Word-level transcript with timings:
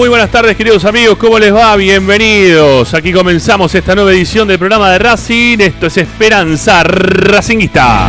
muy 0.00 0.08
buenas 0.08 0.30
tardes, 0.30 0.56
queridos 0.56 0.86
amigos. 0.86 1.18
¿Cómo 1.18 1.38
les 1.38 1.54
va? 1.54 1.76
Bienvenidos. 1.76 2.94
Aquí 2.94 3.12
comenzamos 3.12 3.74
esta 3.74 3.94
nueva 3.94 4.10
edición 4.12 4.48
del 4.48 4.58
programa 4.58 4.90
de 4.90 4.98
Racing. 4.98 5.58
Esto 5.60 5.88
es 5.88 5.98
Esperanza 5.98 6.82
Racinguista. 6.82 8.08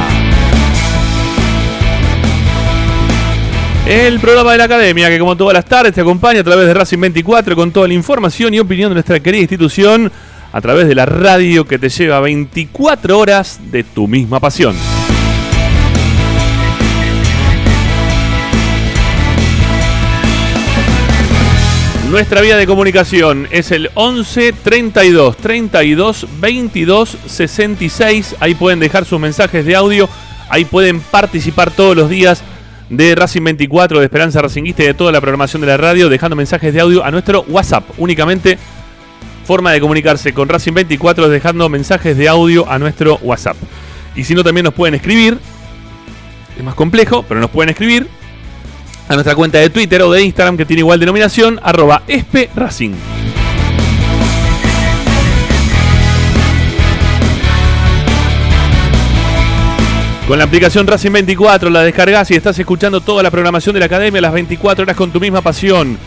El 3.85 4.21
programa 4.21 4.53
de 4.53 4.59
la 4.59 4.63
academia 4.63 5.09
que 5.09 5.19
como 5.19 5.35
todas 5.35 5.53
las 5.53 5.65
tardes 5.65 5.93
te 5.93 5.99
acompaña 5.99 6.39
a 6.39 6.43
través 6.45 6.65
de 6.65 6.73
Racing 6.73 7.01
24 7.01 7.57
con 7.57 7.73
toda 7.73 7.89
la 7.89 7.93
información 7.93 8.53
y 8.53 8.59
opinión 8.61 8.91
de 8.91 8.93
nuestra 8.93 9.19
querida 9.19 9.41
institución 9.41 10.09
a 10.53 10.61
través 10.61 10.87
de 10.87 10.95
la 10.95 11.05
radio 11.05 11.65
que 11.65 11.77
te 11.77 11.89
lleva 11.89 12.21
24 12.21 13.19
horas 13.19 13.59
de 13.69 13.83
tu 13.83 14.07
misma 14.07 14.39
pasión. 14.39 14.77
Nuestra 22.11 22.41
vía 22.41 22.57
de 22.57 22.67
comunicación 22.67 23.47
es 23.51 23.71
el 23.71 23.89
11 23.93 24.51
32 24.51 25.37
32 25.37 26.27
22 26.41 27.17
66. 27.25 28.35
Ahí 28.41 28.53
pueden 28.53 28.81
dejar 28.81 29.05
sus 29.05 29.17
mensajes 29.17 29.65
de 29.65 29.77
audio. 29.77 30.09
Ahí 30.49 30.65
pueden 30.65 30.99
participar 30.99 31.71
todos 31.71 31.95
los 31.95 32.09
días 32.09 32.43
de 32.89 33.15
Racing 33.15 33.45
24, 33.45 33.99
de 33.99 34.05
Esperanza 34.07 34.41
Racinguista 34.41 34.83
y 34.83 34.87
de 34.87 34.93
toda 34.93 35.13
la 35.13 35.21
programación 35.21 35.61
de 35.61 35.69
la 35.69 35.77
radio, 35.77 36.09
dejando 36.09 36.35
mensajes 36.35 36.73
de 36.73 36.81
audio 36.81 37.01
a 37.05 37.11
nuestro 37.11 37.45
WhatsApp. 37.47 37.85
Únicamente 37.97 38.57
forma 39.45 39.71
de 39.71 39.79
comunicarse 39.79 40.33
con 40.33 40.49
Racing 40.49 40.73
24 40.73 41.27
es 41.27 41.31
dejando 41.31 41.69
mensajes 41.69 42.17
de 42.17 42.27
audio 42.27 42.69
a 42.69 42.77
nuestro 42.77 43.19
WhatsApp. 43.21 43.55
Y 44.17 44.25
si 44.25 44.35
no, 44.35 44.43
también 44.43 44.65
nos 44.65 44.73
pueden 44.73 44.95
escribir. 44.95 45.37
Es 46.57 46.63
más 46.63 46.75
complejo, 46.75 47.23
pero 47.23 47.39
nos 47.39 47.51
pueden 47.51 47.69
escribir 47.69 48.09
a 49.11 49.15
nuestra 49.15 49.35
cuenta 49.35 49.57
de 49.57 49.69
Twitter 49.69 50.01
o 50.03 50.09
de 50.09 50.23
Instagram 50.23 50.55
que 50.55 50.65
tiene 50.65 50.79
igual 50.79 50.97
denominación, 50.97 51.59
arroba 51.61 52.01
espracing. 52.07 52.95
Con 60.25 60.37
la 60.37 60.45
aplicación 60.45 60.87
Racing 60.87 61.11
24 61.11 61.69
la 61.69 61.81
descargas 61.81 62.31
y 62.31 62.35
estás 62.35 62.57
escuchando 62.57 63.01
toda 63.01 63.21
la 63.21 63.29
programación 63.29 63.73
de 63.73 63.81
la 63.81 63.87
academia 63.87 64.21
las 64.21 64.31
24 64.31 64.83
horas 64.83 64.95
con 64.95 65.11
tu 65.11 65.19
misma 65.19 65.41
pasión. 65.41 65.97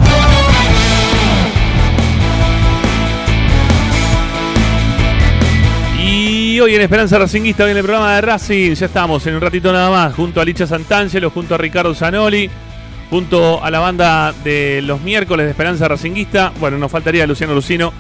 Y 5.98 6.60
hoy 6.60 6.74
en 6.74 6.82
Esperanza 6.82 7.18
Racinguista, 7.18 7.70
en 7.70 7.78
el 7.78 7.82
programa 7.82 8.14
de 8.14 8.20
Racing, 8.20 8.74
ya 8.74 8.86
estamos 8.86 9.26
en 9.26 9.34
un 9.34 9.40
ratito 9.40 9.72
nada 9.72 9.90
más, 9.90 10.14
junto 10.14 10.42
a 10.42 10.44
Licha 10.44 10.66
Santangelo, 10.66 11.30
junto 11.30 11.54
a 11.54 11.58
Ricardo 11.58 11.94
Zanoli, 11.94 12.50
junto 13.08 13.64
a 13.64 13.70
la 13.70 13.78
banda 13.78 14.34
de 14.44 14.82
los 14.82 15.00
miércoles 15.00 15.46
de 15.46 15.50
Esperanza 15.50 15.88
Racinguista. 15.88 16.52
Bueno, 16.60 16.76
nos 16.76 16.92
faltaría 16.92 17.26
Luciano 17.26 17.54
Lucino, 17.54 17.94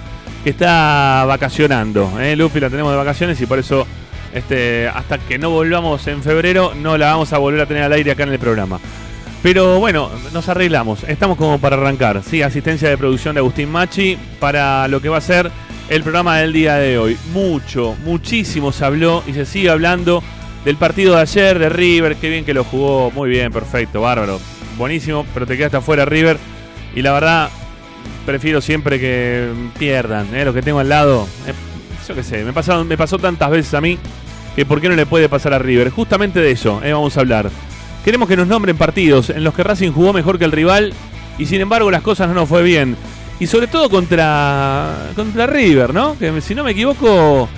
que 0.44 0.50
está 0.50 1.24
vacacionando. 1.26 2.20
¿eh? 2.20 2.36
Lupi 2.36 2.60
la 2.60 2.68
tenemos 2.68 2.92
de 2.92 2.98
vacaciones 2.98 3.40
y 3.40 3.46
por 3.46 3.58
eso 3.58 3.86
este, 4.34 4.88
hasta 4.88 5.16
que 5.16 5.38
no 5.38 5.48
volvamos 5.48 6.06
en 6.06 6.22
febrero 6.22 6.74
no 6.74 6.98
la 6.98 7.12
vamos 7.12 7.32
a 7.32 7.38
volver 7.38 7.62
a 7.62 7.66
tener 7.66 7.84
al 7.84 7.94
aire 7.94 8.10
acá 8.10 8.24
en 8.24 8.32
el 8.32 8.38
programa. 8.38 8.78
Pero 9.42 9.78
bueno, 9.78 10.10
nos 10.32 10.48
arreglamos. 10.48 11.04
Estamos 11.04 11.36
como 11.36 11.58
para 11.58 11.76
arrancar. 11.76 12.22
Sí, 12.24 12.42
asistencia 12.42 12.88
de 12.88 12.98
producción 12.98 13.34
de 13.34 13.40
Agustín 13.40 13.70
Machi 13.70 14.18
para 14.40 14.88
lo 14.88 15.00
que 15.00 15.08
va 15.08 15.18
a 15.18 15.22
ser 15.22 15.50
el 15.88 16.02
programa 16.02 16.38
del 16.38 16.52
día 16.52 16.74
de 16.74 16.98
hoy. 16.98 17.16
Mucho, 17.32 17.96
muchísimo 18.04 18.72
se 18.72 18.84
habló 18.84 19.22
y 19.26 19.32
se 19.32 19.46
sigue 19.46 19.70
hablando 19.70 20.22
del 20.64 20.76
partido 20.76 21.14
de 21.14 21.22
ayer 21.22 21.58
de 21.58 21.68
River. 21.68 22.16
Qué 22.16 22.28
bien 22.30 22.44
que 22.44 22.52
lo 22.52 22.64
jugó. 22.64 23.10
Muy 23.12 23.30
bien, 23.30 23.52
perfecto, 23.52 24.00
bárbaro. 24.00 24.40
Buenísimo, 24.76 25.24
pero 25.32 25.46
te 25.46 25.56
quedaste 25.56 25.76
afuera 25.76 26.04
River. 26.04 26.36
Y 26.96 27.02
la 27.02 27.12
verdad, 27.12 27.50
prefiero 28.26 28.60
siempre 28.60 28.98
que 28.98 29.50
pierdan. 29.78 30.34
¿eh? 30.34 30.44
Lo 30.44 30.52
que 30.52 30.62
tengo 30.62 30.80
al 30.80 30.88
lado. 30.88 31.28
Eh, 31.46 31.52
yo 32.08 32.14
qué 32.14 32.22
sé, 32.22 32.44
me, 32.44 32.52
me 32.84 32.96
pasó 32.96 33.18
tantas 33.18 33.50
veces 33.50 33.74
a 33.74 33.80
mí 33.80 33.98
que 34.56 34.66
por 34.66 34.80
qué 34.80 34.88
no 34.88 34.96
le 34.96 35.06
puede 35.06 35.28
pasar 35.28 35.54
a 35.54 35.58
River. 35.58 35.90
Justamente 35.90 36.40
de 36.40 36.50
eso 36.50 36.80
eh, 36.82 36.92
vamos 36.92 37.16
a 37.16 37.20
hablar. 37.20 37.50
Queremos 38.04 38.28
que 38.28 38.36
nos 38.36 38.46
nombren 38.46 38.76
partidos 38.76 39.30
en 39.30 39.44
los 39.44 39.54
que 39.54 39.62
Racing 39.62 39.92
jugó 39.92 40.12
mejor 40.12 40.38
que 40.38 40.44
el 40.44 40.52
rival 40.52 40.92
y 41.38 41.46
sin 41.46 41.60
embargo 41.60 41.90
las 41.90 42.02
cosas 42.02 42.28
no 42.28 42.34
nos 42.34 42.48
fue 42.48 42.62
bien. 42.62 42.96
Y 43.40 43.46
sobre 43.46 43.68
todo 43.68 43.88
contra, 43.88 45.10
contra 45.14 45.46
River, 45.46 45.94
¿no? 45.94 46.18
Que 46.18 46.40
si 46.40 46.54
no 46.54 46.64
me 46.64 46.72
equivoco, 46.72 47.48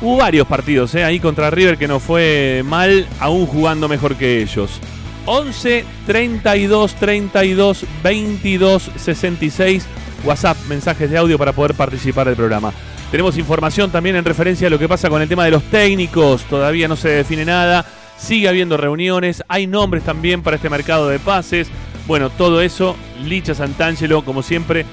hubo 0.00 0.16
varios 0.16 0.46
partidos 0.46 0.94
¿eh? 0.94 1.04
ahí 1.04 1.20
contra 1.20 1.50
River 1.50 1.78
que 1.78 1.86
no 1.86 2.00
fue 2.00 2.62
mal, 2.66 3.06
aún 3.20 3.46
jugando 3.46 3.88
mejor 3.88 4.16
que 4.16 4.42
ellos. 4.42 4.80
11 5.26 5.84
32 6.06 6.94
32 6.94 7.84
22 8.02 8.90
66 8.96 9.86
WhatsApp, 10.24 10.56
mensajes 10.68 11.10
de 11.10 11.18
audio 11.18 11.38
para 11.38 11.52
poder 11.52 11.74
participar 11.74 12.26
del 12.26 12.36
programa. 12.36 12.72
Tenemos 13.10 13.36
información 13.38 13.90
también 13.90 14.16
en 14.16 14.24
referencia 14.24 14.66
a 14.66 14.70
lo 14.70 14.78
que 14.78 14.88
pasa 14.88 15.08
con 15.08 15.20
el 15.20 15.28
tema 15.28 15.44
de 15.44 15.50
los 15.50 15.62
técnicos. 15.64 16.42
Todavía 16.44 16.88
no 16.88 16.96
se 16.96 17.08
define 17.08 17.44
nada. 17.44 17.84
Sigue 18.20 18.48
habiendo 18.48 18.76
reuniones, 18.76 19.42
hay 19.48 19.66
nombres 19.66 20.04
también 20.04 20.42
para 20.42 20.56
este 20.56 20.68
mercado 20.68 21.08
de 21.08 21.18
pases. 21.18 21.68
Bueno, 22.06 22.28
todo 22.28 22.60
eso, 22.60 22.94
Licha 23.24 23.54
Santangelo, 23.54 24.24
como 24.24 24.42
siempre, 24.42 24.84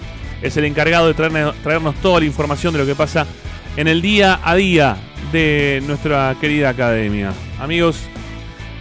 es 0.41 0.55
el 0.55 0.65
encargado 0.65 1.07
de 1.07 1.13
traernos, 1.13 1.95
toda 2.01 2.21
la 2.21 2.25
información 2.25 2.73
de 2.73 2.79
lo 2.79 2.85
que 2.85 2.95
pasa 2.95 3.27
en 3.75 3.87
el 3.87 4.01
día 4.01 4.39
a 4.43 4.55
día 4.55 4.97
de 5.31 5.83
nuestra 5.85 6.35
querida 6.39 6.69
academia. 6.69 7.33
Amigos, 7.59 7.99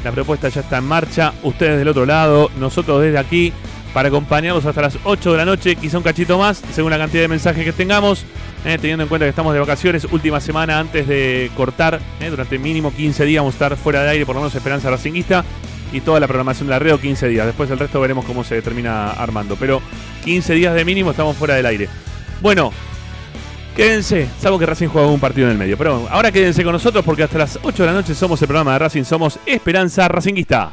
la 0.04 0.12
propuesta 0.12 0.48
ya 0.48 0.60
está 0.60 0.78
en 0.78 0.84
marcha, 0.84 1.32
ustedes 1.42 1.78
del 1.78 1.88
otro 1.88 2.06
lado, 2.06 2.50
nosotros 2.58 3.02
desde 3.02 3.18
aquí, 3.18 3.52
para 3.96 4.10
acompañarlos 4.10 4.66
hasta 4.66 4.82
las 4.82 4.98
8 5.04 5.32
de 5.32 5.38
la 5.38 5.46
noche, 5.46 5.74
quizá 5.74 5.96
un 5.96 6.04
cachito 6.04 6.36
más, 6.36 6.62
según 6.74 6.90
la 6.90 6.98
cantidad 6.98 7.22
de 7.22 7.28
mensajes 7.28 7.64
que 7.64 7.72
tengamos. 7.72 8.26
Eh, 8.66 8.76
teniendo 8.78 9.04
en 9.04 9.08
cuenta 9.08 9.24
que 9.24 9.30
estamos 9.30 9.54
de 9.54 9.58
vacaciones, 9.58 10.04
última 10.12 10.38
semana 10.38 10.78
antes 10.78 11.08
de 11.08 11.50
cortar, 11.56 11.98
eh, 12.20 12.28
durante 12.28 12.58
mínimo 12.58 12.92
15 12.94 13.24
días 13.24 13.40
vamos 13.40 13.54
a 13.54 13.56
estar 13.56 13.76
fuera 13.78 14.02
de 14.02 14.10
aire, 14.10 14.26
por 14.26 14.34
lo 14.34 14.42
menos 14.42 14.54
Esperanza 14.54 14.90
Racinguista, 14.90 15.46
y 15.94 16.02
toda 16.02 16.20
la 16.20 16.26
programación 16.26 16.66
de 16.68 16.72
la 16.72 16.78
red 16.78 17.00
15 17.00 17.26
días. 17.28 17.46
Después 17.46 17.70
el 17.70 17.78
resto 17.78 17.98
veremos 17.98 18.26
cómo 18.26 18.44
se 18.44 18.60
termina 18.60 19.12
armando, 19.12 19.56
pero 19.58 19.80
15 20.26 20.52
días 20.52 20.74
de 20.74 20.84
mínimo 20.84 21.12
estamos 21.12 21.34
fuera 21.34 21.54
del 21.54 21.64
aire. 21.64 21.88
Bueno, 22.42 22.72
quédense, 23.74 24.28
salvo 24.38 24.58
que 24.58 24.66
Racing 24.66 24.88
juega 24.88 25.08
un 25.08 25.20
partido 25.20 25.46
en 25.46 25.52
el 25.52 25.58
medio, 25.58 25.78
pero 25.78 26.06
ahora 26.10 26.30
quédense 26.30 26.62
con 26.64 26.74
nosotros 26.74 27.02
porque 27.02 27.22
hasta 27.22 27.38
las 27.38 27.58
8 27.62 27.82
de 27.82 27.86
la 27.86 27.94
noche 27.94 28.14
somos 28.14 28.42
el 28.42 28.46
programa 28.46 28.74
de 28.74 28.78
Racing, 28.78 29.04
somos 29.04 29.38
Esperanza 29.46 30.06
Racinguista. 30.06 30.72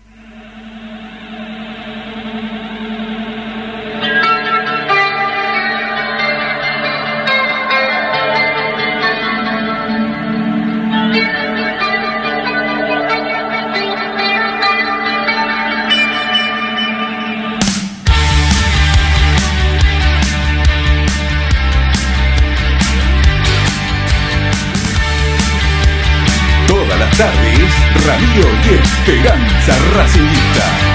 Radio 28.05 28.43
y 28.63 28.73
Esperanza 28.73 29.73
Racingista. 29.93 30.90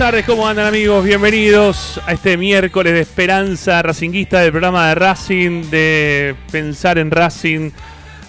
Tardes, 0.00 0.24
¿cómo 0.24 0.48
andan 0.48 0.66
amigos? 0.66 1.04
Bienvenidos 1.04 2.00
a 2.06 2.14
este 2.14 2.38
miércoles 2.38 2.94
de 2.94 3.00
Esperanza 3.00 3.82
Racinguista 3.82 4.40
del 4.40 4.50
programa 4.50 4.88
de 4.88 4.94
Racing, 4.94 5.68
de 5.68 6.34
pensar 6.50 6.96
en 6.96 7.10
Racing, 7.10 7.70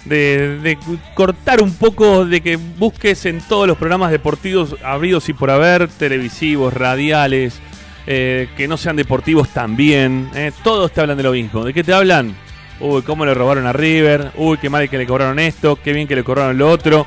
de, 0.04 0.76
cortar 1.14 1.62
un 1.62 1.72
poco, 1.72 2.26
de 2.26 2.42
que 2.42 2.56
busques 2.56 3.24
en 3.24 3.40
todos 3.40 3.66
los 3.66 3.78
programas 3.78 4.10
deportivos 4.10 4.76
abridos 4.84 5.30
y 5.30 5.32
por 5.32 5.50
haber, 5.50 5.88
televisivos, 5.88 6.74
radiales, 6.74 7.58
eh, 8.06 8.50
que 8.54 8.68
no 8.68 8.76
sean 8.76 8.96
deportivos 8.96 9.48
también. 9.48 10.28
Eh, 10.34 10.52
todos 10.62 10.92
te 10.92 11.00
hablan 11.00 11.16
de 11.16 11.22
lo 11.22 11.32
mismo. 11.32 11.64
¿De 11.64 11.72
qué 11.72 11.82
te 11.82 11.94
hablan? 11.94 12.36
Uy, 12.80 13.00
cómo 13.00 13.24
le 13.24 13.32
robaron 13.32 13.66
a 13.66 13.72
River, 13.72 14.32
uy, 14.36 14.58
qué 14.58 14.68
mal 14.68 14.90
que 14.90 14.98
le 14.98 15.06
cobraron 15.06 15.38
esto, 15.38 15.78
qué 15.82 15.94
bien 15.94 16.06
que 16.06 16.16
le 16.16 16.22
cobraron 16.22 16.58
lo 16.58 16.68
otro. 16.68 17.06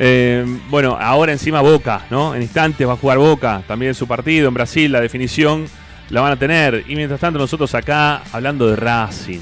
Eh, 0.00 0.44
bueno, 0.70 0.96
ahora 1.00 1.32
encima 1.32 1.60
Boca, 1.60 2.06
¿no? 2.10 2.34
En 2.34 2.42
instantes 2.42 2.86
va 2.86 2.92
a 2.92 2.96
jugar 2.96 3.18
Boca, 3.18 3.62
también 3.66 3.94
su 3.94 4.06
partido 4.06 4.48
en 4.48 4.54
Brasil, 4.54 4.92
la 4.92 5.00
definición 5.00 5.66
la 6.10 6.20
van 6.20 6.32
a 6.32 6.36
tener. 6.36 6.84
Y 6.88 6.94
mientras 6.94 7.20
tanto 7.20 7.38
nosotros 7.38 7.74
acá 7.74 8.22
hablando 8.32 8.68
de 8.68 8.76
Racing. 8.76 9.40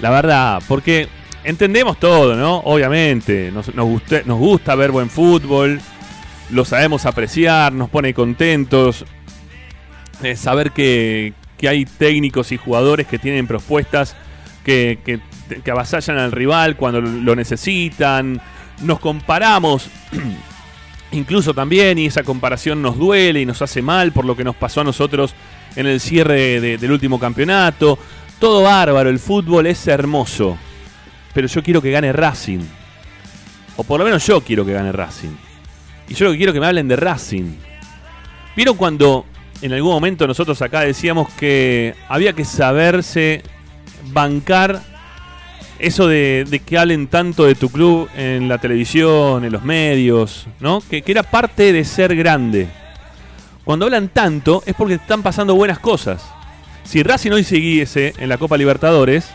La 0.00 0.10
verdad, 0.10 0.62
porque 0.68 1.08
entendemos 1.42 1.98
todo, 1.98 2.36
¿no? 2.36 2.58
Obviamente, 2.58 3.50
nos, 3.52 3.74
nos, 3.74 4.38
gusta 4.38 4.74
ver 4.76 4.92
buen 4.92 5.10
fútbol, 5.10 5.80
lo 6.50 6.64
sabemos 6.64 7.04
apreciar, 7.04 7.72
nos 7.72 7.90
pone 7.90 8.14
contentos. 8.14 9.04
Eh, 10.22 10.36
saber 10.36 10.70
que, 10.70 11.32
que, 11.58 11.68
hay 11.68 11.84
técnicos 11.84 12.52
y 12.52 12.56
jugadores 12.56 13.06
que 13.06 13.18
tienen 13.18 13.48
propuestas 13.48 14.14
que, 14.64 15.00
que, 15.04 15.20
que 15.60 15.70
avasallan 15.70 16.18
al 16.18 16.32
rival 16.32 16.76
cuando 16.76 17.00
lo 17.00 17.34
necesitan 17.34 18.40
nos 18.82 18.98
comparamos 19.00 19.88
incluso 21.12 21.54
también 21.54 21.98
y 21.98 22.06
esa 22.06 22.22
comparación 22.22 22.82
nos 22.82 22.98
duele 22.98 23.40
y 23.40 23.46
nos 23.46 23.62
hace 23.62 23.82
mal 23.82 24.12
por 24.12 24.24
lo 24.24 24.36
que 24.36 24.44
nos 24.44 24.56
pasó 24.56 24.80
a 24.80 24.84
nosotros 24.84 25.34
en 25.76 25.86
el 25.86 26.00
cierre 26.00 26.60
del 26.60 26.92
último 26.92 27.18
campeonato. 27.18 27.98
Todo 28.38 28.62
bárbaro, 28.62 29.08
el 29.08 29.18
fútbol 29.18 29.66
es 29.66 29.86
hermoso, 29.86 30.58
pero 31.32 31.46
yo 31.46 31.62
quiero 31.62 31.80
que 31.80 31.90
gane 31.90 32.12
Racing. 32.12 32.60
O 33.76 33.84
por 33.84 33.98
lo 33.98 34.04
menos 34.04 34.26
yo 34.26 34.40
quiero 34.40 34.64
que 34.64 34.72
gane 34.72 34.92
Racing. 34.92 35.36
Y 36.08 36.14
yo 36.14 36.26
lo 36.26 36.32
que 36.32 36.38
quiero 36.38 36.52
que 36.52 36.60
me 36.60 36.66
hablen 36.66 36.88
de 36.88 36.96
Racing. 36.96 37.56
¿Vieron 38.56 38.76
cuando 38.76 39.24
en 39.62 39.72
algún 39.72 39.92
momento 39.92 40.26
nosotros 40.26 40.60
acá 40.62 40.80
decíamos 40.80 41.32
que 41.34 41.94
había 42.08 42.34
que 42.34 42.44
saberse 42.44 43.42
bancar 44.12 44.82
eso 45.78 46.06
de, 46.06 46.62
que 46.64 46.78
hablen 46.78 47.08
tanto 47.08 47.44
de 47.44 47.54
tu 47.54 47.68
club 47.68 48.08
en 48.16 48.48
la 48.48 48.58
televisión, 48.58 49.44
en 49.44 49.52
los 49.52 49.64
medios, 49.64 50.46
¿no? 50.60 50.82
Que, 50.88 51.02
era 51.06 51.22
parte 51.22 51.72
de 51.72 51.84
ser 51.84 52.14
grande. 52.14 52.68
Cuando 53.64 53.86
hablan 53.86 54.08
tanto 54.08 54.62
es 54.66 54.74
porque 54.74 54.94
están 54.94 55.22
pasando 55.22 55.54
buenas 55.54 55.78
cosas. 55.78 56.24
Si 56.84 57.02
Racing 57.02 57.32
hoy 57.32 57.44
siguiese 57.44 58.14
en 58.18 58.28
la 58.28 58.36
Copa 58.36 58.58
Libertadores, 58.58 59.28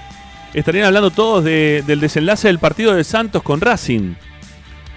estarían 0.53 0.85
hablando 0.85 1.11
todos 1.11 1.43
del 1.43 1.99
desenlace 1.99 2.47
del 2.47 2.59
partido 2.59 2.93
de 2.93 3.03
Santos 3.03 3.41
con 3.41 3.59
Racing. 3.59 4.13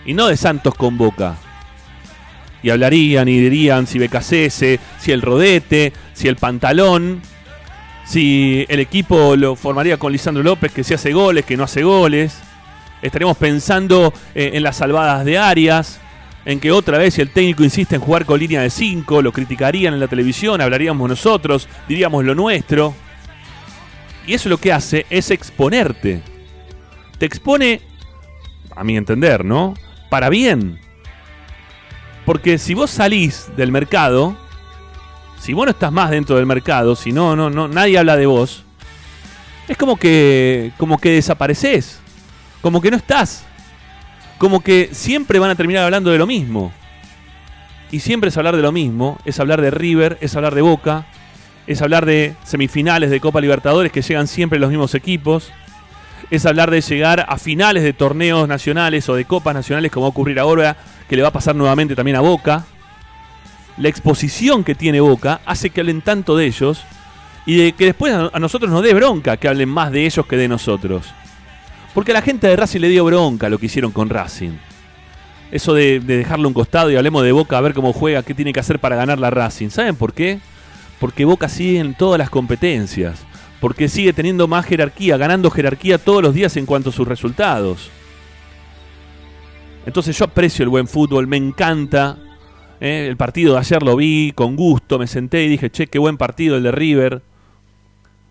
Y 0.05 0.15
no 0.15 0.29
de 0.29 0.37
Santos 0.37 0.75
con 0.75 0.99
Boca. 0.99 1.37
Y 2.63 2.71
hablarían 2.71 3.29
y 3.29 3.39
dirían 3.39 3.87
si 3.87 3.99
Becasese, 3.99 4.79
si 4.99 5.13
el 5.13 5.23
Rodete, 5.23 5.93
si 6.13 6.29
el 6.29 6.37
Pantalón, 6.37 7.23
si 8.05 8.67
el 8.69 8.81
equipo 8.81 9.37
lo 9.37 9.57
formaría 9.57 9.97
con 9.97 10.13
Lisandro 10.13 10.43
López, 10.43 10.73
que 10.73 10.85
se 10.85 10.95
hace 10.95 11.13
goles, 11.13 11.45
que 11.45 11.57
no 11.57 11.65
hace 11.65 11.83
goles. 11.83 12.39
Estaremos 13.01 13.37
pensando 13.37 14.13
eh, 14.35 14.51
en 14.55 14.63
las 14.63 14.77
salvadas 14.77 15.25
de 15.25 15.39
Arias, 15.39 16.01
en 16.45 16.61
que 16.61 16.73
otra 16.73 16.99
vez 16.99 17.15
si 17.15 17.21
el 17.21 17.31
técnico 17.31 17.65
insiste 17.65 17.97
en 17.97 18.01
jugar 18.01 18.25
con 18.25 18.41
línea 18.41 18.63
de 18.63 18.71
5, 18.71 19.23
lo 19.23 19.33
criticarían 19.33 19.95
en 19.95 20.01
la 20.01 20.09
televisión, 20.09 20.61
hablaríamos 20.61 21.09
nosotros, 21.09 21.69
diríamos 21.89 22.25
lo 22.25 22.35
nuestro. 22.35 22.95
Y 24.27 24.35
eso 24.35 24.49
lo 24.49 24.59
que 24.59 24.73
hace 24.73 25.07
es 25.11 25.31
exponerte. 25.31 26.23
Te 27.19 27.27
expone, 27.27 27.81
a 28.75 28.85
mi 28.85 28.97
entender, 28.97 29.45
¿no? 29.45 29.75
Para 30.11 30.29
bien. 30.29 30.79
Porque 32.25 32.59
si 32.59 32.75
vos 32.75 32.91
salís 32.91 33.51
del 33.57 33.73
mercado, 33.73 34.37
si 35.43 35.55
vos 35.55 35.67
no 35.67 35.73
estás 35.73 35.91
más 35.91 36.09
dentro 36.09 36.37
del 36.37 36.47
mercado, 36.47 36.95
si 36.95 37.11
no, 37.11 37.35
no, 37.35 37.51
no, 37.51 37.67
nadie 37.67 37.99
habla 37.99 38.17
de 38.17 38.27
vos, 38.27 38.63
es 39.67 39.77
como 39.77 39.97
que, 39.97 40.71
como 40.79 40.99
que 40.99 41.11
desapareces, 41.11 41.99
como 42.61 42.81
que 42.81 42.93
no 42.93 42.97
estás, 42.97 43.45
como 44.39 44.61
que 44.61 44.91
siempre 44.93 45.41
van 45.41 45.51
a 45.51 45.57
terminar 45.57 45.83
hablando 45.83 46.13
de 46.13 46.19
lo 46.19 46.29
mismo. 46.29 46.73
Y 47.91 47.99
siempre 47.99 48.29
es 48.29 48.37
hablar 48.37 48.55
de 48.55 48.63
lo 48.63 48.71
mismo, 48.71 49.19
es 49.25 49.41
hablar 49.41 49.61
de 49.61 49.73
River, 49.73 50.17
es 50.21 50.37
hablar 50.37 50.55
de 50.55 50.63
Boca, 50.63 51.07
es 51.67 51.83
hablar 51.83 52.07
de 52.07 52.37
semifinales 52.45 53.11
de 53.11 53.19
Copa 53.19 53.41
Libertadores 53.41 53.91
que 53.91 54.03
llegan 54.03 54.29
siempre 54.29 54.61
los 54.61 54.71
mismos 54.71 54.95
equipos, 54.95 55.51
es 56.31 56.47
hablar 56.47 56.71
de 56.71 56.83
llegar 56.83 57.27
a 57.29 57.37
finales 57.37 57.83
de 57.83 57.93
torneos 57.93 58.47
nacionales 58.47 59.09
o 59.09 59.17
de 59.17 59.25
copas 59.25 59.55
nacionales 59.55 59.91
como 59.91 60.05
va 60.05 60.07
a 60.07 60.11
ocurrir 60.11 60.39
ahora, 60.39 60.77
que 61.09 61.17
le 61.17 61.23
va 61.23 61.31
a 61.31 61.33
pasar 61.33 61.57
nuevamente 61.57 61.97
también 61.97 62.17
a 62.17 62.21
Boca 62.21 62.65
la 63.77 63.89
exposición 63.89 64.65
que 64.65 64.75
tiene 64.75 65.01
Boca 65.01 65.41
hace 65.47 65.71
que 65.71 65.81
hablen 65.81 66.03
tanto 66.03 66.37
de 66.37 66.47
ellos 66.47 66.85
y 67.47 67.57
de 67.57 67.73
que 67.73 67.87
después 67.87 68.15
a 68.15 68.39
nosotros 68.39 68.71
nos 68.71 68.83
dé 68.83 68.95
bronca 68.95 69.37
que 69.37 69.49
hablen 69.49 69.69
más 69.69 69.91
de 69.91 70.07
ellos 70.07 70.27
que 70.27 70.37
de 70.37 70.49
nosotros. 70.49 71.07
Porque 71.95 72.13
a 72.13 72.15
la 72.15 72.23
gente 72.23 72.47
de 72.47 72.57
Racing 72.57 72.81
le 72.81 72.89
dio 72.89 73.05
bronca 73.05 73.49
lo 73.49 73.59
que 73.59 73.67
hicieron 73.67 73.93
con 73.93 74.09
Racing. 74.09 74.53
Eso 75.51 75.75
de, 75.75 76.01
dejarlo 76.01 76.49
un 76.49 76.55
costado 76.55 76.91
y 76.91 76.97
hablemos 76.97 77.23
de 77.23 77.33
Boca 77.33 77.59
a 77.59 77.61
ver 77.61 77.75
cómo 77.75 77.93
juega, 77.93 78.23
qué 78.23 78.35
tiene 78.35 78.53
que 78.53 78.61
hacer 78.61 78.79
para 78.79 78.97
ganar 78.97 79.19
la 79.19 79.31
Racing. 79.31 79.69
¿Saben 79.69 79.97
por 79.97 80.15
qué? 80.15 80.41
Porque 80.99 81.25
Boca 81.25 81.49
sigue 81.49 81.79
en 81.79 81.95
todas 81.95 82.19
las 82.19 82.31
competencias. 82.31 83.25
Porque 83.61 83.89
sigue 83.89 84.13
teniendo 84.13 84.49
más 84.49 84.65
jerarquía, 84.65 85.17
ganando 85.17 85.51
jerarquía 85.51 85.99
todos 85.99 86.23
los 86.23 86.35
días 86.35 86.57
en 86.57 86.67
cuanto 86.67 86.91
a 86.91 86.93
sus 86.93 87.07
resultados. 87.07 87.91
Entonces 89.85 90.17
yo 90.17 90.25
aprecio 90.25 90.63
el 90.63 90.69
buen 90.69 90.87
fútbol, 90.87 91.27
me 91.27 91.37
encanta 91.37 92.17
¿eh? 92.83 93.07
el 93.09 93.17
partido 93.17 93.55
de 93.55 93.61
ayer 93.61 93.83
lo 93.83 93.97
vi 93.97 94.33
con 94.35 94.57
gusto, 94.57 94.99
me 94.99 95.07
senté 95.07 95.45
y 95.45 95.49
dije, 95.49 95.71
che, 95.71 95.87
qué 95.87 95.99
buen 95.99 96.17
partido 96.17 96.57
el 96.57 96.65
de 96.65 96.73
River. 96.73 97.23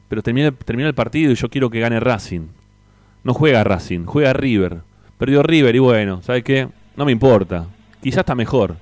Pero 0.10 0.22
terminó 0.22 0.88
el 0.88 0.94
partido 0.94 1.32
y 1.32 1.36
yo 1.36 1.50
quiero 1.50 1.70
que 1.70 1.80
gane 1.80 2.00
Racing. 2.00 2.48
No 3.24 3.34
juega 3.34 3.64
Racing, 3.64 4.06
juega 4.06 4.34
River. 4.34 4.82
Perdió 5.18 5.42
River 5.42 5.76
y 5.76 5.80
bueno, 5.80 6.22
¿sabe 6.22 6.44
qué? 6.44 6.68
No 6.98 7.06
me 7.06 7.14
importa. 7.14 7.68
Quizás 8.02 8.20
está 8.20 8.36
mejor. 8.36 8.76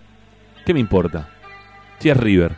¿Qué 0.65 0.73
me 0.73 0.79
importa? 0.79 1.29
Si 1.99 2.09
es 2.09 2.17
River. 2.17 2.55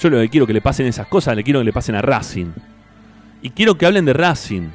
Yo 0.00 0.08
lo 0.08 0.20
que 0.20 0.28
quiero 0.30 0.46
que 0.46 0.52
le 0.54 0.62
pasen 0.62 0.86
esas 0.86 1.06
cosas, 1.06 1.36
le 1.36 1.44
quiero 1.44 1.60
que 1.60 1.64
le 1.64 1.72
pasen 1.72 1.96
a 1.96 2.02
Racing. 2.02 2.52
Y 3.42 3.50
quiero 3.50 3.76
que 3.76 3.84
hablen 3.84 4.06
de 4.06 4.14
Racing. 4.14 4.70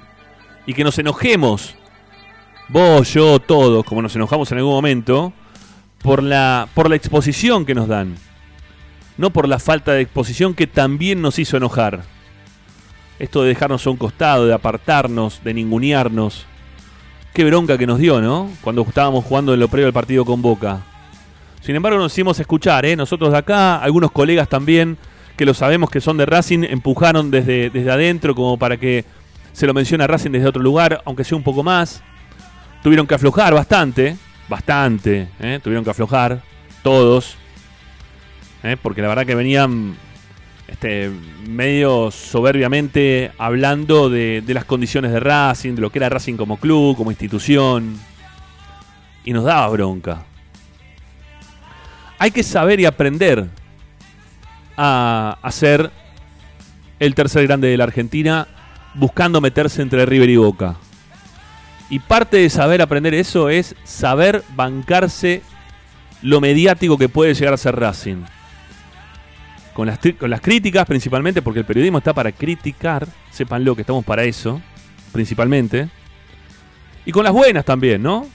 Y 0.68 0.74
que 0.74 0.84
nos 0.84 1.00
enojemos. 1.00 1.76
Vos, 2.68 3.12
yo, 3.14 3.40
todos, 3.40 3.84
como 3.84 4.04
nos 4.04 4.16
enojamos 4.16 4.52
en 4.52 4.60
algún 4.60 4.74
momento 4.74 5.34
por 6.02 6.24
la, 6.24 6.68
por 6.74 6.90
la 6.90 6.96
exposición 6.96 7.66
que 7.66 7.76
nos 7.76 7.88
dan, 7.88 8.16
no 9.18 9.32
por 9.32 9.48
la 9.48 9.60
falta 9.60 9.94
de 9.94 10.02
exposición 10.02 10.54
que 10.54 10.68
también 10.68 11.22
nos 11.22 11.40
hizo 11.40 11.58
enojar. 11.58 12.04
Esto 13.20 13.42
de 13.44 13.50
dejarnos 13.50 13.86
a 13.86 13.90
un 13.90 13.98
costado, 13.98 14.48
de 14.48 14.54
apartarnos, 14.54 15.44
de 15.44 15.54
ningunearnos. 15.54 16.46
Qué 17.34 17.44
bronca 17.44 17.78
que 17.78 17.86
nos 17.86 18.00
dio, 18.00 18.22
¿no? 18.22 18.50
Cuando 18.62 18.82
estábamos 18.84 19.26
jugando 19.26 19.54
en 19.54 19.60
lo 19.60 19.68
previo 19.68 19.88
al 19.88 19.94
partido 19.94 20.24
con 20.24 20.42
Boca. 20.42 20.82
Sin 21.62 21.76
embargo, 21.76 22.00
nos 22.00 22.14
hicimos 22.14 22.40
escuchar, 22.40 22.86
¿eh? 22.86 22.96
Nosotros 22.96 23.34
de 23.34 23.38
acá, 23.38 23.78
algunos 23.78 24.12
colegas 24.12 24.48
también, 24.48 24.98
que 25.36 25.46
lo 25.46 25.54
sabemos 25.54 25.90
que 25.90 26.00
son 26.00 26.18
de 26.18 26.26
Racing, 26.26 26.64
empujaron 26.64 27.30
desde, 27.30 27.70
desde 27.70 27.92
adentro 27.92 28.34
como 28.34 28.58
para 28.58 28.78
que 28.78 29.04
se 29.52 29.68
lo 29.68 29.74
mencione 29.74 30.06
a 30.06 30.08
Racing 30.08 30.32
desde 30.32 30.48
otro 30.48 30.64
lugar, 30.64 31.02
aunque 31.06 31.26
sea 31.26 31.38
un 31.38 31.44
poco 31.44 31.62
más. 31.62 32.02
Tuvieron 32.84 33.06
que 33.06 33.16
aflojar 33.16 33.54
bastante, 33.54 34.16
bastante, 34.50 35.30
¿eh? 35.40 35.60
tuvieron 35.64 35.84
que 35.84 35.92
aflojar 35.92 36.42
todos, 36.84 37.38
¿eh? 38.64 38.76
porque 38.82 39.02
la 39.02 39.08
verdad 39.08 39.26
que 39.26 39.36
venían 39.36 39.96
este, 40.68 41.12
medio 41.48 42.12
soberbiamente 42.12 43.32
hablando 43.38 44.10
de, 44.10 44.44
las 44.48 44.66
condiciones 44.66 45.12
de 45.12 45.20
Racing, 45.20 45.76
de 45.76 45.82
lo 45.82 45.92
que 45.92 46.00
era 46.00 46.10
Racing 46.10 46.36
como 46.36 46.58
club, 46.58 46.98
como 46.98 47.12
institución, 47.12 47.98
y 49.24 49.34
nos 49.34 49.44
daba 49.44 49.68
bronca. 49.70 50.26
hay 52.18 52.32
que 52.32 52.44
saber 52.44 52.80
y 52.80 52.86
aprender 52.86 53.48
a 54.76 55.38
hacer 55.42 55.92
el 57.00 57.16
tercer 57.16 57.46
grande 57.46 57.68
de 57.68 57.78
la 57.78 57.84
Argentina 57.84 58.48
buscando 58.96 59.40
meterse 59.42 59.82
entre 59.82 60.06
River 60.06 60.30
y 60.30 60.38
Boca. 60.38 60.76
Y 61.90 62.00
parte 62.00 62.38
de 62.38 62.50
saber 62.50 62.82
aprender 62.82 63.14
eso 63.14 63.50
es 63.50 63.76
saber 63.84 64.44
bancarse 64.56 65.42
lo 66.22 66.40
mediático 66.42 66.98
que 66.98 67.10
puede 67.10 67.34
llegar 67.34 67.54
a 67.54 67.58
ser 67.58 67.76
Racing. 67.76 68.24
Con 69.74 69.88
las, 69.88 70.00
con 70.20 70.30
las 70.30 70.42
críticas 70.42 70.86
principalmente, 70.86 71.42
porque 71.42 71.62
el 71.62 71.66
periodismo 71.66 72.00
está 72.00 72.14
para 72.14 72.32
criticar, 72.32 73.08
sépanlo 73.32 73.76
que 73.76 73.82
estamos 73.82 74.06
para 74.06 74.24
eso, 74.24 74.62
principalmente. 75.12 75.90
Y 77.06 77.12
con 77.12 77.24
las 77.24 77.34
buenas 77.34 77.66
también, 77.66 78.04
¿no? 78.04 78.28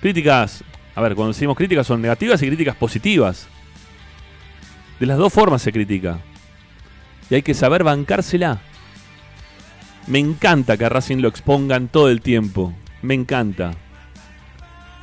Críticas, 0.00 0.62
a 0.94 1.00
ver, 1.00 1.14
cuando 1.14 1.32
decimos 1.32 1.56
críticas 1.56 1.86
son 1.86 2.00
negativas 2.00 2.42
y 2.42 2.46
críticas 2.46 2.76
positivas. 2.76 3.48
De 5.00 5.06
las 5.06 5.18
dos 5.18 5.32
formas 5.32 5.62
se 5.62 5.72
critica. 5.72 6.18
Y 7.28 7.36
hay 7.36 7.42
que 7.42 7.54
saber 7.54 7.82
bancársela. 7.82 8.60
Me 10.06 10.18
encanta 10.18 10.76
que 10.76 10.84
a 10.84 10.88
Racing 10.88 11.18
lo 11.18 11.28
expongan 11.28 11.88
todo 11.88 12.10
el 12.10 12.20
tiempo. 12.20 12.74
Me 13.02 13.14
encanta. 13.14 13.72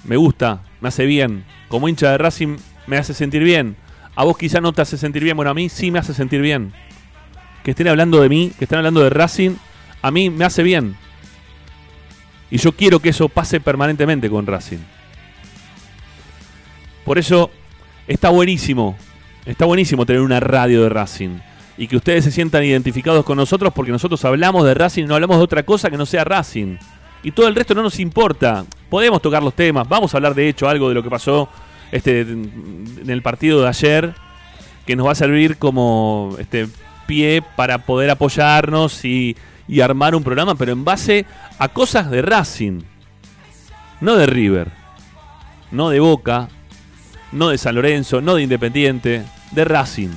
Me 0.04 0.16
gusta, 0.16 0.62
me 0.82 0.90
hace 0.90 1.06
bien. 1.06 1.44
Como 1.68 1.90
hincha 1.90 2.12
de 2.12 2.18
Racing 2.18 2.58
me 2.86 2.98
hace 2.98 3.14
sentir 3.14 3.44
bien. 3.44 3.76
A 4.16 4.24
vos 4.24 4.38
quizá 4.38 4.62
no 4.62 4.74
te 4.74 4.82
hace 4.82 4.98
sentir 4.98 5.24
bien, 5.24 5.36
bueno, 5.36 5.52
a 5.52 5.54
mí 5.54 5.70
sí 5.70 5.92
me 5.92 6.00
hace 6.00 6.14
sentir 6.14 6.42
bien. 6.42 6.74
Que 7.64 7.72
estén 7.72 7.88
hablando 7.88 8.22
de 8.22 8.30
mí, 8.30 8.52
que 8.58 8.66
estén 8.66 8.80
hablando 8.80 9.04
de 9.04 9.10
Racing, 9.10 9.52
a 10.02 10.10
mí 10.10 10.30
me 10.30 10.46
hace 10.46 10.64
bien. 10.64 10.96
Y 12.50 12.58
yo 12.58 12.72
quiero 12.72 13.00
que 13.00 13.10
eso 13.10 13.30
pase 13.30 13.60
permanentemente 13.60 14.30
con 14.30 14.48
Racing. 14.48 14.80
Por 17.04 17.18
eso 17.18 17.52
está 18.08 18.30
buenísimo, 18.30 18.98
está 19.46 19.66
buenísimo 19.66 20.06
tener 20.06 20.22
una 20.22 20.40
radio 20.40 20.84
de 20.84 20.90
Racing. 20.90 21.38
Y 21.78 21.88
que 21.88 21.98
ustedes 21.98 22.24
se 22.24 22.32
sientan 22.32 22.64
identificados 22.64 23.24
con 23.24 23.38
nosotros 23.38 23.72
porque 23.74 23.92
nosotros 23.92 24.24
hablamos 24.26 24.66
de 24.66 24.74
Racing, 24.74 25.06
no 25.06 25.16
hablamos 25.16 25.38
de 25.38 25.44
otra 25.44 25.64
cosa 25.64 25.92
que 25.92 25.98
no 25.98 26.06
sea 26.06 26.24
Racing. 26.24 26.78
Y 27.24 27.32
todo 27.32 27.48
el 27.48 27.56
resto 27.56 27.74
no 27.74 27.82
nos 27.82 28.00
importa. 28.00 28.66
Podemos 28.90 29.22
tocar 29.22 29.44
los 29.44 29.54
temas, 29.54 29.88
vamos 29.88 30.14
a 30.14 30.18
hablar 30.18 30.34
de 30.34 30.48
hecho 30.48 30.70
algo 30.70 30.90
de 30.90 30.96
lo 30.96 31.04
que 31.04 31.10
pasó 31.10 31.50
este, 31.92 32.22
en 32.22 33.04
el 33.08 33.22
partido 33.22 33.62
de 33.62 33.68
ayer, 33.68 34.14
que 34.86 34.96
nos 34.96 35.08
va 35.08 35.12
a 35.12 35.16
servir 35.16 35.58
como 35.58 36.36
este, 36.40 36.68
pie 37.06 37.44
para 37.56 37.80
poder 37.80 38.10
apoyarnos 38.10 39.04
y, 39.04 39.36
y 39.68 39.82
armar 39.82 40.16
un 40.16 40.24
programa, 40.24 40.56
pero 40.56 40.72
en 40.72 40.86
base 40.86 41.26
a 41.60 41.68
cosas 41.70 42.10
de 42.10 42.22
Racing, 42.22 42.82
no 44.00 44.16
de 44.16 44.26
River, 44.26 44.72
no 45.72 45.90
de 45.90 46.00
Boca, 46.00 46.50
no 47.32 47.50
de 47.50 47.58
San 47.58 47.76
Lorenzo, 47.76 48.22
no 48.22 48.36
de 48.36 48.44
Independiente, 48.44 49.24
de 49.52 49.66
Racing. 49.66 50.10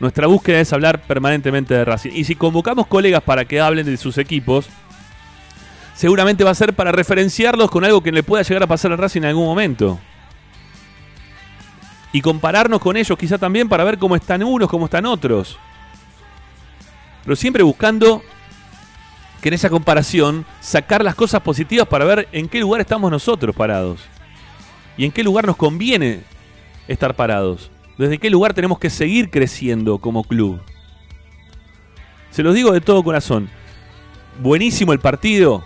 Nuestra 0.00 0.28
búsqueda 0.28 0.60
es 0.60 0.72
hablar 0.72 1.02
permanentemente 1.02 1.74
de 1.74 1.84
Racing. 1.84 2.12
Y 2.14 2.24
si 2.24 2.36
convocamos 2.36 2.86
colegas 2.86 3.22
para 3.22 3.44
que 3.44 3.60
hablen 3.60 3.86
de 3.86 3.96
sus 3.96 4.16
equipos, 4.18 4.68
seguramente 5.94 6.44
va 6.44 6.50
a 6.50 6.54
ser 6.54 6.72
para 6.74 6.92
referenciarlos 6.92 7.70
con 7.70 7.84
algo 7.84 8.00
que 8.00 8.12
le 8.12 8.22
pueda 8.22 8.44
llegar 8.44 8.62
a 8.62 8.68
pasar 8.68 8.92
a 8.92 8.96
Racing 8.96 9.22
en 9.22 9.28
algún 9.28 9.46
momento. 9.46 9.98
Y 12.12 12.20
compararnos 12.20 12.80
con 12.80 12.96
ellos 12.96 13.18
quizá 13.18 13.38
también 13.38 13.68
para 13.68 13.84
ver 13.84 13.98
cómo 13.98 14.14
están 14.14 14.42
unos, 14.42 14.68
cómo 14.68 14.84
están 14.84 15.04
otros. 15.04 15.58
Pero 17.24 17.34
siempre 17.34 17.62
buscando 17.62 18.22
que 19.42 19.48
en 19.48 19.54
esa 19.54 19.68
comparación 19.68 20.46
sacar 20.60 21.04
las 21.04 21.14
cosas 21.16 21.42
positivas 21.42 21.88
para 21.88 22.04
ver 22.04 22.28
en 22.32 22.48
qué 22.48 22.60
lugar 22.60 22.80
estamos 22.80 23.10
nosotros 23.10 23.54
parados. 23.54 24.00
Y 24.96 25.04
en 25.04 25.12
qué 25.12 25.22
lugar 25.22 25.46
nos 25.46 25.56
conviene 25.56 26.22
estar 26.86 27.14
parados. 27.14 27.70
Desde 27.98 28.18
qué 28.18 28.30
lugar 28.30 28.54
tenemos 28.54 28.78
que 28.78 28.90
seguir 28.90 29.28
creciendo 29.28 29.98
como 29.98 30.22
club. 30.22 30.60
Se 32.30 32.44
los 32.44 32.54
digo 32.54 32.72
de 32.72 32.80
todo 32.80 33.02
corazón. 33.02 33.48
Buenísimo 34.40 34.92
el 34.92 35.00
partido, 35.00 35.64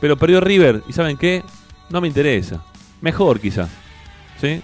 pero 0.00 0.16
perdió 0.16 0.40
River. 0.40 0.82
¿Y 0.88 0.94
saben 0.94 1.18
qué? 1.18 1.42
No 1.90 2.00
me 2.00 2.08
interesa. 2.08 2.64
Mejor 3.02 3.40
quizás. 3.40 3.68
¿Sí? 4.40 4.62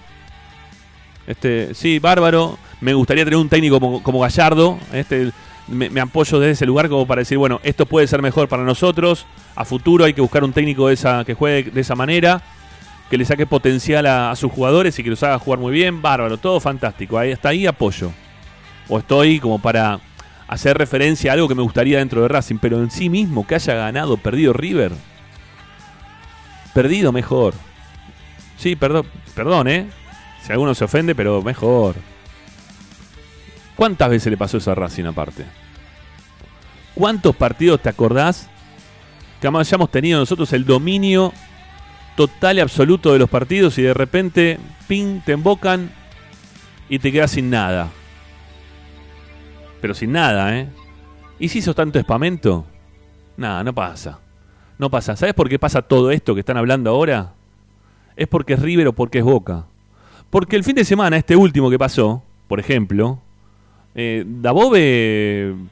Este, 1.26 1.75
sí, 1.75 1.99
bárbaro. 1.99 2.58
Me 2.80 2.94
gustaría 2.94 3.25
tener 3.25 3.38
un 3.38 3.50
técnico 3.50 3.78
como, 4.02 4.20
Gallardo. 4.20 4.78
Este, 4.94 5.32
me, 5.68 6.00
apoyo 6.00 6.40
desde 6.40 6.52
ese 6.52 6.66
lugar 6.66 6.88
como 6.88 7.06
para 7.06 7.20
decir, 7.20 7.37
bueno, 7.37 7.60
esto 7.62 7.84
puede 7.84 8.06
ser 8.06 8.22
mejor 8.22 8.49
para 8.49 8.64
nosotros. 8.64 9.26
A 9.54 9.66
futuro 9.66 10.06
hay 10.06 10.14
que 10.14 10.22
buscar 10.22 10.42
un 10.44 10.54
técnico 10.54 10.88
de 10.88 10.94
esa, 10.94 11.25
que 11.26 11.34
juegue 11.34 11.70
de 11.70 11.80
esa 11.82 11.94
manera, 11.94 12.42
que 13.11 13.19
le 13.19 13.25
saque 13.25 13.45
potencial 13.45 14.07
a, 14.07 14.35
sus 14.37 14.52
jugadores 14.52 14.97
y 14.99 15.02
que 15.02 15.11
los 15.11 15.23
haga 15.25 15.38
jugar 15.40 15.59
muy 15.59 15.73
bien. 15.73 16.00
Bárbaro, 16.00 16.38
todo 16.38 16.61
fantástico. 16.61 17.19
Ahí, 17.19 17.33
hasta 17.33 17.49
ahí 17.49 17.67
apoyo. 17.67 18.12
O 18.88 19.00
estoy 19.00 19.40
como 19.40 19.61
para 19.61 19.99
hacer 20.47 20.79
referencia 20.79 21.33
a 21.33 21.35
algo 21.35 21.49
que 21.49 21.57
me 21.57 21.62
gustaría 21.62 21.99
dentro 21.99 22.23
de 22.23 22.29
Racing, 22.29 22.59
pero 22.61 22.79
en 22.81 22.90
sí 22.90 23.09
mismo 23.11 23.47
que 23.47 23.57
haya 23.57 23.75
ganado, 23.75 24.17
perdido 24.17 24.52
River. 24.52 24.93
Perdido 26.73 27.11
mejor. 27.11 27.55
Sí, 28.57 28.76
perdón, 28.76 29.07
perdón, 29.35 29.67
¿eh? 29.67 29.88
Si 30.43 30.52
alguno 30.52 30.75
se 30.75 30.85
ofende, 30.85 31.17
pero 31.17 31.43
mejor. 31.43 31.97
¿Cuántas 33.75 34.09
veces 34.09 34.31
le 34.31 34.37
pasó 34.37 34.59
eso 34.59 34.71
a 34.71 34.75
Racing 34.76 35.05
aparte? 35.05 35.45
¿Cuántos 36.95 37.35
partidos 37.35 37.81
te 37.81 37.88
acordás 37.88 38.49
que 39.40 39.49
hayamos 39.49 39.90
tenido 39.90 40.21
nosotros 40.21 40.52
el 40.52 40.64
dominio 40.64 41.33
total 42.21 42.59
y 42.59 42.61
absoluto 42.61 43.15
de 43.15 43.19
los 43.19 43.31
partidos 43.31 43.79
y 43.79 43.83
de 43.83 43.95
repente, 43.95 44.59
ping, 44.87 45.21
te 45.25 45.33
embocan 45.33 45.91
y 46.91 46.99
te 46.99 47.11
quedas 47.11 47.31
sin 47.31 47.49
nada? 47.49 47.89
Pero 49.81 49.95
sin 49.95 50.12
nada, 50.12 50.55
¿eh? 50.59 50.69
¿Y 51.39 51.49
si 51.49 51.61
hizo 51.61 51.73
tanto 51.73 51.99
espamento? 51.99 52.67
Nada, 53.39 53.65
no 53.65 53.75
pasa. 53.75 54.19
No 54.77 54.91
pasa. 54.91 55.17
¿Sabes 55.17 55.33
por 55.33 55.49
qué 55.49 55.59
pasa 55.59 55.81
todo 55.81 56.11
esto 56.11 56.35
que 56.35 56.41
están 56.41 56.59
hablando 56.59 56.91
ahora? 56.91 57.33
Es 58.17 58.29
porque 58.29 58.53
es 58.53 58.61
River 58.61 58.89
o 58.89 58.93
porque 58.93 59.21
es 59.21 59.25
Boca. 59.25 59.65
Porque 60.29 60.57
el 60.57 60.65
fin 60.65 60.77
de 60.77 60.85
semana, 60.85 61.17
este 61.17 61.37
último 61.37 61.71
que 61.71 61.79
pasó, 61.79 62.23
por 62.49 62.61
ejemplo, 62.61 63.19
eh, 63.95 64.27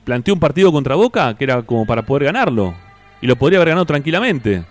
planteó 0.03 0.33
un 0.33 0.41
partido 0.41 0.73
contra 0.73 0.95
Boca 0.95 1.37
que 1.37 1.45
era 1.45 1.61
como 1.61 1.85
para 1.85 2.07
poder 2.07 2.25
ganarlo. 2.25 2.73
Y 3.21 3.27
lo 3.27 3.37
podría 3.37 3.59
haber 3.59 3.69
ganado 3.69 3.85
tranquilamente. 3.85 4.65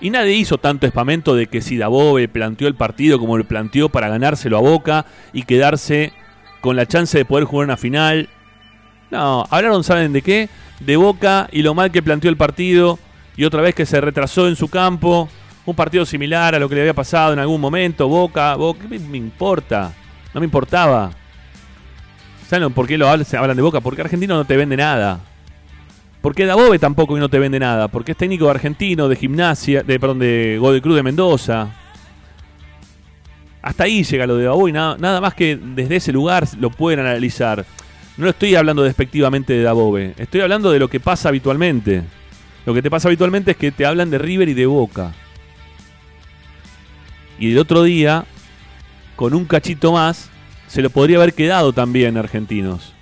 Y 0.00 0.10
nadie 0.10 0.34
hizo 0.34 0.58
tanto 0.58 0.86
espamento 0.86 1.34
de 1.34 1.46
que 1.46 1.62
si 1.62 1.76
Dabove 1.76 2.28
planteó 2.28 2.68
el 2.68 2.74
partido 2.74 3.18
como 3.18 3.38
lo 3.38 3.44
planteó 3.44 3.88
para 3.88 4.08
ganárselo 4.08 4.58
a 4.58 4.60
Boca 4.60 5.06
y 5.32 5.44
quedarse 5.44 6.12
con 6.60 6.76
la 6.76 6.86
chance 6.86 7.16
de 7.16 7.24
poder 7.24 7.44
jugar 7.44 7.66
una 7.66 7.76
final. 7.76 8.28
No, 9.10 9.46
hablaron, 9.50 9.84
¿saben 9.84 10.12
de 10.12 10.22
qué? 10.22 10.48
De 10.80 10.96
Boca 10.96 11.48
y 11.52 11.62
lo 11.62 11.74
mal 11.74 11.92
que 11.92 12.02
planteó 12.02 12.30
el 12.30 12.36
partido 12.36 12.98
y 13.36 13.44
otra 13.44 13.62
vez 13.62 13.74
que 13.74 13.86
se 13.86 14.00
retrasó 14.00 14.48
en 14.48 14.56
su 14.56 14.68
campo. 14.68 15.28
Un 15.66 15.74
partido 15.74 16.04
similar 16.04 16.54
a 16.54 16.58
lo 16.58 16.68
que 16.68 16.74
le 16.74 16.82
había 16.82 16.94
pasado 16.94 17.32
en 17.32 17.38
algún 17.38 17.60
momento. 17.60 18.08
Boca, 18.08 18.54
Boca, 18.56 18.86
¿qué 18.88 18.98
me 18.98 19.16
importa? 19.16 19.92
No 20.34 20.40
me 20.40 20.46
importaba. 20.46 21.10
¿Saben 22.48 22.72
por 22.72 22.86
qué 22.86 22.98
lo 22.98 23.24
se 23.24 23.36
hablan 23.36 23.56
de 23.56 23.62
Boca? 23.62 23.80
Porque 23.80 24.02
Argentino 24.02 24.34
no 24.34 24.44
te 24.44 24.56
vende 24.56 24.76
nada. 24.76 25.20
Porque 26.24 26.46
Dabove 26.46 26.78
tampoco 26.78 27.18
no 27.18 27.28
te 27.28 27.38
vende 27.38 27.60
nada. 27.60 27.86
Porque 27.88 28.12
es 28.12 28.16
técnico 28.16 28.48
argentino 28.48 29.10
de 29.10 29.16
gimnasia, 29.16 29.82
de, 29.82 30.00
perdón, 30.00 30.20
de 30.20 30.56
Godoy 30.58 30.80
Cruz 30.80 30.96
de 30.96 31.02
Mendoza. 31.02 31.68
Hasta 33.60 33.84
ahí 33.84 34.04
llega 34.04 34.26
lo 34.26 34.38
de 34.38 34.44
Dabove. 34.44 34.72
Nada, 34.72 34.96
nada 34.98 35.20
más 35.20 35.34
que 35.34 35.54
desde 35.54 35.96
ese 35.96 36.12
lugar 36.12 36.48
lo 36.58 36.70
pueden 36.70 37.00
analizar. 37.00 37.66
No 38.16 38.26
estoy 38.26 38.54
hablando 38.54 38.82
despectivamente 38.82 39.52
de 39.52 39.64
Dabove. 39.64 40.14
Estoy 40.16 40.40
hablando 40.40 40.70
de 40.70 40.78
lo 40.78 40.88
que 40.88 40.98
pasa 40.98 41.28
habitualmente. 41.28 42.04
Lo 42.64 42.72
que 42.72 42.80
te 42.80 42.90
pasa 42.90 43.08
habitualmente 43.08 43.50
es 43.50 43.58
que 43.58 43.70
te 43.70 43.84
hablan 43.84 44.08
de 44.08 44.16
River 44.16 44.48
y 44.48 44.54
de 44.54 44.64
Boca. 44.64 45.12
Y 47.38 47.52
el 47.52 47.58
otro 47.58 47.82
día, 47.82 48.24
con 49.14 49.34
un 49.34 49.44
cachito 49.44 49.92
más, 49.92 50.30
se 50.68 50.80
lo 50.80 50.88
podría 50.88 51.18
haber 51.18 51.34
quedado 51.34 51.74
también 51.74 52.16
argentinos. 52.16 52.94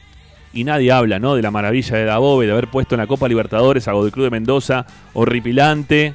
Y 0.53 0.65
nadie 0.65 0.93
habla, 0.93 1.19
¿no? 1.19 1.35
De 1.35 1.43
la 1.43 1.51
maravilla 1.51 1.97
de 1.97 2.05
Dabove, 2.05 2.47
de 2.47 2.53
haber 2.53 2.69
puesto 2.69 2.95
en 2.95 3.01
la 3.01 3.07
Copa 3.07 3.29
Libertadores 3.29 3.89
a 3.89 3.93
Godoy 3.93 4.11
Cruz 4.11 4.25
de 4.25 4.31
Mendoza, 4.31 4.87
horripilante, 5.15 6.15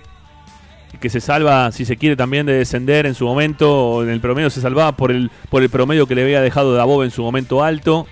que 1.00 1.10
se 1.10 1.22
salva, 1.22 1.72
si 1.72 1.86
se 1.86 1.98
quiere, 1.98 2.16
también 2.16 2.46
de 2.46 2.54
descender 2.54 3.06
en 3.06 3.16
su 3.16 3.26
momento, 3.26 4.04
en 4.04 4.10
el 4.10 4.20
promedio 4.20 4.50
se 4.50 4.62
salvaba 4.62 4.94
por 4.94 5.12
el, 5.12 5.32
por 5.50 5.64
el 5.64 5.70
promedio 5.70 6.08
que 6.08 6.16
le 6.16 6.24
había 6.24 6.42
dejado 6.42 6.74
Dabove 6.74 7.06
en 7.06 7.12
su 7.12 7.24
momento 7.24 7.64
alto. 7.64 8.08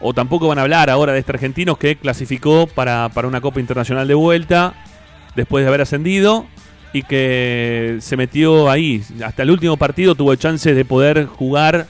O 0.00 0.12
tampoco 0.12 0.48
van 0.48 0.58
a 0.58 0.62
hablar 0.62 0.90
ahora 0.90 1.12
de 1.12 1.20
este 1.20 1.32
argentino 1.32 1.76
que 1.76 1.96
clasificó 1.96 2.66
para, 2.66 3.08
para 3.10 3.28
una 3.28 3.40
Copa 3.40 3.60
Internacional 3.60 4.08
de 4.08 4.14
vuelta, 4.14 4.74
después 5.36 5.64
de 5.64 5.68
haber 5.68 5.80
ascendido, 5.80 6.46
y 6.92 7.02
que 7.02 7.98
se 8.00 8.16
metió 8.16 8.68
ahí. 8.68 9.02
Hasta 9.24 9.42
el 9.42 9.50
último 9.50 9.76
partido 9.76 10.14
tuvo 10.14 10.34
chance 10.34 10.74
de 10.74 10.84
poder 10.84 11.26
jugar 11.26 11.86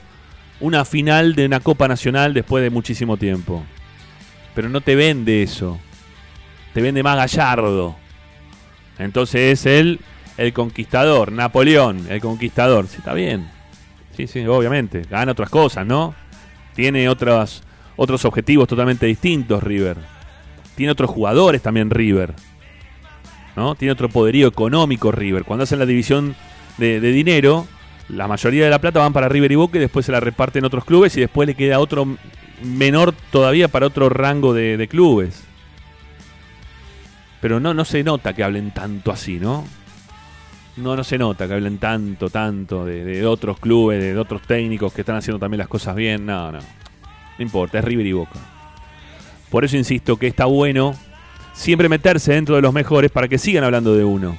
una 0.62 0.84
final 0.84 1.34
de 1.34 1.44
una 1.44 1.60
Copa 1.60 1.88
Nacional 1.88 2.32
después 2.32 2.62
de 2.62 2.70
muchísimo 2.70 3.16
tiempo. 3.18 3.62
Pero 4.54 4.68
no 4.68 4.80
te 4.80 4.94
vende 4.94 5.42
eso. 5.42 5.78
Te 6.72 6.80
vende 6.80 7.02
más 7.02 7.16
Gallardo. 7.16 7.96
Entonces 8.98 9.60
es 9.60 9.66
el, 9.66 10.00
el 10.36 10.52
conquistador, 10.52 11.32
Napoleón, 11.32 12.06
el 12.08 12.20
conquistador. 12.20 12.86
Sí, 12.86 12.96
está 12.98 13.12
bien. 13.12 13.50
Sí, 14.16 14.26
sí, 14.26 14.46
obviamente. 14.46 15.02
Gana 15.02 15.32
otras 15.32 15.50
cosas, 15.50 15.84
¿no? 15.84 16.14
Tiene 16.74 17.08
otros, 17.08 17.62
otros 17.96 18.24
objetivos 18.24 18.68
totalmente 18.68 19.06
distintos 19.06 19.62
River. 19.62 19.96
Tiene 20.76 20.92
otros 20.92 21.10
jugadores 21.10 21.60
también 21.60 21.90
River. 21.90 22.34
¿No? 23.56 23.74
Tiene 23.74 23.92
otro 23.92 24.08
poderío 24.08 24.48
económico 24.48 25.12
River. 25.12 25.44
Cuando 25.44 25.64
hacen 25.64 25.78
la 25.78 25.86
división 25.86 26.34
de, 26.78 27.00
dinero, 27.00 27.66
la 28.08 28.28
mayoría 28.28 28.64
de 28.64 28.70
la 28.70 28.80
plata 28.80 29.00
van 29.00 29.12
para 29.12 29.28
River 29.28 29.52
y 29.52 29.56
Boca 29.56 29.78
y 29.78 29.80
después 29.80 30.06
se 30.06 30.12
la 30.12 30.20
reparten 30.20 30.64
otros 30.64 30.84
clubes 30.84 31.16
y 31.16 31.20
después 31.20 31.46
le 31.46 31.54
queda 31.54 31.78
otro 31.78 32.06
menor 32.62 33.14
todavía 33.30 33.68
para 33.68 33.86
otro 33.86 34.08
rango 34.08 34.54
de, 34.54 34.86
clubes. 34.88 35.44
Pero 37.40 37.58
no, 37.58 37.74
no 37.74 37.84
se 37.84 38.04
nota 38.04 38.34
que 38.34 38.44
hablen 38.44 38.70
tanto 38.70 39.10
así, 39.10 39.38
¿no? 39.38 39.64
No, 40.76 40.96
no 40.96 41.04
se 41.04 41.18
nota 41.18 41.46
que 41.46 41.54
hablen 41.54 41.78
tanto, 41.78 42.30
tanto 42.30 42.84
de, 42.84 43.26
otros 43.26 43.58
clubes, 43.58 44.00
de, 44.00 44.16
otros 44.16 44.42
técnicos 44.42 44.92
que 44.92 45.02
están 45.02 45.16
haciendo 45.16 45.38
también 45.38 45.58
las 45.58 45.68
cosas 45.68 45.94
bien. 45.94 46.24
No, 46.24 46.52
no. 46.52 46.58
No 46.60 47.42
importa, 47.42 47.78
es 47.78 47.84
River 47.84 48.06
y 48.06 48.12
Boca. 48.12 48.38
Por 49.50 49.64
eso 49.64 49.76
insisto 49.76 50.16
que 50.16 50.28
está 50.28 50.46
bueno 50.46 50.94
siempre 51.52 51.88
meterse 51.88 52.32
dentro 52.32 52.56
de 52.56 52.62
los 52.62 52.72
mejores 52.72 53.10
para 53.10 53.28
que 53.28 53.38
sigan 53.38 53.64
hablando 53.64 53.94
de 53.94 54.04
uno. 54.04 54.36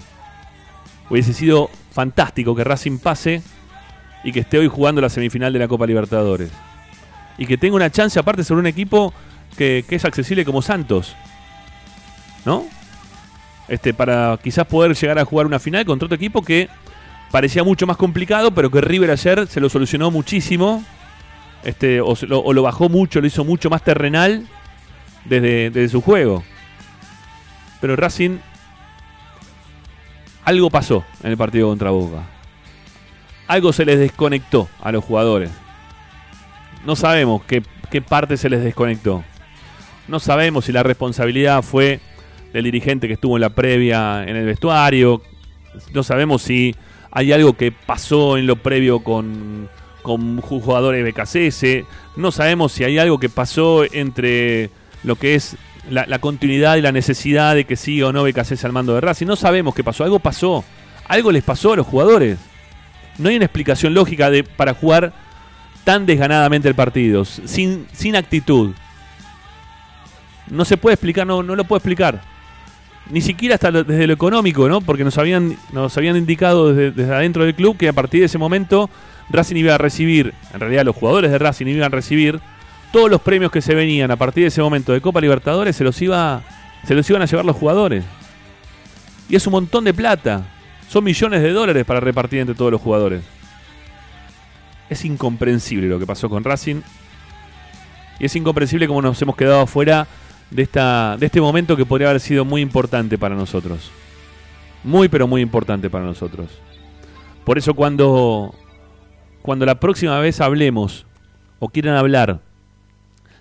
Hubiese 1.09 1.33
sido 1.33 1.69
fantástico 1.93 2.55
que 2.55 2.63
Racing 2.63 2.97
pase 2.97 3.41
y 4.23 4.31
que 4.31 4.39
esté 4.39 4.57
hoy 4.57 4.67
jugando 4.67 4.99
la 5.01 5.09
semifinal 5.09 5.53
de 5.53 5.59
la 5.59 5.67
Copa 5.67 5.85
Libertadores. 5.85 6.49
Y 7.37 7.45
que 7.45 7.57
tenga 7.57 7.75
una 7.75 7.91
chance 7.91 8.19
aparte 8.19 8.43
sobre 8.43 8.61
un 8.61 8.67
equipo 8.67 9.13
que, 9.57 9.85
es 9.87 10.05
accesible 10.05 10.45
como 10.45 10.61
Santos. 10.61 11.15
¿No? 12.45 12.65
Este, 13.67 13.93
para 13.93 14.37
quizás 14.41 14.65
poder 14.65 14.95
llegar 14.95 15.19
a 15.19 15.25
jugar 15.25 15.45
una 15.45 15.59
final 15.59 15.85
contra 15.85 16.05
otro 16.07 16.15
equipo 16.15 16.41
que 16.41 16.69
parecía 17.31 17.63
mucho 17.63 17.87
más 17.87 17.97
complicado, 17.97 18.51
pero 18.51 18.69
que 18.69 18.81
River 18.81 19.11
ayer 19.11 19.47
se 19.47 19.59
lo 19.59 19.69
solucionó 19.69 20.11
muchísimo. 20.11 20.83
Este, 21.63 22.01
o, 22.01 22.15
lo, 22.27 22.61
bajó 22.61 22.89
mucho, 22.89 23.21
lo 23.21 23.27
hizo 23.27 23.45
mucho 23.45 23.69
más 23.69 23.83
terrenal 23.83 24.45
desde, 25.25 25.69
desde 25.69 25.89
su 25.89 26.01
juego. 26.01 26.43
Pero 27.79 27.95
Racing 27.95 28.39
algo 30.45 30.69
pasó 30.69 31.03
en 31.23 31.31
el 31.31 31.37
partido 31.37 31.69
contra 31.69 31.91
Boca. 31.91 32.23
Algo 33.47 33.73
se 33.73 33.85
les 33.85 33.99
desconectó 33.99 34.67
a 34.81 34.91
los 34.91 35.03
jugadores. 35.03 35.51
No 36.85 36.95
sabemos 36.95 37.43
qué, 37.45 37.63
qué 37.91 38.01
parte 38.01 38.37
se 38.37 38.49
les 38.49 38.63
desconectó. 38.63 39.23
No 40.07 40.19
sabemos 40.19 40.65
si 40.65 40.71
la 40.71 40.83
responsabilidad 40.83 41.61
fue 41.61 41.99
del 42.51 42.65
dirigente 42.65 43.07
que 43.07 43.13
estuvo 43.13 43.37
en 43.37 43.41
la 43.41 43.49
previa 43.49 44.23
en 44.23 44.35
el 44.35 44.45
vestuario. 44.45 45.21
No 45.93 46.03
sabemos 46.03 46.41
si 46.41 46.75
hay 47.11 47.31
algo 47.31 47.53
que 47.53 47.71
pasó 47.71 48.37
en 48.37 48.47
lo 48.47 48.57
previo 48.57 48.99
con, 48.99 49.69
con 50.01 50.41
jugadores 50.41 51.03
de 51.03 51.11
BKCS. 51.11 51.87
No 52.17 52.31
sabemos 52.31 52.71
si 52.71 52.83
hay 52.83 52.97
algo 52.97 53.19
que 53.19 53.29
pasó 53.29 53.83
entre 53.91 54.69
lo 55.03 55.15
que 55.15 55.35
es 55.35 55.57
la, 55.89 56.19
continuidad 56.19 56.75
y 56.77 56.81
la 56.81 56.91
necesidad 56.91 57.55
de 57.55 57.65
que 57.65 57.75
siga 57.75 58.07
o 58.07 58.13
no 58.13 58.23
BKCS 58.23 58.65
al 58.65 58.71
mando 58.71 58.95
de 58.95 59.01
Racing. 59.01 59.25
No 59.25 59.35
sabemos 59.35 59.75
qué 59.75 59.83
pasó. 59.83 60.03
Algo 60.03 60.19
pasó. 60.19 60.63
Algo 61.07 61.31
les 61.31 61.43
pasó 61.43 61.73
a 61.73 61.75
los 61.75 61.87
jugadores. 61.87 62.39
No 63.17 63.29
hay 63.29 63.35
una 63.35 63.45
explicación 63.45 63.93
lógica 63.93 64.29
de, 64.29 64.43
para 64.43 64.73
jugar 64.73 65.13
tan 65.83 66.05
desganadamente 66.05 66.67
el 66.67 66.75
partido, 66.75 67.25
sin, 67.25 67.87
sin 67.91 68.15
actitud. 68.15 68.73
No 70.49 70.65
se 70.65 70.77
puede 70.77 70.95
explicar, 70.95 71.27
no, 71.27 71.43
no 71.43 71.55
lo 71.55 71.65
puedo 71.65 71.77
explicar 71.77 72.21
ni 73.09 73.21
siquiera 73.21 73.55
hasta 73.55 73.71
desde 73.71 74.07
lo 74.07 74.13
económico, 74.13 74.69
¿no? 74.69 74.81
Porque 74.81 75.03
nos 75.03 75.17
habían, 75.17 75.57
nos 75.71 75.97
habían 75.97 76.15
indicado 76.15 76.73
desde, 76.73 77.13
adentro 77.13 77.43
del 77.43 77.55
club 77.55 77.77
que 77.77 77.89
a 77.89 77.93
partir 77.93 78.21
de 78.21 78.27
ese 78.27 78.37
momento 78.37 78.89
Racing 79.29 79.55
iba 79.55 79.75
a 79.75 79.77
recibir, 79.77 80.33
en 80.53 80.59
realidad 80.59 80.85
los 80.85 80.95
jugadores 80.95 81.31
de 81.31 81.37
Racing 81.37 81.67
iban 81.67 81.83
a 81.83 81.89
recibir 81.89 82.39
todos 82.93 83.09
los 83.09 83.21
premios 83.21 83.51
que 83.51 83.59
se 83.59 83.73
venían 83.73 84.11
a 84.11 84.15
partir 84.15 84.43
de 84.43 84.49
ese 84.49 84.61
momento 84.61 84.93
de 84.93 85.01
Copa 85.01 85.19
Libertadores 85.19 85.75
se 85.75 85.83
los 85.83 85.99
iba 85.99 86.43
se 86.85 86.93
los 86.93 87.09
iban 87.09 87.23
a 87.23 87.25
llevar 87.25 87.43
los 87.43 87.55
jugadores. 87.55 88.03
Y 89.27 89.35
es 89.35 89.47
un 89.47 89.51
montón 89.53 89.83
de 89.83 89.93
plata. 89.93 90.45
Son 90.89 91.03
millones 91.03 91.41
de 91.41 91.51
dólares 91.51 91.85
para 91.85 91.99
repartir 91.99 92.39
entre 92.39 92.53
todos 92.53 92.71
los 92.71 92.81
jugadores. 92.81 93.23
Es 94.89 95.03
incomprensible 95.05 95.87
lo 95.87 95.97
que 95.97 96.05
pasó 96.05 96.29
con 96.29 96.43
Racing. 96.43 96.81
Y 98.19 98.25
es 98.25 98.35
incomprensible 98.35 98.87
cómo 98.87 99.01
nos 99.01 99.19
hemos 99.21 99.35
quedado 99.35 99.61
afuera 99.61 100.05
de, 100.51 100.61
esta, 100.61 101.17
de 101.17 101.25
este 101.25 101.41
momento 101.41 101.75
que 101.75 101.85
podría 101.85 102.09
haber 102.09 102.21
sido 102.21 102.45
muy 102.45 102.61
importante 102.61 103.17
para 103.17 103.33
nosotros. 103.33 103.89
Muy, 104.83 105.07
pero 105.07 105.25
muy 105.25 105.41
importante 105.41 105.89
para 105.89 106.05
nosotros. 106.05 106.49
Por 107.43 107.57
eso 107.57 107.73
cuando, 107.73 108.53
cuando 109.41 109.65
la 109.65 109.79
próxima 109.79 110.19
vez 110.19 110.41
hablemos 110.41 111.07
o 111.57 111.69
quieran 111.69 111.95
hablar 111.95 112.39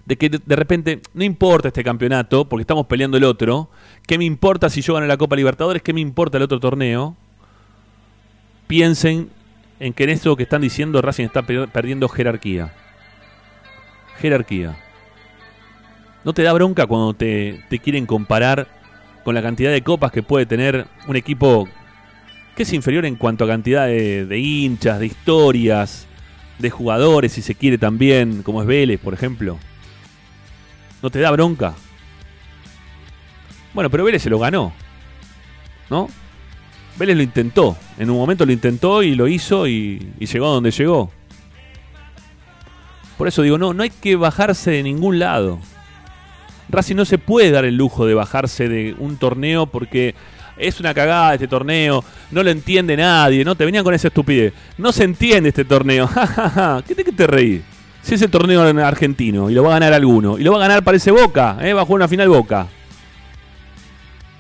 de 0.05 0.17
que 0.17 0.29
de 0.29 0.57
repente 0.57 1.01
no 1.15 1.25
importa 1.25 1.69
este 1.69 1.85
campeonato 1.85 2.49
porque 2.49 2.63
estamos 2.63 2.87
peleando 2.87 3.17
el 3.17 3.25
otro, 3.25 3.71
¿qué 4.07 4.19
me 4.19 4.25
importa 4.25 4.69
si 4.69 4.83
yo 4.83 4.95
gano 4.95 5.07
la 5.07 5.17
Copa 5.17 5.37
Libertadores? 5.37 5.83
¿Qué 5.83 5.93
me 5.93 6.01
importa 6.01 6.39
el 6.39 6.43
otro 6.43 6.59
torneo? 6.59 7.17
Piensen 8.67 9.31
en 9.79 9.93
que 9.93 10.05
en 10.05 10.11
esto 10.11 10.37
que 10.37 10.45
están 10.45 10.63
diciendo 10.63 11.03
Racing 11.03 11.25
está 11.25 11.43
perdiendo 11.43 12.09
jerarquía. 12.09 12.73
Jerarquía. 14.19 14.77
¿No 16.25 16.33
te 16.33 16.43
da 16.43 16.53
bronca 16.53 16.87
cuando 16.87 17.15
te, 17.15 17.65
quieren 17.83 18.07
comparar 18.07 18.69
con 19.25 19.35
la 19.35 19.43
cantidad 19.43 19.73
de 19.73 19.83
copas 19.83 20.13
que 20.13 20.23
puede 20.23 20.47
tener 20.47 20.87
un 21.09 21.17
equipo 21.17 21.69
que 22.55 22.63
es 22.63 22.73
inferior 22.73 23.07
en 23.07 23.17
cuanto 23.17 23.45
a 23.45 23.49
cantidad 23.49 23.87
de, 23.87 24.39
hinchas, 24.39 25.01
de 25.01 25.07
historias, 25.07 26.07
de 26.59 26.71
jugadores, 26.71 27.33
si 27.33 27.43
se 27.43 27.55
quiere 27.55 27.79
también, 27.79 28.43
como 28.43 28.61
es 28.63 28.69
Vélez, 28.69 29.01
por 29.01 29.15
ejemplo? 29.15 29.59
¿No 31.03 31.11
te 31.11 31.19
da 31.19 31.31
bronca? 31.33 31.75
Bueno, 33.75 33.91
pero 33.91 34.05
Vélez 34.05 34.23
se 34.23 34.31
lo 34.31 34.39
ganó. 34.39 34.73
¿No? 35.91 36.09
Vélez 36.97 37.17
lo 37.17 37.23
intentó. 37.23 37.77
En 37.99 38.09
un 38.11 38.17
momento 38.17 38.47
lo 38.47 38.53
intentó 38.53 39.03
y 39.03 39.15
lo 39.15 39.27
hizo 39.27 39.67
y, 39.67 40.13
llegó 40.19 40.47
a 40.47 40.55
donde 40.55 40.71
llegó. 40.71 41.11
Por 43.19 43.29
eso 43.29 43.43
digo, 43.43 43.59
no, 43.59 43.75
no 43.75 43.83
hay 43.83 43.91
que 43.91 44.17
bajarse 44.17 44.71
de 44.71 44.83
ningún 44.83 45.19
lado. 45.19 45.59
Racing 46.69 46.97
no 46.97 47.05
se 47.05 47.19
puede 47.19 47.51
dar 47.51 47.65
el 47.65 47.77
lujo 47.77 48.07
de 48.07 48.15
bajarse 48.15 48.69
de 48.69 48.95
un 48.99 49.17
torneo 49.17 49.67
porque 49.67 50.15
es 50.57 50.81
una 50.81 50.95
cagada 50.95 51.35
este 51.35 51.49
torneo, 51.49 52.05
no 52.31 52.43
lo 52.43 52.51
entiende 52.51 52.97
nadie, 52.97 53.45
¿no? 53.45 53.55
Te 53.55 53.65
venían 53.65 53.85
con 53.85 53.95
esa 53.95 54.09
estupidez. 54.09 54.55
No 54.79 54.93
se 54.93 55.05
entiende 55.05 55.51
este 55.51 55.65
torneo. 55.65 56.09
¿Qué 56.87 56.95
te, 56.95 57.05
qué 57.05 57.13
te 57.13 57.27
reí? 57.27 57.63
Si 58.03 58.15
es 58.15 58.23
el 58.23 58.31
torneo 58.31 58.63
argentino 58.85 59.49
y 59.49 59.55
lo 59.55 59.63
va 59.63 59.71
a 59.71 59.79
ganar 59.79 59.93
alguno, 59.93 60.39
y 60.39 60.43
lo 60.43 60.53
va 60.53 60.59
a 60.59 60.69
ganar 60.69 60.83
parece 60.83 61.11
Boca, 61.11 61.59
¿eh? 61.61 61.73
va 61.73 61.83
a 61.83 61.85
jugar 61.85 62.01
una 62.01 62.09
final 62.09 62.29
Boca. 62.29 62.67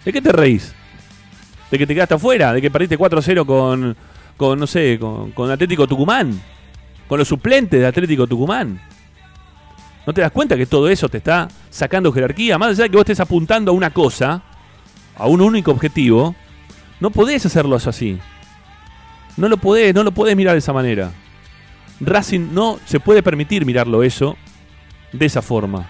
¿De 0.04 0.12
qué 0.12 0.20
te 0.20 0.32
reís? 0.32 0.74
¿De 1.70 1.78
que 1.78 1.86
te 1.86 1.94
quedaste 1.94 2.14
afuera? 2.14 2.52
¿De 2.52 2.60
que 2.60 2.70
perdiste 2.70 2.98
4-0 2.98 3.46
con, 3.46 3.96
con, 4.36 4.58
no 4.58 4.66
sé, 4.66 4.98
con, 4.98 5.30
con 5.30 5.50
Atlético 5.50 5.86
Tucumán? 5.86 6.40
¿Con 7.06 7.18
los 7.18 7.28
suplentes 7.28 7.80
de 7.80 7.86
Atlético 7.86 8.26
Tucumán? 8.26 8.80
¿No 10.06 10.12
te 10.12 10.20
das 10.20 10.32
cuenta 10.32 10.56
que 10.56 10.66
todo 10.66 10.88
eso 10.88 11.08
te 11.08 11.18
está 11.18 11.48
sacando 11.70 12.12
jerarquía? 12.12 12.58
Más 12.58 12.70
allá 12.70 12.84
de 12.84 12.90
que 12.90 12.96
vos 12.96 13.02
estés 13.02 13.20
apuntando 13.20 13.70
a 13.70 13.74
una 13.74 13.90
cosa, 13.90 14.42
a 15.16 15.26
un 15.26 15.40
único 15.40 15.70
objetivo, 15.70 16.34
no 16.98 17.10
podés 17.10 17.46
hacerlo 17.46 17.76
así. 17.76 18.18
No 19.36 19.48
lo 19.48 19.56
podés, 19.56 19.94
no 19.94 20.02
lo 20.02 20.10
podés 20.10 20.36
mirar 20.36 20.54
de 20.54 20.58
esa 20.58 20.72
manera. 20.72 21.12
Racing 22.02 22.52
no 22.52 22.78
se 22.84 23.00
puede 23.00 23.22
permitir 23.22 23.64
mirarlo 23.64 24.02
eso 24.02 24.36
de 25.12 25.26
esa 25.26 25.40
forma. 25.40 25.88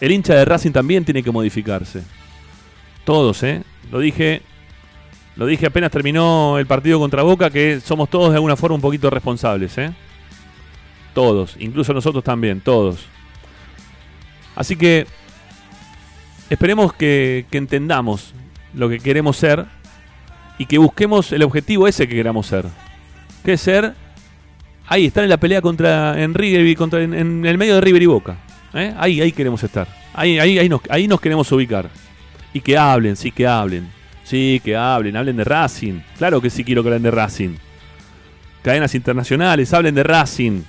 El 0.00 0.12
hincha 0.12 0.34
de 0.34 0.44
Racing 0.44 0.72
también 0.72 1.04
tiene 1.04 1.22
que 1.22 1.30
modificarse. 1.30 2.02
Todos, 3.04 3.42
¿eh? 3.42 3.62
Lo 3.90 3.98
dije, 3.98 4.42
lo 5.36 5.46
dije 5.46 5.66
apenas 5.66 5.90
terminó 5.90 6.58
el 6.58 6.66
partido 6.66 6.98
contra 6.98 7.22
Boca 7.22 7.50
que 7.50 7.80
somos 7.80 8.08
todos 8.08 8.30
de 8.30 8.36
alguna 8.36 8.56
forma 8.56 8.76
un 8.76 8.80
poquito 8.80 9.10
responsables, 9.10 9.76
¿eh? 9.78 9.92
Todos, 11.14 11.56
incluso 11.58 11.92
nosotros 11.92 12.22
también, 12.22 12.60
todos. 12.60 13.06
Así 14.54 14.76
que 14.76 15.06
esperemos 16.50 16.92
que, 16.92 17.46
entendamos 17.50 18.34
lo 18.74 18.88
que 18.88 19.00
queremos 19.00 19.36
ser 19.36 19.66
y 20.58 20.66
que 20.66 20.78
busquemos 20.78 21.32
el 21.32 21.42
objetivo 21.42 21.88
ese 21.88 22.08
que 22.08 22.14
queramos 22.14 22.46
ser. 22.46 22.66
Que 23.44 23.54
es 23.54 23.60
ser 23.60 23.94
ahí, 24.88 25.06
estar 25.06 25.24
en 25.24 25.30
la 25.30 25.36
pelea 25.36 25.60
contra 25.60 26.20
en 26.22 26.34
contra, 26.74 27.02
en, 27.02 27.44
el 27.44 27.58
medio 27.58 27.76
de 27.76 27.80
River 27.80 28.02
y 28.02 28.06
Boca. 28.06 28.36
¿eh? 28.74 28.94
Ahí, 28.98 29.20
ahí 29.20 29.32
queremos 29.32 29.62
estar. 29.62 29.86
Ahí, 30.14 30.38
ahí, 30.38 30.58
ahí 30.88 31.08
nos 31.08 31.20
queremos 31.20 31.50
ubicar. 31.52 31.88
Y 32.52 32.60
que 32.60 32.76
hablen, 32.76 33.16
sí, 33.16 33.30
que 33.30 33.46
hablen. 33.46 33.88
Sí, 34.24 34.60
que 34.64 34.76
hablen, 34.76 35.16
hablen 35.16 35.36
de 35.36 35.44
Racing. 35.44 36.00
Claro 36.16 36.40
que 36.40 36.50
sí 36.50 36.64
quiero 36.64 36.82
que 36.82 36.88
hablen 36.88 37.02
de 37.02 37.10
Racing. 37.10 37.56
Cadenas 38.62 38.94
internacionales, 38.94 39.72
hablen 39.72 39.94
de 39.94 40.02
Racing 40.02 40.62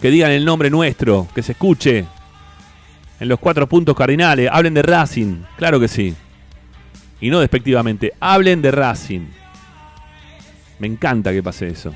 que 0.00 0.10
digan 0.10 0.30
el 0.30 0.44
nombre 0.44 0.70
nuestro, 0.70 1.26
que 1.34 1.42
se 1.42 1.52
escuche 1.52 2.04
en 3.18 3.28
los 3.28 3.38
cuatro 3.38 3.66
puntos 3.66 3.96
cardinales, 3.96 4.48
hablen 4.52 4.74
de 4.74 4.82
Racing, 4.82 5.42
claro 5.56 5.80
que 5.80 5.88
sí. 5.88 6.14
y 7.20 7.30
no 7.30 7.40
despectivamente, 7.40 8.12
hablen 8.20 8.60
de 8.60 8.70
Racing. 8.70 9.26
Me 10.78 10.86
encanta 10.86 11.32
que 11.32 11.42
pase 11.42 11.68
eso. 11.68 11.94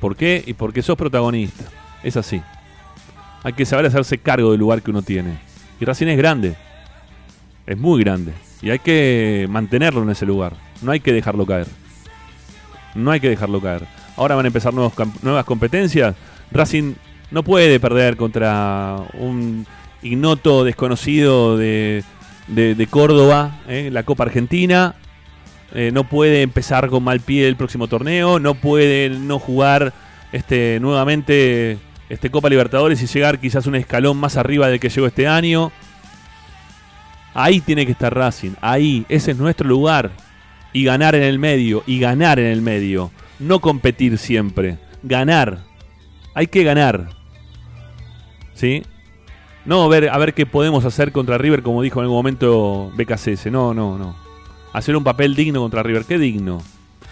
¿Por 0.00 0.16
qué? 0.16 0.42
Y 0.46 0.54
porque 0.54 0.82
sos 0.82 0.96
protagonista. 0.96 1.64
Es 2.02 2.16
así. 2.16 2.40
Hay 3.42 3.52
que 3.52 3.64
saber 3.64 3.86
hacerse 3.86 4.18
cargo 4.18 4.50
del 4.50 4.60
lugar 4.60 4.82
que 4.82 4.90
uno 4.90 5.02
tiene. 5.02 5.38
Y 5.80 5.84
Racing 5.84 6.08
es 6.08 6.16
grande. 6.16 6.56
Es 7.66 7.76
muy 7.76 8.02
grande. 8.02 8.32
Y 8.62 8.70
hay 8.70 8.78
que 8.78 9.46
mantenerlo 9.48 10.02
en 10.02 10.10
ese 10.10 10.26
lugar. 10.26 10.54
No 10.82 10.92
hay 10.92 11.00
que 11.00 11.12
dejarlo 11.12 11.46
caer. 11.46 11.66
No 12.94 13.10
hay 13.10 13.20
que 13.20 13.28
dejarlo 13.28 13.60
caer. 13.60 13.86
Ahora 14.16 14.34
van 14.34 14.46
a 14.46 14.48
empezar 14.48 14.74
nuevas 14.74 15.44
competencias. 15.44 16.14
Racing 16.50 16.94
no 17.30 17.42
puede 17.42 17.78
perder 17.78 18.16
contra 18.16 18.96
un 19.14 19.66
ignoto 20.02 20.64
desconocido 20.64 21.56
de, 21.56 22.04
Córdoba, 22.90 23.60
en 23.68 23.86
¿eh? 23.86 23.90
la 23.90 24.02
Copa 24.02 24.24
Argentina. 24.24 24.94
Eh, 25.72 25.90
no 25.92 26.04
puede 26.04 26.42
empezar 26.42 26.88
con 26.88 27.04
mal 27.04 27.20
pie 27.20 27.46
el 27.46 27.56
próximo 27.56 27.88
torneo. 27.88 28.38
No 28.38 28.54
puede 28.54 29.10
no 29.10 29.38
jugar 29.38 29.92
este, 30.32 30.78
nuevamente 30.80 31.78
este 32.08 32.30
Copa 32.30 32.48
Libertadores 32.48 33.02
y 33.02 33.06
llegar 33.06 33.38
quizás 33.38 33.66
un 33.66 33.74
escalón 33.74 34.16
más 34.16 34.36
arriba 34.36 34.68
del 34.68 34.80
que 34.80 34.88
llegó 34.88 35.06
este 35.06 35.26
año. 35.26 35.70
Ahí 37.34 37.60
tiene 37.60 37.86
que 37.86 37.92
estar 37.92 38.14
Racing, 38.14 38.52
ahí, 38.60 39.04
ese 39.08 39.32
es 39.32 39.36
nuestro 39.36 39.68
lugar. 39.68 40.10
Y 40.72 40.84
ganar 40.84 41.14
en 41.14 41.22
el 41.22 41.38
medio, 41.38 41.82
y 41.86 41.98
ganar 41.98 42.38
en 42.38 42.46
el 42.46 42.62
medio. 42.62 43.10
No 43.38 43.60
competir 43.60 44.18
siempre, 44.18 44.78
ganar. 45.02 45.60
Hay 46.34 46.46
que 46.46 46.64
ganar. 46.64 47.10
¿Sí? 48.54 48.82
No 49.64 49.88
ver, 49.88 50.08
a 50.08 50.18
ver 50.18 50.34
qué 50.34 50.46
podemos 50.46 50.84
hacer 50.84 51.12
contra 51.12 51.38
River, 51.38 51.62
como 51.62 51.82
dijo 51.82 52.00
en 52.00 52.04
algún 52.04 52.18
momento 52.18 52.90
BKCS. 52.96 53.46
No, 53.46 53.72
no, 53.72 53.98
no. 53.98 54.27
Hacer 54.72 54.96
un 54.96 55.04
papel 55.04 55.34
digno 55.34 55.60
contra 55.60 55.82
River. 55.82 56.04
¿Qué 56.04 56.18
digno? 56.18 56.62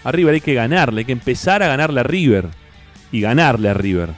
A 0.05 0.13
River 0.13 0.35
hay 0.35 0.41
que 0.41 0.55
ganarle, 0.55 1.01
hay 1.01 1.05
que 1.05 1.13
empezar 1.13 1.63
a 1.63 1.69
ganarle 1.69 2.01
a 2.01 2.05
River. 2.05 2.49
Y 3.13 3.21
ganarle 3.21 3.69
a 3.69 3.75
River. 3.75 4.11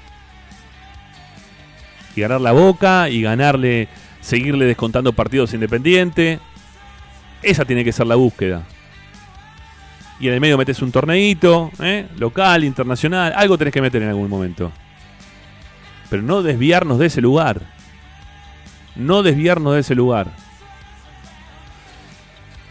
Y 2.17 2.21
ganar 2.21 2.41
la 2.41 2.53
boca 2.53 3.09
y 3.09 3.23
ganarle 3.23 3.89
seguirle 4.21 4.67
descontando 4.67 5.13
partidos 5.13 5.55
independientes. 5.55 6.41
Esa 7.43 7.65
tiene 7.65 7.85
que 7.85 7.93
ser 7.93 8.07
la 8.07 8.17
búsqueda. 8.17 8.65
Y 10.21 10.27
en 10.27 10.35
el 10.35 10.41
medio 10.41 10.59
metes 10.59 10.83
un 10.83 10.91
torneito, 10.91 11.71
¿eh? 11.81 12.07
local, 12.19 12.65
internacional, 12.65 13.33
algo 13.37 13.57
tenés 13.57 13.73
que 13.73 13.81
meter 13.81 14.03
en 14.03 14.09
algún 14.09 14.29
momento. 14.29 14.73
Pero 16.11 16.23
no 16.23 16.43
desviarnos 16.43 16.99
de 16.99 17.07
ese 17.07 17.21
lugar. 17.21 17.61
No 18.97 19.23
desviarnos 19.23 19.75
de 19.75 19.81
ese 19.81 19.95
lugar. 19.95 20.29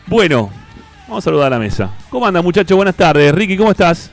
Bueno, 0.08 0.50
vamos 1.06 1.22
a 1.22 1.26
saludar 1.26 1.48
a 1.48 1.58
la 1.58 1.60
mesa. 1.60 1.92
¿Cómo 2.10 2.26
anda 2.26 2.42
muchachos? 2.42 2.78
Buenas 2.78 2.96
tardes. 2.96 3.36
Ricky, 3.36 3.58
¿cómo 3.58 3.72
estás? 3.72 4.10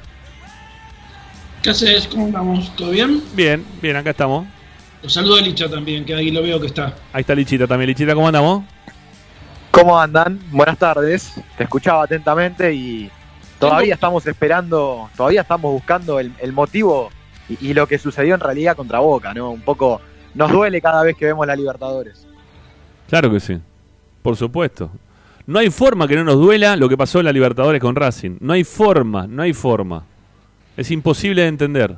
¿Qué 1.63 1.71
haces? 1.71 2.09
¿Cómo 2.09 2.27
andamos? 2.27 2.75
¿Todo 2.75 2.91
bien? 2.91 3.23
Bien, 3.33 3.65
bien, 3.81 3.95
acá 3.95 4.11
estamos. 4.11 4.45
Un 5.05 5.11
saludo 5.11 5.37
a 5.37 5.41
Licha 5.41 5.69
también, 5.69 6.05
que 6.05 6.13
ahí 6.13 6.33
lo 6.33 6.43
veo 6.43 6.61
que 6.61 6.67
está. 6.67 6.97
Ahí 7.13 7.21
está 7.21 7.33
Lichita 7.37 7.69
también. 7.69 7.91
Lichita, 7.91 8.13
¿cómo 8.13 8.27
andamos? 8.27 8.65
¿Cómo 9.71 9.97
andan? 10.01 10.41
Buenas 10.51 10.79
tardes. 10.79 11.33
Te 11.57 11.63
escuchaba 11.63 12.03
atentamente 12.03 12.75
y 12.75 13.09
todavía 13.61 13.95
estamos 13.95 14.27
esperando, 14.27 15.09
todavía 15.17 15.43
estamos 15.43 15.73
buscando 15.73 16.19
el, 16.19 16.53
motivo 16.53 17.11
y, 17.49 17.73
lo 17.73 17.87
que 17.87 17.99
sucedió 17.99 18.35
en 18.35 18.41
realidad 18.41 18.75
contra 18.75 18.99
Boca, 18.99 19.33
¿no? 19.33 19.53
Un 19.53 19.61
poco 19.61 20.01
nos 20.35 20.51
duele 20.51 20.81
cada 20.81 21.05
vez 21.05 21.17
que 21.17 21.27
vemos 21.27 21.47
la 21.47 21.55
Libertadores. 21.55 22.27
Claro 23.09 23.31
que 23.31 23.39
sí, 23.39 23.61
por 24.23 24.35
supuesto. 24.35 24.91
No 25.47 25.59
hay 25.59 25.71
forma 25.71 26.09
que 26.09 26.17
no 26.17 26.25
nos 26.25 26.37
duela 26.37 26.77
lo 26.77 26.89
que 26.89 26.97
pasó 26.97 27.19
en 27.19 27.27
la 27.27 27.33
Libertadores 27.33 27.81
con 27.81 27.95
Racing. 27.95 28.39
No 28.41 28.55
hay 28.55 28.65
forma, 28.65 29.27
no 29.27 29.43
hay 29.43 29.53
forma. 29.53 30.05
Es 30.77 30.91
imposible 30.91 31.43
de 31.43 31.49
entender. 31.49 31.97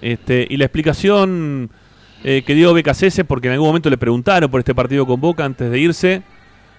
Este, 0.00 0.46
y 0.48 0.56
la 0.56 0.66
explicación 0.66 1.70
eh, 2.22 2.42
que 2.46 2.54
dio 2.54 2.72
BKCS, 2.72 3.22
porque 3.26 3.48
en 3.48 3.54
algún 3.54 3.68
momento 3.68 3.90
le 3.90 3.98
preguntaron 3.98 4.50
por 4.50 4.60
este 4.60 4.74
partido 4.74 5.06
con 5.06 5.20
Boca 5.20 5.44
antes 5.44 5.70
de 5.70 5.78
irse, 5.78 6.22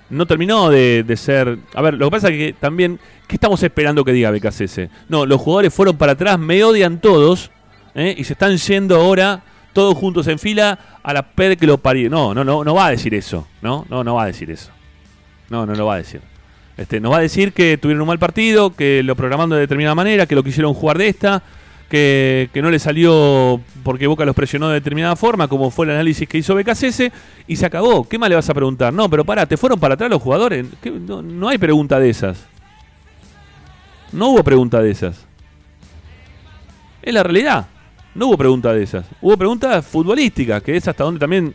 no 0.09 0.25
terminó 0.25 0.69
de, 0.69 1.03
ser... 1.17 1.57
A 1.73 1.81
ver, 1.81 1.95
lo 1.95 2.07
que 2.07 2.11
pasa 2.11 2.29
es 2.29 2.37
que 2.37 2.53
también, 2.53 2.97
¿qué 3.27 3.35
estamos 3.35 3.61
esperando 3.61 4.05
que 4.05 4.13
diga 4.13 4.31
BKCS? 4.31 4.89
No, 5.09 5.25
los 5.25 5.41
jugadores 5.41 5.73
fueron 5.73 5.97
para 5.97 6.13
atrás, 6.13 6.39
me 6.39 6.63
odian 6.63 7.01
todos, 7.01 7.51
¿eh? 7.93 8.15
y 8.17 8.23
se 8.23 8.33
están 8.33 8.55
yendo 8.55 8.95
ahora 8.95 9.43
todos 9.73 9.97
juntos 9.97 10.27
en 10.27 10.39
fila 10.39 10.79
a 11.03 11.13
la 11.13 11.23
per 11.23 11.57
que 11.57 11.67
lo 11.67 11.77
parió. 11.77 12.09
No, 12.09 12.33
no, 12.33 12.45
no, 12.45 12.63
no 12.63 12.73
va 12.73 12.87
a 12.87 12.91
decir 12.91 13.13
eso, 13.13 13.47
¿no? 13.61 13.85
No, 13.89 14.03
no 14.03 14.15
va 14.15 14.23
a 14.23 14.27
decir 14.27 14.49
eso. 14.49 14.71
No, 15.49 15.65
no 15.65 15.75
lo 15.75 15.85
va 15.85 15.95
a 15.95 15.97
decir. 15.97 16.21
Este, 16.77 16.99
nos 16.99 17.11
va 17.11 17.17
a 17.17 17.21
decir 17.21 17.53
que 17.53 17.77
tuvieron 17.77 18.01
un 18.01 18.07
mal 18.07 18.19
partido, 18.19 18.75
que 18.75 19.01
lo 19.03 19.15
programaron 19.15 19.49
de 19.49 19.57
determinada 19.57 19.95
manera, 19.95 20.27
que 20.27 20.35
lo 20.35 20.43
quisieron 20.43 20.73
jugar 20.75 20.97
de 20.99 21.07
esta, 21.07 21.41
que, 21.89 22.49
no 22.61 22.69
le 22.69 22.79
salió 22.79 23.61
porque 23.83 24.07
Boca 24.07 24.25
los 24.25 24.35
presionó 24.35 24.67
de 24.67 24.75
determinada 24.75 25.15
forma, 25.15 25.47
como 25.47 25.71
fue 25.71 25.85
el 25.85 25.93
análisis 25.93 26.27
que 26.27 26.37
hizo 26.37 26.55
BKCS, 26.55 27.11
y 27.47 27.55
se 27.55 27.65
acabó. 27.65 28.07
¿Qué 28.07 28.19
más 28.19 28.29
le 28.29 28.35
vas 28.35 28.49
a 28.49 28.53
preguntar? 28.53 28.93
No, 28.93 29.09
pero 29.09 29.25
pará, 29.25 29.45
¿te 29.45 29.57
fueron 29.57 29.79
para 29.79 29.95
atrás 29.95 30.09
los 30.09 30.21
jugadores? 30.21 30.65
No, 30.85 31.21
no, 31.21 31.49
hay 31.49 31.57
pregunta 31.57 31.99
de 31.99 32.09
esas. 32.09 32.45
No 34.11 34.29
hubo 34.29 34.43
pregunta 34.43 34.81
de 34.81 34.91
esas. 34.91 35.25
Es 37.01 37.13
la 37.13 37.23
realidad. 37.23 37.67
No 38.13 38.27
hubo 38.27 38.37
pregunta 38.37 38.73
de 38.73 38.83
esas. 38.83 39.05
Hubo 39.21 39.37
preguntas 39.37 39.85
futbolísticas, 39.85 40.61
que 40.61 40.75
es 40.75 40.87
hasta 40.87 41.03
donde 41.03 41.19
también... 41.19 41.53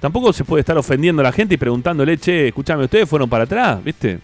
Tampoco 0.00 0.32
se 0.32 0.44
puede 0.44 0.60
estar 0.60 0.78
ofendiendo 0.78 1.20
a 1.20 1.24
la 1.24 1.32
gente 1.32 1.54
y 1.54 1.56
preguntándole, 1.56 2.18
che, 2.18 2.48
escúchame, 2.48 2.84
¿ustedes 2.84 3.08
fueron 3.08 3.28
para 3.28 3.44
atrás? 3.44 3.82
¿Viste? 3.82 4.20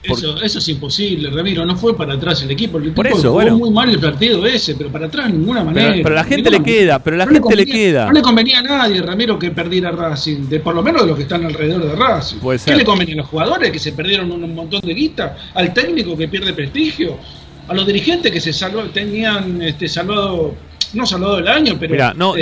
Eso, 0.00 0.40
eso 0.40 0.58
es 0.60 0.68
imposible, 0.68 1.28
Ramiro. 1.28 1.66
No 1.66 1.76
fue 1.76 1.96
para 1.96 2.14
atrás 2.14 2.42
el 2.42 2.50
equipo. 2.52 2.78
El 2.78 2.84
equipo 2.84 2.96
Por 2.96 3.08
eso, 3.08 3.32
jugó 3.32 3.58
muy 3.58 3.70
mal 3.70 3.90
el 3.90 3.98
partido 3.98 4.46
ese, 4.46 4.76
pero 4.76 4.90
para 4.90 5.06
atrás 5.06 5.26
de 5.26 5.32
ninguna 5.32 5.64
manera. 5.64 5.92
Pero, 6.02 6.14
la 6.14 6.24
gente 6.24 6.50
le 6.50 6.62
queda, 6.62 7.02
pero 7.02 7.16
la 7.16 7.26
gente 7.26 7.56
le, 7.56 7.66
queda. 7.66 8.06
No 8.06 8.12
le 8.12 8.22
convenía 8.22 8.60
a 8.60 8.62
nadie, 8.62 9.02
Ramiro, 9.02 9.38
que 9.38 9.50
perdiera 9.50 9.90
Racing. 9.90 10.48
De, 10.48 10.60
por 10.60 10.74
lo 10.74 10.82
menos 10.82 11.02
de 11.02 11.08
los 11.08 11.16
que 11.16 11.24
están 11.24 11.44
alrededor 11.44 11.84
de 11.84 11.96
Racing. 11.96 12.38
¿Qué 12.64 12.76
le 12.76 12.84
convenía 12.84 13.14
a 13.14 13.18
los 13.18 13.26
jugadores 13.26 13.72
que 13.72 13.80
se 13.80 13.92
perdieron 13.92 14.30
un, 14.30 14.54
montón 14.54 14.80
de 14.82 14.94
guita? 14.94 15.36
¿Al 15.54 15.74
técnico 15.74 16.16
que 16.16 16.28
pierde 16.28 16.52
prestigio? 16.52 17.18
¿A 17.66 17.74
los 17.74 17.86
dirigentes 17.86 18.30
que 18.32 18.40
se 18.40 18.52
salvó, 18.52 18.84
tenían 18.84 19.60
este, 19.60 19.88
salvado 19.88 20.54
no 20.94 21.06
salvado 21.06 21.36
del 21.36 21.48
año, 21.48 21.76
pero 21.78 22.14
no, 22.14 22.34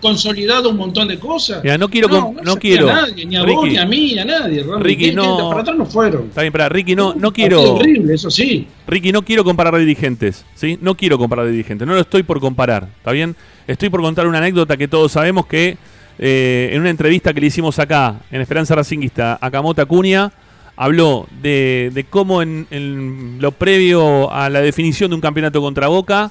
consolidado 0.00 0.70
un 0.70 0.76
montón 0.76 1.08
de 1.08 1.18
cosas. 1.18 1.62
Mira, 1.62 1.78
no 1.78 1.88
quiero, 1.88 2.08
no, 2.08 2.34
no 2.42 2.56
quiero. 2.56 2.90
A 2.90 2.94
nadie, 2.94 3.26
ni 3.26 3.36
a 3.36 3.44
vos, 3.44 3.68
ni 3.68 3.76
a 3.76 3.86
mí, 3.86 4.12
ni 4.14 4.18
a 4.18 4.24
nadie. 4.24 4.64
Ricky, 4.80 5.12
no. 5.12 5.48
Para 5.48 5.62
atrás 5.62 5.76
no 5.76 5.86
fueron. 5.86 6.28
Está 6.28 6.42
bien, 6.42 6.52
para 6.52 6.68
Ricky, 6.68 6.96
no, 6.96 7.14
no 7.14 7.32
quiero. 7.32 7.74
horrible, 7.74 8.14
eso 8.14 8.30
sí. 8.30 8.66
Ricky, 8.86 9.12
no 9.12 9.22
quiero 9.22 9.44
comparar 9.44 9.76
dirigentes, 9.78 10.44
¿sí? 10.54 10.78
No 10.80 10.94
quiero 10.94 11.18
comparar 11.18 11.48
dirigentes, 11.48 11.86
no 11.86 11.94
lo 11.94 12.00
estoy 12.00 12.22
por 12.22 12.40
comparar, 12.40 12.88
¿está 12.98 13.12
bien? 13.12 13.36
Estoy 13.66 13.90
por 13.90 14.00
contar 14.00 14.26
una 14.26 14.38
anécdota 14.38 14.76
que 14.76 14.88
todos 14.88 15.12
sabemos 15.12 15.46
que 15.46 15.76
eh, 16.18 16.70
en 16.72 16.80
una 16.80 16.90
entrevista 16.90 17.34
que 17.34 17.40
le 17.40 17.48
hicimos 17.48 17.78
acá, 17.78 18.20
en 18.30 18.40
Esperanza 18.40 18.74
Racinguista, 18.74 19.38
a 19.40 19.50
Camota 19.50 19.84
Cunha, 19.86 20.32
habló 20.76 21.26
de, 21.42 21.90
de 21.92 22.04
cómo 22.04 22.42
en, 22.42 22.66
en 22.70 23.38
lo 23.40 23.50
previo 23.52 24.30
a 24.30 24.48
la 24.50 24.60
definición 24.60 25.10
de 25.10 25.16
un 25.16 25.20
campeonato 25.20 25.60
contra 25.60 25.88
Boca 25.88 26.30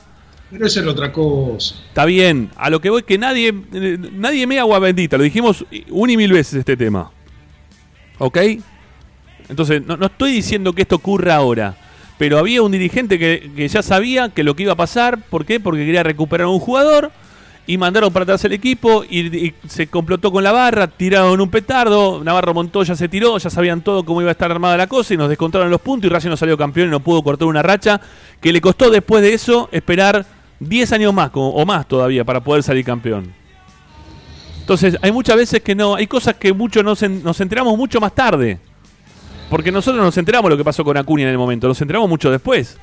pero 0.52 0.68
esa 0.68 0.82
es 0.82 0.88
otra 0.88 1.12
cosa. 1.12 1.76
Está 1.88 2.06
bien, 2.06 2.50
a 2.56 2.70
lo 2.70 2.80
que 2.80 2.90
voy 2.90 3.04
que 3.04 3.18
nadie, 3.18 3.54
nadie 4.14 4.46
me 4.48 4.60
agua 4.60 4.80
bendita, 4.80 5.18
lo 5.18 5.24
dijimos 5.24 5.66
un 5.90 6.10
y 6.10 6.18
mil 6.18 6.32
veces 6.32 6.56
este 6.56 6.78
tema. 6.78 7.12
¿Ok? 8.20 8.38
Entonces, 9.50 9.86
no, 9.86 10.06
estoy 10.06 10.32
diciendo 10.32 10.74
que 10.74 10.84
esto 10.84 10.96
ocurra 10.96 11.36
ahora, 11.36 11.76
pero 12.18 12.38
había 12.38 12.62
un 12.62 12.72
dirigente 12.72 13.20
que, 13.20 13.68
ya 13.68 13.84
sabía 13.84 14.30
que 14.30 14.44
lo 14.44 14.56
que 14.56 14.64
iba 14.64 14.74
a 14.74 14.78
pasar, 14.78 15.22
¿por 15.30 15.46
qué? 15.46 15.60
Porque 15.60 15.86
quería 15.86 16.04
recuperar 16.04 16.46
a 16.46 16.50
un 16.50 16.60
jugador 16.60 17.12
y 17.68 17.78
mandaron 17.78 18.14
para 18.14 18.24
atrás 18.24 18.46
el 18.46 18.54
equipo 18.54 19.04
y, 19.04 19.54
se 19.68 19.88
complotó 19.88 20.32
con 20.32 20.44
la 20.44 20.52
barra, 20.52 20.88
tiraron 20.88 21.42
un 21.42 21.50
petardo, 21.50 22.24
Navarro 22.24 22.54
Montoya 22.54 22.96
se 22.96 23.10
tiró, 23.10 23.38
ya 23.38 23.50
sabían 23.50 23.82
todo 23.82 24.04
cómo 24.04 24.22
iba 24.22 24.30
a 24.30 24.34
estar 24.34 24.52
armada 24.52 24.78
la 24.78 24.88
cosa 24.88 25.14
y 25.14 25.18
nos 25.18 25.30
descontaron 25.30 25.70
los 25.70 25.82
puntos 25.82 26.10
y 26.10 26.14
Racing 26.14 26.30
no 26.30 26.38
salió 26.38 26.58
campeón 26.58 26.88
y 26.88 26.92
no 26.92 27.00
pudo 27.00 27.24
cortar 27.24 27.48
una 27.48 27.62
racha 27.62 28.00
que 28.40 28.54
le 28.54 28.62
costó 28.62 28.90
después 28.90 29.22
de 29.22 29.34
eso 29.34 29.70
esperar 29.72 30.26
10 30.60 30.92
años 30.94 31.14
más 31.14 31.32
o 31.34 31.66
más 31.66 31.88
todavía 31.88 32.24
para 32.24 32.44
poder 32.44 32.64
salir 32.64 32.86
campeón. 32.86 33.34
Entonces, 34.62 34.98
hay 35.02 35.12
muchas 35.12 35.36
veces 35.36 35.62
que 35.62 35.76
no, 35.76 35.96
hay 35.96 36.08
cosas 36.08 36.36
que 36.36 36.52
mucho 36.52 36.82
nos, 36.82 37.02
nos 37.08 37.40
enteramos 37.40 37.78
mucho 37.78 38.00
más 38.00 38.14
tarde. 38.16 38.58
Porque 39.50 39.72
nosotros 39.72 40.04
nos 40.04 40.18
enteramos 40.18 40.50
lo 40.50 40.58
que 40.58 40.64
pasó 40.64 40.84
con 40.84 40.98
Acuña 40.98 41.26
en 41.26 41.30
el 41.30 41.38
momento, 41.38 41.68
nos 41.68 41.80
enteramos 41.82 42.10
mucho 42.10 42.32
después. 42.32 42.78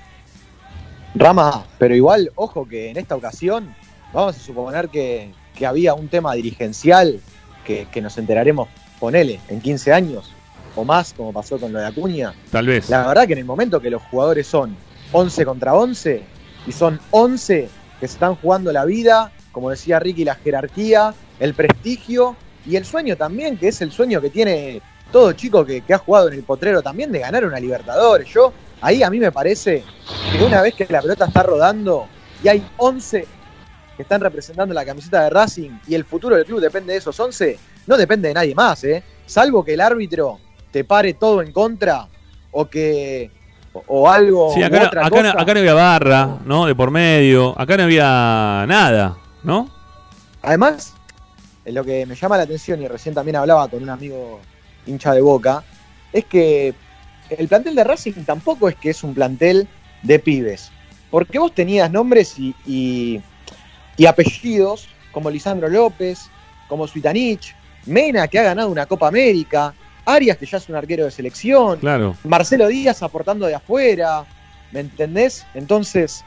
Rama, 1.15 1.65
pero 1.79 1.95
igual, 1.95 2.31
ojo 2.37 2.69
que 2.69 2.91
en 2.91 2.97
esta 2.97 3.17
ocasión 3.17 3.75
vamos 4.13 4.37
a 4.37 4.39
suponer 4.39 4.89
que, 4.89 5.31
había 5.67 5.95
un 5.95 6.09
tema 6.09 6.35
dirigencial 6.35 7.21
que, 7.65 7.87
que, 7.93 8.01
nos 8.01 8.19
enteraremos, 8.19 8.69
ponele, 8.99 9.39
en 9.49 9.61
15 9.61 9.93
años 9.93 10.33
o 10.75 10.85
más, 10.85 11.13
como 11.13 11.33
pasó 11.33 11.59
con 11.59 11.73
lo 11.73 11.79
de 11.79 11.87
Acuña. 11.87 12.35
Tal 12.51 12.67
vez. 12.67 12.89
La 12.89 13.07
verdad 13.07 13.27
que 13.27 13.35
en 13.35 13.41
el 13.41 13.45
momento 13.45 13.81
que 13.81 13.91
los 13.91 14.03
jugadores 14.03 14.47
son 14.47 14.77
11 15.13 15.45
contra 15.45 15.75
11, 15.75 16.23
y 16.67 16.73
son 16.73 17.01
11 17.11 17.69
que 18.01 18.09
se 18.09 18.15
están 18.15 18.35
jugando 18.35 18.73
la 18.73 18.85
vida, 18.85 19.33
como 19.53 19.71
decía 19.71 19.99
Ricky, 19.99 20.25
la 20.25 20.35
jerarquía, 20.35 21.15
el 21.39 21.55
prestigio 21.55 22.37
y 22.67 22.77
el 22.77 22.85
sueño 22.85 23.17
también, 23.17 23.57
que 23.57 23.69
es 23.69 23.81
el 23.81 23.93
sueño 23.93 24.21
que 24.21 24.31
tiene 24.31 24.83
todo 25.11 25.33
chico 25.33 25.65
que, 25.65 25.83
ha 25.93 25.99
jugado 25.99 26.29
en 26.29 26.35
el 26.35 26.43
potrero 26.43 26.83
también 26.83 27.13
de 27.13 27.21
ganar 27.21 27.45
una 27.45 27.61
Libertadores. 27.61 28.29
Yo, 28.29 28.53
ahí 28.81 29.03
a 29.03 29.11
mí 29.11 29.19
me 29.19 29.31
parece 29.31 29.85
que 30.33 30.45
una 30.45 30.63
vez 30.63 30.75
que 30.75 30.87
la 30.89 31.03
pelota 31.03 31.27
está 31.27 31.43
rodando 31.43 32.07
y 32.43 32.49
hay 32.49 32.67
11 32.79 33.27
que 33.97 34.03
están 34.03 34.21
representando 34.21 34.75
la 34.75 34.85
camiseta 34.85 35.25
de 35.25 35.31
Racing 35.31 35.71
y 35.87 35.95
el 35.95 36.05
futuro 36.05 36.35
del 36.35 36.47
club 36.47 36.61
depende 36.61 36.95
de 36.95 36.99
esos 36.99 37.19
11, 37.19 37.59
no 37.87 37.97
depende 37.97 38.29
de 38.29 38.35
nadie 38.35 38.55
más, 38.55 38.83
¿eh? 38.85 39.03
Salvo 39.27 39.65
que 39.65 39.75
el 39.75 39.81
árbitro 39.81 40.39
te 40.71 40.85
pare 40.85 41.15
todo 41.15 41.43
en 41.43 41.53
contra 41.53 42.09
o 42.51 42.67
que 42.69 43.31
o, 43.73 44.11
algo 44.11 44.53
sí, 44.55 44.63
acá, 44.63 44.85
acá, 44.87 45.23
No, 45.23 45.31
acá, 45.31 45.55
no 45.55 45.61
había 45.61 45.75
barra, 45.75 46.39
¿no? 46.45 46.67
De 46.67 46.75
por 46.75 46.91
medio, 46.91 47.59
acá 47.59 47.77
no 47.77 47.85
había 47.85 48.65
nada, 48.69 49.17
¿no? 49.43 49.71
Además, 50.43 50.95
lo 51.65 51.85
que 51.85 52.05
me 52.07 52.15
llama 52.15 52.37
la 52.37 52.43
atención 52.43 52.83
y 52.83 52.89
recién 52.89 53.15
también 53.15 53.37
hablaba 53.37 53.69
con 53.69 53.83
un 53.83 53.91
amigo 53.91 54.41
hincha 54.87 55.13
de 55.15 55.21
Boca, 55.21 55.63
es 56.13 56.25
que 56.25 56.75
el 57.31 57.49
plantel 57.49 57.75
de 57.75 57.85
Racing 57.85 58.25
tampoco 58.25 58.69
es 58.69 58.77
que 58.77 58.91
es 58.91 59.03
un 59.03 59.15
plantel 59.15 59.69
de 60.03 60.19
pibes. 60.19 60.71
Porque 61.11 61.39
vos 61.39 61.55
tenías 61.55 61.91
nombres 61.91 62.39
y, 62.39 62.55
y, 62.67 64.07
apellidos 64.07 64.89
como 65.13 65.31
Lisandro 65.31 65.69
López, 65.69 66.29
como 66.69 66.87
Suitanich, 66.87 67.55
Mena 67.87 68.29
que 68.29 68.39
ha 68.39 68.43
ganado 68.43 68.69
una 68.69 68.87
Copa 68.87 69.09
América, 69.09 69.75
Arias 70.05 70.37
que 70.37 70.47
ya 70.47 70.59
es 70.59 70.69
un 70.69 70.75
arquero 70.75 71.05
de 71.05 71.11
selección, 71.11 71.79
claro. 71.79 72.17
Marcelo 72.25 72.69
Díaz 72.69 73.03
aportando 73.03 73.47
de 73.47 73.55
afuera, 73.55 74.25
¿me 74.73 74.81
entendés? 74.81 75.47
Entonces, 75.55 76.25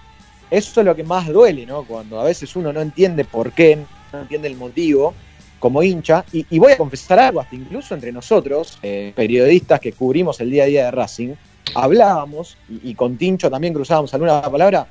eso 0.50 0.82
es 0.82 0.86
lo 0.86 0.96
que 0.96 1.04
más 1.04 1.28
duele, 1.28 1.66
¿no? 1.66 1.84
Cuando 1.84 2.20
a 2.20 2.24
veces 2.24 2.56
uno 2.56 2.72
no 2.72 2.82
entiende 2.82 3.26
por 3.26 3.52
qué, 3.52 3.80
no 4.14 4.20
entiende 4.20 4.48
el 4.48 4.56
motivo, 4.56 5.14
como 5.60 5.82
hincha, 5.82 6.24
y, 6.32 6.60
voy 6.60 6.74
a 6.74 6.78
confesar 6.78 7.20
algo, 7.20 7.42
hasta 7.42 7.56
incluso 7.56 7.96
entre 7.96 8.12
nosotros, 8.12 8.78
eh, 8.84 9.14
periodistas 9.16 9.80
que 9.80 9.94
cubrimos 9.94 10.40
el 10.40 10.52
día 10.52 10.64
a 10.64 10.68
día 10.68 10.86
de 10.86 10.92
Racing, 10.92 11.34
hablábamos, 11.74 12.58
y, 12.70 12.94
con 12.94 13.18
Tincho 13.18 13.50
también 13.50 13.74
cruzábamos 13.74 14.14
alguna 14.14 14.42
palabra, 14.44 14.88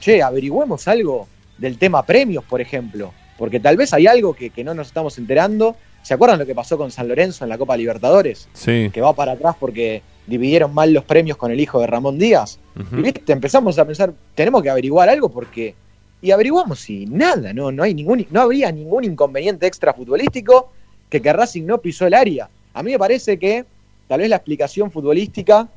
che, 0.00 0.22
averigüemos 0.22 0.88
algo 0.88 1.28
del 1.58 1.78
tema 1.78 2.04
premios, 2.04 2.44
por 2.44 2.60
ejemplo, 2.60 3.12
porque 3.36 3.60
tal 3.60 3.76
vez 3.76 3.92
hay 3.92 4.06
algo 4.06 4.34
que, 4.34 4.52
no 4.64 4.74
nos 4.74 4.88
estamos 4.88 5.18
enterando. 5.18 5.76
¿Se 6.04 6.12
acuerdan 6.12 6.38
lo 6.38 6.44
que 6.44 6.54
pasó 6.54 6.76
con 6.76 6.90
San 6.90 7.08
Lorenzo 7.08 7.44
en 7.44 7.48
la 7.48 7.56
Copa 7.56 7.76
Libertadores? 7.76 8.46
Sí. 8.52 8.90
Que 8.92 9.00
va 9.00 9.14
para 9.14 9.32
atrás 9.32 9.56
porque 9.58 10.02
dividieron 10.26 10.72
mal 10.74 10.92
los 10.92 11.02
premios 11.02 11.38
con 11.38 11.50
el 11.50 11.58
hijo 11.58 11.80
de 11.80 11.86
Ramón 11.86 12.18
Díaz. 12.18 12.58
Y 12.92 13.00
viste, 13.00 13.32
empezamos 13.32 13.78
a 13.78 13.86
pensar, 13.86 14.12
tenemos 14.34 14.62
que 14.62 14.68
averiguar 14.68 15.08
algo 15.08 15.30
porque 15.30 15.74
y 16.20 16.30
averiguamos 16.30 16.88
y 16.88 17.06
nada, 17.06 17.52
no, 17.52 17.72
no, 17.72 17.82
hay 17.82 17.94
ningún, 17.94 18.26
no 18.30 18.42
habría 18.42 18.70
ningún 18.70 19.04
inconveniente 19.04 19.66
extra 19.66 19.92
futbolístico 19.92 20.70
que, 21.08 21.20
que 21.20 21.32
Racing 21.32 21.64
no 21.64 21.78
pisó 21.78 22.06
el 22.06 22.14
área. 22.14 22.48
A 22.72 22.82
mí 22.82 22.92
me 22.92 22.98
parece 22.98 23.38
que 23.38 23.64
tal 24.06 24.20
vez 24.20 24.28
la 24.28 24.36
explicación 24.36 24.90
futbolística 24.90 25.68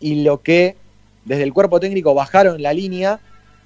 y 0.00 0.22
lo 0.22 0.42
que 0.42 0.76
desde 1.24 1.42
el 1.42 1.52
cuerpo 1.52 1.78
técnico 1.78 2.14
bajaron 2.14 2.62
la 2.62 2.72
línea 2.72 3.20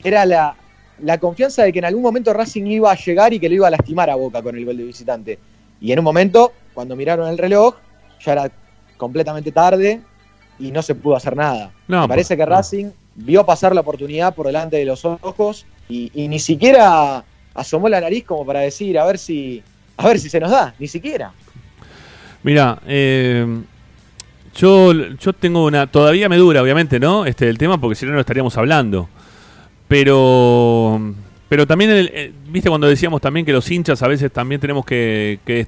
era 0.05 0.25
la, 0.27 0.57
la 1.03 1.19
confianza 1.19 1.65
de 1.65 1.73
que 1.73 1.79
en 1.79 1.85
algún 1.85 2.03
momento 2.03 2.33
Racing 2.33 2.67
iba 2.67 2.91
a 2.91 2.97
llegar 2.97 3.33
y 3.33 3.41
que 3.41 3.49
lo 3.49 3.57
iba 3.57 3.69
a 3.69 3.71
lastimar 3.71 4.11
a 4.11 4.15
Boca 4.15 4.43
con 4.43 4.57
el 4.57 4.65
gol 4.65 4.77
de 4.77 4.85
visitante. 4.85 5.39
Y 5.81 5.93
en 5.93 5.99
un 5.99 6.05
momento, 6.05 6.53
cuando 6.75 6.97
miraron 6.97 7.29
el 7.29 7.39
reloj, 7.39 7.77
ya 8.25 8.33
era 8.33 8.51
completamente 8.97 9.53
tarde 9.53 10.01
y 10.59 10.71
no 10.73 10.83
se 10.83 10.95
pudo 10.95 11.17
hacer 11.17 11.37
nada. 11.37 11.71
Me 11.87 12.09
parece 12.09 12.37
que 12.37 12.45
Racing 12.45 12.91
vio 13.15 13.45
pasar 13.45 13.75
la 13.75 13.81
oportunidad 13.81 14.35
por 14.35 14.47
delante 14.47 14.77
de 14.77 14.85
los 14.85 15.05
ojos 15.05 15.67
y, 15.89 16.11
ni 16.15 16.39
siquiera 16.39 17.25
asomó 17.55 17.89
la 17.89 18.01
nariz 18.01 18.25
como 18.25 18.47
para 18.47 18.61
decir 18.61 18.99
a 18.99 19.05
ver 19.05 19.19
si 19.19 19.63
a 19.97 20.07
ver 20.07 20.21
si 20.21 20.29
se 20.29 20.39
nos 20.39 20.51
da, 20.51 20.75
ni 20.79 20.87
siquiera. 20.87 21.33
Mira, 22.45 22.79
eh, 22.87 23.63
yo, 24.55 24.93
yo 24.93 25.33
tengo 25.33 25.65
una. 25.65 25.89
Todavía 25.89 26.29
me 26.29 26.37
dura, 26.37 26.63
obviamente, 26.63 27.01
¿no? 27.01 27.27
Este 27.27 27.49
el 27.49 27.59
tema, 27.59 27.81
porque 27.81 27.97
si 27.97 28.07
no, 28.07 28.13
no 28.13 28.21
estaríamos 28.21 28.57
hablando. 28.57 29.09
Pero. 29.89 31.01
Pero 31.49 31.67
también, 31.67 31.91
eh, 31.93 32.33
viste, 32.49 32.69
cuando 32.69 32.87
decíamos 32.87 33.21
también 33.21 33.47
que 33.47 33.53
los 33.53 33.71
hinchas 33.71 34.03
a 34.03 34.09
veces 34.09 34.31
también 34.31 34.61
tenemos 34.61 34.85
que, 34.85 35.39
que, 35.47 35.67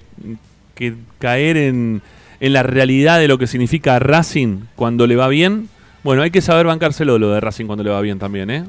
que 0.75 0.95
caer 1.19 1.57
en, 1.57 2.03
en 2.41 2.53
la 2.53 2.63
realidad 2.63 3.19
de 3.19 3.29
lo 3.29 3.39
que 3.39 3.47
significa 3.47 3.99
Racing 3.99 4.65
cuando 4.77 5.07
le 5.07 5.17
va 5.17 5.29
bien. 5.29 5.69
Bueno, 6.03 6.23
hay 6.23 6.31
que 6.31 6.41
saber 6.41 6.67
bancárselo 6.67 7.19
lo 7.19 7.31
de 7.31 7.41
Racing 7.41 7.67
cuando 7.67 7.85
le 7.85 7.91
va 7.91 8.01
bien 8.01 8.19
también, 8.19 8.51
¿eh? 8.51 8.65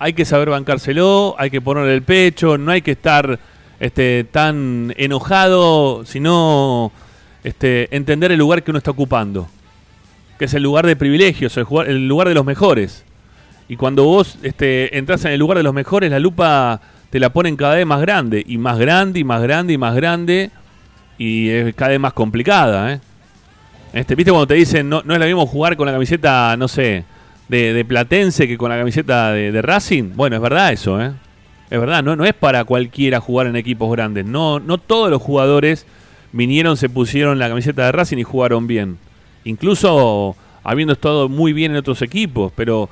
hay 0.00 0.12
que 0.12 0.24
saber 0.24 0.48
bancárselo, 0.50 1.34
hay 1.38 1.50
que 1.50 1.60
ponerle 1.60 1.92
el 1.92 2.02
pecho, 2.02 2.56
no 2.56 2.70
hay 2.70 2.82
que 2.82 2.92
estar 2.92 3.40
este, 3.80 4.24
tan 4.30 4.94
enojado, 4.96 6.04
sino 6.04 6.92
este, 7.42 7.94
entender 7.94 8.30
el 8.30 8.38
lugar 8.38 8.62
que 8.62 8.70
uno 8.70 8.78
está 8.78 8.92
ocupando, 8.92 9.48
que 10.38 10.44
es 10.44 10.54
el 10.54 10.62
lugar 10.62 10.86
de 10.86 10.94
privilegios, 10.94 11.56
el, 11.56 12.06
lugar 12.06 12.28
de 12.28 12.34
los 12.34 12.44
mejores. 12.44 13.04
Y 13.68 13.76
cuando 13.76 14.04
vos 14.04 14.38
este, 14.42 14.96
entras 14.96 15.24
en 15.24 15.32
el 15.32 15.38
lugar 15.38 15.58
de 15.58 15.64
los 15.64 15.74
mejores, 15.74 16.10
la 16.10 16.18
lupa 16.18 16.80
te 17.10 17.20
la 17.20 17.30
ponen 17.30 17.56
cada 17.56 17.74
vez 17.74 17.86
más 17.86 18.00
grande, 18.00 18.42
y 18.46 18.58
más 18.58 18.78
grande, 18.78 19.20
y 19.20 19.24
más 19.24 19.42
grande, 19.42 19.72
y 19.74 19.78
más 19.78 19.94
grande, 19.94 20.50
y 21.18 21.48
es 21.50 21.74
cada 21.74 21.90
vez 21.90 22.00
más 22.00 22.12
complicada. 22.12 22.94
¿eh? 22.94 23.00
Este, 23.92 24.14
¿Viste 24.14 24.30
cuando 24.30 24.46
te 24.46 24.54
dicen, 24.54 24.88
no, 24.88 25.02
no 25.04 25.14
es 25.14 25.20
lo 25.20 25.26
mismo 25.26 25.46
jugar 25.46 25.76
con 25.76 25.86
la 25.86 25.92
camiseta, 25.92 26.56
no 26.56 26.68
sé, 26.68 27.04
de, 27.48 27.84
Platense 27.86 28.46
que 28.46 28.58
con 28.58 28.70
la 28.70 28.78
camiseta 28.78 29.32
de, 29.32 29.62
Racing. 29.62 30.12
Bueno, 30.14 30.36
es 30.36 30.42
verdad 30.42 30.72
eso, 30.72 31.00
¿eh? 31.00 31.12
Es 31.70 31.78
verdad, 31.78 32.02
no, 32.02 32.16
no 32.16 32.24
es 32.24 32.34
para 32.34 32.64
cualquiera 32.64 33.20
jugar 33.20 33.46
en 33.46 33.56
equipos 33.56 33.90
grandes. 33.92 34.24
No, 34.24 34.58
no 34.60 34.78
todos 34.78 35.10
los 35.10 35.20
jugadores 35.20 35.86
vinieron, 36.32 36.76
se 36.76 36.88
pusieron 36.88 37.38
la 37.38 37.48
camiseta 37.48 37.84
de 37.84 37.92
Racing 37.92 38.18
y 38.18 38.22
jugaron 38.22 38.66
bien. 38.66 38.98
Incluso 39.44 40.34
habiendo 40.64 40.94
estado 40.94 41.28
muy 41.28 41.52
bien 41.52 41.72
en 41.72 41.78
otros 41.78 42.00
equipos. 42.00 42.52
Pero 42.56 42.88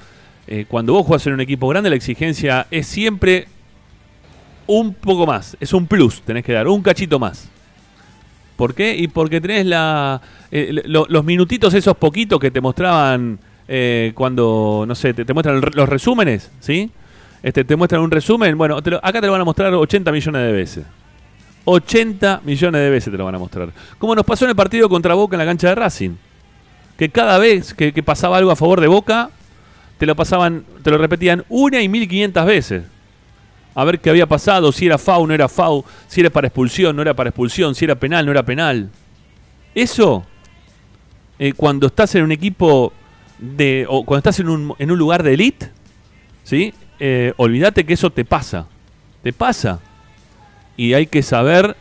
eh, 0.46 0.66
cuando 0.68 0.92
vos 0.92 1.06
jugás 1.06 1.26
en 1.26 1.35
un 1.35 1.40
equipo 1.40 1.68
grande, 1.68 1.90
la 1.90 1.96
exigencia 1.96 2.66
es 2.70 2.87
siempre 2.87 3.48
un 4.66 4.94
poco 4.94 5.26
más. 5.26 5.56
Es 5.61 5.72
un 5.72 5.87
plus, 5.87 6.22
tenés 6.22 6.44
que 6.44 6.52
dar, 6.52 6.68
un 6.68 6.82
cachito 6.82 7.18
más. 7.18 7.48
¿Por 8.56 8.74
qué? 8.74 8.96
Y 8.96 9.09
porque 9.09 9.40
tenés 9.40 9.66
la, 9.66 10.20
eh, 10.50 10.82
los 10.85 11.24
minutitos 11.24 11.74
esos 11.74 11.96
poquitos 11.96 12.40
que 12.40 12.50
te 12.50 12.61
mostraban 12.61 13.38
eh, 13.68 14.12
cuando, 14.14 14.85
no 14.87 14.94
sé, 14.94 15.12
te, 15.12 15.32
muestran 15.35 15.61
los 15.74 15.88
resúmenes, 15.88 16.50
¿sí? 16.61 16.90
Este, 17.42 17.64
te 17.64 17.76
muestran 17.76 18.00
un 18.00 18.11
resumen, 18.11 18.56
bueno, 18.56 18.76
acá 18.76 19.20
te 19.20 19.26
lo 19.26 19.32
van 19.32 19.40
a 19.40 19.44
mostrar 19.44 19.74
80 19.74 20.11
millones 20.11 20.42
de 20.42 20.52
veces. 20.52 20.85
80 21.64 22.42
millones 22.44 22.80
de 22.80 22.90
veces 22.90 23.11
te 23.11 23.18
lo 23.18 23.24
van 23.24 23.35
a 23.35 23.38
mostrar. 23.38 23.70
Como 23.98 24.14
nos 24.14 24.24
pasó 24.24 24.44
en 24.44 24.50
el 24.50 24.56
partido 24.56 24.88
contra 24.88 25.14
Boca 25.14 25.35
en 25.35 25.38
la 25.38 25.44
cancha 25.44 25.68
de 25.68 25.74
Racing. 25.74 26.11
Que 26.96 27.11
cada 27.11 27.38
vez 27.38 27.74
que, 27.74 27.92
pasaba 28.02 28.38
algo 28.38 28.50
a 28.50 28.56
favor 28.56 28.80
de 28.80 28.87
Boca, 28.87 29.30
te 29.98 30.06
lo 30.06 30.14
pasaban, 30.14 30.64
te 30.82 30.90
lo 30.90 30.98
repetían 30.98 31.44
una 31.48 31.80
y 31.80 31.88
mil 31.88 32.09
quinientas 32.09 32.46
veces. 32.46 32.85
A 33.74 33.85
ver 33.85 34.00
qué 34.00 34.11
había 34.11 34.26
pasado, 34.26 34.72
si 34.72 34.87
era 34.87 34.96
FAU, 34.96 35.26
no 35.26 35.35
era 35.35 35.48
FAU, 35.48 35.85
si 36.09 36.20
era 36.20 36.30
para 36.30 36.46
expulsión, 36.46 36.96
no 36.96 37.02
era 37.02 37.14
para 37.14 37.28
expulsión, 37.28 37.74
si 37.74 37.85
era 37.85 37.94
penal, 37.94 38.24
no 38.24 38.32
era 38.32 38.42
penal. 38.42 38.88
Eso, 39.74 40.24
eh, 41.38 41.52
cuando 41.52 41.88
estás 41.88 42.14
en 42.14 42.24
un 42.24 42.32
equipo 42.32 42.92
de, 43.38 43.85
o 43.88 44.04
cuando 44.04 44.18
estás 44.18 44.40
en 44.40 44.48
un, 44.48 44.74
en 44.78 44.90
un 44.90 44.98
lugar 44.98 45.22
de 45.22 45.35
elite, 45.35 45.70
¿sí? 46.42 46.72
Eh, 46.98 47.35
olvídate 47.37 47.85
que 47.85 47.92
eso 47.92 48.11
te 48.11 48.24
pasa. 48.24 48.66
Te 49.22 49.32
pasa. 49.32 49.80
Y 50.76 50.94
hay 50.94 51.06
que 51.06 51.22
saber 51.22 51.76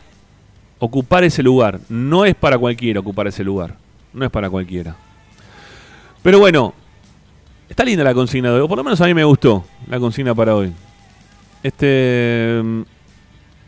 ocupar 0.78 1.24
ese 1.24 1.42
lugar. 1.42 1.80
No 1.88 2.24
es 2.24 2.34
para 2.34 2.58
cualquiera 2.58 3.00
ocupar 3.00 3.26
ese 3.26 3.44
lugar. 3.44 3.76
No 4.12 4.24
es 4.24 4.30
para 4.30 4.50
cualquiera. 4.50 4.96
Pero 6.22 6.38
bueno, 6.40 6.74
está 7.76 7.84
linda 7.84 8.04
la 8.04 8.14
consigna 8.14 8.50
de 8.54 8.60
hoy. 8.62 8.68
por 8.68 8.78
lo 8.78 8.84
menos 8.84 8.98
a 9.02 9.04
mí 9.04 9.12
me 9.12 9.22
gustó 9.22 9.62
la 9.86 10.00
consigna 10.00 10.34
para 10.34 10.54
hoy. 10.54 10.72
Este. 11.62 12.62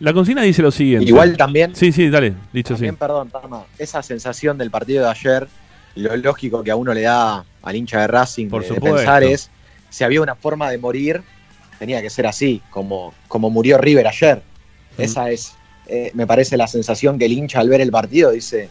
La 0.01 0.15
consigna 0.15 0.41
dice 0.41 0.63
lo 0.63 0.71
siguiente. 0.71 1.07
Igual 1.07 1.37
también. 1.37 1.77
Sí, 1.77 1.93
sí, 1.93 2.09
dale, 2.09 2.33
dicho 2.51 2.73
también, 2.73 2.97
perdón, 2.97 3.31
esa 3.79 4.03
sensación 4.03 4.57
del 4.57 4.71
partido 4.71 5.05
de 5.05 5.11
ayer, 5.11 5.47
lo 5.97 6.17
lógico 6.17 6.63
que 6.63 6.71
a 6.71 6.77
uno 6.77 6.95
le 6.95 7.03
da 7.03 7.45
al 7.63 7.77
hincha 7.77 8.01
de 8.01 8.07
Racing 8.07 8.49
Por 8.49 8.67
de, 8.67 8.81
pensar 8.81 9.23
es, 9.25 9.51
si 9.91 10.05
había 10.05 10.23
una 10.23 10.35
forma 10.35 10.71
de 10.71 10.79
morir, 10.79 11.21
tenía 11.79 12.01
que 12.01 12.09
ser 12.09 12.27
así, 12.27 12.63
como, 12.71 13.13
como 13.27 13.51
murió 13.51 13.77
River 13.77 14.07
ayer. 14.07 14.41
Esa 14.97 15.31
es, 15.31 15.53
eh, 15.87 16.13
me 16.15 16.27
parece, 16.27 16.57
la 16.57 16.67
sensación 16.67 17.19
que 17.19 17.27
el 17.27 17.33
hincha 17.33 17.61
al 17.61 17.69
ver 17.69 17.83
el 17.83 17.91
partido 17.91 18.31
dice, 18.31 18.71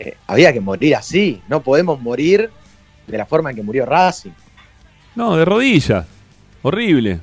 eh, 0.00 0.16
había 0.26 0.52
que 0.52 0.60
morir 0.60 0.96
así, 0.96 1.40
no 1.48 1.62
podemos 1.62 2.00
morir 2.00 2.50
de 3.06 3.18
la 3.18 3.26
forma 3.26 3.50
en 3.50 3.56
que 3.56 3.62
murió 3.62 3.86
Racing. 3.86 4.32
No, 5.14 5.36
de 5.36 5.44
rodillas, 5.44 6.06
horrible, 6.62 7.20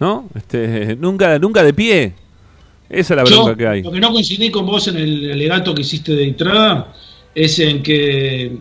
¿no? 0.00 0.28
Este, 0.34 0.96
nunca, 1.00 1.38
nunca 1.38 1.62
de 1.62 1.74
pie. 1.74 2.14
Esa 2.88 3.14
es 3.14 3.16
la 3.16 3.24
bronca 3.24 3.56
que 3.56 3.66
hay. 3.66 3.82
Lo 3.82 3.92
que 3.92 4.00
no 4.00 4.12
coincidí 4.12 4.50
con 4.50 4.64
vos 4.64 4.88
en 4.88 4.96
el 4.96 5.32
alegato 5.32 5.74
que 5.74 5.82
hiciste 5.82 6.12
de 6.12 6.24
entrada 6.24 6.94
es 7.34 7.58
en 7.58 7.82
que 7.82 8.56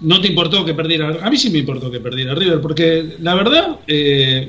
no 0.00 0.20
te 0.20 0.28
importó 0.28 0.64
que 0.64 0.74
perdiera. 0.74 1.18
A 1.22 1.30
mí 1.30 1.36
sí 1.36 1.50
me 1.50 1.58
importó 1.58 1.90
que 1.90 2.00
perdiera 2.00 2.34
River, 2.34 2.60
porque 2.60 3.16
la 3.18 3.34
verdad 3.34 3.80
eh, 3.86 4.48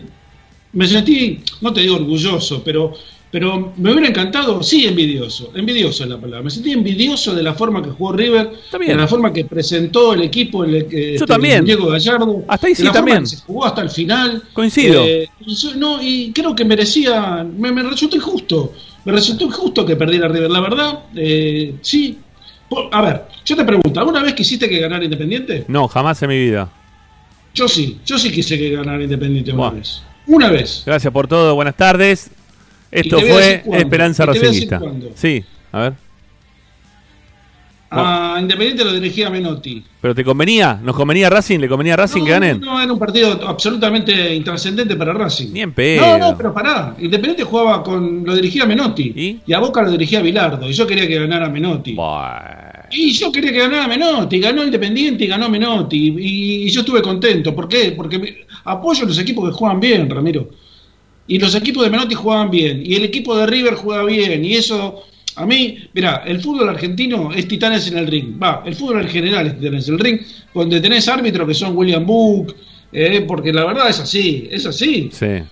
me 0.73 0.87
sentí, 0.87 1.39
no 1.61 1.73
te 1.73 1.81
digo 1.81 1.95
orgulloso, 1.95 2.63
pero 2.63 2.93
Pero 3.31 3.73
me 3.77 3.91
hubiera 3.91 4.07
encantado, 4.07 4.63
sí, 4.63 4.87
envidioso, 4.87 5.51
envidioso 5.53 6.03
es 6.03 6.09
la 6.09 6.17
palabra. 6.17 6.43
Me 6.43 6.49
sentí 6.49 6.71
envidioso 6.71 7.35
de 7.35 7.43
la 7.43 7.53
forma 7.53 7.83
que 7.83 7.91
jugó 7.91 8.11
River, 8.11 8.53
de 8.71 8.95
la 8.95 9.07
forma 9.07 9.31
que 9.31 9.45
presentó 9.45 10.13
el 10.13 10.23
equipo, 10.23 10.63
el, 10.63 10.87
que, 10.87 11.09
Yo 11.09 11.13
este, 11.13 11.25
también. 11.27 11.63
Diego 11.63 11.87
Gallardo, 11.87 12.43
hasta 12.47 12.67
ahí 12.67 12.73
sí 12.73 12.89
también. 12.91 13.27
se 13.27 13.37
jugó 13.37 13.65
hasta 13.65 13.81
el 13.81 13.91
final. 13.91 14.43
Coincido. 14.51 15.03
Eh, 15.05 15.29
y, 15.45 15.55
no, 15.77 16.01
y 16.01 16.31
creo 16.31 16.55
que 16.55 16.65
merecía, 16.65 17.43
me, 17.43 17.83
resultó 17.83 18.15
injusto, 18.15 18.73
me 19.05 19.11
resultó 19.11 19.45
injusto 19.45 19.85
que 19.85 19.95
perdiera 19.95 20.27
River, 20.27 20.49
la 20.49 20.61
verdad, 20.61 20.99
eh, 21.15 21.75
sí. 21.81 22.17
a 22.91 23.01
ver, 23.03 23.25
yo 23.45 23.55
te 23.55 23.63
pregunto, 23.63 23.99
¿alguna 23.99 24.23
vez 24.23 24.33
quisiste 24.33 24.67
que 24.67 24.79
ganara 24.79 25.03
Independiente? 25.03 25.65
No, 25.67 25.87
jamás 25.87 26.19
en 26.23 26.29
mi 26.29 26.39
vida. 26.39 26.67
Yo 27.53 27.67
sí, 27.67 27.99
yo 28.03 28.17
sí 28.17 28.31
quise 28.31 28.57
que 28.57 28.71
ganara 28.71 29.03
Independiente 29.03 29.51
una 29.51 29.69
vez. 29.69 30.01
Una 30.25 30.49
vez. 30.49 30.81
Gracias 30.83 31.13
por 31.13 31.27
todo, 31.27 31.53
buenas 31.53 31.77
tardes. 31.77 32.31
Esto 32.91 33.19
fue 33.19 33.63
Esperanza 33.73 34.25
Racingista. 34.25 34.81
Sí, 35.15 35.43
a 35.71 35.79
ver. 35.79 35.93
A 37.91 38.37
Independiente 38.39 38.85
lo 38.85 38.93
dirigía 38.93 39.29
Menotti. 39.31 39.83
¿Pero 39.99 40.13
te 40.13 40.23
convenía? 40.23 40.79
¿Nos 40.83 40.95
convenía 40.95 41.29
Racing? 41.29 41.57
¿Le 41.59 41.67
convenía 41.67 41.95
a 41.95 41.97
Racing 41.97 42.23
que 42.23 42.29
ganen? 42.29 42.59
No, 42.59 42.79
era 42.79 42.93
un 42.93 42.99
partido 42.99 43.39
absolutamente 43.47 44.35
intrascendente 44.35 44.95
para 44.95 45.11
Racing. 45.13 45.51
Ni 45.51 45.61
en 45.61 45.73
pedo. 45.73 46.05
No, 46.05 46.17
no, 46.17 46.37
pero 46.37 46.53
pará. 46.53 46.95
Independiente 46.99 47.43
jugaba 47.43 47.83
con. 47.83 48.23
Lo 48.23 48.35
dirigía 48.35 48.65
Menotti. 48.65 49.41
¿Y? 49.47 49.53
a 49.53 49.59
Boca 49.59 49.81
lo 49.81 49.91
dirigía 49.91 50.21
Bilardo. 50.21 50.69
Y 50.69 50.73
yo 50.73 50.85
quería 50.85 51.07
que 51.07 51.19
ganara 51.19 51.49
Menotti. 51.49 51.97
Y 52.91 53.11
yo 53.11 53.31
quería 53.31 53.51
que 53.51 53.59
ganara 53.59 53.87
Menotti. 53.87 54.39
Ganó 54.39 54.63
Independiente 54.63 55.23
y 55.23 55.27
ganó 55.27 55.49
Menotti. 55.49 56.15
Y, 56.19 56.69
yo 56.69 56.81
estuve 56.81 57.01
contento. 57.01 57.55
¿Por 57.55 57.67
qué? 57.67 57.93
Porque 57.97 58.45
apoyo 58.65 59.03
a 59.03 59.07
los 59.07 59.17
equipos 59.17 59.49
que 59.49 59.55
juegan 59.55 59.79
bien, 59.79 60.09
Ramiro 60.09 60.47
y 61.29 61.37
los 61.37 61.53
equipos 61.53 61.83
de 61.83 61.91
Menotti 61.91 62.15
jugaban 62.15 62.49
bien, 62.49 62.81
y 62.83 62.95
el 62.95 63.05
equipo 63.05 63.37
de 63.37 63.45
River 63.45 63.75
juega 63.75 64.03
bien, 64.03 64.43
y 64.43 64.55
eso, 64.55 65.03
a 65.35 65.45
mí, 65.45 65.77
mira, 65.93 66.23
el 66.25 66.41
fútbol 66.41 66.67
argentino 66.67 67.31
es 67.31 67.47
titanes 67.47 67.87
en 67.87 67.99
el 67.99 68.07
ring, 68.07 68.41
va, 68.41 68.63
el 68.65 68.73
fútbol 68.73 69.01
en 69.01 69.09
general 69.09 69.45
es 69.45 69.59
titanes 69.59 69.87
en 69.87 69.93
el 69.93 69.99
ring, 69.99 70.19
donde 70.55 70.81
tenés 70.81 71.07
árbitros 71.07 71.47
que 71.47 71.53
son 71.53 71.77
William 71.77 72.03
Book, 72.03 72.55
eh, 72.91 73.23
porque 73.27 73.53
la 73.53 73.63
verdad 73.65 73.89
es 73.89 73.99
así, 73.99 74.47
es 74.49 74.65
así. 74.65 75.09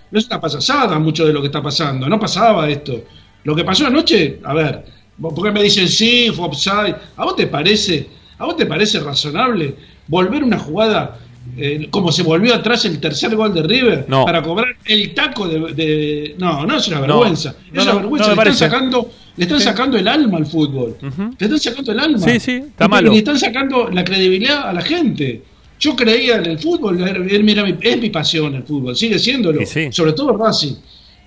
No 0.09 0.17
es 0.17 0.25
una 0.25 0.41
pasasada 0.41 0.97
mucho 0.97 1.27
de 1.27 1.33
lo 1.33 1.41
que 1.41 1.47
está 1.47 1.61
pasando, 1.61 2.09
no 2.09 2.19
pasaba 2.19 2.67
esto. 2.67 3.03
Lo 3.43 3.55
que 3.55 3.63
pasó 3.63 3.85
anoche, 3.85 4.39
a 4.43 4.55
ver, 4.55 4.83
porque 5.21 5.51
me 5.51 5.61
dicen 5.61 5.87
sí, 5.87 6.31
fue 6.33 6.47
offside, 6.47 6.95
¿a 7.15 7.23
vos 7.23 7.35
te 7.35 7.45
parece, 7.45 8.07
a 8.39 8.45
vos 8.45 8.57
te 8.57 8.65
parece 8.65 8.99
razonable 8.99 9.75
volver 10.07 10.43
una 10.43 10.57
jugada 10.57 11.19
eh, 11.59 11.87
como 11.89 12.11
se 12.11 12.21
volvió 12.21 12.53
atrás 12.53 12.85
el 12.85 12.99
tercer 12.99 13.35
gol 13.35 13.51
de 13.51 13.63
River 13.63 14.05
para 14.05 14.43
cobrar 14.43 14.75
el 14.85 15.13
taco 15.15 15.47
de, 15.47 16.35
no 16.37 16.67
no 16.67 16.77
es 16.77 16.87
una 16.87 17.01
vergüenza 17.01 17.55
es 17.73 17.83
una 17.83 17.95
vergüenza 17.95 18.35
le 18.35 18.41
están 18.41 18.55
sacando 18.55 19.09
le 19.35 19.43
están 19.43 19.61
sacando 19.61 19.97
el 19.97 20.07
alma 20.07 20.37
al 20.37 20.45
fútbol 20.45 20.97
le 21.01 21.45
están 21.45 21.59
sacando 21.59 21.91
el 21.91 21.99
alma. 21.99 22.19
Sí 22.19 22.39
sí 22.39 22.51
está 22.51 22.87
malo. 22.87 23.11
le 23.11 23.17
están 23.17 23.39
sacando 23.39 23.89
la 23.89 24.03
credibilidad 24.03 24.69
a 24.69 24.73
la 24.73 24.81
gente. 24.81 25.41
Yo 25.79 25.95
creía 25.95 26.37
en 26.37 26.45
el 26.45 26.59
fútbol 26.59 26.99
es 27.01 27.99
mi 28.01 28.09
pasión 28.09 28.55
el 28.55 28.63
fútbol 28.63 28.95
sigue 28.95 29.17
siéndolo 29.17 29.61
sobre 29.91 30.13
todo 30.13 30.37
Racing. 30.37 30.75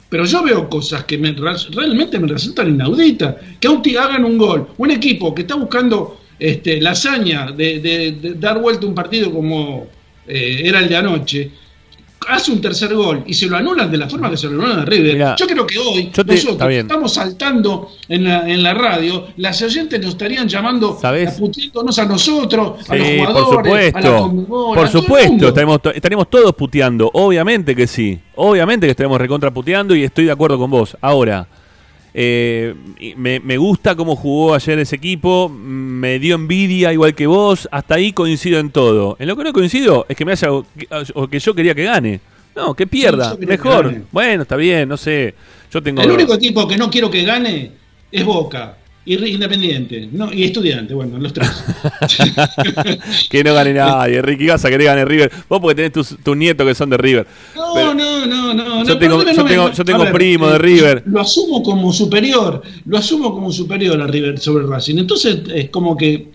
Pero 0.09 0.25
yo 0.25 0.43
veo 0.43 0.69
cosas 0.69 1.05
que 1.05 1.16
realmente 1.16 2.19
me 2.19 2.27
resultan 2.27 2.69
inauditas. 2.69 3.37
Que 3.61 3.69
aún 3.69 3.81
hagan 3.98 4.25
un 4.25 4.38
gol 4.38 4.69
un 4.79 4.90
equipo 4.90 5.35
que 5.35 5.42
está 5.42 5.54
buscando 5.54 6.21
este, 6.38 6.81
la 6.81 6.90
hazaña 6.92 7.52
de 7.52 8.37
dar 8.38 8.61
vuelta 8.61 8.87
un 8.87 8.94
partido 8.94 9.33
como 9.33 9.87
eh, 10.31 10.62
era 10.64 10.78
el 10.81 10.88
de 10.88 10.96
anoche, 10.96 11.50
hace 12.28 12.52
un 12.52 12.60
tercer 12.60 12.94
gol 12.94 13.24
y 13.26 13.35
se 13.35 13.46
lo 13.46 13.56
anulan 13.56 13.90
de 13.90 13.96
la 13.96 14.08
forma 14.08 14.31
que 14.31 14.37
se 14.37 14.48
lo 14.48 14.60
anulan 14.60 14.81
a 14.81 14.85
River. 14.85 15.35
yo 15.38 15.46
creo 15.46 15.66
que 15.66 15.78
hoy 15.78 16.12
nosotros 16.14 16.70
estamos 16.70 17.14
saltando 17.14 17.90
en 18.08 18.24
la, 18.24 18.48
en 18.48 18.62
la 18.62 18.74
radio, 18.74 19.28
las 19.37 19.60
oyentes 19.62 20.00
nos 20.00 20.10
estarían 20.10 20.48
llamando 20.48 20.98
puteándonos 21.38 21.98
a 21.98 22.04
nosotros, 22.06 22.88
a 22.88 22.96
los 22.96 23.08
jugadores, 23.08 23.92
por 23.92 24.02
supuesto, 24.02 24.44
Por 24.74 24.88
supuesto, 24.88 25.48
estaremos, 25.48 25.81
estaremos, 25.94 26.31
todos 26.31 26.54
puteando, 26.54 27.10
obviamente 27.14 27.74
que 27.74 27.87
sí, 27.87 28.18
obviamente 28.37 28.87
que 28.87 28.90
estaremos 28.90 29.20
recontraputeando 29.20 29.94
y 29.94 30.04
estoy 30.04 30.26
de 30.26 30.33
acuerdo 30.33 30.58
con 30.58 30.70
vos. 30.70 30.96
Ahora, 31.00 31.48
eh, 32.13 32.75
me, 33.17 33.40
me, 33.40 33.56
gusta 33.56 33.94
cómo 33.94 34.17
jugó 34.17 34.54
ayer 34.54 34.79
ese 34.79 34.96
equipo, 34.96 35.48
me 35.48 36.19
dio 36.19 36.35
envidia 36.35 36.92
igual 36.92 37.15
que 37.15 37.27
vos, 37.27 37.69
hasta 37.71 37.94
ahí 37.94 38.13
coincido 38.13 38.58
en 38.58 38.71
todo. 38.71 39.17
En 39.19 39.29
lo 39.29 39.37
que 39.37 39.44
no 39.44 39.52
coincido 39.52 40.06
es 40.08 40.17
que 40.17 40.25
me 40.25 40.33
haya 40.33 40.50
o 40.52 41.29
que 41.29 41.38
yo 41.38 41.54
quería 41.54 41.75
que 41.75 41.85
gane. 41.85 42.21
No, 42.54 42.75
que 42.75 42.87
pierda, 42.87 43.37
mejor. 43.37 44.02
bueno, 44.11 44.42
está 44.42 44.56
bien, 44.56 44.88
no 44.88 44.96
sé. 44.96 45.35
Yo 45.73 45.83
tengo 45.83 46.02
El 46.02 46.11
único 46.11 46.35
equipo 46.35 46.67
que 46.67 46.77
no 46.77 46.90
quiero 46.90 47.11
que 47.11 47.23
gane 47.23 47.71
es 48.11 48.25
Boca. 48.25 48.77
Independiente, 49.07 50.09
no, 50.13 50.31
y 50.33 50.44
estudiante, 50.44 50.92
bueno, 50.92 51.19
los 51.19 51.33
tres. 51.33 51.48
que 53.31 53.42
no 53.42 53.55
gane 53.55 53.73
nadie, 53.73 54.21
Ricky 54.21 54.46
Gaza 54.46 54.69
que 54.69 54.77
gane 54.77 55.07
River. 55.07 55.33
Vos 55.48 55.59
porque 55.59 55.75
tenés 55.75 55.92
tus, 56.23 56.37
nietos 56.37 56.67
que 56.67 56.75
son 56.75 56.90
de 56.90 56.98
River. 56.98 57.27
No, 57.57 57.94
no, 57.94 58.27
no, 58.27 58.53
no. 58.53 58.85
Yo 58.85 58.98
tengo, 58.98 59.25
yo 59.25 59.44
tengo, 59.44 59.73
yo 59.73 59.85
tengo 59.85 60.05
primo 60.13 60.51
de 60.51 60.59
River. 60.59 61.03
Lo 61.07 61.21
asumo 61.21 61.63
como 61.63 61.92
superior, 61.92 62.63
lo 62.85 62.98
asumo 62.98 63.33
como 63.33 63.51
superior 63.51 64.01
a 64.01 64.07
River 64.07 64.38
sobre 64.38 64.67
Racing. 64.67 64.98
Entonces 64.98 65.40
es 65.53 65.71
como 65.71 65.96
que 65.96 66.33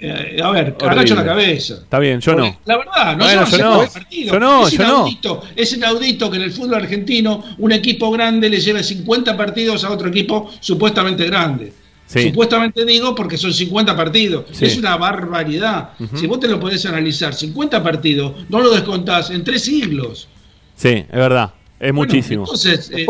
eh, 0.00 0.38
a 0.42 0.50
ver, 0.50 0.76
agacho 0.80 1.14
la 1.14 1.24
cabeza. 1.24 1.74
Está 1.74 1.98
bien, 1.98 2.20
yo 2.20 2.34
no. 2.34 2.58
La 2.64 2.78
verdad, 2.78 3.16
no 3.16 3.24
bueno, 3.24 3.46
yo, 3.46 3.58
no. 3.58 3.84
Yo 4.10 4.40
no. 4.40 4.66
Es 4.66 4.72
yo 4.72 4.82
inaudito, 4.82 5.34
no. 5.34 5.42
Es 5.54 5.72
inaudito 5.72 6.30
que 6.30 6.36
en 6.36 6.42
el 6.44 6.52
fútbol 6.52 6.76
argentino 6.76 7.44
un 7.58 7.72
equipo 7.72 8.10
grande 8.10 8.48
le 8.48 8.60
lleve 8.60 8.82
50 8.82 9.36
partidos 9.36 9.84
a 9.84 9.90
otro 9.90 10.08
equipo 10.08 10.50
supuestamente 10.60 11.26
grande. 11.26 11.79
Supuestamente 12.12 12.84
digo 12.84 13.14
porque 13.14 13.36
son 13.36 13.52
50 13.52 13.96
partidos. 13.96 14.44
Es 14.60 14.76
una 14.76 14.96
barbaridad. 14.96 15.90
Si 16.14 16.26
vos 16.26 16.40
te 16.40 16.48
lo 16.48 16.58
podés 16.58 16.84
analizar, 16.86 17.34
50 17.34 17.82
partidos, 17.82 18.32
no 18.48 18.60
lo 18.60 18.70
descontás 18.70 19.30
en 19.30 19.44
tres 19.44 19.62
siglos. 19.62 20.28
Sí, 20.74 20.88
es 20.88 21.08
verdad. 21.10 21.52
Es 21.78 21.94
muchísimo. 21.94 22.42
Entonces, 22.42 22.90
eh, 22.94 23.06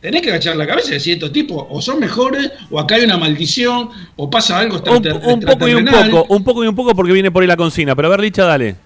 tenés 0.00 0.22
que 0.22 0.30
agachar 0.30 0.56
la 0.56 0.66
cabeza 0.66 0.90
y 0.90 0.92
decir, 0.92 1.14
estos 1.14 1.32
tipos 1.32 1.66
o 1.68 1.82
son 1.82 1.98
mejores, 1.98 2.52
o 2.70 2.78
acá 2.78 2.94
hay 2.94 3.04
una 3.04 3.18
maldición, 3.18 3.90
o 4.16 4.30
pasa 4.30 4.58
algo 4.58 4.76
un, 4.76 5.06
un 5.08 5.40
poco 5.40 5.68
y 5.68 5.74
un 5.74 5.84
poco, 5.84 6.26
un 6.28 6.44
poco 6.44 6.64
y 6.64 6.68
un 6.68 6.74
poco 6.74 6.94
porque 6.94 7.12
viene 7.12 7.30
por 7.30 7.42
ahí 7.42 7.48
la 7.48 7.56
consigna. 7.56 7.96
Pero 7.96 8.08
a 8.08 8.10
ver, 8.12 8.20
Licha, 8.20 8.44
dale. 8.44 8.76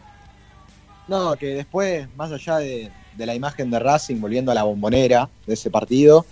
No, 1.07 1.37
que 1.37 1.49
después, 1.49 2.09
más 2.17 2.33
allá 2.33 2.57
de, 2.59 2.91
de 3.17 3.27
la 3.27 3.35
imagen 3.35 3.71
de 3.71 3.79
Racing, 3.79 4.21
volviendo 4.21 4.51
a 4.51 4.55
la 4.55 4.63
bombonera 4.63 5.29
de 5.47 5.55
ese 5.55 5.71
partido, 5.71 6.25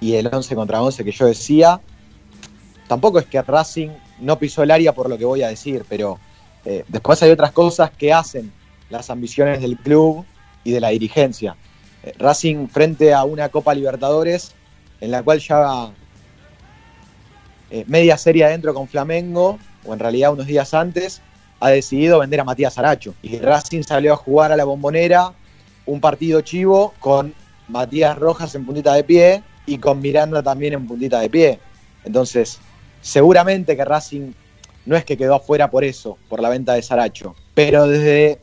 y 0.00 0.14
el 0.14 0.28
11 0.30 0.54
contra 0.56 0.82
11 0.82 1.04
que 1.04 1.12
yo 1.12 1.26
decía, 1.26 1.80
tampoco 2.92 3.18
es 3.18 3.24
que 3.24 3.40
Racing 3.40 3.88
no 4.20 4.38
pisó 4.38 4.62
el 4.62 4.70
área 4.70 4.92
por 4.92 5.08
lo 5.08 5.16
que 5.16 5.24
voy 5.24 5.42
a 5.42 5.48
decir, 5.48 5.86
pero 5.88 6.18
eh, 6.66 6.84
después 6.88 7.22
hay 7.22 7.30
otras 7.30 7.50
cosas 7.50 7.90
que 7.90 8.12
hacen 8.12 8.52
las 8.90 9.08
ambiciones 9.08 9.62
del 9.62 9.78
club 9.78 10.26
y 10.62 10.72
de 10.72 10.80
la 10.80 10.90
dirigencia. 10.90 11.56
Eh, 12.02 12.12
Racing 12.18 12.68
frente 12.68 13.14
a 13.14 13.24
una 13.24 13.48
Copa 13.48 13.72
Libertadores 13.72 14.52
en 15.00 15.10
la 15.10 15.22
cual 15.22 15.38
ya 15.38 15.90
eh, 17.70 17.84
media 17.86 18.18
serie 18.18 18.44
adentro 18.44 18.74
con 18.74 18.86
Flamengo, 18.86 19.58
o 19.86 19.94
en 19.94 19.98
realidad 19.98 20.34
unos 20.34 20.46
días 20.46 20.74
antes, 20.74 21.22
ha 21.60 21.70
decidido 21.70 22.18
vender 22.18 22.40
a 22.40 22.44
Matías 22.44 22.76
Aracho. 22.76 23.14
Y 23.22 23.38
Racing 23.38 23.84
salió 23.84 24.12
a 24.12 24.16
jugar 24.16 24.52
a 24.52 24.56
la 24.56 24.64
bombonera 24.64 25.32
un 25.86 25.98
partido 25.98 26.42
chivo 26.42 26.92
con 27.00 27.32
Matías 27.68 28.18
Rojas 28.18 28.54
en 28.54 28.66
puntita 28.66 28.92
de 28.92 29.02
pie 29.02 29.42
y 29.64 29.78
con 29.78 30.02
Miranda 30.02 30.42
también 30.42 30.74
en 30.74 30.86
puntita 30.86 31.20
de 31.20 31.30
pie. 31.30 31.58
Entonces, 32.04 32.60
Seguramente 33.02 33.76
que 33.76 33.84
Racing 33.84 34.32
no 34.86 34.96
es 34.96 35.04
que 35.04 35.16
quedó 35.16 35.34
afuera 35.34 35.70
por 35.70 35.84
eso, 35.84 36.16
por 36.28 36.40
la 36.40 36.48
venta 36.48 36.72
de 36.74 36.82
Saracho, 36.82 37.34
pero 37.54 37.86
desde 37.86 38.38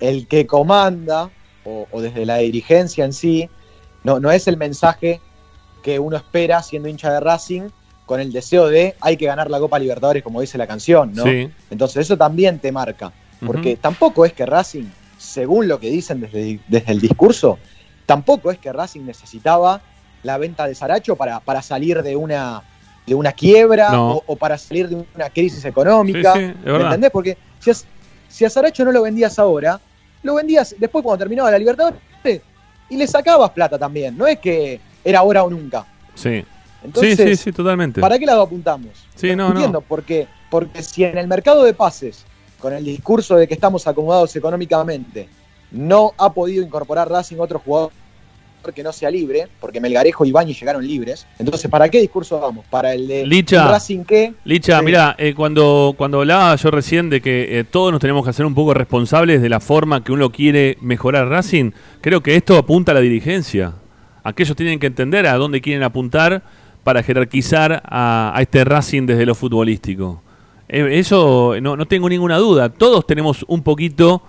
el 0.00 0.26
que 0.26 0.46
comanda 0.46 1.30
o, 1.64 2.00
desde 2.00 2.26
la 2.26 2.38
dirigencia 2.38 3.04
en 3.04 3.12
sí, 3.12 3.48
no, 4.02 4.20
no 4.20 4.30
es 4.30 4.48
el 4.48 4.56
mensaje 4.56 5.20
que 5.82 5.98
uno 5.98 6.16
espera 6.16 6.62
siendo 6.62 6.88
hincha 6.88 7.12
de 7.12 7.20
Racing 7.20 7.68
con 8.06 8.20
el 8.20 8.32
deseo 8.32 8.68
de 8.68 8.94
hay 9.00 9.16
que 9.16 9.26
ganar 9.26 9.50
la 9.50 9.58
Copa 9.58 9.78
Libertadores, 9.78 10.22
como 10.22 10.40
dice 10.40 10.58
la 10.58 10.66
canción, 10.66 11.12
¿no? 11.14 11.24
Entonces 11.70 11.96
eso 11.98 12.16
también 12.16 12.58
te 12.58 12.72
marca, 12.72 13.12
porque 13.44 13.76
tampoco 13.76 14.24
es 14.24 14.32
que 14.32 14.44
Racing, 14.44 14.86
según 15.18 15.68
lo 15.68 15.78
que 15.78 15.90
dicen 15.90 16.20
desde, 16.20 16.60
desde, 16.68 16.92
el 16.92 17.00
discurso, 17.00 17.58
tampoco 18.06 18.50
es 18.50 18.58
que 18.58 18.72
Racing 18.72 19.02
necesitaba 19.02 19.80
la 20.22 20.38
venta 20.38 20.66
de 20.66 20.74
Saracho 20.74 21.16
para, 21.16 21.40
para 21.40 21.62
salir 21.62 22.02
de 22.02 22.16
una 22.16 22.62
de 23.06 23.14
una 23.14 23.32
quiebra 23.32 23.90
o, 23.98 24.36
para 24.36 24.56
salir 24.56 24.88
de 24.88 25.04
una 25.14 25.30
crisis 25.30 25.64
económica. 25.64 26.34
¿Me 26.34 26.82
entendés? 26.82 27.10
Porque 27.10 27.36
si 27.60 27.70
a, 27.70 27.74
si 28.28 28.44
a 28.44 28.50
Saracho 28.50 28.84
no 28.84 28.92
lo 28.92 29.02
vendías 29.02 29.38
ahora, 29.38 29.80
lo 30.22 30.34
vendías 30.34 30.74
después 30.78 31.02
cuando 31.02 31.18
terminaba 31.18 31.50
la 31.50 31.58
Libertadores 31.58 32.00
y 32.88 32.96
le 32.96 33.06
sacabas 33.06 33.50
plata 33.50 33.78
también. 33.78 34.16
No 34.16 34.26
es 34.26 34.38
que 34.38 34.80
era 35.04 35.20
ahora 35.20 35.44
o 35.44 35.50
nunca. 35.50 35.86
Sí. 36.14 36.44
Entonces, 36.82 37.16
sí, 37.16 37.36
sí, 37.36 37.52
totalmente. 37.52 38.00
¿Para 38.00 38.18
qué 38.18 38.26
lado 38.26 38.42
apuntamos? 38.42 39.06
Sí, 39.14 39.34
no, 39.34 39.48
entiendo, 39.48 39.80
porque, 39.80 40.26
porque 40.50 40.82
si 40.82 41.04
en 41.04 41.16
el 41.16 41.26
mercado 41.26 41.64
de 41.64 41.72
pases, 41.72 42.24
con 42.58 42.74
el 42.74 42.84
discurso 42.84 43.36
de 43.36 43.48
que 43.48 43.54
estamos 43.54 43.86
acomodados 43.86 44.36
económicamente, 44.36 45.28
no 45.70 46.12
ha 46.18 46.32
podido 46.32 46.62
incorporar 46.62 47.10
Racing 47.10 47.38
otro 47.38 47.58
jugador 47.58 47.90
que 48.72 48.82
no 48.82 48.92
sea 48.92 49.10
libre, 49.10 49.48
porque 49.60 49.80
Melgarejo 49.80 50.24
y 50.24 50.32
Bañi 50.32 50.54
llegaron 50.54 50.86
libres. 50.86 51.26
Entonces, 51.38 51.70
¿para 51.70 51.88
qué 51.88 52.00
discurso 52.00 52.40
vamos? 52.40 52.64
¿Para 52.70 52.94
el 52.94 53.06
de 53.06 53.26
Licha, 53.26 53.68
Racing 53.68 54.04
qué? 54.04 54.34
Licha, 54.44 54.80
mira, 54.82 55.14
eh, 55.18 55.34
cuando, 55.34 55.94
cuando 55.96 56.20
hablaba 56.20 56.54
yo 56.56 56.70
recién 56.70 57.10
de 57.10 57.20
que 57.20 57.58
eh, 57.58 57.64
todos 57.64 57.92
nos 57.92 58.00
tenemos 58.00 58.24
que 58.24 58.30
hacer 58.30 58.46
un 58.46 58.54
poco 58.54 58.74
responsables 58.74 59.42
de 59.42 59.48
la 59.48 59.60
forma 59.60 60.02
que 60.02 60.12
uno 60.12 60.30
quiere 60.30 60.78
mejorar 60.80 61.28
Racing, 61.28 61.72
creo 62.00 62.22
que 62.22 62.36
esto 62.36 62.56
apunta 62.56 62.92
a 62.92 62.94
la 62.94 63.00
dirigencia. 63.00 63.74
Aquellos 64.22 64.56
tienen 64.56 64.78
que 64.78 64.86
entender 64.86 65.26
a 65.26 65.34
dónde 65.34 65.60
quieren 65.60 65.82
apuntar 65.82 66.42
para 66.82 67.02
jerarquizar 67.02 67.82
a, 67.84 68.34
este 68.40 68.64
Racing 68.64 69.06
desde 69.06 69.26
lo 69.26 69.34
futbolístico. 69.34 70.22
Eh, 70.68 70.98
eso 70.98 71.54
no, 71.60 71.76
no 71.76 71.86
tengo 71.86 72.08
ninguna 72.08 72.38
duda. 72.38 72.70
Todos 72.70 73.06
tenemos 73.06 73.44
un 73.48 73.62
poquito 73.62 74.22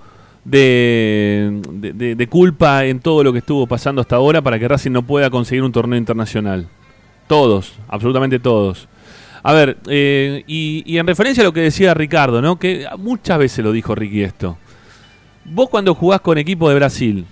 de, 0.46 2.16
de, 2.16 2.28
culpa 2.28 2.86
en 2.86 3.00
todo 3.00 3.24
lo 3.24 3.34
que 3.34 3.40
estuvo 3.40 3.66
pasando 3.68 4.00
hasta 4.00 4.16
ahora 4.16 4.42
para 4.42 4.60
que 4.60 4.68
Racing 4.68 4.92
no 4.92 5.02
pueda 5.02 5.30
conseguir 5.30 5.64
un 5.64 5.72
torneo 5.72 5.98
internacional. 5.98 6.68
Todos, 7.28 7.74
absolutamente 7.88 8.40
todos. 8.40 8.88
A 9.42 9.54
ver, 9.54 9.78
eh, 9.88 10.44
y, 10.48 10.84
y, 10.86 10.98
en 10.98 11.08
referencia 11.08 11.42
a 11.42 11.46
lo 11.46 11.54
que 11.54 11.62
decía 11.62 11.94
Ricardo, 11.94 12.42
¿no? 12.42 12.58
que 12.58 12.86
muchas 12.98 13.38
veces 13.40 13.64
lo 13.66 13.72
dijo 13.72 13.96
Ricky 13.96 14.22
esto. 14.22 14.58
Vos 15.44 15.70
cuando 15.70 15.94
jugás 15.94 16.22
con 16.22 16.38
equipo 16.38 16.70
de 16.70 16.76
Brasil, 16.76 17.26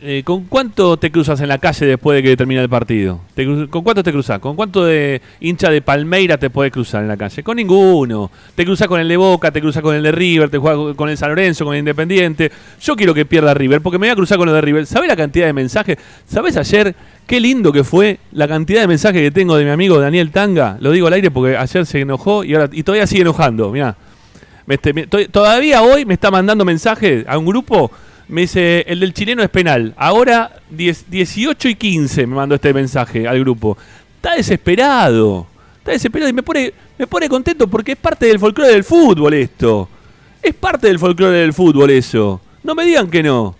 eh, 0.00 0.22
¿Con 0.24 0.44
cuánto 0.44 0.96
te 0.96 1.10
cruzas 1.10 1.40
en 1.40 1.48
la 1.48 1.58
calle 1.58 1.84
después 1.84 2.16
de 2.16 2.22
que 2.22 2.36
termina 2.36 2.62
el 2.62 2.68
partido? 2.68 3.20
¿Con 3.68 3.82
cuánto 3.82 4.04
te 4.04 4.12
cruzas? 4.12 4.38
¿Con 4.38 4.54
cuánto 4.54 4.84
de 4.84 5.20
hincha 5.40 5.70
de 5.70 5.82
Palmeira 5.82 6.38
te 6.38 6.50
puedes 6.50 6.72
cruzar 6.72 7.02
en 7.02 7.08
la 7.08 7.16
calle? 7.16 7.42
Con 7.42 7.56
ninguno. 7.56 8.30
Te 8.54 8.64
cruzas 8.64 8.86
con 8.86 9.00
el 9.00 9.08
de 9.08 9.16
Boca, 9.16 9.50
te 9.50 9.60
cruzas 9.60 9.82
con 9.82 9.96
el 9.96 10.02
de 10.04 10.12
River, 10.12 10.50
te 10.50 10.58
juegas 10.58 10.94
con 10.94 11.08
el 11.08 11.16
San 11.16 11.30
Lorenzo, 11.30 11.64
con 11.64 11.74
el 11.74 11.80
Independiente. 11.80 12.52
Yo 12.80 12.94
quiero 12.94 13.12
que 13.12 13.26
pierda 13.26 13.54
River 13.54 13.80
porque 13.80 13.98
me 13.98 14.06
voy 14.06 14.12
a 14.12 14.14
cruzar 14.14 14.38
con 14.38 14.48
el 14.48 14.54
de 14.54 14.60
River. 14.60 14.86
¿Sabes 14.86 15.08
la 15.08 15.16
cantidad 15.16 15.46
de 15.46 15.52
mensajes? 15.52 15.98
¿Sabes 16.26 16.56
ayer 16.56 16.94
qué 17.26 17.40
lindo 17.40 17.72
que 17.72 17.82
fue 17.82 18.20
la 18.30 18.46
cantidad 18.46 18.82
de 18.82 18.86
mensajes 18.86 19.20
que 19.20 19.32
tengo 19.32 19.56
de 19.56 19.64
mi 19.64 19.70
amigo 19.70 19.98
Daniel 19.98 20.30
Tanga? 20.30 20.76
Lo 20.80 20.92
digo 20.92 21.08
al 21.08 21.14
aire 21.14 21.32
porque 21.32 21.56
ayer 21.56 21.84
se 21.86 22.00
enojó 22.00 22.44
y, 22.44 22.54
ahora, 22.54 22.70
y 22.72 22.84
todavía 22.84 23.06
sigue 23.08 23.22
enojando. 23.22 23.72
Mirá. 23.72 23.96
Este, 24.68 24.92
todavía 25.28 25.82
hoy 25.82 26.04
me 26.04 26.14
está 26.14 26.30
mandando 26.30 26.64
mensajes 26.64 27.24
a 27.26 27.36
un 27.36 27.46
grupo 27.46 27.90
me 28.28 28.42
dice, 28.42 28.84
el 28.86 29.00
del 29.00 29.14
chileno 29.14 29.42
es 29.42 29.48
penal. 29.48 29.94
Ahora 29.96 30.60
18 30.70 31.68
y 31.68 31.74
15 31.74 32.26
me 32.26 32.36
mandó 32.36 32.54
este 32.54 32.72
mensaje 32.74 33.26
al 33.26 33.40
grupo. 33.40 33.76
Está 34.16 34.34
desesperado. 34.34 35.46
Está 35.78 35.92
desesperado 35.92 36.28
y 36.28 36.34
me 36.34 36.42
pone, 36.42 36.72
me 36.98 37.06
pone 37.06 37.28
contento 37.28 37.66
porque 37.68 37.92
es 37.92 37.98
parte 37.98 38.26
del 38.26 38.38
folclore 38.38 38.72
del 38.72 38.84
fútbol 38.84 39.34
esto. 39.34 39.88
Es 40.42 40.54
parte 40.54 40.88
del 40.88 40.98
folclore 40.98 41.38
del 41.38 41.52
fútbol 41.52 41.90
eso. 41.90 42.40
No 42.62 42.74
me 42.74 42.84
digan 42.84 43.08
que 43.08 43.22
no. 43.22 43.56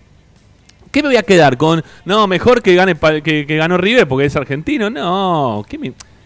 ¿Qué 0.91 1.03
me 1.03 1.09
voy 1.09 1.17
a 1.17 1.23
quedar 1.23 1.57
con? 1.57 1.83
No, 2.05 2.27
mejor 2.27 2.63
que 2.63 2.75
gane 2.75 2.95
que, 3.23 3.47
que 3.47 3.57
ganó 3.57 3.77
River 3.77 4.07
porque 4.07 4.27
es 4.27 4.37
argentino. 4.37 4.91
No, 4.91 5.65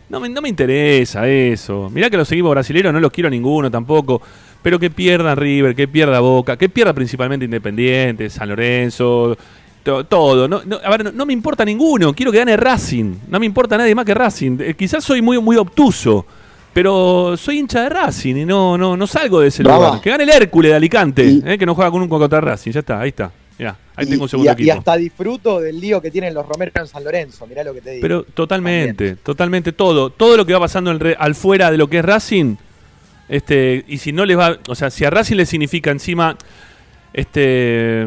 no, 0.09 0.21
me, 0.21 0.29
no 0.29 0.43
me 0.43 0.49
interesa 0.49 1.27
eso. 1.29 1.91
Mirá 1.91 2.11
que 2.11 2.17
los 2.17 2.31
equipos 2.31 2.51
brasileños 2.51 2.93
no 2.93 3.01
los 3.01 3.13
quiero 3.13 3.31
ninguno 3.31 3.71
tampoco. 3.71 4.23
Pero 4.63 4.79
que 4.79 4.91
pierda 4.91 5.35
River, 5.35 5.75
que 5.75 5.89
pierda 5.89 6.21
Boca, 6.21 6.57
que 6.57 6.69
pierda 6.69 6.93
principalmente 6.93 7.45
Independiente, 7.45 8.31
San 8.31 8.49
Lorenzo, 8.49 9.37
todo. 9.83 10.49
No, 10.49 10.63
a 10.83 10.91
ver, 10.91 11.13
no, 11.13 11.27
me 11.27 11.33
importa 11.33 11.65
ninguno. 11.65 12.13
Quiero 12.15 12.33
que 12.33 12.39
gane 12.39 12.57
Racing. 12.57 13.17
No 13.29 13.41
me 13.41 13.47
importa 13.47 13.77
nadie 13.77 13.95
más 13.95 14.05
que 14.05 14.15
Racing. 14.15 14.59
Eh, 14.61 14.75
quizás 14.75 15.05
soy 15.05 15.23
muy, 15.23 15.41
muy 15.41 15.57
obtuso. 15.57 16.25
Pero 16.73 17.37
soy 17.37 17.59
hincha 17.59 17.83
de 17.83 17.91
Racing 17.91 18.35
y 18.35 18.45
no, 18.47 18.79
no, 18.79 18.97
no 18.97 19.07
salgo 19.07 19.41
de 19.41 19.49
ese 19.49 19.63
lugar. 19.63 20.01
Que 20.01 20.09
gane 20.09 20.25
el 20.25 20.31
Hércules 20.31 20.71
de 20.71 20.77
Alicante, 20.77 21.41
eh, 21.45 21.59
que 21.59 21.67
no 21.67 21.75
juega 21.75 21.91
con 21.91 22.01
un 22.01 22.09
contra 22.09 22.41
Racing. 22.41 22.71
Ya 22.73 22.81
está, 22.81 23.01
ahí 23.01 23.11
está. 23.11 23.31
Mirá, 23.59 23.77
ahí 23.95 24.07
tengo 24.07 24.23
un 24.23 24.29
segundo 24.29 24.51
y, 24.51 24.55
equipo. 24.55 24.67
Y 24.67 24.71
hasta 24.71 24.97
disfruto 24.97 25.61
del 25.61 25.79
lío 25.79 26.01
que 26.01 26.11
tienen 26.11 26.33
los 26.33 26.47
Romero 26.47 26.73
en 26.77 26.87
San 26.87 27.05
Lorenzo. 27.05 27.47
Mirá 27.47 27.63
lo 27.63 27.75
que 27.75 27.83
te 27.83 27.91
digo. 27.91 28.01
Pero 28.01 28.23
totalmente, 28.23 29.17
totalmente 29.17 29.73
todo. 29.73 30.09
Todo 30.09 30.39
lo 30.39 30.47
que 30.47 30.55
va 30.55 30.61
pasando 30.61 30.91
al 30.91 31.35
fuera 31.35 31.71
de 31.71 31.77
lo 31.77 31.89
que 31.89 31.99
es 31.99 32.05
Racing 32.05 32.57
este, 33.29 33.85
y 33.89 33.99
si 33.99 34.13
no 34.13 34.27
les 34.27 34.39
va, 34.39 34.59
o 34.67 34.75
sea, 34.75 34.91
si 34.91 35.05
a 35.05 35.11
Racing 35.11 35.37
le 35.37 35.47
significa 35.47 35.91
encima 35.91 36.37
este 37.13 38.07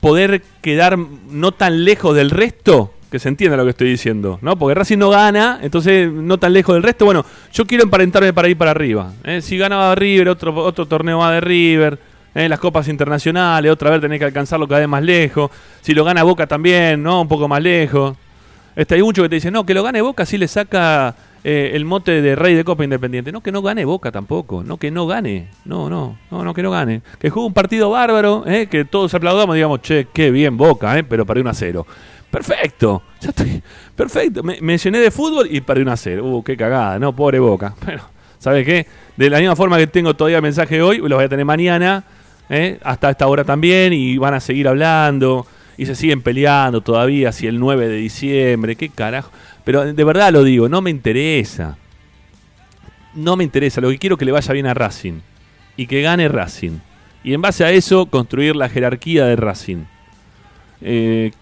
poder 0.00 0.42
quedar 0.62 0.98
no 0.98 1.52
tan 1.52 1.84
lejos 1.84 2.14
del 2.14 2.30
resto, 2.30 2.92
que 3.10 3.18
se 3.18 3.28
entienda 3.28 3.56
lo 3.56 3.64
que 3.64 3.70
estoy 3.70 3.88
diciendo, 3.88 4.38
¿no? 4.42 4.58
Porque 4.58 4.74
Racing 4.74 4.98
no 4.98 5.10
gana, 5.10 5.60
entonces 5.62 6.10
no 6.10 6.38
tan 6.38 6.52
lejos 6.52 6.74
del 6.74 6.82
resto. 6.82 7.04
Bueno, 7.04 7.24
yo 7.52 7.64
quiero 7.66 7.84
emparentarme 7.84 8.32
para 8.32 8.48
ir 8.48 8.56
para 8.56 8.72
arriba. 8.72 9.12
¿eh? 9.24 9.40
Si 9.40 9.56
ganaba 9.56 9.94
River, 9.94 10.28
otro, 10.28 10.54
otro 10.56 10.86
torneo 10.86 11.18
va 11.18 11.32
de 11.32 11.40
River. 11.40 11.98
¿eh? 12.34 12.48
Las 12.48 12.58
copas 12.58 12.88
internacionales, 12.88 13.70
otra 13.70 13.90
vez 13.90 14.00
tenés 14.00 14.18
que 14.18 14.24
alcanzarlo 14.24 14.66
cada 14.66 14.80
vez 14.80 14.88
más 14.88 15.02
lejos. 15.02 15.50
Si 15.82 15.94
lo 15.94 16.04
gana 16.04 16.24
Boca 16.24 16.46
también, 16.46 17.02
¿no? 17.02 17.22
Un 17.22 17.28
poco 17.28 17.46
más 17.46 17.62
lejos. 17.62 18.16
Este, 18.74 18.96
hay 18.96 19.02
mucho 19.02 19.22
que 19.22 19.28
te 19.28 19.36
dicen, 19.36 19.54
no, 19.54 19.64
que 19.64 19.72
lo 19.72 19.82
gane 19.82 20.02
Boca 20.02 20.26
sí 20.26 20.36
le 20.36 20.48
saca 20.48 21.14
eh, 21.48 21.76
el 21.76 21.84
mote 21.84 22.22
de 22.22 22.34
rey 22.34 22.56
de 22.56 22.64
Copa 22.64 22.82
Independiente. 22.82 23.30
No, 23.30 23.40
que 23.40 23.52
no 23.52 23.62
gane 23.62 23.84
Boca 23.84 24.10
tampoco. 24.10 24.64
No, 24.64 24.78
que 24.78 24.90
no 24.90 25.06
gane. 25.06 25.46
No, 25.64 25.88
no, 25.88 26.18
no, 26.28 26.42
no, 26.42 26.52
que 26.52 26.60
no 26.60 26.72
gane. 26.72 27.02
Que 27.20 27.30
juegue 27.30 27.46
un 27.46 27.52
partido 27.52 27.88
bárbaro, 27.88 28.42
eh, 28.48 28.66
que 28.66 28.84
todos 28.84 29.14
aplaudamos 29.14 29.54
digamos, 29.54 29.80
che, 29.80 30.08
qué 30.12 30.32
bien 30.32 30.56
Boca, 30.56 30.98
eh, 30.98 31.04
pero 31.04 31.24
perdió 31.24 31.42
1 31.42 31.50
a 31.50 31.54
0. 31.54 31.86
Perfecto, 32.32 33.02
ya 33.20 33.28
estoy, 33.28 33.62
perfecto. 33.94 34.42
Me, 34.42 34.58
mencioné 34.60 34.98
de 34.98 35.12
fútbol 35.12 35.46
y 35.48 35.60
perdí 35.60 35.82
1 35.82 35.92
a 35.92 35.96
0. 35.96 36.24
Uh, 36.24 36.42
qué 36.42 36.56
cagada, 36.56 36.98
no, 36.98 37.14
pobre 37.14 37.38
Boca. 37.38 37.76
Bueno, 37.84 38.02
¿sabes 38.40 38.66
qué? 38.66 38.84
De 39.16 39.30
la 39.30 39.38
misma 39.38 39.54
forma 39.54 39.78
que 39.78 39.86
tengo 39.86 40.16
todavía 40.16 40.40
mensaje 40.40 40.82
hoy, 40.82 40.98
los 40.98 41.10
voy 41.10 41.26
a 41.26 41.28
tener 41.28 41.44
mañana, 41.44 42.02
eh, 42.48 42.80
hasta 42.82 43.10
esta 43.10 43.28
hora 43.28 43.44
también, 43.44 43.92
y 43.92 44.18
van 44.18 44.34
a 44.34 44.40
seguir 44.40 44.66
hablando, 44.66 45.46
y 45.76 45.86
se 45.86 45.94
siguen 45.94 46.22
peleando 46.22 46.80
todavía, 46.80 47.30
si 47.30 47.46
el 47.46 47.60
9 47.60 47.86
de 47.86 47.96
diciembre, 47.98 48.74
qué 48.74 48.88
carajo. 48.88 49.30
Pero 49.66 49.92
de 49.92 50.04
verdad 50.04 50.32
lo 50.32 50.44
digo, 50.44 50.68
no 50.68 50.80
me 50.80 50.90
interesa. 50.90 51.76
No 53.16 53.34
me 53.34 53.42
interesa. 53.42 53.80
Lo 53.80 53.90
que 53.90 53.98
quiero 53.98 54.14
es 54.14 54.18
que 54.20 54.24
le 54.24 54.30
vaya 54.30 54.52
bien 54.52 54.66
a 54.68 54.74
Racing. 54.74 55.14
Y 55.76 55.88
que 55.88 56.02
gane 56.02 56.28
Racing. 56.28 56.78
Y 57.24 57.34
en 57.34 57.42
base 57.42 57.64
a 57.64 57.72
eso, 57.72 58.06
construir 58.06 58.54
la 58.54 58.68
jerarquía 58.68 59.26
de 59.26 59.34
Racing. 59.34 59.78
Eh, 60.80 61.32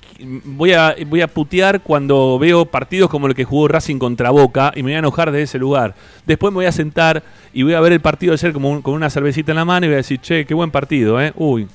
voy, 0.47 0.73
a, 0.73 0.97
voy 1.07 1.21
a 1.21 1.27
putear 1.27 1.83
cuando 1.83 2.39
veo 2.39 2.65
partidos 2.65 3.11
como 3.11 3.27
el 3.27 3.35
que 3.35 3.45
jugó 3.45 3.69
Racing 3.69 3.99
contra 3.99 4.31
Boca 4.31 4.73
y 4.75 4.83
me 4.83 4.93
voy 4.93 4.95
a 4.95 5.01
enojar 5.01 5.31
de 5.31 5.43
ese 5.43 5.59
lugar. 5.59 5.95
Después 6.25 6.51
me 6.51 6.57
voy 6.57 6.67
a 6.67 6.73
sentar 6.73 7.23
y 7.53 7.63
voy 7.63 7.75
a 7.75 7.81
ver 7.81 7.93
el 7.93 8.01
partido 8.01 8.33
de 8.33 8.39
ser 8.39 8.55
como 8.55 8.83
con 8.83 8.95
una 8.95 9.11
cervecita 9.11 9.53
en 9.53 9.57
la 9.57 9.67
mano 9.67 9.85
y 9.85 9.91
voy 9.91 9.95
a 9.95 9.99
decir, 9.99 10.19
che, 10.19 10.47
qué 10.47 10.55
buen 10.55 10.71
partido, 10.71 11.21
¿eh? 11.21 11.35
Uy, 11.37 11.69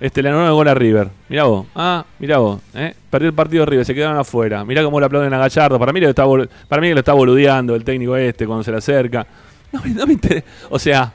este, 0.00 0.22
le 0.22 0.30
anularon 0.30 0.50
el 0.50 0.54
gol 0.54 0.68
a 0.68 0.74
River. 0.74 1.10
Mirá 1.28 1.44
vos. 1.44 1.66
Ah, 1.74 2.04
mirá 2.18 2.38
vos. 2.38 2.60
¿eh? 2.74 2.94
Perdió 3.10 3.28
el 3.28 3.34
partido 3.34 3.64
de 3.64 3.70
River, 3.70 3.84
se 3.84 3.94
quedaron 3.94 4.16
afuera. 4.18 4.64
Mirá 4.64 4.82
cómo 4.82 4.98
le 4.98 5.06
aplauden 5.06 5.32
a 5.34 5.38
Gallardo. 5.38 5.78
Para 5.78 5.92
mí, 5.92 6.00
lo 6.00 6.08
está, 6.08 6.24
para 6.68 6.80
mí 6.80 6.88
que 6.88 6.94
lo 6.94 7.00
está 7.00 7.12
boludeando 7.12 7.74
el 7.74 7.84
técnico 7.84 8.16
este 8.16 8.46
cuando 8.46 8.64
se 8.64 8.70
le 8.70 8.78
acerca. 8.78 9.26
No, 9.72 9.82
no 9.84 10.06
me 10.06 10.14
interesa. 10.14 10.46
O 10.70 10.78
sea, 10.78 11.12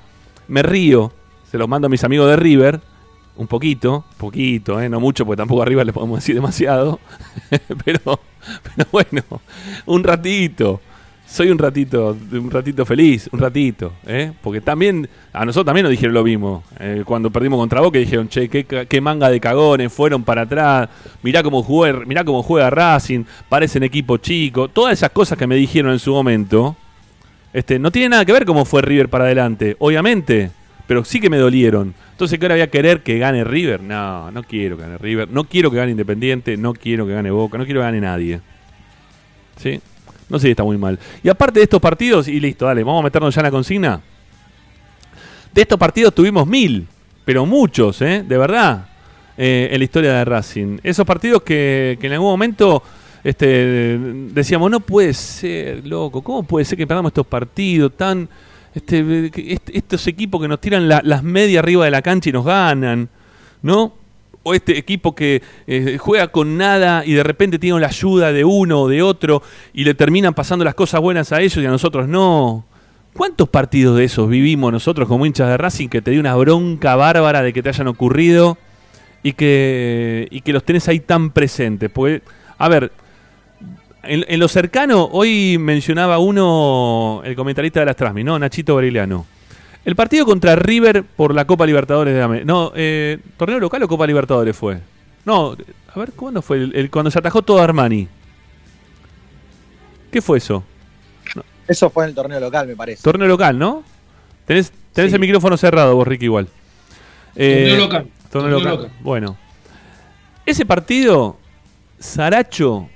me 0.48 0.62
río. 0.62 1.12
Se 1.50 1.58
los 1.58 1.68
mando 1.68 1.88
a 1.88 1.90
mis 1.90 2.04
amigos 2.04 2.30
de 2.30 2.36
River. 2.36 2.80
Un 3.38 3.48
poquito, 3.48 4.06
poquito, 4.16 4.80
¿eh? 4.80 4.88
no 4.88 5.02
mucho, 5.02 5.26
porque 5.26 5.38
tampoco 5.38 5.62
a 5.62 5.66
River 5.66 5.86
le 5.86 5.92
podemos 5.92 6.20
decir 6.20 6.36
demasiado. 6.36 7.00
pero, 7.84 8.00
pero 8.64 8.88
bueno, 8.92 9.42
un 9.88 10.06
ratito 10.06 10.80
soy 11.36 11.50
un 11.50 11.58
ratito, 11.58 12.16
un 12.32 12.50
ratito 12.50 12.86
feliz, 12.86 13.28
un 13.30 13.42
ratito, 13.42 13.92
¿eh? 14.08 14.32
Porque 14.42 14.62
también, 14.62 15.10
a 15.34 15.44
nosotros 15.44 15.66
también 15.66 15.84
nos 15.84 15.92
dijeron 15.92 16.14
lo 16.14 16.24
mismo. 16.24 16.64
Eh, 16.80 17.04
cuando 17.06 17.30
perdimos 17.30 17.60
contra 17.60 17.82
Boca 17.82 18.00
dijeron, 18.00 18.30
che, 18.30 18.48
qué, 18.48 19.02
manga 19.02 19.30
de 19.30 19.42
cagones, 19.42 19.92
fueron 19.92 20.24
para 20.24 20.44
atrás, 20.44 20.88
mirá 21.24 21.44
cómo, 21.44 21.62
juega, 21.62 22.06
mirá 22.06 22.24
cómo 22.24 22.42
juega 22.42 22.70
Racing, 22.70 23.26
parecen 23.50 23.84
equipo 23.84 24.16
chico. 24.16 24.70
Todas 24.70 24.94
esas 24.94 25.10
cosas 25.10 25.38
que 25.38 25.46
me 25.46 25.58
dijeron 25.58 25.92
en 25.92 26.00
su 26.00 26.14
momento, 26.14 26.78
este, 27.52 27.80
no 27.80 27.92
tiene 27.92 28.08
nada 28.08 28.24
que 28.24 28.32
ver 28.32 28.46
cómo 28.46 28.64
fue 28.64 28.82
River 28.82 29.10
para 29.10 29.26
adelante, 29.26 29.76
obviamente, 29.80 30.52
pero 30.88 31.04
sí 31.04 31.20
que 31.20 31.30
me 31.30 31.38
dolieron. 31.38 31.96
Entonces, 32.12 32.40
¿qué 32.40 32.46
ahora 32.46 32.56
voy 32.56 32.62
a 32.62 32.72
querer 32.72 33.04
que 33.04 33.18
gane 33.18 33.44
River? 33.44 33.84
No, 33.84 34.32
no 34.32 34.42
quiero 34.44 34.78
que 34.78 34.84
gane 34.84 34.98
River, 35.00 35.30
no 35.30 35.44
quiero 35.44 35.70
que 35.70 35.76
gane 35.76 35.92
Independiente, 35.92 36.56
no 36.56 36.74
quiero 36.74 37.06
que 37.06 37.12
gane 37.12 37.30
Boca, 37.30 37.58
no 37.58 37.66
quiero 37.66 37.82
que 37.82 37.88
gane 37.88 38.00
nadie. 38.00 38.40
¿Sí? 39.58 39.82
No 40.30 40.40
sé 40.40 40.48
si 40.48 40.52
está 40.52 40.64
muy 40.64 40.78
mal. 40.78 41.00
Y 41.24 41.30
aparte 41.30 41.60
de 41.60 41.64
estos 41.64 41.82
partidos, 41.82 42.28
y 42.28 42.40
listo, 42.40 42.66
dale, 42.66 42.84
vamos 42.84 43.02
a 43.02 43.04
meternos 43.04 43.34
ya 43.34 43.42
en 43.42 43.46
la 43.46 43.52
consigna. 43.52 44.02
De 45.54 45.62
estos 45.62 45.78
partidos 45.78 46.14
tuvimos 46.14 46.48
mil, 46.48 46.88
pero 47.24 47.46
muchos, 47.46 48.02
¿eh? 48.02 48.24
De 48.28 48.38
verdad, 48.38 48.88
eh, 49.38 49.70
en 49.72 49.80
la 49.80 49.84
historia 49.84 50.14
de 50.14 50.26
Racing. 50.26 50.80
Esos 50.84 51.06
partidos 51.06 51.44
que, 51.44 51.98
en 52.02 52.12
algún 52.12 52.30
momento 52.30 52.84
este, 53.24 53.98
decíamos, 53.98 54.70
no 54.70 54.80
puede 54.80 55.14
ser, 55.14 55.86
loco, 55.86 56.22
¿cómo 56.22 56.44
puede 56.44 56.66
ser 56.66 56.78
que 56.78 56.86
perdamos 56.86 57.10
estos 57.10 57.28
partidos 57.28 57.94
tan... 57.96 58.28
Este, 58.74 59.32
estos 59.74 60.06
equipos 60.08 60.42
que 60.42 60.50
nos 60.50 60.60
tiran 60.60 60.90
las 60.90 61.24
medias 61.24 61.60
arriba 61.60 61.86
de 61.86 61.92
la 61.92 62.02
cancha 62.02 62.30
y 62.30 62.34
nos 62.34 62.44
ganan, 62.44 63.08
¿no? 63.62 63.94
O 64.48 64.54
este 64.54 64.78
equipo 64.78 65.16
que 65.16 65.42
eh, 65.66 65.98
juega 66.00 66.28
con 66.28 66.56
nada 66.56 67.04
y 67.04 67.14
de 67.14 67.24
repente 67.24 67.58
tiene 67.58 67.80
la 67.80 67.88
ayuda 67.88 68.32
de 68.32 68.46
uno 68.46 68.84
o 68.84 68.88
de 68.88 69.02
otro 69.02 69.42
y 69.74 69.84
le 69.84 69.96
terminan 69.96 70.36
pasando 70.36 70.64
las 70.64 70.76
cosas 70.76 71.02
buenas 71.02 71.32
a 71.32 71.42
ellos 71.42 71.58
y 71.58 71.66
a 71.66 71.72
nosotros 71.72 72.08
no. 72.08 72.64
¿Cuántos 73.14 73.50
partidos 73.50 73.98
de 73.98 74.04
esos 74.04 74.30
vivimos 74.30 74.72
nosotros 74.72 75.08
como 75.08 75.26
hinchas 75.26 75.50
de 75.50 75.58
Racing 75.58 75.88
que 75.88 76.02
te 76.02 76.12
dio 76.12 76.20
una 76.20 76.36
bronca 76.36 76.96
bárbara 76.96 77.42
de 77.42 77.54
que 77.54 77.64
te 77.64 77.70
hayan 77.70 77.88
ocurrido 77.88 78.60
y 79.24 79.34
que, 79.34 80.28
y 80.30 80.42
que 80.42 80.54
los 80.54 80.64
tenés 80.64 80.88
ahí 80.90 81.00
tan 81.00 81.32
presentes? 81.32 81.90
Porque 81.90 82.22
A 82.60 82.70
ver, 82.70 82.92
en, 84.04 84.40
lo 84.40 84.48
cercano, 84.48 85.10
hoy 85.12 85.58
mencionaba 85.58 86.20
uno, 86.20 87.24
el 87.26 87.36
comentarista 87.36 87.80
de 87.80 87.88
las 87.88 87.96
Trasmi, 87.96 88.24
¿no? 88.24 88.38
Nachito 88.38 88.76
Briliano. 88.76 89.26
El 89.86 89.96
partido 89.96 90.26
contra 90.26 90.56
River 90.56 91.04
por 91.04 91.34
la 91.34 91.46
Copa 91.46 91.66
Libertadores 91.66 92.16
de 92.16 92.22
América. 92.22 92.46
No, 92.46 92.72
eh, 92.76 93.20
¿torneo 93.38 93.60
local 93.60 93.84
o 93.84 93.88
Copa 93.88 94.08
Libertadores 94.08 94.58
fue? 94.58 94.80
No, 95.26 95.56
a 95.94 96.00
ver, 96.00 96.12
¿cuándo 96.14 96.42
fue? 96.42 96.58
El, 96.58 96.90
cuando 96.90 97.12
se 97.12 97.20
atajó 97.20 97.44
todo 97.44 97.62
Armani. 97.62 98.08
¿Qué 100.12 100.22
fue 100.22 100.40
eso? 100.40 100.64
Eso 101.68 101.90
fue 101.90 102.06
en 102.06 102.10
el 102.10 102.16
torneo 102.16 102.40
local, 102.40 102.68
me 102.68 102.76
parece. 102.76 103.04
Torneo 103.04 103.28
local, 103.28 103.58
¿no? 103.58 103.84
Tenés, 104.46 104.72
tenés 104.92 105.14
el 105.14 105.20
micrófono 105.20 105.56
cerrado, 105.58 105.96
vos, 105.96 106.08
Ricky, 106.08 106.26
igual. 106.26 106.48
torneo 107.36 107.76
eh, 107.76 107.78
local. 107.78 108.08
Torneo, 108.32 108.60
local. 108.60 108.92
Bueno. 109.02 109.38
Ese 110.46 110.66
partido, 110.66 111.38
Saracho 112.00 112.90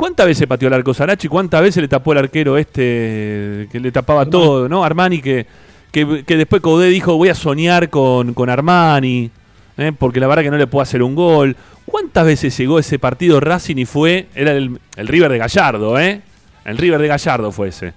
¿Cuántas 0.00 0.24
veces 0.24 0.46
pateó 0.46 0.68
el 0.68 0.72
arco 0.72 0.94
Saracho 0.94 1.26
y 1.26 1.30
cuántas 1.30 1.60
veces 1.60 1.82
le 1.82 1.86
tapó 1.86 2.12
el 2.12 2.18
arquero 2.18 2.56
este 2.56 3.68
que 3.70 3.78
le 3.78 3.92
tapaba 3.92 4.24
todo, 4.24 4.66
¿no? 4.66 4.82
Armani 4.82 5.20
que, 5.20 5.46
que, 5.90 6.36
después 6.36 6.62
Codé 6.62 6.88
dijo 6.88 7.16
voy 7.16 7.28
a 7.28 7.34
soñar 7.34 7.90
con, 7.90 8.34
con 8.34 8.48
Armani, 8.48 9.30
¿eh? 9.76 9.92
porque 9.96 10.20
la 10.20 10.26
verdad 10.26 10.42
que 10.42 10.50
no 10.50 10.58
le 10.58 10.66
puedo 10.66 10.82
hacer 10.82 11.02
un 11.02 11.14
gol. 11.14 11.56
¿Cuántas 11.84 12.24
veces 12.24 12.56
llegó 12.56 12.78
ese 12.78 12.98
partido 12.98 13.40
Racing 13.40 13.76
y 13.76 13.84
fue, 13.84 14.28
era 14.34 14.52
el, 14.52 14.78
el 14.96 15.08
River 15.08 15.32
de 15.32 15.38
Gallardo, 15.38 15.98
¿eh? 15.98 16.22
El 16.64 16.78
River 16.78 17.00
de 17.00 17.08
Gallardo 17.08 17.50
fue 17.50 17.68
ese. 17.68 17.94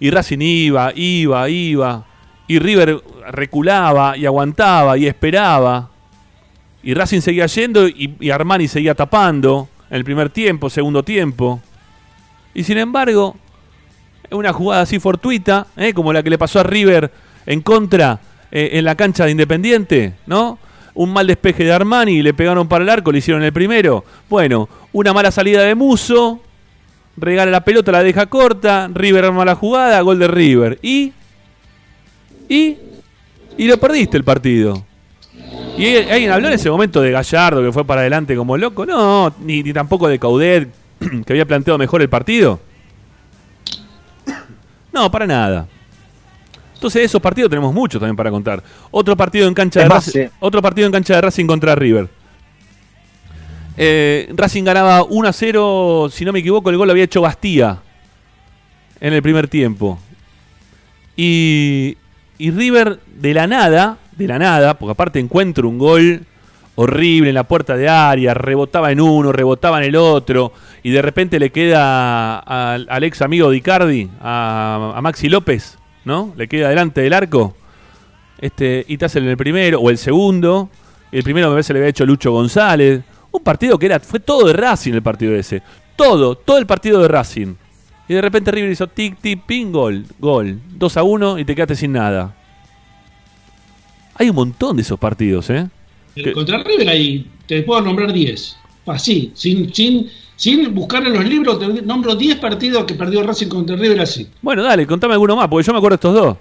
Y 0.00 0.10
Racing 0.10 0.40
iba, 0.40 0.92
iba, 0.96 1.48
iba. 1.48 2.06
Y 2.48 2.58
River 2.58 3.00
reculaba 3.30 4.16
y 4.16 4.26
aguantaba 4.26 4.98
y 4.98 5.06
esperaba. 5.06 5.90
Y 6.82 6.94
Racing 6.94 7.20
seguía 7.20 7.46
yendo 7.46 7.86
y, 7.86 8.16
y 8.18 8.30
Armani 8.30 8.66
seguía 8.66 8.94
tapando 8.94 9.68
en 9.90 9.96
el 9.98 10.04
primer 10.04 10.30
tiempo, 10.30 10.68
segundo 10.70 11.04
tiempo. 11.04 11.60
Y 12.54 12.64
sin 12.64 12.78
embargo, 12.78 13.36
una 14.30 14.52
jugada 14.52 14.82
así 14.82 14.98
fortuita, 14.98 15.66
¿eh? 15.76 15.92
como 15.92 16.12
la 16.12 16.22
que 16.22 16.30
le 16.30 16.38
pasó 16.38 16.60
a 16.60 16.62
River 16.62 17.10
en 17.46 17.60
contra 17.60 18.20
eh, 18.50 18.70
en 18.72 18.84
la 18.84 18.94
cancha 18.94 19.24
de 19.24 19.30
Independiente, 19.32 20.14
¿no? 20.26 20.58
Un 20.94 21.12
mal 21.12 21.26
despeje 21.26 21.64
de 21.64 21.72
Armani, 21.72 22.22
le 22.22 22.34
pegaron 22.34 22.68
para 22.68 22.84
el 22.84 22.90
arco, 22.90 23.12
le 23.12 23.18
hicieron 23.18 23.42
el 23.42 23.52
primero. 23.52 24.04
Bueno, 24.28 24.68
una 24.92 25.12
mala 25.12 25.30
salida 25.30 25.62
de 25.62 25.74
Muso, 25.74 26.40
regala 27.16 27.50
la 27.50 27.64
pelota, 27.64 27.92
la 27.92 28.02
deja 28.02 28.26
corta, 28.26 28.90
River 28.92 29.26
arma 29.26 29.44
la 29.44 29.54
jugada, 29.54 30.00
gol 30.00 30.18
de 30.18 30.28
River. 30.28 30.78
Y. 30.82 31.12
Y. 32.48 32.76
Y 33.56 33.66
lo 33.66 33.78
perdiste 33.78 34.16
el 34.16 34.24
partido. 34.24 34.84
¿Y 35.76 35.96
alguien 35.96 36.30
habló 36.30 36.48
en 36.48 36.54
ese 36.54 36.70
momento 36.70 37.00
de 37.00 37.10
Gallardo 37.10 37.62
que 37.62 37.72
fue 37.72 37.84
para 37.84 38.02
adelante 38.02 38.36
como 38.36 38.56
loco? 38.56 38.84
No, 38.84 39.32
ni, 39.40 39.62
tampoco 39.72 40.08
de 40.08 40.18
Caudet 40.18 40.68
que 40.98 41.32
había 41.32 41.46
planteado 41.46 41.78
mejor 41.78 42.02
el 42.02 42.08
partido. 42.08 42.60
No, 45.00 45.10
para 45.10 45.26
nada. 45.26 45.66
Entonces 46.74 47.04
esos 47.04 47.22
partidos 47.22 47.48
tenemos 47.48 47.72
muchos 47.72 47.98
también 47.98 48.16
para 48.16 48.30
contar. 48.30 48.62
Otro 48.90 49.16
partido 49.16 49.48
en 49.48 49.54
cancha 49.54 49.80
de 49.80 49.88
Racing, 49.88 50.26
otro 50.40 50.60
partido 50.60 50.86
en 50.86 50.92
cancha 50.92 51.14
de 51.14 51.20
Racing 51.22 51.46
contra 51.46 51.74
River. 51.74 52.08
Eh, 53.78 54.30
Racing 54.34 54.62
ganaba 54.64 55.02
1 55.04 55.28
a 55.28 55.32
0, 55.32 56.08
si 56.12 56.26
no 56.26 56.32
me 56.32 56.40
equivoco, 56.40 56.68
el 56.68 56.76
gol 56.76 56.88
lo 56.88 56.92
había 56.92 57.04
hecho 57.04 57.22
Bastía 57.22 57.78
en 59.00 59.14
el 59.14 59.22
primer 59.22 59.48
tiempo. 59.48 59.98
Y, 61.16 61.96
y 62.36 62.50
River 62.50 63.00
de 63.06 63.32
la 63.32 63.46
nada 63.46 63.96
de 64.16 64.28
la 64.28 64.38
nada, 64.38 64.78
porque 64.78 64.92
aparte 64.92 65.18
encuentro 65.18 65.66
un 65.66 65.78
gol 65.78 66.26
horrible 66.74 67.30
en 67.30 67.34
la 67.34 67.44
puerta 67.44 67.76
de 67.76 67.88
área, 67.88 68.34
rebotaba 68.34 68.90
en 68.92 69.00
uno, 69.00 69.32
rebotaba 69.32 69.78
en 69.78 69.84
el 69.84 69.96
otro, 69.96 70.52
y 70.82 70.90
de 70.90 71.02
repente 71.02 71.38
le 71.38 71.50
queda 71.50 72.38
al, 72.38 73.04
ex 73.04 73.22
amigo 73.22 73.50
de 73.50 73.56
Icardi, 73.58 74.08
a, 74.20 74.98
Maxi 75.02 75.28
López, 75.28 75.78
¿no? 76.04 76.32
Le 76.36 76.48
queda 76.48 76.68
delante 76.68 77.00
del 77.00 77.12
arco, 77.12 77.54
este, 78.38 78.84
y 78.88 78.96
te 78.96 79.06
el 79.18 79.36
primero, 79.36 79.80
o 79.80 79.90
el 79.90 79.98
segundo, 79.98 80.70
el 81.12 81.22
primero 81.22 81.48
me 81.48 81.54
parece 81.54 81.72
le 81.72 81.80
había 81.80 81.90
hecho 81.90 82.06
Lucho 82.06 82.32
González, 82.32 83.02
un 83.30 83.42
partido 83.42 83.78
que 83.78 83.86
era, 83.86 84.00
fue 84.00 84.20
todo 84.20 84.46
de 84.46 84.54
Racing 84.54 84.94
el 84.94 85.02
partido 85.02 85.34
ese, 85.34 85.62
todo, 85.96 86.34
todo 86.34 86.58
el 86.58 86.66
partido 86.66 87.02
de 87.02 87.08
Racing. 87.08 87.54
Y 88.08 88.14
de 88.14 88.22
repente 88.22 88.50
River 88.50 88.72
hizo 88.72 88.88
tic, 88.88 89.18
tic, 89.20 89.44
ping, 89.44 89.70
gol, 89.70 90.04
gol, 90.18 90.58
2 90.70 90.96
a 90.96 91.02
1 91.04 91.38
y 91.38 91.44
te 91.44 91.54
quedaste 91.54 91.76
sin 91.76 91.92
nada. 91.92 92.34
Hay 94.14 94.28
un 94.30 94.34
montón 94.34 94.76
de 94.76 94.82
esos 94.82 94.98
partidos, 94.98 95.48
¿eh? 95.50 95.68
Contra 96.32 96.62
River 96.62 96.88
ahí 96.88 97.26
te 97.46 97.62
puedo 97.62 97.80
nombrar 97.80 98.12
10. 98.12 98.56
Así, 98.86 99.30
sin, 99.34 99.72
sin, 99.74 100.10
sin 100.36 100.74
buscar 100.74 101.06
en 101.06 101.12
los 101.12 101.24
libros, 101.24 101.58
te 101.58 101.82
nombro 101.82 102.14
10 102.14 102.36
partidos 102.38 102.84
que 102.84 102.94
perdió 102.94 103.22
Racing 103.22 103.48
contra 103.48 103.76
River 103.76 104.00
así. 104.00 104.26
Bueno, 104.42 104.62
dale, 104.62 104.86
contame 104.86 105.14
alguno 105.14 105.36
más, 105.36 105.48
porque 105.48 105.66
yo 105.66 105.72
me 105.72 105.78
acuerdo 105.78 105.96
de 105.96 106.08
estos 106.08 106.14
dos. 106.14 106.36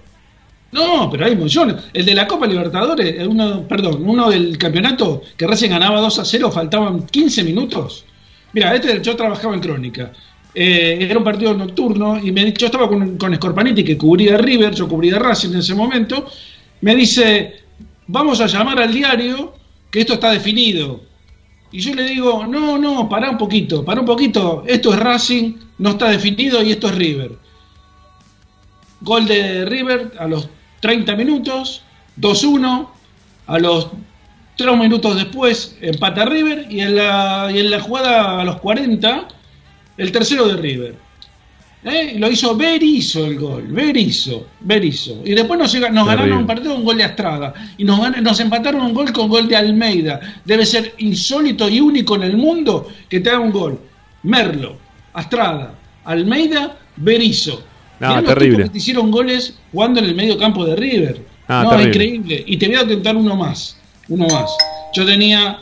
No, 0.72 1.10
pero 1.10 1.26
hay 1.26 1.36
millones. 1.36 1.78
El 1.94 2.06
de 2.06 2.14
la 2.14 2.28
Copa 2.28 2.46
Libertadores, 2.46 3.28
uno, 3.28 3.68
perdón, 3.68 4.08
uno 4.08 4.30
del 4.30 4.58
campeonato 4.58 5.24
que 5.36 5.48
Racing 5.48 5.70
ganaba 5.70 6.00
2 6.00 6.20
a 6.20 6.26
0, 6.26 6.52
faltaban 6.52 7.06
15 7.08 7.44
minutos. 7.44 8.06
Mira, 8.54 8.76
este 8.76 9.02
yo 9.02 9.16
trabajaba 9.16 9.56
en 9.56 9.62
Crónica. 9.62 10.12
Eh, 10.54 10.98
era 11.02 11.18
un 11.18 11.24
partido 11.24 11.54
nocturno 11.54 12.20
y 12.20 12.32
me, 12.32 12.52
yo 12.54 12.68
estaba 12.68 12.88
con, 12.88 13.18
con 13.18 13.36
Scorpanetti 13.36 13.84
que 13.84 13.98
cubría 13.98 14.38
River, 14.38 14.74
yo 14.74 14.88
cubría 14.88 15.18
Racing 15.20 15.50
en 15.50 15.60
ese 15.60 15.76
momento. 15.76 16.26
Me 16.82 16.96
dice, 16.96 17.62
vamos 18.08 18.40
a 18.42 18.48
llamar 18.48 18.80
al 18.80 18.94
diario 18.94 19.59
que 19.92 20.02
esto 20.02 20.14
está 20.14 20.32
definido. 20.32 21.02
Y 21.72 21.80
yo 21.82 21.94
le 21.94 22.04
digo, 22.04 22.48
no, 22.48 22.78
no, 22.78 23.08
para 23.08 23.30
un 23.30 23.38
poquito, 23.38 23.86
para 23.86 24.02
un 24.02 24.06
poquito, 24.06 24.64
esto 24.66 24.94
es 24.94 25.00
Racing, 25.00 25.54
no 25.78 25.92
está 25.92 26.10
definido 26.10 26.64
y 26.64 26.72
esto 26.72 26.88
es 26.88 26.96
River. 26.96 27.32
Gol 29.02 29.28
de 29.28 29.66
River 29.66 30.12
a 30.20 30.28
los 30.28 30.50
30 30.82 31.16
minutos, 31.16 31.84
2-1, 32.20 32.88
a 33.48 33.60
los 33.60 33.90
3 34.58 34.78
minutos 34.78 35.16
después 35.16 35.78
empata 35.80 36.26
River 36.26 36.68
y 36.70 36.82
en, 36.82 36.96
la, 36.96 37.50
y 37.54 37.60
en 37.60 37.72
la 37.72 37.80
jugada 37.80 38.42
a 38.42 38.44
los 38.44 38.58
40, 38.58 39.28
el 39.98 40.12
tercero 40.12 40.48
de 40.48 40.58
River. 40.58 41.09
¿Eh? 41.84 42.16
Lo 42.18 42.30
hizo 42.30 42.58
Berizzo 42.58 43.26
el 43.26 43.40
gol, 43.40 43.68
Berizzo, 43.70 44.48
Berizzo. 44.60 45.22
Y 45.24 45.34
después 45.34 45.58
nos, 45.58 45.74
nos 45.92 46.08
ganaron 46.08 46.40
un 46.40 46.48
partido 46.48 46.74
con 46.74 46.84
gol 46.84 46.98
de 46.98 47.06
Astrada. 47.06 47.54
Y 47.78 47.86
nos, 47.86 48.22
nos 48.22 48.40
empataron 48.42 48.82
un 48.82 48.94
gol 48.94 49.14
con 49.14 49.30
gol 49.30 49.48
de 49.48 49.56
Almeida. 49.56 50.20
Debe 50.44 50.66
ser 50.66 50.94
insólito 50.98 51.70
y 51.70 51.80
único 51.80 52.16
en 52.16 52.24
el 52.24 52.36
mundo 52.36 52.88
que 53.08 53.22
te 53.22 53.30
haga 53.30 53.40
un 53.40 53.52
gol. 53.52 53.80
Merlo, 54.24 54.78
Astrada, 55.14 55.76
Almeida, 56.04 56.78
Berizzo. 56.98 57.64
No, 58.02 58.24
terrible. 58.24 58.64
que 58.64 58.70
te 58.72 58.78
hicieron 58.78 59.10
goles 59.10 59.58
jugando 59.72 60.02
en 60.02 60.08
el 60.08 60.16
medio 60.16 60.38
campo 60.38 60.66
de 60.66 60.76
River. 60.76 61.22
no, 61.48 61.82
increíble. 61.82 62.44
Y 62.46 62.58
te 62.58 62.68
voy 62.68 62.76
a 62.76 62.88
tentar 62.88 63.16
uno 63.16 63.38
más. 63.38 63.78
Uno 64.10 64.28
más. 64.28 64.52
Yo 64.94 65.06
tenía 65.06 65.60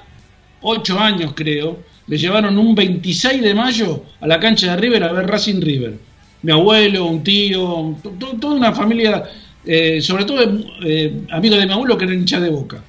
8 0.62 1.00
años, 1.00 1.34
creo. 1.36 1.80
Le 2.08 2.18
llevaron 2.18 2.58
un 2.58 2.74
26 2.74 3.42
de 3.42 3.54
mayo 3.54 4.04
a 4.22 4.28
la 4.28 4.40
cancha 4.40 4.72
de 4.72 4.78
River 4.78 5.04
a 5.04 5.12
ver 5.12 5.28
Racing 5.28 5.62
River 5.62 6.07
mi 6.48 6.54
abuelo, 6.54 7.08
un 7.08 7.22
tío, 7.26 7.94
toda 8.40 8.56
una 8.56 8.72
familia, 8.72 9.22
eh, 9.66 10.00
sobre 10.02 10.24
todo 10.24 10.40
eh, 10.82 11.24
amigos 11.30 11.60
de 11.60 11.66
mi 11.66 11.74
abuelo 11.74 11.98
que 11.98 12.06
eran 12.06 12.20
hincha 12.20 12.40
de 12.40 12.50
boca. 12.50 12.82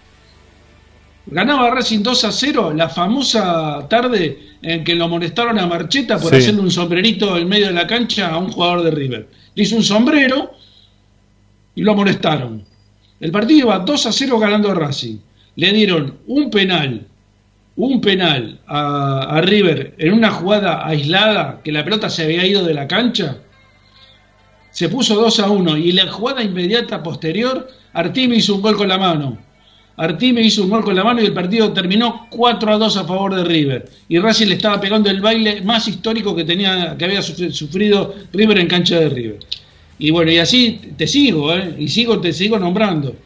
Ganaba 1.26 1.68
Racing 1.70 2.00
2 2.00 2.24
a 2.24 2.30
0 2.30 2.72
la 2.76 2.88
famosa 2.88 3.84
tarde 3.90 4.38
en 4.62 4.84
que 4.84 4.94
lo 4.94 5.08
molestaron 5.08 5.58
a 5.58 5.66
Marcheta 5.66 6.20
por 6.20 6.32
hacerle 6.32 6.60
un 6.60 6.70
sombrerito 6.70 7.36
en 7.36 7.48
medio 7.48 7.66
de 7.66 7.72
la 7.72 7.88
cancha 7.88 8.28
a 8.28 8.38
un 8.38 8.52
jugador 8.52 8.84
de 8.84 8.92
River. 8.92 9.28
Le 9.56 9.62
hizo 9.64 9.74
un 9.74 9.82
sombrero 9.82 10.52
y 11.74 11.82
lo 11.82 11.96
molestaron. 11.96 12.64
El 13.18 13.32
partido 13.32 13.66
iba 13.66 13.80
2 13.80 14.06
a 14.06 14.12
0 14.12 14.38
ganando 14.38 14.72
Racing. 14.72 15.16
Le 15.56 15.72
dieron 15.72 16.18
un 16.28 16.48
penal 16.48 17.08
un 17.78 18.00
penal 18.00 18.58
a, 18.66 19.40
River 19.44 19.94
en 19.98 20.12
una 20.12 20.30
jugada 20.30 20.84
aislada, 20.84 21.60
que 21.62 21.70
la 21.70 21.84
pelota 21.84 22.10
se 22.10 22.24
había 22.24 22.44
ido 22.44 22.64
de 22.64 22.74
la 22.74 22.88
cancha, 22.88 23.38
se 24.78 24.88
puso 24.88 25.16
2 25.16 25.40
a 25.40 25.50
1 25.50 25.76
y 25.78 25.90
la 25.90 26.06
jugada 26.06 26.40
inmediata 26.40 27.02
posterior, 27.02 27.66
Artime 27.94 28.36
hizo 28.36 28.54
un 28.54 28.62
gol 28.62 28.76
con 28.76 28.86
la 28.86 28.96
mano. 28.96 29.36
Artime 29.96 30.40
hizo 30.40 30.62
un 30.62 30.70
gol 30.70 30.84
con 30.84 30.94
la 30.94 31.02
mano 31.02 31.20
y 31.20 31.24
el 31.24 31.32
partido 31.32 31.72
terminó 31.72 32.28
4 32.30 32.74
a 32.74 32.78
2 32.78 32.96
a 32.96 33.04
favor 33.04 33.34
de 33.34 33.42
River. 33.42 33.90
Y 34.08 34.20
Racing 34.20 34.46
le 34.46 34.54
estaba 34.54 34.80
pegando 34.80 35.10
el 35.10 35.20
baile 35.20 35.62
más 35.62 35.88
histórico 35.88 36.32
que, 36.36 36.44
tenía, 36.44 36.94
que 36.96 37.06
había 37.06 37.22
sufrido 37.22 38.14
River 38.32 38.60
en 38.60 38.68
cancha 38.68 39.00
de 39.00 39.08
River. 39.08 39.38
Y 39.98 40.12
bueno, 40.12 40.30
y 40.30 40.38
así 40.38 40.80
te 40.96 41.08
sigo, 41.08 41.52
¿eh? 41.52 41.74
y 41.76 41.88
sigo, 41.88 42.20
te 42.20 42.32
sigo 42.32 42.56
nombrando. 42.56 43.16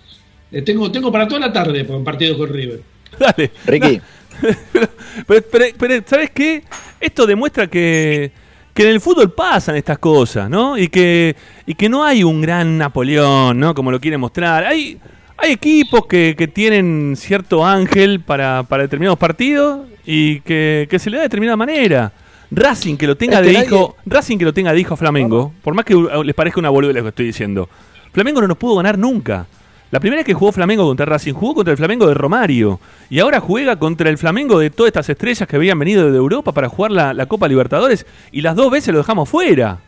Eh, 0.50 0.62
tengo, 0.62 0.90
tengo 0.90 1.12
para 1.12 1.28
toda 1.28 1.40
la 1.40 1.52
tarde 1.52 1.84
por 1.84 1.96
un 1.96 2.04
partido 2.04 2.38
con 2.38 2.48
River. 2.48 2.80
Dale. 3.18 3.50
Ricky. 3.66 4.00
pero, 5.26 6.02
¿sabes 6.06 6.30
qué? 6.30 6.62
Esto 6.98 7.26
demuestra 7.26 7.66
que, 7.66 8.32
que 8.74 8.82
en 8.84 8.88
el 8.88 9.00
fútbol 9.00 9.32
pasan 9.32 9.76
estas 9.76 9.98
cosas, 9.98 10.48
¿no? 10.48 10.78
Y 10.78 10.88
que, 10.88 11.36
y 11.66 11.74
que 11.74 11.88
no 11.88 12.04
hay 12.04 12.24
un 12.24 12.40
gran 12.40 12.78
Napoleón, 12.78 13.58
¿no? 13.58 13.74
Como 13.74 13.90
lo 13.90 14.00
quiere 14.00 14.16
mostrar. 14.16 14.64
Hay, 14.64 14.98
hay 15.36 15.52
equipos 15.52 16.06
que, 16.06 16.34
que 16.36 16.48
tienen 16.48 17.14
cierto 17.16 17.64
ángel 17.66 18.20
para, 18.20 18.62
para 18.62 18.84
determinados 18.84 19.18
partidos 19.18 19.86
y 20.06 20.40
que, 20.40 20.86
que 20.90 20.98
se 20.98 21.10
le 21.10 21.16
da 21.16 21.22
de 21.22 21.28
determinada 21.28 21.56
manera. 21.56 22.12
Racing 22.50 22.96
que 22.96 23.06
lo 23.06 23.16
tenga 23.16 23.40
de 23.40 23.52
hijo, 23.52 23.96
Racing 24.04 24.36
que 24.36 24.44
lo 24.44 24.52
tenga 24.52 24.72
de 24.72 24.80
hijo 24.80 24.92
a 24.92 24.96
Flamengo, 24.98 25.54
por 25.62 25.74
más 25.74 25.86
que 25.86 25.94
les 26.22 26.34
parezca 26.34 26.60
una 26.60 26.68
boludez 26.68 26.94
lo 26.94 27.02
que 27.02 27.08
estoy 27.08 27.26
diciendo. 27.26 27.68
Flamengo 28.12 28.42
no 28.42 28.48
nos 28.48 28.58
pudo 28.58 28.76
ganar 28.76 28.98
nunca. 28.98 29.46
La 29.92 30.00
primera 30.00 30.20
vez 30.20 30.26
que 30.26 30.32
jugó 30.32 30.52
Flamengo 30.52 30.86
contra 30.86 31.04
Racing, 31.04 31.34
jugó 31.34 31.56
contra 31.56 31.72
el 31.72 31.76
Flamengo 31.76 32.06
de 32.06 32.14
Romario. 32.14 32.80
Y 33.10 33.18
ahora 33.20 33.40
juega 33.40 33.76
contra 33.76 34.08
el 34.08 34.16
Flamengo 34.16 34.58
de 34.58 34.70
todas 34.70 34.88
estas 34.88 35.10
estrellas 35.10 35.46
que 35.46 35.56
habían 35.56 35.78
venido 35.78 36.10
de 36.10 36.16
Europa 36.16 36.52
para 36.52 36.70
jugar 36.70 36.92
la, 36.92 37.26
Copa 37.26 37.46
Libertadores. 37.46 38.06
Y 38.32 38.40
las 38.40 38.56
dos 38.56 38.70
veces 38.70 38.90
lo 38.94 39.00
dejamos 39.00 39.28
fuera. 39.28 39.80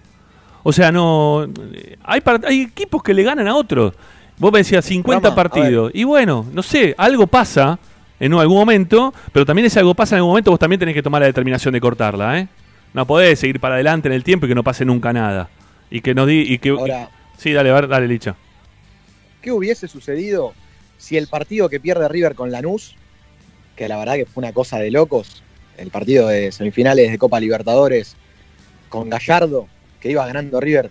O 0.63 0.75
sea, 0.75 0.93
no. 0.93 1.47
Hay, 2.05 2.23
hay 2.47 2.61
equipos 2.61 3.03
que 3.03 3.15
le 3.15 3.23
ganan 3.23 3.49
a 3.49 3.57
otros. 3.57 3.95
Vos 4.37 4.53
me 4.53 4.59
decías 4.59 4.85
50 4.85 5.35
partidos. 5.35 5.91
Y 5.95 6.05
bueno, 6.05 6.45
no 6.53 6.63
sé, 6.63 6.95
algo 6.99 7.27
pasa 7.27 7.79
en 8.21 8.35
algún 8.35 8.59
momento, 8.59 9.15
pero 9.33 9.47
también 9.47 9.65
ese 9.65 9.79
algo 9.81 9.95
pasa 9.95 10.17
en 10.17 10.19
algún 10.19 10.33
momento, 10.33 10.51
vos 10.51 10.61
también 10.61 10.81
tenés 10.81 10.95
que 10.95 11.03
tomar 11.03 11.23
la 11.23 11.29
determinación 11.29 11.73
de 11.73 11.81
cortarla, 11.81 12.41
¿eh? 12.41 12.49
No 12.93 13.07
podés 13.07 13.39
seguir 13.39 13.59
para 13.59 13.77
adelante 13.77 14.09
en 14.09 14.15
el 14.15 14.23
tiempo 14.23 14.45
y 14.45 14.51
que 14.51 14.55
no 14.55 14.63
pase 14.63 14.85
nunca 14.85 15.15
nada. 15.15 15.49
Y 15.91 16.03
que 16.03 16.15
nos 16.15 16.27
di, 16.27 16.41
y 16.41 16.59
que 16.59 16.77
Sí, 17.39 17.53
dale, 17.53 17.71
dale, 17.71 18.07
Licha. 18.07 18.37
¿Qué 19.45 19.53
hubiese 19.53 19.89
sucedido 19.89 20.55
si 20.97 21.19
el 21.19 21.29
partido 21.29 21.69
que 21.69 21.79
pierde 21.79 22.09
River 22.09 22.35
con 22.35 22.51
Lanús, 22.51 22.97
que 23.77 23.89
la 23.89 23.99
verdad 23.99 24.15
que 24.15 24.25
fue 24.25 24.43
una 24.43 24.55
cosa 24.55 24.79
de 24.79 24.91
locos, 24.91 25.43
el 25.77 25.91
partido 25.91 26.29
de 26.29 26.51
semifinales 26.51 27.11
de 27.11 27.19
Copa 27.19 27.39
Libertadores 27.41 28.17
con 28.89 29.11
Gallardo, 29.11 29.69
que 30.01 30.11
iba 30.11 30.27
ganando 30.27 30.61
River 30.61 30.91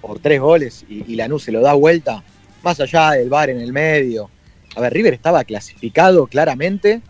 por 0.00 0.18
tres 0.18 0.40
goles 0.40 0.84
y, 0.88 1.10
y 1.10 1.14
Lanús 1.14 1.44
se 1.44 1.52
lo 1.52 1.60
da 1.60 1.74
vuelta, 1.74 2.24
más 2.64 2.80
allá 2.80 3.12
del 3.12 3.28
bar 3.28 3.48
en 3.48 3.60
el 3.60 3.72
medio, 3.72 4.28
a 4.74 4.80
ver, 4.80 4.92
River 4.92 5.14
estaba 5.14 5.44
clasificado 5.44 6.26
claramente. 6.26 7.00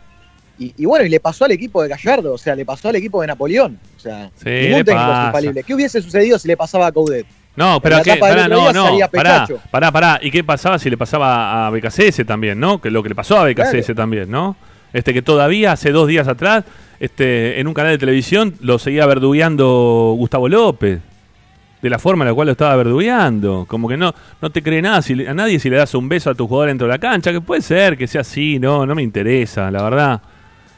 Y, 0.57 0.85
bueno, 0.85 1.05
y 1.05 1.09
le 1.09 1.19
pasó 1.19 1.47
al 1.47 1.51
equipo 1.51 1.83
de 1.83 1.89
Gallardo, 1.89 2.35
o 2.35 2.39
sea, 2.39 2.55
le 2.55 2.65
pasó 2.65 2.89
al 2.89 2.95
equipo 2.95 3.21
de 3.21 3.27
Napoleón. 3.27 3.81
O 3.97 4.01
sea, 4.01 4.31
sí, 4.37 4.51
ningún 4.51 4.85
técnico 4.85 5.65
¿Qué 5.67 5.75
hubiese 5.75 6.01
sucedido 6.01 6.39
si 6.39 6.47
le 6.47 6.57
pasaba 6.57 6.87
a 6.87 6.93
Coudet? 6.93 7.27
No, 7.57 7.81
pero 7.81 8.03
¿qué? 8.03 8.17
Pará, 8.17 8.49
no, 8.49 8.73
no, 8.73 8.99
pará, 9.13 9.47
pará, 9.71 9.93
pará. 9.93 10.19
¿Y 10.21 10.31
qué 10.31 10.43
pasaba 10.43 10.79
si 10.79 10.91
le 10.91 10.97
pasaba 10.97 11.67
a 11.67 11.71
BKCS 11.71 12.27
también, 12.27 12.59
no? 12.59 12.81
Que 12.81 12.91
lo 12.91 13.03
que 13.03 13.11
le 13.11 13.15
pasó 13.15 13.39
a 13.39 13.45
BKCS 13.45 13.95
también, 13.95 14.31
¿no? 14.31 14.57
Este 14.93 15.13
que 15.13 15.23
todavía 15.23 15.73
hace 15.73 15.91
dos 15.91 16.09
días 16.09 16.29
atrás, 16.29 16.65
este, 17.01 17.61
en 17.61 17.67
un 17.67 17.75
canal 17.75 17.93
de 17.93 17.99
televisión 17.99 18.55
lo 18.61 18.79
seguía 18.79 19.07
verdugueando 19.07 20.15
Gustavo 20.17 20.49
López 20.49 21.01
de 21.85 21.91
la 21.91 21.99
forma 21.99 22.25
en 22.25 22.29
la 22.29 22.35
cual 22.35 22.47
lo 22.47 22.53
estaba 22.53 22.75
verdugueando. 22.77 23.67
Como 23.69 23.89
que 23.89 23.97
no, 23.99 24.15
no 24.41 24.51
te 24.51 24.63
cree 24.63 24.81
nada 24.81 25.03
si, 25.03 25.27
a 25.27 25.35
nadie 25.35 25.59
si 25.61 25.69
le 25.69 25.77
das 25.77 25.95
un 25.95 26.09
beso 26.09 26.31
a 26.31 26.35
tu 26.35 26.49
jugador 26.49 26.69
dentro 26.69 26.87
de 26.87 26.95
la 26.95 26.99
cancha, 26.99 27.31
que 27.31 27.43
puede 27.43 27.61
ser 27.61 27.99
que 27.99 28.07
sea 28.07 28.23
así, 28.23 28.59
no, 28.59 28.87
no 28.87 28.95
me 28.95 29.03
interesa, 29.03 29.71
la 29.71 29.83
verdad. 29.83 30.23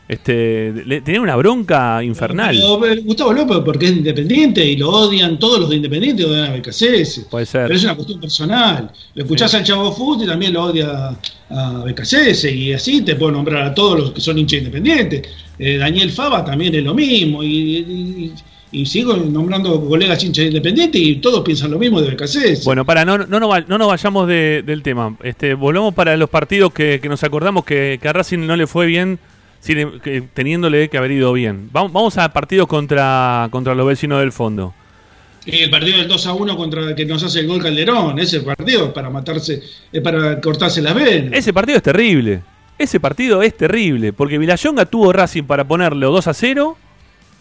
Este, 0.09 0.73
tenía 1.05 1.21
una 1.21 1.35
bronca 1.35 2.03
infernal. 2.03 2.57
Gustavo 3.05 3.33
López 3.33 3.59
porque 3.65 3.87
es 3.87 3.93
independiente 3.93 4.65
y 4.65 4.77
lo 4.77 4.91
odian 4.91 5.39
todos 5.39 5.61
los 5.61 5.71
de 5.71 5.77
Independiente, 5.77 6.25
odian 6.25 6.53
a 6.53 6.57
BKCS. 6.57 7.27
Puede 7.31 7.47
ser. 7.47 7.67
Pero 7.67 7.75
es 7.75 7.85
una 7.85 7.97
cuestión 7.97 8.21
personal. 8.21 8.91
Lo 9.15 9.23
escuchás 9.23 9.55
al 9.55 9.65
Chavo 9.65 9.93
Fútbol 9.93 10.25
y 10.25 10.27
también 10.29 10.53
lo 10.53 10.65
odia 10.65 11.17
a 11.51 11.85
BKCS 11.85 12.45
y 12.45 12.73
así 12.73 13.03
te 13.03 13.17
puedo 13.17 13.33
nombrar 13.33 13.65
a 13.65 13.75
todos 13.75 13.99
los 13.99 14.11
que 14.13 14.21
son 14.21 14.39
hinchas 14.39 14.61
independientes. 14.61 15.23
Eh, 15.59 15.77
Daniel 15.79 16.11
Fava 16.11 16.45
también 16.45 16.75
es 16.75 16.85
lo 16.85 16.95
mismo 16.95 17.43
y 17.43 18.33
y 18.73 18.85
sigo 18.85 19.17
nombrando 19.17 19.83
colegas 19.89 20.23
hinchas 20.25 20.47
independientes 20.47 21.01
y 21.01 21.17
todos 21.17 21.43
piensan 21.43 21.71
lo 21.71 21.79
mismo 21.79 22.01
de 22.01 22.11
BKC. 22.11 22.65
Bueno, 22.65 22.85
para, 22.85 23.05
no, 23.05 23.17
no, 23.17 23.41
no, 23.41 23.61
no 23.61 23.79
nos 23.79 23.89
vayamos 23.89 24.29
del 24.29 24.83
tema. 24.83 25.17
Este, 25.23 25.55
volvemos 25.55 25.95
para 25.95 26.17
los 26.17 26.29
partidos 26.29 26.73
que, 26.73 27.01
nos 27.09 27.23
acordamos 27.23 27.65
que, 27.65 27.99
a 28.03 28.13
Racing 28.13 28.41
no 28.41 28.57
le 28.57 28.67
fue 28.67 28.87
bien, 28.87 29.19
teniéndole 30.35 30.89
que 30.89 30.99
haber 30.99 31.11
ido 31.11 31.33
bien. 31.33 31.69
Vamos, 31.73 31.93
vamos 31.93 32.19
a 32.19 32.33
partidos 32.33 32.67
contra, 32.67 33.49
contra 33.51 33.75
los 33.75 33.87
vecinos 33.87 34.21
del 34.21 34.33
fondo. 34.33 34.75
El 35.47 35.71
partido 35.71 35.99
del 35.99 36.09
2 36.09 36.27
a 36.27 36.33
1 36.33 36.57
contra 36.57 36.83
el 36.83 36.95
que 36.95 37.07
nos 37.07 37.23
hace 37.23 37.41
el 37.41 37.47
gol 37.47 37.63
Calderón, 37.63 38.19
ese 38.19 38.41
partido 38.41 38.87
es 38.87 38.93
para 38.93 39.11
matarse, 39.11 39.63
es 39.93 40.03
para 40.03 40.41
cortarse 40.41 40.83
las 40.83 40.95
venas. 40.95 41.33
Ese 41.33 41.53
partido 41.53 41.77
es 41.77 41.83
terrible. 41.85 42.43
Ese 42.79 42.99
partido 43.01 43.43
es 43.43 43.57
terrible, 43.57 44.13
porque 44.13 44.39
Vilayonga 44.39 44.85
tuvo 44.87 45.13
Racing 45.13 45.45
para 45.45 45.67
ponerle 45.67 46.05
2 46.05 46.27
a 46.27 46.35
0 46.35 46.77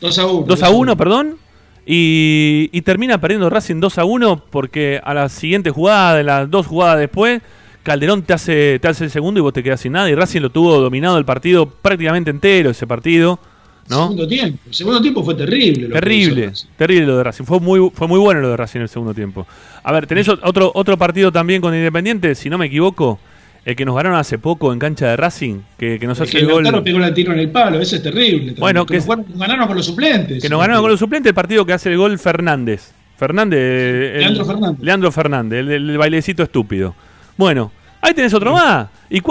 2 0.01 0.19
a 0.19 0.25
1. 0.27 0.45
2 0.47 0.63
a 0.63 0.69
1, 0.69 0.97
perdón. 0.97 1.37
Y, 1.85 2.81
termina 2.81 3.19
perdiendo 3.19 3.49
Racing 3.49 3.79
2 3.79 3.97
a 3.97 4.05
1 4.05 4.43
porque 4.49 4.99
a 5.03 5.13
la 5.13 5.29
siguiente 5.29 5.71
jugada, 5.71 6.15
de 6.15 6.23
las 6.23 6.49
dos 6.49 6.67
jugadas 6.67 6.99
después, 6.99 7.41
Calderón 7.85 8.23
te 8.23 8.33
hace, 8.33 8.79
te 8.79 8.87
hace 8.87 9.03
el 9.03 9.11
segundo 9.11 9.39
y 9.39 9.43
vos 9.43 9.53
te 9.53 9.61
quedas 9.61 9.79
sin 9.79 9.91
nada. 9.91 10.09
Y 10.09 10.15
Racing 10.15 10.41
lo 10.41 10.49
tuvo 10.49 10.79
dominado 10.79 11.19
el 11.19 11.23
partido 11.23 11.67
prácticamente 11.67 12.31
entero, 12.31 12.71
ese 12.71 12.87
partido. 12.87 13.39
¿no? 13.87 14.03
Segundo 14.03 14.27
tiempo. 14.27 14.59
El 14.65 14.73
segundo 14.73 15.01
tiempo 15.01 15.23
fue 15.23 15.35
terrible. 15.35 15.89
terrible, 15.89 16.51
terrible 16.75 17.05
lo 17.05 17.17
de 17.17 17.23
Racing. 17.23 17.45
Fue 17.45 17.59
muy, 17.59 17.91
fue 17.93 18.07
muy 18.07 18.19
bueno 18.19 18.41
lo 18.41 18.49
de 18.49 18.57
Racing 18.57 18.79
en 18.79 18.83
el 18.83 18.89
segundo 18.89 19.13
tiempo. 19.13 19.45
A 19.83 19.91
ver, 19.91 20.07
tenés 20.07 20.27
otro, 20.27 20.71
otro 20.73 20.97
partido 20.97 21.31
también 21.31 21.61
con 21.61 21.75
Independiente, 21.75 22.33
si 22.33 22.49
no 22.49 22.57
me 22.57 22.65
equivoco. 22.65 23.19
El 23.63 23.75
que 23.75 23.85
nos 23.85 23.95
ganaron 23.95 24.17
hace 24.17 24.37
poco 24.37 24.73
en 24.73 24.77
cancha 24.77 25.07
de 25.07 25.17
Racing, 25.17 25.61
que, 25.77 25.99
nos 26.03 26.19
hace 26.21 26.37
el, 26.37 26.47
gol. 26.47 26.83
pegó 26.83 27.03
el 27.03 27.13
tiro 27.15 27.33
en 27.33 27.39
el 27.39 27.49
palo, 27.49 27.79
ese 27.79 27.95
es 27.95 28.03
terrible. 28.03 28.53
Bueno, 28.59 28.85
que, 28.85 28.97
nos, 28.97 29.07
ganaron 29.07 29.67
con 29.67 29.75
los 29.77 29.87
suplentes. 29.87 30.41
Que 30.41 30.49
nos 30.49 30.59
ganaron 30.59 30.83
con 30.83 30.91
los 30.91 30.99
suplentes 30.99 31.29
el 31.31 31.35
partido 31.35 31.65
que 31.65 31.73
hace 31.73 31.91
el 31.91 31.97
gol 31.97 32.17
Fernández. 32.19 32.93
Fernández. 33.17 34.19
Leandro 34.19 34.45
Fernández. 34.45 34.83
Leandro 34.83 35.11
Fernández, 35.11 35.67
el, 35.67 35.97
bailecito 35.97 36.43
estúpido. 36.43 36.95
Bueno, 37.37 37.71
ahí 38.01 38.13
tenés 38.13 38.33
otro 38.33 38.53
más. 38.53 38.87
¿Y, 39.09 39.21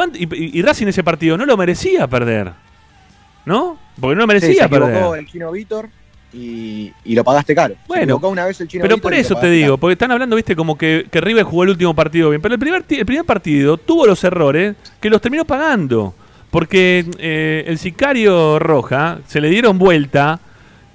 y, 0.58 0.62
Racing 0.62 0.86
ese 0.86 1.02
partido 1.02 1.36
no 1.36 1.46
lo 1.46 1.56
merecía 1.56 2.06
perder. 2.06 2.52
¿No? 3.44 3.78
Porque 4.00 4.14
no 4.14 4.22
lo 4.22 4.26
merecía 4.26 4.68
perder. 4.68 5.18
el 5.18 5.26
Chino 5.26 5.50
Víctor 5.52 5.88
y, 6.34 6.92
lo 7.04 7.24
pagaste 7.24 7.54
caro. 7.54 7.74
Bueno, 7.86 8.16
una 8.22 8.44
vez 8.46 8.60
el 8.60 8.68
pero 8.68 8.98
por 8.98 9.14
eso 9.14 9.36
te 9.36 9.50
digo, 9.50 9.78
porque 9.78 9.92
están 9.92 10.10
hablando, 10.10 10.36
viste, 10.36 10.56
como 10.56 10.76
que, 10.76 11.06
que 11.10 11.20
River 11.20 11.44
jugó 11.44 11.64
el 11.64 11.70
último 11.70 11.94
partido 11.94 12.30
bien, 12.30 12.42
pero 12.42 12.54
el 12.54 12.60
primer, 12.60 12.84
el 12.88 13.06
primer 13.06 13.24
partido 13.24 13.76
tuvo 13.76 14.06
los 14.06 14.22
errores 14.24 14.74
que 15.00 15.10
los 15.10 15.20
terminó 15.20 15.44
pagando. 15.44 16.14
Porque 16.50 17.04
eh, 17.18 17.64
el 17.66 17.78
sicario 17.78 18.58
Roja 18.60 19.18
se 19.26 19.40
le 19.40 19.48
dieron 19.48 19.76
vuelta 19.76 20.38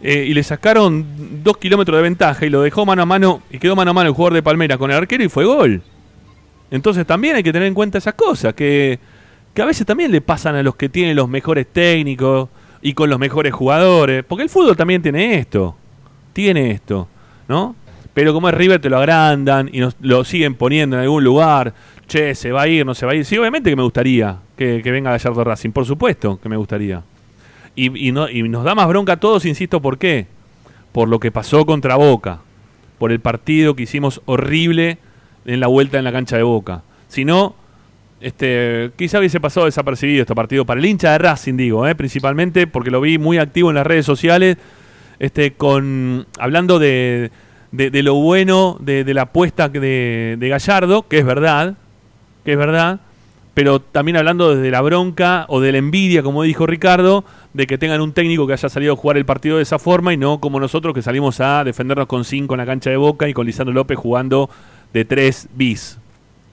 eh, 0.01 0.25
y 0.25 0.33
le 0.33 0.41
sacaron 0.43 1.05
dos 1.43 1.57
kilómetros 1.57 1.97
de 1.97 2.03
ventaja 2.03 2.45
y 2.45 2.49
lo 2.49 2.61
dejó 2.61 2.85
mano 2.85 3.01
a 3.01 3.05
mano 3.05 3.41
y 3.49 3.59
quedó 3.59 3.75
mano 3.75 3.91
a 3.91 3.93
mano 3.93 4.09
el 4.09 4.15
jugador 4.15 4.35
de 4.35 4.43
Palmera 4.43 4.77
con 4.77 4.89
el 4.89 4.97
arquero 4.97 5.23
y 5.23 5.27
fue 5.29 5.43
gol. 5.43 5.81
Entonces 6.71 7.05
también 7.05 7.35
hay 7.35 7.43
que 7.43 7.51
tener 7.51 7.67
en 7.67 7.73
cuenta 7.73 7.97
esas 7.97 8.13
cosas, 8.13 8.53
que, 8.53 8.99
que 9.53 9.61
a 9.61 9.65
veces 9.65 9.85
también 9.85 10.11
le 10.11 10.21
pasan 10.21 10.55
a 10.55 10.63
los 10.63 10.75
que 10.75 10.89
tienen 10.89 11.15
los 11.15 11.27
mejores 11.29 11.67
técnicos, 11.67 12.49
y 12.81 12.93
con 12.93 13.09
los 13.09 13.19
mejores 13.19 13.53
jugadores. 13.53 14.23
Porque 14.23 14.43
el 14.43 14.49
fútbol 14.49 14.75
también 14.75 15.01
tiene 15.01 15.35
esto. 15.35 15.75
Tiene 16.33 16.71
esto, 16.71 17.07
¿no? 17.47 17.75
Pero 18.13 18.33
como 18.33 18.49
es 18.49 18.55
River, 18.55 18.81
te 18.81 18.89
lo 18.89 18.97
agrandan 18.97 19.69
y 19.71 19.79
nos, 19.79 19.95
lo 20.01 20.23
siguen 20.23 20.55
poniendo 20.55 20.95
en 20.95 21.03
algún 21.03 21.23
lugar. 21.23 21.73
Che, 22.07 22.33
se 22.35 22.51
va 22.51 22.63
a 22.63 22.67
ir, 22.67 22.85
no 22.85 22.95
se 22.95 23.05
va 23.05 23.11
a 23.11 23.15
ir. 23.15 23.25
Sí, 23.25 23.37
obviamente 23.37 23.69
que 23.69 23.75
me 23.75 23.83
gustaría 23.83 24.37
que, 24.57 24.81
venga 24.83 25.11
Gallardo 25.11 25.43
Racing. 25.43 25.71
Por 25.71 25.85
supuesto 25.85 26.39
que 26.41 26.49
me 26.49 26.57
gustaría. 26.57 27.03
Y, 27.75 28.11
no, 28.11 28.29
y 28.29 28.43
nos 28.43 28.65
da 28.65 28.75
más 28.75 28.89
bronca 28.89 29.13
a 29.13 29.19
todos, 29.19 29.45
insisto, 29.45 29.81
¿por 29.81 29.97
qué? 29.97 30.27
Por 30.91 31.07
lo 31.07 31.19
que 31.19 31.31
pasó 31.31 31.65
contra 31.65 31.95
Boca. 31.95 32.39
Por 32.97 33.13
el 33.13 33.21
partido 33.21 33.75
que 33.75 33.83
hicimos 33.83 34.21
horrible 34.25 34.97
en 35.45 35.59
la 35.59 35.67
vuelta 35.67 35.97
en 35.97 36.03
la 36.03 36.11
cancha 36.11 36.37
de 36.37 36.43
Boca. 36.43 36.83
Si 37.07 37.25
no, 37.25 37.55
este, 38.21 38.91
quizá 38.97 39.19
hubiese 39.19 39.39
pasado 39.39 39.65
desapercibido 39.65 40.21
este 40.21 40.35
partido 40.35 40.65
para 40.65 40.79
el 40.79 40.85
hincha 40.85 41.11
de 41.13 41.17
Racing, 41.19 41.55
digo, 41.55 41.87
eh, 41.87 41.95
principalmente 41.95 42.67
porque 42.67 42.91
lo 42.91 43.01
vi 43.01 43.17
muy 43.17 43.37
activo 43.37 43.69
en 43.69 43.75
las 43.75 43.87
redes 43.87 44.05
sociales, 44.05 44.57
este, 45.19 45.53
con 45.53 46.27
hablando 46.37 46.79
de, 46.79 47.31
de, 47.71 48.03
lo 48.03 48.15
bueno 48.15 48.77
de, 48.79 49.05
la 49.13 49.23
apuesta 49.23 49.69
de, 49.69 50.37
Gallardo, 50.39 51.07
que 51.07 51.19
es 51.19 51.25
verdad, 51.25 51.75
que 52.43 52.53
es 52.53 52.57
verdad, 52.57 52.99
pero 53.53 53.79
también 53.79 54.17
hablando 54.17 54.55
desde 54.55 54.71
la 54.71 54.81
bronca 54.81 55.45
o 55.49 55.59
de 55.59 55.71
la 55.71 55.77
envidia, 55.77 56.23
como 56.23 56.43
dijo 56.43 56.65
Ricardo, 56.65 57.25
de 57.53 57.67
que 57.67 57.77
tengan 57.77 58.01
un 58.01 58.13
técnico 58.13 58.47
que 58.47 58.53
haya 58.53 58.69
salido 58.69 58.93
a 58.93 58.95
jugar 58.95 59.17
el 59.17 59.25
partido 59.25 59.57
de 59.57 59.63
esa 59.63 59.79
forma 59.79 60.13
y 60.13 60.17
no 60.17 60.39
como 60.39 60.59
nosotros 60.59 60.93
que 60.93 61.01
salimos 61.01 61.39
a 61.41 61.63
defendernos 61.63 62.07
con 62.07 62.23
5 62.23 62.53
en 62.53 62.57
la 62.57 62.65
cancha 62.65 62.89
de 62.89 62.97
Boca 62.97 63.27
y 63.27 63.33
con 63.33 63.45
Lisandro 63.45 63.73
López 63.73 63.97
jugando 63.97 64.49
de 64.93 65.05
3 65.05 65.49
bis, 65.53 65.97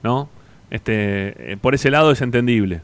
¿no? 0.03 0.29
Este, 0.69 1.53
eh, 1.53 1.57
por 1.57 1.75
ese 1.75 1.89
lado 1.89 2.11
es 2.11 2.21
entendible. 2.21 2.81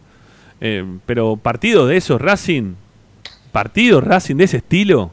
Eh, 0.61 0.85
pero 1.05 1.35
partido 1.35 1.87
de 1.87 1.97
esos, 1.97 2.21
Racing, 2.21 2.75
partido 3.51 4.01
Racing 4.01 4.35
de 4.37 4.45
ese 4.45 4.57
estilo, 4.57 5.11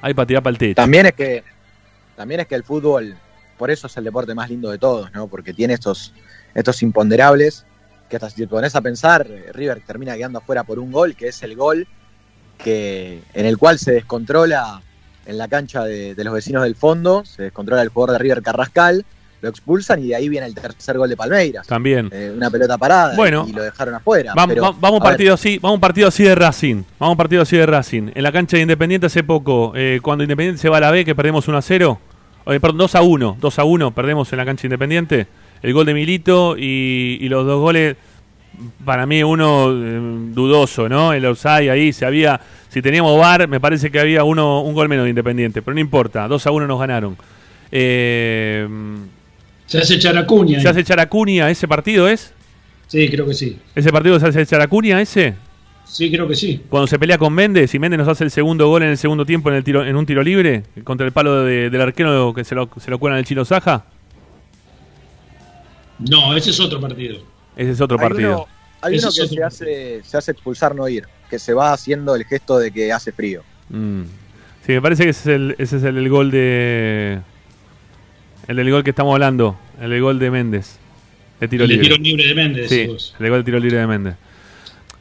hay 0.00 0.14
para 0.14 0.26
tirar 0.26 0.42
para 0.42 0.52
el 0.52 0.58
techo. 0.58 0.74
También 0.76 1.06
es 1.06 1.12
que, 1.12 1.42
también 2.16 2.40
es 2.40 2.46
que 2.46 2.54
el 2.54 2.64
fútbol, 2.64 3.16
por 3.58 3.70
eso 3.70 3.86
es 3.86 3.96
el 3.96 4.04
deporte 4.04 4.34
más 4.34 4.48
lindo 4.48 4.70
de 4.70 4.78
todos, 4.78 5.12
¿no? 5.12 5.28
Porque 5.28 5.52
tiene 5.52 5.74
estos, 5.74 6.14
estos 6.54 6.82
imponderables 6.82 7.66
que 8.08 8.16
hasta 8.16 8.28
si 8.28 8.36
te 8.36 8.48
pones 8.48 8.74
a 8.74 8.80
pensar, 8.80 9.26
eh, 9.28 9.50
River 9.52 9.80
termina 9.86 10.16
quedando 10.16 10.38
afuera 10.38 10.64
por 10.64 10.78
un 10.78 10.90
gol, 10.90 11.14
que 11.14 11.28
es 11.28 11.42
el 11.42 11.56
gol 11.56 11.86
que, 12.58 13.22
en 13.32 13.46
el 13.46 13.56
cual 13.56 13.78
se 13.78 13.92
descontrola 13.92 14.82
en 15.26 15.38
la 15.38 15.48
cancha 15.48 15.84
de, 15.84 16.14
de 16.14 16.24
los 16.24 16.34
vecinos 16.34 16.62
del 16.62 16.74
fondo, 16.74 17.24
se 17.24 17.44
descontrola 17.44 17.82
el 17.82 17.88
jugador 17.88 18.12
de 18.12 18.18
River 18.18 18.42
Carrascal, 18.42 19.04
lo 19.42 19.48
expulsan 19.48 20.02
y 20.02 20.08
de 20.08 20.16
ahí 20.16 20.28
viene 20.28 20.46
el 20.46 20.54
tercer 20.54 20.98
gol 20.98 21.08
de 21.08 21.16
Palmeiras. 21.16 21.66
También. 21.66 22.10
Eh, 22.12 22.32
una 22.34 22.50
pelota 22.50 22.76
parada 22.76 23.16
bueno, 23.16 23.46
y 23.48 23.52
lo 23.52 23.62
dejaron 23.62 23.94
afuera. 23.94 24.32
Vamos, 24.34 24.78
vamos 24.80 25.00
partido 25.00 25.34
así, 25.34 25.58
vamos 25.58 25.76
un 25.76 25.80
partido 25.80 26.08
así 26.08 26.24
de 26.24 26.34
Racing. 26.34 26.82
Vamos 26.98 27.14
un 27.14 27.16
partido 27.16 27.42
así 27.42 27.56
de 27.56 27.66
Racing. 27.66 28.10
En 28.14 28.22
la 28.22 28.32
cancha 28.32 28.56
de 28.56 28.62
Independiente 28.62 29.06
hace 29.06 29.24
poco, 29.24 29.72
eh, 29.74 30.00
cuando 30.02 30.24
Independiente 30.24 30.60
se 30.60 30.68
va 30.68 30.76
a 30.76 30.80
la 30.80 30.90
B, 30.90 31.04
que 31.04 31.14
perdemos 31.14 31.48
1 31.48 31.56
a 31.56 31.62
0. 31.62 32.00
Eh, 32.46 32.60
perdón, 32.60 32.78
2 32.78 32.94
a 32.94 33.02
1. 33.02 33.36
2 33.40 33.58
a 33.58 33.64
1, 33.64 33.90
perdemos 33.94 34.32
en 34.32 34.38
la 34.38 34.44
cancha 34.44 34.66
Independiente. 34.66 35.26
El 35.62 35.72
gol 35.72 35.86
de 35.86 35.94
Milito 35.94 36.56
y, 36.56 37.26
los 37.28 37.46
dos 37.46 37.60
goles, 37.60 37.96
para 38.84 39.06
mí 39.06 39.22
uno 39.22 39.72
dudoso, 39.72 40.88
¿no? 40.88 41.12
El 41.12 41.24
offside 41.26 41.70
ahí, 41.70 41.92
se 41.92 42.04
había, 42.06 42.40
si 42.68 42.82
teníamos 42.82 43.18
VAR, 43.18 43.48
me 43.48 43.60
parece 43.60 43.90
que 43.90 44.00
había 44.00 44.24
uno 44.24 44.62
un 44.62 44.74
gol 44.74 44.88
menos 44.88 45.04
de 45.04 45.10
Independiente, 45.10 45.62
pero 45.62 45.74
no 45.74 45.80
importa, 45.80 46.26
2 46.28 46.46
a 46.46 46.50
1 46.50 46.66
nos 46.66 46.80
ganaron. 46.80 47.16
Eh, 47.72 48.66
se 49.66 49.78
hace 49.78 49.98
Characuña. 49.98 50.60
¿Se 50.60 50.68
hace 50.68 50.82
Characuña 50.82 51.50
ese 51.50 51.68
partido 51.68 52.08
es? 52.08 52.32
Sí, 52.88 53.08
creo 53.08 53.26
que 53.26 53.34
sí. 53.34 53.56
¿Ese 53.74 53.92
partido 53.92 54.18
se 54.18 54.26
hace 54.26 54.44
Characuña 54.44 55.00
ese? 55.00 55.34
Sí, 55.84 56.10
creo 56.10 56.28
que 56.28 56.36
sí. 56.36 56.60
Cuando 56.68 56.86
se 56.86 56.98
pelea 56.98 57.18
con 57.18 57.32
Méndez 57.32 57.74
y 57.74 57.78
Méndez 57.78 57.98
nos 57.98 58.08
hace 58.08 58.24
el 58.24 58.30
segundo 58.30 58.68
gol 58.68 58.82
en 58.82 58.90
el 58.90 58.98
segundo 58.98 59.26
tiempo 59.26 59.48
en 59.48 59.56
el 59.56 59.64
tiro, 59.64 59.84
en 59.84 59.96
un 59.96 60.06
tiro 60.06 60.22
libre 60.22 60.62
contra 60.84 61.06
el 61.06 61.12
palo 61.12 61.44
del 61.44 61.80
arquero 61.80 62.32
que 62.34 62.44
se 62.44 62.54
lo, 62.54 62.68
se 62.80 62.90
lo 62.90 62.98
cuelan 62.98 63.18
el 63.18 63.24
Chino 63.24 63.44
Saja. 63.44 63.84
No, 65.98 66.34
ese 66.36 66.50
es 66.50 66.60
otro 66.60 66.80
partido. 66.80 67.18
Ese 67.60 67.72
es 67.72 67.80
otro 67.82 67.98
partido. 67.98 68.46
hay 68.80 68.98
uno 68.98 69.08
que 69.08 69.26
se 69.26 69.42
hace, 69.44 70.00
se 70.02 70.16
hace 70.16 70.30
expulsar 70.30 70.74
no 70.74 70.88
ir, 70.88 71.04
que 71.28 71.38
se 71.38 71.52
va 71.52 71.74
haciendo 71.74 72.14
el 72.14 72.24
gesto 72.24 72.58
de 72.58 72.70
que 72.70 72.90
hace 72.90 73.12
frío. 73.12 73.42
Mm. 73.68 74.04
Sí, 74.64 74.72
me 74.72 74.80
parece 74.80 75.04
que 75.04 75.10
ese 75.10 75.20
es 75.20 75.26
el, 75.26 75.54
ese 75.58 75.76
es 75.76 75.82
el 75.82 76.08
gol 76.08 76.30
de 76.30 77.20
el 78.48 78.56
del 78.56 78.70
gol 78.70 78.82
que 78.82 78.90
estamos 78.90 79.12
hablando, 79.12 79.58
el 79.78 79.90
del 79.90 80.00
gol 80.00 80.18
de 80.18 80.30
Méndez. 80.30 80.78
De 81.38 81.48
tiro 81.48 81.64
el 81.64 81.70
libre. 81.70 81.88
tiro 81.88 82.02
libre 82.02 82.26
de 82.28 82.34
Méndez. 82.34 82.68
Sí, 82.70 82.80
el 83.18 83.28
gol 83.28 83.40
de 83.40 83.44
tiro 83.44 83.58
libre 83.58 83.76
de 83.76 83.86
Méndez. 83.86 84.14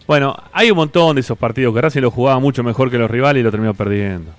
Bueno, 0.05 0.35
hay 0.51 0.69
un 0.69 0.75
montón 0.75 1.15
de 1.15 1.21
esos 1.21 1.37
partidos 1.37 1.73
que 1.73 1.79
Racing 1.79 2.01
lo 2.01 2.11
jugaba 2.11 2.41
mucho 2.41 2.61
mejor 2.61 2.91
que 2.91 2.97
los 2.97 3.09
rivales 3.09 3.39
y 3.39 3.43
lo 3.45 3.51
terminó 3.51 3.73
perdiendo. 3.73 4.31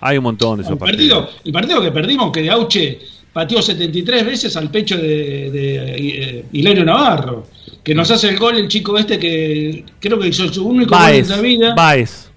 Hay 0.00 0.18
un 0.18 0.24
montón 0.24 0.56
de 0.56 0.64
esos 0.64 0.76
partidos. 0.76 1.26
Partido, 1.26 1.40
el 1.44 1.52
partido 1.52 1.80
que 1.80 1.92
perdimos, 1.92 2.32
que 2.32 2.42
de 2.42 2.50
Auche 2.50 2.98
pateó 3.32 3.62
73 3.62 4.26
veces 4.26 4.56
al 4.56 4.70
pecho 4.70 4.96
de, 4.96 5.50
de, 5.50 5.96
eh, 5.96 6.44
Hilario 6.52 6.84
Navarro, 6.84 7.46
que 7.82 7.94
nos 7.94 8.10
hace 8.10 8.28
el 8.28 8.38
gol 8.38 8.58
el 8.58 8.68
chico 8.68 8.98
este 8.98 9.18
que 9.18 9.84
creo 9.98 10.18
que 10.18 10.28
hizo 10.28 10.52
su 10.52 10.66
único 10.66 10.96
gol 10.96 11.10
en 11.10 11.28
la 11.28 11.40
vida. 11.40 11.74
Baez. 11.74 12.30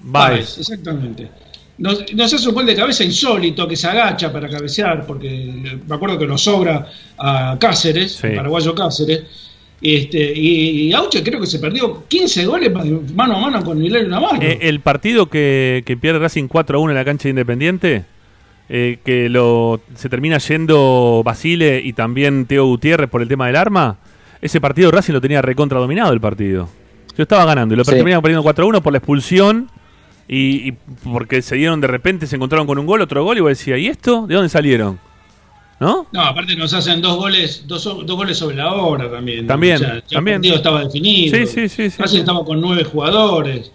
Baez. 0.00 0.58
Exactamente. 0.58 1.28
Nos, 1.78 2.04
hace 2.20 2.48
un 2.48 2.54
gol 2.54 2.66
de 2.66 2.76
cabeza 2.76 3.02
insólito 3.02 3.66
que 3.66 3.76
se 3.76 3.88
agacha 3.88 4.32
para 4.32 4.48
cabecear, 4.48 5.06
porque 5.06 5.80
me 5.86 5.94
acuerdo 5.94 6.18
que 6.18 6.26
lo 6.26 6.38
sobra 6.38 6.86
a 7.18 7.56
Cáceres, 7.58 8.20
paraguayo 8.20 8.74
Cáceres. 8.74 9.22
Este, 9.80 10.32
y, 10.32 10.92
Auche 10.92 11.24
creo 11.24 11.40
que 11.40 11.46
se 11.46 11.58
perdió 11.58 12.04
15 12.06 12.46
goles 12.46 12.70
mano 13.16 13.36
a 13.36 13.40
mano 13.40 13.64
con 13.64 13.84
Hilario 13.84 14.08
Navarro. 14.08 14.40
Eh, 14.40 14.58
el 14.62 14.78
partido 14.78 15.26
que, 15.26 15.82
pierde 16.00 16.20
Racing 16.20 16.46
4 16.46 16.78
a 16.78 16.80
1 16.80 16.92
en 16.92 16.96
la 16.96 17.04
cancha 17.04 17.24
de 17.24 17.30
Independiente, 17.30 18.04
eh, 18.68 18.98
que 19.04 19.28
lo 19.28 19.80
se 19.94 20.08
termina 20.08 20.38
yendo 20.38 21.22
Basile 21.24 21.80
y 21.84 21.92
también 21.92 22.46
Teo 22.46 22.66
Gutiérrez 22.66 23.10
por 23.10 23.22
el 23.22 23.28
tema 23.28 23.46
del 23.46 23.56
arma, 23.56 23.98
ese 24.40 24.60
partido 24.60 24.90
Racing 24.90 25.12
lo 25.12 25.20
tenía 25.20 25.42
recontra 25.42 25.78
dominado 25.78 26.12
el 26.12 26.20
partido. 26.20 26.68
Yo 27.16 27.22
estaba 27.22 27.44
ganando 27.44 27.74
y 27.74 27.76
lo 27.76 27.84
terminaba 27.84 28.22
perdiendo 28.22 28.42
4 28.42 28.64
a 28.64 28.68
1 28.68 28.82
por 28.82 28.92
la 28.92 28.98
expulsión 28.98 29.70
y, 30.28 30.72
porque 31.04 31.42
se 31.42 31.56
dieron 31.56 31.80
de 31.80 31.86
repente, 31.86 32.26
se 32.26 32.36
encontraron 32.36 32.66
con 32.66 32.78
un 32.78 32.86
gol, 32.86 33.02
otro 33.02 33.22
gol, 33.22 33.36
y 33.36 33.40
vos 33.40 33.50
decías, 33.50 33.78
¿y 33.78 33.88
esto? 33.88 34.26
¿De 34.26 34.34
dónde 34.34 34.48
salieron? 34.48 34.98
¿No? 35.78 36.06
No, 36.12 36.22
aparte 36.22 36.54
nos 36.54 36.72
hacen 36.72 37.02
dos 37.02 37.16
goles, 37.16 37.64
dos, 37.66 37.84
dos 37.84 38.16
goles 38.16 38.38
sobre 38.38 38.56
la 38.56 38.72
hora 38.72 39.10
también. 39.10 39.46
También, 39.46 39.80
también. 40.10 40.36
El 40.36 40.40
partido 40.40 40.56
estaba 40.56 40.84
definido. 40.84 41.36
Sí, 41.36 41.46
sí, 41.46 41.68
sí. 41.68 41.90
sí, 41.90 42.18
estamos 42.18 42.46
con 42.46 42.60
nueve 42.60 42.84
jugadores. 42.84 43.72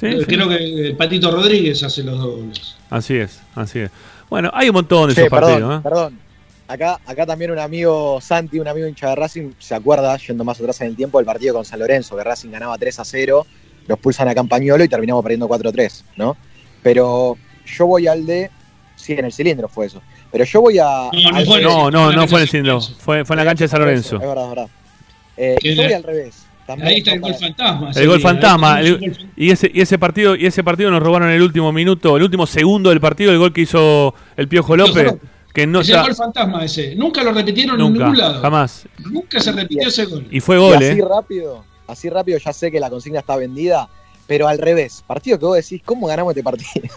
Eh, 0.00 0.24
creo 0.26 0.48
que 0.48 0.88
el 0.88 0.96
Patito 0.96 1.30
Rodríguez 1.30 1.82
hace 1.82 2.02
los 2.02 2.18
dos 2.18 2.36
goles. 2.36 2.76
Así 2.90 3.14
es, 3.14 3.40
así 3.54 3.80
es. 3.80 3.90
Bueno, 4.34 4.50
hay 4.52 4.68
un 4.68 4.74
montón 4.74 5.06
de 5.06 5.12
esos 5.12 5.28
partidos. 5.28 5.78
¿eh? 5.78 5.80
Perdón, 5.80 6.18
acá, 6.66 6.98
acá 7.06 7.24
también 7.24 7.52
un 7.52 7.58
amigo 7.60 8.20
Santi, 8.20 8.58
un 8.58 8.66
amigo 8.66 8.88
hincha 8.88 9.10
de 9.10 9.14
Racing, 9.14 9.52
se 9.60 9.76
acuerda, 9.76 10.16
yendo 10.16 10.42
más 10.42 10.58
atrás 10.58 10.80
en 10.80 10.88
el 10.88 10.96
tiempo, 10.96 11.18
del 11.18 11.24
partido 11.24 11.54
con 11.54 11.64
San 11.64 11.78
Lorenzo, 11.78 12.16
que 12.16 12.24
Racing 12.24 12.50
ganaba 12.50 12.76
3 12.76 12.98
a 12.98 13.04
0 13.04 13.46
los 13.86 13.96
pulsan 13.96 14.26
a 14.26 14.34
Campañolo 14.34 14.82
y 14.82 14.88
terminamos 14.88 15.22
perdiendo 15.22 15.48
4-3, 15.48 16.02
¿no? 16.16 16.36
Pero 16.82 17.36
yo 17.64 17.86
voy 17.86 18.08
al 18.08 18.26
de. 18.26 18.50
Sí, 18.96 19.12
en 19.12 19.24
el 19.24 19.32
cilindro 19.32 19.68
fue 19.68 19.86
eso. 19.86 20.02
Pero 20.32 20.42
yo 20.42 20.62
voy 20.62 20.80
a. 20.80 21.10
No, 21.62 21.92
no, 21.92 22.10
no, 22.10 22.26
fue 22.26 22.40
en 22.40 22.42
el 22.42 22.48
cilindro. 22.48 22.80
Fue, 22.80 23.24
fue 23.24 23.34
en 23.34 23.38
la 23.38 23.44
cancha 23.44 23.62
de 23.62 23.68
San 23.68 23.82
Lorenzo. 23.82 24.16
Es 24.16 24.20
verdad, 24.20 24.42
es 24.42 24.50
verdad. 24.50 24.68
Eh, 25.36 25.56
yo 25.62 25.80
voy 25.80 25.92
al 25.92 26.02
revés. 26.02 26.43
Ahí 26.66 26.98
está 26.98 27.12
el 27.12 27.20
gol 27.20 27.34
fantasma. 27.34 27.90
El 27.94 28.08
gol 28.08 28.20
fantasma. 28.20 28.82
y, 29.36 29.50
ese, 29.50 29.70
y, 29.72 29.80
ese 29.80 29.98
partido, 29.98 30.34
y 30.34 30.46
ese 30.46 30.64
partido 30.64 30.90
nos 30.90 31.02
robaron 31.02 31.30
el 31.30 31.42
último 31.42 31.72
minuto, 31.72 32.16
el 32.16 32.22
último 32.22 32.46
segundo 32.46 32.90
del 32.90 33.00
partido, 33.00 33.32
el 33.32 33.38
gol 33.38 33.52
que 33.52 33.62
hizo 33.62 34.14
el 34.36 34.48
Piojo 34.48 34.76
López. 34.76 35.14
Que 35.52 35.68
no 35.68 35.82
ese 35.82 35.96
gol 35.96 36.16
fantasma 36.16 36.64
ese. 36.64 36.96
Nunca 36.96 37.22
lo 37.22 37.32
repitieron 37.32 37.80
en 37.80 37.92
ningún 37.92 38.18
lado. 38.18 38.42
Jamás. 38.42 38.88
Nunca 38.98 39.38
se 39.38 39.52
repitió 39.52 39.86
ese 39.86 40.04
gol. 40.06 40.26
Y 40.28 40.40
fue 40.40 40.58
gol, 40.58 40.82
y 40.82 40.84
así 40.84 40.98
¿eh? 40.98 41.04
rápido 41.08 41.64
así 41.86 42.08
rápido 42.08 42.38
ya 42.38 42.52
sé 42.52 42.70
que 42.70 42.80
la 42.80 42.90
consigna 42.90 43.20
está 43.20 43.36
vendida, 43.36 43.88
pero 44.26 44.48
al 44.48 44.58
revés, 44.58 45.02
partido 45.06 45.38
que 45.38 45.46
vos 45.46 45.56
decís, 45.56 45.82
¿cómo 45.84 46.06
ganamos 46.06 46.32
este 46.32 46.42
partido? 46.42 46.70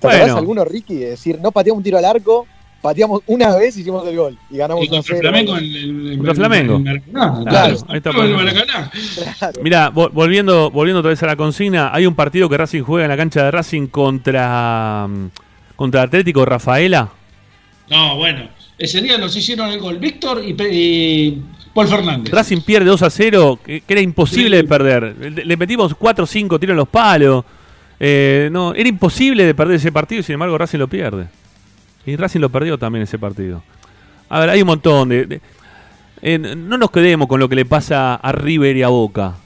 ¿Te 0.00 0.06
bueno. 0.06 0.36
alguno, 0.36 0.64
Ricky, 0.64 0.96
de 0.96 1.10
decir, 1.10 1.38
no 1.40 1.52
pateamos 1.52 1.78
un 1.78 1.84
tiro 1.84 1.98
al 1.98 2.04
arco, 2.04 2.46
pateamos 2.80 3.22
una 3.26 3.56
vez 3.56 3.76
y 3.76 3.80
hicimos 3.80 4.06
el 4.06 4.16
gol 4.16 4.38
y 4.50 4.56
ganamos 4.56 4.84
y 4.84 4.88
contra 4.88 5.16
el 5.16 5.20
Flamengo 5.20 5.58
en, 5.58 6.26
el, 6.26 6.34
Flamengo. 6.34 6.82
claro, 7.44 7.76
ahí 7.88 7.96
está 7.98 8.90
Mira, 9.62 9.90
volviendo, 9.90 10.70
volviendo 10.70 11.00
otra 11.00 11.10
vez 11.10 11.22
a 11.22 11.26
la 11.26 11.36
consigna, 11.36 11.94
hay 11.94 12.06
un 12.06 12.14
partido 12.14 12.48
que 12.48 12.56
Racing 12.56 12.82
juega 12.82 13.04
en 13.04 13.10
la 13.10 13.16
cancha 13.16 13.44
de 13.44 13.50
Racing 13.50 13.88
contra 13.88 15.06
mm, 15.08 15.28
contra 15.76 16.02
Atlético 16.02 16.44
Rafaela. 16.44 17.10
No, 17.88 18.16
bueno, 18.16 18.48
ese 18.78 19.00
día 19.00 19.18
nos 19.18 19.34
hicieron 19.36 19.70
el 19.70 19.80
gol 19.80 19.98
Víctor 19.98 20.42
y 20.44 21.42
Paul 21.74 21.88
Fernández. 21.88 22.32
Racing 22.32 22.60
pierde 22.62 22.86
2 22.86 23.02
a 23.02 23.10
0, 23.10 23.58
que, 23.64 23.82
era 23.86 24.00
imposible 24.00 24.56
de 24.56 24.64
perder. 24.64 25.16
Le, 25.44 25.56
metimos 25.56 25.94
4 25.94 26.24
o 26.24 26.26
5 26.26 26.58
tiros 26.58 26.72
en 26.72 26.76
los 26.76 26.88
palos. 26.88 27.44
Eh, 27.98 28.48
no, 28.50 28.74
era 28.74 28.88
imposible 28.88 29.44
de 29.44 29.54
perder 29.54 29.76
ese 29.76 29.92
partido 29.92 30.20
y 30.20 30.22
sin 30.22 30.34
embargo 30.34 30.56
Racing 30.58 30.78
lo 30.78 30.88
pierde. 30.88 31.28
Y 32.06 32.16
Racing 32.16 32.40
lo 32.40 32.50
perdió 32.50 32.78
también 32.78 33.02
ese 33.02 33.18
partido. 33.18 33.62
A 34.28 34.40
ver, 34.40 34.50
hay 34.50 34.62
un 34.62 34.66
montón 34.68 35.08
de... 35.08 35.40
No 36.22 36.76
nos 36.76 36.90
quedemos 36.90 37.28
con 37.28 37.40
lo 37.40 37.48
que 37.48 37.56
le 37.56 37.64
pasa 37.64 38.14
a 38.14 38.32
River 38.32 38.76
y 38.76 38.82
a 38.82 38.88
Boca. 38.88 39.36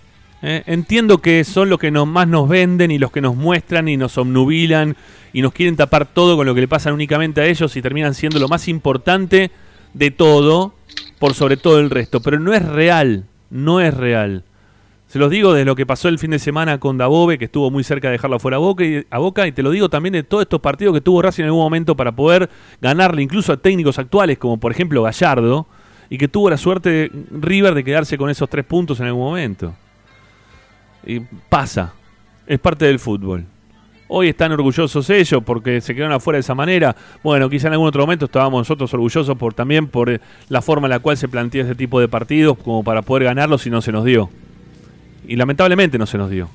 Eh, 0.43 0.63
entiendo 0.67 1.19
que 1.19 1.43
son 1.43 1.71
los 1.71 1.79
que 1.79 1.91
nos, 1.91 2.07
más 2.07 2.29
nos 2.29 2.49
venden 2.49 2.91
y 2.91 2.99
los 2.99 3.11
que 3.11 3.23
nos 3.23 3.35
muestran 3.35 3.89
y 3.89 3.97
nos 3.97 4.19
obnubilan 4.19 4.95
y 5.33 5.41
nos 5.41 5.55
quieren 5.55 5.75
tapar 5.75 6.05
todo 6.05 6.37
con 6.37 6.45
lo 6.45 6.55
que 6.55 6.61
le 6.61 6.69
pasa 6.69 6.93
únicamente 6.93 7.41
a 7.41 7.47
ellos 7.47 7.75
y 7.77 7.81
terminan 7.81 8.13
siendo 8.13 8.39
lo 8.39 8.49
más 8.49 8.69
importante 8.69 9.51
de 9.95 10.11
todo 10.11 10.75
por 11.19 11.33
sobre 11.33 11.57
todo 11.57 11.81
el 11.81 11.89
resto. 11.89 12.21
Pero 12.21 12.41
no 12.41 12.53
es 12.53 12.63
real, 12.63 13.25
no 13.49 13.81
es 13.81 13.95
real. 13.95 14.45
Se 15.15 15.21
los 15.21 15.31
digo 15.31 15.55
de 15.55 15.65
lo 15.65 15.77
que 15.77 15.87
pasó 15.87 16.09
el 16.09 16.19
fin 16.19 16.33
de 16.33 16.41
semana 16.41 16.81
con 16.81 16.99
Dabove, 16.99 17.39
que 17.39 17.45
estuvo 17.45 17.71
muy 17.71 17.85
cerca 17.85 18.09
de 18.09 18.15
dejarlo 18.15 18.41
fuera 18.41 18.57
a 18.57 18.59
Boca, 18.59 18.85
y, 18.85 19.07
a 19.09 19.19
Boca, 19.19 19.47
y 19.47 19.53
te 19.53 19.63
lo 19.63 19.71
digo 19.71 19.89
también 19.89 20.13
de 20.13 20.25
todos 20.25 20.43
estos 20.43 20.61
partidos 20.61 20.93
que 20.93 21.01
tuvo 21.01 21.23
Racing 21.23 21.45
en 21.45 21.51
algún 21.51 21.63
momento 21.63 21.95
para 21.95 22.11
poder 22.11 22.51
ganarle 22.81 23.23
incluso 23.23 23.53
a 23.53 23.57
técnicos 23.57 23.97
actuales, 24.01 24.39
como 24.39 24.59
por 24.59 24.73
ejemplo 24.73 25.05
Gallardo, 25.05 25.69
y 26.11 26.19
que 26.19 26.27
tuvo 26.27 26.51
la 26.51 26.57
suerte 26.57 26.91
de 26.91 27.11
River 27.31 27.75
de 27.75 27.85
quedarse 27.85 28.19
con 28.19 28.29
esos 28.29 28.51
tres 28.51 28.65
puntos 28.65 28.99
en 28.99 29.07
algún 29.07 29.23
momento. 29.23 29.73
Y 31.07 31.21
pasa, 31.49 31.95
es 32.45 32.59
parte 32.59 32.85
del 32.87 32.99
fútbol. 32.99 33.45
Hoy 34.09 34.31
están 34.31 34.51
orgullosos 34.51 35.09
ellos 35.11 35.45
porque 35.47 35.81
se 35.81 35.95
quedaron 35.95 36.17
afuera 36.17 36.39
de 36.39 36.41
esa 36.41 36.57
manera. 36.57 36.97
Bueno, 37.23 37.49
quizá 37.49 37.69
en 37.69 37.75
algún 37.75 37.87
otro 37.87 38.03
momento 38.03 38.25
estábamos 38.25 38.63
nosotros 38.63 38.93
orgullosos 38.93 39.39
por 39.39 39.55
también 39.55 39.87
por 39.87 40.11
eh, 40.11 40.21
la 40.49 40.61
forma 40.61 40.89
en 40.89 40.91
la 40.91 40.99
cual 40.99 41.17
se 41.17 41.29
plantea 41.29 41.63
ese 41.63 41.77
tipo 41.77 42.01
de 42.01 42.09
partidos 42.09 42.59
como 42.59 42.83
para 42.83 43.03
poder 43.03 43.23
ganarlos 43.23 43.65
y 43.65 43.71
no 43.71 43.81
se 43.81 43.93
nos 43.93 44.05
dio. 44.05 44.29
Y 45.27 45.37
lamentablemente 45.37 45.99
no 45.99 46.07
se 46.07 46.19
nos 46.19 46.31
dio. 46.31 46.49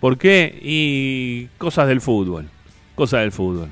¿Por 0.00 0.16
qué? 0.16 0.58
Y 0.62 1.46
cosas 1.58 1.88
del 1.88 2.00
fútbol. 2.00 2.46
Cosas 2.94 3.20
del 3.20 3.32
fútbol. 3.32 3.68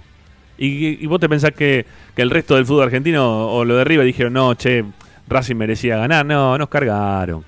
Y, 0.59 1.07
vos 1.07 1.21
te 1.21 1.29
pensás 1.29 1.53
que, 1.53 1.87
que, 2.17 2.23
el 2.23 2.31
resto 2.31 2.57
del 2.57 2.67
fútbol 2.67 2.85
argentino 2.85 3.49
o 3.49 3.65
lo 3.65 3.77
de 3.77 3.83
arriba 3.83 4.03
dijeron, 4.03 4.33
no, 4.33 4.55
che, 4.55 4.85
Racing 5.29 5.57
merecía 5.57 5.97
ganar. 5.97 6.25
No, 6.27 6.57
nos 6.59 6.69
cargaron. 6.69 7.45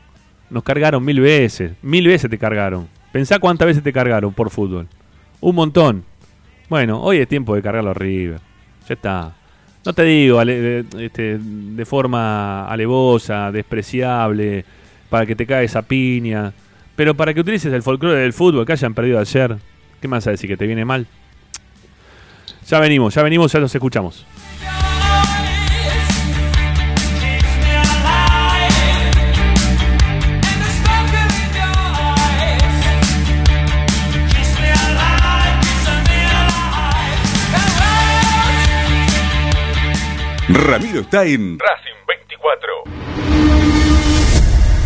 Nos 0.48 0.62
cargaron 0.62 1.04
mil 1.04 1.20
veces. 1.20 1.72
Mil 1.82 2.06
veces 2.06 2.30
te 2.30 2.38
cargaron. 2.38 2.88
Pensá 3.12 3.38
cuántas 3.38 3.66
veces 3.66 3.82
te 3.82 3.92
cargaron 3.92 4.32
por 4.32 4.50
fútbol. 4.50 4.86
Un 5.40 5.54
montón. 5.54 6.04
Bueno, 6.68 7.00
hoy 7.02 7.18
es 7.18 7.28
tiempo 7.28 7.54
de 7.54 7.62
cargarlo 7.62 7.90
a 7.90 7.94
River. 7.94 8.40
Ya 8.88 8.94
está. 8.94 9.32
No 9.84 9.92
te 9.94 10.04
digo 10.04 10.40
este, 10.42 11.38
de 11.38 11.84
forma 11.86 12.68
alevosa, 12.68 13.50
despreciable, 13.50 14.64
para 15.08 15.24
que 15.24 15.34
te 15.34 15.46
caiga 15.46 15.62
esa 15.62 15.82
piña, 15.82 16.52
pero 17.00 17.14
para 17.14 17.32
que 17.32 17.40
utilices 17.40 17.72
el 17.72 17.82
folclore 17.82 18.18
del 18.18 18.34
fútbol 18.34 18.66
que 18.66 18.72
hayan 18.72 18.92
perdido 18.92 19.18
ayer, 19.18 19.56
¿qué 20.02 20.06
más 20.06 20.26
a 20.26 20.32
decir 20.32 20.50
que 20.50 20.58
te 20.58 20.66
viene 20.66 20.84
mal? 20.84 21.06
Ya 22.66 22.78
venimos, 22.78 23.14
ya 23.14 23.22
venimos, 23.22 23.50
ya 23.50 23.58
los 23.58 23.74
escuchamos. 23.74 24.26
Ramiro 40.50 41.00
está 41.00 41.24
en 41.24 41.58
Racing 41.58 41.96
24. 42.06 42.79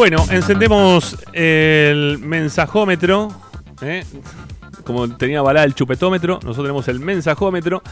Bueno, 0.00 0.24
encendemos 0.30 1.14
el 1.34 2.16
mensajómetro. 2.20 3.28
¿eh? 3.82 4.02
Como 4.82 5.14
tenía 5.14 5.42
balada 5.42 5.66
el 5.66 5.74
chupetómetro, 5.74 6.36
nosotros 6.36 6.64
tenemos 6.64 6.88
el 6.88 7.00
mensajómetro. 7.00 7.82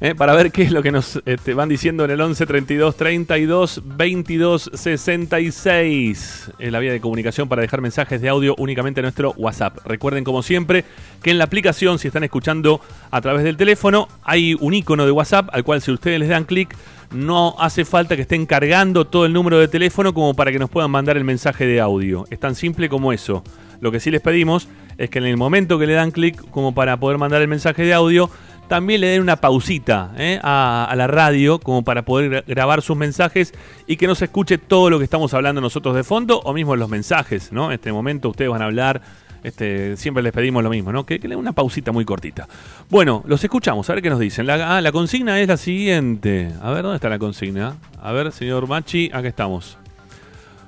¿Eh? 0.00 0.14
para 0.14 0.34
ver 0.34 0.50
qué 0.50 0.62
es 0.62 0.72
lo 0.72 0.82
que 0.82 0.90
nos 0.90 1.20
este, 1.26 1.54
van 1.54 1.68
diciendo 1.68 2.04
en 2.04 2.10
el 2.10 2.20
11 2.20 2.46
32 2.46 2.96
32 2.96 3.82
22 3.84 4.70
66. 4.74 6.52
Es 6.58 6.72
la 6.72 6.78
vía 6.78 6.92
de 6.92 7.00
comunicación 7.00 7.48
para 7.48 7.62
dejar 7.62 7.80
mensajes 7.80 8.20
de 8.20 8.28
audio 8.28 8.54
únicamente 8.58 9.00
en 9.00 9.04
nuestro 9.04 9.32
WhatsApp. 9.36 9.78
Recuerden, 9.84 10.24
como 10.24 10.42
siempre, 10.42 10.84
que 11.22 11.30
en 11.30 11.38
la 11.38 11.44
aplicación, 11.44 11.98
si 11.98 12.08
están 12.08 12.24
escuchando 12.24 12.80
a 13.10 13.20
través 13.20 13.44
del 13.44 13.56
teléfono, 13.56 14.08
hay 14.22 14.54
un 14.58 14.74
icono 14.74 15.04
de 15.04 15.12
WhatsApp 15.12 15.48
al 15.52 15.64
cual, 15.64 15.80
si 15.82 15.92
ustedes 15.92 16.18
les 16.18 16.28
dan 16.28 16.44
clic, 16.44 16.74
no 17.12 17.56
hace 17.58 17.84
falta 17.84 18.16
que 18.16 18.22
estén 18.22 18.46
cargando 18.46 19.06
todo 19.06 19.26
el 19.26 19.32
número 19.32 19.58
de 19.58 19.68
teléfono 19.68 20.14
como 20.14 20.34
para 20.34 20.52
que 20.52 20.58
nos 20.58 20.70
puedan 20.70 20.90
mandar 20.90 21.16
el 21.16 21.24
mensaje 21.24 21.66
de 21.66 21.80
audio. 21.80 22.24
Es 22.30 22.38
tan 22.38 22.54
simple 22.54 22.88
como 22.88 23.12
eso. 23.12 23.42
Lo 23.80 23.90
que 23.90 23.98
sí 23.98 24.10
les 24.10 24.20
pedimos 24.20 24.68
es 24.98 25.10
que 25.10 25.18
en 25.18 25.24
el 25.24 25.36
momento 25.36 25.78
que 25.78 25.86
le 25.86 25.94
dan 25.94 26.10
clic 26.10 26.38
como 26.50 26.74
para 26.74 26.98
poder 26.98 27.18
mandar 27.18 27.40
el 27.40 27.48
mensaje 27.48 27.82
de 27.82 27.94
audio, 27.94 28.30
también 28.70 29.00
le 29.00 29.08
den 29.08 29.20
una 29.20 29.34
pausita 29.34 30.12
¿eh? 30.16 30.38
a, 30.44 30.94
la 30.96 31.08
radio 31.08 31.58
como 31.58 31.82
para 31.82 32.04
poder 32.04 32.44
grabar 32.46 32.82
sus 32.82 32.96
mensajes 32.96 33.52
y 33.88 33.96
que 33.96 34.06
no 34.06 34.14
se 34.14 34.26
escuche 34.26 34.58
todo 34.58 34.90
lo 34.90 34.98
que 34.98 35.04
estamos 35.04 35.34
hablando 35.34 35.60
nosotros 35.60 35.96
de 35.96 36.04
fondo 36.04 36.38
o 36.38 36.52
mismo 36.52 36.76
los 36.76 36.88
mensajes, 36.88 37.50
¿no? 37.50 37.66
En 37.66 37.72
este 37.72 37.90
momento 37.90 38.28
ustedes 38.28 38.48
van 38.48 38.62
a 38.62 38.66
hablar, 38.66 39.02
este, 39.42 39.96
siempre 39.96 40.22
les 40.22 40.32
pedimos 40.32 40.62
lo 40.62 40.70
mismo, 40.70 40.92
¿no? 40.92 41.04
Que, 41.04 41.18
le 41.18 41.30
den 41.30 41.38
una 41.38 41.50
pausita 41.50 41.90
muy 41.90 42.04
cortita. 42.04 42.46
Bueno, 42.88 43.24
los 43.26 43.42
escuchamos, 43.42 43.90
a 43.90 43.94
ver 43.94 44.04
qué 44.04 44.10
nos 44.10 44.20
dicen. 44.20 44.46
La, 44.46 44.78
ah, 44.78 44.92
consigna 44.92 45.40
es 45.40 45.48
la 45.48 45.56
siguiente. 45.56 46.52
A 46.62 46.70
ver, 46.70 46.84
¿dónde 46.84 46.94
está 46.94 47.08
la 47.08 47.18
consigna? 47.18 47.74
A 48.00 48.12
ver, 48.12 48.30
señor 48.30 48.68
Machi, 48.68 49.10
acá 49.12 49.26
estamos. 49.26 49.78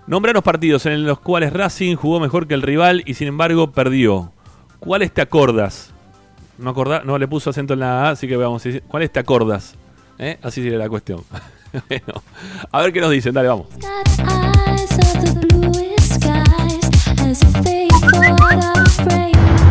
Nombrar 0.08 0.34
los 0.34 0.42
partidos 0.42 0.86
en 0.86 1.04
los 1.04 1.20
cuales 1.20 1.52
Racing 1.52 1.94
jugó 1.94 2.18
mejor 2.18 2.48
que 2.48 2.54
el 2.54 2.62
rival 2.62 3.04
y 3.06 3.14
sin 3.14 3.28
embargo 3.28 3.70
perdió. 3.70 4.32
¿Cuáles 4.80 5.14
te 5.14 5.20
acordas? 5.20 5.91
No, 6.58 6.70
acordar, 6.70 7.04
no 7.04 7.18
le 7.18 7.28
puso 7.28 7.50
acento 7.50 7.74
en 7.74 7.80
la 7.80 8.06
A, 8.06 8.10
así 8.10 8.28
que 8.28 8.36
vamos 8.36 8.62
¿cuáles 8.88 9.10
te 9.10 9.20
acordas? 9.20 9.74
¿Eh? 10.18 10.38
Así 10.42 10.62
sería 10.62 10.78
la 10.78 10.88
cuestión. 10.88 11.20
bueno, 11.88 12.22
a 12.70 12.82
ver 12.82 12.92
qué 12.92 13.00
nos 13.00 13.10
dicen, 13.10 13.34
dale, 13.34 13.48
vamos. 13.48 13.66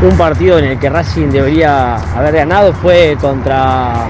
Un 0.01 0.17
partido 0.17 0.57
en 0.57 0.65
el 0.65 0.79
que 0.79 0.89
Racing 0.89 1.27
debería 1.27 1.95
haber 2.17 2.33
ganado 2.33 2.73
fue 2.73 3.15
contra 3.21 4.07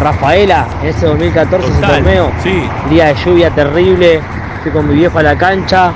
Rafaela 0.00 0.66
en 0.82 0.88
ese 0.88 1.06
2014, 1.06 1.68
ese 1.68 1.80
torneo. 1.80 2.32
Sí. 2.42 2.62
Día 2.88 3.06
de 3.06 3.14
lluvia 3.16 3.50
terrible, 3.50 4.20
fui 4.62 4.70
con 4.70 4.88
mi 4.88 4.94
viejo 4.94 5.18
a 5.18 5.22
la 5.24 5.36
cancha, 5.36 5.92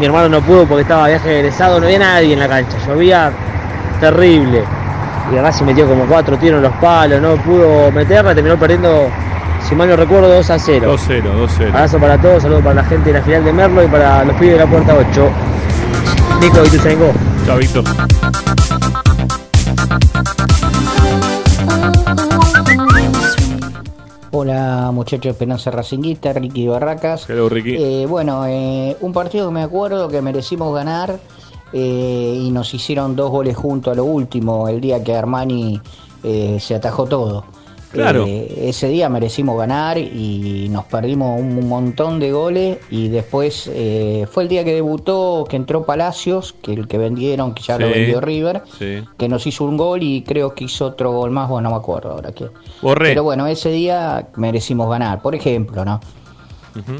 mi 0.00 0.06
hermano 0.06 0.30
no 0.30 0.40
pudo 0.40 0.66
porque 0.66 0.82
estaba 0.82 1.08
viaje 1.08 1.40
egresado, 1.40 1.78
no 1.78 1.86
había 1.86 1.98
nadie 1.98 2.32
en 2.32 2.38
la 2.38 2.48
cancha, 2.48 2.78
llovía 2.86 3.30
terrible 4.00 4.64
y 5.30 5.36
Racing 5.36 5.64
metió 5.64 5.86
como 5.86 6.04
cuatro 6.06 6.36
tiros 6.38 6.58
en 6.58 6.64
los 6.64 6.76
palos, 6.76 7.20
no 7.20 7.36
pudo 7.36 7.90
meterla, 7.92 8.34
terminó 8.34 8.58
perdiendo, 8.58 9.08
si 9.68 9.74
mal 9.74 9.88
no 9.88 9.96
recuerdo, 9.96 10.28
2 10.28 10.50
a 10.50 10.58
0. 10.58 10.94
2-0, 10.94 11.22
2-0. 11.22 11.68
Abrazo 11.68 11.98
para 11.98 12.20
todos, 12.20 12.42
saludos 12.42 12.62
para 12.62 12.74
la 12.74 12.84
gente 12.84 13.12
de 13.12 13.18
la 13.18 13.24
final 13.24 13.44
de 13.44 13.52
Merlo 13.52 13.84
y 13.84 13.88
para 13.88 14.24
los 14.24 14.36
pibes 14.36 14.54
de 14.54 14.64
la 14.64 14.70
puerta 14.70 14.94
8. 14.94 15.30
Nico 16.40 16.64
y 16.64 16.70
tu 16.70 16.78
Chao, 17.46 17.58
Víctor. 17.58 17.84
Hola 24.34 24.90
muchachos 24.92 25.32
Esperanza 25.32 25.70
Racinguista, 25.70 26.32
Ricky 26.32 26.66
Barracas. 26.66 27.28
Hello, 27.28 27.48
Ricky. 27.48 27.76
Eh, 27.76 28.06
bueno, 28.06 28.46
eh, 28.46 28.96
un 29.00 29.12
partido 29.12 29.48
que 29.48 29.54
me 29.54 29.62
acuerdo 29.62 30.08
que 30.08 30.22
merecimos 30.22 30.74
ganar 30.74 31.18
eh, 31.72 32.38
y 32.40 32.50
nos 32.50 32.72
hicieron 32.74 33.16
dos 33.16 33.30
goles 33.30 33.56
junto 33.56 33.90
a 33.90 33.94
lo 33.94 34.04
último, 34.04 34.68
el 34.68 34.80
día 34.80 35.02
que 35.02 35.14
Armani 35.14 35.80
eh, 36.22 36.58
se 36.60 36.74
atajó 36.74 37.06
todo. 37.06 37.44
Claro. 37.92 38.24
Eh, 38.26 38.70
ese 38.70 38.88
día 38.88 39.10
merecimos 39.10 39.58
ganar 39.58 39.98
y 39.98 40.66
nos 40.70 40.86
perdimos 40.86 41.38
un 41.38 41.68
montón 41.68 42.20
de 42.20 42.32
goles 42.32 42.78
y 42.90 43.08
después 43.08 43.70
eh, 43.70 44.26
fue 44.30 44.44
el 44.44 44.48
día 44.48 44.64
que 44.64 44.72
debutó, 44.72 45.44
que 45.46 45.56
entró 45.56 45.84
Palacios, 45.84 46.54
que 46.62 46.72
el 46.72 46.88
que 46.88 46.96
vendieron, 46.96 47.52
que 47.52 47.62
ya 47.62 47.78
lo 47.78 47.90
vendió 47.90 48.22
River, 48.22 48.62
Sí. 48.78 49.04
que 49.18 49.28
nos 49.28 49.46
hizo 49.46 49.64
un 49.64 49.76
gol 49.76 50.02
y 50.02 50.22
creo 50.22 50.54
que 50.54 50.64
hizo 50.64 50.86
otro 50.86 51.12
gol 51.12 51.32
más, 51.32 51.50
bueno, 51.50 51.68
no 51.68 51.74
me 51.76 51.80
acuerdo 51.82 52.12
ahora 52.12 52.32
qué. 52.32 52.46
Pero 52.98 53.24
bueno, 53.24 53.46
ese 53.46 53.70
día 53.70 54.26
merecimos 54.36 54.88
ganar, 54.88 55.20
por 55.20 55.34
ejemplo, 55.34 55.84
¿no? 55.84 56.00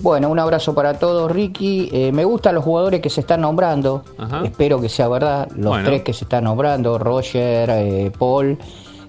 Bueno, 0.02 0.28
un 0.28 0.38
abrazo 0.38 0.74
para 0.74 0.98
todos, 0.98 1.30
Ricky. 1.30 1.88
Eh, 1.92 2.12
me 2.12 2.24
gustan 2.24 2.54
los 2.54 2.64
jugadores 2.64 3.00
que 3.00 3.10
se 3.10 3.20
están 3.20 3.40
nombrando. 3.40 4.04
Ajá. 4.18 4.42
Espero 4.44 4.80
que 4.80 4.88
sea 4.88 5.08
verdad. 5.08 5.48
Los 5.56 5.66
Bueno. 5.70 5.84
tres 5.88 6.02
que 6.02 6.12
se 6.12 6.24
están 6.24 6.44
nombrando, 6.44 6.98
Roger, 6.98 7.70
eh, 7.70 8.12
Paul, 8.18 8.58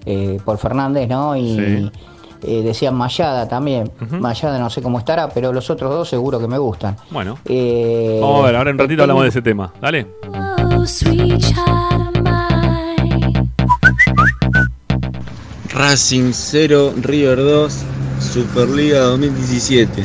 eh, 0.06 0.38
Paul 0.44 0.58
Fernández, 0.58 1.08
¿no? 1.08 1.36
Y 1.36 1.56
Sí. 1.56 1.90
eh, 2.42 2.62
decían 2.62 2.94
Mayada 2.94 3.48
también. 3.48 3.90
Ujú. 4.00 4.16
Mayada 4.16 4.58
no 4.58 4.68
sé 4.70 4.82
cómo 4.82 4.98
estará, 4.98 5.28
pero 5.28 5.52
los 5.52 5.68
otros 5.70 5.90
dos 5.90 6.08
seguro 6.08 6.38
que 6.38 6.46
me 6.48 6.58
gustan. 6.58 6.96
Bueno. 7.10 7.38
Eh, 7.46 8.18
Vamos 8.20 8.42
a 8.42 8.46
ver, 8.46 8.56
ahora 8.56 8.70
en 8.70 8.76
un 8.76 8.80
ratito 8.80 9.02
hablamos 9.02 9.22
de 9.22 9.28
ese 9.30 9.42
tema. 9.42 9.72
Dale. 9.80 10.06
Racing 15.72 16.32
0, 16.32 16.92
River 17.02 17.36
2, 17.38 17.82
Superliga 18.20 19.00
2017. 19.00 20.04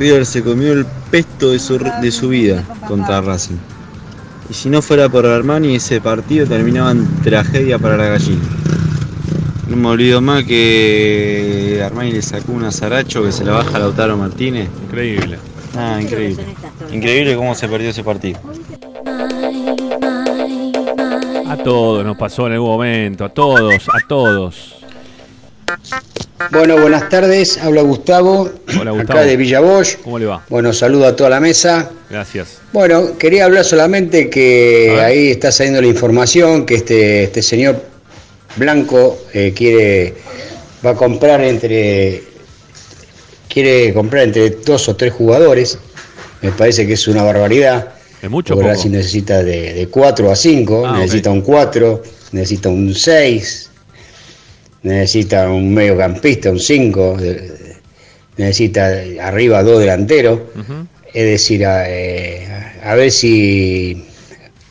River 0.00 0.24
se 0.24 0.42
comió 0.42 0.72
el 0.72 0.86
pesto 1.10 1.50
de 1.50 1.58
su, 1.58 1.78
de 1.78 2.10
su 2.10 2.30
vida 2.30 2.64
contra 2.88 3.20
Racing. 3.20 3.58
Y 4.48 4.54
si 4.54 4.70
no 4.70 4.80
fuera 4.80 5.10
por 5.10 5.26
Armani, 5.26 5.74
ese 5.74 6.00
partido 6.00 6.46
terminaba 6.46 6.92
en 6.92 7.06
tragedia 7.22 7.78
para 7.78 7.98
la 7.98 8.06
gallina. 8.06 8.40
No 9.68 9.76
me 9.76 9.88
olvido 9.88 10.22
más 10.22 10.44
que 10.44 11.82
Armani 11.84 12.12
le 12.12 12.22
sacó 12.22 12.52
un 12.52 12.64
azaracho 12.64 13.22
que 13.22 13.30
se 13.30 13.44
la 13.44 13.52
baja 13.52 13.76
a 13.76 13.80
Lautaro 13.80 14.16
Martínez. 14.16 14.70
Increíble. 14.84 15.38
Ah, 15.76 15.98
increíble. 16.00 16.46
Increíble 16.90 17.36
cómo 17.36 17.54
se 17.54 17.68
perdió 17.68 17.90
ese 17.90 18.02
partido. 18.02 18.40
A 21.46 21.56
todos 21.62 22.06
nos 22.06 22.16
pasó 22.16 22.46
en 22.46 22.54
algún 22.54 22.70
momento. 22.70 23.26
A 23.26 23.28
todos, 23.28 23.86
a 23.90 24.08
todos. 24.08 24.76
Bueno, 26.48 26.80
buenas 26.80 27.08
tardes. 27.10 27.58
Habla 27.58 27.82
Gustavo, 27.82 28.50
Hola, 28.80 28.90
Gustavo. 28.92 29.00
acá 29.20 29.24
de 29.24 29.36
Villa 29.36 29.60
Bosch. 29.60 29.96
¿Cómo 30.02 30.18
le 30.18 30.26
va? 30.26 30.44
Bueno, 30.48 30.72
saludo 30.72 31.06
a 31.06 31.14
toda 31.14 31.28
la 31.30 31.38
mesa. 31.40 31.90
Gracias. 32.08 32.58
Bueno, 32.72 33.18
quería 33.18 33.44
hablar 33.44 33.64
solamente 33.64 34.30
que 34.30 34.98
ahí 35.00 35.28
está 35.30 35.52
saliendo 35.52 35.80
la 35.82 35.88
información 35.88 36.64
que 36.66 36.76
este, 36.76 37.24
este 37.24 37.42
señor 37.42 37.82
Blanco 38.56 39.18
eh, 39.34 39.52
quiere 39.54 40.14
va 40.84 40.90
a 40.90 40.94
comprar 40.94 41.42
entre 41.42 42.22
quiere 43.48 43.92
comprar 43.92 44.24
entre 44.24 44.50
dos 44.50 44.88
o 44.88 44.96
tres 44.96 45.12
jugadores. 45.12 45.78
Me 46.40 46.50
parece 46.52 46.86
que 46.86 46.94
es 46.94 47.06
una 47.06 47.22
barbaridad. 47.22 47.90
Es 48.22 48.30
mucho 48.30 48.54
Porque. 48.54 48.68
Racing 48.70 48.90
necesita 48.90 49.42
de, 49.42 49.74
de 49.74 49.88
4 49.88 50.30
a 50.30 50.36
5, 50.36 50.86
Ah, 50.86 50.98
necesita 50.98 51.30
un 51.30 51.42
4, 51.42 52.02
necesita 52.32 52.68
un 52.70 52.94
6, 52.94 53.69
necesita 54.82 55.48
un 55.50 55.74
mediocampista, 55.74 56.50
un 56.50 56.58
5, 56.60 57.16
necesita 58.36 58.90
arriba 59.22 59.62
dos 59.62 59.80
delanteros. 59.80 60.40
Es 61.12 61.24
decir, 61.24 61.66
a, 61.66 61.84
eh, 61.88 62.46
a 62.82 62.94
ver 62.94 63.10
si, 63.10 64.04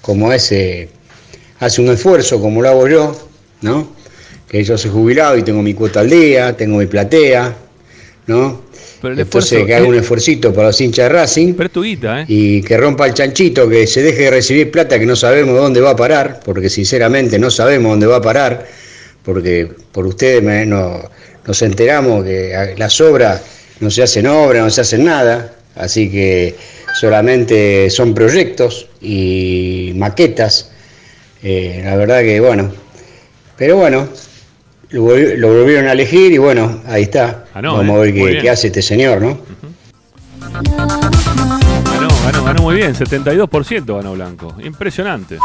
como 0.01 0.31
ese, 0.31 0.89
hace 1.59 1.81
un 1.81 1.89
esfuerzo 1.89 2.39
como 2.41 2.61
lo 2.61 2.69
hago 2.69 2.87
yo, 2.87 3.29
¿no? 3.61 3.93
Que 4.47 4.63
yo 4.63 4.77
soy 4.77 4.89
jubilado 4.91 5.37
y 5.37 5.43
tengo 5.43 5.61
mi 5.61 5.73
cuota 5.73 5.99
al 5.99 6.09
día, 6.09 6.55
tengo 6.55 6.77
mi 6.77 6.85
platea, 6.85 7.53
¿no? 8.27 8.61
Pero 9.01 9.13
el 9.13 9.19
Entonces 9.19 9.51
esfuerzo. 9.51 9.67
que 9.67 9.75
haga 9.75 9.85
un 9.87 9.95
es- 9.95 10.01
esfuercito 10.01 10.53
para 10.53 10.67
los 10.67 10.81
hinchas 10.81 11.05
de 11.09 11.09
Racing 11.09 11.53
guita, 11.75 12.21
¿eh? 12.21 12.25
y 12.27 12.61
que 12.61 12.77
rompa 12.77 13.05
el 13.05 13.13
chanchito, 13.13 13.67
que 13.69 13.85
se 13.87 14.01
deje 14.01 14.23
de 14.23 14.31
recibir 14.31 14.71
plata 14.71 14.97
que 14.97 15.05
no 15.05 15.15
sabemos 15.15 15.55
dónde 15.57 15.79
va 15.81 15.91
a 15.91 15.95
parar, 15.95 16.39
porque 16.43 16.69
sinceramente 16.69 17.37
no 17.37 17.49
sabemos 17.51 17.91
dónde 17.91 18.07
va 18.07 18.17
a 18.17 18.21
parar, 18.21 18.65
porque 19.33 19.69
por 19.91 20.05
ustedes 20.05 20.43
me- 20.43 20.65
no- 20.65 21.01
nos 21.45 21.61
enteramos 21.61 22.23
que 22.23 22.75
las 22.77 22.99
obras 23.01 23.41
no 23.79 23.89
se 23.89 24.03
hacen 24.03 24.27
obras, 24.27 24.63
no 24.63 24.69
se 24.69 24.81
hacen 24.81 25.05
nada, 25.05 25.53
así 25.75 26.09
que 26.11 26.55
solamente 26.99 27.89
son 27.89 28.13
proyectos 28.13 28.87
y 29.01 29.93
maquetas. 29.95 30.71
Eh, 31.41 31.81
la 31.85 31.95
verdad 31.95 32.19
que 32.21 32.39
bueno, 32.41 32.71
pero 33.57 33.77
bueno, 33.77 34.09
lo, 34.89 35.03
volvi- 35.05 35.35
lo 35.37 35.47
volvieron 35.53 35.87
a 35.87 35.93
elegir 35.93 36.31
y 36.33 36.37
bueno, 36.37 36.81
ahí 36.85 37.03
está. 37.03 37.45
Ganó, 37.55 37.77
Vamos 37.77 37.95
eh. 37.95 37.99
a 37.99 38.01
ver 38.03 38.13
qué, 38.13 38.25
bien. 38.25 38.41
qué 38.41 38.49
hace 38.49 38.67
este 38.67 38.81
señor, 38.81 39.21
¿no? 39.21 39.39
Ganó, 41.87 42.07
ganó, 42.25 42.43
ganó 42.43 42.61
muy 42.61 42.75
bien. 42.75 42.93
72% 42.95 43.95
ganó 43.95 44.13
Blanco. 44.13 44.55
Impresionante. 44.63 45.37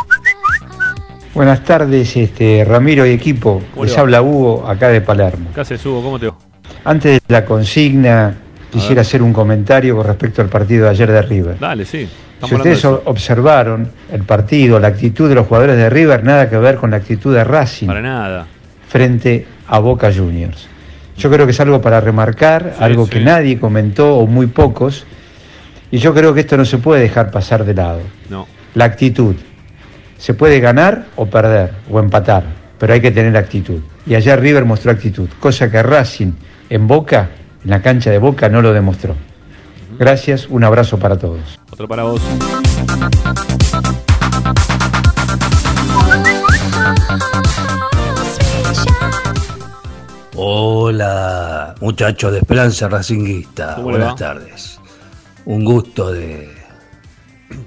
Buenas 1.34 1.64
tardes, 1.64 2.16
este, 2.16 2.64
Ramiro 2.64 3.04
y 3.06 3.10
equipo. 3.10 3.60
¿Cómo 3.72 3.84
le 3.84 3.88
Les 3.90 3.96
va? 3.98 4.02
habla 4.02 4.22
Hugo, 4.22 4.66
acá 4.68 4.88
de 4.88 5.00
Palermo. 5.00 5.50
¿Qué 5.54 5.60
haces, 5.62 5.84
Hugo? 5.84 6.02
¿Cómo 6.02 6.18
te 6.18 6.28
va? 6.28 6.36
Antes 6.84 7.14
de 7.14 7.20
la 7.32 7.44
consigna, 7.44 8.34
quisiera 8.70 9.00
hacer 9.02 9.20
un 9.22 9.32
comentario 9.32 9.96
con 9.96 10.06
respecto 10.06 10.42
al 10.42 10.48
partido 10.48 10.84
de 10.84 10.90
ayer 10.90 11.10
de 11.10 11.22
River. 11.22 11.58
Dale, 11.58 11.84
sí. 11.84 12.08
Si 12.46 12.54
ustedes 12.54 12.84
observaron 12.84 13.90
el 14.12 14.22
partido, 14.22 14.78
la 14.78 14.88
actitud 14.88 15.28
de 15.28 15.34
los 15.34 15.46
jugadores 15.46 15.76
de 15.76 15.88
River, 15.88 16.22
nada 16.24 16.48
que 16.50 16.58
ver 16.58 16.76
con 16.76 16.90
la 16.90 16.98
actitud 16.98 17.34
de 17.34 17.42
Racing 17.42 17.86
Para 17.86 18.02
nada. 18.02 18.46
frente 18.88 19.46
a 19.66 19.78
Boca 19.78 20.12
Juniors. 20.14 20.68
Yo 21.16 21.30
creo 21.30 21.46
que 21.46 21.52
es 21.52 21.60
algo 21.60 21.80
para 21.80 22.00
remarcar, 22.00 22.74
Sí, 22.76 22.84
algo 22.84 23.04
sí. 23.06 23.12
que 23.12 23.20
nadie 23.20 23.58
comentó 23.58 24.16
o 24.18 24.26
muy 24.26 24.46
pocos, 24.46 25.06
y 25.90 25.98
yo 25.98 26.12
creo 26.12 26.34
que 26.34 26.40
esto 26.40 26.56
no 26.56 26.64
se 26.64 26.78
puede 26.78 27.00
dejar 27.02 27.30
pasar 27.30 27.64
de 27.64 27.74
lado. 27.74 28.00
No. 28.28 28.46
La 28.74 28.84
actitud. 28.84 29.36
Se 30.18 30.34
puede 30.34 30.60
ganar 30.60 31.06
o 31.16 31.26
perder 31.26 31.72
o 31.90 32.00
empatar, 32.00 32.44
pero 32.78 32.94
hay 32.94 33.00
que 33.00 33.10
tener 33.10 33.36
actitud. 33.36 33.80
Y 34.06 34.14
ayer 34.14 34.40
River 34.40 34.64
mostró 34.64 34.90
actitud, 34.90 35.28
cosa 35.40 35.70
que 35.70 35.82
Racing 35.82 36.32
en 36.70 36.86
Boca, 36.86 37.30
en 37.64 37.70
la 37.70 37.82
cancha 37.82 38.10
de 38.10 38.18
Boca, 38.18 38.48
no 38.48 38.62
lo 38.62 38.72
demostró. 38.72 39.14
Gracias, 39.98 40.48
un 40.48 40.64
abrazo 40.64 40.98
para 40.98 41.16
todos. 41.16 41.58
Otro 41.70 41.86
para 41.86 42.02
vos. 42.02 42.20
Hola, 50.36 51.74
muchachos 51.80 52.32
de 52.32 52.38
Esperanza 52.38 52.88
Racinguista. 52.88 53.76
¿Cómo 53.76 53.92
le 53.92 53.98
Buenas 53.98 54.14
va? 54.14 54.16
tardes. 54.16 54.80
Un 55.44 55.64
gusto 55.64 56.12
de, 56.12 56.50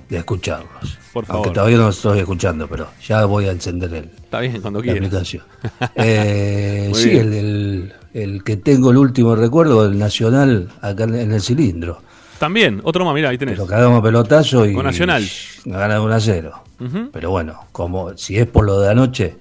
de 0.09 0.17
escucharlos. 0.17 0.97
Por 1.13 1.25
favor. 1.25 1.45
Aunque 1.45 1.53
todavía 1.55 1.78
no 1.78 1.86
los 1.88 1.95
estoy 1.97 2.19
escuchando, 2.19 2.67
pero 2.67 2.88
ya 3.05 3.25
voy 3.25 3.45
a 3.47 3.51
encender 3.51 3.93
el, 3.93 4.05
Está 4.05 4.39
bien, 4.39 4.61
cuando 4.61 4.80
la 4.80 4.84
quieras. 4.84 5.05
aplicación. 5.07 5.43
Eh, 5.95 6.91
sí, 6.93 7.17
el, 7.17 7.34
el- 7.34 7.93
el 8.13 8.43
que 8.43 8.57
tengo 8.57 8.89
el 8.91 8.97
último 8.97 9.36
recuerdo, 9.36 9.86
el 9.86 9.97
Nacional, 9.99 10.69
acá 10.82 11.03
en 11.03 11.32
el 11.32 11.41
cilindro. 11.41 12.01
También, 12.39 12.82
otro 12.84 13.05
más, 13.05 13.13
mirá, 13.13 13.30
ahí 13.30 13.38
tenés. 13.38 13.57
Lo 13.57 13.67
cagamos 13.67 14.01
pelotazo 14.01 14.65
y 14.65 14.73
Con 14.73 14.86
Nacional. 14.86 15.23
ganan 15.65 16.01
1 16.01 16.13
a 16.13 16.19
0. 16.19 16.63
Ujú. 16.80 17.09
Pero 17.11 17.30
bueno, 17.32 17.59
como 17.71 18.15
si 18.17 18.38
es 18.38 18.47
por 18.47 18.65
lo 18.65 18.80
de 18.80 18.89
anoche, 18.89 19.38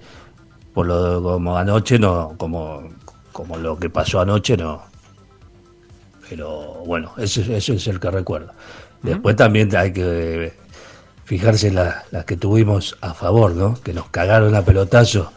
por 0.73 0.85
lo 0.85 1.15
de- 1.15 1.21
como 1.23 1.57
anoche 1.57 1.97
no, 1.97 2.33
como, 2.37 2.83
como 3.31 3.57
lo 3.57 3.77
que 3.79 3.89
pasó 3.89 4.19
anoche 4.21 4.55
no. 4.57 4.83
Pero 6.29 6.83
bueno, 6.85 7.13
eso, 7.17 7.41
eso 7.41 7.73
es 7.73 7.87
el 7.87 7.99
que 7.99 8.11
recuerdo. 8.11 8.51
Después 9.03 9.35
también 9.35 9.73
hay 9.75 9.93
que 9.93 10.53
fijarse 11.25 11.67
en 11.67 11.75
la- 11.75 12.03
las 12.11 12.25
que 12.25 12.37
tuvimos 12.37 12.97
a 13.01 13.13
favor, 13.13 13.51
¿no? 13.53 13.75
Que 13.81 13.93
nos 13.93 14.09
cagaron 14.09 14.55
a 14.55 14.63
pelotazo. 14.63 15.31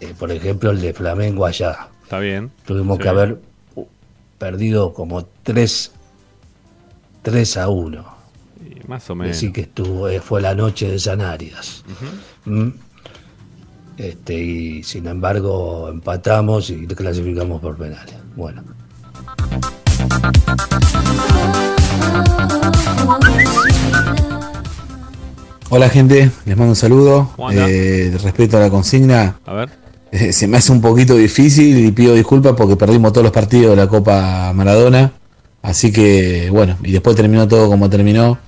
Eh, 0.00 0.14
por 0.18 0.30
ejemplo, 0.30 0.70
el 0.70 0.80
de 0.80 0.92
Flamengo 0.94 1.46
allá. 1.46 1.88
Está 2.02 2.18
bien. 2.18 2.50
Tuvimos 2.66 2.96
Sí. 2.98 3.02
que 3.02 3.08
haber 3.08 3.38
uh, 3.76 3.84
perdido 4.38 4.92
como 4.92 5.24
3, 5.42 5.92
3 7.22 7.56
a 7.56 7.68
1. 7.68 8.04
Y 8.64 8.86
más 8.88 9.08
o 9.10 9.14
menos. 9.14 9.36
Decir 9.36 9.52
que 9.52 9.62
estuvo, 9.62 10.08
eh, 10.08 10.20
fue 10.20 10.40
la 10.42 10.54
noche 10.54 10.90
de 10.90 10.98
Sanarias. 10.98 11.84
Ujú. 12.44 12.50
¿Mm? 12.54 12.72
Este, 13.98 14.34
y 14.34 14.82
sin 14.82 15.06
embargo 15.06 15.88
empatamos 15.88 16.70
y 16.70 16.86
clasificamos 16.86 17.60
por 17.60 17.76
penales. 17.76 18.16
Bueno. 18.34 18.62
Hola 25.70 25.88
gente, 25.88 26.30
les 26.44 26.56
mando 26.56 26.72
un 26.72 26.76
saludo. 26.76 27.30
Eh, 27.66 28.14
respecto 28.22 28.56
a 28.58 28.60
la 28.60 28.68
consigna, 28.70 29.38
A 29.46 29.54
ver. 29.54 29.70
eh, 30.10 30.32
se 30.32 30.46
me 30.46 30.58
hace 30.58 30.70
un 30.70 30.80
poquito 30.82 31.16
difícil 31.16 31.78
y 31.86 31.90
pido 31.92 32.14
disculpas 32.14 32.52
porque 32.56 32.76
perdimos 32.76 33.12
todos 33.12 33.24
los 33.24 33.32
partidos 33.32 33.70
de 33.70 33.76
la 33.76 33.88
Copa 33.88 34.52
Maradona. 34.54 35.12
Así 35.62 35.90
que 35.92 36.50
bueno, 36.50 36.76
y 36.82 36.92
después 36.92 37.16
terminó 37.16 37.48
todo 37.48 37.68
como 37.68 37.88
terminó. 37.88 38.38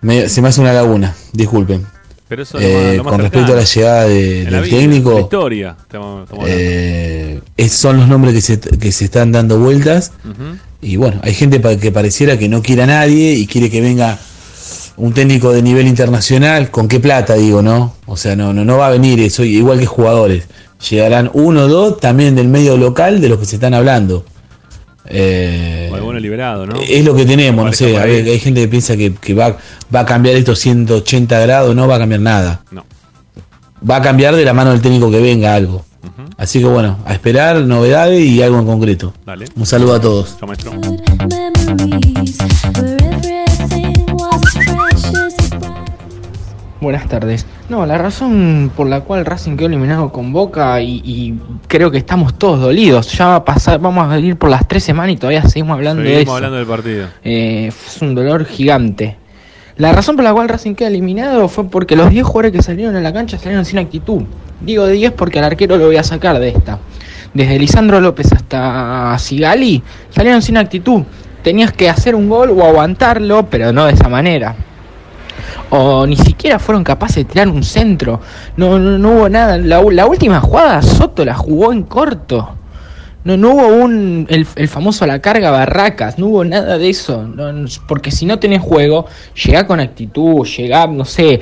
Me- 0.00 0.28
se 0.28 0.42
me 0.42 0.48
hace 0.48 0.60
una 0.60 0.72
laguna, 0.72 1.14
disculpen. 1.32 1.86
Pero 2.32 2.44
eso 2.44 2.58
lo 2.58 2.66
Eh, 2.66 2.72
más- 2.86 2.96
lo 2.96 3.04
más 3.04 3.10
con 3.12 3.20
respecto 3.20 3.52
a 3.52 3.56
la 3.56 3.64
llegada 3.64 4.04
de- 4.08 4.38
En 4.44 4.50
la 4.52 4.60
del 4.62 4.70
vida, 4.70 4.78
técnico, 4.78 5.10
en 5.10 5.14
la 5.16 5.20
historia. 5.20 5.76
estamos- 5.82 6.22
estamos 6.22 6.44
hablando. 6.44 6.62
eh, 6.64 7.40
es- 7.58 7.72
son 7.74 7.96
los 7.98 8.08
nombres 8.08 8.32
que 8.34 8.40
se, 8.40 8.58
que 8.58 8.90
se 8.90 9.04
están 9.04 9.32
dando 9.32 9.58
vueltas. 9.58 10.12
Y 10.80 10.96
bueno, 10.96 11.20
hay 11.22 11.34
gente 11.34 11.60
que 11.78 11.92
pareciera 11.92 12.38
que 12.38 12.48
no 12.48 12.62
quiere 12.62 12.84
a 12.84 12.86
nadie 12.86 13.34
y 13.34 13.46
quiere 13.46 13.68
que 13.68 13.82
venga 13.82 14.18
un 14.96 15.12
técnico 15.12 15.52
de 15.52 15.60
nivel 15.60 15.86
internacional. 15.86 16.70
¿Con 16.70 16.88
qué 16.88 17.00
plata, 17.00 17.34
digo, 17.34 17.60
no? 17.60 17.96
O 18.06 18.16
sea, 18.16 18.34
no, 18.34 18.54
no, 18.54 18.64
no 18.64 18.78
va 18.78 18.86
a 18.86 18.90
venir 18.92 19.20
eso, 19.20 19.44
igual 19.44 19.78
que 19.78 19.84
jugadores. 19.84 20.44
Llegarán 20.88 21.30
uno 21.34 21.64
o 21.64 21.68
dos 21.68 22.00
también 22.00 22.34
del 22.34 22.48
medio 22.48 22.78
local 22.78 23.20
de 23.20 23.28
los 23.28 23.38
que 23.40 23.44
se 23.44 23.56
están 23.56 23.74
hablando. 23.74 24.24
Eh, 25.06 25.88
O 25.90 25.94
alguno 25.96 26.18
liberado, 26.20 26.66
¿no? 26.66 26.80
es 26.80 27.04
lo 27.04 27.14
que 27.14 27.24
tenemos, 27.24 27.64
no 27.64 27.72
sé. 27.72 27.96
A 27.98 28.04
ver, 28.04 28.24
hay 28.24 28.38
gente 28.38 28.60
que 28.60 28.68
piensa 28.68 28.96
que, 28.96 29.12
que 29.14 29.34
va, 29.34 29.56
va 29.94 30.00
a 30.00 30.06
cambiar 30.06 30.36
estos 30.36 30.58
180 30.60 31.40
grados, 31.40 31.74
no 31.74 31.88
va 31.88 31.96
a 31.96 31.98
cambiar 31.98 32.20
nada. 32.20 32.62
No. 32.70 32.84
Va 33.88 33.96
a 33.96 34.02
cambiar 34.02 34.36
de 34.36 34.44
la 34.44 34.52
mano 34.52 34.70
del 34.70 34.80
técnico 34.80 35.10
que 35.10 35.20
venga 35.20 35.54
algo. 35.54 35.84
Así 36.36 36.58
que 36.60 36.66
bueno, 36.66 36.98
a 37.04 37.12
esperar 37.12 37.60
novedades 37.60 38.24
y 38.24 38.42
algo 38.42 38.58
en 38.58 38.66
concreto. 38.66 39.12
Dale. 39.24 39.46
Un 39.56 39.66
saludo 39.66 39.94
a 39.94 40.00
todos. 40.00 40.36
Chao, 40.38 40.48
maestro. 40.48 40.72
Buenas 46.82 47.06
tardes. 47.08 47.46
No, 47.68 47.86
la 47.86 47.96
razón 47.96 48.72
por 48.76 48.88
la 48.88 49.02
cual 49.02 49.24
Racing 49.24 49.56
quedó 49.56 49.68
eliminado 49.68 50.10
con 50.10 50.32
Boca 50.32 50.80
y, 50.80 51.00
y 51.04 51.38
creo 51.68 51.92
que 51.92 51.98
estamos 51.98 52.36
todos 52.36 52.60
dolidos. 52.60 53.12
Ya 53.12 53.28
va 53.28 53.36
a 53.36 53.44
pasar, 53.44 53.78
vamos 53.78 54.10
a 54.12 54.18
ir 54.18 54.36
por 54.36 54.50
las 54.50 54.66
tres 54.66 54.82
semanas 54.82 55.14
y 55.14 55.16
todavía 55.16 55.42
seguimos 55.48 55.74
hablando 55.76 56.02
de 56.02 56.08
Seguimos 56.08 56.24
eso. 56.26 56.34
hablando 56.34 56.56
del 56.56 56.66
partido. 56.66 57.06
Eh, 57.22 57.68
es 57.68 58.02
un 58.02 58.16
dolor 58.16 58.44
gigante. 58.46 59.16
La 59.76 59.92
razón 59.92 60.16
por 60.16 60.24
la 60.24 60.32
cual 60.32 60.48
Racing 60.48 60.74
queda 60.74 60.88
eliminado 60.88 61.46
fue 61.46 61.70
porque 61.70 61.94
los 61.94 62.10
10 62.10 62.24
jugadores 62.26 62.50
que 62.50 62.62
salieron 62.62 62.96
a 62.96 63.00
la 63.00 63.12
cancha 63.12 63.38
salieron 63.38 63.64
sin 63.64 63.78
actitud. 63.78 64.22
Digo 64.60 64.84
de 64.84 64.94
10 64.94 65.12
porque 65.12 65.38
al 65.38 65.44
arquero 65.44 65.76
lo 65.76 65.86
voy 65.86 65.98
a 65.98 66.02
sacar 66.02 66.40
de 66.40 66.48
esta. 66.48 66.80
Desde 67.32 67.60
Lisandro 67.60 68.00
López 68.00 68.32
hasta 68.32 69.16
Sigali 69.20 69.80
salieron 70.10 70.42
sin 70.42 70.56
actitud. 70.56 71.02
Tenías 71.44 71.72
que 71.72 71.88
hacer 71.88 72.16
un 72.16 72.28
gol 72.28 72.50
o 72.50 72.64
aguantarlo, 72.64 73.46
pero 73.48 73.72
no 73.72 73.84
de 73.86 73.92
esa 73.92 74.08
manera. 74.08 74.56
O 75.70 76.06
ni 76.06 76.16
siquiera 76.16 76.58
fueron 76.58 76.84
capaces 76.84 77.16
de 77.16 77.24
tirar 77.24 77.48
un 77.48 77.62
centro. 77.62 78.20
No, 78.56 78.78
no, 78.78 78.98
no 78.98 79.10
hubo 79.12 79.28
nada. 79.28 79.58
La, 79.58 79.82
la 79.82 80.06
última 80.06 80.40
jugada 80.40 80.82
Soto 80.82 81.24
la 81.24 81.34
jugó 81.34 81.72
en 81.72 81.82
corto. 81.84 82.56
No, 83.24 83.36
no 83.36 83.50
hubo 83.50 83.66
un 83.68 84.26
el, 84.28 84.46
el 84.56 84.68
famoso 84.68 85.06
la 85.06 85.20
carga 85.20 85.52
Barracas, 85.52 86.18
no 86.18 86.26
hubo 86.26 86.44
nada 86.44 86.76
de 86.76 86.90
eso, 86.90 87.22
no, 87.22 87.66
porque 87.86 88.10
si 88.10 88.26
no 88.26 88.40
tenés 88.40 88.60
juego, 88.60 89.06
llega 89.44 89.64
con 89.64 89.78
actitud, 89.78 90.44
llega, 90.44 90.88
no 90.88 91.04
sé, 91.04 91.40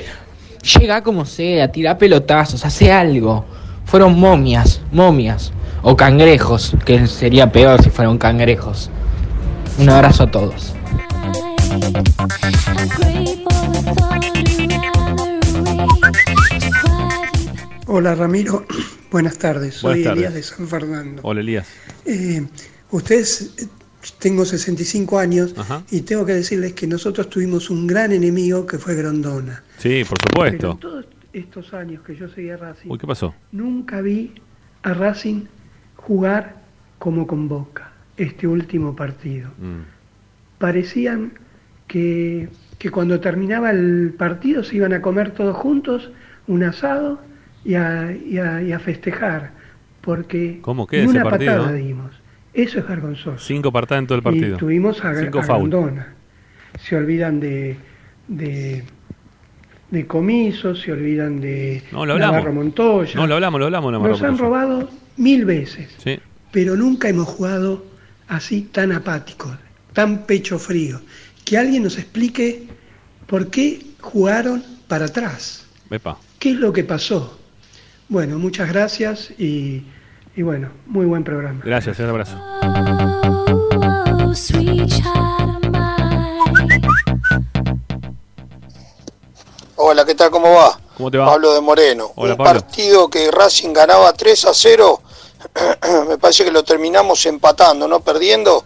llega 0.79 1.01
como 1.01 1.25
sea, 1.25 1.71
tira 1.71 1.97
pelotazos, 1.97 2.65
hace 2.65 2.91
algo. 2.91 3.45
Fueron 3.85 4.17
momias, 4.19 4.81
momias, 4.91 5.51
o 5.81 5.97
cangrejos, 5.97 6.73
que 6.85 7.07
sería 7.07 7.51
peor 7.51 7.81
si 7.81 7.89
fueran 7.89 8.17
cangrejos. 8.19 8.91
Un 9.79 9.89
abrazo 9.89 10.23
a 10.23 10.31
todos. 10.31 10.75
Hola 17.87 18.15
Ramiro, 18.15 18.65
buenas 19.11 19.37
tardes. 19.37 19.75
Soy 19.75 20.03
Buenas 20.03 20.03
tardes. 20.05 20.17
Elías 20.17 20.33
de 20.33 20.43
San 20.43 20.67
Fernando. 20.67 21.21
Hola, 21.23 21.41
Elías. 21.41 21.67
Eh, 22.05 22.45
ustedes, 22.91 23.53
eh, 23.59 23.67
tengo 24.19 24.45
65 24.45 25.19
años 25.19 25.53
Ajá. 25.57 25.83
y 25.91 26.01
tengo 26.01 26.25
que 26.25 26.33
decirles 26.33 26.73
que 26.73 26.87
nosotros 26.87 27.29
tuvimos 27.29 27.69
un 27.69 27.87
gran 27.87 28.11
enemigo 28.11 28.65
que 28.65 28.77
fue 28.77 28.95
Grondona. 28.95 29.63
Sí, 29.77 30.03
por 30.07 30.17
Pero 30.19 30.45
en 30.45 30.51
supuesto. 30.59 30.77
todos 30.79 31.05
estos 31.33 31.73
años 31.73 32.01
que 32.03 32.15
yo 32.15 32.29
seguía 32.29 32.57
Racing, 32.57 32.89
Uy, 32.89 32.97
¿qué 32.97 33.07
pasó? 33.07 33.33
nunca 33.51 34.01
vi 34.01 34.33
a 34.83 34.93
Racing 34.93 35.45
jugar 35.97 36.61
como 36.99 37.27
con 37.27 37.47
Boca 37.47 37.91
este 38.17 38.47
último 38.47 38.95
partido. 38.95 39.49
Mm. 39.59 39.81
Parecían 40.59 41.33
que, 41.87 42.49
que 42.81 42.89
cuando 42.89 43.19
terminaba 43.19 43.69
el 43.69 44.15
partido 44.17 44.63
se 44.63 44.77
iban 44.77 44.91
a 44.93 45.01
comer 45.03 45.31
todos 45.31 45.55
juntos 45.55 46.09
un 46.47 46.63
asado 46.63 47.21
y 47.63 47.75
a, 47.75 48.11
y 48.11 48.39
a- 48.39 48.61
y 48.63 48.71
a 48.71 48.79
festejar, 48.79 49.51
porque 50.01 50.57
¿Cómo 50.63 50.87
queda 50.87 51.01
ni 51.03 51.09
ese 51.09 51.19
una 51.19 51.29
partido? 51.29 51.57
patada 51.57 51.73
dimos. 51.73 52.11
Eso 52.55 52.79
es 52.79 52.87
vergonzoso. 52.87 53.37
Cinco 53.37 53.71
partadas 53.71 54.01
en 54.01 54.07
todo 54.07 54.17
el 54.17 54.23
partido. 54.23 54.55
Y 54.55 54.59
tuvimos 54.59 55.05
a, 55.05 55.13
Cinco 55.13 55.41
a. 55.41 56.07
Se 56.79 56.95
olvidan 56.95 57.39
de, 57.39 57.77
de, 58.27 58.83
de 59.91 60.07
Comiso, 60.07 60.75
se 60.75 60.91
olvidan 60.91 61.39
de 61.39 61.83
No, 61.91 62.03
lo 62.05 62.13
hablamos. 62.13 62.33
Navarro 62.35 62.53
Montoya. 62.53 63.13
No, 63.15 63.27
lo 63.27 63.35
hablamos, 63.35 63.59
lo 63.59 63.65
hablamos, 63.67 63.91
Navarro 63.91 64.11
Nos 64.11 64.23
han 64.23 64.37
robado 64.39 64.89
mil 65.17 65.45
veces, 65.45 65.93
Sí. 65.99 66.19
pero 66.51 66.75
nunca 66.75 67.09
hemos 67.09 67.27
jugado 67.27 67.85
así 68.27 68.63
tan 68.63 68.91
apáticos, 68.91 69.51
tan 69.93 70.25
pecho 70.25 70.57
frío. 70.57 70.99
Que 71.45 71.57
alguien 71.57 71.83
nos 71.83 71.97
explique 71.97 72.67
por 73.27 73.49
qué 73.49 73.85
jugaron 74.01 74.63
para 74.87 75.05
atrás. 75.05 75.63
Epa. 75.89 76.17
¿Qué 76.39 76.51
es 76.51 76.57
lo 76.57 76.71
que 76.73 76.83
pasó? 76.83 77.37
Bueno, 78.09 78.37
muchas 78.39 78.69
gracias 78.69 79.31
y, 79.37 79.83
y 80.35 80.41
bueno, 80.41 80.69
muy 80.85 81.05
buen 81.05 81.23
programa. 81.23 81.61
Gracias, 81.63 81.99
un 81.99 82.05
abrazo. 82.09 82.37
Hola, 89.75 90.05
¿qué 90.05 90.15
tal? 90.15 90.29
¿Cómo 90.29 90.51
va? 90.53 90.79
¿Cómo 90.97 91.09
te 91.09 91.17
va? 91.17 91.25
Pablo 91.25 91.53
de 91.53 91.61
Moreno. 91.61 92.11
Hola, 92.15 92.33
Un 92.33 92.37
Pablo. 92.37 92.61
partido 92.61 93.09
que 93.09 93.31
Racing 93.31 93.73
ganaba 93.73 94.13
3 94.13 94.45
a 94.45 94.53
0, 94.53 95.01
me 96.09 96.17
parece 96.17 96.43
que 96.45 96.51
lo 96.51 96.63
terminamos 96.63 97.25
empatando, 97.25 97.87
no 97.87 97.99
perdiendo, 98.01 98.65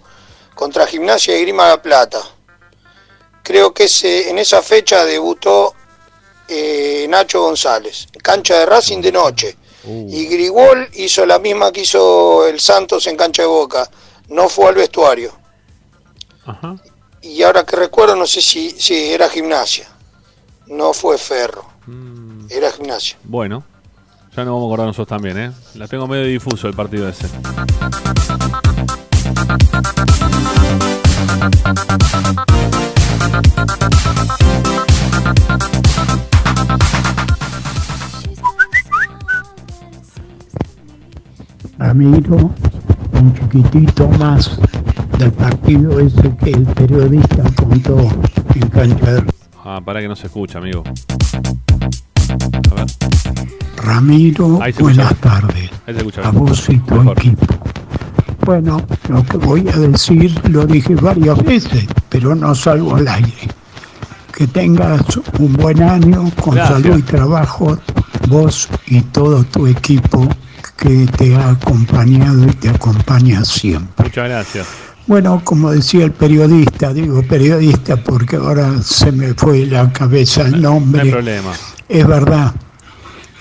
contra 0.54 0.86
Gimnasia 0.86 1.38
y 1.38 1.42
Grima 1.42 1.70
La 1.70 1.82
Plata. 1.82 2.20
Creo 3.46 3.72
que 3.76 3.84
ese, 3.84 4.28
en 4.32 4.40
esa 4.40 4.64
fecha 4.64 5.06
debutó 5.06 5.76
eh, 6.48 7.06
Nacho 7.08 7.42
González, 7.44 8.08
cancha 8.24 8.58
de 8.58 8.66
Racing 8.66 9.02
de 9.02 9.12
noche. 9.12 9.56
Uh. 9.84 10.08
Y 10.12 10.26
Grigol 10.26 10.90
hizo 10.96 11.28
la 11.28 11.38
misma 11.38 11.72
que 11.72 11.82
hizo 11.82 12.48
el 12.48 12.60
Santos 12.60 13.06
en 13.06 13.16
cancha 13.16 13.44
de 13.44 13.48
Boca, 13.48 13.88
no 14.30 14.50
fue 14.50 14.66
al 14.70 14.74
vestuario. 14.76 15.32
Ajá. 16.44 16.76
Y 17.22 17.44
ahora 17.44 17.64
que 17.64 17.76
recuerdo, 17.76 18.16
no 18.16 18.26
sé 18.26 18.42
si, 18.42 18.72
si 18.72 19.12
era 19.14 19.30
Gimnasia, 19.30 19.88
no 20.66 20.92
fue 20.92 21.20
Ferro, 21.20 21.66
Mm. 21.86 22.48
era 22.50 22.72
Gimnasia. 22.72 23.16
Bueno, 23.24 23.64
ya 24.36 24.44
nos 24.44 24.54
vamos 24.56 24.64
a 24.64 24.66
acordar 24.70 24.88
nosotros 24.88 25.08
también, 25.08 25.38
¿eh? 25.38 25.52
La 25.76 25.88
tengo 25.88 26.08
medio 26.08 26.26
difuso 26.26 26.68
el 26.68 26.74
partido 26.74 27.08
ese. 27.08 27.28
Ramiro, 41.90 42.50
un 43.14 43.34
chiquitito 43.36 44.10
más 44.18 44.58
del 45.20 45.32
partido 45.34 46.00
ese 46.00 46.36
que 46.44 46.50
el 46.50 46.64
periodista 46.66 47.44
contó 47.56 48.00
en 48.56 48.68
cancha. 48.70 49.24
Ah, 49.64 49.80
para 49.86 50.02
que 50.02 50.08
no 50.08 50.16
se 50.16 50.26
escucha, 50.26 50.58
amigo. 50.58 50.84
Ramiro, 53.78 54.60
Ahí 54.64 54.74
se 54.74 54.82
buenas 54.82 55.14
tardes. 55.18 55.70
Ahí 55.86 55.94
se 55.94 55.98
escucha 56.00 56.22
A 56.28 56.32
vos 56.32 56.68
y 56.70 56.78
tu 56.80 56.96
Mejor. 56.96 57.20
equipo. 57.20 57.46
Bueno, 58.48 58.82
lo 59.08 59.24
que 59.24 59.38
voy 59.38 59.68
a 59.70 59.78
decir 59.78 60.34
lo 60.50 60.66
dije 60.66 60.96
varias 60.96 61.38
veces, 61.44 61.86
pero 62.10 62.34
no 62.34 62.56
salgo 62.56 62.96
al 62.96 63.08
aire. 63.08 63.32
Que 64.36 64.48
tengas 64.48 65.04
un 65.38 65.54
buen 65.54 65.84
año 65.84 66.32
con 66.42 66.56
Gracias. 66.56 66.82
salud 66.82 66.98
y 66.98 67.02
trabajo, 67.04 67.78
vos 68.28 68.68
y 68.88 69.02
todo 69.02 69.44
tu 69.44 69.68
equipo 69.68 70.28
que 70.78 71.06
te 71.18 71.36
ha 71.36 71.50
acompañado 71.50 72.44
y 72.46 72.52
te 72.54 72.70
acompaña 72.70 73.44
siempre. 73.46 74.06
Muchas 74.06 74.30
gracias. 74.30 74.68
Bueno, 75.08 75.42
como 75.44 75.72
decía 75.72 76.06
el 76.06 76.12
periodista, 76.12 76.92
digo 76.94 77.22
periodista 77.24 77.96
porque 77.98 78.38
ahora 78.38 78.82
se 78.82 79.12
me 79.12 79.34
fue 79.36 79.66
la 79.68 79.92
cabeza 79.94 80.42
el 80.42 80.52
No 80.52 80.56
hay 80.56 80.62
nombre. 80.80 81.12
problema. 81.12 81.52
Es 81.88 82.08
verdad, 82.08 82.54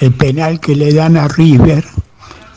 el 0.00 0.12
penal 0.12 0.60
que 0.60 0.76
le 0.76 0.92
dan 0.92 1.16
a 1.16 1.28
River, 1.28 1.82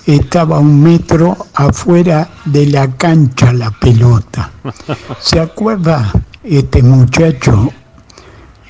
estaba 0.05 0.59
un 0.59 0.83
metro 0.83 1.37
afuera 1.53 2.29
de 2.45 2.67
la 2.67 2.89
cancha 2.97 3.53
la 3.53 3.71
pelota. 3.71 4.51
¿Se 5.19 5.39
acuerda 5.39 6.11
este 6.43 6.81
muchacho 6.83 7.71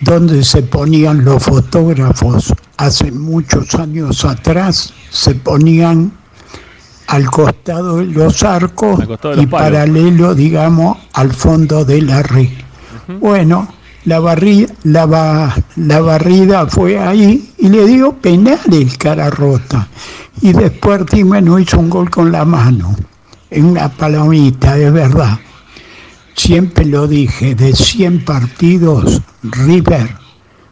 donde 0.02 0.44
se 0.44 0.64
ponían 0.64 1.26
los 1.26 1.44
fotógrafos 1.44 2.54
hace 2.78 3.12
muchos 3.12 3.76
años 3.76 4.26
atrás? 4.26 4.94
Se 5.10 5.36
ponían 5.36 6.12
al 7.08 7.30
costado 7.30 7.98
de 7.98 8.06
los 8.06 8.44
arcos 8.44 9.00
y 9.38 9.46
paralelo, 9.48 10.36
digamos, 10.36 10.98
al 11.14 11.34
fondo 11.34 11.86
de 11.86 12.02
la 12.02 12.22
red. 12.24 12.50
Bueno, 13.20 13.68
la, 14.06 14.20
barrida, 14.20 14.74
la, 14.84 15.56
la 15.76 16.02
barrida 16.02 16.68
fue 16.68 17.00
ahí 17.00 17.54
y 17.58 17.70
le 17.70 17.86
dio 17.86 18.14
penal 18.14 18.60
el 18.72 18.98
cara 18.98 19.30
rota. 19.30 19.88
Y 20.42 20.54
después 20.54 21.02
no 21.44 21.58
hizo 21.58 21.80
un 21.80 21.90
gol 21.90 22.10
con 22.10 22.32
la 22.32 22.46
mano, 22.46 22.96
en 23.50 23.66
una 23.66 23.90
palomita, 23.90 24.76
de 24.76 24.92
verdad. 24.92 25.40
Siempre 26.38 26.86
lo 26.86 27.08
dije, 27.08 27.56
de 27.56 27.74
100 27.74 28.24
partidos, 28.24 29.22
River 29.44 30.08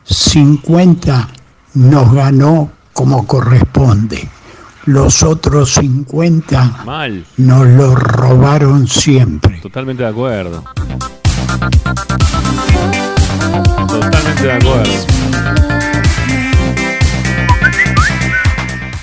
50 0.03 1.27
nos 1.73 2.13
ganó 2.13 2.71
como 2.93 3.25
corresponde. 3.25 4.29
Los 4.85 5.23
otros 5.23 5.73
50 5.73 6.83
Mal. 6.85 7.25
nos 7.37 7.65
lo 7.67 7.95
robaron 7.95 8.87
siempre. 8.87 9.59
Totalmente 9.59 10.03
de 10.03 10.09
acuerdo. 10.09 10.63
Totalmente 13.87 14.43
de 14.43 14.51
acuerdo. 14.51 14.93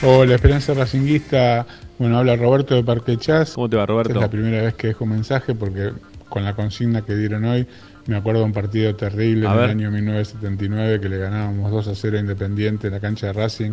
Hola, 0.04 0.34
Esperanza 0.36 0.74
Racinguista. 0.74 1.66
Bueno, 1.98 2.18
habla 2.18 2.36
Roberto 2.36 2.74
de 2.74 2.84
Parque 2.84 3.16
Chas. 3.18 3.52
¿Cómo 3.54 3.68
te 3.68 3.76
va, 3.76 3.84
Roberto? 3.84 4.14
es 4.14 4.20
la 4.20 4.30
primera 4.30 4.62
vez 4.62 4.74
que 4.74 4.88
dejo 4.88 5.04
mensaje 5.06 5.54
porque 5.54 5.92
con 6.32 6.44
la 6.44 6.54
consigna 6.54 7.02
que 7.02 7.14
dieron 7.14 7.44
hoy 7.44 7.66
me 8.06 8.16
acuerdo 8.16 8.40
de 8.40 8.46
un 8.46 8.52
partido 8.52 8.94
terrible 8.96 9.46
en 9.46 9.52
el 9.52 9.70
año 9.70 9.90
1979 9.90 11.00
que 11.00 11.08
le 11.10 11.18
ganábamos 11.18 11.70
2 11.70 11.88
a 11.88 11.94
0 11.94 12.16
a 12.16 12.20
Independiente 12.20 12.86
en 12.88 12.94
la 12.94 13.00
cancha 13.00 13.28
de 13.28 13.32
Racing. 13.34 13.72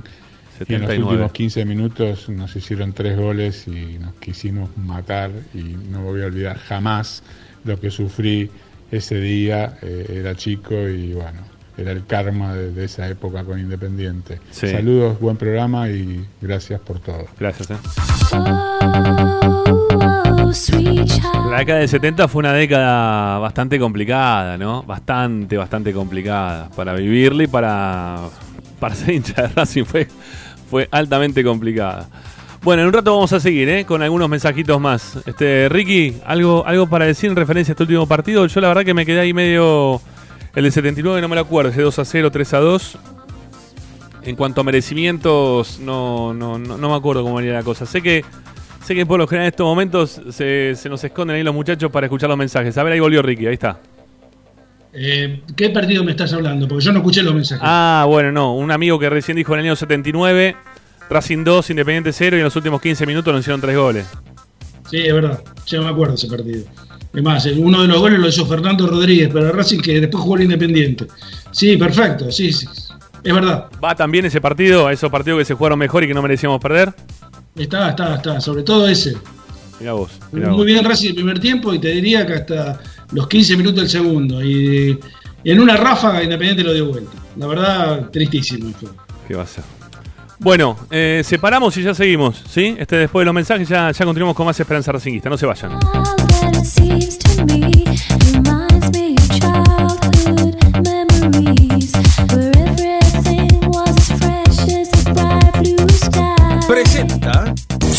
Y 0.68 0.74
en 0.74 0.82
los 0.82 0.98
últimos 0.98 1.32
15 1.32 1.64
minutos 1.66 2.28
nos 2.28 2.54
hicieron 2.56 2.92
tres 2.92 3.18
goles 3.18 3.66
y 3.68 3.98
nos 3.98 4.14
quisimos 4.16 4.70
matar 4.78 5.32
y 5.54 5.78
no 5.90 6.04
voy 6.04 6.22
a 6.22 6.26
olvidar 6.26 6.58
jamás 6.58 7.24
lo 7.64 7.80
que 7.80 7.90
sufrí 7.90 8.52
ese 8.92 9.22
día. 9.22 9.78
Eh, 9.82 10.18
era 10.20 10.36
chico 10.36 10.76
y 10.76 11.14
bueno, 11.14 11.40
era 11.78 11.92
el 11.92 12.06
karma 12.06 12.54
de, 12.54 12.84
esa 12.84 13.08
época 13.08 13.46
con 13.46 13.58
Independiente. 13.58 14.42
Saludos, 14.52 15.18
buen 15.20 15.38
programa 15.38 15.90
y 15.90 16.26
gracias 16.42 16.82
por 16.82 17.00
todo. 17.00 17.26
Gracias. 17.40 17.72
¿eh? 17.72 17.78
La 20.50 21.60
década 21.60 21.80
del 21.80 21.90
70 21.90 22.28
fue 22.28 22.40
una 22.40 22.54
década 22.54 23.38
bastante 23.38 23.78
complicada, 23.78 24.58
¿no? 24.58 24.82
Bastante, 24.82 25.58
bastante 25.58 25.94
complicada. 25.94 26.70
Para 26.76 26.94
vivirla 26.94 27.44
y 27.44 27.48
para, 27.48 28.18
para 28.80 28.96
ser 28.96 29.14
hincha 29.14 29.44
de 29.44 29.48
Racing 29.50 29.84
fue, 29.84 30.08
fue 30.68 30.90
altamente 30.90 31.44
complicada. 31.44 32.10
Bueno, 32.64 32.82
en 32.82 32.88
un 32.88 32.94
rato 32.94 33.14
vamos 33.14 33.32
a 33.32 33.40
seguir, 33.40 33.70
¿eh? 33.70 33.86
Con 33.86 34.02
algunos 34.02 34.28
mensajitos 34.28 34.82
más. 34.82 35.20
Este, 35.28 35.70
Ricky, 35.70 36.18
¿algo, 36.26 36.66
¿algo 36.66 36.88
para 36.88 37.06
decir 37.06 37.30
en 37.30 37.36
referencia 37.36 37.72
a 37.72 37.74
este 37.74 37.84
último 37.84 38.08
partido? 38.08 38.48
Yo 38.48 38.60
la 38.60 38.70
verdad 38.70 38.84
que 38.84 38.96
me 38.96 39.06
quedé 39.06 39.20
ahí 39.20 39.34
medio... 39.34 40.02
El 40.56 40.64
de 40.64 40.72
79 40.72 41.22
no 41.22 41.28
me 41.28 41.36
lo 41.36 41.42
acuerdo, 41.42 41.70
ese 41.70 41.84
2 41.84 42.00
a 42.00 42.06
0, 42.06 42.32
3 42.32 42.54
a 42.56 42.58
2. 42.58 42.98
En 44.24 44.36
cuanto 44.36 44.62
a 44.62 44.64
merecimientos, 44.64 45.80
no, 45.80 46.34
no, 46.34 46.58
no, 46.58 46.76
no 46.76 46.90
me 46.90 46.96
acuerdo 46.96 47.22
cómo 47.22 47.36
venía 47.36 47.54
la 47.54 47.62
cosa. 47.62 47.86
Sé 47.86 48.02
que 48.02 48.26
Sé 48.84 48.96
que 48.96 49.06
por 49.06 49.20
lo 49.20 49.28
general 49.28 49.46
en 49.46 49.50
estos 49.50 49.66
momentos 49.66 50.22
se, 50.32 50.76
nos 50.90 51.04
esconden 51.04 51.36
ahí 51.36 51.44
los 51.44 51.54
muchachos 51.54 51.92
para 51.92 52.08
escuchar 52.08 52.30
los 52.30 52.38
mensajes. 52.38 52.78
A 52.78 52.84
ver, 52.84 52.94
ahí 52.94 53.00
volvió 53.00 53.22
Ricky, 53.22 53.48
ahí 53.48 53.54
está. 53.54 53.80
Eh, 54.94 55.42
¿Qué 55.56 55.70
partido 55.70 56.04
me 56.04 56.12
estás 56.12 56.34
hablando? 56.34 56.68
Porque 56.68 56.86
yo 56.86 56.92
no 56.92 57.00
escuché 57.00 57.22
los 57.22 57.36
mensajes. 57.36 57.64
Ah, 57.64 58.06
bueno, 58.08 58.32
no. 58.32 58.56
Un 58.56 58.72
amigo 58.72 58.98
que 58.98 59.10
recién 59.10 59.38
dijo 59.38 59.54
en 59.54 59.60
el 59.60 59.66
año 59.68 59.76
79, 59.76 60.56
Racing 61.10 61.44
2, 61.44 61.70
Independiente 61.70 62.14
0 62.14 62.38
y 62.38 62.40
en 62.40 62.46
los 62.46 62.56
últimos 62.56 62.82
15 62.82 63.06
minutos 63.06 63.34
nos 63.34 63.42
hicieron 63.42 63.62
3 63.62 63.78
goles. 63.78 64.08
Sí, 64.90 64.98
es 64.98 65.14
verdad. 65.14 65.44
Ya 65.68 65.82
me 65.82 65.90
acuerdo 65.90 66.16
ese 66.16 66.28
partido. 66.28 66.66
Es 67.14 67.24
más, 67.24 67.46
uno 67.46 67.82
de 67.82 67.88
los 67.88 68.00
goles 68.00 68.20
lo 68.20 68.28
hizo 68.28 68.46
Fernando 68.46 68.88
Rodríguez 68.88 69.30
para 69.30 69.52
Racing 69.52 69.80
que 69.80 70.00
después 70.00 70.24
jugó 70.24 70.38
el 70.38 70.44
Independiente. 70.44 71.06
Sí, 71.52 71.78
perfecto, 71.78 72.32
sí, 72.32 72.54
sí. 72.54 72.68
Es 73.24 73.34
verdad. 73.34 73.68
¿Va 73.84 73.96
también 73.96 74.26
ese 74.26 74.40
partido, 74.40 74.88
a 74.88 74.94
esos 74.94 75.12
partidos 75.12 75.40
que 75.40 75.46
se 75.46 75.54
jugaron 75.54 75.78
mejor 75.78 76.04
y 76.04 76.08
que 76.08 76.14
no 76.14 76.22
merecíamos 76.22 76.60
perder? 76.62 76.94
Está, 77.56 77.90
está, 77.90 78.16
está, 78.16 78.42
sobre 78.42 78.64
todo 78.64 78.88
ese. 78.88 79.18
Mira 79.80 79.94
vos. 79.94 80.12
Muy 80.32 80.66
bien 80.66 80.84
Racing 80.84 81.10
el 81.10 81.16
primer 81.16 81.40
tiempo 81.40 81.74
y 81.74 81.80
te 81.80 81.90
diría 81.90 82.26
que 82.26 82.34
hasta 82.34 82.80
los 83.12 83.28
15 83.28 83.58
minutos 83.58 83.82
del 83.82 83.90
segundo. 83.90 84.44
Y 84.44 85.00
en 85.44 85.60
una 85.60 85.78
ráfaga 85.78 86.24
Independiente 86.24 86.64
lo 86.64 86.74
dio 86.74 86.88
vuelta. 86.88 87.18
La 87.38 87.48
verdad, 87.48 88.10
tristísimo. 88.10 88.74
¿Qué 89.28 89.36
va 89.36 89.44
a 89.44 89.48
ser? 89.48 89.64
Bueno, 90.40 90.78
eh, 90.90 91.22
separamos 91.26 91.76
y 91.78 91.84
ya 91.84 91.94
seguimos, 91.94 92.42
¿sí? 92.50 92.76
Este, 92.80 92.96
después 92.96 93.22
de 93.22 93.26
los 93.26 93.34
mensajes 93.34 93.68
ya, 93.68 93.92
ya 93.92 94.06
continuamos 94.06 94.36
con 94.36 94.46
más 94.46 94.58
Esperanza 94.60 94.92
Racingista. 94.92 95.30
No 95.30 95.38
se 95.38 95.46
vayan. 95.46 95.78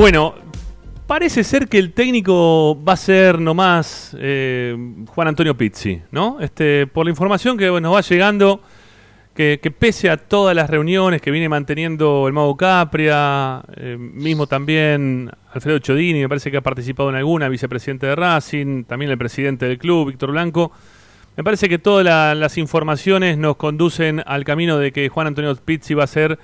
Bueno, 0.00 0.34
parece 1.06 1.44
ser 1.44 1.68
que 1.68 1.76
el 1.76 1.92
técnico 1.92 2.82
va 2.82 2.94
a 2.94 2.96
ser 2.96 3.38
nomás 3.38 4.16
eh, 4.18 4.74
Juan 5.08 5.28
Antonio 5.28 5.54
Pizzi, 5.54 6.00
¿no? 6.10 6.40
Este, 6.40 6.86
por 6.86 7.04
la 7.04 7.10
información 7.10 7.58
que 7.58 7.66
nos 7.66 7.94
va 7.94 8.00
llegando, 8.00 8.62
que, 9.34 9.58
pese 9.78 10.08
a 10.08 10.16
todas 10.16 10.56
las 10.56 10.70
reuniones 10.70 11.20
que 11.20 11.30
viene 11.30 11.50
manteniendo 11.50 12.26
el 12.26 12.32
Mago 12.32 12.56
Capria, 12.56 13.62
eh, 13.76 13.98
mismo 13.98 14.46
también 14.46 15.30
Alfredo 15.52 15.78
Chodini, 15.80 16.20
me 16.20 16.30
parece 16.30 16.50
que 16.50 16.56
ha 16.56 16.62
participado 16.62 17.10
en 17.10 17.16
alguna, 17.16 17.50
vicepresidente 17.50 18.06
de 18.06 18.16
Racing, 18.16 18.84
también 18.84 19.10
el 19.10 19.18
presidente 19.18 19.66
del 19.66 19.76
club, 19.76 20.08
Víctor 20.08 20.30
Blanco. 20.30 20.72
Me 21.36 21.44
parece 21.44 21.68
que 21.68 21.78
todas 21.78 22.38
las 22.38 22.56
informaciones 22.56 23.36
nos 23.36 23.56
conducen 23.56 24.22
al 24.24 24.44
camino 24.44 24.78
de 24.78 24.92
que 24.92 25.10
Juan 25.10 25.26
Antonio 25.26 25.54
Pizzi 25.56 25.92
va 25.92 26.04
a 26.04 26.06
ser 26.06 26.38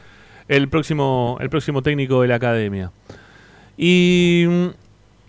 el 0.47 0.69
próximo, 0.69 1.39
el 1.41 1.49
próximo 1.49 1.81
técnico 1.81 2.21
de 2.21 2.29
la 2.29 2.35
academia. 2.35 2.93
Y, 3.77 4.47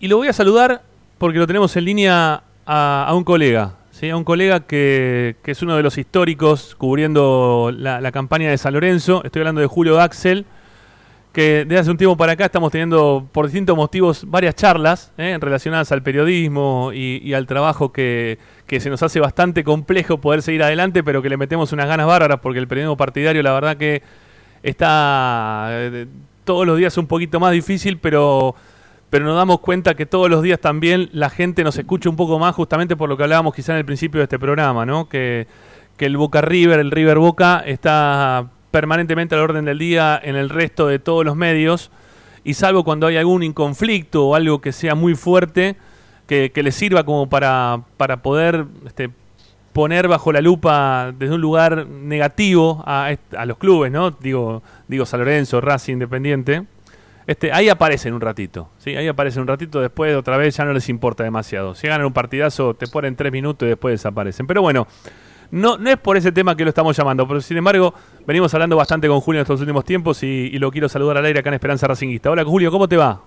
lo 0.01 0.17
voy 0.17 0.27
a 0.27 0.33
saludar 0.33 0.81
porque 1.17 1.39
lo 1.39 1.47
tenemos 1.47 1.75
en 1.75 1.85
línea 1.85 2.43
a, 2.65 3.11
un 3.13 3.23
colega, 3.23 3.75
¿sí? 3.91 4.09
a 4.09 4.15
un 4.15 4.23
colega 4.23 4.61
que, 4.61 5.35
es 5.43 5.61
uno 5.61 5.75
de 5.75 5.83
los 5.83 5.97
históricos 5.97 6.75
cubriendo 6.75 7.73
la, 7.75 8.11
campaña 8.11 8.49
de 8.49 8.57
San 8.57 8.73
Lorenzo. 8.73 9.23
Estoy 9.23 9.41
hablando 9.41 9.61
de 9.61 9.67
Julio 9.67 9.99
Axel, 9.99 10.45
que 11.33 11.65
desde 11.65 11.79
hace 11.79 11.91
un 11.91 11.97
tiempo 11.97 12.15
para 12.15 12.33
acá 12.33 12.45
estamos 12.45 12.71
teniendo 12.71 13.27
por 13.31 13.45
distintos 13.45 13.75
motivos 13.75 14.23
varias 14.27 14.55
charlas 14.55 15.11
¿eh? 15.17 15.37
relacionadas 15.39 15.91
al 15.91 16.01
periodismo 16.01 16.91
y, 16.93 17.33
al 17.33 17.45
trabajo 17.45 17.91
que, 17.91 18.39
que, 18.65 18.79
se 18.79 18.89
nos 18.89 19.03
hace 19.03 19.19
bastante 19.19 19.63
complejo 19.63 20.19
poder 20.19 20.41
seguir 20.41 20.63
adelante, 20.63 21.03
pero 21.03 21.21
que 21.21 21.29
le 21.29 21.37
metemos 21.37 21.73
unas 21.73 21.87
ganas 21.87 22.07
bárbaras 22.07 22.39
porque 22.39 22.59
el 22.59 22.67
periodismo 22.67 22.97
partidario 22.97 23.43
la 23.43 23.53
verdad 23.53 23.77
que 23.77 24.01
está 24.63 25.67
eh, 25.71 26.07
todos 26.47 26.65
los 26.65 26.77
días 26.79 26.97
un 26.97 27.05
poquito 27.05 27.39
más 27.39 27.51
difícil, 27.51 27.99
pero 27.99 28.55
pero 29.09 29.25
nos 29.25 29.35
damos 29.35 29.59
cuenta 29.59 29.95
que 29.95 30.05
todos 30.05 30.29
los 30.29 30.41
días 30.41 30.59
también 30.59 31.09
la 31.11 31.29
gente 31.29 31.63
nos 31.63 31.77
escucha 31.77 32.09
un 32.09 32.15
poco 32.15 32.39
más 32.39 32.55
justamente 32.55 32.95
por 32.95 33.07
lo 33.07 33.15
que 33.17 33.23
hablábamos 33.23 33.53
quizá 33.53 33.73
en 33.73 33.79
el 33.79 33.85
principio 33.85 34.19
de 34.19 34.23
este 34.23 34.39
programa, 34.39 34.85
¿no? 34.85 35.07
Que, 35.07 35.47
que 35.97 36.05
el 36.05 36.17
Boca 36.17 36.41
River, 36.41 36.79
el 36.79 36.91
River 36.91 37.17
Boca, 37.17 37.63
está 37.65 38.49
permanentemente 38.71 39.35
al 39.35 39.41
orden 39.41 39.65
del 39.65 39.77
día 39.77 40.19
en 40.21 40.35
el 40.35 40.49
resto 40.49 40.87
de 40.87 40.99
todos 40.99 41.25
los 41.25 41.35
medios 41.35 41.91
y 42.43 42.53
salvo 42.53 42.83
cuando 42.83 43.07
hay 43.07 43.17
algún 43.17 43.51
conflicto 43.53 44.27
o 44.27 44.35
algo 44.35 44.59
que 44.61 44.71
sea 44.71 44.95
muy 44.95 45.15
fuerte 45.15 45.75
que, 46.27 46.51
que 46.53 46.63
le 46.63 46.71
sirva 46.71 47.03
como 47.03 47.29
para, 47.29 47.81
para 47.97 48.21
poder 48.21 48.65
este, 48.85 49.09
poner 49.77 50.07
bajo 50.07 50.31
la 50.31 50.41
lupa 50.41 51.13
desde 51.15 51.35
un 51.35 51.41
lugar 51.41 51.85
negativo 51.85 52.83
a, 52.87 53.11
a 53.37 53.45
los 53.45 53.59
clubes, 53.59 53.91
¿no? 53.91 54.09
Digo, 54.09 54.63
digo 54.87 55.05
San 55.05 55.19
Lorenzo, 55.19 55.61
Racing, 55.61 55.93
Independiente 55.93 56.63
este, 57.27 57.51
ahí 57.51 57.69
aparecen 57.69 58.15
un 58.15 58.21
ratito, 58.21 58.69
¿sí? 58.79 58.95
Ahí 58.95 59.07
aparecen 59.07 59.41
un 59.41 59.47
ratito, 59.49 59.79
después 59.81 60.15
otra 60.15 60.37
vez 60.37 60.55
ya 60.55 60.65
no 60.65 60.73
les 60.73 60.89
importa 60.89 61.23
demasiado. 61.23 61.75
Si 61.75 61.85
ganan 61.85 62.07
un 62.07 62.13
partidazo, 62.13 62.73
te 62.73 62.87
ponen 62.87 63.15
tres 63.15 63.31
minutos 63.31 63.67
y 63.67 63.69
después 63.69 63.93
desaparecen. 63.93 64.47
Pero 64.47 64.63
bueno, 64.63 64.87
no, 65.51 65.77
no 65.77 65.89
es 65.91 65.97
por 65.97 66.17
ese 66.17 66.31
tema 66.31 66.55
que 66.55 66.63
lo 66.63 66.69
estamos 66.69 66.97
llamando, 66.97 67.27
pero 67.27 67.39
sin 67.41 67.57
embargo, 67.57 67.93
venimos 68.25 68.51
hablando 68.55 68.77
bastante 68.77 69.07
con 69.07 69.19
Julio 69.19 69.41
en 69.41 69.43
estos 69.43 69.59
últimos 69.59 69.83
tiempos 69.83 70.23
y, 70.23 70.57
lo 70.57 70.71
quiero 70.71 70.89
saludar 70.89 71.17
al 71.17 71.25
aire 71.25 71.41
acá 71.41 71.49
en 71.49 71.55
Esperanza 71.55 71.85
Racinguista. 71.85 72.31
Hola 72.31 72.43
Julio, 72.45 72.71
¿cómo 72.71 72.87
te 72.87 72.97
va? 72.97 73.21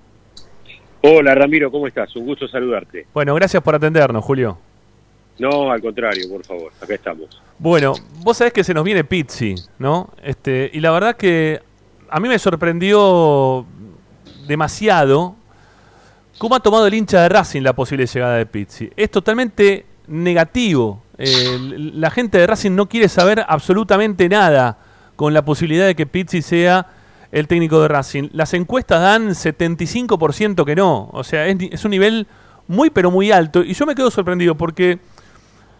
Hola 1.02 1.34
Ramiro, 1.34 1.70
¿cómo 1.70 1.86
estás? 1.86 2.16
Un 2.16 2.24
gusto 2.24 2.48
saludarte. 2.48 3.06
Bueno, 3.12 3.34
gracias 3.34 3.62
por 3.62 3.74
atendernos, 3.74 4.24
Julio. 4.24 4.69
No, 5.40 5.72
al 5.72 5.80
contrario, 5.80 6.28
por 6.28 6.44
favor, 6.44 6.70
acá 6.78 6.94
estamos. 6.94 7.40
Bueno, 7.58 7.94
vos 8.22 8.36
sabés 8.36 8.52
que 8.52 8.62
se 8.62 8.74
nos 8.74 8.84
viene 8.84 9.04
Pizzi, 9.04 9.54
¿no? 9.78 10.10
Este, 10.22 10.70
y 10.70 10.80
la 10.80 10.90
verdad 10.90 11.16
que 11.16 11.62
a 12.10 12.20
mí 12.20 12.28
me 12.28 12.38
sorprendió 12.38 13.64
demasiado 14.46 15.34
cómo 16.36 16.56
ha 16.56 16.60
tomado 16.60 16.86
el 16.86 16.92
hincha 16.92 17.22
de 17.22 17.30
Racing 17.30 17.62
la 17.62 17.72
posible 17.72 18.04
llegada 18.04 18.36
de 18.36 18.44
Pizzi. 18.44 18.90
Es 18.94 19.10
totalmente 19.10 19.86
negativo. 20.08 21.02
Eh, 21.16 21.58
la 21.94 22.10
gente 22.10 22.36
de 22.36 22.46
Racing 22.46 22.72
no 22.72 22.86
quiere 22.86 23.08
saber 23.08 23.42
absolutamente 23.48 24.28
nada 24.28 24.76
con 25.16 25.32
la 25.32 25.42
posibilidad 25.42 25.86
de 25.86 25.94
que 25.94 26.04
Pizzi 26.04 26.42
sea 26.42 26.86
el 27.32 27.48
técnico 27.48 27.80
de 27.80 27.88
Racing. 27.88 28.28
Las 28.32 28.52
encuestas 28.52 29.00
dan 29.00 29.30
75% 29.30 30.66
que 30.66 30.76
no. 30.76 31.08
O 31.12 31.24
sea, 31.24 31.46
es, 31.46 31.56
es, 31.70 31.82
un 31.86 31.92
nivel 31.92 32.26
muy 32.68 32.90
pero 32.90 33.10
muy 33.10 33.32
alto. 33.32 33.62
Y 33.62 33.72
yo 33.72 33.86
me 33.86 33.94
quedo 33.94 34.10
sorprendido 34.10 34.54
porque 34.54 34.98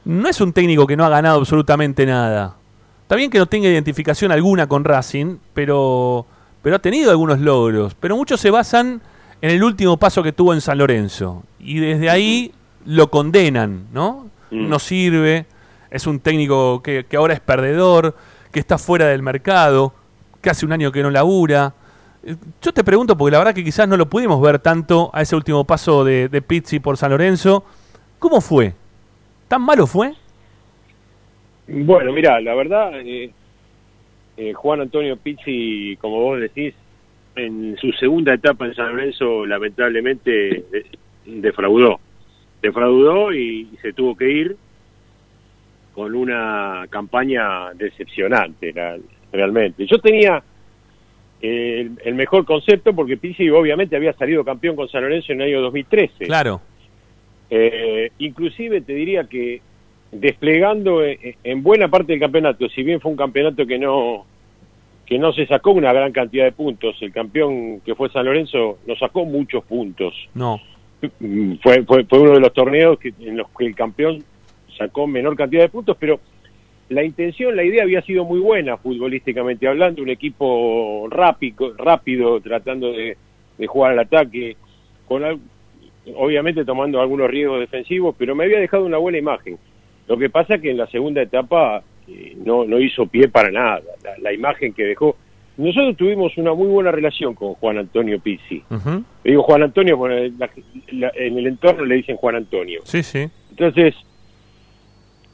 no 0.05 0.29
es 0.29 0.41
un 0.41 0.53
técnico 0.53 0.87
que 0.87 0.97
no 0.97 1.05
ha 1.05 1.09
ganado 1.09 1.39
absolutamente 1.39 2.07
nada. 2.07 2.57
Está 3.03 3.17
bien 3.17 3.31
que 3.31 3.39
no 3.39 3.47
tenga 3.47 3.69
identificación 3.69 4.33
alguna 4.33 4.67
con 4.67 4.85
Racing, 4.85 5.39
pero 5.53 6.27
pero 6.63 6.77
ha 6.77 6.79
tenido 6.79 7.11
algunos 7.11 7.41
logros. 7.41 7.95
Pero 7.95 8.17
muchos 8.17 8.41
se 8.41 8.51
basan 8.51 9.01
en 9.41 9.51
el 9.51 9.63
último 9.63 9.97
paso 9.97 10.23
que 10.23 10.33
tuvo 10.33 10.53
en 10.55 10.61
San 10.61 10.79
Lorenzo. 10.79 11.43
Y 11.59 11.79
desde 11.79 12.11
ahí 12.11 12.53
lo 12.85 13.11
condenan, 13.11 13.87
¿no? 13.93 14.29
Mm. 14.51 14.69
No 14.69 14.79
sirve, 14.79 15.47
es 15.91 16.07
un 16.07 16.21
técnico 16.21 16.83
que, 16.83 17.07
ahora 17.17 17.35
es 17.35 17.41
perdedor, 17.41 18.15
que 18.53 18.61
está 18.61 18.79
fuera 18.79 19.07
del 19.07 19.23
mercado, 19.23 19.95
que 20.41 20.51
hace 20.51 20.67
un 20.67 20.73
año 20.73 20.93
que 20.93 21.03
no 21.03 21.11
labura. 21.11 21.75
Eh, 22.23 22.37
yo 22.61 22.73
te 22.73 22.85
pregunto, 22.85 23.17
porque 23.17 23.33
la 23.33 23.39
verdad 23.39 23.55
que 23.55 23.65
quizás 23.65 23.89
no 23.89 23.97
lo 23.97 24.11
pudimos 24.11 24.41
ver 24.41 24.59
tanto 24.59 25.11
a 25.15 25.23
ese 25.23 25.37
último 25.37 25.65
paso 25.65 26.05
de, 26.05 26.29
de 26.29 26.43
Pizzi 26.43 26.79
por 26.81 26.97
San 26.97 27.11
Lorenzo. 27.11 27.65
¿Cómo 28.19 28.41
fue? 28.41 28.75
¿Tan 29.51 29.63
malo 29.63 29.85
fue? 29.89 30.13
Bueno, 31.67 32.13
mira, 32.13 32.41
la 32.41 32.55
verdad, 32.55 32.93
eh, 33.01 33.33
eh, 34.37 34.53
Juan 34.53 34.81
Antonio 34.81 35.17
Pizzi, 35.17 35.99
como 36.01 36.21
vos 36.21 36.39
decís, 36.39 36.73
en 37.35 37.77
su 37.79 37.91
segunda 37.95 38.33
etapa 38.33 38.67
en 38.67 38.77
San 38.77 38.91
Lorenzo, 38.91 39.45
lamentablemente 39.47 40.67
defraudó. 41.27 41.99
Defraudó 42.63 43.33
y, 43.33 43.77
se 43.83 43.93
tuvo 43.93 44.17
que 44.17 44.31
ir 44.31 44.57
con 45.95 46.15
una 46.15 46.87
campaña 46.89 47.75
decepcionante, 47.75 48.73
realmente. 49.33 49.85
Yo 49.85 49.99
tenía 49.99 50.41
el, 51.41 52.15
mejor 52.15 52.45
concepto 52.45 52.95
porque 52.95 53.17
Pizzi 53.17 53.51
obviamente 53.51 53.97
había 53.97 54.13
salido 54.13 54.45
campeón 54.45 54.77
con 54.77 54.89
San 54.89 55.03
Lorenzo 55.03 55.33
en 55.33 55.41
el 55.41 55.49
año 55.49 55.63
2013. 55.63 56.27
Claro. 56.27 56.61
Eh, 57.51 58.11
inclusive 58.19 58.81
te 58.81 58.95
diría 58.95 59.25
que 59.25 59.61
desplegando 60.13 61.03
en 61.05 61.63
buena 61.63 61.89
parte 61.89 62.13
del 62.13 62.21
campeonato, 62.21 62.69
si 62.69 62.83
bien 62.83 63.01
fue 63.01 63.11
un 63.11 63.17
campeonato 63.17 63.67
que 63.67 63.79
no 63.79 64.25
que 65.11 65.19
no 65.19 65.33
se 65.33 65.45
sacó 65.47 65.73
una 65.73 65.93
gran 65.93 66.13
cantidad 66.13 66.45
de 66.45 66.53
puntos. 66.53 66.97
El 67.01 67.13
campeón 67.13 67.81
que 67.81 67.97
fue 67.97 68.11
San 68.11 68.25
Lorenzo 68.25 68.79
no 68.87 68.95
sacó 68.95 69.25
muchos 69.25 69.65
puntos. 69.65 70.15
No. 70.35 70.61
Mm, 71.19 71.55
fue, 71.61 71.83
fue, 71.83 72.07
uno 72.13 72.35
de 72.35 72.41
los 72.41 72.53
torneos 72.53 72.97
que, 72.97 73.13
en 73.19 73.37
los 73.37 73.49
que 73.59 73.67
el 73.67 73.75
campeón 73.75 74.23
sacó 74.79 75.09
menor 75.09 75.37
cantidad 75.37 75.63
de 75.63 75.69
puntos, 75.69 75.97
pero 75.99 76.21
la 76.91 77.03
intención, 77.03 77.57
la 77.57 77.65
idea 77.65 77.83
había 77.83 78.03
sido 78.03 78.25
muy 78.25 78.39
buena 78.39 78.77
futbolísticamente 78.77 79.67
hablando, 79.67 80.01
un 80.01 80.11
equipo 80.11 81.09
rápido, 81.11 81.75
rápido 81.77 82.41
tratando 82.41 82.93
de, 82.93 83.17
jugar 83.67 83.93
al 83.93 83.99
ataque, 83.99 84.57
con 85.09 85.23
obviamente 86.15 86.65
tomando 86.65 87.01
algunos 87.01 87.31
riesgos 87.31 87.61
defensivos, 87.61 88.15
pero 88.19 88.35
me 88.35 88.45
había 88.45 88.59
dejado 88.59 88.85
una 88.85 88.99
buena 88.99 89.19
imagen. 89.19 89.59
Lo 90.09 90.17
que 90.17 90.31
pasa 90.31 90.59
que 90.59 90.71
en 90.71 90.77
la 90.77 90.87
segunda 90.89 91.23
etapa 91.23 91.83
no, 92.45 92.65
no 92.65 92.81
hizo 92.81 93.07
pie 93.07 93.29
para 93.29 93.51
nada. 93.51 93.81
La, 94.21 94.33
imagen 94.33 94.73
que 94.73 94.85
dejó. 94.85 95.17
Nosotros 95.57 95.97
tuvimos 95.97 96.37
una 96.39 96.55
muy 96.55 96.69
buena 96.69 96.91
relación 96.91 97.35
con 97.35 97.55
Juan 97.55 97.79
Antonio 97.79 98.19
Pizzi. 98.19 98.63
Digo 99.23 99.43
Juan 99.43 99.63
Antonio, 99.63 99.99
en 100.09 101.39
el 101.39 101.47
entorno 101.47 101.85
le 101.85 101.97
dicen 101.97 102.17
Juan 102.17 102.37
Antonio. 102.37 102.81
Sí, 102.85 103.03
sí. 103.03 103.29
Entonces, 103.51 103.95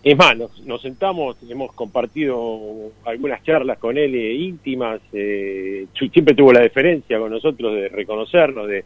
es 0.03 0.17
más, 0.17 0.37
nos, 0.37 0.83
sentamos, 0.83 1.37
hemos 1.49 1.73
compartido 1.73 2.93
algunas 3.05 3.43
charlas 3.43 3.79
con 3.79 3.99
él 3.99 4.15
eh, 4.15 4.35
íntimas, 4.35 5.01
eh, 5.13 5.87
siempre 6.13 6.35
tuvo 6.35 6.53
la 6.53 6.61
deferencia 6.61 7.19
con 7.19 7.31
nosotros 7.33 7.75
de 7.75 7.89
reconocernos, 7.89 8.69
de, 8.69 8.85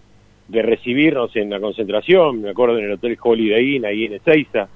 de 0.51 0.63
recibirnos 0.63 1.35
en 1.37 1.51
la 1.51 1.61
concentración, 1.61 2.43
me 2.43 2.51
acuerdo 2.51 2.79
en 2.79 2.87
el 2.87 2.93
Hotel 2.93 3.17
Holiday 3.21 3.77
Inn, 3.77 3.85
ahí 3.85 4.07
en 4.07 4.15
Ezeiza, 4.15 4.69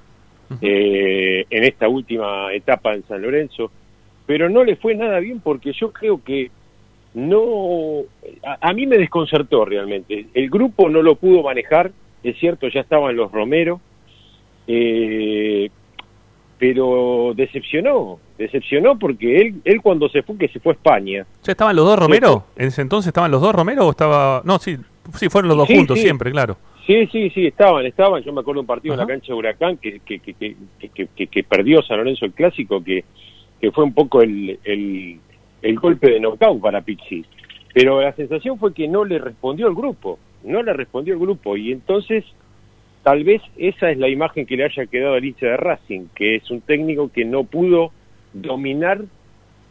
eh, 0.61 1.45
en 1.51 1.65
esta 1.65 1.89
última 1.89 2.53
etapa 2.53 2.95
en 2.95 3.03
San 3.09 3.21
Lorenzo, 3.21 3.73
pero 4.25 4.49
no 4.49 4.63
le 4.63 4.77
fue 4.77 4.95
nada 4.95 5.19
bien 5.19 5.41
porque 5.41 5.73
yo 5.73 5.93
creo 5.93 6.23
que 6.23 6.51
no, 7.15 8.03
a, 8.61 8.73
mí 8.73 8.87
me 8.87 8.99
desconcertó 8.99 9.65
realmente. 9.65 10.27
El 10.33 10.49
grupo 10.49 10.89
no 10.89 11.03
lo 11.03 11.17
pudo 11.17 11.43
manejar, 11.43 11.91
es 12.23 12.39
cierto, 12.39 12.69
ya 12.69 12.81
estaban 12.81 13.17
los 13.17 13.33
Romero, 13.33 13.81
eh, 14.69 15.71
pero 16.57 17.33
decepcionó, 17.35 18.21
decepcionó 18.39 18.97
porque 18.97 19.41
él, 19.41 19.55
él 19.65 19.83
cuando 19.83 20.09
se 20.09 20.23
fue, 20.23 20.39
que 20.39 20.49
se 20.49 20.61
fue 20.61 20.73
a 20.73 20.77
España. 20.77 21.27
¿Ya 21.43 21.53
estaban 21.53 21.75
los 21.75 21.85
dos 21.85 21.99
Romero? 21.99 22.45
¿En 22.57 22.69
ese 22.69 22.83
entonces 22.83 23.09
estaban 23.09 23.33
los 23.33 23.41
dos 23.41 23.53
Romero 23.53 23.87
o 23.87 23.91
estaba.? 23.91 24.41
No, 24.45 24.59
sí, 24.59 24.77
sí, 25.15 25.29
fueron 25.29 25.49
los 25.49 25.59
dos 25.59 25.69
juntos 25.69 25.99
siempre, 25.99 26.31
claro. 26.31 26.57
Sí, 26.87 27.07
sí, 27.07 27.31
sí, 27.31 27.47
estaban, 27.47 27.87
estaban. 27.87 28.23
Yo 28.23 28.33
me 28.33 28.41
acuerdo 28.41 28.61
un 28.61 28.67
partido 28.67 28.95
en 28.95 29.01
la 29.01 29.07
cancha 29.07 29.29
de 29.29 29.35
Huracán 29.35 29.79
que, 29.79 30.01
que, 30.01 30.19
que, 30.19 30.35
que, 30.35 31.27
que 31.27 31.45
perdió 31.45 31.83
San 31.83 31.97
Lorenzo 31.97 32.27
el 32.27 32.33
clásico, 32.33 32.85
que, 32.85 33.05
que 33.61 33.71
fue 33.71 33.85
un 33.85 33.95
poco 33.95 34.21
el, 34.21 34.59
el, 34.65 35.19
el 35.63 35.79
golpe 35.79 36.11
de 36.11 36.21
knockout 36.21 36.61
para 36.61 36.83
Pizzi. 36.83 37.25
Pero 37.73 38.03
la 38.03 38.13
sensación 38.13 38.59
fue 38.59 38.75
que 38.75 38.87
no 38.87 39.05
le 39.05 39.19
respondió 39.19 39.67
el 39.67 39.75
grupo, 39.75 40.19
no 40.45 40.63
le 40.63 40.75
respondió 40.75 41.15
el 41.15 41.21
grupo. 41.21 41.57
Y 41.57 41.73
entonces, 41.73 42.25
tal 43.03 43.25
vez 43.25 43.41
esa 43.57 43.91
es 43.91 43.97
la 43.97 44.09
imagen 44.09 44.45
que 44.45 44.57
le 44.57 44.65
haya 44.65 44.85
quedado 44.85 45.15
al 45.15 45.25
hincha 45.25 45.47
de 45.47 45.57
Racing, 45.57 46.09
que 46.15 46.37
es 46.37 46.51
un 46.51 46.61
técnico 46.61 47.11
que 47.11 47.25
no 47.25 47.45
pudo 47.45 47.93
dominar 48.35 49.01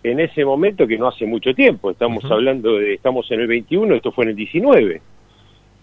en 0.01 0.19
ese 0.19 0.43
momento, 0.43 0.87
que 0.87 0.97
no 0.97 1.07
hace 1.07 1.27
mucho 1.27 1.53
tiempo. 1.53 1.91
Estamos 1.91 2.25
hablando 2.25 2.77
de, 2.77 2.95
estamos 2.95 3.29
en 3.31 3.41
el 3.41 3.47
21, 3.47 3.93
esto 3.93 4.11
fue 4.11 4.23
en 4.25 4.31
el 4.31 4.35
19 4.35 5.01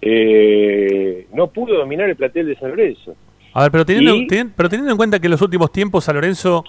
eh, 0.02 1.26
no 1.32 1.48
pudo 1.48 1.76
dominar 1.76 2.08
el 2.08 2.16
plantel 2.16 2.46
de 2.46 2.56
San 2.56 2.70
Lorenzo. 2.70 3.14
A 3.52 3.62
ver, 3.62 3.72
pero 3.72 3.84
teniendo, 3.84 4.14
pero 4.56 4.68
teniendo 4.68 4.92
en 4.92 4.96
cuenta 4.96 5.18
que 5.18 5.26
en 5.26 5.32
los 5.32 5.42
últimos 5.42 5.72
tiempos 5.72 6.04
San 6.04 6.14
Lorenzo 6.14 6.64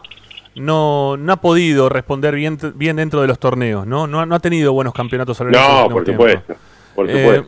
no, 0.55 1.15
no 1.17 1.33
ha 1.33 1.37
podido 1.37 1.89
responder 1.89 2.35
bien, 2.35 2.57
bien 2.75 2.95
dentro 2.95 3.21
de 3.21 3.27
los 3.27 3.39
torneos, 3.39 3.85
¿no? 3.85 4.07
No, 4.07 4.25
no 4.25 4.35
ha 4.35 4.39
tenido 4.39 4.73
buenos 4.73 4.93
campeonatos 4.93 5.37
San 5.37 5.47
Lorenzo. 5.47 5.83
No, 5.83 5.89
por 5.89 6.05
supuesto, 6.05 6.55
por 6.95 7.09
eh. 7.09 7.43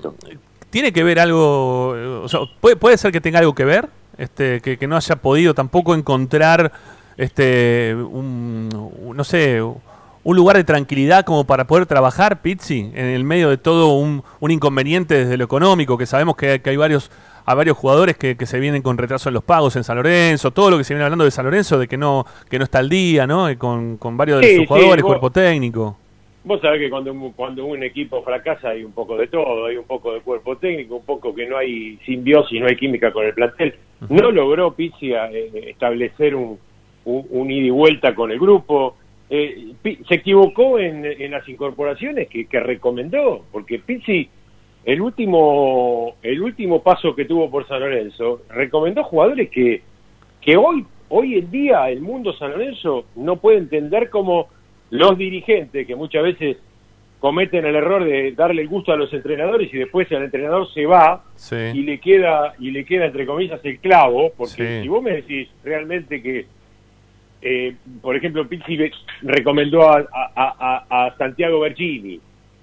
¿Tiene 0.70 0.92
que 0.92 1.04
ver 1.04 1.20
algo, 1.20 2.22
o 2.24 2.28
sea, 2.28 2.42
puede, 2.60 2.76
puede 2.76 2.98
ser 2.98 3.12
que 3.12 3.22
tenga 3.22 3.40
algo 3.40 3.54
que 3.54 3.66
ver, 3.66 3.90
este, 4.18 4.60
que, 4.62 4.78
que 4.78 4.88
no 4.88 4.96
haya 4.96 5.16
podido 5.18 5.54
tampoco 5.54 5.94
encontrar, 5.94 6.72
este, 7.18 7.96
un, 7.96 8.70
no 9.16 9.24
sé, 9.24 9.62
un 10.24 10.36
lugar 10.36 10.56
de 10.56 10.64
tranquilidad 10.64 11.26
como 11.26 11.46
para 11.46 11.68
poder 11.68 11.86
trabajar, 11.86 12.42
Pizzi, 12.42 12.92
en 12.94 13.06
el 13.06 13.24
medio 13.24 13.50
de 13.50 13.58
todo 13.58 13.94
un, 13.98 14.24
inconveniente 14.42 15.16
desde 15.16 15.38
lo 15.38 15.44
económico, 15.44 15.98
que 15.98 16.06
sabemos 16.06 16.36
que, 16.36 16.62
hay 16.64 16.78
varios 16.78 17.12
a 17.46 17.56
varios 17.56 17.76
jugadores 17.76 18.18
que, 18.18 18.38
se 18.46 18.60
vienen 18.60 18.82
con 18.82 18.98
retraso 18.98 19.30
en 19.30 19.34
los 19.34 19.44
pagos 19.44 19.76
en 19.76 19.84
San 19.84 19.98
Lorenzo, 19.98 20.52
todo 20.52 20.72
lo 20.72 20.78
que 20.78 20.86
se 20.86 20.94
viene 20.94 21.04
hablando 21.04 21.26
de 21.26 21.32
San 21.32 21.46
Lorenzo, 21.46 21.78
de 21.78 21.88
que 21.88 21.98
no 21.98 22.26
que 22.50 22.58
no 22.58 22.64
está 22.64 22.80
al 22.80 22.90
día, 22.90 23.28
¿no? 23.28 23.48
con, 23.58 23.98
con 23.98 24.16
varios 24.16 24.40
de 24.40 24.58
sus 24.58 24.68
jugadores, 24.68 25.04
cuerpo 25.04 25.30
técnico. 25.30 25.98
Vos 26.46 26.60
sabés 26.60 26.80
que 26.80 26.90
cuando, 26.90 27.14
cuando 27.36 27.66
un 27.66 27.84
equipo 27.84 28.22
fracasa 28.22 28.70
hay 28.70 28.84
un 28.84 28.92
poco 28.92 29.18
de 29.18 29.28
todo, 29.28 29.66
hay 29.66 29.78
un 29.78 29.86
poco 29.86 30.14
de 30.14 30.20
cuerpo 30.20 30.58
técnico, 30.58 30.98
un 30.98 31.06
poco 31.06 31.34
que 31.34 31.48
no 31.48 31.58
hay 31.58 31.98
simbiosis, 32.06 32.60
no 32.60 32.68
hay 32.68 32.76
química 32.76 33.14
con 33.14 33.26
el 33.26 33.34
plantel. 33.34 33.76
No 34.10 34.30
logró 34.30 34.74
Pizzi 34.74 35.14
eh, 35.14 35.70
establecer 35.70 36.36
un, 36.36 36.60
un, 37.06 37.52
ida 37.52 37.68
y 37.68 37.70
vuelta 37.70 38.14
con 38.14 38.32
el 38.32 38.40
grupo. 38.40 38.98
Eh, 39.36 39.74
se 40.08 40.14
equivocó 40.14 40.78
en, 40.78 41.04
en 41.04 41.32
las 41.32 41.50
incorporaciones 41.50 42.28
que, 42.28 42.46
que, 42.46 42.60
recomendó, 42.60 43.44
porque 43.52 43.80
Pizzi, 43.80 44.30
el 44.86 45.02
último, 45.02 46.18
el 46.22 46.40
último 46.40 46.84
paso 46.84 47.16
que 47.16 47.26
tuvo 47.26 47.50
por 47.50 47.68
San 47.68 47.80
Lorenzo, 47.80 48.44
recomendó 48.50 49.04
jugadores 49.04 49.50
que, 49.50 49.82
que 50.40 50.56
hoy, 50.56 50.86
hoy 51.10 51.40
en 51.40 51.50
día 51.50 51.90
el 51.90 52.02
mundo 52.02 52.34
San 52.34 52.52
Lorenzo 52.52 53.06
no 53.16 53.38
puede 53.38 53.58
entender 53.58 54.12
como 54.12 54.50
los 54.92 55.18
dirigentes 55.18 55.88
que 55.88 55.96
muchas 55.96 56.22
veces 56.22 56.58
cometen 57.20 57.66
el 57.66 57.76
error 57.76 58.04
de 58.04 58.34
darle 58.34 58.62
el 58.62 58.68
gusto 58.68 58.92
a 58.92 58.98
los 58.98 59.12
entrenadores 59.14 59.74
y 59.74 59.78
después 59.80 60.12
el 60.12 60.22
entrenador 60.22 60.72
se 60.72 60.86
va 60.86 61.24
y 61.74 61.82
le 61.82 62.00
queda 62.00 62.54
y 62.60 62.70
le 62.70 62.86
queda 62.86 63.08
entre 63.08 63.26
comillas 63.26 63.62
el 63.64 63.80
clavo 63.80 64.32
porque 64.38 64.82
si 64.84 64.88
vos 64.88 65.02
me 65.02 65.14
decís 65.14 65.50
realmente 65.64 66.22
que 66.22 66.46
eh, 67.46 67.76
por 68.02 68.16
ejemplo 68.16 68.48
Pizzi 68.48 68.78
recomendó 69.22 69.90
a, 69.92 71.16
Santiago 71.18 71.60
Bergini 71.60 72.20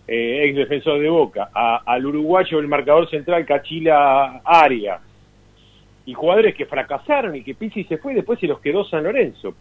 eh, 0.09 0.44
ex 0.44 0.57
defensor 0.57 1.01
de 1.01 1.11
Boca 1.11 1.51
al 1.52 2.07
uruguayo 2.07 2.59
el 2.59 2.66
marcador 2.66 3.09
central 3.11 3.44
Cachila 3.44 4.40
Arias 4.44 5.01
y 6.07 6.15
jugadores 6.15 6.55
que 6.55 6.66
fracasaron 6.66 7.36
y 7.36 7.43
que 7.43 7.55
Pizzi 7.55 7.85
se 7.85 7.98
fue 7.98 8.15
después 8.15 8.40
se 8.40 8.47
los 8.47 8.61
quedó 8.61 8.85
San 8.85 9.05
Lorenzo. 9.05 9.55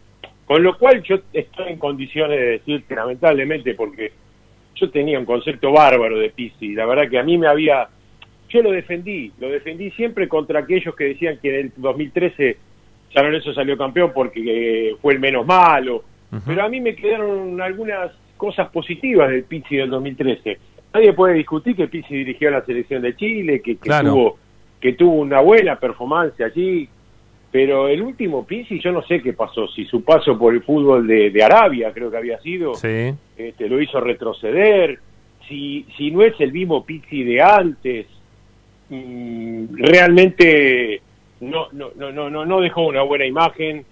Con 0.46 0.62
lo 0.64 0.76
cual 0.76 1.02
yo 1.02 1.20
estoy 1.32 1.68
en 1.68 1.78
condiciones 1.78 2.40
de 2.40 2.46
decir 2.46 2.82
que 2.82 2.96
lamentablemente, 2.96 3.74
porque 3.74 4.10
yo 4.74 4.90
tenía 4.90 5.18
un 5.18 5.24
concepto 5.24 5.70
bárbaro 5.70 6.18
de 6.18 6.30
Pizzi, 6.30 6.74
la 6.74 6.86
verdad 6.86 7.08
que 7.08 7.18
a 7.18 7.22
mí 7.22 7.38
me 7.38 7.46
había... 7.46 7.88
Yo 8.48 8.62
lo 8.62 8.72
defendí, 8.72 9.30
lo 9.38 9.48
defendí 9.48 9.92
siempre 9.92 10.26
contra 10.26 10.58
aquellos 10.58 10.96
que 10.96 11.04
decían 11.04 11.38
que 11.40 11.50
en 11.50 11.66
el 11.66 11.72
2013 11.76 12.56
San 13.12 13.24
Lorenzo 13.24 13.52
salió 13.52 13.76
campeón 13.76 14.12
porque 14.14 14.94
fue 15.00 15.14
el 15.14 15.20
menos 15.20 15.46
malo, 15.46 16.04
pero 16.46 16.62
a 16.62 16.68
mí 16.68 16.80
me 16.80 16.94
quedaron 16.94 17.60
algunas 17.60 18.12
cosas 18.36 18.68
positivas 18.70 19.30
del 19.30 19.44
Pizzi 19.44 19.76
del 19.76 19.90
2013. 19.90 20.58
Nadie 20.94 21.12
puede 21.12 21.34
discutir 21.34 21.76
que 21.76 21.88
Pizzi 21.88 22.14
dirigió 22.14 22.50
la 22.50 22.64
selección 22.64 23.02
de 23.02 23.16
Chile, 23.16 23.60
que, 23.60 23.76
tuvo 23.76 24.38
que 24.80 24.94
tuvo 24.94 25.14
una 25.14 25.40
buena 25.40 25.76
performance 25.76 26.40
allí, 26.40 26.88
pero 27.50 27.88
el 27.88 28.00
último 28.00 28.46
Pizzi, 28.46 28.80
yo 28.80 28.92
no 28.92 29.02
sé 29.02 29.20
qué 29.20 29.32
pasó, 29.32 29.66
si 29.68 29.84
su 29.86 30.02
paso 30.04 30.38
por 30.38 30.54
el 30.54 30.62
fútbol 30.62 31.06
de, 31.06 31.42
Arabia, 31.42 31.92
creo 31.92 32.10
que 32.10 32.16
había 32.16 32.40
sido, 32.40 32.72
este, 32.72 33.68
lo 33.68 33.80
hizo 33.80 34.00
retroceder, 34.00 34.98
si, 35.48 35.84
si 35.96 36.12
no 36.12 36.22
es 36.22 36.34
el 36.40 36.52
mismo 36.52 36.84
Pizzi 36.84 37.24
de 37.24 37.42
antes, 37.42 38.06
mm, 38.88 39.76
realmente 39.76 41.02
no, 41.40 41.68
no, 41.72 41.90
no, 41.96 42.30
no, 42.30 42.44
no 42.44 42.60
dejó 42.60 42.86
una 42.86 43.02
buena 43.02 43.26
imagen 43.26 43.84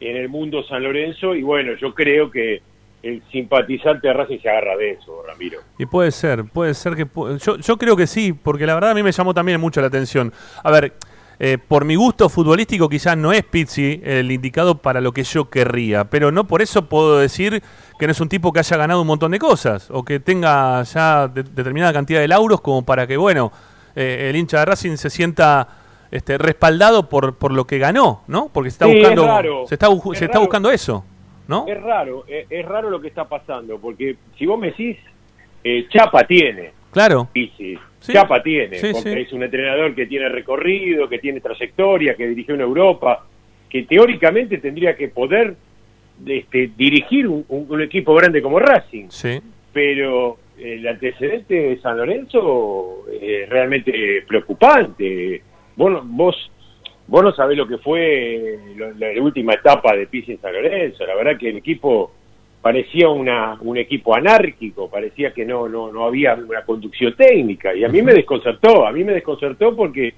en 0.00 0.16
el 0.16 0.28
mundo 0.28 0.62
San 0.64 0.82
Lorenzo 0.82 1.34
y 1.34 1.42
bueno, 1.42 1.72
yo 1.80 1.94
creo 1.94 2.30
que 2.30 2.62
el 3.02 3.22
simpatizante 3.30 4.08
de 4.08 4.14
Racing 4.14 4.38
se 4.40 4.48
agarra 4.48 4.76
de 4.76 4.92
eso, 4.92 5.22
Ramiro. 5.26 5.60
Y 5.78 5.84
puede 5.86 6.10
ser, 6.10 6.44
puede 6.44 6.72
ser 6.72 6.94
que... 6.94 7.06
Yo, 7.38 7.58
yo 7.58 7.76
creo 7.76 7.96
que 7.96 8.06
sí, 8.06 8.32
porque 8.32 8.66
la 8.66 8.74
verdad 8.74 8.92
a 8.92 8.94
mí 8.94 9.02
me 9.02 9.12
llamó 9.12 9.34
también 9.34 9.60
mucho 9.60 9.82
la 9.82 9.88
atención. 9.88 10.32
A 10.62 10.70
ver, 10.70 10.94
eh, 11.38 11.58
por 11.58 11.84
mi 11.84 11.96
gusto 11.96 12.28
futbolístico 12.28 12.88
quizás 12.88 13.16
no 13.16 13.32
es 13.32 13.44
Pizzi 13.44 14.00
el 14.04 14.30
indicado 14.30 14.78
para 14.78 15.00
lo 15.00 15.12
que 15.12 15.24
yo 15.24 15.50
querría, 15.50 16.04
pero 16.04 16.30
no 16.30 16.46
por 16.46 16.62
eso 16.62 16.88
puedo 16.88 17.18
decir 17.18 17.62
que 17.98 18.06
no 18.06 18.12
es 18.12 18.20
un 18.20 18.28
tipo 18.28 18.52
que 18.52 18.60
haya 18.60 18.76
ganado 18.76 19.02
un 19.02 19.06
montón 19.06 19.32
de 19.32 19.38
cosas 19.38 19.90
o 19.90 20.04
que 20.04 20.20
tenga 20.20 20.82
ya 20.84 21.28
determinada 21.28 21.92
cantidad 21.92 22.20
de 22.20 22.28
lauros 22.28 22.60
como 22.60 22.84
para 22.84 23.06
que, 23.06 23.16
bueno, 23.16 23.52
eh, 23.96 24.28
el 24.30 24.36
hincha 24.36 24.60
de 24.60 24.64
Racing 24.64 24.96
se 24.96 25.10
sienta 25.10 25.68
este, 26.14 26.38
respaldado 26.38 27.08
por, 27.08 27.34
por 27.34 27.52
lo 27.52 27.66
que 27.66 27.78
ganó, 27.78 28.22
¿no? 28.28 28.48
Porque 28.52 28.70
se 28.70 28.74
está 28.74 28.86
buscando, 28.86 29.66
se 29.66 29.74
está, 29.74 29.88
se 30.14 30.24
está 30.24 30.38
buscando 30.38 30.70
eso, 30.70 31.04
¿no? 31.48 31.66
Es 31.66 31.82
raro, 31.82 32.24
es, 32.28 32.64
raro 32.64 32.88
lo 32.88 33.00
que 33.00 33.08
está 33.08 33.28
pasando, 33.28 33.78
porque 33.80 34.14
si 34.38 34.46
vos 34.46 34.56
me 34.56 34.68
decís, 34.68 34.96
eh, 35.64 35.88
Chapa 35.90 36.24
tiene. 36.24 36.70
Claro. 36.92 37.28
Pizzi 37.32 37.76
Chapa 38.00 38.44
tiene, 38.44 38.78
porque 38.92 39.22
es 39.22 39.32
un 39.32 39.42
entrenador 39.42 39.92
que 39.92 40.06
tiene 40.06 40.28
recorrido, 40.28 41.08
que 41.08 41.18
tiene 41.18 41.40
trayectoria, 41.40 42.14
que 42.14 42.28
dirigió 42.28 42.54
en 42.54 42.60
Europa, 42.60 43.26
que 43.68 43.82
teóricamente 43.82 44.58
tendría 44.58 44.94
que 44.94 45.08
poder 45.08 45.56
este, 46.24 46.70
dirigir 46.76 47.26
un, 47.26 47.82
equipo 47.82 48.14
grande 48.14 48.40
como 48.40 48.60
Racing. 48.60 49.06
Sí. 49.08 49.40
Pero 49.72 50.38
el 50.56 50.86
antecedente 50.86 51.54
de 51.54 51.80
San 51.80 51.96
Lorenzo 51.96 53.06
es 53.20 53.48
realmente 53.48 54.22
preocupante. 54.28 55.42
Vos, 55.76 56.00
vos, 56.04 56.50
vos 57.06 57.22
no 57.22 57.32
sabés 57.32 57.56
lo 57.56 57.66
que 57.66 57.78
fue 57.78 58.58
la, 58.76 59.22
última 59.22 59.54
etapa 59.54 59.94
de 59.94 60.06
Pizzi 60.06 60.32
en 60.32 60.40
San 60.40 60.52
Lorenzo. 60.52 61.06
La 61.06 61.14
verdad 61.14 61.38
que 61.38 61.50
el 61.50 61.56
equipo 61.56 62.12
parecía 62.62 63.08
una, 63.08 63.58
un 63.60 63.76
equipo 63.76 64.14
anárquico, 64.14 64.88
parecía 64.88 65.32
que 65.32 65.44
no, 65.44 65.68
no, 65.68 65.92
no 65.92 66.06
había 66.06 66.34
una 66.34 66.62
conducción 66.62 67.14
técnica 67.14 67.74
y 67.74 67.84
a 67.84 67.88
mí 67.88 68.00
me 68.00 68.14
desconcertó, 68.14 68.86
a 68.86 68.92
mí 68.92 69.04
me 69.04 69.12
desconcertó 69.12 69.76
porque 69.76 70.14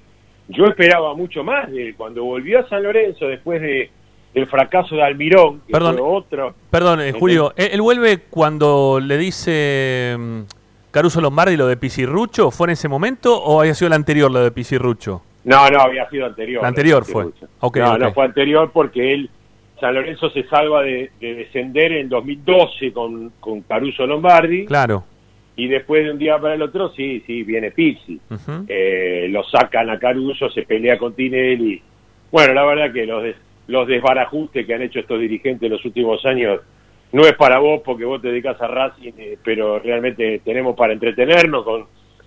yo 0.49 0.67
esperaba 0.67 1.15
mucho 1.15 1.43
más 1.43 1.71
de 1.73 1.95
cuando 1.97 2.23
volvió 2.23 2.61
a 2.61 2.69
San 2.69 2.83
Lorenzo 2.85 3.27
después 3.27 3.61
de 3.61 3.91
el 4.37 4.47
fracaso 4.47 4.95
de 4.95 5.03
Almirón, 5.03 5.63
que 5.67 5.73
perdón, 5.73 5.97
otro. 5.99 6.55
Perdón, 6.71 7.01
eh, 7.01 7.13
Julio, 7.19 7.55
¿él, 7.57 7.81
vuelve 7.81 8.19
cuando 8.29 9.01
le 9.01 9.17
dice 9.17 10.15
mm, 10.19 10.41
Caruso 10.91 11.23
Lombardi 11.23 11.57
lo 11.57 11.67
de 11.67 11.79
Pisirrucho? 11.79 12.51
¿Fue 12.51 12.67
en 12.67 12.73
ese 12.73 12.87
momento 12.87 13.43
o 13.43 13.61
había 13.61 13.75
sido 13.75 13.87
el 13.87 13.95
anterior 13.95 14.31
lo 14.31 14.41
de 14.41 14.51
Pisirrucho? 14.51 15.23
No, 15.47 15.71
no, 15.71 15.81
había 15.81 16.09
sido 16.11 16.27
anterior. 16.27 16.61
La 16.61 16.69
anterior 16.69 17.05
fue. 17.05 17.27
no, 17.77 17.99
no 17.99 18.13
fue 18.13 18.25
anterior 18.25 18.71
porque 18.73 19.15
él 19.15 19.31
San 19.81 19.95
Lorenzo 19.95 20.29
se 20.31 20.43
salva 20.45 20.83
de, 20.83 21.11
descender 21.21 21.93
en 21.93 22.09
2012 22.09 22.93
con, 22.93 23.31
con, 23.39 23.61
Caruso 23.63 24.07
Lombardi. 24.07 24.67
Claro. 24.67 25.05
Y 25.55 25.69
después 25.69 26.05
de 26.05 26.11
un 26.11 26.19
día 26.19 26.39
para 26.39 26.55
el 26.55 26.63
otro, 26.63 26.91
sí, 26.91 27.23
sí, 27.27 27.45
viene 27.45 27.71
Pizzi. 27.71 28.21
Eh, 28.69 29.29
lo 29.31 29.45
sacan 29.45 29.89
a 29.89 29.99
Caruso, 29.99 30.51
se 30.51 30.63
pelea 30.63 30.99
con 30.99 31.15
Tinelli. 31.15 31.81
Bueno, 32.31 32.53
la 32.53 32.65
verdad 32.65 32.93
que 32.93 33.07
los, 33.07 33.25
los 33.69 33.87
desbarajustes 33.87 34.67
que 34.67 34.75
han 34.75 34.83
hecho 34.83 34.99
estos 34.99 35.21
dirigentes 35.21 35.63
en 35.63 35.73
los 35.73 35.85
últimos 35.85 36.25
años 36.27 36.61
no 37.13 37.23
es 37.23 37.35
para 37.35 37.59
vos 37.59 37.83
porque 37.85 38.05
vos 38.05 38.21
te 38.21 38.29
dedicas 38.29 38.61
a 38.61 38.67
Racing, 38.67 39.13
eh, 39.17 39.39
pero 39.43 39.79
realmente 39.79 40.41
tenemos 40.45 40.77
para 40.77 40.93
entretenernos 40.93 41.65
con, 41.65 41.87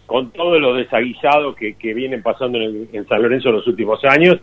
con 0.09 0.31
todos 0.31 0.59
los 0.59 0.75
desaguisados 0.75 1.55
que, 1.55 1.75
que 1.75 1.93
vienen 1.93 2.23
pasando 2.23 2.57
en, 2.57 2.89
en 2.91 3.07
San 3.07 3.21
Lorenzo 3.21 3.49
en 3.49 3.55
los 3.57 3.67
últimos 3.67 4.03
años 4.03 4.39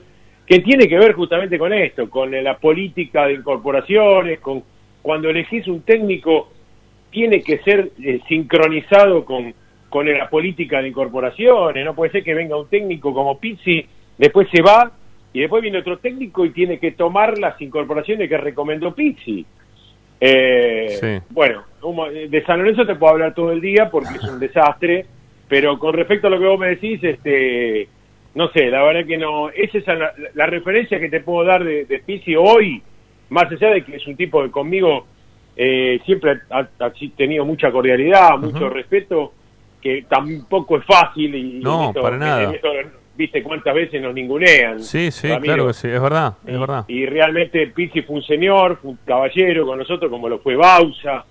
que 0.46 0.60
tiene 0.60 0.86
que 0.86 0.96
ver 0.96 1.12
justamente 1.14 1.58
con 1.58 1.72
esto, 1.72 2.08
con 2.08 2.30
la 2.30 2.56
política 2.58 3.26
de 3.26 3.34
incorporaciones, 3.34 4.38
con 4.38 4.62
cuando 5.02 5.28
elegís 5.28 5.66
un 5.66 5.82
técnico 5.82 6.50
tiene 7.10 7.42
que 7.42 7.58
ser 7.58 7.90
eh, 8.00 8.20
sincronizado 8.28 9.24
con, 9.24 9.52
con 9.88 10.06
la 10.06 10.30
política 10.30 10.80
de 10.80 10.88
incorporaciones, 10.88 11.84
no 11.84 11.96
puede 11.96 12.12
ser 12.12 12.22
que 12.22 12.34
venga 12.34 12.56
un 12.56 12.68
técnico 12.68 13.12
como 13.12 13.40
Pizzi, 13.40 13.84
después 14.16 14.46
se 14.52 14.62
va 14.62 14.92
y 15.32 15.40
después 15.40 15.62
viene 15.62 15.78
otro 15.78 15.98
técnico 15.98 16.44
y 16.44 16.50
tiene 16.50 16.78
que 16.78 16.92
tomar 16.92 17.38
las 17.38 17.60
incorporaciones 17.60 18.28
que 18.28 18.38
recomendó 18.38 18.94
Pizzi. 18.94 19.44
Eh, 20.20 21.22
Bueno, 21.30 21.64
de 22.28 22.44
San 22.44 22.60
Lorenzo 22.60 22.86
te 22.86 22.94
puedo 22.94 23.14
hablar 23.14 23.34
todo 23.34 23.50
el 23.50 23.60
día 23.60 23.90
porque 23.90 24.14
es 24.14 24.22
un 24.22 24.38
desastre, 24.38 25.06
pero 25.48 25.78
con 25.78 25.94
respecto 25.94 26.26
a 26.26 26.30
lo 26.30 26.38
que 26.38 26.46
vos 26.46 26.58
me 26.58 26.68
decís, 26.68 27.02
este 27.02 27.88
no 28.36 28.48
sé, 28.50 28.66
la 28.66 28.82
verdad 28.82 29.06
que 29.06 29.16
no. 29.16 29.48
Esa 29.48 29.78
es 29.78 29.86
la, 30.34 30.46
referencia 30.46 31.00
que 31.00 31.08
te 31.08 31.20
puedo 31.20 31.46
dar 31.46 31.64
de, 31.64 31.86
de 31.86 32.00
Pizzi 32.00 32.36
hoy, 32.36 32.82
más 33.30 33.50
allá 33.50 33.70
de 33.70 33.82
que 33.82 33.96
es 33.96 34.06
un 34.06 34.14
tipo 34.14 34.42
que 34.42 34.50
conmigo 34.50 35.06
eh, 35.56 36.00
siempre 36.04 36.40
ha, 36.50 36.68
tenido 37.16 37.46
mucha 37.46 37.72
cordialidad, 37.72 38.36
mucho 38.38 38.68
respeto, 38.68 39.32
que 39.80 40.04
tampoco 40.06 40.76
es 40.76 40.84
fácil. 40.84 41.34
Y, 41.34 41.60
no, 41.60 41.94
para 41.94 42.18
nada. 42.18 42.52
Viste 43.16 43.42
cuántas 43.42 43.74
veces 43.74 44.02
nos 44.02 44.12
ningunean. 44.12 44.80
Sí, 44.80 45.10
sí, 45.10 45.28
claro 45.40 45.68
que 45.68 45.72
sí, 45.72 45.88
es 45.88 46.02
verdad, 46.02 46.34
es 46.46 46.60
verdad. 46.60 46.84
Y 46.86 47.06
realmente 47.06 47.68
Pizzi 47.68 48.02
fue 48.02 48.16
un 48.16 48.22
señor, 48.22 48.76
fue 48.82 48.90
un 48.90 48.98
caballero 49.06 49.64
con 49.64 49.78
nosotros, 49.78 50.10
como 50.10 50.28
lo 50.28 50.40
fue 50.40 50.54
Bausa 50.54 51.24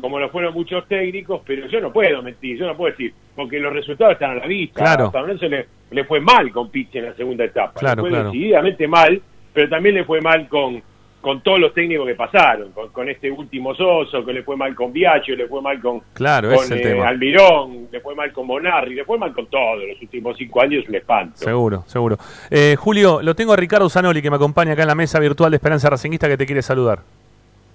como 0.00 0.18
lo 0.18 0.30
fueron 0.30 0.54
muchos 0.54 0.86
técnicos, 0.86 1.42
pero 1.44 1.66
yo 1.66 1.80
no 1.80 1.92
puedo 1.92 2.22
mentir, 2.22 2.58
yo 2.58 2.66
no 2.66 2.76
puedo 2.76 2.92
decir, 2.92 3.12
porque 3.34 3.58
los 3.58 3.72
resultados 3.72 4.14
están 4.14 4.32
a 4.32 4.34
la 4.34 4.46
vista. 4.46 4.80
Claro. 4.80 5.12
A 5.14 5.22
le, 5.22 5.66
le 5.90 6.04
fue 6.04 6.20
mal 6.20 6.50
con 6.50 6.70
Pizzi 6.70 6.98
en 6.98 7.06
la 7.06 7.14
segunda 7.14 7.44
etapa. 7.44 7.80
Claro, 7.80 8.04
le 8.04 8.10
fue 8.10 8.24
decididamente 8.24 8.86
mal, 8.86 9.20
pero 9.52 9.68
también 9.68 9.96
le 9.96 10.04
fue 10.04 10.20
mal 10.20 10.48
con, 10.48 10.82
con 11.26 11.40
todos 11.40 11.58
los 11.58 11.74
técnicos 11.74 12.06
que 12.06 12.14
pasaron, 12.14 12.70
con, 12.92 13.08
este 13.08 13.28
último 13.30 13.74
Soso, 13.74 14.24
que 14.24 14.32
le 14.32 14.44
fue 14.44 14.56
mal 14.56 14.74
con 14.76 14.92
Biacho, 14.92 15.34
le 15.34 15.48
fue 15.48 15.60
mal 15.60 15.80
con, 15.80 16.00
claro, 16.12 16.52
eh, 16.52 17.00
Almirón, 17.04 17.88
le 17.90 18.00
fue 18.00 18.14
mal 18.14 18.32
con 18.32 18.46
Monarri, 18.46 18.94
le 18.94 19.04
fue 19.04 19.18
mal 19.18 19.32
con 19.32 19.46
todos 19.46 19.82
los 19.88 20.00
últimos 20.00 20.36
cinco 20.36 20.60
años, 20.60 20.84
un 20.88 20.94
espanto. 20.94 21.38
Seguro, 21.38 21.82
seguro. 21.86 22.16
Eh, 22.48 22.76
Julio, 22.78 23.22
lo 23.22 23.34
tengo 23.34 23.52
a 23.52 23.56
Ricardo 23.56 23.88
Zanoli, 23.88 24.22
que 24.22 24.30
me 24.30 24.36
acompaña 24.36 24.74
acá 24.74 24.82
en 24.82 24.88
la 24.88 24.94
mesa 24.94 25.18
virtual 25.18 25.50
de 25.50 25.56
Esperanza 25.56 25.90
Racinguista, 25.90 26.28
que 26.28 26.36
te 26.36 26.46
quiere 26.46 26.62
saludar. 26.62 27.00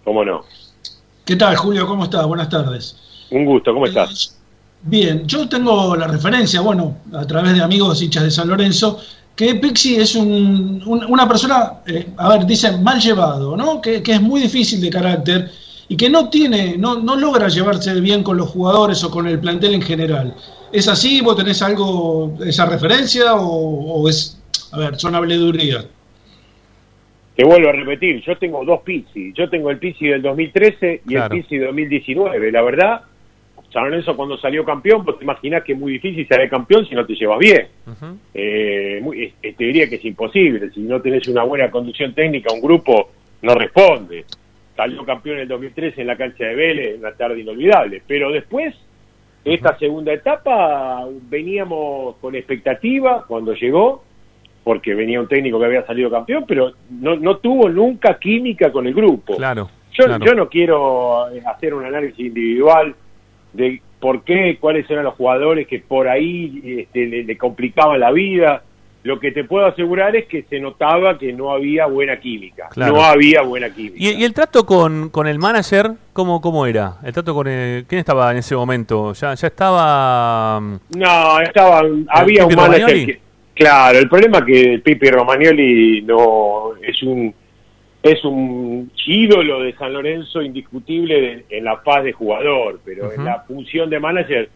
¿Cómo 0.05 0.23
no? 0.23 0.45
¿Qué 1.25 1.35
tal, 1.35 1.55
Julio? 1.55 1.85
¿Cómo 1.85 2.05
estás? 2.05 2.25
Buenas 2.25 2.49
tardes. 2.49 2.95
Un 3.29 3.45
gusto, 3.45 3.73
¿cómo 3.73 3.85
estás? 3.85 4.35
Bien, 4.83 5.27
yo 5.27 5.47
tengo 5.47 5.95
la 5.95 6.07
referencia, 6.07 6.61
bueno, 6.61 6.97
a 7.13 7.25
través 7.25 7.53
de 7.53 7.61
amigos 7.61 8.01
hinchas 8.01 8.23
de 8.23 8.31
San 8.31 8.47
Lorenzo, 8.47 8.99
que 9.35 9.55
Pixi 9.55 9.95
es 9.95 10.15
un, 10.15 10.83
una 10.85 11.27
persona, 11.27 11.73
eh, 11.85 12.09
a 12.17 12.29
ver, 12.29 12.45
dicen 12.47 12.83
mal 12.83 12.99
llevado, 12.99 13.55
¿no? 13.55 13.79
Que, 13.79 14.01
es 14.03 14.21
muy 14.21 14.41
difícil 14.41 14.81
de 14.81 14.89
carácter 14.89 15.51
y 15.87 15.95
que 15.95 16.09
no 16.09 16.29
tiene, 16.29 16.77
no, 16.77 16.99
no 16.99 17.15
logra 17.15 17.47
llevarse 17.47 17.93
bien 18.01 18.23
con 18.23 18.37
los 18.37 18.49
jugadores 18.49 19.03
o 19.03 19.11
con 19.11 19.27
el 19.27 19.39
plantel 19.39 19.75
en 19.75 19.81
general. 19.83 20.35
¿Es 20.71 20.87
así? 20.87 21.21
¿Vos 21.21 21.35
tenés 21.35 21.61
algo, 21.61 22.35
esa 22.43 22.65
referencia 22.65 23.35
o, 23.35 24.09
es, 24.09 24.37
a 24.71 24.79
ver, 24.79 24.99
son 24.99 25.13
habledurías? 25.13 25.85
Te 27.41 27.47
vuelvo 27.47 27.69
a 27.69 27.71
repetir, 27.71 28.21
yo 28.21 28.37
tengo 28.37 28.63
dos 28.63 28.81
Pixi, 28.81 29.33
yo 29.33 29.49
tengo 29.49 29.71
el 29.71 29.79
Pixi 29.79 30.09
del 30.09 30.21
2013 30.21 31.01
y 31.07 31.15
el 31.15 31.27
Pixi 31.27 31.57
del 31.57 31.69
2019, 31.69 32.51
la 32.51 32.61
verdad 32.61 33.01
San 33.73 33.85
Lorenzo 33.85 34.15
cuando 34.15 34.37
salió 34.37 34.63
campeón, 34.63 35.03
pues 35.03 35.17
te 35.17 35.23
imaginas 35.23 35.63
que 35.63 35.73
es 35.73 35.79
muy 35.79 35.93
difícil 35.93 36.27
salir 36.27 36.51
campeón 36.51 36.85
si 36.85 36.93
no 36.93 37.03
te 37.03 37.15
llevas 37.15 37.39
bien. 37.39 37.67
Eh, 38.31 39.33
eh, 39.41 39.53
te 39.57 39.63
diría 39.63 39.89
que 39.89 39.95
es 39.95 40.05
imposible, 40.05 40.69
si 40.69 40.81
no 40.81 41.01
tenés 41.01 41.27
una 41.29 41.41
buena 41.41 41.71
conducción 41.71 42.13
técnica, 42.13 42.53
un 42.53 42.61
grupo 42.61 43.09
no 43.41 43.55
responde. 43.55 44.23
Salió 44.75 45.03
campeón 45.03 45.37
en 45.37 45.41
el 45.41 45.47
2013 45.47 45.99
en 45.99 46.07
la 46.07 46.17
cancha 46.17 46.45
de 46.45 46.53
Vélez, 46.53 46.99
una 46.99 47.13
tarde 47.13 47.39
inolvidable. 47.39 48.03
Pero 48.05 48.31
después, 48.31 48.75
esta 49.43 49.79
segunda 49.79 50.13
etapa, 50.13 51.07
veníamos 51.27 52.17
con 52.17 52.35
expectativa 52.35 53.25
cuando 53.27 53.55
llegó, 53.55 54.03
porque 54.63 54.93
venía 54.93 55.19
un 55.19 55.27
técnico 55.27 55.59
que 55.59 55.65
había 55.65 55.85
salido 55.85 56.09
campeón, 56.09 56.45
pero 56.47 56.73
no, 56.89 57.15
no 57.15 57.37
tuvo 57.37 57.69
nunca 57.69 58.19
química 58.19 58.71
con 58.71 58.85
el 58.87 58.93
grupo. 58.93 59.35
Claro. 59.35 59.69
Yo, 59.93 60.17
yo 60.19 60.33
no 60.35 60.47
quiero 60.47 61.25
hacer 61.45 61.73
un 61.73 61.85
análisis 61.85 62.19
individual 62.19 62.95
de 63.53 63.81
por 63.99 64.23
qué, 64.23 64.57
cuáles 64.59 64.89
eran 64.89 65.03
los 65.03 65.15
jugadores 65.15 65.67
que 65.67 65.79
por 65.79 66.07
ahí 66.07 66.61
este, 66.79 67.05
le, 67.23 67.37
complicaban 67.37 67.99
la 67.99 68.11
vida. 68.11 68.63
Lo 69.03 69.19
que 69.19 69.31
te 69.31 69.43
puedo 69.43 69.65
asegurar 69.65 70.15
es 70.15 70.27
que 70.27 70.43
se 70.43 70.59
notaba 70.59 71.17
que 71.17 71.33
no 71.33 71.51
había 71.51 71.87
buena 71.87 72.19
química. 72.19 72.69
No 72.75 73.03
había 73.03 73.41
buena 73.41 73.69
química. 73.73 73.97
¿Y, 73.97 74.23
el 74.23 74.33
trato 74.33 74.65
con, 74.65 75.09
con, 75.09 75.27
el 75.27 75.39
manager, 75.39 75.93
¿cómo, 76.13 76.39
cómo 76.39 76.67
era? 76.67 76.97
¿El 77.03 77.11
trato 77.11 77.33
con 77.33 77.47
el, 77.47 77.85
¿Quién 77.85 77.99
estaba 77.99 78.31
en 78.31 78.37
ese 78.37 78.55
momento? 78.55 79.13
¿Ya, 79.13 79.33
ya 79.33 79.47
estaba...? 79.47 80.59
Mm, 80.61 80.79
no, 80.97 81.41
estaba, 81.41 81.81
había 82.09 82.45
un 82.45 82.55
manager 82.55 83.19
Claro, 83.53 83.99
el 83.99 84.09
problema 84.09 84.39
es 84.39 84.45
que 84.45 84.79
Pipi 84.79 85.09
Romagnoli 85.09 86.01
no 86.01 86.75
es 86.81 87.03
un 87.03 87.33
es 88.03 88.23
un 88.25 88.91
ídolo 89.05 89.61
de 89.61 89.73
San 89.75 89.93
Lorenzo 89.93 90.41
indiscutible 90.41 91.45
en 91.49 91.63
la 91.63 91.83
paz 91.83 92.03
de 92.03 92.13
jugador, 92.13 92.79
pero 92.83 93.11
en 93.11 93.25
la 93.25 93.41
función 93.41 93.89
de 93.89 93.99
manager, 93.99 94.49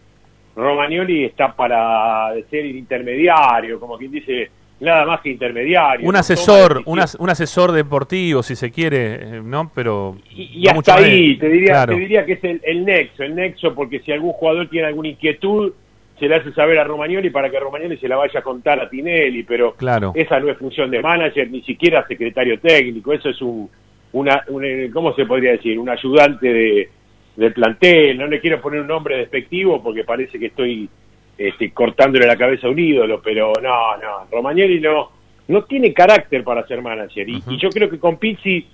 Romagnoli 0.56 1.26
está 1.26 1.56
para 1.56 2.34
ser 2.50 2.66
intermediario, 2.66 3.80
como 3.80 3.98
quien 3.98 4.12
dice, 4.12 4.50
nada 4.80 5.06
más 5.06 5.22
que 5.22 5.30
intermediario. 5.30 6.08
Un 6.08 6.16
asesor, 6.16 6.82
un, 6.86 7.00
asesor 7.30 7.72
deportivo, 7.72 8.42
si 8.42 8.56
se 8.56 8.72
quiere, 8.72 9.14
eh, 9.16 9.42
¿no? 9.44 9.72
Pero. 9.76 10.18
Y, 10.32 10.68
hasta 10.68 10.96
ahí, 10.96 11.38
te 11.38 11.50
diría, 11.50 11.86
te 11.86 11.94
diría 11.94 12.26
que 12.26 12.34
es 12.34 12.44
el, 12.44 12.62
el 12.64 12.84
nexo, 12.84 13.24
el 13.24 13.36
nexo, 13.36 13.76
porque 13.76 14.00
si 14.00 14.12
algún 14.12 14.32
jugador 14.32 14.70
tiene 14.70 14.88
alguna 14.88 15.10
inquietud, 15.10 15.74
se 16.20 16.28
le 16.28 16.36
hace 16.36 16.54
saber 16.54 16.80
a 16.80 16.84
Romagnoli 16.84 17.30
para 17.30 17.50
que 17.50 17.60
Romagnoli 17.60 17.98
se 17.98 18.08
la 18.08 18.16
vaya 18.16 18.40
a 18.40 18.44
contar 18.44 18.80
a 18.80 18.90
Tinelli, 18.90 19.44
pero 19.44 19.74
claro. 19.76 20.14
esa 20.16 20.40
no 20.40 20.50
es 20.50 20.58
función 20.58 20.90
de 20.90 21.02
manager, 21.02 21.50
ni 21.50 21.62
siquiera 21.62 22.08
secretario 22.08 22.60
técnico, 22.60 23.12
eso 23.12 23.30
es 23.30 23.42
un, 23.42 23.70
una, 24.14 24.44
¿cómo 24.94 25.14
se 25.14 25.26
podría 25.26 25.52
decir? 25.52 25.78
Un 25.78 25.90
ayudante 25.90 26.54
de, 26.54 26.90
del 27.36 27.54
plantel, 27.54 28.18
no 28.18 28.28
le 28.28 28.40
quiero 28.40 28.62
poner 28.62 28.82
un 28.82 28.88
nombre 28.88 29.18
despectivo 29.18 29.84
porque 29.84 30.06
parece 30.06 30.40
que 30.40 30.48
estoy 30.48 30.90
este, 31.38 31.72
cortándole 31.72 32.26
la 32.26 32.38
cabeza 32.38 32.68
a 32.68 32.70
un 32.70 32.80
ídolo, 32.80 33.22
pero 33.22 33.52
no, 33.62 33.98
no, 33.98 34.28
Romagnoli 34.32 34.80
no, 34.80 35.12
no 35.50 35.64
tiene 35.66 35.94
carácter 35.94 36.46
para 36.46 36.66
ser 36.66 36.82
manager, 36.82 37.28
y, 37.28 37.44
y 37.46 37.58
yo 37.58 37.70
creo 37.70 37.90
que 37.90 38.00
con 38.00 38.18
Pizzi 38.18 38.66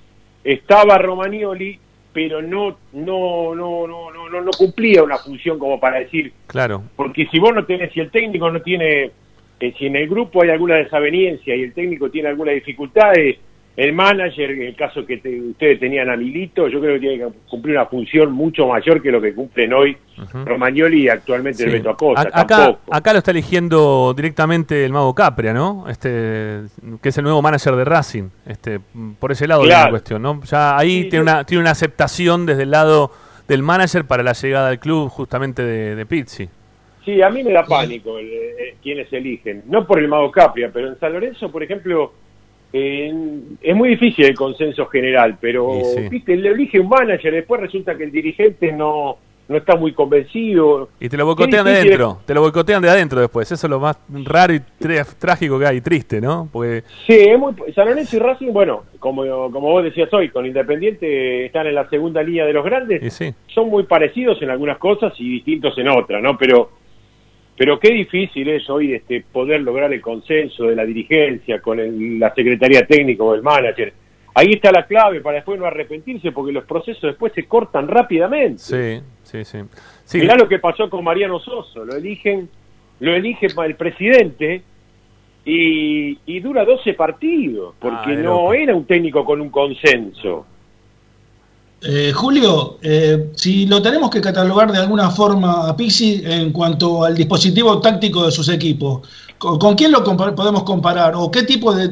estaba 0.43 0.99
Romagnoli 0.99 1.79
pero 2.13 2.41
no 2.41 2.77
no 2.93 3.55
no 3.55 3.87
no 3.87 4.11
no 4.11 4.41
no 4.41 4.51
cumplía 4.51 5.03
una 5.03 5.17
función 5.17 5.57
como 5.57 5.79
para 5.79 5.99
decir 5.99 6.33
claro. 6.47 6.83
porque 6.95 7.27
si 7.27 7.39
vos 7.39 7.53
no 7.53 7.65
tenés 7.65 7.91
si 7.93 7.99
el 7.99 8.11
técnico 8.11 8.49
no 8.51 8.61
tiene 8.61 9.11
eh, 9.59 9.73
si 9.77 9.85
en 9.85 9.95
el 9.95 10.07
grupo 10.07 10.41
hay 10.41 10.49
alguna 10.49 10.75
desaveniencia 10.75 11.55
y 11.55 11.63
el 11.63 11.73
técnico 11.73 12.09
tiene 12.09 12.29
alguna 12.29 12.51
dificultad 12.51 13.15
eh, 13.17 13.39
el 13.77 13.93
manager, 13.93 14.51
en 14.51 14.63
el 14.63 14.75
caso 14.75 15.05
que 15.05 15.15
ustedes 15.15 15.79
tenían 15.79 16.09
a 16.09 16.17
Milito, 16.17 16.67
yo 16.67 16.81
creo 16.81 16.95
que 16.95 16.99
tiene 16.99 17.17
que 17.17 17.27
cumplir 17.49 17.77
una 17.77 17.85
función 17.85 18.31
mucho 18.31 18.67
mayor 18.67 19.01
que 19.01 19.11
lo 19.11 19.21
que 19.21 19.33
cumplen 19.33 19.71
hoy 19.73 19.97
Romagnoli 20.45 21.03
y 21.03 21.09
actualmente 21.09 21.63
el 21.63 21.71
Beto 21.71 21.89
Acosta. 21.89 22.29
acá, 22.33 22.77
acá 22.91 23.13
lo 23.13 23.19
está 23.19 23.31
eligiendo 23.31 24.13
directamente 24.13 24.83
el 24.83 24.91
Mago 24.91 25.15
Capria, 25.15 25.53
¿no? 25.53 25.85
Este, 25.89 26.63
que 27.01 27.09
es 27.09 27.17
el 27.17 27.23
nuevo 27.23 27.41
manager 27.41 27.75
de 27.75 27.85
Racing. 27.85 28.29
Este, 28.45 28.79
por 29.19 29.31
ese 29.31 29.47
lado 29.47 29.63
de 29.63 29.69
la 29.69 29.89
cuestión, 29.89 30.21
¿no? 30.21 30.43
Ya 30.43 30.77
ahí 30.77 31.09
tiene, 31.09 31.23
una, 31.23 31.45
tiene 31.45 31.61
una 31.61 31.71
aceptación 31.71 32.45
desde 32.45 32.63
el 32.63 32.71
lado 32.71 33.11
del 33.47 33.63
manager 33.63 34.05
para 34.05 34.21
la 34.21 34.33
llegada 34.33 34.69
al 34.69 34.79
club 34.79 35.09
justamente 35.09 35.63
de, 35.63 35.95
de 35.95 36.05
Pizzi. 36.05 36.49
Sí, 37.05 37.21
a 37.21 37.29
mí 37.29 37.43
me 37.43 37.53
da 37.53 37.63
pánico 37.65 38.19
eh, 38.19 38.75
quienes 38.83 39.11
eligen. 39.11 39.63
No 39.67 39.87
por 39.87 39.97
el 39.97 40.07
Mago 40.07 40.29
Capria, 40.29 40.69
pero 40.71 40.89
en 40.89 40.99
San 40.99 41.13
Lorenzo, 41.13 41.49
por 41.51 41.63
ejemplo 41.63 42.13
es 42.73 43.75
muy 43.75 43.89
difícil 43.89 44.25
el 44.25 44.35
consenso 44.35 44.85
general, 44.85 45.37
pero 45.39 45.73
¿viste? 46.09 46.35
le 46.35 46.49
elige 46.49 46.79
un 46.79 46.89
manager, 46.89 47.33
después 47.33 47.61
resulta 47.61 47.97
que 47.97 48.05
el 48.05 48.11
dirigente 48.11 48.71
no, 48.71 49.17
no 49.49 49.57
está 49.57 49.75
muy 49.75 49.93
convencido. 49.93 50.89
Y 50.99 51.09
te 51.09 51.17
lo 51.17 51.25
boicotean 51.25 51.65
de 51.65 51.71
adentro, 51.71 52.19
te 52.25 52.33
lo 52.33 52.41
boicotean 52.41 52.81
de 52.81 52.89
adentro 52.89 53.19
después, 53.19 53.51
eso 53.51 53.67
es 53.67 53.69
lo 53.69 53.79
más 53.79 53.97
raro 54.09 54.53
y 54.53 54.61
trágico 55.19 55.59
que 55.59 55.65
hay, 55.67 55.81
triste, 55.81 56.21
¿no? 56.21 56.47
Porque... 56.51 56.83
Sí, 57.05 57.13
es 57.13 57.37
muy, 57.37 57.53
San 57.75 57.87
Lorenzo 57.87 58.15
y 58.15 58.19
Racing, 58.19 58.53
bueno, 58.53 58.83
como, 58.99 59.23
como 59.51 59.71
vos 59.71 59.83
decías 59.83 60.11
hoy, 60.13 60.29
con 60.29 60.45
Independiente 60.45 61.45
están 61.45 61.67
en 61.67 61.75
la 61.75 61.89
segunda 61.89 62.23
línea 62.23 62.45
de 62.45 62.53
los 62.53 62.63
grandes, 62.63 63.21
son 63.47 63.69
muy 63.69 63.83
parecidos 63.83 64.41
en 64.41 64.49
algunas 64.49 64.77
cosas 64.77 65.13
y 65.17 65.29
distintos 65.29 65.77
en 65.77 65.89
otras, 65.89 66.21
¿no? 66.21 66.37
Pero 66.37 66.80
pero 67.61 67.79
qué 67.79 67.93
difícil 67.93 68.49
es 68.49 68.67
hoy 68.71 68.95
este, 68.95 69.23
poder 69.31 69.61
lograr 69.61 69.93
el 69.93 70.01
consenso 70.01 70.63
de 70.63 70.75
la 70.75 70.83
dirigencia 70.83 71.61
con 71.61 72.19
la 72.19 72.33
Secretaría 72.33 72.87
Técnica 72.87 73.23
o 73.23 73.35
el 73.35 73.43
manager. 73.43 73.93
Ahí 74.33 74.53
está 74.53 74.71
la 74.71 74.87
clave 74.87 75.21
para 75.21 75.35
después 75.35 75.59
no 75.59 75.67
arrepentirse, 75.67 76.31
porque 76.31 76.53
los 76.53 76.63
procesos 76.63 77.03
después 77.03 77.31
se 77.33 77.45
cortan 77.45 77.87
rápidamente. 77.87 78.57
Sí, 78.57 78.99
sí, 79.21 79.45
sí. 79.45 79.59
sí. 80.05 80.17
Mirá 80.17 80.35
lo 80.37 80.47
que 80.47 80.57
pasó 80.57 80.89
con 80.89 81.03
Mariano 81.03 81.39
Soso, 81.39 81.85
lo 81.85 81.95
eligen, 81.95 82.49
lo 82.99 83.13
elige 83.13 83.45
el 83.45 83.75
presidente 83.75 84.63
y, 85.45 86.17
y 86.25 86.39
dura 86.39 86.65
12 86.65 86.95
partidos, 86.95 87.75
porque 87.79 88.13
ah, 88.13 88.23
no 88.23 88.55
era 88.55 88.75
un 88.75 88.85
técnico 88.85 89.23
con 89.23 89.39
un 89.39 89.51
consenso. 89.51 90.47
Eh, 91.83 92.11
Julio, 92.13 92.77
eh, 92.83 93.29
si 93.33 93.65
lo 93.65 93.81
tenemos 93.81 94.11
que 94.11 94.21
catalogar 94.21 94.71
de 94.71 94.77
alguna 94.77 95.09
forma 95.09 95.67
a 95.67 95.75
Pizzi 95.75 96.21
en 96.23 96.51
cuanto 96.51 97.03
al 97.03 97.15
dispositivo 97.15 97.81
táctico 97.81 98.23
de 98.23 98.31
sus 98.31 98.49
equipos, 98.49 99.33
¿con, 99.39 99.75
quién 99.75 99.91
lo 99.91 100.03
podemos 100.03 100.63
comparar 100.63 101.13
o 101.15 101.31
qué 101.31 101.41
tipo 101.41 101.73
de, 101.73 101.89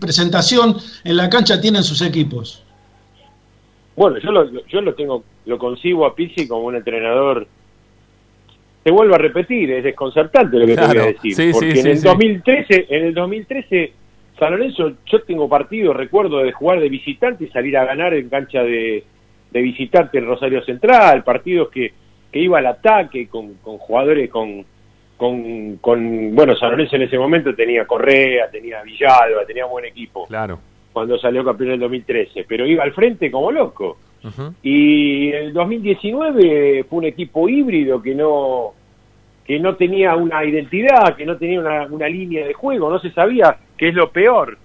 presentación 0.00 0.76
en 1.04 1.16
la 1.18 1.28
cancha 1.28 1.60
tienen 1.60 1.82
sus 1.82 2.00
equipos? 2.00 2.64
Bueno, 3.96 4.16
yo 4.18 4.32
lo, 4.32 4.50
yo 4.66 4.80
lo 4.80 4.94
tengo, 4.94 5.22
lo 5.44 5.58
concibo 5.58 6.06
a 6.06 6.14
Pizzi 6.14 6.48
como 6.48 6.64
un 6.64 6.76
entrenador. 6.76 7.46
Te 8.82 8.90
vuelvo 8.90 9.14
a 9.14 9.18
repetir, 9.18 9.70
es 9.72 9.84
desconcertante 9.84 10.56
lo 10.56 10.66
que 10.66 10.74
te 10.74 10.86
voy 10.86 10.98
a 10.98 11.06
decir, 11.06 11.52
porque 11.52 11.80
en 11.80 11.86
el 11.86 12.02
2013, 12.02 12.86
en 12.88 13.04
el 13.04 13.14
2013 13.14 13.92
San 14.42 14.50
Lorenzo, 14.50 14.94
yo 15.06 15.22
tengo 15.22 15.48
partido, 15.48 15.92
recuerdo 15.92 16.38
de 16.38 16.50
jugar 16.50 16.80
de 16.80 16.88
visitante 16.88 17.44
y 17.44 17.48
salir 17.50 17.76
a 17.78 17.84
ganar 17.84 18.12
en 18.12 18.28
cancha 18.28 18.64
de, 18.64 19.04
visitante 19.52 20.18
en 20.18 20.26
Rosario 20.26 20.64
Central, 20.64 21.22
partidos 21.22 21.68
que, 21.68 21.92
que 22.32 22.40
iba 22.40 22.58
al 22.58 22.66
ataque 22.66 23.28
con, 23.28 23.54
con 23.62 23.78
jugadores 23.78 24.28
con, 24.30 24.64
con, 25.16 25.76
con, 25.76 26.34
bueno, 26.34 26.56
San 26.56 26.72
Lorenzo 26.72 26.96
en 26.96 27.02
ese 27.02 27.18
momento 27.18 27.54
tenía 27.54 27.86
Correa, 27.86 28.50
tenía 28.50 28.82
Villalba, 28.82 29.46
tenía 29.46 29.64
buen 29.66 29.84
equipo. 29.84 30.26
Claro. 30.26 30.58
Cuando 30.92 31.16
salió 31.18 31.44
campeón 31.44 31.68
en 31.68 31.74
el 31.74 31.80
2013, 31.82 32.44
pero 32.48 32.66
iba 32.66 32.82
al 32.82 32.94
frente 32.94 33.30
como 33.30 33.52
loco. 33.52 33.98
Y 34.60 35.30
el 35.30 35.52
2019 35.52 36.84
fue 36.90 36.98
un 36.98 37.04
equipo 37.04 37.48
híbrido 37.48 38.02
que 38.02 38.14
no 38.16 38.72
que 39.44 39.60
no 39.60 39.76
tenía 39.76 40.16
una 40.16 40.44
identidad, 40.44 41.16
que 41.16 41.26
no 41.26 41.36
tenía 41.36 41.60
una, 41.60 41.86
una 41.86 42.08
línea 42.08 42.46
de 42.46 42.54
juego, 42.54 42.90
no 42.90 42.98
se 43.00 43.10
sabía 43.10 43.56
qué 43.82 43.88
es 43.88 43.94
lo 43.96 44.12
peor. 44.12 44.58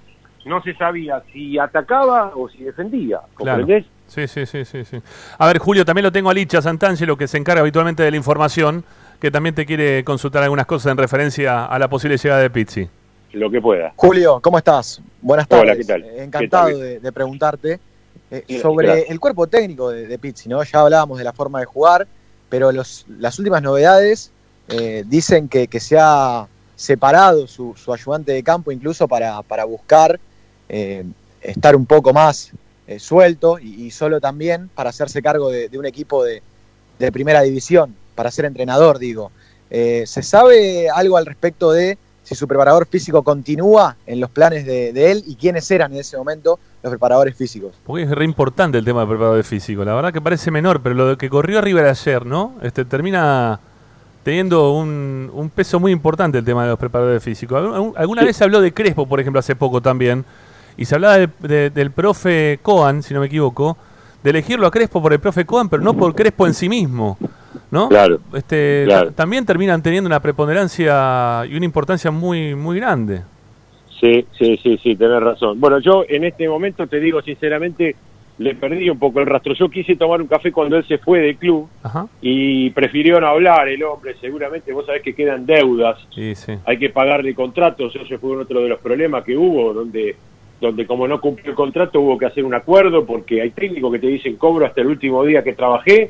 no 0.46 0.62
se 0.62 0.76
sabía 0.76 1.24
si 1.34 1.58
atacaba 1.58 2.34
o 2.36 2.48
si 2.50 2.64
defendía, 2.64 3.20
¿comprendés? 3.34 3.84
Sí, 4.06 4.28
sí, 4.28 4.46
sí, 4.46 4.64
sí, 4.64 4.86
sí. 4.86 5.02
A 5.40 5.48
ver, 5.48 5.58
Julio, 5.58 5.84
también 5.84 6.04
lo 6.04 6.12
tengo 6.12 6.30
a 6.30 6.36
Licha 6.36 6.62
Santangelo, 6.62 7.18
que 7.18 7.28
se 7.28 7.40
encarga 7.40 7.62
habitualmente 7.62 8.04
de 8.04 8.12
la 8.12 8.18
información, 8.18 8.84
que 9.20 9.32
también 9.32 9.56
te 9.56 9.66
quiere 9.66 10.04
consultar 10.04 10.44
algunas 10.44 10.68
cosas 10.68 10.92
en 10.92 11.00
referencia 11.00 11.66
a 11.66 11.80
la 11.80 11.88
posible 11.88 12.16
llegada 12.16 12.42
de 12.42 12.52
Pizzi. 12.52 12.88
Lo 13.34 13.50
que 13.50 13.60
pueda. 13.60 13.92
Julio, 13.96 14.40
¿cómo 14.40 14.60
estás? 14.60 15.02
Buenas 15.20 15.48
tardes. 15.48 15.64
Hola, 15.64 15.76
¿qué 15.78 15.84
tal? 15.84 16.04
Eh, 16.04 16.24
encantado 16.24 16.78
De, 16.78 17.12
preguntarte 17.12 17.80
eh, 18.30 18.60
sobre 18.62 19.02
el 19.02 19.20
cuerpo 19.20 19.48
técnico 19.48 19.90
de, 19.90 20.20
Pizzi, 20.20 20.48
¿no? 20.48 20.64
Ya 20.64 20.80
hablábamos 20.80 21.18
de 21.18 21.24
la 21.24 21.34
forma 21.34 21.60
de 21.60 21.66
jugar, 21.66 22.08
pero 22.50 22.72
los, 22.72 23.08
las 23.18 23.40
últimas 23.40 23.64
novedades 23.64 24.32
eh, 24.70 25.04
dicen 25.08 25.50
que, 25.50 25.68
que, 25.68 25.80
se 25.80 25.98
ha 26.00 26.48
separado 26.78 27.48
su, 27.48 27.76
ayudante 27.94 28.32
de 28.32 28.44
campo 28.44 28.72
incluso 28.72 29.06
para, 29.10 29.42
para 29.42 29.66
buscar 29.66 30.18
estar 31.42 31.76
un 31.76 31.86
poco 31.86 32.14
más 32.14 32.54
eh, 32.88 33.00
suelto 33.00 33.60
y, 33.60 33.92
solo 33.92 34.22
también 34.22 34.70
para 34.74 34.92
hacerse 34.92 35.22
cargo 35.22 35.52
de, 35.52 35.70
un 35.78 35.86
equipo 35.86 36.24
de, 36.24 36.42
primera 37.12 37.42
división, 37.42 37.94
para 38.16 38.32
ser 38.32 38.46
entrenador, 38.46 38.98
digo. 38.98 39.30
Eh, 39.70 40.06
¿Se 40.08 40.24
sabe 40.24 40.90
algo 40.90 41.18
al 41.18 41.26
respecto 41.26 41.74
de 41.74 41.98
si 42.24 42.34
su 42.34 42.48
preparador 42.48 42.88
físico 42.88 43.24
continúa 43.24 43.98
en 44.06 44.22
los 44.22 44.30
planes 44.30 44.66
de, 44.66 45.12
él 45.12 45.22
y 45.28 45.36
quiénes 45.36 45.70
eran 45.70 45.92
en 45.92 46.00
ese 46.00 46.16
momento 46.16 46.60
los 46.82 46.90
preparadores 46.90 47.36
físicos? 47.36 47.76
Porque 47.86 48.04
es 48.04 48.10
re 48.10 48.24
importante 48.24 48.78
el 48.78 48.86
tema 48.86 49.02
del 49.02 49.10
preparador 49.10 49.44
físico. 49.44 49.84
La 49.84 49.94
verdad 49.94 50.14
que 50.14 50.22
parece 50.22 50.50
menor, 50.50 50.82
pero 50.82 50.96
lo 50.96 51.18
que 51.18 51.30
corrió 51.30 51.60
River 51.60 51.88
ayer, 51.88 52.26
¿no? 52.26 52.56
Este 52.62 52.86
termina 52.86 53.60
teniendo 54.28 54.74
un, 54.74 55.50
peso 55.56 55.80
muy 55.80 55.94
importante 55.94 56.38
el 56.38 56.44
tema 56.44 56.64
de 56.64 56.72
los 56.72 56.78
preparadores 56.78 57.24
físicos. 57.24 57.94
¿Alguna 57.96 58.26
vez 58.26 58.36
se 58.36 58.44
habló 58.44 58.60
de 58.60 58.74
Crespo, 58.74 59.08
por 59.08 59.22
ejemplo, 59.22 59.40
hace 59.40 59.56
poco 59.56 59.80
también? 59.80 60.26
Y 60.76 60.84
se 60.84 60.96
hablaba 60.96 61.16
del 61.18 61.92
profe 61.92 62.60
Coan, 62.62 63.04
si 63.04 63.14
no 63.14 63.22
me 63.22 63.28
equivoco, 63.28 63.78
de 64.22 64.32
elegirlo 64.32 64.68
a 64.68 64.72
Crespo 64.72 65.02
por 65.02 65.14
el 65.14 65.22
profe 65.22 65.46
Coan, 65.46 65.70
pero 65.70 65.82
no 65.82 65.94
por 65.94 66.14
Crespo 66.14 66.46
en 66.46 66.54
sí 66.54 66.68
mismo. 66.68 67.18
¿no? 67.72 67.88
Claro. 67.88 68.20
Este, 68.34 68.86
También 69.16 69.46
terminan 69.46 69.82
teniendo 69.82 70.10
una 70.10 70.20
preponderancia 70.20 71.46
y 71.50 71.56
una 71.56 71.64
importancia 71.64 72.12
muy, 72.12 72.54
muy 72.54 72.82
grande. 72.82 73.22
Sí, 74.02 74.26
sí, 74.38 74.60
sí, 74.62 74.78
sí, 74.84 74.98
tenés 74.98 75.22
razón. 75.22 75.58
Bueno, 75.58 75.80
yo 75.80 76.04
en 76.06 76.26
este 76.26 76.50
momento 76.50 76.86
te 76.86 77.00
digo 77.00 77.22
sinceramente, 77.22 77.96
le 78.38 78.56
perdí 78.56 78.90
un 78.90 79.00
poco 79.00 79.20
el 79.20 79.26
rastro. 79.26 79.54
Yo 79.54 79.70
quise 79.70 79.96
tomar 79.96 80.22
un 80.22 80.28
café 80.28 80.52
cuando 80.52 80.78
él 80.78 80.86
se 80.88 80.98
fue 80.98 81.20
del 81.20 81.38
club 81.38 81.68
y 82.22 82.70
prefirió 82.72 83.20
no 83.20 83.28
hablar 83.28 83.68
el 83.68 83.84
hombre. 83.84 84.16
Seguramente 84.22 84.72
vos 84.74 84.86
sabés 84.86 85.02
que 85.02 85.16
quedan 85.16 85.46
deudas. 85.46 86.00
Sí, 86.14 86.36
sí. 86.36 86.54
Hay 86.66 86.78
que 86.78 86.90
pagarle 86.90 87.34
contratos. 87.34 87.96
Ese 87.96 88.18
fue 88.18 88.38
otro 88.38 88.62
de 88.62 88.70
los 88.70 88.80
problemas 88.80 89.24
que 89.24 89.36
hubo, 89.36 89.74
donde 89.74 90.16
donde 90.60 90.88
como 90.88 91.08
no 91.08 91.22
cumplió 91.22 91.52
el 91.52 91.56
contrato 91.56 92.02
hubo 92.02 92.18
que 92.18 92.26
hacer 92.26 92.44
un 92.44 92.56
acuerdo 92.56 93.06
porque 93.06 93.44
hay 93.44 93.52
técnicos 93.52 93.92
que 93.92 94.00
te 94.00 94.08
dicen 94.08 94.38
cobro 94.38 94.66
hasta 94.66 94.82
el 94.82 94.88
último 94.88 95.24
día 95.24 95.44
que 95.44 95.54
trabajé 95.54 96.10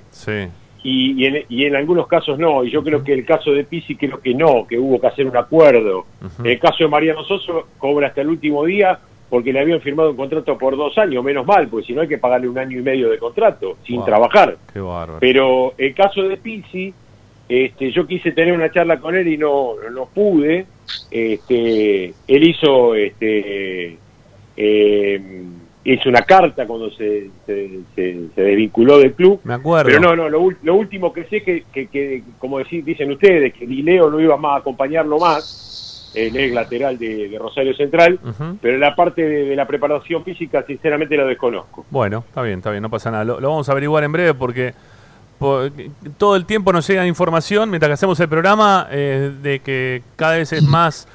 y, 0.84 1.44
y, 1.50 1.66
en, 1.66 1.76
algunos 1.76 2.08
casos 2.08 2.40
no, 2.40 2.64
y 2.64 2.72
yo 2.72 2.82
creo 2.82 3.04
que 3.04 3.12
el 3.12 3.26
caso 3.26 3.52
de 3.52 3.66
Pisi 3.66 3.98
creo 3.98 4.22
que 4.22 4.34
no, 4.34 4.66
que 4.66 4.80
hubo 4.80 5.02
que 5.02 5.08
hacer 5.08 5.28
un 5.28 5.36
acuerdo. 5.36 6.06
El 6.42 6.60
caso 6.60 6.86
de 6.86 6.88
Mariano 6.88 7.26
Soso 7.26 7.68
cobra 7.78 8.08
hasta 8.08 8.22
el 8.22 8.30
último 8.30 8.64
día 8.64 8.98
porque 9.30 9.52
le 9.52 9.60
habían 9.60 9.82
firmado 9.82 10.12
un 10.12 10.18
contrato 10.18 10.58
por 10.58 10.78
dos 10.78 10.98
años, 10.98 11.24
menos 11.24 11.46
mal, 11.46 11.68
porque 11.68 11.88
si 11.88 11.94
no 11.94 12.02
hay 12.02 12.08
que 12.08 12.18
pagarle 12.18 12.48
un 12.48 12.58
año 12.58 12.80
y 12.80 12.82
medio 12.82 13.10
de 13.10 13.18
contrato 13.18 13.78
sin 13.86 14.04
trabajar. 14.06 14.58
Pero 15.20 15.74
el 15.78 15.94
caso 15.94 16.24
de 16.24 16.38
Pisi, 16.38 16.94
este, 17.50 17.92
yo 17.92 18.06
quise 18.08 18.32
tener 18.32 18.54
una 18.54 18.72
charla 18.72 19.00
con 19.00 19.16
él 19.16 19.28
y 19.28 19.38
no, 19.38 19.76
no 19.92 20.06
pude. 20.06 20.66
Este, 21.12 22.14
él 22.28 22.44
hizo 22.44 22.96
este, 22.96 23.98
eh, 24.56 25.44
hizo 25.94 26.10
una 26.10 26.22
carta 26.24 26.68
cuando 26.68 26.92
se, 26.92 27.30
se, 27.46 28.30
desvinculó 28.36 29.00
del 29.00 29.14
club. 29.14 29.40
Me 29.44 29.54
acuerdo. 29.54 29.90
Pero 29.90 30.00
no, 30.02 30.16
no, 30.16 30.30
lo, 30.30 30.76
último 30.76 31.14
que 31.14 31.24
sé 31.26 31.42
que, 31.42 31.64
que, 31.72 32.24
como 32.40 32.60
decir, 32.60 32.84
dicen 32.84 33.12
ustedes, 33.12 33.54
que 33.54 33.66
Lileo 33.66 34.10
no 34.10 34.20
iba 34.20 34.36
más 34.36 34.56
a 34.56 34.58
acompañarlo 34.58 35.18
más, 35.18 35.44
el 36.18 36.36
ex 36.36 36.54
lateral 36.54 36.98
de, 36.98 37.36
Rosario 37.40 37.76
Central, 37.76 38.20
pero 38.62 38.78
la 38.78 38.96
parte 38.96 39.22
de, 39.22 39.56
la 39.56 39.68
preparación 39.68 40.24
física, 40.24 40.64
sinceramente, 40.66 41.16
la 41.16 41.26
desconozco. 41.26 41.86
Bueno, 41.90 42.24
está 42.28 42.42
bien, 42.42 42.60
está 42.60 42.72
bien, 42.72 42.82
no 42.82 42.90
pasa 42.90 43.12
nada. 43.12 43.24
lo 43.24 43.50
vamos 43.50 43.70
a 43.70 43.72
averiguar 43.72 44.04
en 44.04 44.12
breve 44.12 44.34
porque 44.34 44.74
todo 46.18 46.36
el 46.36 46.46
tiempo 46.46 46.74
nos 46.74 46.88
llega 46.88 47.06
información 47.06 47.70
mientras 47.70 47.90
que 47.90 47.94
hacemos 47.94 48.20
el 48.20 48.28
programa 48.28 48.88
eh, 48.90 49.32
de 49.42 49.60
que 49.60 50.02
cada 50.16 50.38
vez 50.38 50.52
es 50.52 50.64
más 50.64 51.08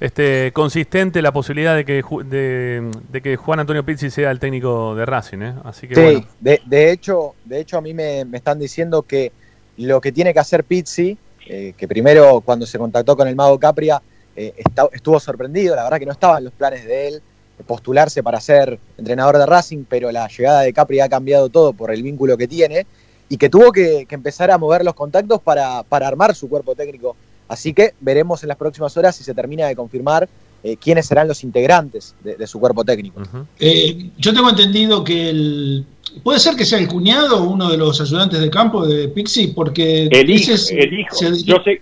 este, 0.00 0.50
consistente 0.54 1.20
la 1.20 1.32
posibilidad 1.32 1.76
de 1.76 1.84
que 1.84 2.02
de, 2.24 3.20
que 3.20 3.36
Juan 3.36 3.60
Antonio 3.60 3.84
Pizzi 3.84 4.10
sea 4.10 4.30
el 4.30 4.38
técnico 4.38 4.94
de 4.94 5.04
Racing 5.04 5.42
¿eh? 5.42 5.54
así 5.64 5.86
que 5.88 5.94
sí, 5.94 6.26
de, 6.40 6.90
hecho 6.90 7.34
de 7.44 7.60
hecho 7.60 7.76
a 7.76 7.80
mí 7.82 7.92
me, 7.92 8.22
están 8.32 8.58
diciendo 8.58 9.02
que 9.02 9.32
lo 9.76 10.00
que 10.00 10.10
tiene 10.10 10.32
que 10.32 10.40
hacer 10.40 10.64
Pizzi 10.64 11.18
eh, 11.46 11.74
que 11.76 11.86
primero 11.86 12.40
cuando 12.40 12.64
se 12.64 12.78
contactó 12.78 13.14
con 13.14 13.28
el 13.28 13.36
mago 13.36 13.58
Capria 13.58 14.00
estuvo 14.36 15.18
sorprendido 15.18 15.74
la 15.74 15.84
verdad 15.84 15.98
que 15.98 16.06
no 16.06 16.12
estaba 16.12 16.38
en 16.38 16.44
los 16.44 16.52
planes 16.52 16.84
de 16.84 17.08
él 17.08 17.22
postularse 17.66 18.22
para 18.22 18.40
ser 18.40 18.78
entrenador 18.98 19.38
de 19.38 19.46
Racing 19.46 19.84
pero 19.88 20.12
la 20.12 20.28
llegada 20.28 20.60
de 20.60 20.72
Capria 20.72 21.06
ha 21.06 21.08
cambiado 21.08 21.48
todo 21.48 21.72
por 21.72 21.90
el 21.90 22.02
vínculo 22.02 22.36
que 22.36 22.46
tiene 22.46 22.86
y 23.28 23.36
que 23.36 23.48
tuvo 23.48 23.72
que, 23.72 24.06
empezar 24.10 24.50
a 24.50 24.58
mover 24.58 24.84
los 24.84 24.94
contactos 24.94 25.40
para, 25.40 25.84
armar 25.90 26.34
su 26.34 26.48
cuerpo 26.48 26.74
técnico. 26.74 27.16
Así 27.48 27.72
que 27.72 27.94
veremos 28.00 28.42
en 28.42 28.48
las 28.48 28.56
próximas 28.56 28.96
horas 28.96 29.16
si 29.16 29.24
se 29.24 29.34
termina 29.34 29.66
de 29.66 29.76
confirmar 29.76 30.28
eh, 30.62 30.76
quiénes 30.76 31.06
serán 31.06 31.28
los 31.28 31.44
integrantes 31.44 32.14
de, 32.22 32.46
su 32.46 32.58
cuerpo 32.58 32.84
técnico. 32.84 33.22
Eh, 33.58 34.10
yo 34.18 34.34
tengo 34.34 34.50
entendido 34.50 35.04
que 35.04 35.30
el, 35.30 35.86
puede 36.22 36.40
ser 36.40 36.56
que 36.56 36.64
sea 36.64 36.78
el 36.78 36.88
cuñado 36.88 37.44
uno 37.44 37.70
de 37.70 37.76
los 37.76 38.00
ayudantes 38.00 38.40
de 38.40 38.50
campo 38.50 38.86
de 38.86 39.08
Pixie, 39.08 39.52
porque 39.54 40.06
el 40.06 40.30
hijo, 40.30 40.52
el 40.70 41.00
hijo 41.00 41.16
yo 41.44 41.62
sé, 41.62 41.80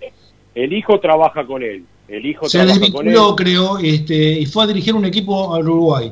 el 0.53 0.73
hijo 0.73 0.99
trabaja 0.99 1.45
con 1.45 1.63
él. 1.63 1.85
El 2.07 2.25
hijo 2.25 2.47
se 2.47 2.65
desvinculó, 2.65 3.35
creo, 3.35 3.77
este, 3.79 4.39
y 4.39 4.45
fue 4.45 4.63
a 4.63 4.67
dirigir 4.67 4.93
un 4.93 5.05
equipo 5.05 5.53
al 5.53 5.67
Uruguay. 5.67 6.11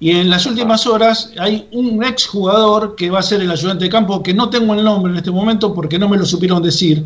Y 0.00 0.10
en 0.10 0.28
las 0.28 0.46
últimas 0.46 0.86
horas 0.86 1.32
hay 1.38 1.68
un 1.72 2.04
ex 2.04 2.26
jugador 2.26 2.94
que 2.96 3.10
va 3.10 3.20
a 3.20 3.22
ser 3.22 3.40
el 3.40 3.50
ayudante 3.50 3.84
de 3.84 3.90
campo, 3.90 4.22
que 4.22 4.34
no 4.34 4.50
tengo 4.50 4.74
el 4.74 4.84
nombre 4.84 5.12
en 5.12 5.18
este 5.18 5.30
momento 5.30 5.72
porque 5.74 5.98
no 5.98 6.08
me 6.08 6.16
lo 6.16 6.24
supieron 6.24 6.62
decir. 6.62 7.04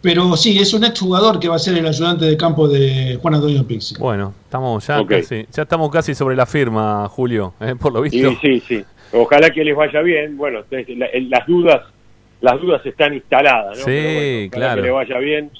Pero 0.00 0.36
sí, 0.36 0.58
es 0.58 0.72
un 0.72 0.84
ex 0.84 1.00
jugador 1.00 1.40
que 1.40 1.48
va 1.48 1.56
a 1.56 1.58
ser 1.58 1.76
el 1.76 1.86
ayudante 1.86 2.26
de 2.26 2.36
campo 2.36 2.68
de 2.68 3.18
Juan 3.20 3.34
Antonio 3.34 3.66
Pixi. 3.66 3.96
Bueno, 3.98 4.32
estamos 4.44 4.86
ya 4.86 5.04
casi, 5.04 5.46
ya 5.50 5.62
estamos 5.62 5.90
casi 5.90 6.14
sobre 6.14 6.36
la 6.36 6.46
firma, 6.46 7.08
Julio, 7.08 7.54
¿eh? 7.60 7.74
por 7.78 7.92
lo 7.92 8.02
visto. 8.02 8.30
Sí, 8.30 8.38
sí, 8.40 8.62
sí. 8.68 8.84
Ojalá 9.12 9.50
que 9.50 9.64
les 9.64 9.74
vaya 9.74 10.00
bien. 10.02 10.36
Bueno, 10.36 10.60
las 10.70 11.46
dudas, 11.46 11.82
las 12.40 12.60
dudas 12.60 12.84
están 12.86 13.14
instaladas, 13.14 13.78
¿no? 13.78 13.84
Sí, 13.84 14.48
claro. 14.52 14.82
Que 14.82 14.88
les 14.88 14.94
vaya 14.94 15.18
bien. 15.18 15.50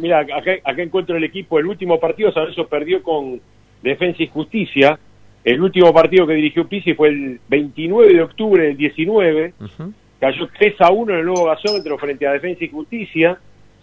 Mira, 0.00 0.20
acá, 0.20 0.52
acá, 0.64 0.82
encuentro 0.82 1.16
el 1.16 1.24
equipo. 1.24 1.58
El 1.58 1.66
último 1.66 1.98
partido, 1.98 2.32
San 2.32 2.46
perdió 2.68 3.02
con 3.02 3.40
Defensa 3.82 4.22
y 4.22 4.28
Justicia 4.28 4.98
el 5.44 5.60
último 5.60 5.92
partido 5.92 6.26
que 6.26 6.34
dirigió 6.34 6.68
Pizzi 6.68 6.94
fue 6.94 7.08
el 7.08 7.40
29 7.48 8.14
de 8.14 8.22
octubre 8.22 8.64
del 8.64 8.76
19. 8.76 9.54
Cayó 10.20 10.48
3 10.56 10.80
a 10.80 10.92
1 10.92 11.12
en 11.12 11.18
el 11.18 11.26
nuevo 11.26 11.46
gasómetro 11.46 11.98
frente 11.98 12.26
a 12.26 12.32
Defensa 12.32 12.64
y 12.64 12.68
Justicia. 12.68 13.38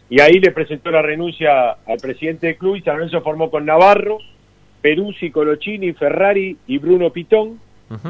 Y 0.09 0.21
ahí 0.21 0.39
le 0.39 0.51
presentó 0.51 0.89
la 0.89 1.01
renuncia 1.01 1.71
al 1.85 1.97
presidente 2.01 2.47
del 2.47 2.57
club 2.57 2.77
y 2.77 2.81
San 2.81 2.95
Lorenzo 2.95 3.21
formó 3.21 3.51
con 3.51 3.65
Navarro, 3.65 4.19
Peruzzi, 4.81 5.31
Colochini, 5.31 5.91
Ferrari 5.93 6.57
y 6.65 6.77
Bruno 6.77 7.11
Pitón, 7.11 7.59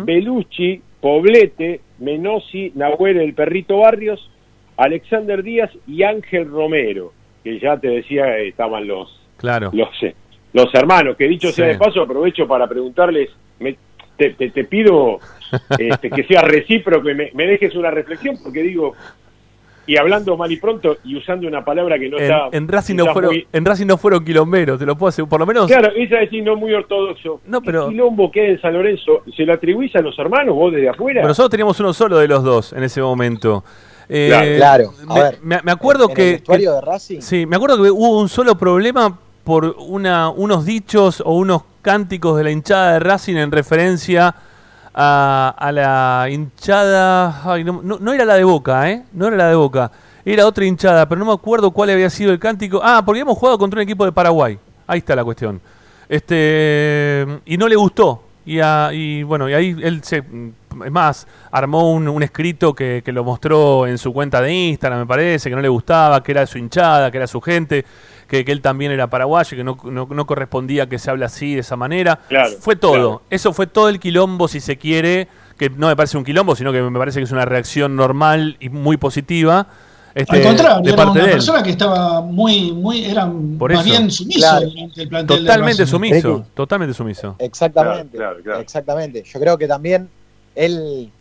Belucci, 0.05 0.81
Poblete, 1.01 1.81
Menosi, 1.97 2.71
Nahuel, 2.75 3.17
el 3.17 3.33
Perrito 3.33 3.79
Barrios, 3.79 4.29
Alexander 4.77 5.41
Díaz 5.41 5.71
y 5.87 6.03
Ángel 6.03 6.49
Romero, 6.49 7.11
que 7.43 7.59
ya 7.59 7.77
te 7.77 7.87
decía 7.87 8.37
estaban 8.37 8.87
los, 8.87 9.19
claro. 9.37 9.71
los, 9.73 9.89
los 10.53 10.73
hermanos, 10.73 11.15
que 11.17 11.27
dicho 11.27 11.51
sea 11.51 11.67
de 11.67 11.77
paso, 11.77 12.01
aprovecho 12.01 12.47
para 12.47 12.67
preguntarles, 12.67 13.29
te, 14.17 14.63
pido 14.65 15.19
este, 15.77 16.09
que 16.09 16.23
sea 16.23 16.41
recíproco 16.41 17.09
y 17.09 17.15
me, 17.15 17.47
dejes 17.47 17.75
una 17.75 17.91
reflexión, 17.91 18.37
porque 18.43 18.63
digo, 18.63 18.93
y 19.87 19.97
hablando 19.97 20.37
mal 20.37 20.51
y 20.51 20.57
pronto 20.57 20.97
y 21.03 21.15
usando 21.15 21.47
una 21.47 21.63
palabra 21.63 21.97
que 21.97 22.09
no 22.09 22.17
está... 22.17 22.49
En 22.51 22.67
Racing 22.67 22.95
no, 22.95 23.13
fueron, 23.13 23.35
en 23.51 23.65
Racing 23.65 23.87
no 23.87 23.97
fueron 23.97 24.23
quilomberos, 24.23 24.77
te 24.77 24.85
lo 24.85 24.95
puedo 24.95 25.09
hacer, 25.09 25.25
por 25.25 25.39
lo 25.39 25.45
menos... 25.45 25.67
Claro, 25.67 25.91
esa 25.95 26.21
es 26.21 26.31
no 26.43 26.55
muy 26.55 26.73
ortodoxo. 26.73 27.41
No, 27.45 27.61
pero... 27.61 27.85
¿Qué 27.87 27.93
quilombo 27.93 28.29
que 28.29 28.51
en 28.51 28.61
San 28.61 28.73
Lorenzo? 28.73 29.23
¿Se 29.35 29.45
lo 29.45 29.53
atribuís 29.53 29.95
a 29.95 30.01
los 30.01 30.17
hermanos 30.19 30.55
vos 30.55 30.73
desde 30.73 30.89
afuera? 30.89 31.23
nosotros 31.23 31.49
teníamos 31.49 31.79
uno 31.79 31.93
solo 31.93 32.17
de 32.17 32.27
los 32.27 32.43
dos 32.43 32.73
en 32.73 32.83
ese 32.83 33.01
momento. 33.01 33.63
Eh, 34.11 34.55
claro, 34.57 34.91
me, 35.43 35.61
me, 35.61 35.71
acuerdo 35.71 36.07
que... 36.07 36.41
de 36.47 36.81
Racing? 36.81 37.21
Sí, 37.21 37.45
me 37.45 37.57
acuerdo 37.57 37.81
que 37.83 37.91
hubo 37.91 38.19
un 38.19 38.27
solo 38.27 38.57
problema 38.57 39.15
por 39.43 39.75
una, 39.77 40.29
unos 40.29 40.65
dichos 40.65 41.21
o 41.23 41.35
unos 41.35 41.61
cánticos 41.83 42.37
de 42.37 42.43
la 42.43 42.51
hinchada 42.51 42.93
de 42.93 42.99
Racing 42.99 43.35
en 43.35 43.51
referencia 43.51 44.35
a, 44.93 45.71
la 45.73 46.27
hinchada. 46.29 47.43
no, 47.63 48.13
era 48.13 48.25
la 48.25 48.35
de 48.35 48.43
Boca, 48.43 48.89
¿eh? 48.89 49.03
No 49.13 49.27
era 49.27 49.37
la 49.37 49.49
de 49.49 49.55
Boca. 49.55 49.91
Era 50.25 50.45
otra 50.45 50.65
hinchada, 50.65 51.07
pero 51.07 51.19
no 51.19 51.25
me 51.25 51.33
acuerdo 51.33 51.71
cuál 51.71 51.91
había 51.91 52.09
sido 52.09 52.31
el 52.31 52.39
cántico. 52.39 52.81
Ah, 52.83 53.01
porque 53.05 53.19
habíamos 53.19 53.37
jugado 53.37 53.57
contra 53.57 53.79
un 53.79 53.83
equipo 53.83 54.05
de 54.05 54.11
Paraguay. 54.11 54.59
Ahí 54.87 54.99
está 54.99 55.15
la 55.15 55.23
cuestión. 55.23 55.61
Este, 56.07 57.25
y 57.45 57.57
no 57.57 57.67
le 57.67 57.75
gustó. 57.75 58.23
Y, 58.49 58.59
y 58.93 59.21
bueno, 59.21 59.47
y 59.47 59.53
ahí 59.53 59.75
él 59.79 60.03
se, 60.03 60.23
es 60.85 60.91
más, 60.91 61.27
armó 61.51 61.91
un, 61.93 62.23
escrito 62.23 62.73
que, 62.73 63.03
lo 63.05 63.23
mostró 63.23 63.85
en 63.85 63.99
su 63.99 64.11
cuenta 64.11 64.41
de 64.41 64.51
Instagram, 64.51 65.01
me 65.01 65.05
parece, 65.05 65.49
que 65.49 65.55
no 65.55 65.61
le 65.61 65.69
gustaba, 65.69 66.23
que 66.23 66.31
era 66.31 66.47
su 66.47 66.57
hinchada, 66.57 67.11
que 67.11 67.17
era 67.17 67.27
su 67.27 67.41
gente, 67.41 67.85
que, 68.27 68.39
él 68.39 68.61
también 68.61 68.91
era 68.91 69.07
paraguayo, 69.07 69.55
que 69.55 69.63
no, 69.63 69.77
no, 69.83 70.25
correspondía 70.25 70.89
que 70.89 70.97
se 70.97 71.11
hable 71.11 71.25
así, 71.25 71.53
de 71.53 71.59
esa 71.59 71.75
manera. 71.75 72.19
fue 72.59 72.75
todo. 72.75 73.21
Eso 73.29 73.53
fue 73.53 73.67
todo 73.67 73.87
el 73.87 73.99
quilombo, 73.99 74.47
si 74.47 74.59
se 74.59 74.77
quiere, 74.77 75.27
que 75.57 75.69
no 75.69 75.87
me 75.87 75.95
parece 75.95 76.17
un 76.17 76.23
quilombo, 76.23 76.55
sino 76.55 76.71
que 76.71 76.81
me 76.81 76.97
parece 76.97 77.19
que 77.19 77.25
es 77.25 77.31
una 77.31 77.45
reacción 77.45 77.95
normal 77.95 78.57
y 78.59 78.69
muy 78.69 78.97
positiva 78.97 79.67
este, 80.15 80.37
Al 80.37 80.43
contrario, 80.43 80.93
era 80.93 81.09
una 81.09 81.23
persona 81.23 81.63
que 81.63 81.71
estaba 81.71 82.21
muy, 82.21 82.71
muy, 82.71 83.05
era 83.05 83.25
más 83.25 83.83
bien 83.83 84.09
sumiso 84.09 84.57
el 84.57 85.07
plantel 85.07 85.39
Totalmente 85.39 85.85
sumiso, 85.85 86.45
totalmente 86.53 86.93
sumiso. 86.93 87.35
Exactamente, 87.39 88.17
exactamente. 88.59 89.23
Yo 89.23 89.39
creo 89.39 89.57
que 89.57 89.67
también 89.67 90.09
él, 90.55 91.11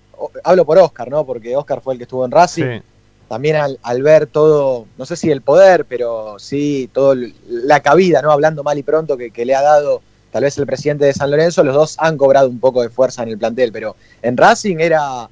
hablo 0.45 0.65
por 0.65 0.79
Oscar, 0.79 1.11
¿no? 1.11 1.25
Porque 1.25 1.57
Oscar 1.57 1.81
fue 1.81 1.95
el 1.95 1.99
que 1.99 2.05
estuvo 2.05 2.25
en 2.25 2.31
Racing. 2.31 2.81
También 3.29 3.57
al, 3.57 4.03
ver 4.03 4.27
todo, 4.27 4.87
no 4.97 5.05
sé 5.05 5.15
si 5.15 5.31
el 5.31 5.43
poder, 5.43 5.85
pero 5.85 6.39
sí 6.39 6.89
todo 6.95 7.15
la 7.47 7.81
cabida, 7.81 8.23
¿no? 8.23 8.33
Hablando 8.33 8.63
mal 8.63 8.79
y 8.79 8.83
pronto 8.83 9.19
que, 9.19 9.31
que 9.31 9.45
le 9.45 9.55
ha 9.55 9.61
dado 9.61 10.01
tal 10.31 10.45
vez 10.45 10.57
el 10.59 10.67
presidente 10.67 11.05
de 11.05 11.13
San 11.13 11.31
Lorenzo, 11.31 11.63
los 11.63 11.75
dos 11.75 11.97
han 11.99 12.17
cobrado 12.17 12.49
un 12.49 12.59
poco 12.59 12.83
de 12.83 12.89
fuerza 12.89 13.23
en 13.23 13.31
el 13.31 13.39
plantel, 13.39 13.71
pero 13.71 13.97
en 14.23 14.37
Racing 14.37 14.77
era 14.79 15.29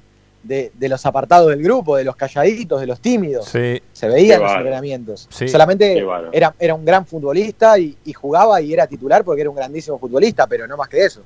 de, 0.47 0.71
los 0.89 1.05
apartados 1.05 1.49
del 1.49 1.61
grupo, 1.61 1.95
de 1.95 2.03
los 2.03 2.15
calladitos, 2.15 2.79
de 2.79 2.87
los 2.87 2.99
tímidos. 2.99 3.45
Se 3.45 3.81
veía 4.03 4.35
en 4.35 4.43
los 4.43 4.51
entrenamientos. 4.51 5.27
Solamente 5.29 6.05
era, 6.31 6.53
era 6.59 6.73
un 6.73 6.85
gran 6.85 7.05
futbolista 7.05 7.77
y, 7.77 7.97
jugaba 8.13 8.59
y 8.61 8.73
era 8.73 8.87
titular 8.87 9.23
porque 9.23 9.41
era 9.41 9.49
un 9.49 9.55
grandísimo 9.55 9.99
futbolista, 9.99 10.47
pero 10.47 10.67
no 10.67 10.77
más 10.77 10.87
que 10.87 11.05
eso. 11.05 11.21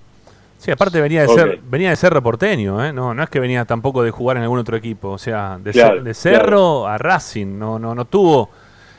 Sí, 0.57 0.69
aparte 0.69 1.01
venía 1.01 1.23
de 1.23 1.27
ser 1.29 1.59
venía 1.59 1.89
de 1.89 1.95
ser 1.95 2.13
reporteño, 2.13 2.85
¿eh? 2.85 2.93
no, 2.93 3.15
no 3.15 3.23
es 3.23 3.29
que 3.31 3.39
venía 3.39 3.65
tampoco 3.65 4.03
de 4.03 4.11
jugar 4.11 4.37
en 4.37 4.43
algún 4.43 4.59
otro 4.59 4.77
equipo, 4.77 5.09
o 5.09 5.17
sea, 5.17 5.57
de, 5.59 5.71
de 6.03 6.13
Cerro 6.13 6.85
a 6.85 6.99
Racing, 6.99 7.57
no, 7.57 7.79
no, 7.79 7.95
no 7.95 8.05
tuvo 8.05 8.47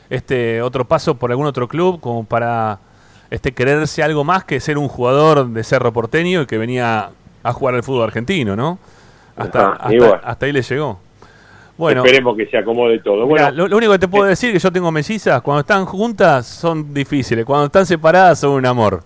este 0.09 0.61
otro 0.61 0.85
paso 0.85 1.15
por 1.15 1.31
algún 1.31 1.45
otro 1.45 1.69
club 1.69 2.01
como 2.01 2.25
para 2.25 2.79
este 3.29 3.53
quererse 3.53 4.03
algo 4.03 4.25
más 4.25 4.43
que 4.43 4.59
ser 4.59 4.77
un 4.77 4.89
jugador 4.89 5.47
de 5.47 5.63
Cerro 5.63 5.93
Porteño 5.93 6.41
y 6.41 6.45
que 6.47 6.57
venía 6.57 7.11
a 7.43 7.53
jugar 7.53 7.75
al 7.75 7.83
fútbol 7.83 8.03
argentino, 8.03 8.57
¿no? 8.57 8.77
Hasta, 9.35 9.71
hasta, 9.73 10.45
ahí 10.45 10.51
le 10.51 10.61
llegó. 10.61 10.99
Bueno, 11.77 12.03
Esperemos 12.03 12.37
que 12.37 12.45
se 12.45 12.57
acomode 12.57 12.99
todo. 12.99 13.25
Bueno, 13.25 13.49
lo, 13.51 13.77
único 13.77 13.93
que 13.93 13.99
te 13.99 14.07
puedo 14.07 14.25
eh, 14.25 14.29
decir 14.29 14.49
es 14.49 14.53
que 14.53 14.59
yo 14.59 14.71
tengo 14.71 14.91
mesizas, 14.91 15.41
cuando 15.41 15.61
están 15.61 15.85
juntas 15.85 16.45
son 16.45 16.93
difíciles, 16.93 17.45
cuando 17.45 17.65
están 17.65 17.85
separadas 17.85 18.39
son 18.39 18.51
un 18.51 18.65
amor. 18.65 19.01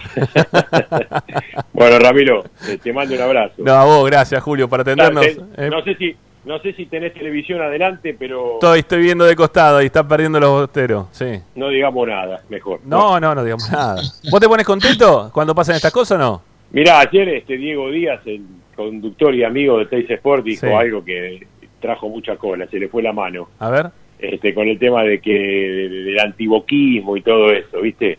bueno, 1.72 1.98
Ramiro, 1.98 2.44
te 2.82 2.92
mando 2.92 3.14
un 3.14 3.20
abrazo. 3.20 3.54
No, 3.58 3.72
a 3.72 3.84
vos, 3.84 4.06
gracias 4.06 4.42
Julio 4.42 4.68
por 4.68 4.80
atendernos. 4.80 5.24
Eh, 5.24 5.70
no 5.70 5.82
sé 5.82 5.94
si 5.94 6.16
no 6.44 6.58
sé 6.60 6.72
si 6.72 6.86
tenés 6.86 7.12
televisión 7.12 7.60
adelante, 7.60 8.16
pero... 8.18 8.54
Estoy, 8.54 8.78
estoy 8.78 9.02
viendo 9.02 9.24
de 9.24 9.36
costado 9.36 9.82
y 9.82 9.86
están 9.86 10.08
perdiendo 10.08 10.40
los 10.40 10.50
bosteros, 10.50 11.06
sí. 11.12 11.38
No 11.54 11.68
digamos 11.68 12.08
nada, 12.08 12.42
mejor. 12.48 12.80
No, 12.84 13.20
no, 13.20 13.34
no, 13.34 13.44
digamos 13.44 13.70
nada. 13.70 14.00
¿Vos 14.30 14.40
te 14.40 14.48
pones 14.48 14.64
contento 14.64 15.30
cuando 15.34 15.54
pasan 15.54 15.76
estas 15.76 15.92
cosas 15.92 16.16
o 16.16 16.18
no? 16.18 16.42
Mirá, 16.70 17.00
ayer 17.00 17.28
este 17.28 17.56
Diego 17.58 17.90
Díaz, 17.90 18.20
el 18.24 18.42
conductor 18.84 19.34
y 19.34 19.44
amigo 19.44 19.78
de 19.78 19.86
Teis 19.86 20.10
Sport 20.10 20.44
dijo 20.44 20.76
algo 20.76 21.04
que 21.04 21.46
trajo 21.80 22.08
mucha 22.08 22.36
cola, 22.36 22.66
se 22.68 22.78
le 22.78 22.88
fue 22.88 23.02
la 23.02 23.12
mano. 23.12 23.48
A 23.58 23.70
ver. 23.70 23.90
Este, 24.18 24.52
con 24.52 24.68
el 24.68 24.78
tema 24.78 25.02
de 25.02 25.20
que 25.20 25.32
del 25.32 26.20
antiboquismo 26.20 27.16
y 27.16 27.22
todo 27.22 27.52
eso, 27.52 27.80
¿viste? 27.80 28.18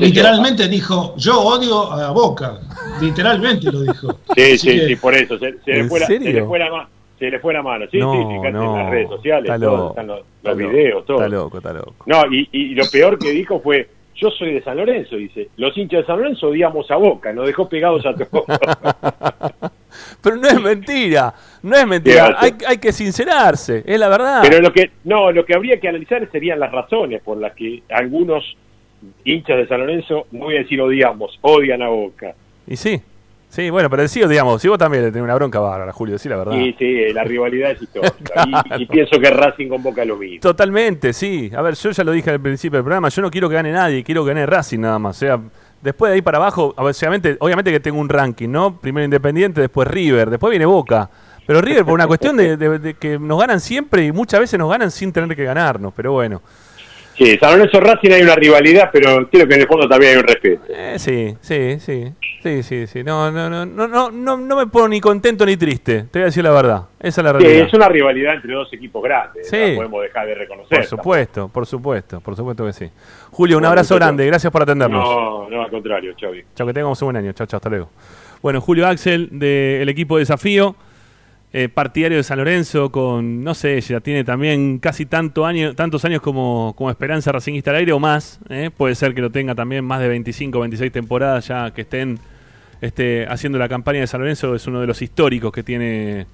literalmente 0.00 0.68
dijo, 0.68 1.14
yo 1.16 1.40
odio 1.40 1.90
a 1.92 2.10
Boca. 2.12 2.60
Literalmente 3.00 3.72
lo 3.72 3.80
dijo. 3.82 4.18
Sí, 4.36 4.58
sí, 4.58 4.80
sí, 4.86 4.96
por 4.96 5.14
eso. 5.14 5.38
Se, 5.38 5.52
le 5.66 5.84
fue 5.88 6.00
la, 6.00 6.06
se, 6.06 6.18
le 6.18 6.44
fue 6.44 6.58
la, 6.58 6.70
mano. 6.70 6.88
Se 7.18 7.30
le 7.30 7.38
fue 7.38 7.52
la 7.52 7.62
mano. 7.62 7.86
Sí, 7.90 7.98
sí, 7.98 7.98
fíjate 8.00 8.48
en 8.48 8.74
las 8.74 8.90
redes 8.90 9.08
sociales, 9.08 9.50
están 9.50 10.06
los, 10.06 10.56
videos, 10.56 11.04
todo. 11.06 11.18
Está 11.18 11.28
loco, 11.28 11.58
está 11.58 11.72
loco. 11.72 11.94
No, 12.06 12.22
y, 12.30 12.48
y 12.52 12.74
lo 12.74 12.84
peor 12.90 13.18
que 13.18 13.30
dijo 13.30 13.60
fue, 13.60 13.88
yo 14.14 14.30
soy 14.30 14.54
de 14.54 14.62
San 14.62 14.76
Lorenzo, 14.76 15.16
dice. 15.16 15.48
Los 15.56 15.76
hinchas 15.76 16.00
de 16.00 16.06
San 16.06 16.18
Lorenzo 16.18 16.48
odiamos 16.48 16.90
a 16.90 16.96
Boca, 16.96 17.32
nos 17.32 17.46
dejó 17.46 17.68
pegados 17.68 18.04
a 18.06 18.14
todos. 18.14 18.44
Pero 20.22 20.36
no 20.36 20.48
es 20.48 20.60
mentira, 20.60 21.34
no 21.62 21.76
es 21.76 21.86
mentira. 21.86 22.36
Hay, 22.38 22.52
hay, 22.66 22.78
que 22.78 22.92
sincerarse, 22.92 23.82
es 23.86 23.98
la 23.98 24.08
verdad. 24.08 24.40
Pero 24.42 24.60
lo 24.60 24.72
que 24.72 24.90
no, 25.04 25.30
lo 25.30 25.44
que 25.44 25.54
habría 25.54 25.78
que 25.78 25.88
analizar 25.88 26.28
serían 26.32 26.58
las 26.58 26.72
razones 26.72 27.22
por 27.22 27.38
las 27.38 27.54
que 27.54 27.82
algunos 27.90 28.56
hinchas 29.24 29.58
de 29.58 29.68
San 29.68 29.80
Lorenzo, 29.80 30.26
no 30.32 30.46
voy 30.46 30.56
a 30.56 30.60
decir 30.60 30.80
odiamos, 30.80 31.38
odian 31.42 31.82
a 31.82 31.88
Boca. 31.88 32.34
Y 32.66 32.76
sí, 32.76 33.00
Sí, 33.54 33.70
bueno, 33.70 33.88
pero 33.88 34.08
sí, 34.08 34.20
digamos, 34.26 34.60
si 34.60 34.66
vos 34.66 34.76
también 34.76 35.04
le 35.04 35.12
tenés 35.12 35.22
una 35.22 35.36
bronca 35.36 35.60
bárbara, 35.60 35.92
Julio, 35.92 36.18
sí, 36.18 36.28
la 36.28 36.38
verdad. 36.38 36.54
Sí, 36.54 36.74
sí, 36.76 37.12
la 37.12 37.22
rivalidad 37.22 37.70
es 37.70 37.82
histórica. 37.82 38.44
y, 38.78 38.84
pienso 38.86 39.20
que 39.20 39.30
Racing 39.30 39.68
convoca 39.68 40.04
lo 40.04 40.16
mismo. 40.16 40.40
Totalmente, 40.40 41.12
sí. 41.12 41.52
A 41.56 41.62
ver, 41.62 41.76
yo 41.76 41.92
ya 41.92 42.02
lo 42.02 42.10
dije 42.10 42.30
al 42.30 42.40
principio 42.40 42.78
del 42.78 42.82
programa, 42.82 43.10
yo 43.10 43.22
no 43.22 43.30
quiero 43.30 43.48
que 43.48 43.54
gane 43.54 43.70
nadie, 43.70 44.02
quiero 44.02 44.24
que 44.24 44.30
gane 44.30 44.44
Racing 44.44 44.80
nada 44.80 44.98
más. 44.98 45.16
O 45.16 45.20
sea, 45.20 45.40
después 45.80 46.10
de 46.10 46.16
ahí 46.16 46.22
para 46.22 46.38
abajo, 46.38 46.74
obviamente, 46.76 47.36
obviamente 47.38 47.70
que 47.70 47.78
tengo 47.78 48.00
un 48.00 48.08
ranking, 48.08 48.48
¿no? 48.48 48.80
Primero 48.80 49.04
Independiente, 49.04 49.60
después 49.60 49.86
River, 49.86 50.30
después 50.30 50.50
viene 50.50 50.66
Boca. 50.66 51.08
Pero 51.46 51.60
River 51.60 51.84
por 51.84 51.94
una 51.94 52.08
cuestión 52.08 52.36
de 52.36 52.96
que 52.98 53.20
nos 53.20 53.38
ganan 53.38 53.60
siempre 53.60 54.04
y 54.04 54.10
muchas 54.10 54.40
veces 54.40 54.58
nos 54.58 54.68
ganan 54.68 54.90
sin 54.90 55.12
tener 55.12 55.36
que 55.36 55.44
ganarnos, 55.44 55.92
pero 55.94 56.10
bueno. 56.10 56.42
Sí, 57.16 57.36
San 57.38 57.52
Lorenzo 57.58 57.80
Racing 57.80 58.10
hay 58.10 58.22
una 58.22 58.34
rivalidad, 58.34 58.90
pero 58.92 59.28
creo 59.28 59.46
que 59.46 59.54
en 59.54 59.60
el 59.60 59.66
fondo 59.68 59.88
también 59.88 60.12
hay 60.12 60.18
un 60.18 60.26
respeto. 60.26 60.64
Eh, 60.68 60.94
sí, 60.98 61.34
sí, 61.40 61.78
sí. 61.78 62.12
Sí, 62.42 62.62
sí, 62.62 62.86
sí. 62.86 63.02
No, 63.02 63.30
no, 63.30 63.48
no, 63.48 63.64
no, 63.64 63.88
no, 63.88 64.10
no, 64.10 64.36
no 64.36 64.56
me 64.56 64.66
pongo 64.66 64.88
ni 64.88 65.00
contento 65.00 65.46
ni 65.46 65.56
triste. 65.56 66.04
Te 66.10 66.18
voy 66.18 66.22
a 66.22 66.24
decir 66.26 66.44
la 66.44 66.50
verdad. 66.50 66.82
Esa 67.00 67.20
es 67.20 67.24
la 67.24 67.32
realidad. 67.32 67.52
Sí, 67.52 67.60
es 67.68 67.72
una 67.72 67.88
rivalidad 67.88 68.34
entre 68.34 68.52
dos 68.52 68.70
equipos 68.72 69.02
grandes. 69.02 69.48
Sí. 69.48 69.56
No 69.70 69.76
podemos 69.76 70.02
dejar 70.02 70.26
de 70.26 70.34
reconocer. 70.34 70.78
Por 70.78 70.86
supuesto, 70.86 71.48
por 71.48 71.66
supuesto, 71.66 72.20
por 72.20 72.36
supuesto 72.36 72.66
que 72.66 72.72
sí. 72.72 72.90
Julio, 73.30 73.56
un 73.56 73.64
abrazo 73.64 73.94
grande. 73.94 74.26
Gracias 74.26 74.52
por 74.52 74.62
atendernos. 74.62 75.02
No, 75.02 75.48
no, 75.48 75.62
al 75.62 75.70
contrario, 75.70 76.12
Chavi. 76.14 76.44
Chao, 76.54 76.66
que 76.66 76.74
tengamos 76.74 77.00
un 77.00 77.06
buen 77.06 77.16
año. 77.16 77.32
Chao, 77.32 77.46
chao, 77.46 77.58
hasta 77.58 77.70
luego. 77.70 77.88
Bueno, 78.42 78.60
Julio 78.60 78.86
Axel 78.86 79.28
del 79.32 79.88
equipo 79.88 80.18
Desafío. 80.18 80.76
Eh, 81.56 81.68
partidario 81.68 82.16
de 82.16 82.24
San 82.24 82.38
Lorenzo, 82.38 82.90
con, 82.90 83.44
no 83.44 83.54
sé, 83.54 83.80
ya 83.80 84.00
tiene 84.00 84.24
también 84.24 84.80
casi 84.80 85.06
tanto 85.06 85.46
año, 85.46 85.72
tantos 85.76 86.04
años 86.04 86.20
como, 86.20 86.74
como 86.76 86.90
Esperanza 86.90 87.30
Racingista 87.30 87.70
al 87.70 87.76
aire 87.76 87.92
o 87.92 88.00
más. 88.00 88.40
Eh. 88.48 88.72
Puede 88.76 88.96
ser 88.96 89.14
que 89.14 89.20
lo 89.20 89.30
tenga 89.30 89.54
también 89.54 89.84
más 89.84 90.00
de 90.00 90.08
25, 90.08 90.58
26 90.58 90.90
temporadas 90.90 91.46
ya 91.46 91.70
que 91.70 91.82
estén 91.82 92.18
este, 92.80 93.28
haciendo 93.28 93.56
la 93.56 93.68
campaña 93.68 94.00
de 94.00 94.08
San 94.08 94.20
Lorenzo. 94.20 94.56
Es 94.56 94.66
uno 94.66 94.80
de 94.80 94.88
los 94.88 95.00
históricos 95.00 95.52
que 95.52 95.62
tiene 95.62 96.26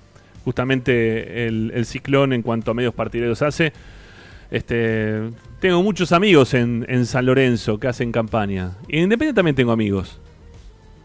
justamente 0.42 1.46
el, 1.46 1.84
ciclón 1.84 2.32
en 2.32 2.40
cuanto 2.40 2.70
a 2.70 2.74
medios 2.74 2.94
partidarios 2.94 3.42
hace. 3.42 3.74
Este, 4.50 5.20
tengo 5.60 5.82
muchos 5.82 6.12
amigos 6.12 6.54
en, 6.54 6.86
en 6.88 7.04
San 7.04 7.26
Lorenzo 7.26 7.78
que 7.78 7.88
hacen 7.88 8.10
campaña. 8.10 8.78
Independiente 8.88 9.34
también 9.34 9.54
tengo 9.54 9.72
amigos. 9.72 10.18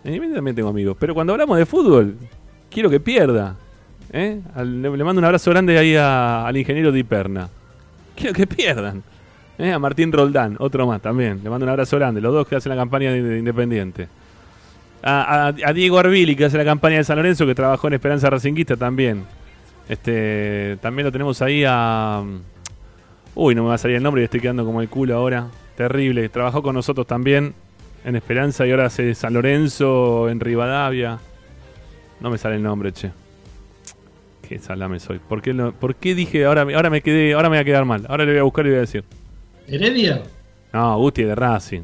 Independiente 0.06 0.38
también 0.38 0.56
tengo 0.56 0.70
amigos. 0.70 0.96
Pero 0.98 1.14
cuando 1.14 1.34
hablamos 1.34 1.58
de 1.58 1.66
fútbol, 1.66 2.16
quiero 2.70 2.90
que 2.90 3.02
pierda. 3.02 3.58
¿Eh? 4.12 4.42
le, 4.64 4.90
mando 4.90 5.20
un 5.20 5.26
abrazo 5.26 5.52
grande 5.52 5.78
ahí 5.78 5.96
al 5.96 6.56
ingeniero 6.56 6.92
Di 6.92 7.04
Perna. 7.04 7.50
Quiero 8.16 8.34
que 8.34 8.48
pierdan. 8.48 9.04
¿Eh? 9.58 9.72
A 9.72 9.80
Martín 9.80 10.12
Roldán, 10.12 10.56
otro 10.60 10.86
más 10.86 11.02
también. 11.02 11.42
Le 11.44 11.50
mando 11.50 11.66
un 11.66 11.70
abrazo 11.70 11.98
grande. 11.98 12.22
Los 12.22 12.34
dos 12.34 12.48
que 12.48 12.56
hacen 12.56 12.70
la 12.70 12.76
campaña 12.76 13.12
de, 13.12 13.40
Independiente. 13.40 14.08
A, 15.04 15.54
Diego 15.74 16.00
Arbili, 16.00 16.36
que 16.36 16.46
hace 16.46 16.58
la 16.58 16.66
campaña 16.66 16.98
de 16.98 17.04
San 17.04 17.18
Lorenzo, 17.18 17.46
que 17.46 17.54
trabajó 17.54 17.88
en 17.88 17.94
Esperanza 17.94 18.30
Racinguista 18.30 18.76
también. 18.76 19.24
Este, 19.88 20.78
también 20.82 21.06
lo 21.06 21.12
tenemos 21.12 21.42
ahí 21.42 21.64
a. 21.68 22.24
Uy, 23.36 23.54
no 23.54 23.64
me 23.64 23.70
va 23.70 23.76
a 23.76 23.78
salir 23.78 23.98
el 23.98 24.04
nombre 24.04 24.22
y 24.22 24.26
estoy 24.26 24.40
quedando 24.40 24.66
como 24.66 24.82
el 24.82 24.90
culo 24.90 25.16
ahora. 25.16 25.48
Terrible. 25.78 26.28
Trabajó 26.30 26.64
con 26.64 26.74
nosotros 26.74 27.06
también 27.06 27.54
en 28.04 28.16
Esperanza 28.16 28.66
y 28.66 28.72
ahora 28.72 28.86
hace 28.86 29.14
San 29.14 29.34
Lorenzo 29.34 30.30
en 30.30 30.40
Rivadavia. 30.40 31.20
No 32.20 32.30
me 32.32 32.38
sale 32.38 32.56
el 32.56 32.64
nombre, 32.64 32.92
che. 32.92 33.25
Qué 34.48 34.60
salame 34.60 35.00
soy. 35.00 35.20
¿Por 35.20 35.42
qué, 35.42 35.54
¿Por 35.54 35.96
qué 35.96 36.14
dije 36.14 36.46
ahora, 36.46 36.62
ahora 36.62 36.90
me 36.90 37.02
quedé, 37.02 37.34
ahora 37.34 37.50
me 37.50 37.58
voy 37.58 37.62
a 37.62 37.66
quedar 37.66 37.86
mal? 37.86 38.06
Ahora 38.08 38.26
le 38.26 38.32
voy 38.32 38.40
a 38.40 38.44
buscar 38.44 38.66
y 38.66 38.70
voy 38.70 38.78
a 38.78 38.82
decir. 38.82 39.04
¿Heredia? 39.68 40.22
No, 40.72 40.92
Agustín 40.94 41.28
de 41.28 41.36
Racing. 41.36 41.82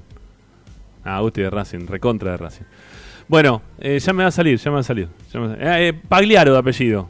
Ah, 1.04 1.18
Agustín 1.18 1.46
de 1.46 1.50
Racing, 1.50 1.88
recontra 1.88 2.32
de 2.32 2.38
Racing. 2.38 2.66
Bueno, 3.28 3.62
eh, 3.80 3.98
ya 4.00 4.14
me 4.14 4.24
va 4.24 4.30
a 4.30 4.32
salir, 4.32 4.60
ya 4.60 4.70
me 4.70 4.76
va 4.76 4.82
a 4.82 4.84
salir. 4.84 5.08
Eh, 5.34 5.58
eh, 5.60 5.94
Pagliaro 5.94 6.54
de 6.54 6.60
apellido. 6.60 7.10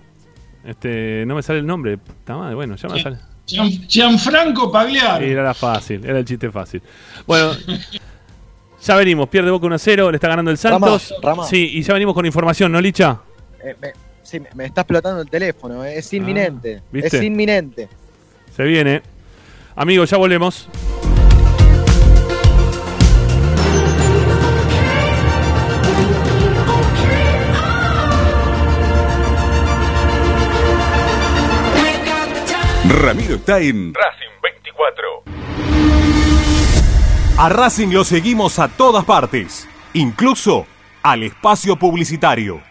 Este, 0.63 1.25
no 1.25 1.35
me 1.35 1.41
sale 1.41 1.59
el 1.59 1.65
nombre. 1.65 1.93
Está 1.93 2.37
mal, 2.37 2.55
bueno, 2.55 2.75
ya 2.75 2.87
me 2.87 3.01
salir. 3.01 3.19
Gianfranco 3.87 4.71
Pagliaro. 4.71 5.25
era 5.25 5.53
fácil, 5.53 6.05
era 6.05 6.19
el 6.19 6.25
chiste 6.25 6.49
fácil. 6.51 6.81
Bueno, 7.25 7.51
ya 8.81 8.95
venimos, 8.95 9.27
pierde 9.27 9.51
Boca 9.51 9.67
1-0, 9.67 10.11
le 10.11 10.15
está 10.15 10.29
ganando 10.29 10.51
el 10.51 10.57
Santos. 10.57 11.13
Sí, 11.49 11.71
y 11.73 11.81
ya 11.81 11.93
venimos 11.93 12.13
con 12.13 12.25
información, 12.25 12.71
¿no, 12.71 12.79
Licha? 12.79 13.19
Eh, 13.63 13.75
Sí, 14.31 14.39
me 14.55 14.63
está 14.63 14.81
explotando 14.81 15.21
el 15.21 15.29
teléfono, 15.29 15.83
eh, 15.83 15.97
es 15.97 16.13
ah, 16.13 16.15
inminente. 16.15 16.81
Es 16.93 17.13
inminente. 17.15 17.89
Se 18.55 18.63
viene. 18.63 19.01
Amigos, 19.75 20.09
ya 20.09 20.15
volvemos. 20.15 20.69
Ramiro 32.87 33.37
Time. 33.39 33.91
Racing 33.93 34.31
24. 34.41 35.23
A 37.37 37.49
Racing 37.49 37.89
lo 37.89 38.05
seguimos 38.05 38.59
a 38.59 38.69
todas 38.69 39.03
partes, 39.03 39.67
incluso 39.93 40.65
al 41.03 41.23
espacio 41.23 41.75
publicitario. 41.75 42.70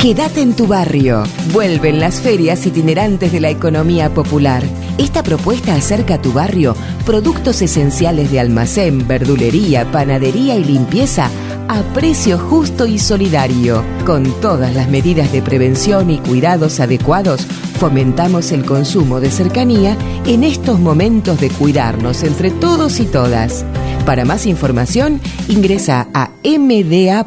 Quédate 0.00 0.40
en 0.40 0.54
tu 0.54 0.68
barrio. 0.68 1.24
Vuelven 1.52 1.98
las 1.98 2.20
ferias 2.20 2.64
itinerantes 2.64 3.32
de 3.32 3.40
la 3.40 3.50
economía 3.50 4.14
popular. 4.14 4.62
Esta 4.98 5.22
propuesta 5.22 5.74
acerca 5.74 6.14
a 6.14 6.22
tu 6.22 6.32
barrio 6.32 6.74
productos 7.06 7.62
esenciales 7.62 8.30
de 8.32 8.40
almacén, 8.40 9.06
verdulería, 9.06 9.90
panadería 9.90 10.56
y 10.56 10.64
limpieza 10.64 11.30
a 11.68 11.82
precio 11.94 12.38
justo 12.38 12.86
y 12.86 12.98
solidario. 12.98 13.84
Con 14.04 14.24
todas 14.40 14.74
las 14.74 14.88
medidas 14.88 15.30
de 15.32 15.40
prevención 15.40 16.10
y 16.10 16.18
cuidados 16.18 16.80
adecuados, 16.80 17.46
fomentamos 17.78 18.50
el 18.52 18.64
consumo 18.64 19.20
de 19.20 19.30
cercanía 19.30 19.96
en 20.26 20.42
estos 20.42 20.80
momentos 20.80 21.40
de 21.40 21.50
cuidarnos 21.50 22.24
entre 22.24 22.50
todos 22.50 22.98
y 22.98 23.06
todas. 23.06 23.64
Para 24.04 24.24
más 24.24 24.46
información, 24.46 25.20
ingresa 25.48 26.08
a 26.12 26.30
mda.gov.ar. 26.42 27.24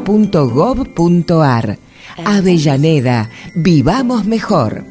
Avellaneda, 2.26 3.30
vivamos 3.56 4.26
mejor. 4.26 4.91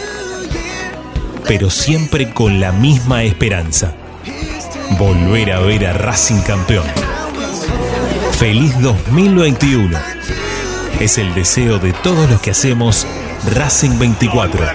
pero 1.47 1.69
siempre 1.69 2.33
con 2.33 2.59
la 2.59 2.71
misma 2.71 3.23
esperanza. 3.23 3.95
Volver 4.97 5.51
a 5.51 5.59
ver 5.59 5.87
a 5.87 5.93
Racing 5.93 6.41
campeón. 6.41 6.85
Feliz 8.31 8.79
2021. 8.81 9.97
Es 10.99 11.17
el 11.17 11.33
deseo 11.33 11.79
de 11.79 11.93
todos 11.93 12.29
los 12.29 12.41
que 12.41 12.51
hacemos 12.51 13.07
Racing 13.55 13.97
24. 13.97 14.65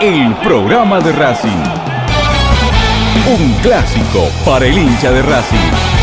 el 0.00 0.34
programa 0.36 0.98
de 1.00 1.12
Racing. 1.12 1.62
Un 3.38 3.52
clásico 3.62 4.30
para 4.46 4.64
el 4.64 4.78
hincha 4.78 5.10
de 5.10 5.20
Racing. 5.20 5.99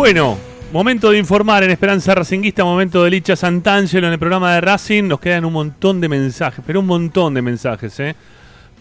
Bueno, 0.00 0.38
momento 0.72 1.10
de 1.10 1.18
informar 1.18 1.62
en 1.62 1.70
Esperanza 1.70 2.14
Racinguista, 2.14 2.64
momento 2.64 3.04
de 3.04 3.10
Licha 3.10 3.36
Santangelo 3.36 4.06
en 4.06 4.14
el 4.14 4.18
programa 4.18 4.54
de 4.54 4.62
Racing. 4.62 5.04
Nos 5.04 5.20
quedan 5.20 5.44
un 5.44 5.52
montón 5.52 6.00
de 6.00 6.08
mensajes, 6.08 6.64
pero 6.66 6.80
un 6.80 6.86
montón 6.86 7.34
de 7.34 7.42
mensajes, 7.42 8.00
¿eh? 8.00 8.14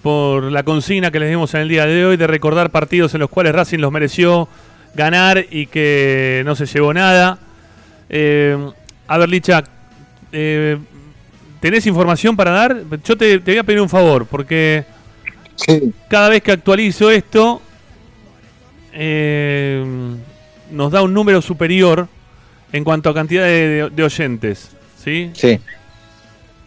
Por 0.01 0.43
la 0.43 0.63
consigna 0.63 1.11
que 1.11 1.19
les 1.19 1.29
dimos 1.29 1.53
en 1.55 1.59
el 1.59 1.67
día 1.67 1.85
de 1.85 2.05
hoy 2.05 2.15
de 2.15 2.25
recordar 2.25 2.69
partidos 2.69 3.13
en 3.15 3.19
los 3.19 3.29
cuales 3.29 3.53
Racing 3.53 3.79
los 3.79 3.91
mereció 3.91 4.47
ganar 4.95 5.45
y 5.51 5.65
que 5.65 6.41
no 6.45 6.55
se 6.55 6.65
llevó 6.65 6.93
nada. 6.93 7.37
Eh, 8.07 8.57
a 9.05 9.17
ver, 9.17 9.27
Licha, 9.27 9.61
eh, 10.31 10.77
¿tenés 11.59 11.85
información 11.85 12.37
para 12.37 12.51
dar? 12.51 12.77
Yo 13.03 13.17
te, 13.17 13.39
voy 13.39 13.57
a 13.57 13.63
pedir 13.65 13.81
un 13.81 13.89
favor, 13.89 14.25
porque 14.25 14.85
cada 16.07 16.29
vez 16.29 16.41
que 16.41 16.53
actualizo 16.53 17.11
esto, 17.11 17.61
eh, 18.93 20.15
nos 20.71 20.91
da 20.91 21.01
un 21.01 21.13
número 21.13 21.41
superior 21.41 22.07
en 22.71 22.83
cuanto 22.83 23.09
a 23.09 23.13
cantidad 23.13 23.43
de, 23.43 24.03
oyentes. 24.03 24.71
¿Sí? 25.03 25.31
Sí. 25.33 25.59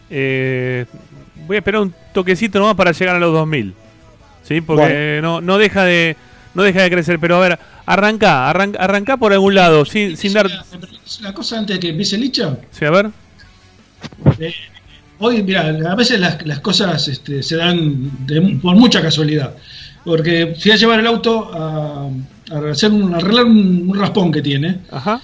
Eh, 0.09 0.85
voy 1.47 1.55
a 1.55 1.59
esperar 1.59 1.81
un 1.81 1.93
toquecito 2.13 2.59
nomás 2.59 2.75
para 2.75 2.91
llegar 2.91 3.15
a 3.15 3.19
los 3.19 3.33
2000. 3.33 3.73
¿Sí? 4.43 4.61
Porque 4.61 5.19
no, 5.21 5.41
no, 5.41 5.57
deja 5.57 5.83
de, 5.83 6.17
no 6.53 6.63
deja 6.63 6.81
de 6.81 6.91
crecer. 6.91 7.19
Pero 7.19 7.37
a 7.37 7.39
ver, 7.39 7.59
arranca, 7.85 8.49
arranca, 8.49 9.17
por 9.17 9.33
algún 9.33 9.55
lado, 9.55 9.85
sin, 9.85 10.17
sin 10.17 10.33
dar. 10.33 10.49
La 11.21 11.33
cosa 11.33 11.59
antes 11.59 11.75
de 11.75 11.79
que 11.79 11.89
empiece 11.89 12.17
Licha. 12.17 12.57
Sí, 12.71 12.85
a 12.85 12.91
ver. 12.91 13.09
Eh, 14.39 14.53
hoy, 15.19 15.43
mira, 15.43 15.67
a 15.67 15.95
veces 15.95 16.19
las, 16.19 16.45
las 16.45 16.59
cosas 16.59 17.07
este, 17.07 17.41
se 17.41 17.55
dan 17.55 18.11
por 18.61 18.75
mucha 18.75 19.01
casualidad. 19.01 19.55
Porque 20.03 20.55
fui 20.59 20.71
a 20.71 20.75
llevar 20.75 20.99
el 20.99 21.07
auto 21.07 21.49
a, 21.53 22.09
hacer 22.71 22.91
un, 22.91 23.13
arreglar 23.13 23.45
un, 23.45 23.93
raspón 23.95 24.31
que 24.31 24.41
tiene. 24.41 24.79
Ajá. 24.91 25.21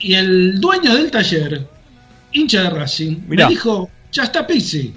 Y 0.00 0.14
el 0.14 0.60
dueño 0.60 0.94
del 0.94 1.10
taller, 1.10 1.66
hincha 2.32 2.64
de 2.64 2.70
Racing, 2.70 3.16
me 3.28 3.46
dijo, 3.46 3.90
ya 4.12 4.24
está 4.24 4.46
Pizzi. 4.46 4.92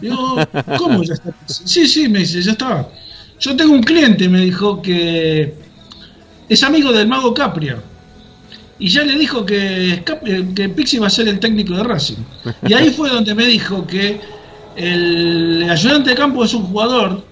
Digo, 0.00 0.36
¿cómo 0.78 1.02
ya 1.02 1.14
está 1.14 1.32
Pizzi? 1.32 1.62
Sí, 1.64 1.86
sí, 1.86 2.08
me 2.08 2.20
dice, 2.20 2.42
ya 2.42 2.52
está. 2.52 2.88
Yo 3.40 3.56
tengo 3.56 3.72
un 3.72 3.82
cliente, 3.82 4.28
me 4.28 4.40
dijo, 4.40 4.80
que 4.82 5.54
es 6.48 6.62
amigo 6.62 6.92
del 6.92 7.08
mago 7.08 7.32
Capria. 7.34 7.78
Y 8.78 8.88
ya 8.88 9.04
le 9.04 9.16
dijo 9.16 9.46
que, 9.46 10.02
que 10.56 10.68
Pixi 10.68 10.98
va 10.98 11.06
a 11.06 11.10
ser 11.10 11.28
el 11.28 11.38
técnico 11.38 11.74
de 11.74 11.84
Racing. 11.84 12.16
Y 12.66 12.74
ahí 12.74 12.90
fue 12.90 13.10
donde 13.10 13.34
me 13.34 13.46
dijo 13.46 13.86
que 13.86 14.20
el 14.76 15.66
ayudante 15.70 16.10
de 16.10 16.16
campo 16.16 16.44
es 16.44 16.52
un 16.52 16.64
jugador 16.64 17.24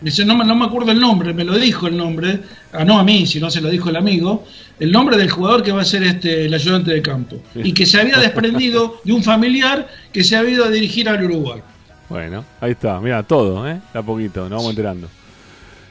Dice, 0.00 0.24
no, 0.24 0.36
no 0.44 0.54
me 0.54 0.64
acuerdo 0.64 0.92
el 0.92 1.00
nombre, 1.00 1.34
me 1.34 1.42
lo 1.42 1.58
dijo 1.58 1.88
el 1.88 1.96
nombre, 1.96 2.38
ah, 2.72 2.84
no 2.84 3.00
a 3.00 3.04
mí, 3.04 3.26
sino 3.26 3.50
se 3.50 3.60
lo 3.60 3.68
dijo 3.68 3.90
el 3.90 3.96
amigo, 3.96 4.44
el 4.78 4.92
nombre 4.92 5.16
del 5.16 5.28
jugador 5.28 5.62
que 5.64 5.72
va 5.72 5.82
a 5.82 5.84
ser 5.84 6.04
este, 6.04 6.46
el 6.46 6.54
ayudante 6.54 6.92
de 6.92 7.02
campo. 7.02 7.36
Y 7.56 7.72
que 7.72 7.84
se 7.84 8.00
había 8.00 8.16
desprendido 8.18 9.00
de 9.04 9.12
un 9.12 9.24
familiar 9.24 9.88
que 10.12 10.22
se 10.22 10.36
había 10.36 10.52
ido 10.52 10.64
a 10.64 10.70
dirigir 10.70 11.08
al 11.08 11.24
Uruguay. 11.24 11.60
Bueno, 12.08 12.44
ahí 12.60 12.72
está, 12.72 13.00
mira, 13.00 13.22
todo, 13.24 13.68
¿eh? 13.68 13.80
A 13.92 14.02
poquito, 14.02 14.42
nos 14.42 14.50
vamos 14.50 14.70
enterando. 14.70 15.08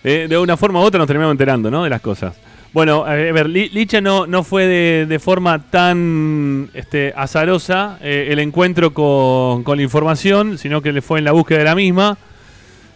Eh, 0.04 0.28
de 0.30 0.38
una 0.38 0.56
forma 0.56 0.80
u 0.80 0.84
otra 0.84 1.00
nos 1.00 1.08
terminamos 1.08 1.34
enterando, 1.34 1.70
¿no? 1.70 1.84
De 1.84 1.90
las 1.90 2.02
cosas. 2.02 2.34
Bueno, 2.72 3.06
a 3.06 3.14
ver, 3.14 3.50
Licha 3.50 4.00
no, 4.00 4.26
no 4.26 4.44
fue 4.44 4.68
de, 5.06 5.20
forma 5.20 5.64
tan 5.70 6.70
este, 6.74 7.14
azarosa 7.16 7.98
eh, 8.02 8.28
el 8.30 8.40
encuentro 8.40 8.94
con, 8.94 9.64
con 9.64 9.78
la 9.78 9.84
información, 9.84 10.58
sino 10.58 10.82
que 10.82 10.94
le 10.94 11.02
fue 11.02 11.20
en 11.20 11.26
la 11.26 11.32
búsqueda 11.34 11.60
de 11.60 11.66
la 11.66 11.76
misma. 11.76 12.18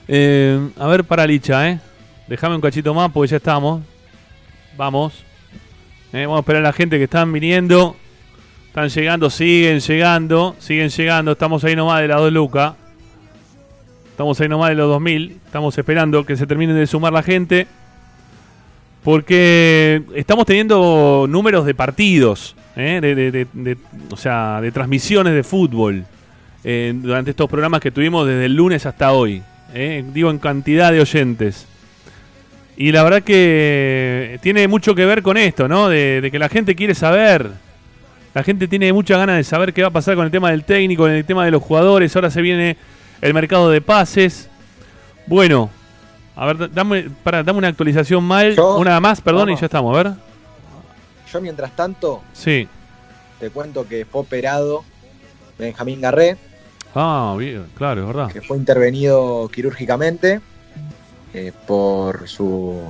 Eh, 0.07 0.69
a 0.77 0.87
ver, 0.87 1.03
para 1.03 1.25
Licha, 1.25 1.69
¿eh? 1.69 1.79
Déjame 2.27 2.55
un 2.55 2.61
cachito 2.61 2.93
más 2.93 3.11
porque 3.11 3.31
ya 3.31 3.37
estamos. 3.37 3.81
Vamos. 4.77 5.23
Eh, 6.13 6.25
vamos 6.25 6.37
a 6.37 6.39
esperar 6.41 6.61
a 6.61 6.67
la 6.69 6.73
gente 6.73 6.97
que 6.97 7.05
están 7.05 7.31
viniendo. 7.31 7.95
Están 8.67 8.89
llegando, 8.89 9.29
siguen 9.29 9.79
llegando, 9.79 10.55
siguen 10.59 10.89
llegando. 10.89 11.33
Estamos 11.33 11.63
ahí 11.63 11.75
nomás 11.75 12.01
de 12.01 12.07
la 12.07 12.15
2 12.15 12.31
Luca. 12.31 12.75
Estamos 14.09 14.39
ahí 14.39 14.47
nomás 14.47 14.69
de 14.69 14.75
los 14.75 14.89
2000. 14.89 15.39
Estamos 15.45 15.77
esperando 15.77 16.25
que 16.25 16.37
se 16.37 16.47
termine 16.47 16.73
de 16.73 16.87
sumar 16.87 17.11
la 17.11 17.23
gente. 17.23 17.67
Porque 19.03 20.03
estamos 20.13 20.45
teniendo 20.45 21.25
números 21.27 21.65
de 21.65 21.73
partidos, 21.73 22.55
¿eh? 22.75 22.99
de, 23.01 23.77
o 24.11 24.15
sea, 24.15 24.61
de 24.61 24.71
transmisiones 24.71 25.33
de 25.33 25.43
fútbol 25.43 26.05
eh, 26.63 26.93
durante 26.95 27.31
estos 27.31 27.49
programas 27.49 27.81
que 27.81 27.89
tuvimos 27.89 28.27
desde 28.27 28.45
el 28.45 28.55
lunes 28.55 28.85
hasta 28.85 29.11
hoy. 29.11 29.41
Eh, 29.73 30.03
digo 30.13 30.29
en 30.29 30.39
cantidad 30.39 30.91
de 30.91 31.01
oyentes. 31.01 31.65
Y 32.77 32.91
la 32.91 33.03
verdad 33.03 33.21
que 33.21 34.39
tiene 34.41 34.67
mucho 34.67 34.95
que 34.95 35.05
ver 35.05 35.21
con 35.21 35.37
esto, 35.37 35.67
¿no? 35.67 35.87
De, 35.89 36.27
que 36.31 36.39
la 36.39 36.49
gente 36.49 36.75
quiere 36.75 36.95
saber. 36.95 37.51
La 38.33 38.43
gente 38.43 38.67
tiene 38.67 38.91
muchas 38.93 39.17
ganas 39.17 39.37
de 39.37 39.43
saber 39.43 39.73
qué 39.73 39.81
va 39.81 39.89
a 39.89 39.91
pasar 39.91 40.15
con 40.15 40.25
el 40.25 40.31
tema 40.31 40.51
del 40.51 40.63
técnico, 40.63 41.03
con 41.03 41.11
el 41.11 41.25
tema 41.25 41.45
de 41.45 41.51
los 41.51 41.61
jugadores. 41.61 42.15
Ahora 42.15 42.31
se 42.31 42.41
viene 42.41 42.77
el 43.21 43.33
mercado 43.33 43.69
de 43.69 43.81
pases. 43.81 44.49
Bueno, 45.27 45.69
a 46.35 46.45
ver, 46.47 46.71
dame, 46.73 47.09
para, 47.23 47.43
dame 47.43 47.59
una 47.59 47.67
actualización 47.67 48.23
mal. 48.23 48.57
una 48.59 48.99
más, 48.99 49.21
perdón, 49.21 49.49
y 49.51 49.57
ya 49.57 49.65
estamos, 49.65 49.95
a 49.95 50.03
ver. 50.03 50.13
Yo 51.31 51.41
mientras 51.41 51.75
tanto, 51.75 52.23
sí. 52.33 52.67
te 53.39 53.49
cuento 53.49 53.87
que 53.87 54.05
fue 54.05 54.21
operado 54.21 54.83
Benjamín 55.57 56.01
Garré 56.01 56.37
Ah, 56.93 57.35
bien, 57.37 57.67
claro, 57.75 58.01
es 58.01 58.07
verdad. 58.07 58.31
Que 58.31 58.41
fue 58.41 58.57
intervenido 58.57 59.49
quirúrgicamente 59.53 60.41
eh, 61.33 61.53
por 61.65 62.27
su 62.27 62.81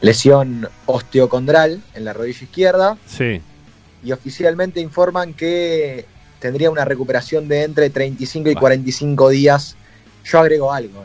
lesión 0.00 0.68
osteocondral 0.86 1.82
en 1.94 2.04
la 2.04 2.12
rodilla 2.12 2.44
izquierda. 2.44 2.96
Sí. 3.06 3.42
Y 4.02 4.12
oficialmente 4.12 4.80
informan 4.80 5.34
que 5.34 6.06
tendría 6.38 6.70
una 6.70 6.84
recuperación 6.84 7.48
de 7.48 7.64
entre 7.64 7.90
35 7.90 8.50
y 8.50 8.54
45 8.54 9.28
días. 9.28 9.76
Yo 10.24 10.38
agrego 10.40 10.72
algo. 10.72 11.04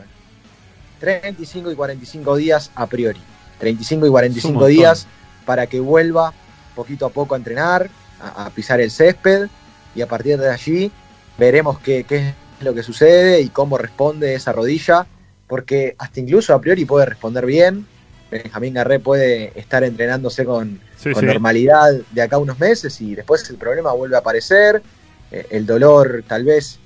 35 1.00 1.68
eh. 1.68 1.72
y 1.72 1.76
45 1.76 2.36
días 2.36 2.70
a 2.74 2.86
priori. 2.86 3.20
35 3.58 4.06
y 4.06 4.10
45 4.10 4.66
días 4.66 5.06
para 5.44 5.66
que 5.66 5.80
vuelva 5.80 6.32
poquito 6.74 7.06
a 7.06 7.10
poco 7.10 7.34
a 7.34 7.38
entrenar, 7.38 7.90
a 8.20 8.48
pisar 8.50 8.80
el 8.80 8.90
césped 8.90 9.48
y 9.94 10.00
a 10.00 10.08
partir 10.08 10.38
de 10.38 10.50
allí 10.50 10.90
veremos 11.38 11.78
qué, 11.78 12.04
es 12.08 12.34
lo 12.60 12.74
que 12.74 12.82
sucede 12.82 13.40
y 13.40 13.48
cómo 13.48 13.78
responde 13.78 14.34
esa 14.34 14.52
rodilla, 14.52 15.06
porque 15.46 15.94
hasta 15.98 16.20
incluso 16.20 16.54
a 16.54 16.60
priori 16.60 16.84
puede 16.84 17.06
responder 17.06 17.46
bien. 17.46 17.86
Benjamín 18.30 18.74
Garré 18.74 18.98
puede 19.00 19.52
estar 19.58 19.84
entrenándose 19.84 20.44
con, 20.44 20.80
normalidad 21.22 21.92
de 22.10 22.22
acá 22.22 22.38
unos 22.38 22.58
meses 22.58 23.00
y 23.00 23.14
después 23.14 23.48
el 23.50 23.56
problema 23.56 23.92
vuelve 23.92 24.16
a 24.16 24.20
aparecer. 24.20 24.82
Eh, 25.30 25.46
el 25.50 25.66
dolor 25.66 26.24
tal 26.26 26.44
vez 26.44 26.78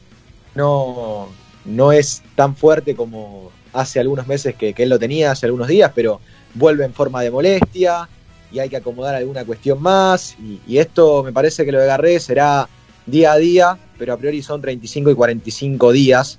no, 0.55 1.29
no 1.65 1.93
es 1.93 2.23
tan 2.35 2.57
fuerte 2.57 2.95
como 2.95 3.51
hace 3.73 4.01
algunos 4.01 4.27
meses 4.27 4.55
que, 4.57 4.75
él 4.77 4.89
lo 4.89 4.99
tenía, 4.99 5.31
hace 5.31 5.47
algunos 5.47 5.69
días, 5.69 5.93
pero 5.95 6.21
vuelve 6.55 6.85
en 6.85 6.93
forma 6.93 7.23
de 7.23 7.31
molestia 7.31 8.09
y 8.51 8.59
hay 8.59 8.69
que 8.69 8.77
acomodar 8.77 9.15
alguna 9.15 9.45
cuestión 9.45 9.81
más. 9.81 10.37
Y, 10.43 10.61
y 10.67 10.79
esto 10.79 11.23
me 11.23 11.33
parece 11.33 11.65
que 11.65 11.73
lo 11.73 11.81
de 11.81 11.87
Garré 11.87 12.19
será 12.19 12.69
día 13.07 13.33
a 13.33 13.37
día, 13.37 13.79
pero 13.99 14.13
a 14.13 14.17
priori 14.17 14.43
son 14.43 14.61
35 14.61 15.11
y 15.11 15.15
45 15.15 15.93
días 15.93 16.39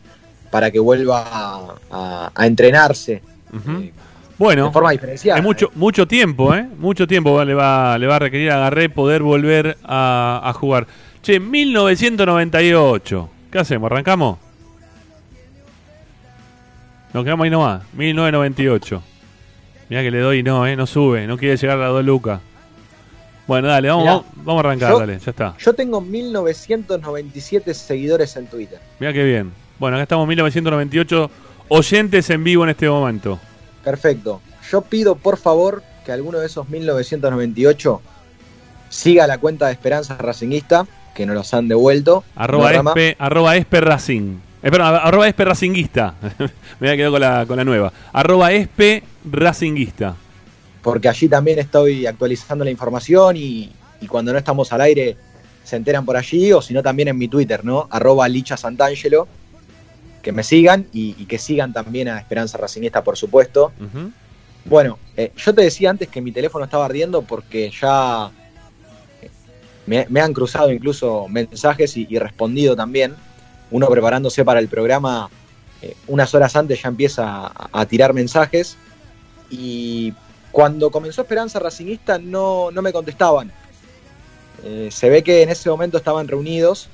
para 0.50 0.72
que 0.72 0.80
vuelva 0.80 1.76
a, 1.92 2.32
entrenarse. 2.46 3.22
Eh, 3.54 3.92
bueno, 4.38 4.68
de 4.68 4.72
forma 4.72 4.92
diferenciada. 4.92 5.38
Es 5.38 5.44
mucho, 5.44 5.70
mucho 5.76 6.08
tiempo, 6.08 6.56
¿eh? 6.56 6.66
Mucho 6.78 7.06
tiempo 7.06 7.44
le 7.44 7.54
va, 7.54 7.98
le 7.98 8.08
va 8.08 8.16
a 8.16 8.20
requerir 8.20 8.52
a 8.52 8.58
Garré 8.58 8.90
poder 8.90 9.22
volver 9.22 9.78
a, 9.84 10.52
jugar. 10.56 10.88
Che, 11.22 11.40
1998. 11.40 13.30
¿Qué 13.52 13.60
hacemos? 13.60 13.92
¿Arrancamos? 13.92 14.40
Nos 17.14 17.24
quedamos 17.24 17.44
ahí 17.44 17.50
nomás. 17.50 17.84
1998. 17.94 19.04
Mira 19.90 20.02
que 20.04 20.12
le 20.12 20.20
doy 20.20 20.40
y 20.40 20.44
no, 20.44 20.66
¿eh? 20.66 20.76
No 20.76 20.88
sube. 20.88 21.28
No 21.28 21.38
quiere 21.38 21.58
llegar 21.58 21.78
a 21.78 21.82
las 21.82 21.90
2 21.90 22.06
lucas. 22.06 22.42
Bueno, 23.50 23.68
dale, 23.68 23.90
vamos, 23.90 24.26
vamos 24.36 24.64
a 24.64 24.68
arrancar, 24.68 24.94
dale, 25.00 25.18
ya 25.18 25.32
está. 25.32 25.56
Yo 25.58 25.74
tengo 25.74 26.02
1997 26.02 27.74
seguidores 27.74 28.36
en 28.36 28.46
Twitter. 28.46 28.78
Mira 29.00 29.12
qué 29.12 29.24
bien. 29.24 29.52
Bueno, 29.80 29.98
acá 29.98 30.04
estamos 30.04 30.28
1998 30.28 31.32
oyentes 31.70 32.30
en 32.30 32.44
vivo 32.44 32.64
en 32.64 32.70
este 32.70 32.88
momento. 32.88 33.40
Perfecto. 33.84 34.40
Yo 34.70 34.82
pido 34.82 35.16
por 35.16 35.38
favor 35.38 35.82
que 36.06 36.12
alguno 36.12 36.38
de 36.38 36.46
esos 36.46 36.70
1998 36.70 38.02
siga 38.90 39.26
la 39.26 39.40
cuenta 39.40 39.66
de 39.66 39.72
Esperanza 39.72 40.16
Racingista, 40.18 40.86
que 41.16 41.26
nos 41.26 41.34
los 41.34 41.52
han 41.56 41.68
devuelto. 41.68 42.24
Arroba, 42.36 42.72
espe, 42.72 43.16
arroba 43.18 43.58
espe 43.58 43.82
Racing. 43.82 44.38
Eh, 44.62 44.70
arroba 44.80 45.28
espe 45.28 45.46
Racinguista. 45.46 46.14
Me 46.80 46.90
había 46.90 46.98
quedado 46.98 47.14
con 47.14 47.22
la, 47.22 47.46
con 47.48 47.58
la 47.58 47.64
nueva. 47.64 47.92
Arroba 48.14 48.52
espe 48.52 49.02
Racinguista. 49.26 50.14
Porque 50.82 51.10
allí 51.10 51.28
también 51.28 51.60
estoy 51.60 52.06
actualizando 52.06 52.64
la 52.64 52.72
información 52.72 53.36
y, 53.38 53.72
y 54.02 54.08
cuando 54.08 54.32
no 54.32 54.38
estamos 54.38 54.72
al 54.72 54.82
aire 54.82 55.18
se 55.70 55.76
enteran 55.76 56.04
por 56.04 56.18
allí, 56.18 56.52
o 56.52 56.62
si 56.62 56.74
no 56.74 56.82
también 56.82 57.10
en 57.10 57.18
mi 57.18 57.28
Twitter, 57.28 57.64
¿no? 57.64 57.88
Arroba 57.92 58.28
Licha 58.28 58.58
Santangelo. 58.58 59.28
Que 60.24 60.32
me 60.32 60.44
sigan 60.44 60.88
y, 60.92 61.14
que 61.26 61.38
sigan 61.38 61.72
también 61.72 62.10
a 62.10 62.20
Esperanza 62.20 62.58
Racingista, 62.58 63.04
por 63.04 63.18
supuesto. 63.18 63.72
Bueno, 64.66 65.00
eh, 65.16 65.32
yo 65.38 65.56
te 65.56 65.62
decía 65.62 65.92
antes 65.92 66.10
que 66.10 66.22
mi 66.22 66.32
teléfono 66.32 66.66
estaba 66.66 66.86
ardiendo 66.86 67.22
porque 67.22 67.72
ya 67.72 68.30
eh, 69.22 70.06
me, 70.10 70.22
han 70.22 70.34
cruzado 70.34 70.72
incluso 70.74 71.28
mensajes 71.30 71.96
y, 71.96 72.06
respondido 72.18 72.76
también. 72.76 73.16
Uno 73.72 73.88
preparándose 73.88 74.44
para 74.44 74.60
el 74.60 74.68
programa, 74.68 75.30
eh, 75.82 75.96
unas 76.08 76.34
horas 76.34 76.56
antes 76.56 76.82
ya 76.82 76.90
empieza 76.90 77.48
a, 77.48 77.70
a, 77.72 77.86
tirar 77.86 78.14
mensajes. 78.14 78.76
Y 79.50 80.14
cuando 80.52 80.92
comenzó 80.92 81.22
Esperanza 81.22 81.60
Racingista 81.60 82.18
no, 82.18 82.72
no 82.72 82.82
me 82.82 82.92
contestaban. 82.94 83.52
Eh, 84.64 84.90
se 84.92 85.10
ve 85.10 85.24
que 85.24 85.42
en 85.42 85.50
ese 85.50 85.70
momento 85.70 85.98
estaban 85.98 86.28
reunidos. 86.28 86.90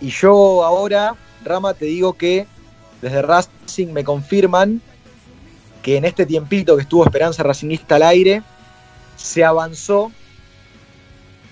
Y 0.00 0.10
yo 0.10 0.64
ahora, 0.64 1.14
Rama, 1.44 1.74
te 1.74 1.86
digo 1.86 2.14
que 2.14 2.46
desde 3.00 3.22
Racing 3.22 3.88
me 3.88 4.04
confirman 4.04 4.80
que 5.82 5.96
en 5.96 6.04
este 6.04 6.26
tiempito 6.26 6.76
que 6.76 6.82
estuvo 6.82 7.04
Esperanza 7.04 7.42
Racingista 7.42 7.96
al 7.96 8.02
aire, 8.02 8.42
se 9.16 9.44
avanzó, 9.44 10.10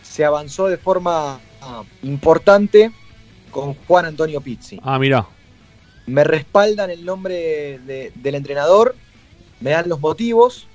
se 0.02 0.24
avanzó 0.24 0.66
de 0.66 0.76
forma 0.76 1.40
ah, 1.62 1.82
importante 2.02 2.90
con 3.50 3.74
Juan 3.74 4.06
Antonio 4.06 4.40
Pizzi. 4.40 4.80
Ah, 4.82 4.98
mira. 4.98 5.26
Me 6.06 6.24
respaldan 6.24 6.90
el 6.90 7.04
nombre 7.04 7.78
del 7.78 8.34
entrenador, 8.34 8.94
me 9.60 9.70
dan 9.70 9.88
los 9.88 10.00
motivos, 10.00 10.66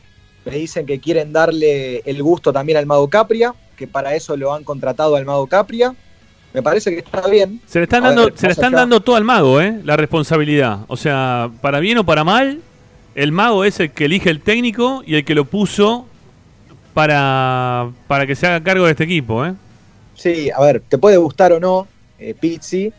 me 0.45 0.55
dicen 0.55 0.85
que 0.85 0.99
quieren 0.99 1.33
darle 1.33 2.01
el 2.05 2.21
gusto 2.23 2.53
también 2.53 2.77
al 2.77 2.85
Mago 2.85 3.09
Capria, 3.09 3.53
que 3.75 3.87
para 3.87 4.15
eso 4.15 4.35
lo 4.35 4.53
han 4.53 4.63
contratado 4.63 5.15
al 5.15 5.25
Mago 5.25 5.47
Capria. 5.47 5.95
Me 6.53 6.63
parece 6.63 6.91
que 6.91 6.99
está 6.99 7.27
bien. 7.27 7.61
Se 7.67 7.79
le 7.79 7.83
están 7.83 8.03
dando, 8.03 8.35
se 8.35 8.47
le 8.47 8.53
están 8.53 8.73
dando 8.73 9.01
todo 9.01 9.15
al 9.15 9.23
mago, 9.23 9.61
¿eh? 9.61 9.79
La 9.83 9.95
responsabilidad. 9.95 10.79
O 10.87 10.97
sea, 10.97 11.51
para 11.61 11.79
bien 11.79 11.99
o 11.99 12.03
para 12.03 12.23
mal, 12.23 12.61
el 13.13 13.31
mago 13.31 13.65
es 13.65 13.79
el 13.79 13.91
que 13.91 14.05
elige 14.05 14.31
el 14.31 14.41
técnico 14.41 15.03
y 15.05 15.15
el 15.15 15.25
que 15.25 15.35
lo 15.35 15.45
puso 15.45 16.07
para, 16.95 17.91
para 18.07 18.25
que 18.25 18.35
se 18.35 18.47
haga 18.47 18.63
cargo 18.63 18.85
de 18.85 18.91
este 18.91 19.03
equipo, 19.03 19.45
¿eh? 19.45 19.53
Sí, 20.15 20.49
a 20.49 20.59
ver, 20.61 20.81
te 20.81 20.97
puede 20.97 21.17
gustar 21.17 21.53
o 21.53 21.59
no 21.59 21.87
eh, 22.17 22.33
Pizzi, 22.37 22.91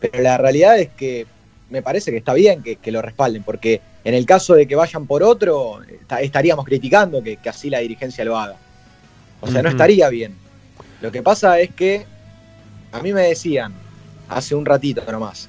pero 0.00 0.22
la 0.22 0.38
realidad 0.38 0.78
es 0.78 0.88
que 0.88 1.26
me 1.68 1.82
parece 1.82 2.10
que 2.10 2.16
está 2.16 2.32
bien 2.32 2.62
que 2.62 2.92
lo 2.92 3.02
respalden, 3.02 3.42
porque 3.42 3.82
en 4.04 4.14
el 4.14 4.26
caso 4.26 4.54
de 4.54 4.68
que 4.68 4.76
vayan 4.76 5.06
por 5.06 5.22
otro, 5.22 5.80
estaríamos 6.20 6.64
criticando 6.66 7.22
que, 7.22 7.38
así 7.46 7.70
la 7.70 7.78
dirigencia 7.78 8.24
lo 8.24 8.38
haga. 8.38 8.56
O 9.40 9.48
sea, 9.48 9.62
no 9.62 9.70
estaría 9.70 10.08
bien. 10.10 10.36
Lo 11.00 11.10
que 11.10 11.22
pasa 11.22 11.58
es 11.58 11.74
que 11.74 12.06
a 12.92 13.00
mí 13.00 13.12
me 13.12 13.22
decían 13.22 13.74
hace 14.28 14.54
un 14.54 14.64
ratito 14.64 15.02
nomás, 15.10 15.48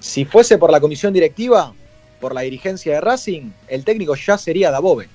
si 0.00 0.24
fuese 0.24 0.58
por 0.58 0.70
la 0.70 0.80
comisión 0.80 1.12
directiva, 1.12 1.72
por 2.20 2.34
la 2.34 2.42
dirigencia 2.42 2.94
de 2.94 3.00
Racing, 3.00 3.50
el 3.68 3.84
técnico 3.84 4.14
ya 4.14 4.38
sería 4.38 4.70
Dabove. 4.70 5.08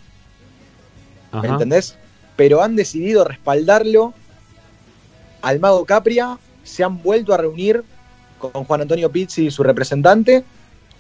¿Me 1.34 1.48
entendés? 1.48 1.96
Pero 2.36 2.62
han 2.62 2.76
decidido 2.76 3.24
respaldarlo 3.24 4.14
al 5.42 5.60
Mago 5.60 5.86
Capria, 5.86 6.38
se 6.64 6.84
han 6.84 7.02
vuelto 7.02 7.34
a 7.34 7.38
reunir 7.38 7.84
con 8.40 8.66
Juan 8.66 8.82
Antonio 8.82 9.12
Pizzi 9.12 9.48
y 9.48 9.52
su 9.52 9.64
representante 9.64 10.44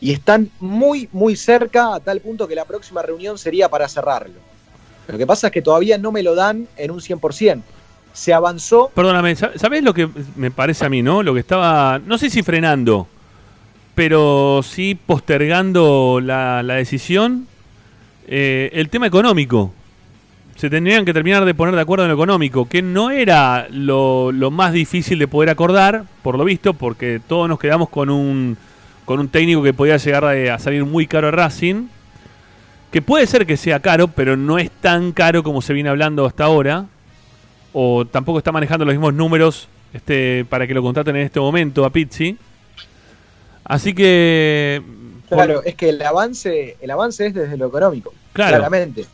y 0.01 0.11
están 0.11 0.49
muy, 0.59 1.07
muy 1.11 1.35
cerca 1.35 1.95
a 1.95 1.99
tal 1.99 2.19
punto 2.19 2.47
que 2.47 2.55
la 2.55 2.65
próxima 2.65 3.01
reunión 3.01 3.37
sería 3.37 3.69
para 3.69 3.87
cerrarlo. 3.87 4.39
Lo 5.07 5.17
que 5.17 5.27
pasa 5.27 5.47
es 5.47 5.53
que 5.53 5.61
todavía 5.61 5.97
no 5.97 6.11
me 6.11 6.23
lo 6.23 6.35
dan 6.35 6.67
en 6.77 6.91
un 6.91 6.99
100%. 6.99 7.61
Se 8.13 8.33
avanzó. 8.33 8.91
Perdóname, 8.93 9.35
¿sabes 9.35 9.83
lo 9.83 9.93
que 9.93 10.07
me 10.35 10.51
parece 10.51 10.85
a 10.85 10.89
mí, 10.89 11.01
no? 11.01 11.23
Lo 11.23 11.33
que 11.33 11.39
estaba, 11.39 11.99
no 12.05 12.17
sé 12.17 12.29
si 12.29 12.43
frenando, 12.43 13.07
pero 13.95 14.61
sí 14.63 14.95
postergando 14.95 16.19
la, 16.21 16.61
decisión, 16.63 17.47
eh, 18.27 18.69
el 18.73 18.89
tema 18.89 19.07
económico. 19.07 19.73
Se 20.55 20.69
tendrían 20.69 21.03
que 21.03 21.13
terminar 21.13 21.43
de 21.45 21.55
poner 21.55 21.73
de 21.75 21.81
acuerdo 21.81 22.05
en 22.05 22.09
lo 22.09 22.15
económico, 22.15 22.69
que 22.69 22.83
no 22.83 23.09
era 23.09 23.67
lo, 23.71 24.31
lo 24.31 24.51
más 24.51 24.71
difícil 24.71 25.17
de 25.17 25.27
poder 25.27 25.49
acordar, 25.49 26.03
por 26.21 26.37
lo 26.37 26.45
visto, 26.45 26.75
porque 26.75 27.19
todos 27.27 27.49
nos 27.49 27.57
quedamos 27.57 27.89
con 27.89 28.11
un 28.11 28.57
con 29.05 29.19
un 29.19 29.29
técnico 29.29 29.63
que 29.63 29.73
podía 29.73 29.97
llegar 29.97 30.25
a, 30.25 30.59
salir 30.59 30.85
muy 30.85 31.07
caro 31.07 31.27
a 31.27 31.31
Racing. 31.31 31.87
Que 32.91 33.01
puede 33.01 33.25
ser 33.25 33.45
que 33.45 33.57
sea 33.57 33.79
caro, 33.79 34.07
pero 34.07 34.37
no 34.37 34.59
es 34.59 34.69
tan 34.69 35.11
caro 35.13 35.41
como 35.41 35.61
se 35.61 35.73
viene 35.73 35.89
hablando 35.89 36.25
hasta 36.25 36.43
ahora. 36.43 36.85
O 37.73 38.05
tampoco 38.05 38.37
está 38.37 38.51
manejando 38.51 38.85
los 38.85 38.93
mismos 38.93 39.13
números 39.13 39.67
este, 39.93 40.45
para 40.45 40.67
que 40.67 40.75
lo 40.75 40.83
contraten 40.83 41.15
en 41.15 41.23
este 41.23 41.39
momento 41.39 41.85
a 41.85 41.89
Pizzi. 41.89 42.37
Así 43.63 43.93
que. 43.93 44.81
Claro, 45.27 45.63
es 45.63 45.73
que 45.73 45.89
el 45.89 46.01
avance, 46.03 46.77
el 46.79 46.91
avance 46.91 47.25
es 47.27 47.33
desde 47.33 47.57
lo 47.57 47.67
económico. 47.67 48.13
Claramente. 48.33 49.05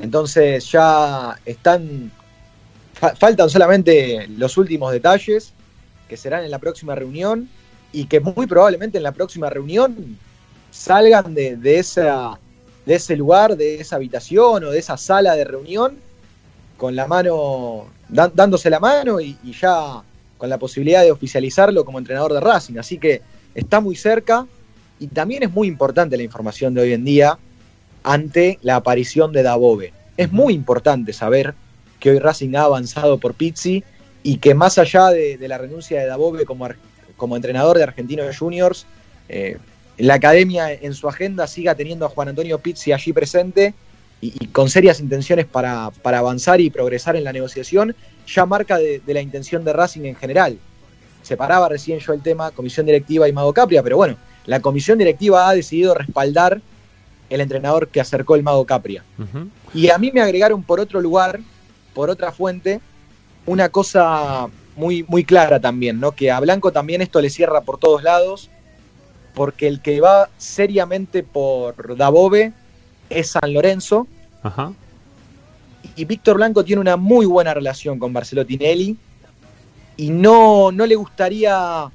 Entonces 0.00 0.70
ya 0.70 1.36
están. 1.44 2.12
faltan 3.18 3.50
solamente 3.50 4.28
los 4.28 4.56
últimos 4.56 4.92
detalles 4.92 5.52
que 6.08 6.16
serán 6.16 6.44
en 6.44 6.52
la 6.52 6.60
próxima 6.60 6.94
reunión 6.94 7.48
y 7.94 8.06
que 8.06 8.18
muy 8.18 8.46
probablemente 8.46 8.98
en 8.98 9.04
la 9.04 9.12
próxima 9.12 9.48
reunión 9.48 10.18
salgan 10.72 11.32
de, 11.32 11.78
esa, 11.78 12.38
de 12.84 12.94
ese 12.94 13.16
lugar, 13.16 13.56
de 13.56 13.76
esa 13.76 13.96
habitación 13.96 14.64
o 14.64 14.70
de 14.70 14.78
esa 14.80 14.96
sala 14.96 15.36
de 15.36 15.44
reunión 15.44 15.96
con 16.76 16.96
la 16.96 17.06
mano, 17.06 17.86
dándose 18.08 18.68
la 18.68 18.80
mano 18.80 19.20
y, 19.20 19.38
ya 19.58 20.02
con 20.36 20.50
la 20.50 20.58
posibilidad 20.58 21.04
de 21.04 21.12
oficializarlo 21.12 21.84
como 21.84 22.00
entrenador 22.00 22.32
de 22.32 22.40
Racing. 22.40 22.76
Así 22.78 22.98
que 22.98 23.22
está 23.54 23.80
muy 23.80 23.94
cerca 23.94 24.44
y 24.98 25.06
también 25.06 25.44
es 25.44 25.52
muy 25.52 25.68
importante 25.68 26.16
la 26.16 26.24
información 26.24 26.74
de 26.74 26.82
hoy 26.82 26.92
en 26.92 27.04
día 27.04 27.38
ante 28.02 28.58
la 28.62 28.74
aparición 28.74 29.32
de 29.32 29.44
Dabove. 29.44 29.92
Es 30.16 30.32
muy 30.32 30.52
importante 30.52 31.12
saber 31.12 31.54
que 32.00 32.10
hoy 32.10 32.18
Racing 32.18 32.56
ha 32.56 32.62
avanzado 32.62 33.18
por 33.18 33.34
Pizzi 33.34 33.84
y 34.24 34.38
que 34.38 34.54
más 34.54 34.78
allá 34.78 35.10
de, 35.10 35.38
de 35.38 35.48
la 35.48 35.58
renuncia 35.58 36.00
de 36.00 36.06
Dabove 36.06 36.44
como, 36.44 36.66
como 37.16 37.36
entrenador 37.36 37.76
de 37.76 37.84
Argentinos 37.84 38.36
Juniors, 38.36 38.86
eh, 39.28 39.58
la 39.96 40.14
academia 40.14 40.72
en 40.72 40.94
su 40.94 41.08
agenda 41.08 41.46
siga 41.46 41.74
teniendo 41.74 42.06
a 42.06 42.08
Juan 42.08 42.28
Antonio 42.28 42.58
Pizzi 42.58 42.92
allí 42.92 43.12
presente 43.12 43.74
y, 44.20 44.46
con 44.48 44.68
serias 44.68 45.00
intenciones 45.00 45.46
para, 45.46 45.90
avanzar 46.04 46.60
y 46.60 46.70
progresar 46.70 47.16
en 47.16 47.24
la 47.24 47.32
negociación, 47.32 47.94
ya 48.26 48.46
marca 48.46 48.78
de, 48.78 49.00
la 49.06 49.20
intención 49.20 49.64
de 49.64 49.72
Racing 49.72 50.04
en 50.04 50.16
general. 50.16 50.58
Separaba 51.22 51.68
recién 51.68 52.00
yo 52.00 52.12
el 52.12 52.22
tema 52.22 52.50
comisión 52.50 52.86
directiva 52.86 53.28
y 53.28 53.32
Mago 53.32 53.52
Capria, 53.52 53.82
pero 53.82 53.96
bueno, 53.96 54.16
la 54.46 54.60
comisión 54.60 54.98
directiva 54.98 55.48
ha 55.48 55.54
decidido 55.54 55.94
respaldar 55.94 56.60
el 57.30 57.40
entrenador 57.40 57.88
que 57.88 58.00
acercó 58.00 58.34
el 58.34 58.42
Mago 58.42 58.64
Capria. 58.66 59.04
Y 59.72 59.88
a 59.88 59.98
mí 59.98 60.10
me 60.12 60.20
agregaron 60.20 60.62
por 60.62 60.80
otro 60.80 61.00
lugar, 61.00 61.40
por 61.94 62.10
otra 62.10 62.32
fuente, 62.32 62.80
una 63.46 63.68
cosa 63.68 64.48
muy, 64.76 65.04
muy 65.08 65.24
clara 65.24 65.60
también, 65.60 66.00
¿no? 66.00 66.12
Que 66.12 66.30
a 66.30 66.40
Blanco 66.40 66.72
también 66.72 67.00
esto 67.00 67.20
le 67.20 67.30
cierra 67.30 67.60
por 67.62 67.78
todos 67.78 68.02
lados, 68.02 68.50
porque 69.34 69.68
el 69.68 69.80
que 69.80 70.00
va 70.00 70.28
seriamente 70.36 71.22
por 71.22 71.96
Dabove 71.96 72.52
es 73.10 73.30
San 73.30 73.52
Lorenzo. 73.52 74.06
Ajá. 74.42 74.72
Y 75.96 76.04
Víctor 76.04 76.36
Blanco 76.36 76.64
tiene 76.64 76.80
una 76.80 76.96
muy 76.96 77.26
buena 77.26 77.54
relación 77.54 77.98
con 77.98 78.12
Marcelo 78.12 78.44
Tinelli 78.44 78.96
y 79.96 80.10
no, 80.10 80.72
no 80.72 80.86
le 80.86 80.96
gustaría 80.96 81.90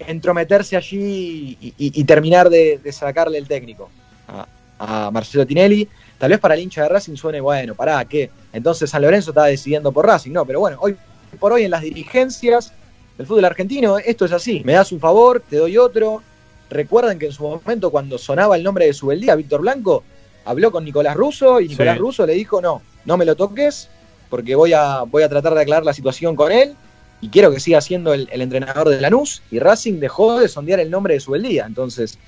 entrometerse 0.00 0.76
allí 0.76 1.56
y, 1.60 2.04
terminar 2.04 2.50
de, 2.50 2.80
sacarle 2.90 3.38
el 3.38 3.46
técnico 3.46 3.88
a, 4.26 4.46
a, 4.78 5.10
Marcelo 5.10 5.46
Tinelli. 5.46 5.88
Tal 6.18 6.30
vez 6.30 6.40
para 6.40 6.54
el 6.54 6.60
hincha 6.60 6.82
de 6.82 6.88
Racing 6.88 7.16
suene, 7.16 7.40
bueno, 7.40 7.74
pará, 7.74 8.04
¿qué? 8.04 8.30
Entonces 8.52 8.90
San 8.90 9.02
Lorenzo 9.02 9.30
está 9.30 9.44
decidiendo 9.44 9.92
por 9.92 10.06
Racing. 10.06 10.32
No, 10.32 10.44
pero 10.44 10.60
bueno, 10.60 10.78
hoy 10.80 10.96
por 11.38 11.52
hoy 11.52 11.64
en 11.64 11.70
las 11.70 11.82
dirigencias 11.82 12.72
del 13.18 13.26
fútbol 13.26 13.44
argentino 13.44 13.98
esto 13.98 14.24
es 14.24 14.32
así. 14.32 14.62
Me 14.64 14.72
das 14.72 14.92
un 14.92 15.00
favor, 15.00 15.42
te 15.48 15.56
doy 15.56 15.78
otro. 15.78 16.22
Recuerden 16.70 17.18
que 17.18 17.26
en 17.26 17.32
su 17.32 17.42
momento 17.42 17.90
cuando 17.90 18.18
sonaba 18.18 18.56
el 18.56 18.62
nombre 18.62 18.86
de 18.86 18.92
Subeldía, 18.92 19.34
Víctor 19.34 19.60
Blanco, 19.60 20.04
habló 20.44 20.72
con 20.72 20.84
Nicolás 20.84 21.16
Russo 21.16 21.60
y 21.60 21.68
Nicolás 21.68 21.98
Russo 21.98 22.26
le 22.26 22.34
dijo, 22.34 22.60
no, 22.60 22.82
no 23.04 23.16
me 23.16 23.24
lo 23.24 23.36
toques 23.36 23.88
porque 24.30 24.54
voy 24.54 24.72
a, 24.72 25.02
voy 25.02 25.22
a 25.22 25.28
tratar 25.28 25.54
de 25.54 25.60
aclarar 25.60 25.84
la 25.84 25.92
situación 25.92 26.34
con 26.34 26.50
él 26.50 26.74
y 27.20 27.28
quiero 27.28 27.52
que 27.52 27.60
siga 27.60 27.80
siendo 27.80 28.12
el, 28.14 28.28
entrenador 28.32 28.88
de 28.88 29.00
Lanús 29.00 29.42
y 29.50 29.58
Racing 29.58 30.00
dejó 30.00 30.40
de 30.40 30.48
sondear 30.48 30.80
el 30.80 30.90
nombre 30.90 31.14
de 31.14 31.20
Subeldía. 31.20 31.66
Entonces, 31.66 32.18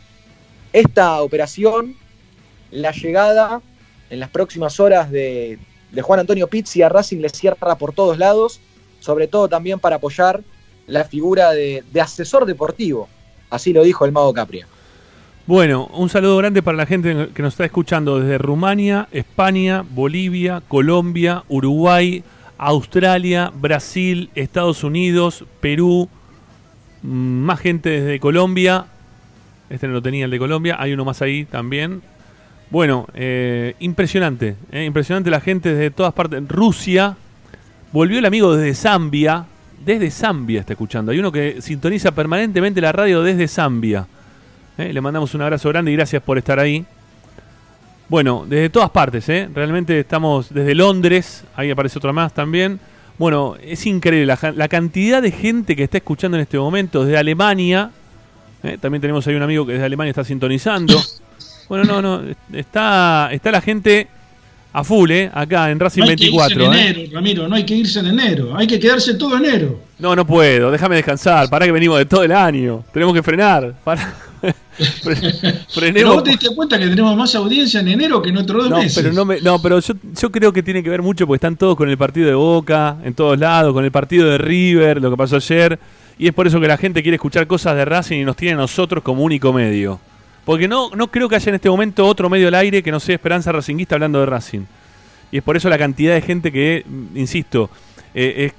esta 0.73 1.21
operación, 1.21 1.97
la 2.71 2.93
llegada 2.93 3.61
en 4.11 4.21
las 4.21 4.31
próximas 4.31 4.79
horas 4.79 5.11
de, 5.11 5.59
Juan 6.01 6.21
Antonio 6.21 6.47
Pizzi 6.47 6.83
a 6.83 6.89
Racing 6.89 7.19
le 7.19 7.29
cierra 7.29 7.77
por 7.77 7.93
todos 7.93 8.19
lados, 8.19 8.61
sobre 9.05 9.29
todo 9.29 9.49
también 9.49 9.79
para 9.79 9.97
apoyar 9.97 10.41
la 10.87 11.05
figura 11.05 11.53
de, 11.53 11.85
asesor 12.01 12.47
deportivo. 12.47 13.07
Así 13.51 13.75
lo 13.75 13.83
dijo 13.83 14.07
el 14.07 14.13
mago 14.13 14.33
Capria. 14.33 14.67
Bueno, 15.47 15.91
un 15.93 16.09
saludo 16.09 16.39
grande 16.39 16.63
para 16.63 16.79
la 16.79 16.87
gente 16.87 17.29
que 17.35 17.43
nos 17.43 17.53
está 17.53 17.67
escuchando 17.67 18.19
desde 18.19 18.39
Rumania, 18.39 19.09
España, 19.13 19.85
Bolivia, 19.87 20.63
Colombia, 20.67 21.45
Uruguay, 21.49 22.25
Australia, 22.57 23.53
Brasil, 23.55 24.31
Estados 24.35 24.83
Unidos, 24.83 25.45
Perú, 25.61 26.09
mm, 27.03 27.09
más 27.09 27.61
gente 27.61 27.91
desde 27.91 28.19
Colombia. 28.21 28.87
Este 29.69 29.87
no 29.87 29.93
lo 29.93 30.03
tenía 30.03 30.25
el 30.25 30.31
de 30.31 30.39
Colombia, 30.39 30.77
hay 30.79 30.95
uno 30.95 31.05
más 31.05 31.21
ahí 31.21 31.45
también. 31.45 32.01
Bueno, 32.71 33.07
eh, 33.13 33.75
impresionante, 33.81 34.57
eh, 34.73 34.85
impresionante 34.85 35.29
la 35.29 35.41
gente 35.41 35.75
desde 35.75 35.91
todas 35.91 36.15
partes. 36.15 36.43
Rusia, 36.49 37.19
volvió 37.95 38.19
el 38.19 38.27
amigo 38.27 38.57
desde 38.57 38.75
Zambia, 38.75 39.45
desde 39.87 40.11
Zambia 40.11 40.59
está 40.59 40.73
escuchando. 40.73 41.13
Hay 41.13 41.21
uno 41.21 41.31
que 41.31 41.63
sintoniza 41.63 42.11
permanentemente 42.11 42.81
la 42.81 42.91
radio 42.91 43.23
desde 43.23 43.47
Zambia. 43.47 44.05
Eh, 44.77 44.93
le 44.93 45.01
mandamos 45.01 45.33
un 45.35 45.43
abrazo 45.43 45.69
grande 45.69 45.93
y 45.93 45.95
gracias 45.95 46.21
por 46.21 46.37
estar 46.37 46.59
ahí. 46.59 46.85
Bueno, 48.09 48.47
desde 48.49 48.69
todas 48.69 48.91
partes, 48.91 49.29
¿eh? 49.29 49.49
realmente 49.55 50.01
estamos 50.01 50.53
desde 50.53 50.75
Londres, 50.75 51.45
ahí 51.55 51.71
aparece 51.71 51.99
otra 51.99 52.13
más 52.13 52.35
también. 52.35 52.81
Bueno, 53.17 53.55
es 53.63 53.87
increíble 53.87 54.27
la, 54.27 54.69
cantidad 54.69 55.23
de 55.23 55.31
gente 55.31 55.77
que 55.77 55.85
está 55.85 55.99
escuchando 55.99 56.37
en 56.37 56.41
este 56.43 56.59
momento, 56.59 57.05
desde 57.05 57.17
Alemania. 57.17 57.93
¿eh? 58.65 58.77
También 58.81 59.03
tenemos 59.03 59.25
ahí 59.29 59.37
un 59.37 59.43
amigo 59.43 59.65
que 59.65 59.75
desde 59.75 59.85
Alemania 59.85 60.11
está 60.11 60.25
sintonizando. 60.25 61.01
Bueno, 61.67 61.85
no, 61.85 62.03
no, 62.03 62.35
está, 62.53 63.31
está 63.33 63.51
la 63.51 63.63
gente 63.63 64.07
a 64.75 64.83
full, 64.83 65.09
¿eh? 65.13 65.31
Acá 65.33 65.71
en 65.71 65.79
Racing 65.79 66.01
no 66.01 66.09
hay 66.09 66.17
24. 66.17 66.49
Que 66.49 66.65
irse 66.65 66.67
en 66.67 66.73
¿eh? 66.75 66.91
enero, 66.91 67.11
Ramiro, 67.15 67.49
no 67.49 67.55
hay 67.55 67.65
que 67.65 67.77
irse 67.77 68.01
en 68.01 68.07
enero, 68.07 68.57
hay 68.57 68.67
que 68.67 68.81
quedarse 68.81 69.15
todo 69.15 69.37
enero. 69.37 69.81
No, 70.01 70.17
no 70.17 70.27
puedo, 70.27 70.73
déjame 70.73 70.97
descansar, 70.97 71.49
para 71.49 71.65
que 71.65 71.71
venimos 71.71 71.97
de 71.99 72.07
todo 72.07 72.25
el 72.25 72.33
año. 72.33 72.85
Tenemos 72.93 73.15
que 73.15 73.23
frenar. 73.23 73.73
Para... 73.85 74.13
Pero 75.75 76.15
vos 76.15 76.25
te 76.25 76.31
diste 76.31 76.49
cuenta 76.57 76.77
que 76.77 76.89
tenemos 76.89 77.17
más 77.17 77.33
audiencia 77.37 77.79
en 77.79 77.89
enero 77.89 78.21
que 78.21 78.31
en 78.31 78.37
otros 78.39 78.65
dos 78.65 78.71
no, 78.71 78.79
meses. 78.79 79.01
Pero 79.01 79.15
no, 79.15 79.25
no, 79.25 79.63
pero 79.63 79.79
yo, 79.79 79.95
yo 80.21 80.33
creo 80.33 80.53
que 80.53 80.65
tiene 80.65 80.83
que 80.83 80.91
ver 80.91 81.01
mucho 81.01 81.29
porque 81.29 81.37
están 81.37 81.57
todos 81.57 81.77
con 81.77 81.89
el 81.89 81.97
partido 81.97 82.27
de 82.27 82.35
Boca, 82.35 82.97
en 83.05 83.15
todos 83.15 83.39
lados, 83.39 83.73
con 83.73 83.85
el 83.85 83.93
partido 83.93 84.29
de 84.29 84.39
River, 84.39 85.01
lo 85.01 85.11
que 85.13 85.17
pasó 85.17 85.37
ayer. 85.37 85.79
Y 86.19 86.27
es 86.27 86.35
por 86.35 86.49
eso 86.49 86.61
que 86.61 86.67
la 86.67 86.77
gente 86.77 87.01
quiere 87.03 87.15
escuchar 87.15 87.47
cosas 87.47 87.77
de 87.77 87.85
Racing 87.85 88.19
y 88.19 88.25
nos 88.25 88.37
tiene 88.37 88.55
a 88.55 88.59
nosotros 88.59 89.05
como 89.05 89.23
único 89.23 89.53
medio. 89.53 90.01
Porque 90.45 90.69
no, 90.69 90.91
no 90.91 91.11
creo 91.11 91.29
que 91.29 91.37
haya 91.37 91.49
en 91.49 91.55
este 91.55 91.71
momento 91.71 92.07
otro 92.07 92.29
medio 92.29 92.49
al 92.49 92.55
aire 92.55 92.83
que 92.83 92.91
no 92.91 93.01
sea 93.01 93.15
Esperanza 93.15 93.53
Racinguista 93.53 93.95
hablando 93.95 94.21
de 94.21 94.27
Racing. 94.27 94.65
Y 95.33 95.39
es 95.39 95.43
por 95.43 95.57
eso 95.57 95.69
la 95.69 95.79
cantidad 95.79 96.15
de 96.15 96.21
gente 96.21 96.53
que, 96.53 96.85
insisto, 97.15 97.71
eh, 98.15 98.53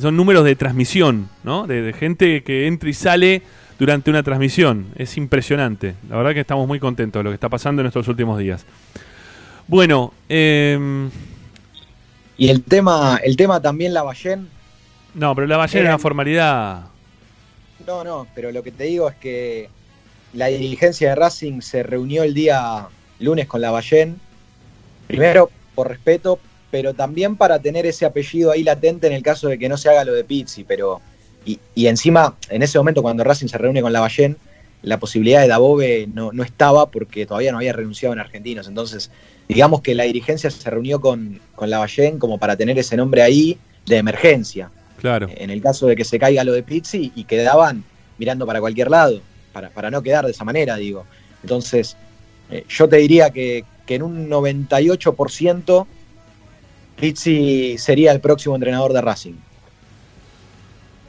son 0.00 0.16
números 0.16 0.44
de 0.44 0.56
transmisión, 0.56 1.28
¿no? 1.44 1.66
de 1.66 1.92
gente 1.92 2.42
que 2.42 2.66
entra 2.66 2.88
y 2.88 2.94
sale 2.94 3.42
durante 3.82 4.10
una 4.10 4.22
transmisión. 4.22 4.86
Es 4.96 5.16
impresionante. 5.16 5.96
La 6.08 6.16
verdad 6.16 6.34
que 6.34 6.40
estamos 6.40 6.68
muy 6.68 6.78
contentos 6.78 7.18
de 7.18 7.24
lo 7.24 7.30
que 7.30 7.34
está 7.34 7.48
pasando 7.48 7.82
en 7.82 7.88
estos 7.88 8.06
últimos 8.06 8.38
días. 8.38 8.64
Bueno, 9.66 10.12
em, 10.28 11.10
y 12.36 12.48
el 12.48 12.62
tema, 12.62 13.18
el 13.24 13.36
tema 13.36 13.60
también 13.60 13.92
la 13.92 14.04
Ballén. 14.04 14.48
No, 15.14 15.34
pero 15.34 15.48
la 15.48 15.56
Ballén 15.56 15.82
es 15.82 15.88
una 15.88 15.98
formalidad. 15.98 16.84
No, 17.84 18.04
no, 18.04 18.26
pero 18.36 18.52
lo 18.52 18.62
que 18.62 18.70
te 18.70 18.84
digo 18.84 19.08
es 19.08 19.16
que 19.16 19.68
la 20.32 20.46
dirigencia 20.46 21.10
de 21.10 21.14
Racing 21.14 21.60
se 21.60 21.82
reunió 21.82 22.22
el 22.22 22.34
día 22.34 22.88
lunes 23.18 23.46
con 23.46 23.60
la 23.60 23.70
Ballén. 23.70 24.20
Primero 25.06 25.50
por 25.74 25.88
respeto, 25.88 26.38
pero 26.70 26.94
también 26.94 27.36
para 27.36 27.58
tener 27.58 27.86
ese 27.86 28.04
apellido 28.04 28.50
ahí 28.50 28.62
latente 28.62 29.06
en 29.06 29.12
el 29.12 29.22
caso 29.22 29.48
de 29.48 29.58
que 29.58 29.68
no 29.68 29.76
se 29.76 29.88
haga 29.88 30.04
lo 30.04 30.12
de 30.12 30.24
Pizzi, 30.24 30.64
pero 30.64 31.00
y, 31.44 31.86
encima, 31.86 32.36
en 32.50 32.62
ese 32.62 32.78
momento, 32.78 33.02
cuando 33.02 33.24
Racing 33.24 33.48
se 33.48 33.58
reúne 33.58 33.82
con 33.82 33.92
la 33.92 34.00
Ballén, 34.00 34.36
la 34.82 34.98
posibilidad 34.98 35.42
de 35.42 35.48
Dabove 35.48 36.08
no, 36.12 36.32
no, 36.32 36.42
estaba 36.42 36.90
porque 36.90 37.26
todavía 37.26 37.52
no 37.52 37.58
había 37.58 37.72
renunciado 37.72 38.12
en 38.12 38.20
Argentinos. 38.20 38.68
Entonces, 38.68 39.10
digamos 39.48 39.80
que 39.80 39.94
la 39.94 40.04
dirigencia 40.04 40.50
se 40.50 40.70
reunió 40.70 41.00
con, 41.00 41.40
con 41.54 41.70
la 41.70 41.78
Ballén 41.78 42.18
como 42.18 42.38
para 42.38 42.56
tener 42.56 42.78
ese 42.78 42.96
nombre 42.96 43.22
ahí 43.22 43.58
de 43.86 43.96
emergencia. 43.96 44.70
Claro. 44.98 45.28
En 45.34 45.50
el 45.50 45.60
caso 45.60 45.86
de 45.86 45.96
que 45.96 46.04
se 46.04 46.18
caiga 46.18 46.44
lo 46.44 46.52
de 46.52 46.62
Pizzi 46.62 47.12
y 47.14 47.24
quedaban 47.24 47.84
mirando 48.18 48.46
para 48.46 48.60
cualquier 48.60 48.90
lado, 48.90 49.20
para, 49.52 49.70
para 49.70 49.90
no 49.90 50.02
quedar 50.02 50.24
de 50.24 50.32
esa 50.32 50.44
manera, 50.44 50.76
digo. 50.76 51.04
Entonces, 51.42 51.96
eh, 52.50 52.64
yo 52.68 52.88
te 52.88 52.96
diría 52.96 53.30
que, 53.30 53.64
que 53.86 53.96
en 53.96 54.02
un 54.02 54.28
98% 54.28 55.86
Pizzi 57.02 57.76
sería 57.78 58.12
el 58.12 58.20
próximo 58.20 58.54
entrenador 58.54 58.92
de 58.92 59.00
Racing. 59.00 59.34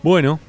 Bueno. 0.01 0.39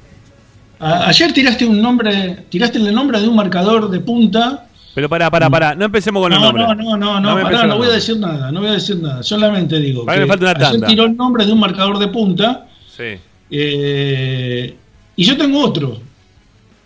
ayer 0.79 1.31
tiraste 1.33 1.65
un 1.65 1.81
nombre, 1.81 2.45
tiraste 2.49 2.79
el 2.79 2.93
nombre 2.93 3.21
de 3.21 3.27
un 3.27 3.35
marcador 3.35 3.89
de 3.89 3.99
punta. 3.99 4.65
Pero 4.93 5.09
para, 5.09 5.29
para, 5.29 5.49
para, 5.49 5.75
no 5.75 5.85
empecemos 5.85 6.23
con 6.23 6.33
el 6.33 6.41
nombre. 6.41 6.63
No, 6.63 6.73
no, 6.73 6.97
no, 6.97 7.19
no, 7.19 7.19
no, 7.19 7.67
no 7.67 7.77
voy 7.77 7.87
a 7.87 7.91
decir 7.91 8.17
nada, 8.17 8.51
no 8.51 8.61
voy 8.61 8.69
a 8.69 8.73
decir 8.73 8.97
nada. 8.97 9.21
Solamente 9.21 9.79
digo. 9.79 10.05
que 10.05 10.19
me 10.19 10.25
falta 10.25 10.45
una 10.45 10.53
tanda. 10.53 10.87
Ayer 10.87 10.87
tiró 10.87 11.05
el 11.05 11.15
nombre 11.15 11.45
de 11.45 11.51
un 11.51 11.59
marcador 11.59 11.99
de 11.99 12.07
punta. 12.07 12.65
Sí. 12.95 13.19
Eh, 13.51 14.75
y 15.15 15.23
yo 15.23 15.37
tengo 15.37 15.63
otro. 15.63 15.99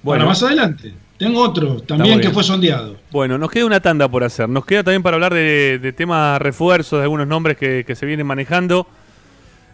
Bueno, 0.01 0.26
más 0.26 0.41
adelante. 0.43 0.93
Tengo 1.17 1.41
otro 1.41 1.81
también 1.81 2.21
que 2.21 2.30
fue 2.30 2.43
sondeado. 2.43 2.95
Bueno, 3.11 3.38
nos 3.38 3.51
queda 3.51 3.65
una 3.65 3.81
tanda 3.81 4.07
por 4.07 4.23
hacer. 4.23 4.47
Nos 4.47 4.65
queda 4.65 4.84
también 4.84 5.03
para 5.03 5.15
hablar 5.15 5.34
de, 5.34 5.93
temas 5.95 6.41
refuerzos, 6.41 6.99
de 6.99 7.03
algunos 7.03 7.27
nombres 7.27 7.57
que, 7.57 7.84
que 7.85 7.95
se 7.95 8.05
vienen 8.05 8.26
manejando. 8.26 8.88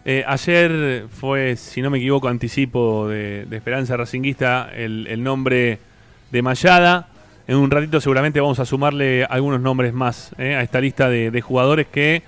Eh, 0.08 0.22
ayer 0.24 1.06
fue, 1.10 1.56
si 1.56 1.82
no 1.82 1.90
me 1.90 1.98
equivoco, 1.98 2.28
anticipo 2.28 3.08
de, 3.08 3.44
Esperanza 3.50 3.96
Racinguista 3.96 4.70
el, 4.72 5.20
nombre 5.20 5.80
de 6.30 6.42
Mayada. 6.42 7.08
En 7.48 7.56
un 7.56 7.68
ratito 7.68 8.00
seguramente 8.00 8.40
vamos 8.40 8.60
a 8.60 8.64
sumarle 8.64 9.24
algunos 9.24 9.60
nombres 9.60 9.92
más 9.92 10.30
eh, 10.38 10.54
a 10.54 10.62
esta 10.62 10.80
lista 10.80 11.08
de, 11.08 11.40
jugadores 11.40 11.88
que 11.88 12.22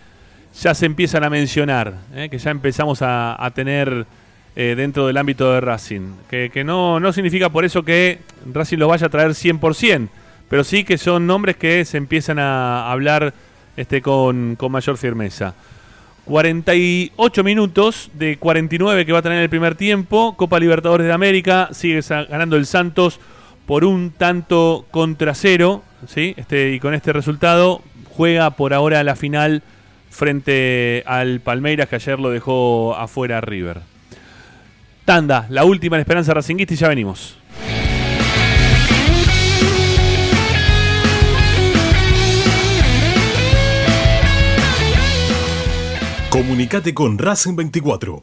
ya 0.61 0.75
se 0.75 0.87
empiezan 0.87 1.23
a 1.23 1.31
mencionar, 1.31 1.95
eh, 2.17 2.29
que 2.29 2.39
ya 2.39 2.51
empezamos 2.51 2.99
a, 3.01 3.49
tener 3.55 4.07
dentro 4.77 5.07
del 5.07 5.17
ámbito 5.17 5.53
de 5.53 5.61
Racing. 5.61 6.15
Que, 6.29 6.63
no, 6.65 6.99
no 7.01 7.13
significa 7.13 7.49
por 7.49 7.65
eso 7.65 7.85
que 7.85 8.19
Racing 8.53 8.79
lo 8.79 8.89
vaya 8.89 9.07
a 9.07 9.11
traer 9.11 9.31
100%, 9.31 10.09
pero 10.49 10.65
sí 10.65 10.85
que 10.85 10.99
son 10.99 11.27
nombres 11.27 11.57
que 11.57 11.85
se 11.85 11.97
empiezan 11.97 12.39
a 12.39 12.91
hablar 12.91 13.33
este, 13.77 14.03
con, 14.03 14.57
con 14.57 14.73
mayor 14.73 14.97
firmeza. 14.97 15.55
48 16.29 17.43
minutos 17.43 18.11
de 18.13 18.37
49 18.37 19.07
que 19.07 19.13
va 19.13 19.21
a 19.21 19.23
tener 19.23 19.43
el 19.43 19.49
primer 19.49 19.75
tiempo. 19.75 20.37
Copa 20.37 20.61
Libertadores 20.61 21.07
de 21.07 21.13
América. 21.13 21.71
Sigue 21.73 22.01
ganando 22.29 22.57
el 22.57 22.67
Santos 22.67 23.19
por 23.67 23.85
un 23.85 24.11
tanto 24.11 24.87
contra 24.91 25.35
cero. 25.35 25.83
¿sí? 26.07 26.35
Este, 26.37 26.73
y 26.73 26.81
con 26.81 26.93
este 26.93 27.13
resultado 27.13 27.83
juega 28.11 28.51
por 28.51 28.75
ahora 28.75 29.03
la 29.05 29.17
final 29.17 29.63
frente 30.11 31.03
al 31.07 31.41
Palmeiras 31.41 31.89
que 31.89 31.97
ayer 31.97 32.19
lo 32.19 32.31
dejó 32.31 32.95
afuera 32.97 33.41
River. 33.41 33.81
Tanda, 35.09 35.47
la 35.49 35.65
última 35.65 35.97
en 35.97 36.01
Esperanza 36.01 36.35
Racinguista 36.35 36.75
y 36.75 36.77
ya 36.77 36.87
venimos. 36.87 37.39
Comunicate 46.29 46.93
con 46.93 47.17
Racing 47.17 47.57
24 47.57 48.23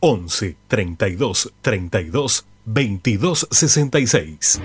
11 0.00 0.56
32 0.66 1.52
32 1.62 2.46
22 2.64 3.48
66. 3.52 4.60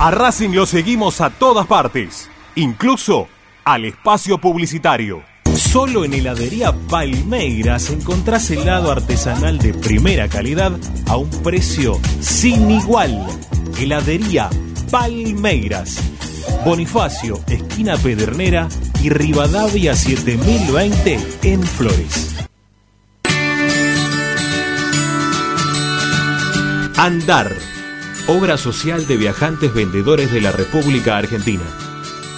A 0.00 0.10
Racing 0.10 0.54
lo 0.54 0.64
seguimos 0.64 1.20
a 1.20 1.28
todas 1.28 1.66
partes, 1.66 2.30
incluso 2.54 3.28
al 3.66 3.84
espacio 3.84 4.38
publicitario. 4.38 5.22
Solo 5.58 6.04
en 6.04 6.14
heladería 6.14 6.72
Palmeiras 6.88 7.90
encontrás 7.90 8.48
helado 8.50 8.92
artesanal 8.92 9.58
de 9.58 9.74
primera 9.74 10.28
calidad 10.28 10.72
a 11.08 11.16
un 11.16 11.28
precio 11.42 12.00
sin 12.20 12.70
igual. 12.70 13.26
Heladería 13.76 14.48
Palmeiras 14.90 15.98
Bonifacio, 16.64 17.40
esquina 17.48 17.96
Pedernera 17.96 18.68
y 19.02 19.10
Rivadavia 19.10 19.94
7020 19.94 21.18
en 21.42 21.62
Flores. 21.62 22.36
Andar, 26.96 27.52
obra 28.26 28.56
social 28.56 29.06
de 29.06 29.16
viajantes 29.16 29.72
vendedores 29.72 30.32
de 30.32 30.40
la 30.40 30.52
República 30.52 31.16
Argentina. 31.16 31.87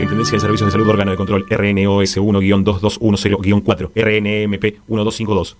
Superintendencia 0.00 0.36
de 0.36 0.40
Servicios 0.40 0.68
de 0.68 0.72
Salud 0.72 0.88
Órgano 0.88 1.10
de 1.10 1.18
Control 1.18 1.44
RNOS 1.50 2.16
1-2210-4 2.16 3.90
RNMP 3.94 4.64
1252. 4.88 5.58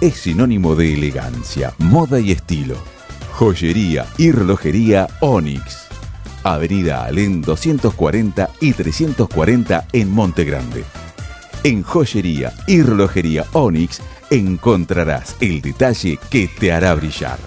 es 0.00 0.14
sinónimo 0.14 0.74
de 0.74 0.94
elegancia, 0.94 1.74
moda 1.78 2.18
y 2.20 2.32
estilo. 2.32 2.76
Joyería 3.32 4.06
y 4.18 4.32
relojería 4.32 5.06
Onyx. 5.20 5.88
Avenida 6.42 7.04
Alén 7.04 7.42
240 7.42 8.50
y 8.60 8.72
340 8.72 9.86
en 9.92 10.10
Monte 10.10 10.44
Grande. 10.44 10.84
En 11.62 11.82
Joyería 11.82 12.52
y 12.66 12.80
Relojería 12.80 13.44
Onyx 13.52 14.00
encontrarás 14.30 15.36
el 15.40 15.60
detalle 15.60 16.18
que 16.30 16.48
te 16.48 16.72
hará 16.72 16.94
brillar. 16.94 17.38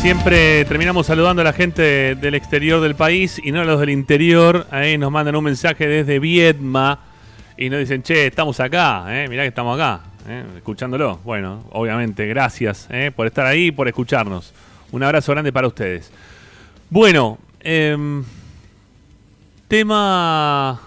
Siempre 0.00 0.64
terminamos 0.64 1.06
saludando 1.06 1.42
a 1.42 1.44
la 1.44 1.52
gente 1.52 2.14
del 2.14 2.34
exterior 2.34 2.80
del 2.80 2.94
país 2.94 3.38
y 3.44 3.52
no 3.52 3.60
a 3.60 3.64
los 3.66 3.78
del 3.78 3.90
interior. 3.90 4.66
Ahí 4.70 4.96
nos 4.96 5.12
mandan 5.12 5.36
un 5.36 5.44
mensaje 5.44 5.86
desde 5.86 6.18
Viedma 6.18 7.00
y 7.58 7.68
nos 7.68 7.80
dicen, 7.80 8.02
che, 8.02 8.28
estamos 8.28 8.58
acá, 8.60 9.04
eh, 9.08 9.28
mirá 9.28 9.42
que 9.42 9.48
estamos 9.48 9.78
acá, 9.78 10.00
eh, 10.26 10.42
escuchándolo. 10.56 11.20
Bueno, 11.22 11.64
obviamente, 11.72 12.26
gracias 12.26 12.88
eh, 12.90 13.12
por 13.14 13.26
estar 13.26 13.44
ahí 13.44 13.66
y 13.66 13.72
por 13.72 13.88
escucharnos. 13.88 14.54
Un 14.90 15.02
abrazo 15.02 15.32
grande 15.32 15.52
para 15.52 15.66
ustedes. 15.66 16.10
Bueno, 16.88 17.38
em, 17.60 18.24
tema... 19.68 20.80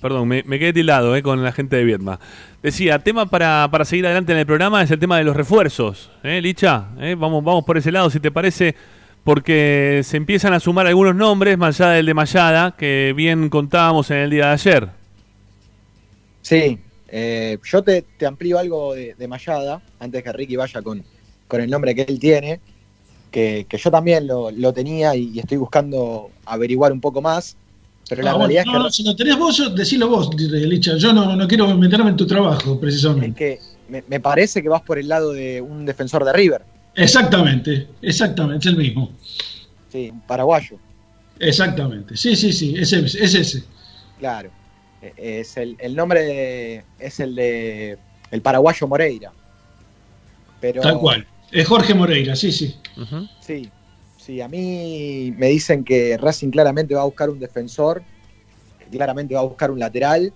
Perdón, 0.00 0.28
me, 0.28 0.44
me 0.44 0.60
quedé 0.60 0.72
tildado 0.72 1.16
eh, 1.16 1.22
con 1.22 1.42
la 1.42 1.50
gente 1.50 1.74
de 1.74 1.82
Viedma. 1.82 2.20
Decía, 2.66 2.98
tema 2.98 3.26
para, 3.26 3.68
para, 3.70 3.84
seguir 3.84 4.06
adelante 4.06 4.32
en 4.32 4.38
el 4.38 4.44
programa 4.44 4.82
es 4.82 4.90
el 4.90 4.98
tema 4.98 5.18
de 5.18 5.22
los 5.22 5.36
refuerzos. 5.36 6.10
¿Eh, 6.24 6.40
Licha? 6.42 6.88
¿Eh? 6.98 7.14
Vamos, 7.16 7.44
vamos 7.44 7.64
por 7.64 7.78
ese 7.78 7.92
lado, 7.92 8.10
si 8.10 8.18
te 8.18 8.32
parece, 8.32 8.74
porque 9.22 10.00
se 10.02 10.16
empiezan 10.16 10.52
a 10.52 10.58
sumar 10.58 10.84
algunos 10.88 11.14
nombres, 11.14 11.56
más 11.56 11.80
allá 11.80 11.92
del 11.92 12.06
de 12.06 12.14
Mayada, 12.14 12.74
que 12.76 13.12
bien 13.14 13.50
contábamos 13.50 14.10
en 14.10 14.16
el 14.16 14.30
día 14.30 14.46
de 14.46 14.52
ayer. 14.52 14.88
Sí, 16.42 16.80
eh, 17.06 17.56
yo 17.62 17.84
te, 17.84 18.04
amplío 18.26 18.58
algo 18.58 18.94
de, 18.94 19.14
de, 19.14 19.28
Mayada, 19.28 19.80
antes 20.00 20.24
que 20.24 20.32
Ricky 20.32 20.56
vaya 20.56 20.82
con, 20.82 21.04
con 21.46 21.60
el 21.60 21.70
nombre 21.70 21.94
que 21.94 22.02
él 22.02 22.18
tiene, 22.18 22.58
que, 23.30 23.64
que 23.68 23.78
yo 23.78 23.92
también 23.92 24.26
lo, 24.26 24.50
lo 24.50 24.72
tenía 24.72 25.14
y, 25.14 25.30
y 25.32 25.38
estoy 25.38 25.58
buscando 25.58 26.30
averiguar 26.44 26.90
un 26.90 27.00
poco 27.00 27.22
más. 27.22 27.56
Pero 28.08 28.22
la 28.22 28.32
ah, 28.32 28.38
realidad 28.38 28.64
bueno, 28.64 28.80
no, 28.80 28.86
es 28.88 28.96
que. 28.96 29.02
si 29.02 29.08
lo 29.08 29.16
tenés 29.16 29.36
vos, 29.36 29.74
decilo 29.74 30.08
vos, 30.08 30.30
Licha. 30.34 30.96
Yo 30.96 31.12
no, 31.12 31.34
no 31.34 31.48
quiero 31.48 31.76
meterme 31.76 32.10
en 32.10 32.16
tu 32.16 32.26
trabajo, 32.26 32.78
precisamente. 32.78 33.26
Es 33.28 33.60
que 33.60 33.66
me, 33.88 34.04
me, 34.06 34.20
parece 34.20 34.62
que 34.62 34.68
vas 34.68 34.82
por 34.82 34.98
el 34.98 35.08
lado 35.08 35.32
de 35.32 35.60
un 35.60 35.84
defensor 35.84 36.24
de 36.24 36.32
River. 36.32 36.62
Exactamente, 36.94 37.88
exactamente, 38.02 38.68
es 38.68 38.74
el 38.74 38.78
mismo. 38.78 39.10
Sí, 39.90 40.10
un 40.12 40.20
paraguayo. 40.20 40.78
Exactamente, 41.38 42.16
sí, 42.16 42.36
sí, 42.36 42.52
sí, 42.52 42.74
es, 42.78 42.92
es 42.92 43.34
ese. 43.34 43.64
Claro, 44.18 44.50
e, 45.02 45.40
es 45.40 45.56
el, 45.56 45.76
el 45.78 45.94
nombre 45.94 46.22
de, 46.22 46.84
es 46.98 47.20
el 47.20 47.34
de 47.34 47.98
el 48.30 48.40
paraguayo 48.40 48.86
Moreira. 48.86 49.32
Pero, 50.60 50.80
Tal 50.80 50.98
cual, 50.98 51.26
es 51.52 51.66
Jorge 51.66 51.94
Moreira, 51.94 52.34
sí, 52.34 52.50
sí. 52.50 52.76
Uh 52.96 53.02
-huh. 53.02 53.30
Sí, 53.40 53.70
Sí, 54.26 54.40
a 54.40 54.48
mí 54.48 55.32
me 55.38 55.46
dicen 55.46 55.84
que 55.84 56.18
Racing 56.18 56.50
claramente 56.50 56.96
va 56.96 57.02
a 57.02 57.04
buscar 57.04 57.30
un 57.30 57.38
defensor, 57.38 58.02
que 58.80 58.86
claramente 58.86 59.36
va 59.36 59.40
a 59.40 59.44
buscar 59.44 59.70
un 59.70 59.78
lateral 59.78 60.32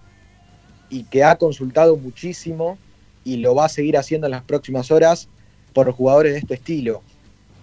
y 0.89 1.03
que 1.03 1.25
ha 1.25 1.35
consultado 1.35 1.97
muchísimo 1.97 2.79
y 3.25 3.39
lo 3.39 3.57
va 3.57 3.65
a 3.65 3.69
seguir 3.69 3.97
haciendo 3.97 4.29
en 4.29 4.31
las 4.31 4.45
próximas 4.45 4.93
horas 4.93 5.29
por 5.73 5.91
jugadores 5.91 6.35
de 6.35 6.39
este 6.39 6.55
estilo. 6.55 7.03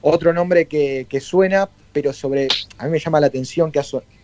Otro 0.02 0.34
nombre 0.34 0.66
que, 0.66 1.08
suena, 1.22 1.70
pero 1.94 2.12
sobre. 2.12 2.50
A 2.78 2.86
mí 2.86 2.92
me 2.92 3.00
llama 3.00 3.22
la 3.22 3.28
atención 3.28 3.72
que, 3.72 3.80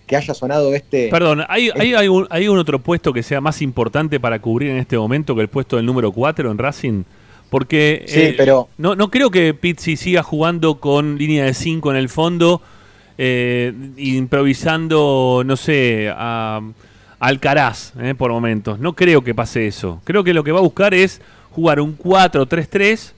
que 0.06 0.18
haya 0.18 0.34
sonado 0.34 0.76
este. 0.76 1.08
Perdón, 1.08 1.44
¿hay, 1.48 1.70
hay, 1.74 1.94
hay, 1.94 2.48
un, 2.50 2.58
otro 2.60 2.80
puesto 2.80 3.14
que 3.14 3.24
sea 3.24 3.40
más 3.40 3.62
importante 3.62 4.20
para 4.20 4.40
cubrir 4.40 4.72
en 4.72 4.78
este 4.78 4.98
momento 4.98 5.36
que 5.36 5.42
el 5.42 5.48
puesto 5.48 5.78
del 5.78 5.86
número 5.86 6.12
4 6.12 6.52
en 6.52 6.58
Racing? 6.58 7.04
Porque 7.54 8.06
sí, 8.08 8.20
eh, 8.20 8.34
pero... 8.36 8.68
no, 8.80 8.96
no 8.96 9.12
creo 9.12 9.30
que 9.30 9.54
Pizzi 9.54 9.96
siga 9.96 10.24
jugando 10.24 10.80
con 10.80 11.20
línea 11.20 11.46
de 11.46 11.54
5 11.54 11.92
en 11.92 11.98
el 11.98 12.10
fondo, 12.10 12.64
eh, 13.20 13.72
improvisando, 13.96 15.44
no 15.46 15.56
sé, 15.56 16.12
a, 16.12 16.62
Alcaraz 17.20 17.94
eh, 18.00 18.16
por 18.16 18.32
momentos. 18.32 18.80
No 18.80 18.94
creo 18.94 19.24
que 19.24 19.36
pase 19.36 19.68
eso. 19.68 20.02
Creo 20.04 20.24
que 20.24 20.34
lo 20.34 20.44
que 20.44 20.52
va 20.52 20.58
a 20.58 20.64
buscar 20.64 20.96
es 20.96 21.22
jugar 21.52 21.80
un 21.80 21.96
4-3-3 21.96 23.12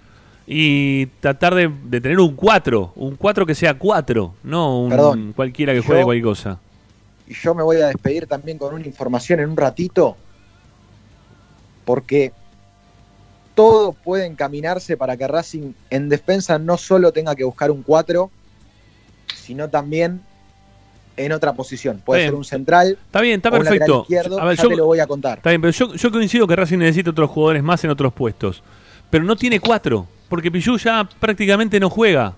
y 0.48 1.06
tratar 1.22 1.56
de, 1.56 1.70
tener 2.02 2.20
un 2.20 2.36
4, 2.36 2.92
un 2.94 3.16
4 3.16 3.46
que 3.46 3.56
sea 3.56 3.76
4, 3.76 4.34
no 4.44 4.82
un 4.82 5.32
cualquiera 5.34 5.72
que 5.72 5.80
juegue 5.80 6.04
cualquier 6.04 6.26
cosa. 6.26 6.60
Y 7.26 7.36
yo 7.36 7.56
me 7.56 7.64
voy 7.64 7.78
a 7.78 7.88
despedir 7.88 8.28
también 8.28 8.58
con 8.58 8.74
una 8.74 8.86
información 8.86 9.40
en 9.40 9.52
un 9.52 9.56
ratito, 9.56 10.18
porque 11.86 12.34
todo 13.56 13.94
puede 13.94 14.26
encaminarse 14.26 14.98
para 14.98 15.18
que 15.18 15.28
Racing 15.28 15.74
en 15.90 16.10
defensa 16.10 16.60
no 16.60 16.78
solo 16.78 17.12
tenga 17.12 17.36
que 17.36 17.44
buscar 17.44 17.72
un 17.72 17.82
4, 17.82 18.30
sino 19.36 19.70
también 19.70 20.22
en 21.18 21.32
otra 21.32 21.54
posición. 21.54 22.02
Puede 22.06 22.26
ser 22.26 22.36
un 22.36 22.46
central. 22.46 22.98
Está 23.06 23.22
bien, 23.22 23.38
está 23.38 23.50
perfecto. 23.50 24.02
Izquierdo, 24.02 24.40
a 24.40 24.46
ver, 24.46 24.58
yo, 24.58 24.70
te 24.70 24.76
lo 24.76 24.86
voy 24.86 25.00
a 25.00 25.08
contar. 25.08 25.38
Está 25.40 25.50
bien, 25.50 25.62
pero 25.62 25.72
yo, 25.72 25.96
yo 25.96 26.12
coincido 26.12 26.46
que 26.46 26.56
Racing 26.56 26.78
necesita 26.78 27.10
otros 27.10 27.30
jugadores 27.30 27.64
más 27.64 27.84
en 27.84 27.90
otros 27.90 28.14
puestos. 28.14 28.62
Pero 29.10 29.24
no 29.24 29.36
tiene 29.36 29.60
cuatro 29.60 30.08
porque 30.30 30.52
Pichu 30.52 30.78
ya 30.78 31.08
prácticamente 31.20 31.80
no 31.80 31.90
juega. 31.90 32.34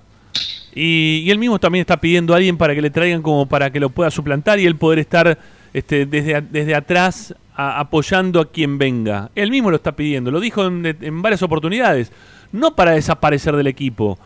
Y, 0.73 1.29
él 1.29 1.39
mismo 1.39 1.59
también 1.59 1.81
está 1.81 1.99
pidiendo 1.99 2.33
a 2.33 2.37
alguien 2.37 2.57
para 2.57 2.75
que 2.75 2.81
le 2.81 2.89
traigan 2.89 3.21
como 3.21 3.47
para 3.47 3.71
que 3.71 3.79
lo 3.79 3.89
pueda 3.89 4.11
suplantar 4.11 4.59
y 4.59 4.65
él 4.65 4.75
poder 4.75 4.99
estar 4.99 5.37
este, 5.73 6.05
desde, 6.05 6.41
desde 6.41 6.75
atrás 6.75 7.35
apoyando 7.57 8.39
a 8.39 8.51
quien 8.51 8.77
venga. 8.77 9.31
Él 9.33 9.49
mismo 9.49 9.71
lo 9.71 9.77
está 9.77 9.93
pidiendo, 9.93 10.29
lo 10.29 10.39
dijo 10.39 10.65
en, 10.65 11.21
varias 11.21 11.41
oportunidades. 11.41 12.11
No 12.51 12.75
para 12.75 12.91
desaparecer 12.91 13.55
del 13.55 13.67
equipo, 13.67 14.17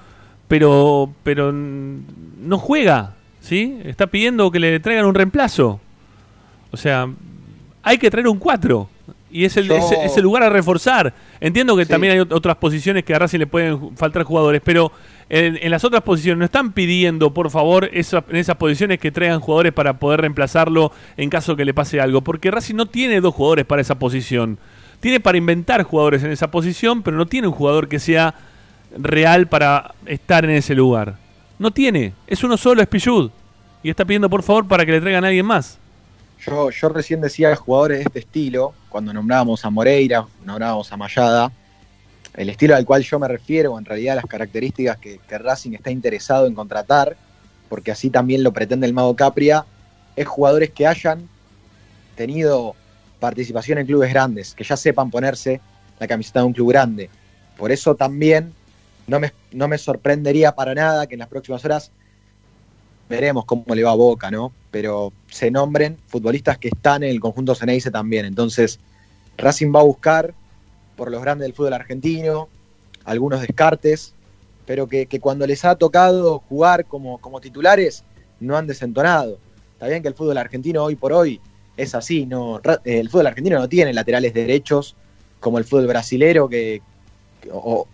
pero, 0.47 1.13
pero 1.23 1.51
no 1.53 2.57
juega, 2.57 3.15
¿sí? 3.39 3.80
Está 3.85 4.07
pidiendo 4.07 4.51
que 4.51 4.59
le 4.59 4.80
traigan 4.80 5.05
un 5.05 5.15
reemplazo. 5.15 5.80
O 6.72 6.77
sea, 6.77 7.09
hay 7.81 7.97
que 7.97 8.11
traer 8.11 8.27
un 8.27 8.38
4 8.38 8.89
y 9.31 9.45
es 9.45 9.55
el, 9.55 9.72
es, 9.72 10.18
el 10.18 10.23
lugar 10.23 10.43
a 10.43 10.49
reforzar. 10.49 11.13
Entiendo 11.39 11.77
que 11.77 11.85
también 11.85 12.13
hay 12.13 12.19
otras 12.19 12.57
posiciones 12.57 13.05
que 13.05 13.15
a 13.15 13.19
Racing 13.19 13.39
le 13.39 13.47
pueden 13.47 13.95
faltar 13.95 14.23
jugadores, 14.23 14.61
pero 14.63 14.91
en, 15.33 15.71
las 15.71 15.85
otras 15.85 16.01
posiciones 16.03 16.39
no 16.39 16.45
están 16.45 16.73
pidiendo, 16.73 17.33
por 17.33 17.49
favor, 17.49 17.89
en 17.93 18.35
esas 18.35 18.55
posiciones 18.57 18.99
que 18.99 19.13
traigan 19.13 19.39
jugadores 19.39 19.71
para 19.71 19.97
poder 19.97 20.19
reemplazarlo 20.19 20.91
en 21.15 21.29
caso 21.29 21.55
que 21.55 21.63
le 21.63 21.73
pase 21.73 22.01
algo, 22.01 22.19
porque 22.19 22.51
Racing 22.51 22.75
no 22.75 22.85
tiene 22.85 23.21
dos 23.21 23.33
jugadores 23.33 23.65
para 23.65 23.81
esa 23.81 23.95
posición. 23.95 24.57
Tiene 24.99 25.21
para 25.21 25.37
inventar 25.37 25.83
jugadores 25.83 26.21
en 26.23 26.31
esa 26.31 26.51
posición, 26.51 27.01
pero 27.01 27.15
no 27.15 27.27
tiene 27.27 27.47
un 27.47 27.53
jugador 27.53 27.87
que 27.87 27.97
sea 27.99 28.35
real 28.97 29.47
para 29.47 29.95
estar 30.05 30.43
en 30.43 30.51
ese 30.51 30.75
lugar. 30.75 31.15
No 31.59 31.71
tiene, 31.71 32.11
es 32.27 32.43
uno 32.43 32.57
solo, 32.57 32.81
es 32.81 32.89
Pichud. 32.89 33.31
Y 33.83 33.89
está 33.89 34.03
pidiendo 34.03 34.29
por 34.29 34.43
favor 34.43 34.67
para 34.67 34.85
que 34.85 34.91
le 34.91 34.99
traigan 34.99 35.23
a 35.23 35.27
alguien 35.27 35.45
más. 35.45 35.79
Yo, 36.45 36.71
yo 36.71 36.89
recién 36.89 37.21
decía 37.21 37.55
jugadores 37.55 37.99
de 37.99 38.03
este 38.03 38.19
estilo, 38.19 38.73
cuando 38.89 39.13
nombrábamos 39.13 39.63
a 39.63 39.69
Moreira, 39.69 40.25
nombrábamos 40.43 40.91
a 40.91 40.97
Mayada, 40.97 41.53
el 42.35 42.49
estilo 42.49 42.75
al 42.75 42.85
cual 42.85 43.03
yo 43.03 43.19
me 43.19 43.27
refiero, 43.27 43.77
en 43.77 43.85
realidad 43.85 44.15
las 44.15 44.25
características 44.25 44.97
que, 44.97 45.19
Racing 45.29 45.73
está 45.73 45.91
interesado 45.91 46.47
en 46.47 46.53
contratar, 46.53 47.17
porque 47.69 47.91
así 47.91 48.09
también 48.09 48.43
lo 48.43 48.53
pretende 48.53 48.87
el 48.87 48.93
Mago 48.93 49.15
Capria, 49.15 49.65
es 50.15 50.27
jugadores 50.27 50.71
que 50.71 50.87
hayan 50.87 51.27
tenido 52.15 52.75
participación 53.19 53.77
en 53.77 53.85
clubes 53.85 54.11
grandes, 54.11 54.53
que 54.53 54.63
ya 54.63 54.77
sepan 54.77 55.11
ponerse 55.11 55.61
la 55.99 56.07
camiseta 56.07 56.39
de 56.39 56.45
un 56.45 56.53
club 56.53 56.69
grande. 56.69 57.09
Por 57.57 57.71
eso 57.71 57.95
también 57.95 58.53
no 59.07 59.19
me, 59.19 59.33
no 59.51 59.67
me 59.67 59.77
sorprendería 59.77 60.53
para 60.53 60.73
nada 60.73 61.07
que 61.07 61.15
en 61.15 61.19
las 61.19 61.27
próximas 61.27 61.63
horas 61.65 61.91
veremos 63.09 63.45
cómo 63.45 63.65
le 63.75 63.83
va 63.83 63.91
a 63.91 63.95
Boca, 63.95 64.31
¿no? 64.31 64.51
Pero 64.71 65.11
se 65.29 65.51
nombren 65.51 65.97
futbolistas 66.07 66.57
que 66.57 66.69
están 66.69 67.03
en 67.03 67.09
el 67.09 67.19
conjunto 67.19 67.53
Ceneice 67.55 67.91
también. 67.91 68.25
Entonces, 68.25 68.79
Racing 69.37 69.71
va 69.75 69.81
a 69.81 69.83
buscar 69.83 70.33
por 71.02 71.10
los 71.10 71.23
grandes 71.23 71.48
del 71.48 71.56
fútbol 71.56 71.73
argentino, 71.73 72.48
algunos 73.06 73.41
descartes, 73.41 74.14
pero 74.68 74.86
que, 74.86 75.07
cuando 75.19 75.48
les 75.48 75.65
ha 75.65 75.73
tocado 75.73 76.44
jugar 76.48 76.86
como, 76.86 77.18
como 77.18 77.41
titulares, 77.41 78.03
no 78.40 78.56
han 78.56 78.68
desentonado. 78.68 79.40
Está 79.73 79.88
bien 79.88 80.03
que 80.03 80.10
el 80.10 80.14
fútbol 80.14 80.38
argentino 80.38 80.84
hoy 80.84 80.95
por 80.95 81.11
hoy 81.11 81.41
es 81.76 81.95
así, 81.95 82.28
no, 82.28 82.61
el 82.86 83.10
fútbol 83.10 83.26
argentino 83.26 83.57
no 83.57 83.68
tiene 83.68 83.94
laterales 83.94 84.32
derechos 84.32 84.95
como 85.40 85.57
el 85.57 85.64
fútbol 85.64 85.88
brasilero, 85.88 86.48
que, 86.48 86.84
o, 87.52 87.88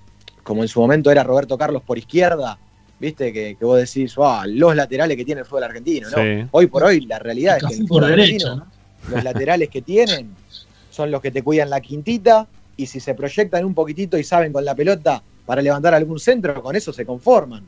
como 0.44 0.64
en 0.64 0.68
su 0.68 0.82
momento 0.82 1.10
era 1.10 1.24
Roberto 1.24 1.58
Carlos 1.58 1.84
por 1.84 1.98
izquierda, 1.98 2.60
viste, 3.00 3.32
que, 3.32 3.56
vos 3.62 3.78
decís, 3.80 4.18
los 4.48 4.76
laterales 4.76 5.16
que 5.16 5.24
tiene 5.24 5.40
el 5.40 5.48
fútbol 5.48 5.64
argentino, 5.64 6.10
¿no? 6.10 6.50
Hoy 6.52 6.68
por 6.68 6.84
hoy 6.84 7.06
la 7.06 7.20
realidad 7.20 7.56
es 7.56 7.64
que 7.64 7.74
el 7.74 7.88
fútbol 7.88 8.18
los 9.10 9.24
laterales 9.24 9.70
que 9.70 9.82
tienen 9.82 10.36
son 10.90 11.10
los 11.10 11.22
que 11.22 11.32
te 11.32 11.42
cuidan 11.42 11.70
la 11.70 11.80
quintita 11.80 12.50
y 12.78 12.86
si 12.86 13.00
se 13.00 13.16
proyectan 13.16 13.66
un 13.66 13.74
poquitito 13.74 14.18
y 14.18 14.24
saben 14.24 14.54
con 14.54 14.64
la 14.64 14.76
pelota 14.76 15.22
para 15.46 15.62
levantar 15.62 15.96
algún 15.96 16.20
centro, 16.20 16.62
con 16.62 16.76
eso 16.76 16.94
se 16.94 17.06
conforman. 17.06 17.64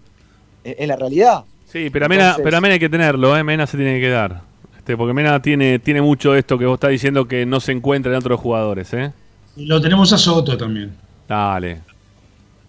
Es, 0.64 0.88
la 0.88 0.96
realidad. 0.96 1.44
Sí, 1.66 1.90
pero 1.90 2.06
a, 2.06 2.10
Mena, 2.10 2.38
pero 2.42 2.58
a 2.58 2.62
Mena 2.62 2.74
hay 2.74 2.80
que 2.80 2.90
tenerlo, 2.90 3.36
¿eh? 3.36 3.44
Mena 3.44 3.66
se 3.66 3.78
tiene 3.78 4.00
que 4.00 4.10
dar. 4.10 4.42
Este, 4.78 4.96
porque 4.96 5.14
Mena 5.14 5.42
tiene, 5.42 5.80
tiene 5.80 6.02
mucho 6.02 6.36
esto 6.36 6.58
que 6.58 6.66
vos 6.66 6.76
estás 6.76 6.92
diciendo 6.92 7.28
que 7.28 7.46
no 7.46 7.60
se 7.60 7.72
encuentra 7.72 8.12
en 8.12 8.20
otros 8.20 8.40
jugadores, 8.40 8.94
¿eh? 8.94 9.12
Y 9.56 9.66
lo 9.66 9.82
tenemos 9.82 10.14
a 10.14 10.18
Soto 10.18 10.56
también. 10.58 10.96
Dale. 11.28 11.82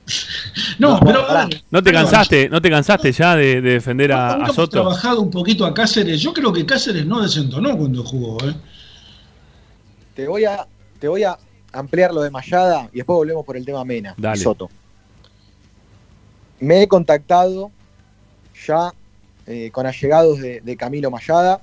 No, 0.78 0.98
pero. 0.98 1.24
¿No 1.70 1.82
te 1.82 1.92
cansaste, 1.92 2.48
no 2.48 2.60
te 2.60 2.68
cansaste 2.68 3.12
ya 3.12 3.36
de, 3.36 3.60
defender 3.60 4.12
a, 4.12 4.32
a 4.32 4.48
Soto? 4.48 4.70
trabajado 4.70 5.20
un 5.20 5.30
poquito 5.30 5.64
a 5.64 5.72
Cáceres. 5.72 6.20
Yo 6.20 6.32
creo 6.32 6.52
que 6.52 6.66
Cáceres 6.66 7.06
no 7.06 7.20
desentonó 7.20 7.76
cuando 7.76 8.02
jugó, 8.02 8.38
¿eh? 8.48 8.54
Te 10.14 10.26
voy 10.26 10.46
a, 10.46 10.66
te 10.98 11.06
voy 11.06 11.22
a 11.22 11.38
ampliar 11.72 12.12
lo 12.12 12.22
de 12.22 12.30
Mayada 12.30 12.88
y 12.92 12.98
después 12.98 13.16
volvemos 13.16 13.44
por 13.44 13.56
el 13.56 13.64
tema 13.64 13.84
Mena 13.84 14.14
Dale. 14.16 14.40
Soto. 14.40 14.70
Me 16.58 16.82
he 16.82 16.88
contactado 16.88 17.70
ya 18.66 18.92
eh, 19.46 19.70
con 19.72 19.86
allegados 19.86 20.40
de, 20.40 20.60
de 20.60 20.76
Camilo 20.76 21.10
Mayada. 21.10 21.60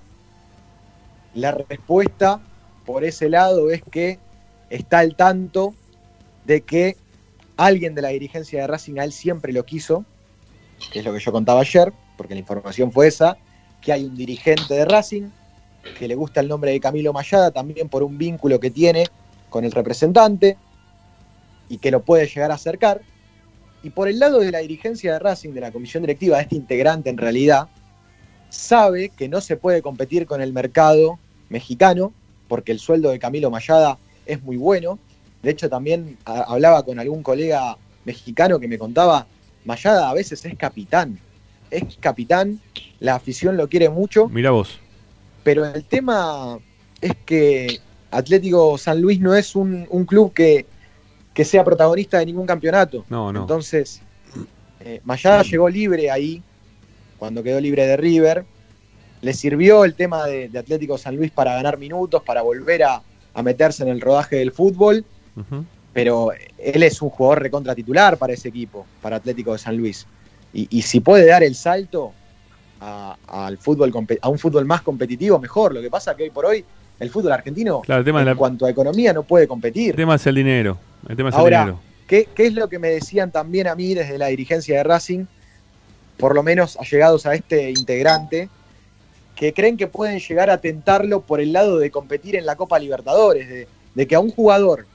La 1.35 1.51
respuesta 1.51 2.39
por 2.85 3.03
ese 3.03 3.29
lado 3.29 3.69
es 3.69 3.81
que 3.83 4.19
está 4.69 4.99
al 4.99 5.15
tanto 5.15 5.73
de 6.45 6.61
que 6.61 6.97
alguien 7.57 7.95
de 7.95 8.01
la 8.01 8.09
dirigencia 8.09 8.61
de 8.61 8.67
Racing 8.67 8.99
a 8.99 9.03
él 9.03 9.11
siempre 9.11 9.51
lo 9.51 9.65
quiso, 9.65 10.05
que 10.91 10.99
es 10.99 11.05
lo 11.05 11.13
que 11.13 11.19
yo 11.19 11.31
contaba 11.31 11.61
ayer, 11.61 11.91
porque 12.15 12.33
la 12.33 12.39
información 12.39 12.91
fue 12.91 13.07
esa, 13.07 13.37
que 13.81 13.91
hay 13.91 14.05
un 14.05 14.15
dirigente 14.15 14.73
de 14.73 14.85
Racing 14.85 15.29
que 15.97 16.07
le 16.07 16.15
gusta 16.15 16.41
el 16.41 16.47
nombre 16.47 16.71
de 16.71 16.79
Camilo 16.79 17.13
Mayada 17.13 17.51
también 17.51 17.87
por 17.89 18.03
un 18.03 18.17
vínculo 18.17 18.59
que 18.59 18.69
tiene 18.69 19.07
con 19.49 19.63
el 19.65 19.71
representante 19.71 20.57
y 21.69 21.77
que 21.77 21.91
lo 21.91 22.01
puede 22.03 22.27
llegar 22.27 22.51
a 22.51 22.55
acercar. 22.55 23.01
Y 23.83 23.91
por 23.91 24.07
el 24.07 24.19
lado 24.19 24.39
de 24.39 24.51
la 24.51 24.59
dirigencia 24.59 25.13
de 25.13 25.19
Racing, 25.19 25.51
de 25.51 25.61
la 25.61 25.71
comisión 25.71 26.03
directiva, 26.03 26.39
este 26.39 26.55
integrante 26.55 27.09
en 27.09 27.17
realidad, 27.17 27.67
sabe 28.49 29.09
que 29.09 29.29
no 29.29 29.41
se 29.41 29.57
puede 29.57 29.81
competir 29.81 30.25
con 30.25 30.41
el 30.41 30.53
mercado 30.53 31.19
mexicano, 31.49 32.13
porque 32.47 32.71
el 32.71 32.79
sueldo 32.79 33.09
de 33.09 33.19
Camilo 33.19 33.51
Mayada 33.51 33.97
es 34.25 34.41
muy 34.41 34.57
bueno, 34.57 34.99
de 35.41 35.51
hecho, 35.51 35.69
también 35.69 36.17
hablaba 36.25 36.83
con 36.83 36.99
algún 36.99 37.23
colega 37.23 37.77
mexicano 38.05 38.59
que 38.59 38.67
me 38.67 38.77
contaba, 38.77 39.27
Mayada 39.65 40.09
a 40.09 40.13
veces 40.13 40.43
es 40.45 40.55
capitán. 40.57 41.19
Es 41.69 41.83
capitán, 41.99 42.59
la 42.99 43.15
afición 43.15 43.57
lo 43.57 43.67
quiere 43.67 43.89
mucho. 43.89 44.29
Mira 44.29 44.51
vos. 44.51 44.79
Pero 45.43 45.65
el 45.65 45.83
tema 45.83 46.59
es 47.01 47.13
que 47.25 47.79
Atlético 48.11 48.77
San 48.77 49.01
Luis 49.01 49.19
no 49.19 49.35
es 49.35 49.55
un, 49.55 49.85
club 50.07 50.33
que, 50.33 50.65
sea 51.43 51.63
protagonista 51.63 52.19
de 52.19 52.25
ningún 52.25 52.45
campeonato. 52.45 53.05
No, 53.09 53.31
no. 53.31 53.41
Entonces, 53.41 54.01
eh, 54.79 55.01
Mayada 55.03 55.43
llegó 55.43 55.69
libre 55.69 56.09
ahí, 56.09 56.41
cuando 57.17 57.43
quedó 57.43 57.59
libre 57.59 57.85
de 57.85 57.97
River. 57.97 58.45
Le 59.21 59.33
sirvió 59.33 59.83
el 59.83 59.95
tema 59.95 60.25
de, 60.25 60.51
Atlético 60.57 60.97
San 60.97 61.15
Luis 61.15 61.31
para 61.31 61.55
ganar 61.55 61.77
minutos, 61.77 62.21
para 62.23 62.41
volver 62.41 62.83
a, 62.83 63.01
a 63.33 63.43
meterse 63.43 63.83
en 63.83 63.89
el 63.89 64.01
rodaje 64.01 64.37
del 64.37 64.51
fútbol 64.51 65.05
pero 65.97 66.29
él 66.59 66.83
es 66.83 67.01
un 67.01 67.09
jugador 67.09 67.41
recontra 67.41 67.73
titular 67.73 68.17
para 68.17 68.31
ese 68.31 68.49
equipo, 68.49 68.85
para 69.01 69.15
Atlético 69.15 69.53
de 69.53 69.57
San 69.57 69.75
Luis. 69.75 70.05
Y, 70.53 70.83
si 70.83 70.99
puede 70.99 71.25
dar 71.25 71.41
el 71.41 71.55
salto, 71.55 72.13
al 72.79 73.57
fútbol, 73.57 73.91
a 74.21 74.29
un 74.29 74.37
fútbol 74.37 74.65
más 74.65 74.83
competitivo, 74.83 75.39
mejor. 75.39 75.73
Lo 75.73 75.81
que 75.81 75.89
pasa 75.89 76.11
es 76.11 76.17
que 76.17 76.23
hoy 76.25 76.29
por 76.29 76.45
hoy 76.45 76.63
el 76.99 77.09
fútbol 77.09 77.31
argentino, 77.31 77.81
en 77.87 78.35
cuanto 78.35 78.65
a 78.65 78.69
economía, 78.69 79.13
no 79.13 79.23
puede 79.23 79.47
competir. 79.47 79.91
El 79.91 79.95
tema 79.95 80.15
es 80.15 80.25
el 80.25 80.35
dinero. 80.35 80.77
El 81.07 81.15
tema 81.15 81.29
es 81.29 81.35
Ahora, 81.35 81.59
el 81.59 81.65
dinero. 81.65 81.81
¿qué, 82.07 82.27
¿qué 82.33 82.47
es 82.47 82.53
lo 82.53 82.69
que 82.69 82.79
me 82.79 82.89
decían 82.89 83.31
también 83.31 83.67
a 83.67 83.75
mí 83.75 83.93
desde 83.93 84.17
la 84.17 84.27
dirigencia 84.27 84.77
de 84.77 84.83
Racing? 84.83 85.25
Por 86.17 86.33
lo 86.33 86.41
menos 86.41 86.77
allegados 86.77 87.25
a 87.25 87.35
este 87.35 87.69
integrante, 87.69 88.49
que 89.35 89.53
creen 89.53 89.77
que 89.77 89.87
pueden 89.87 90.19
llegar 90.19 90.49
a 90.49 90.59
tentarlo 90.59 91.21
por 91.21 91.39
el 91.39 91.53
lado 91.53 91.77
de 91.77 91.91
competir 91.91 92.35
en 92.35 92.45
la 92.45 92.55
Copa 92.55 92.79
Libertadores, 92.79 93.47
de, 93.47 93.67
de 93.93 94.07
que 94.07 94.15
a 94.15 94.19
un 94.19 94.31
jugador 94.31 94.87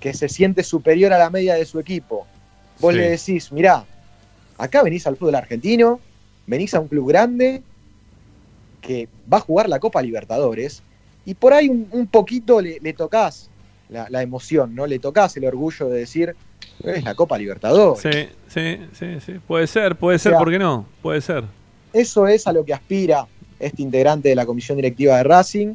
que 0.00 0.12
se 0.12 0.28
siente 0.28 0.62
superior 0.62 1.14
a 1.14 1.18
la 1.18 1.30
media 1.30 1.54
de 1.54 1.64
su 1.64 1.80
equipo, 1.80 2.26
vos 2.78 2.92
le 2.92 3.08
decís, 3.08 3.50
mirá, 3.50 3.86
acá 4.58 4.82
venís 4.82 5.06
al 5.06 5.16
fútbol 5.16 5.36
argentino, 5.36 5.98
venís 6.46 6.74
a 6.74 6.80
un 6.80 6.88
club 6.88 7.08
grande 7.08 7.62
que 8.82 9.08
va 9.32 9.38
a 9.38 9.40
jugar 9.40 9.68
la 9.70 9.80
Copa 9.80 10.02
Libertadores, 10.02 10.82
y 11.24 11.34
por 11.34 11.52
ahí 11.52 11.68
un, 11.68 12.06
poquito 12.06 12.60
le, 12.60 12.92
tocas 12.92 13.50
la, 13.88 14.22
emoción, 14.22 14.74
¿no? 14.74 14.86
Le 14.86 14.98
tocas 14.98 15.36
el 15.36 15.44
orgullo 15.44 15.88
de 15.88 16.00
decir, 16.00 16.34
es 16.82 17.04
la 17.04 17.14
Copa 17.14 17.38
Libertadores. 17.38 18.02
Sí, 18.02 18.28
sí, 18.48 18.78
sí, 18.92 19.20
sí. 19.24 19.40
Puede 19.46 19.66
ser, 19.66 19.96
puede 19.96 20.18
ser, 20.18 20.34
¿por 20.34 20.50
qué 20.50 20.58
no? 20.58 20.86
Puede 21.02 21.20
ser. 21.20 21.44
Eso 21.92 22.26
es 22.26 22.46
a 22.46 22.52
lo 22.52 22.64
que 22.64 22.74
aspira 22.74 23.26
este 23.58 23.82
integrante 23.82 24.28
de 24.28 24.34
la 24.34 24.46
comisión 24.46 24.76
directiva 24.76 25.16
de 25.16 25.22
Racing, 25.22 25.74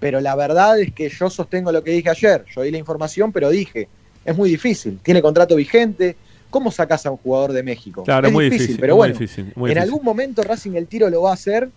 pero 0.00 0.20
la 0.20 0.34
verdad 0.34 0.80
es 0.80 0.92
que 0.92 1.08
yo 1.08 1.30
sostengo 1.30 1.70
lo 1.70 1.82
que 1.84 1.92
dije 1.92 2.10
ayer, 2.10 2.44
yo 2.54 2.62
di 2.62 2.70
la 2.70 2.78
información, 2.78 3.32
pero 3.32 3.48
dije, 3.50 3.88
es 4.24 4.36
muy 4.36 4.50
difícil, 4.50 4.98
tiene 5.02 5.22
contrato 5.22 5.54
vigente, 5.54 6.16
¿cómo 6.50 6.70
sacas 6.70 7.06
a 7.06 7.10
un 7.12 7.16
jugador 7.18 7.52
de 7.52 7.62
México? 7.62 8.02
Claro, 8.02 8.26
es 8.26 8.32
muy 8.32 8.50
difícil, 8.50 8.78
pero 8.80 8.96
bueno, 8.96 9.14
en 9.16 9.78
algún 9.78 10.04
momento 10.04 10.42
Racing 10.42 10.72
el 10.72 10.88
tiro 10.88 11.08
lo 11.08 11.22
va 11.22 11.30
a 11.30 11.34
hacer 11.34 11.70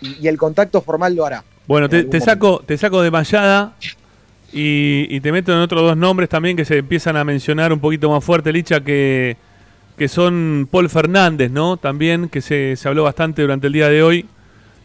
y, 0.00 0.26
el 0.26 0.38
contacto 0.38 0.80
formal 0.80 1.14
lo 1.14 1.26
hará. 1.26 1.44
Bueno, 1.66 1.88
te, 1.88 2.20
saco, 2.20 2.62
te 2.64 2.78
saco 2.78 3.02
de 3.02 3.10
Mayada 3.10 3.74
y, 4.52 5.20
te 5.20 5.32
meto 5.32 5.52
en 5.52 5.58
otros 5.58 5.82
dos 5.82 5.96
nombres 5.96 6.28
también 6.28 6.56
que 6.56 6.64
se 6.64 6.78
empiezan 6.78 7.16
a 7.16 7.24
mencionar 7.24 7.72
un 7.72 7.80
poquito 7.80 8.10
más 8.10 8.22
fuerte, 8.22 8.52
Licha, 8.52 8.80
que, 8.80 9.36
que 9.98 10.08
son 10.08 10.68
Paul 10.70 10.88
Fernández, 10.88 11.50
¿no? 11.50 11.76
También, 11.76 12.28
que 12.28 12.40
se, 12.40 12.76
se 12.76 12.88
habló 12.88 13.02
bastante 13.04 13.42
durante 13.42 13.66
el 13.66 13.72
día 13.72 13.88
de 13.88 14.02
hoy 14.02 14.26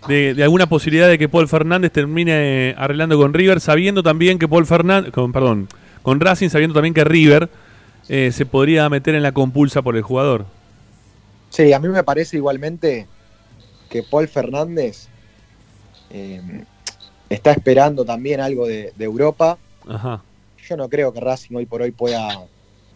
de, 0.08 0.36
alguna 0.44 0.68
posibilidad 0.68 1.08
de 1.08 1.18
que 1.18 1.30
Paul 1.30 1.48
Fernández 1.48 1.92
termine 1.92 2.74
arreglando 2.78 3.18
con 3.18 3.34
River, 3.34 3.60
sabiendo 3.60 4.02
también 4.02 4.40
que 4.40 4.48
Paul 4.48 4.66
Fernández, 4.66 5.12
con, 5.12 5.32
perdón, 5.32 5.68
con 6.02 6.20
Racing, 6.20 6.50
sabiendo 6.50 6.74
también 6.74 6.94
que 6.94 7.04
River 7.04 7.50
eh, 8.10 8.32
se 8.32 8.46
podría 8.46 8.90
meter 8.90 9.16
en 9.16 9.24
la 9.24 9.32
compulsa 9.32 9.82
por 9.82 9.96
el 9.96 10.02
jugador. 10.02 10.46
Sí, 11.50 11.74
a 11.74 11.80
mí 11.80 11.88
me 11.90 12.04
parece 12.04 12.38
igualmente 12.38 13.08
que 13.90 14.04
Paul 14.04 14.28
Fernández 14.28 15.08
eh, 16.10 16.42
está 17.34 17.52
esperando 17.52 18.04
también 18.04 18.42
algo 18.42 18.68
de, 18.68 18.94
de 18.96 19.06
Europa. 19.06 19.58
Ajá. 19.88 20.22
Yo 20.68 20.78
no 20.78 20.90
creo 20.90 21.14
que 21.14 21.20
Racing 21.20 21.56
hoy 21.56 21.66
por 21.66 21.82
hoy 21.82 21.92
pueda 21.92 22.46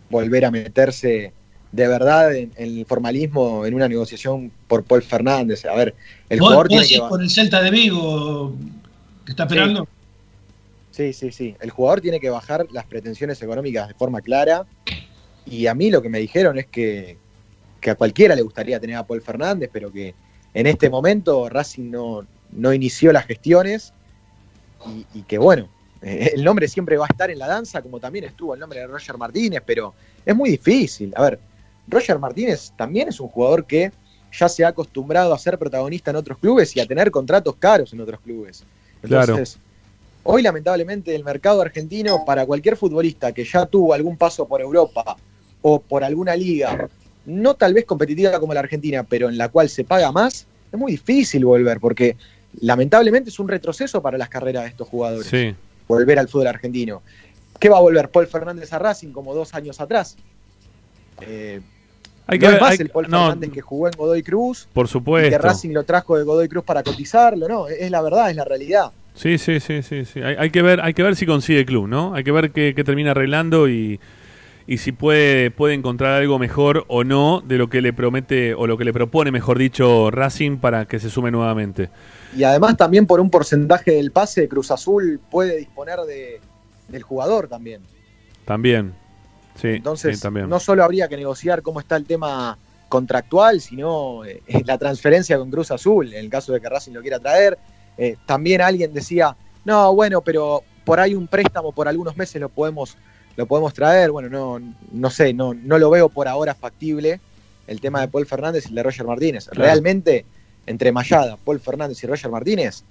volver 0.10 0.46
a 0.46 0.52
meterse 0.52 1.32
de 1.72 1.88
verdad 1.88 2.36
en, 2.36 2.52
el 2.58 2.86
formalismo 2.86 3.66
en 3.66 3.74
una 3.74 3.88
negociación 3.88 4.52
por 4.68 4.84
Paul 4.84 5.02
Fernández. 5.04 5.66
A 5.66 5.74
ver, 5.76 5.96
el 6.30 6.40
jugador 6.40 6.68
tiene 6.68 6.88
que... 6.88 7.00
por 7.00 7.22
el 7.22 7.30
Celta 7.30 7.62
de 7.62 7.72
Vigo 7.72 8.54
que 9.26 9.32
está 9.32 9.44
esperando? 9.44 9.88
Sí. 10.92 11.12
sí, 11.12 11.32
sí, 11.32 11.56
El 11.60 11.72
jugador 11.72 12.00
tiene 12.00 12.20
que 12.20 12.30
bajar 12.30 12.68
las 12.72 12.86
pretensiones 12.86 13.42
económicas 13.42 13.88
de 13.88 13.94
forma 13.96 14.22
clara. 14.22 14.66
Y 15.46 15.68
a 15.68 15.74
mí 15.74 15.90
lo 15.90 16.02
que 16.02 16.10
me 16.10 16.20
dijeron 16.20 16.58
es 16.58 16.68
que, 16.68 17.18
que 17.82 17.90
a 17.90 17.96
cualquiera 17.96 18.36
le 18.36 18.42
gustaría 18.42 18.80
tener 18.80 18.96
a 18.96 19.06
Paul 19.06 19.22
Fernández, 19.22 19.70
pero 19.74 19.92
que 19.92 20.14
en 20.54 20.68
este 20.68 20.90
momento 20.90 21.50
Racing 21.50 21.92
no, 21.92 22.26
no 22.52 22.74
inició 22.74 23.12
las 23.12 23.26
gestiones 23.26 23.94
y, 25.14 25.22
que 25.24 25.38
bueno, 25.38 25.68
el 26.02 26.44
nombre 26.44 26.68
siempre 26.68 26.98
va 26.98 27.06
a 27.06 27.12
estar 27.12 27.30
en 27.32 27.40
la 27.40 27.48
danza, 27.48 27.82
como 27.82 28.00
también 28.00 28.26
estuvo 28.26 28.54
el 28.54 28.60
nombre 28.60 28.80
de 28.80 28.88
Roger 28.88 29.18
Martínez, 29.18 29.64
pero 29.66 29.94
es 30.26 30.36
muy 30.36 30.52
difícil. 30.52 31.14
A 31.16 31.24
ver, 31.24 31.40
Roger 31.88 32.20
Martínez 32.20 32.72
también 32.76 33.10
es 33.10 33.20
un 33.20 33.28
jugador 33.28 33.66
que 33.66 33.92
ya 34.32 34.50
se 34.50 34.66
ha 34.66 34.70
acostumbrado 34.70 35.34
a 35.34 35.40
ser 35.40 35.58
protagonista 35.58 36.12
en 36.12 36.18
otros 36.18 36.38
clubes 36.38 36.76
y 36.76 36.80
a 36.80 36.86
tener 36.86 37.10
contratos 37.12 37.56
caros 37.56 37.94
en 37.94 38.02
otros 38.02 38.20
clubes. 38.20 38.64
Entonces, 39.02 39.58
hoy 40.24 40.42
lamentablemente 40.42 41.16
el 41.16 41.24
mercado 41.24 41.62
argentino 41.62 42.26
para 42.26 42.46
cualquier 42.46 42.76
futbolista 42.76 43.32
que 43.32 43.46
ya 43.46 43.66
tuvo 43.66 43.94
algún 43.94 44.18
paso 44.18 44.48
por 44.48 44.62
Europa 44.62 45.16
o 45.62 45.80
por 45.80 46.04
alguna 46.04 46.36
liga, 46.36 46.90
no 47.26 47.56
tal 47.56 47.74
vez 47.74 47.86
competitiva 47.86 48.40
como 48.40 48.54
la 48.54 48.60
Argentina, 48.60 49.04
pero 49.04 49.30
en 49.30 49.38
la 49.38 49.50
cual 49.50 49.70
se 49.70 49.84
paga 49.84 50.12
más, 50.12 50.46
es 50.72 50.80
muy 50.80 50.94
difícil 50.94 51.46
volver 51.46 51.80
porque 51.80 52.18
lamentablemente 52.62 53.30
es 53.30 53.40
un 53.40 53.48
retroceso 53.48 54.02
para 54.02 54.18
las 54.18 54.30
carreras 54.30 54.64
de 54.64 54.70
estos 54.70 54.88
jugadores. 54.88 55.56
Volver 55.88 56.20
al 56.20 56.28
fútbol 56.28 56.48
argentino. 56.48 57.02
¿Qué 57.60 57.70
va 57.70 57.78
a 57.78 57.82
volver 57.82 58.10
Paul 58.10 58.28
Fernández 58.28 58.74
a 58.74 58.80
Racing 58.80 59.12
como 59.12 59.34
dos 59.34 59.54
años 59.54 59.80
atrás? 59.80 60.18
Eh, 61.22 61.62
hay 62.28 62.40
que 62.40 62.48
no 62.48 62.54
es 62.54 62.62
más 62.62 62.80
el 62.80 62.90
Paul 62.90 63.06
Fernández 63.06 63.52
que 63.52 63.62
jugó 63.62 63.88
en 63.88 63.94
Godoy 63.96 64.24
Cruz. 64.24 64.68
Por 64.74 64.88
supuesto. 64.88 65.30
que 65.30 65.38
Racing 65.38 65.72
lo 65.72 65.84
trajo 65.84 66.18
de 66.18 66.24
Godoy 66.24 66.50
Cruz 66.50 66.64
para 66.64 66.84
cotizarlo, 66.84 67.48
no, 67.48 67.68
es 67.68 67.90
la 67.92 68.02
verdad, 68.02 68.30
es 68.30 68.36
la 68.36 68.46
realidad. 68.46 68.92
Sí, 69.14 69.38
sí, 69.38 69.60
sí, 69.62 69.82
sí, 69.82 70.04
sí. 70.04 70.22
Hay, 70.22 70.50
que 70.50 70.62
ver, 70.62 70.82
hay 70.82 70.94
que 70.94 71.02
ver 71.02 71.16
si 71.16 71.26
consigue 71.26 71.66
club, 71.66 71.88
¿no? 71.88 72.16
Hay 72.16 72.24
que 72.26 72.34
ver 72.34 72.52
qué, 72.52 72.74
termina 72.84 73.12
arreglando 73.12 73.70
y, 73.70 74.02
y 74.68 74.80
si 74.80 74.92
puede, 74.92 75.52
puede 75.52 75.74
encontrar 75.74 76.20
algo 76.20 76.38
mejor 76.38 76.84
o 76.90 77.06
no 77.06 77.42
de 77.46 77.58
lo 77.58 77.70
que 77.70 77.82
le 77.82 77.94
promete 77.94 78.54
o 78.56 78.68
lo 78.68 78.78
que 78.78 78.84
le 78.84 78.92
propone, 78.92 79.32
mejor 79.32 79.58
dicho, 79.58 80.12
Racing 80.12 80.58
para 80.58 80.86
que 80.86 81.00
se 81.00 81.10
sume 81.10 81.32
nuevamente. 81.32 81.90
Y 82.36 82.44
además 82.44 82.78
también 82.78 83.08
por 83.08 83.20
un 83.20 83.30
porcentaje 83.30 83.92
del 83.92 84.12
pase, 84.12 84.48
Cruz 84.48 84.72
Azul 84.72 85.20
puede 85.32 85.58
disponer 85.58 86.00
de, 86.02 86.42
del 86.90 87.04
jugador 87.04 87.48
también. 87.48 87.82
También, 88.46 88.94
entonces, 89.64 90.24
no 90.32 90.60
solo 90.60 90.84
habría 90.84 91.08
que 91.08 91.16
negociar 91.16 91.62
cómo 91.62 91.80
está 91.80 91.96
el 91.96 92.06
tema 92.06 92.58
contractual, 92.90 93.62
sino 93.62 94.26
eh, 94.26 94.42
la 94.66 94.78
transferencia 94.78 95.38
con 95.38 95.50
Cruz 95.50 95.72
Azul, 95.72 96.14
en 96.14 96.20
el 96.20 96.30
caso 96.30 96.54
de 96.54 96.62
que 96.62 96.70
Racing 96.70 96.92
lo 96.92 97.02
quiera 97.02 97.20
traer. 97.20 97.58
Eh, 97.98 98.18
también 98.26 98.62
alguien 98.62 98.94
decía, 98.94 99.36
no, 99.64 99.94
bueno, 99.96 100.22
pero 100.22 100.64
por 100.84 101.00
ahí 101.00 101.16
un 101.16 101.28
préstamo 101.28 101.72
por 101.72 101.88
algunos 101.88 102.18
meses 102.18 102.40
lo 102.42 102.50
podemos, 102.50 102.98
lo 103.36 103.46
podemos 103.46 103.74
traer. 103.74 104.12
Bueno, 104.12 104.30
no, 104.30 104.76
no 104.92 105.10
sé, 105.10 105.34
no, 105.34 105.54
no 105.54 105.78
lo 105.78 105.90
veo 105.90 106.10
por 106.10 106.28
ahora 106.28 106.54
factible 106.54 107.20
el 107.68 107.82
tema 107.82 108.02
de 108.02 108.08
Paul 108.08 108.26
Fernández 108.26 108.66
y 108.66 108.70
el 108.70 108.76
de 108.76 108.84
Roger 108.84 109.06
Martínez. 109.06 109.48
Realmente, 109.52 110.26
entre 110.66 110.92
Mayada, 110.92 111.38
Paul 111.38 111.60
Fernández 111.60 112.04
y 112.04 112.08
Roger 112.08 112.32
Martínez, 112.32 112.84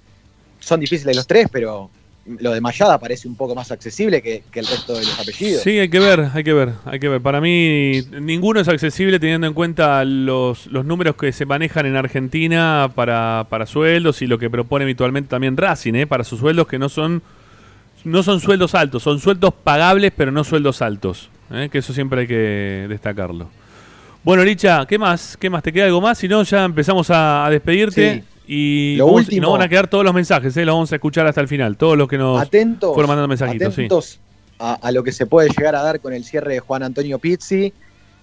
son 0.59 0.79
difíciles 0.79 1.15
los 1.15 1.27
tres, 1.27 1.47
pero 1.51 1.89
lo 2.25 2.53
de 2.53 2.61
Mayada 2.61 2.99
parece 2.99 3.27
un 3.27 3.35
poco 3.35 3.53
más 3.53 3.71
accesible 3.71 4.21
que, 4.21 4.43
el 4.53 4.65
resto 4.65 4.93
de 4.93 5.01
los 5.01 5.19
apellidos. 5.19 5.61
Sí, 5.61 5.77
hay 5.77 5.89
que 5.89 5.99
ver, 5.99 6.29
hay 6.33 6.43
que 6.43 6.53
ver, 6.53 6.73
hay 6.85 6.99
que 6.99 7.07
ver. 7.07 7.21
Para 7.21 7.39
mí 7.39 8.01
ninguno 8.19 8.59
es 8.59 8.67
accesible 8.67 9.19
teniendo 9.19 9.45
en 9.45 9.53
cuenta 9.53 10.03
los, 10.05 10.65
los 10.67 10.85
números 10.85 11.15
que 11.15 11.31
se 11.31 11.45
manejan 11.45 11.85
en 11.85 11.95
Argentina 11.95 12.91
para, 12.95 13.45
para 13.49 13.65
sueldos 13.67 14.21
y 14.21 14.27
lo 14.27 14.39
que 14.39 14.49
propone 14.49 14.83
habitualmente 14.83 15.29
también 15.29 15.55
Racing, 15.55 15.93
¿eh? 15.93 16.07
para 16.07 16.23
sus 16.23 16.39
sueldos 16.39 16.67
que 16.67 16.79
no 16.79 16.89
son 16.89 17.21
no 18.03 18.21
son 18.21 18.39
sueldos 18.39 18.75
altos, 18.75 19.01
son 19.01 19.19
sueldos 19.19 19.53
pagables 19.63 20.11
pero 20.15 20.31
no 20.31 20.43
sueldos 20.43 20.81
altos, 20.81 21.29
¿eh? 21.51 21.69
que 21.71 21.79
eso 21.79 21.93
siempre 21.93 22.21
hay 22.21 22.27
que 22.27 22.85
destacarlo. 22.89 23.49
Bueno, 24.25 24.43
Licha, 24.43 24.87
¿qué 24.87 24.97
más? 24.97 25.37
¿Qué 25.37 25.51
más? 25.51 25.61
¿Te 25.61 25.71
queda 25.71 25.85
algo 25.85 26.01
más? 26.01 26.17
Si 26.17 26.27
no, 26.27 26.41
ya 26.41 26.65
empezamos 26.65 27.11
a, 27.11 27.47
despedirte. 27.51 28.23
Y 28.47 28.95
lo 28.95 29.05
último, 29.05 29.43
nos 29.43 29.51
van 29.51 29.61
a 29.61 29.69
quedar 29.69 29.87
todos 29.87 30.03
los 30.03 30.15
mensajes, 30.15 30.57
¿eh? 30.57 30.65
los 30.65 30.73
vamos 30.73 30.91
a 30.91 30.95
escuchar 30.95 31.27
hasta 31.27 31.41
el 31.41 31.47
final. 31.47 31.77
Todos 31.77 31.95
los 31.95 32.07
que 32.07 32.17
nos 32.17 32.41
atentos, 32.41 32.91
fueron 32.95 33.09
mandando 33.09 33.27
mensajitos. 33.27 33.73
Atentos 33.73 34.19
a, 34.57 34.91
lo 34.91 35.03
que 35.03 35.11
se 35.11 35.27
puede 35.27 35.49
llegar 35.49 35.75
a 35.75 35.83
dar 35.83 35.99
con 35.99 36.11
el 36.11 36.23
cierre 36.23 36.55
de 36.55 36.59
Juan 36.59 36.81
Antonio 36.81 37.19
Pizzi, 37.19 37.71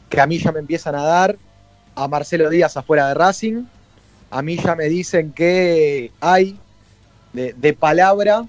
que 0.09 0.21
a 0.21 0.27
mí 0.27 0.39
ya 0.39 0.51
me 0.51 0.59
empiezan 0.59 0.97
a 0.97 1.05
dar 1.05 1.37
a 1.95 2.09
Marcelo 2.09 2.51
Díaz 2.51 2.77
afuera 2.77 3.07
de 3.07 3.15
Racing. 3.15 3.63
A 4.31 4.43
mí 4.43 4.57
ya 4.57 4.75
me 4.75 4.89
dicen 4.89 5.31
que 5.31 6.11
hay 6.21 6.59
de, 7.33 7.77
palabra 7.79 8.45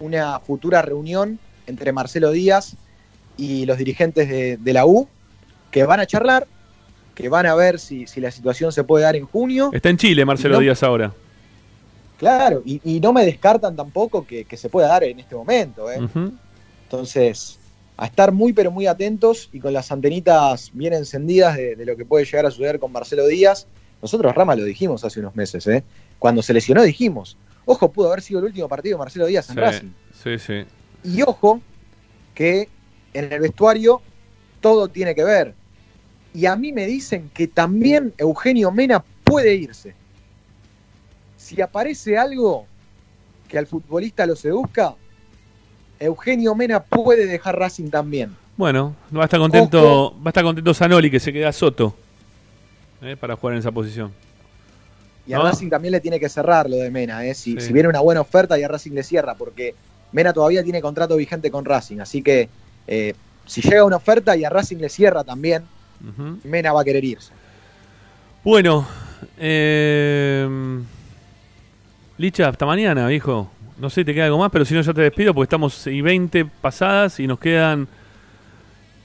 una 0.00 0.40
futura 0.40 0.82
reunión 0.82 1.38
entre 1.68 1.92
Marcelo 1.92 2.32
Díaz 2.32 2.74
y 3.36 3.66
los 3.66 3.78
dirigentes 3.78 4.28
de 4.28 4.72
la 4.72 4.84
U 4.84 5.06
que 5.70 5.84
van 5.84 6.00
a 6.00 6.06
charlar 6.06 6.48
que 7.18 7.28
van 7.28 7.46
a 7.46 7.54
ver 7.56 7.80
si, 7.80 8.06
la 8.20 8.30
situación 8.30 8.70
se 8.70 8.84
puede 8.84 9.02
dar 9.02 9.16
en 9.16 9.26
junio. 9.26 9.70
Está 9.72 9.90
en 9.90 9.96
Chile 9.96 10.24
Marcelo 10.24 10.60
Díaz 10.60 10.84
ahora. 10.84 11.12
Claro, 12.16 12.62
y, 12.64 13.00
no 13.00 13.12
me 13.12 13.24
descartan 13.24 13.74
tampoco 13.74 14.24
que, 14.24 14.46
se 14.56 14.68
pueda 14.68 14.86
dar 14.86 15.02
en 15.02 15.18
este 15.18 15.34
momento. 15.34 15.90
¿eh? 15.90 15.98
Entonces, 16.84 17.58
a 17.96 18.06
estar 18.06 18.30
muy 18.30 18.52
pero 18.52 18.70
muy 18.70 18.86
atentos 18.86 19.48
y 19.52 19.58
con 19.58 19.72
las 19.72 19.90
antenitas 19.90 20.70
bien 20.72 20.92
encendidas 20.92 21.56
de, 21.56 21.84
lo 21.84 21.96
que 21.96 22.04
puede 22.04 22.24
llegar 22.24 22.46
a 22.46 22.52
suceder 22.52 22.78
con 22.78 22.92
Marcelo 22.92 23.26
Díaz. 23.26 23.66
Nosotros, 24.00 24.32
Rama, 24.32 24.54
lo 24.54 24.62
dijimos 24.62 25.04
hace 25.04 25.18
unos 25.18 25.34
meses. 25.34 25.66
¿eh? 25.66 25.82
Cuando 26.20 26.40
se 26.40 26.54
lesionó 26.54 26.84
dijimos, 26.84 27.36
ojo, 27.64 27.90
pudo 27.90 28.12
haber 28.12 28.22
sido 28.22 28.38
el 28.38 28.46
último 28.46 28.68
partido 28.68 28.96
de 28.96 28.98
Marcelo 29.00 29.26
Díaz 29.26 29.50
en 29.50 29.56
Racing. 29.56 29.90
Sí, 30.22 30.38
sí. 30.38 30.64
Y 31.02 31.22
ojo, 31.22 31.60
que 32.32 32.68
en 33.12 33.32
el 33.32 33.40
vestuario 33.40 34.02
todo 34.60 34.86
tiene 34.86 35.16
que 35.16 35.24
ver 35.24 35.54
y 36.38 36.46
a 36.46 36.54
mí 36.54 36.72
me 36.72 36.86
dicen 36.86 37.32
que 37.34 37.48
también 37.48 38.14
Eugenio 38.16 38.70
Mena 38.70 39.02
puede 39.24 39.56
irse. 39.56 39.92
si 41.36 41.60
aparece 41.60 42.16
algo 42.16 42.64
que 43.48 43.58
al 43.58 43.66
futbolista 43.66 44.24
lo 44.24 44.36
seduzca, 44.36 44.94
Eugenio 45.98 46.54
Mena 46.54 46.80
puede 46.80 47.26
dejar 47.26 47.58
Racing 47.58 47.90
también. 47.90 48.36
Bueno, 48.56 48.94
va 49.16 49.22
a 49.22 49.24
estar 49.24 49.40
contento, 49.40 50.14
va 50.18 50.26
a 50.26 50.28
estar 50.28 50.44
contento 50.44 50.72
Zanoli 50.74 51.10
que 51.10 51.18
se 51.18 51.32
queda 51.32 51.50
Soto 51.50 51.96
eh, 53.02 53.16
para 53.16 53.34
jugar 53.34 53.54
en 53.54 53.58
esa 53.58 53.72
posición. 53.72 54.12
Y 55.26 55.32
a 55.32 55.40
Racing 55.40 55.70
también 55.70 55.90
le 55.90 56.00
tiene 56.00 56.20
que 56.20 56.28
cerrar 56.28 56.70
lo 56.70 56.76
de 56.76 56.88
Mena, 56.88 57.24
eh. 57.24 57.34
si, 57.34 57.56
viene 57.72 57.88
una 57.88 58.00
buena 58.00 58.20
oferta 58.20 58.56
y 58.56 58.62
a 58.62 58.68
Racing 58.68 58.92
le 58.92 59.02
cierra, 59.02 59.34
porque 59.34 59.74
Mena 60.12 60.32
todavía 60.32 60.62
tiene 60.62 60.80
contrato 60.80 61.16
vigente 61.16 61.50
con 61.50 61.64
Racing, 61.64 61.98
así 61.98 62.22
que 62.22 62.48
eh, 62.86 63.14
si 63.44 63.60
llega 63.60 63.84
una 63.84 63.96
oferta 63.96 64.36
y 64.36 64.44
a 64.44 64.50
Racing 64.50 64.76
le 64.76 64.88
cierra 64.88 65.24
también, 65.24 65.64
Mena 66.44 66.72
va 66.72 66.82
a 66.82 66.84
querer 66.84 67.04
irse. 67.04 67.32
Bueno, 68.44 68.86
eh, 69.36 70.78
Licha, 72.18 72.48
hasta 72.48 72.66
mañana, 72.66 73.12
hijo. 73.12 73.50
No 73.78 73.88
sé, 73.90 74.04
te 74.04 74.12
queda 74.12 74.24
algo 74.24 74.38
más, 74.38 74.50
pero 74.50 74.64
si 74.64 74.74
no, 74.74 74.80
ya 74.80 74.92
te 74.92 75.02
despido 75.02 75.32
porque 75.32 75.44
estamos 75.44 75.86
y 75.86 76.00
20 76.00 76.46
pasadas 76.46 77.20
y 77.20 77.28
nos 77.28 77.38
quedan 77.38 77.86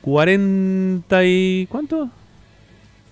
40 0.02 1.26
y. 1.26 1.68
¿Cuánto? 1.68 2.10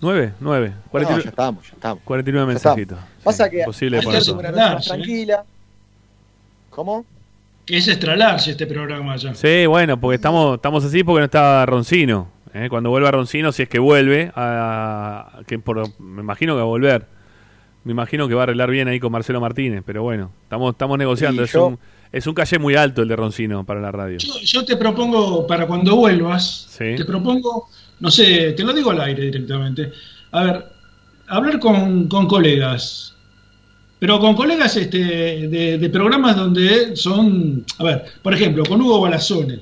9, 0.00 0.32
9. 0.40 0.72
49, 0.90 1.22
ya 1.22 1.30
estamos, 1.30 1.64
ya 1.64 1.74
estamos. 1.74 2.02
49 2.04 2.46
mensajitos. 2.48 2.98
Pasa 3.22 3.48
que 3.48 3.64
una 3.64 4.02
noche 4.02 4.34
más 4.34 4.84
tranquila. 4.84 5.44
¿Cómo? 6.70 7.04
Que 7.64 7.76
es 7.76 7.86
extra 7.86 8.34
este 8.34 8.66
programa 8.66 9.14
ya. 9.14 9.32
Sí, 9.34 9.66
bueno, 9.66 10.00
porque 10.00 10.16
estamos, 10.16 10.56
estamos 10.56 10.84
así 10.84 11.04
porque 11.04 11.20
no 11.20 11.26
estaba 11.26 11.64
Roncino. 11.64 12.26
¿Eh? 12.54 12.68
Cuando 12.68 12.90
vuelva 12.90 13.10
Roncino, 13.10 13.52
si 13.52 13.62
es 13.62 13.68
que 13.68 13.78
vuelve, 13.78 14.32
a, 14.34 15.40
que 15.46 15.58
por, 15.58 15.98
me 16.00 16.22
imagino 16.22 16.54
que 16.54 16.58
va 16.58 16.62
a 16.62 16.66
volver 16.66 17.06
me 17.84 17.92
imagino 17.92 18.28
que 18.28 18.34
va 18.34 18.42
a 18.42 18.44
arreglar 18.44 18.70
bien 18.70 18.88
ahí 18.88 19.00
con 19.00 19.10
Marcelo 19.10 19.40
Martínez, 19.40 19.82
pero 19.84 20.02
bueno, 20.02 20.32
estamos, 20.44 20.72
estamos 20.72 20.98
negociando. 20.98 21.42
es, 21.42 21.54
un, 21.54 21.78
es 22.12 22.26
un 22.26 22.34
calle 22.34 22.58
muy 22.58 22.76
alto 22.76 23.02
el 23.02 23.08
de 23.08 23.16
Roncino 23.16 23.64
para 23.64 23.80
la 23.80 23.90
radio. 23.90 24.18
Yo, 24.18 24.64
te 24.64 24.76
propongo, 24.76 25.46
para 25.46 25.66
cuando 25.66 25.96
vuelvas, 25.96 26.74
te 26.78 27.04
propongo, 27.04 27.68
no 28.00 28.10
sé, 28.10 28.52
te 28.52 28.62
lo 28.62 28.72
digo 28.72 28.90
al 28.90 29.00
aire 29.00 29.24
directamente. 29.24 29.90
A 30.30 30.44
ver, 30.44 30.64
hablar 31.26 31.58
con, 31.58 32.08
colegas, 32.08 33.16
pero 33.98 34.20
con 34.20 34.34
colegas 34.36 34.76
este, 34.76 34.98
de, 35.48 35.90
programas 35.90 36.36
donde 36.36 36.94
son, 36.96 37.64
a 37.78 37.84
ver, 37.84 38.04
por 38.22 38.32
ejemplo, 38.32 38.64
con 38.64 38.80
Hugo 38.80 39.00
Balazone. 39.00 39.58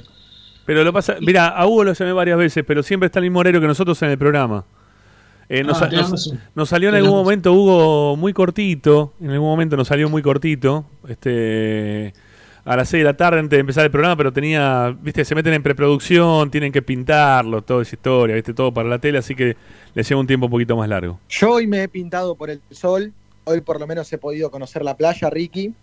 Pero 0.71 0.85
lo 0.85 0.93
pasa, 0.93 1.17
mira, 1.21 1.49
a 1.49 1.67
Hugo 1.67 1.83
lo 1.83 1.93
llamé 1.95 2.13
varias 2.13 2.39
veces, 2.39 2.63
pero 2.65 2.85
siempre 2.85 3.09
está 3.09 3.19
el 3.19 3.25
mismo 3.25 3.41
horario 3.41 3.61
que 3.61 3.67
nosotros 3.67 4.01
en 4.03 4.11
el 4.11 4.19
programa. 4.19 4.65
Eh, 5.49 5.65
nos, 5.65 5.83
ah, 5.83 5.91
nos, 6.55 6.69
salió 6.69 6.91
en 6.91 6.95
algún 6.95 7.11
momento, 7.11 7.53
Hugo, 7.53 8.17
muy 8.17 8.33
cortito. 8.33 9.13
En 9.21 9.31
algún 9.31 9.49
momento 9.49 9.77
nos 9.77 9.89
salió 9.89 10.09
muy 10.09 10.23
cortito. 10.23 10.85
Este 11.09 12.15
a 12.65 12.77
las 12.77 12.89
6 12.89 13.01
de 13.01 13.05
la 13.05 13.17
tarde 13.17 13.41
antes 13.41 13.57
de 13.57 13.61
empezar 13.63 13.85
el 13.85 13.91
programa, 13.91 14.17
pero 14.17 14.33
tenía, 14.33 14.97
viste, 15.01 15.25
se 15.25 15.35
meten 15.35 15.55
en 15.55 15.63
preproducción, 15.65 16.53
tienen 16.53 16.71
que 16.71 16.83
pintarlo, 16.83 17.63
toda 17.63 17.83
esa 17.83 17.97
historia, 17.97 18.37
viste, 18.37 18.55
todo 18.55 18.73
para 18.73 18.89
la 18.89 19.01
tele, 19.01 19.19
así 19.19 19.35
que 19.35 19.57
le 19.93 20.03
lleva 20.05 20.21
un 20.21 20.29
tiempo 20.29 20.47
un 20.47 20.53
poquito 20.53 20.77
más 20.77 20.89
largo. 20.89 21.19
Yo 21.31 21.51
hoy 21.51 21.67
me 21.67 21.83
he 21.83 21.89
pintado 21.89 22.37
por 22.37 22.49
el 22.49 22.61
sol, 22.71 23.13
hoy 23.43 23.61
por 23.61 23.81
lo 23.81 23.89
menos 23.89 24.13
he 24.13 24.19
podido 24.19 24.53
conocer 24.53 24.85
la 24.85 24.97
playa, 24.97 25.31
Ricky, 25.31 25.75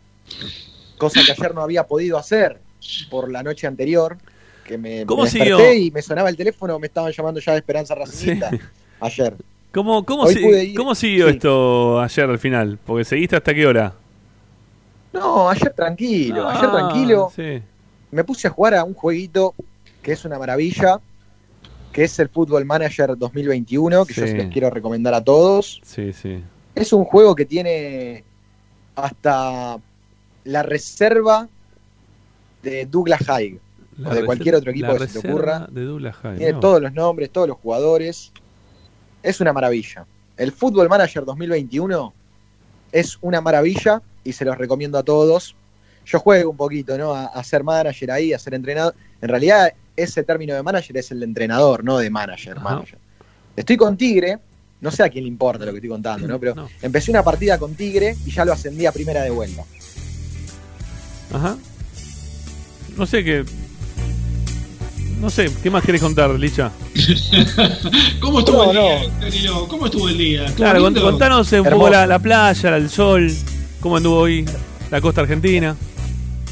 cosa 0.98 1.20
que 1.26 1.34
ayer 1.34 1.54
no 1.54 1.60
había 1.60 1.84
podido 1.84 2.18
hacer 2.18 2.62
por 3.10 3.30
la 3.30 3.44
noche 3.44 3.68
anterior, 3.68 4.18
que 4.68 4.78
me, 4.78 5.06
¿Cómo 5.06 5.24
desperté 5.24 5.78
y 5.78 5.92
me 5.92 6.02
sonaba 6.02 6.30
el 6.30 6.36
teléfono, 6.36 6.78
me 6.78 6.88
estaban 6.88 7.12
llamando 7.12 7.40
ya 7.40 7.54
de 7.54 7.60
Esperanza 7.60 7.96
Racingista 7.96 8.52
ayer. 9.00 9.36
¿Cómo, 9.72 10.06
cómo, 10.06 10.28
¿cómo 10.76 10.96
siguió 10.96 11.28
esto 11.28 12.00
ayer 12.00 12.30
al 12.30 12.40
final? 12.40 12.78
Porque 12.86 13.06
seguiste 13.06 13.36
hasta 13.36 13.54
qué 13.54 13.66
hora. 13.66 13.94
No, 15.14 15.50
ayer 15.50 15.74
tranquilo, 15.74 16.48
ayer 16.48 16.70
ah, 16.70 16.72
tranquilo. 16.72 17.32
Me 18.12 18.24
puse 18.24 18.48
a 18.48 18.52
jugar 18.52 18.76
a 18.76 18.84
un 18.84 18.94
jueguito 18.94 19.56
que 20.02 20.12
es 20.14 20.26
una 20.26 20.38
maravilla, 20.38 21.00
que 21.92 22.04
es 22.04 22.20
el 22.20 22.30
Football 22.30 22.66
Manager 22.66 23.18
2021, 23.18 24.06
que 24.06 24.14
yo 24.14 24.26
les 24.26 24.48
quiero 24.52 24.70
recomendar 24.70 25.14
a 25.14 25.24
todos. 25.24 25.82
Sí, 25.84 26.14
sí. 26.14 26.44
Es 26.76 26.94
un 26.94 27.04
juego 27.06 27.36
que 27.36 27.46
tiene 27.46 28.24
hasta 28.96 29.78
la 30.44 30.64
reserva 30.64 31.48
de 32.64 32.86
Douglas 32.86 33.28
Haig, 33.30 33.60
o 34.04 34.14
de 34.14 34.26
cualquier 34.26 34.56
otro 34.56 34.72
equipo 34.72 34.96
que 34.96 35.08
se 35.08 35.20
te 35.20 35.28
ocurra. 35.28 35.68
De 35.72 35.84
Douglas 35.84 36.16
tiene 36.38 36.54
todos 36.60 36.82
los 36.82 36.94
nombres, 36.94 37.30
todos 37.30 37.48
los 37.48 37.58
jugadores 37.58 38.32
es 39.24 39.42
una 39.42 39.54
maravilla. 39.54 40.06
El 40.38 40.52
Football 40.52 40.90
Manager 40.90 41.26
2021 41.26 42.14
es 42.92 43.18
una 43.22 43.42
maravilla 43.42 44.02
y 44.24 44.34
se 44.34 44.46
los 44.46 44.58
recomiendo 44.58 44.98
a 44.98 45.04
todos. 45.04 45.56
Yo 46.06 46.20
juego 46.20 46.52
un 46.52 46.58
poquito, 46.58 46.98
¿no? 46.98 47.14
A, 47.14 47.44
ser 47.44 47.64
manager 47.64 48.12
ahí, 48.12 48.34
a 48.34 48.40
ser 48.40 48.54
entrenador. 48.54 48.96
En 49.22 49.28
realidad, 49.28 49.74
ese 49.96 50.24
término 50.24 50.56
de 50.56 50.64
manager 50.64 50.96
es 50.98 51.12
el 51.12 51.20
de 51.20 51.26
entrenador, 51.26 51.84
no 51.84 51.98
de 51.98 52.10
manager. 52.10 52.60
manager. 52.62 52.98
Estoy 53.56 53.76
con 53.76 53.98
Tigre, 53.98 54.38
no 54.80 54.92
sé 54.92 55.04
a 55.04 55.10
quién 55.10 55.26
le 55.26 55.28
importa 55.28 55.66
lo 55.66 55.72
que 55.72 55.80
estoy 55.80 55.90
contando, 55.90 56.28
¿no? 56.28 56.40
Pero 56.40 56.70
empecé 56.82 57.12
una 57.12 57.24
partida 57.24 57.58
con 57.58 57.76
Tigre 57.76 58.16
y 58.26 58.32
ya 58.32 58.46
lo 58.46 58.54
ascendí 58.54 58.86
a 58.86 58.94
primera 58.94 59.24
de 59.24 59.32
vuelta. 59.32 59.64
Ajá. 61.34 61.58
No 62.96 63.06
sé 63.06 63.24
qué. 63.24 63.44
No 65.20 65.32
sé, 65.32 65.50
¿qué 65.64 65.72
más 65.72 65.84
querés 65.84 66.02
contar, 66.02 66.30
Licha? 66.32 66.72
¿Cómo 68.22 68.40
estuvo 68.40 68.72
el 68.72 69.32
día, 69.32 69.52
¿Cómo 69.68 69.86
estuvo 69.88 70.10
el 70.10 70.18
día? 70.18 70.46
Claro, 70.56 70.82
contanos 70.82 71.52
un 71.54 71.64
poco 71.64 71.90
la, 71.90 72.20
playa, 72.20 72.78
el 72.78 72.90
sol, 72.90 73.32
cómo 73.80 73.98
anduvo 73.98 74.18
hoy 74.18 74.46
la 74.92 75.02
costa 75.02 75.22
argentina. 75.22 75.76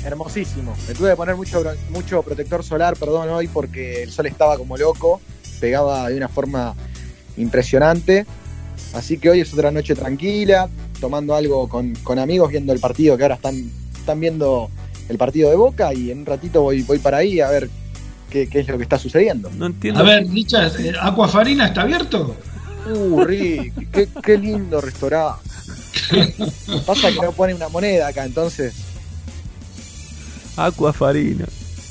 Hermosísimo. 0.04 0.76
Me 0.88 0.96
tuve 0.96 1.12
que 1.12 1.16
poner 1.16 1.36
mucho, 1.36 1.64
mucho 1.92 2.24
protector 2.24 2.64
solar, 2.64 2.96
perdón, 2.98 3.30
hoy 3.30 3.48
porque 3.48 4.04
el 4.04 4.12
sol 4.12 4.26
estaba 4.26 4.58
como 4.58 4.78
loco, 4.78 5.22
pegaba 5.60 6.10
de 6.10 6.18
una 6.18 6.28
forma 6.28 6.74
impresionante. 7.38 8.26
Así 8.94 9.20
que 9.20 9.30
hoy 9.30 9.42
es 9.42 9.54
otra 9.54 9.70
noche 9.70 9.94
tranquila, 9.94 10.70
tomando 11.00 11.36
algo 11.36 11.70
con, 11.70 11.94
con 12.04 12.18
amigos, 12.18 12.50
viendo 12.50 12.74
el 12.74 12.80
partido 12.80 13.16
que 13.16 13.24
ahora 13.24 13.36
están, 13.36 13.70
están 13.96 14.20
viendo 14.20 14.72
el 15.08 15.18
partido 15.20 15.52
de 15.52 15.56
Boca 15.56 15.94
y 15.94 16.10
en 16.10 16.20
un 16.20 16.26
ratito 16.26 16.64
voy, 16.64 16.82
voy 16.82 16.98
para 16.98 17.18
ahí 17.18 17.40
a 17.40 17.50
ver 17.50 17.70
qué, 18.30 18.48
es 18.52 18.68
lo 18.68 18.78
que 18.78 18.84
está 18.84 18.98
sucediendo. 18.98 19.50
No 19.58 19.68
entiendo. 19.68 20.02
A 20.02 20.04
ver, 20.04 20.28
Richard, 20.28 20.80
eh, 20.80 20.94
¿Aquafarina 21.00 21.68
está 21.68 21.82
abierto? 21.82 22.36
Uh, 22.88 23.24
Rick, 23.24 23.90
qué, 24.24 24.38
lindo 24.38 24.80
restaurante. 24.80 25.42
Pasa 26.86 27.12
que 27.12 27.20
no 27.20 27.32
pone 27.32 27.54
una 27.54 27.70
moneda 27.70 28.08
acá, 28.08 28.26
entonces. 28.26 28.76
Aquafarina. 30.56 31.46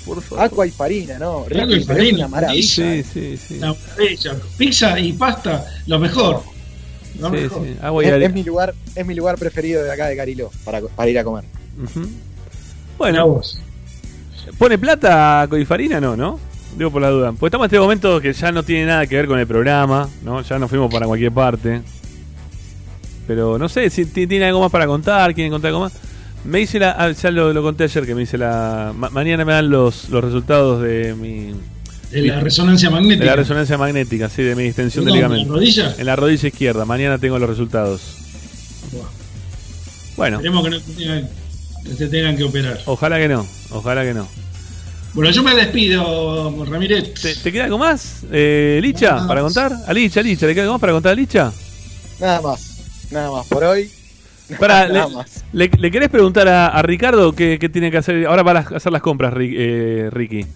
Por 0.04 0.22
favor. 0.22 0.44
Aqua 0.44 0.66
y 0.66 0.70
farina, 0.70 1.18
¿no? 1.18 1.40
Aqua 1.40 1.76
y 1.76 1.84
farina. 1.84 2.18
Una 2.18 2.28
maravilla. 2.28 2.62
Sí, 2.62 3.02
sí, 3.02 3.36
sí. 3.36 3.60
Pizza 4.56 4.98
y 5.00 5.12
pasta, 5.14 5.66
lo 5.86 5.98
mejor. 5.98 6.42
Lo 7.18 7.30
mejor. 7.30 7.66
Es, 7.66 8.32
mi 8.32 8.42
lugar, 8.42 8.74
es 8.94 9.06
mi 9.06 9.14
lugar 9.14 9.38
preferido 9.38 9.82
de 9.82 9.92
acá 9.92 10.06
de 10.06 10.16
Cariló 10.16 10.50
para, 10.64 10.80
para 10.80 11.10
ir 11.10 11.18
a 11.18 11.24
comer. 11.24 11.44
Bueno, 12.98 13.40
¿Pone 14.58 14.78
plata 14.78 15.47
Coifarina? 15.48 16.00
No, 16.00 16.16
¿no? 16.16 16.39
Digo 16.76 16.90
por 16.90 17.02
la 17.02 17.10
duda. 17.10 17.32
Pues 17.32 17.50
estamos 17.50 17.64
en 17.64 17.68
este 17.68 17.78
momento 17.78 18.20
que 18.20 18.32
ya 18.32 18.52
no 18.52 18.62
tiene 18.62 18.86
nada 18.86 19.06
que 19.06 19.16
ver 19.16 19.26
con 19.26 19.39
el 19.39 19.47
programa, 19.47 20.08
¿no? 20.23 20.42
Ya 20.42 20.58
nos 20.58 20.68
fuimos 20.68 20.92
para 20.92 21.06
cualquier 21.06 21.32
parte. 21.32 21.82
Pero 23.26 23.58
no 23.58 23.68
sé 23.68 23.89
si 23.90 24.05
tiene 24.06 24.44
algo 24.44 24.60
más 24.60 24.70
para 24.70 24.86
contar, 24.86 25.34
quieren 25.34 25.52
contar 25.52 25.68
algo 25.68 25.81
más. 25.81 25.92
Me 26.44 26.58
dice 26.58 26.78
la. 26.78 26.94
Ah, 26.98 27.10
ya 27.10 27.31
lo, 27.31 27.62
conté 27.62 27.84
ayer 27.84 28.05
que 28.05 28.14
me 28.14 28.20
dice 28.20 28.36
la. 28.36 28.92
mañana 28.94 29.44
me 29.44 29.52
dan 29.52 29.70
los, 29.70 30.10
los 30.10 30.23
resultados 30.23 30.82
de 30.82 31.14
mi. 31.14 31.55
De 32.10 32.23
la 32.23 32.40
resonancia 32.40 32.90
magnética. 32.90 33.24
De 33.24 33.31
la 33.31 33.36
resonancia 33.36 33.78
magnética, 33.78 34.28
sí, 34.28 34.42
de 34.42 34.55
mi 34.55 34.64
extensión 34.64 35.05
de 35.05 35.12
ligamento. 35.12 35.42
¿En 35.42 35.48
la 35.48 35.55
rodilla? 35.55 35.94
En 35.98 36.06
la 36.06 36.16
rodilla 36.16 36.48
izquierda. 36.48 36.84
Mañana 36.84 37.18
tengo 37.18 37.39
los 37.39 37.48
resultados. 37.48 38.18
Bueno. 40.16 40.36
Esperemos 40.36 40.64
que 40.64 40.70
no 40.70 41.43
te 41.84 42.08
tengan 42.08 42.36
que 42.36 42.44
operar. 42.44 42.80
Ojalá 42.86 43.18
que 43.18 43.28
no, 43.28 43.46
ojalá 43.70 44.02
que 44.02 44.14
no. 44.14 44.28
Bueno, 45.14 45.30
yo 45.30 45.44
me 45.44 45.54
despido, 45.54 46.64
Ramírez. 46.64 47.14
¿Te, 47.42 47.52
queda 47.52 47.64
algo 47.64 47.78
más, 47.78 48.24
eh, 48.32 48.80
Licha, 48.82 49.26
para 49.28 49.42
contar? 49.42 49.72
A 49.86 49.92
Licha, 49.92 50.20
Licha, 50.22 50.46
¿le 50.46 50.54
queda 50.54 50.64
algo 50.64 50.74
más 50.74 50.80
para 50.80 50.92
contar 50.92 51.12
a 51.12 51.14
Licha? 51.14 51.52
Nada 52.20 52.40
más, 52.40 53.08
nada 53.12 53.30
más. 53.30 53.46
Por 53.46 53.62
hoy. 53.62 53.88
Para, 54.58 54.88
nada 54.88 55.08
le, 55.08 55.14
más. 55.14 55.44
Le, 55.52 55.90
querés 55.90 56.08
preguntar 56.08 56.48
a, 56.48 56.82
Ricardo 56.82 57.32
qué, 57.32 57.58
tiene 57.72 57.92
que 57.92 57.98
hacer 57.98 58.26
ahora 58.26 58.42
para 58.42 58.60
hacer 58.60 58.90
las 58.90 59.02
compras, 59.02 59.32
eh, 59.38 60.08
Ricky? 60.10 60.46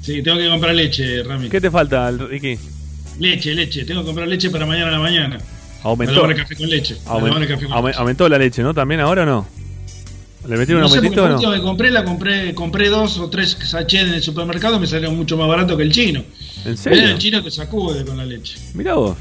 Sí, 0.00 0.22
tengo 0.22 0.38
que 0.38 0.48
comprar 0.48 0.74
leche, 0.74 1.22
Ramírez. 1.22 1.50
¿Qué 1.50 1.60
te 1.60 1.70
falta, 1.70 2.10
Ricky? 2.10 2.58
Leche, 3.18 3.54
leche. 3.54 3.84
Tengo 3.84 4.00
que 4.00 4.06
comprar 4.06 4.28
leche 4.28 4.48
para 4.50 4.64
mañana 4.64 4.88
a 4.88 4.92
la 4.92 4.98
mañana. 4.98 5.38
Aumentó. 5.82 6.26
café 6.34 6.56
con 6.56 6.68
leche. 6.68 6.96
Aumentó 7.06 8.28
la 8.28 8.38
leche, 8.38 8.62
¿no? 8.62 8.72
¿También 8.72 9.00
ahora 9.00 9.24
o 9.24 9.26
no? 9.26 9.63
¿Le 10.46 10.56
metieron 10.56 10.84
un 10.84 10.90
aumentito 10.90 11.24
o 11.24 11.28
no? 11.28 11.52
que 11.52 11.60
compré, 11.60 11.90
la 11.90 12.04
compré, 12.04 12.54
compré 12.54 12.88
dos 12.88 13.18
o 13.18 13.30
tres 13.30 13.56
sachets 13.62 14.08
en 14.08 14.14
el 14.14 14.22
supermercado, 14.22 14.78
me 14.78 14.86
salió 14.86 15.10
mucho 15.10 15.36
más 15.36 15.48
barato 15.48 15.76
que 15.76 15.82
el 15.82 15.92
chino. 15.92 16.22
¿En 16.64 16.76
serio? 16.76 17.02
el 17.04 17.18
chino 17.18 17.42
que 17.42 17.50
sacude 17.50 18.04
con 18.04 18.16
la 18.16 18.24
leche. 18.24 18.58
Mirá 18.74 18.94
vos. 18.94 19.16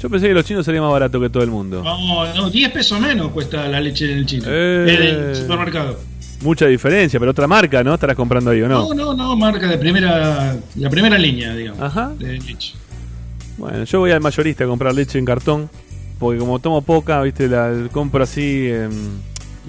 Yo 0.00 0.08
pensé 0.08 0.28
que 0.28 0.34
los 0.34 0.44
chinos 0.44 0.64
sería 0.64 0.80
más 0.80 0.92
barato 0.92 1.20
que 1.20 1.28
todo 1.28 1.42
el 1.42 1.50
mundo. 1.50 1.82
No, 1.82 2.32
no, 2.32 2.50
10 2.50 2.70
pesos 2.70 3.00
menos 3.00 3.32
cuesta 3.32 3.66
la 3.66 3.80
leche 3.80 4.10
en 4.12 4.18
el 4.18 4.26
chino. 4.26 4.46
En 4.46 4.88
el 4.88 5.34
supermercado. 5.34 5.98
Mucha 6.40 6.66
diferencia, 6.66 7.18
pero 7.18 7.32
otra 7.32 7.48
marca, 7.48 7.82
¿no? 7.82 7.94
Estarás 7.94 8.14
comprando 8.14 8.50
ahí, 8.52 8.62
¿o 8.62 8.68
no? 8.68 8.94
No, 8.94 8.94
no, 8.94 9.14
no, 9.14 9.36
marca 9.36 9.66
de 9.66 9.76
primera, 9.76 10.56
la 10.76 10.90
primera 10.90 11.18
línea, 11.18 11.52
digamos. 11.54 11.80
Ajá. 11.82 12.12
De 12.16 12.38
leche. 12.38 12.74
Bueno, 13.56 13.82
yo 13.82 13.98
voy 13.98 14.12
al 14.12 14.20
mayorista 14.20 14.62
a 14.62 14.66
comprar 14.68 14.94
leche 14.94 15.18
en 15.18 15.24
cartón, 15.24 15.68
porque 16.20 16.38
como 16.38 16.60
tomo 16.60 16.80
poca, 16.82 17.20
viste, 17.22 17.48
la 17.48 17.88
compro 17.90 18.22
así. 18.22 18.70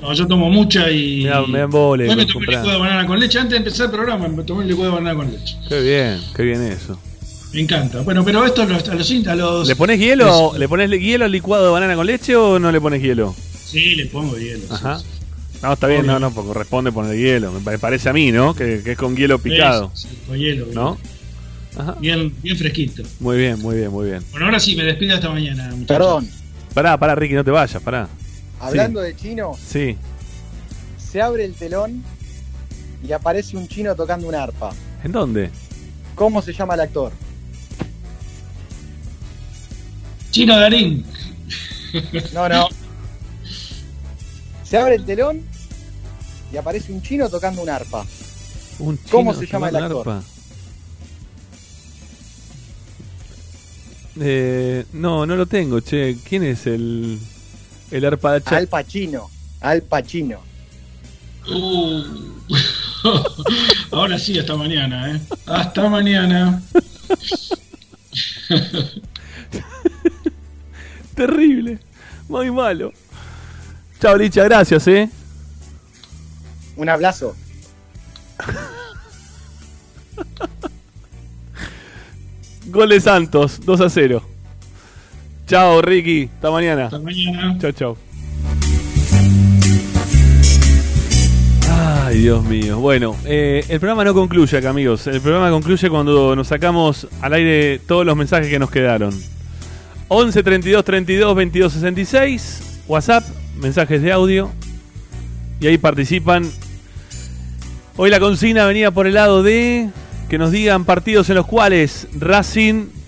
No, 0.01 0.14
yo 0.14 0.27
tomo 0.27 0.50
mucha 0.50 0.90
y. 0.90 1.24
Me, 1.24 1.48
me 1.48 1.59
embole. 1.61 2.16
me 2.16 2.26
tomé 2.26 2.45
el 2.45 2.51
licuado 2.51 2.72
de 2.72 2.77
banana 2.77 3.08
con 3.08 3.19
leche. 3.19 3.40
Antes 3.40 3.51
de 3.51 3.58
empezar 3.58 3.85
el 3.88 3.92
programa, 3.92 4.27
me 4.27 4.43
tomé 4.43 4.64
el 4.64 4.69
licuado 4.69 4.92
de 4.92 4.98
banana 4.98 5.16
con 5.16 5.32
leche. 5.32 5.58
Qué 5.68 5.82
bien, 5.82 6.22
qué 6.35 6.43
bien 6.43 6.61
eso. 6.64 7.00
Me 7.53 7.61
encanta. 7.61 8.01
Bueno, 8.01 8.24
pero 8.24 8.45
esto 8.45 8.61
a 8.61 8.66
los, 8.66 8.88
a 8.88 8.95
los, 8.95 9.11
a 9.27 9.35
los 9.35 9.68
¿Le 9.68 9.76
pones 9.76 10.00
hielo? 10.00 10.53
¿Le 10.58 10.69
pones 10.69 10.90
hielo 10.92 11.26
al 11.26 11.32
licuado 11.32 11.66
de 11.66 11.72
banana 11.72 11.95
con 11.95 12.06
leche 12.06 12.35
o 12.35 12.59
no 12.59 12.72
le 12.72 12.80
pones 12.80 13.01
hielo? 13.01 13.35
Sí, 13.66 13.95
le 13.95 14.06
pongo 14.06 14.38
hielo. 14.38 14.64
Ajá. 14.69 15.01
No, 15.61 15.74
está 15.74 15.88
bien, 15.88 16.06
no, 16.06 16.19
no, 16.19 16.32
porque 16.32 16.50
corresponde 16.50 16.92
poner 16.92 17.18
hielo. 17.18 17.51
Me 17.51 17.77
parece 17.77 18.08
a 18.09 18.14
mí, 18.14 18.32
¿no? 18.32 18.53
Que, 18.53 18.82
que 18.84 18.92
es 18.93 18.98
con 18.98 19.16
hielo 19.16 19.40
picado. 19.40 19.92
Sí, 19.93 20.08
con 20.27 20.38
hielo. 20.38 20.68
¿No? 20.74 20.98
Ajá. 21.77 21.95
Bien, 22.00 22.34
bien 22.42 22.58
fresquito. 22.58 23.03
Muy 23.19 23.38
bien, 23.38 23.59
muy 23.59 23.77
bien, 23.77 23.92
muy 23.92 24.09
bien. 24.09 24.24
Bueno, 24.32 24.45
ahora 24.45 24.59
sí, 24.59 24.76
me 24.76 24.84
despido 24.84 25.16
hasta 25.16 25.30
mañana. 25.30 25.66
Muchachos. 25.72 25.88
Perdón. 25.88 26.30
Pará, 26.74 26.98
pará, 26.98 27.16
Ricky, 27.16 27.34
no 27.34 27.43
te 27.43 27.51
vayas, 27.51 27.82
pará. 27.82 28.08
Hablando 28.60 29.02
de 29.02 29.16
chino, 29.16 29.56
Sí. 29.58 29.98
se 30.98 31.22
abre 31.22 31.46
el 31.46 31.54
telón 31.54 32.04
y 33.04 33.12
aparece 33.14 33.56
un 33.58 33.68
chino 33.68 33.96
tocando 33.96 34.28
un 34.28 34.36
arpa. 34.36 34.72
¿En 35.04 35.12
dónde? 35.12 35.50
¿Cómo 36.16 36.42
se 36.42 36.52
llama 36.54 36.74
el 36.74 36.82
actor? 36.82 37.12
Chino 40.32 40.58
Darín. 40.60 41.06
No, 42.34 42.48
no. 42.50 42.68
Se 44.64 44.78
abre 44.78 44.96
el 44.96 45.06
telón 45.06 45.42
y 46.54 46.58
aparece 46.58 46.92
un 46.92 47.02
chino 47.02 47.30
tocando 47.30 47.62
un 47.64 47.70
arpa. 47.70 48.06
Un 48.80 48.98
chino 48.98 49.10
¿Cómo 49.10 49.34
se 49.34 49.48
llama 49.48 49.70
el 49.70 49.76
actor? 49.78 50.10
arpa. 50.10 50.24
Eh, 54.22 54.86
no, 54.94 55.26
no 55.26 55.36
lo 55.36 55.46
tengo, 55.46 55.80
che. 55.80 56.18
¿Quién 56.28 56.44
es 56.44 56.68
el, 56.68 57.20
el 57.92 58.06
arpa 58.06 58.40
de 58.40 58.56
Al 58.56 58.68
Pacino. 58.68 59.30
Al 59.61 59.82
Pacino. 59.82 60.40
Uh. 61.50 62.03
Ahora 63.92 64.19
sí, 64.19 64.38
hasta 64.38 64.56
mañana, 64.56 65.11
¿eh? 65.16 65.22
Hasta 65.45 65.90
mañana. 65.90 66.61
Terrible. 71.16 71.80
Muy 72.27 72.51
malo. 72.51 72.92
Chao, 74.00 74.18
Licha, 74.18 74.43
gracias, 74.43 74.88
eh. 74.88 75.09
Un 76.76 76.90
abrazo. 76.90 77.35
Gol 82.68 82.90
de 82.90 83.01
Santos, 83.01 83.59
2 83.66 83.82
a 83.82 83.90
0. 83.90 84.39
Chao, 85.50 85.82
Ricky. 85.82 86.30
Hasta 86.36 86.52
mañana. 86.52 86.86
Hasta 86.86 87.00
mañana. 87.00 87.58
Chao, 87.58 87.72
chao. 87.72 87.98
Ay, 91.68 92.19
Dios 92.19 92.45
mío. 92.45 92.78
Bueno, 92.78 93.16
eh, 93.26 93.66
el 93.68 93.80
programa 93.80 94.03
no 94.03 94.14
concluye 94.14 94.56
acá, 94.56 94.69
amigos. 94.69 95.08
El 95.08 95.19
programa 95.22 95.50
concluye 95.50 95.90
cuando 95.90 96.36
nos 96.36 96.50
sacamos 96.50 97.08
al 97.19 97.34
aire 97.34 97.80
todos 97.80 98.06
los 98.06 98.16
mensajes 98.16 98.48
que 98.48 98.60
nos 98.60 98.69
quedaron. 98.69 99.11
11 100.10 100.44
32 100.44 100.86
32 100.86 101.36
22 101.36 101.74
66. 101.74 102.84
WhatsApp, 102.88 103.24
mensajes 103.58 104.03
de 104.03 104.11
audio. 104.11 104.52
Y 105.60 105.66
ahí 105.66 105.80
participan. 105.80 106.48
Hoy 107.98 108.11
la 108.11 108.19
consigna 108.19 108.68
venía 108.68 108.92
por 108.92 109.08
el 109.08 109.16
lado 109.16 109.42
de 109.42 109.90
que 110.30 110.38
nos 110.38 110.52
digan 110.52 110.86
partidos 110.86 111.28
en 111.32 111.38
los 111.38 111.48
cuales 111.48 112.08
Racing 112.14 112.99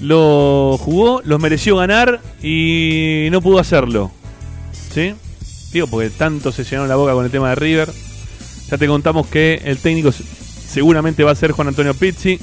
lo 0.00 0.76
jugó, 0.78 1.22
los 1.24 1.40
mereció 1.40 1.76
ganar 1.76 2.20
y 2.42 3.28
no 3.30 3.40
pudo 3.40 3.58
hacerlo. 3.58 4.10
¿Sí? 4.92 5.14
Digo, 5.72 5.86
porque 5.86 6.10
tanto 6.10 6.52
se 6.52 6.64
llenó 6.64 6.86
la 6.86 6.96
boca 6.96 7.12
con 7.12 7.24
el 7.24 7.30
tema 7.30 7.50
de 7.50 7.54
River. 7.56 7.90
Ya 8.70 8.78
te 8.78 8.86
contamos 8.86 9.26
que 9.26 9.60
el 9.64 9.78
técnico 9.78 10.10
seguramente 10.12 11.24
va 11.24 11.32
a 11.32 11.34
ser 11.34 11.52
Juan 11.52 11.68
Antonio 11.68 11.94
Pizzi. 11.94 12.38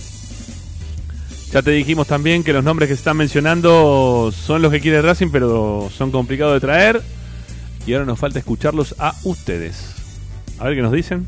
Ya 1.51 1.61
te 1.61 1.71
dijimos 1.71 2.07
también 2.07 2.43
que 2.43 2.51
los 2.51 2.63
nombres 2.63 2.89
que 2.89 2.95
se 2.95 2.99
están 2.99 3.17
mencionando 3.17 4.33
son 4.35 4.61
los 4.61 4.71
que 4.71 4.81
quiere 4.81 5.01
Racing, 5.01 5.29
pero 5.31 5.89
son 5.95 6.11
complicados 6.11 6.55
de 6.55 6.59
traer. 6.59 7.01
Y 7.87 7.93
ahora 7.93 8.05
nos 8.05 8.19
falta 8.19 8.39
escucharlos 8.39 8.95
a 8.99 9.15
ustedes. 9.23 9.93
A 10.59 10.65
ver 10.65 10.75
qué 10.75 10.81
nos 10.81 10.91
dicen. 10.91 11.27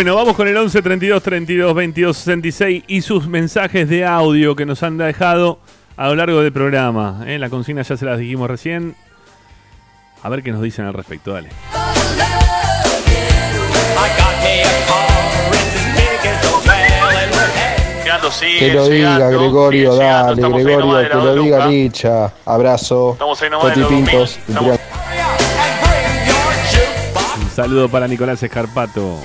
Bueno, 0.00 0.14
vamos 0.14 0.34
con 0.34 0.48
el 0.48 0.56
11 0.56 0.80
32 0.80 1.22
32 1.22 1.74
22 1.74 2.16
66 2.16 2.84
y 2.86 3.02
sus 3.02 3.28
mensajes 3.28 3.86
de 3.86 4.06
audio 4.06 4.56
que 4.56 4.64
nos 4.64 4.82
han 4.82 4.96
dejado 4.96 5.58
a 5.94 6.08
lo 6.08 6.14
largo 6.14 6.40
del 6.40 6.54
programa. 6.54 7.22
¿eh? 7.26 7.38
La 7.38 7.50
consigna 7.50 7.82
ya 7.82 7.98
se 7.98 8.06
las 8.06 8.18
dijimos 8.18 8.48
recién. 8.48 8.96
A 10.22 10.30
ver 10.30 10.42
qué 10.42 10.52
nos 10.52 10.62
dicen 10.62 10.86
al 10.86 10.94
respecto, 10.94 11.34
dale. 11.34 11.50
Que 18.58 18.72
lo 18.72 18.88
diga 18.88 19.18
Gregorio, 19.18 19.96
dale, 19.96 20.48
Gregorio, 20.48 21.10
que 21.10 21.14
lo 21.14 21.34
diga 21.34 21.66
Licha. 21.66 22.32
Abrazo. 22.46 23.12
Estamos 23.12 23.42
ahí 23.42 23.50
nomás 23.50 23.74
Toti 23.74 23.94
Pintos. 23.94 24.38
Un 27.38 27.50
saludo 27.54 27.90
para 27.90 28.08
Nicolás 28.08 28.42
Escarpato. 28.42 29.18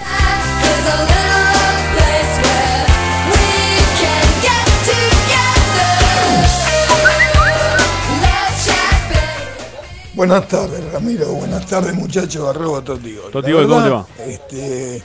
Buenas 10.15 10.47
tardes, 10.47 10.93
Ramiro. 10.93 11.27
Buenas 11.33 11.65
tardes, 11.67 11.93
muchachos. 11.93 12.47
Arroba. 12.47 12.81
Totigol, 12.81 13.25
La 13.25 13.31
¿cómo 13.31 13.41
te 13.43 13.89
verdad, 13.89 14.05
Este, 14.25 15.03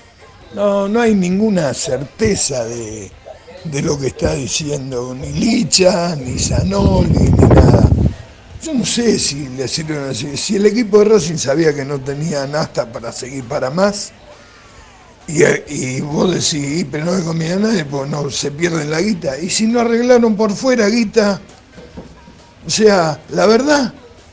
no, 0.54 0.88
no 0.88 1.00
hay 1.00 1.14
ninguna 1.16 1.74
certeza 1.74 2.64
de, 2.64 3.10
de 3.64 3.82
lo 3.82 3.98
que 3.98 4.06
está 4.06 4.34
diciendo 4.34 5.12
ni 5.14 5.32
Licha, 5.32 6.14
ni 6.14 6.38
Zanoli, 6.38 7.08
ni 7.08 7.48
nada. 7.48 7.88
Yo 8.62 8.72
no 8.72 8.86
sé 8.86 9.18
si 9.18 9.48
le 9.48 9.66
sirven 9.66 10.10
así. 10.10 10.36
Si 10.36 10.56
el 10.56 10.66
equipo 10.66 11.00
de 11.00 11.06
Racing 11.06 11.36
sabía 11.38 11.74
que 11.74 11.84
no 11.84 11.98
tenía 12.00 12.46
nasta 12.46 12.90
para 12.92 13.10
seguir 13.10 13.44
para 13.44 13.68
más, 13.68 14.12
y, 15.34 15.74
y 15.74 16.00
vos 16.00 16.30
decís, 16.30 16.80
"Y, 16.80 16.84
pero 16.84 17.04
no 17.06 17.12
me 17.12 17.22
conviene 17.22 17.54
a 17.54 17.58
nadie, 17.58 17.84
pues 17.84 18.08
no 18.10 18.30
se 18.30 18.50
pierden 18.50 18.90
la 18.90 19.00
guita. 19.00 19.38
Y 19.38 19.50
si 19.50 19.66
no 19.66 19.80
arreglaron 19.80 20.36
por 20.36 20.52
fuera 20.52 20.88
guita, 20.88 21.40
o 22.66 22.70
sea, 22.70 23.20
la 23.30 23.46
verdad, 23.46 23.92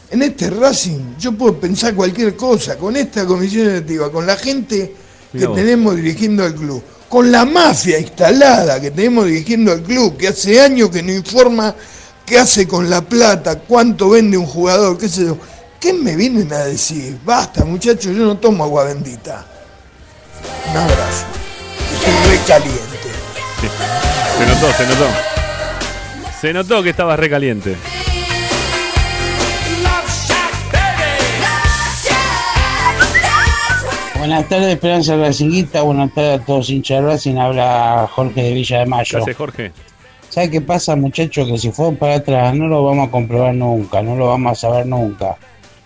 en 0.09 0.22
este 0.22 0.50
Racing 0.50 1.16
yo 1.19 1.32
puedo 1.34 1.59
pensar 1.59 1.95
cualquier 1.95 2.35
cosa, 2.35 2.77
con 2.77 2.95
esta 2.95 3.26
comisión 3.26 3.67
directiva, 3.67 4.11
con 4.11 4.26
la 4.26 4.35
gente 4.38 4.93
que 5.32 5.48
tenemos 5.48 5.95
dirigiendo 5.95 6.43
al 6.43 6.56
club, 6.56 6.82
con 7.09 7.32
la 7.32 7.45
mafia 7.45 8.00
instalada 8.00 8.80
que 8.80 8.92
tenemos 8.92 9.26
dirigiendo 9.26 9.72
al 9.72 9.84
club, 9.84 10.17
que 10.17 10.30
hace 10.30 10.61
años 10.61 10.90
que 10.90 11.03
no 11.03 11.11
informa 11.11 11.76
qué 12.26 12.38
hace 12.40 12.67
con 12.67 12.90
la 12.90 13.01
plata, 13.01 13.59
cuánto 13.59 14.09
vende 14.09 14.38
un 14.38 14.45
jugador, 14.45 14.98
qué 14.98 15.08
sé 15.09 15.26
yo. 15.26 15.38
¿Qué 15.80 15.93
me 15.93 16.16
vienen 16.16 16.51
a 16.51 16.66
decir? 16.66 17.17
Basta, 17.24 17.64
muchachos, 17.64 18.16
yo 18.16 18.26
no 18.26 18.38
tomo 18.38 18.64
agua 18.64 18.85
bendita. 18.85 19.45
Un 20.69 20.77
abrazo. 20.77 21.25
Estoy 21.93 22.32
re 22.32 22.40
caliente. 22.48 23.09
Se 24.38 24.45
notó, 24.45 24.74
se 24.74 24.88
notó. 24.88 25.07
Se 26.40 26.53
notó 26.53 26.83
que 26.83 26.90
estabas 26.91 27.19
recaliente. 27.19 27.75
Buenas 34.17 34.49
tardes, 34.49 34.74
Esperanza 34.74 35.16
Racinguita. 35.16 35.83
Buenas 35.83 36.14
tardes 36.14 36.41
a 36.41 36.45
todos 36.45 36.69
hinchas 36.69 37.03
Racing. 37.03 37.38
Habla 37.38 38.09
Jorge 38.11 38.43
de 38.43 38.53
Villa 38.53 38.80
de 38.80 38.85
Mayo. 38.85 39.17
Gracias, 39.17 39.38
Jorge. 39.38 39.72
¿Sabe 40.30 40.51
qué 40.51 40.61
pasa, 40.61 40.95
muchachos? 40.95 41.48
Que 41.48 41.57
si 41.57 41.72
fueron 41.72 41.95
para 41.95 42.16
atrás 42.16 42.53
no 42.53 42.67
lo 42.67 42.83
vamos 42.83 43.07
a 43.07 43.11
comprobar 43.11 43.56
nunca, 43.56 44.01
no 44.01 44.16
lo 44.16 44.27
vamos 44.27 44.51
a 44.51 44.56
saber 44.56 44.85
nunca. 44.85 45.38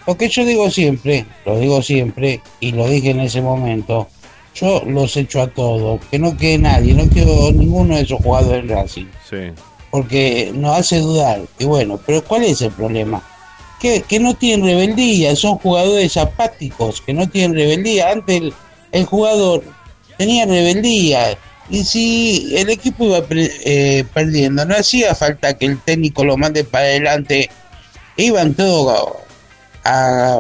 Lo 0.08 0.18
que 0.18 0.28
yo 0.28 0.44
digo 0.44 0.70
siempre, 0.72 1.26
lo 1.46 1.60
digo 1.60 1.82
siempre, 1.82 2.42
y 2.60 2.72
lo 2.72 2.88
dije 2.88 3.12
en 3.12 3.20
ese 3.20 3.42
momento, 3.42 4.08
yo 4.54 4.84
los 4.86 5.16
echo 5.18 5.42
a 5.42 5.48
todos, 5.48 6.02
que 6.10 6.20
no 6.20 6.38
quede 6.38 6.58
nadie, 6.58 6.94
no 6.94 7.08
quiero 7.08 7.52
ninguno 7.52 7.96
de 7.96 8.02
esos 8.02 8.22
jugadores 8.22 8.68
del 8.68 8.76
Racing. 8.76 9.08
Sí. 9.30 9.52
Porque 9.90 10.52
nos 10.54 10.78
hace 10.78 11.00
dudar. 11.00 11.42
Y 11.60 11.66
bueno, 11.66 12.00
pero 12.06 12.24
¿cuál 12.24 12.44
es 12.44 12.62
el 12.62 12.72
problema? 12.72 13.22
Que, 13.80 14.02
que 14.02 14.20
no 14.20 14.36
tienen 14.36 14.66
rebeldía, 14.66 15.36
son 15.36 15.58
jugadores 15.58 16.16
apáticos, 16.18 17.02
que 17.02 17.14
no 17.14 17.28
tienen 17.28 17.56
rebeldía. 17.56 18.12
Antes 18.12 18.42
el, 18.42 18.54
el 18.92 19.06
jugador 19.06 19.64
tenía 20.18 20.46
rebeldía. 20.46 21.38
Y 21.70 21.84
si 21.84 22.54
el 22.56 22.70
equipo 22.70 23.06
iba 23.06 23.24
eh, 23.30 24.04
perdiendo, 24.14 24.66
no 24.66 24.76
hacía 24.76 25.16
falta 25.16 25.58
que 25.58 25.66
el 25.66 25.80
técnico 25.80 26.24
lo 26.24 26.38
mande 26.38 26.64
para 26.64 26.86
adelante. 26.86 27.50
Iban 28.18 28.54
todos 28.54 29.14
a, 29.84 30.38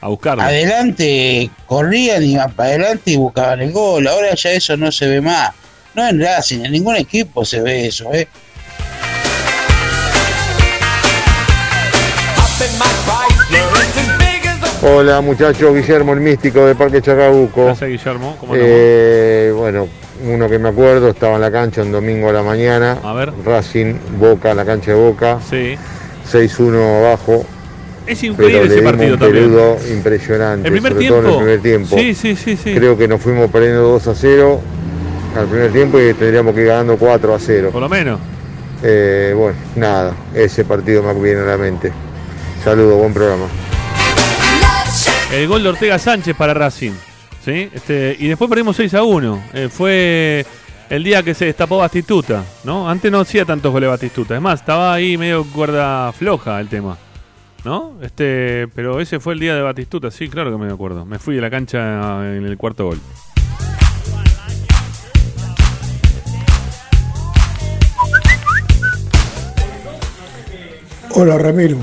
a 0.00 0.08
buscarlo. 0.08 0.42
Adelante, 0.42 1.50
corrían, 1.66 2.22
iban 2.22 2.52
para 2.52 2.70
adelante 2.70 3.12
y 3.12 3.16
buscaban 3.16 3.60
el 3.60 3.72
gol. 3.72 4.06
Ahora 4.06 4.34
ya 4.34 4.52
eso 4.52 4.76
no 4.76 4.90
se 4.92 5.06
ve 5.06 5.20
más. 5.20 5.50
No 5.94 6.08
en 6.08 6.20
Racing, 6.20 6.64
en 6.64 6.72
ningún 6.72 6.96
equipo 6.96 7.44
se 7.44 7.60
ve 7.60 7.86
eso, 7.86 8.12
¿eh? 8.12 8.28
Hola 14.82 15.20
muchachos, 15.22 15.74
Guillermo 15.74 16.12
el 16.12 16.20
Místico 16.20 16.66
de 16.66 16.74
Parque 16.74 17.00
Chacabuco. 17.00 17.66
Gracias, 17.66 17.88
Guillermo. 17.88 18.36
¿Cómo? 18.38 18.52
Eh, 18.54 19.52
bueno, 19.56 19.88
uno 20.24 20.48
que 20.48 20.58
me 20.58 20.68
acuerdo, 20.68 21.08
estaba 21.08 21.36
en 21.36 21.40
la 21.40 21.50
cancha 21.50 21.82
un 21.82 21.92
domingo 21.92 22.28
a 22.28 22.32
la 22.32 22.42
mañana. 22.42 22.98
A 23.02 23.12
ver. 23.14 23.32
Racing, 23.44 23.94
Boca, 24.18 24.52
la 24.54 24.64
cancha 24.64 24.90
de 24.92 24.98
Boca. 24.98 25.38
Sí. 25.48 25.76
6-1 26.30 26.98
abajo. 26.98 27.46
Es 28.06 28.20
Pero 28.20 28.32
increíble 28.32 28.68
le 28.68 28.74
ese 28.74 28.82
partido 28.82 29.14
un 29.14 29.18
también. 29.18 29.96
impresionante. 29.96 30.68
¿El 30.68 30.72
primer 30.72 30.92
sobre 30.92 31.08
todo 31.08 31.18
en 31.18 31.24
el 31.24 31.30
tiempo? 31.30 31.38
primer 31.38 31.60
tiempo. 31.60 31.98
Sí, 31.98 32.14
sí, 32.14 32.36
sí, 32.36 32.56
sí. 32.62 32.74
Creo 32.74 32.98
que 32.98 33.08
nos 33.08 33.20
fuimos 33.20 33.50
perdiendo 33.50 33.82
2 33.82 34.08
a 34.08 34.14
0 34.14 34.60
al 35.38 35.46
primer 35.46 35.72
tiempo 35.72 35.98
y 36.00 36.12
tendríamos 36.14 36.54
que 36.54 36.60
ir 36.62 36.66
ganando 36.66 36.96
4 36.96 37.34
a 37.34 37.38
0. 37.38 37.70
Por 37.72 37.80
lo 37.80 37.88
menos. 37.88 38.20
Eh, 38.82 39.32
bueno, 39.36 39.56
nada, 39.76 40.14
ese 40.34 40.64
partido 40.64 41.02
me 41.02 41.14
viene 41.14 41.40
a 41.40 41.44
la 41.44 41.56
mente. 41.56 41.90
Saludos, 42.62 42.98
buen 42.98 43.14
programa. 43.14 43.46
El 45.32 45.48
gol 45.48 45.62
de 45.62 45.68
Ortega 45.70 45.98
Sánchez 45.98 46.36
para 46.36 46.54
Racing. 46.54 46.92
¿sí? 47.44 47.70
Este, 47.72 48.16
y 48.18 48.28
después 48.28 48.48
perdimos 48.48 48.76
6 48.76 48.94
a 48.94 49.02
1. 49.02 49.44
Eh, 49.54 49.68
fue 49.70 50.44
el 50.90 51.02
día 51.02 51.22
que 51.22 51.34
se 51.34 51.46
destapó 51.46 51.78
Batistuta. 51.78 52.44
¿no? 52.64 52.88
Antes 52.88 53.10
no 53.10 53.20
hacía 53.20 53.44
tantos 53.44 53.72
goles 53.72 53.88
Batistuta. 53.88 54.34
Es 54.34 54.40
más, 54.40 54.60
estaba 54.60 54.92
ahí 54.94 55.16
medio 55.16 55.44
cuerda 55.44 56.12
floja 56.12 56.60
el 56.60 56.68
tema. 56.68 56.96
¿No? 57.64 57.94
Este, 58.02 58.68
pero 58.74 59.00
ese 59.00 59.20
fue 59.20 59.32
el 59.34 59.40
día 59.40 59.54
de 59.54 59.62
Batistuta, 59.62 60.10
sí, 60.10 60.28
claro 60.28 60.50
que 60.50 60.62
me 60.62 60.70
acuerdo. 60.72 61.06
Me 61.06 61.18
fui 61.18 61.34
de 61.34 61.40
la 61.40 61.50
cancha 61.50 62.36
en 62.36 62.44
el 62.44 62.58
cuarto 62.58 62.84
gol. 62.86 63.00
Hola 71.10 71.38
Ramiro. 71.38 71.78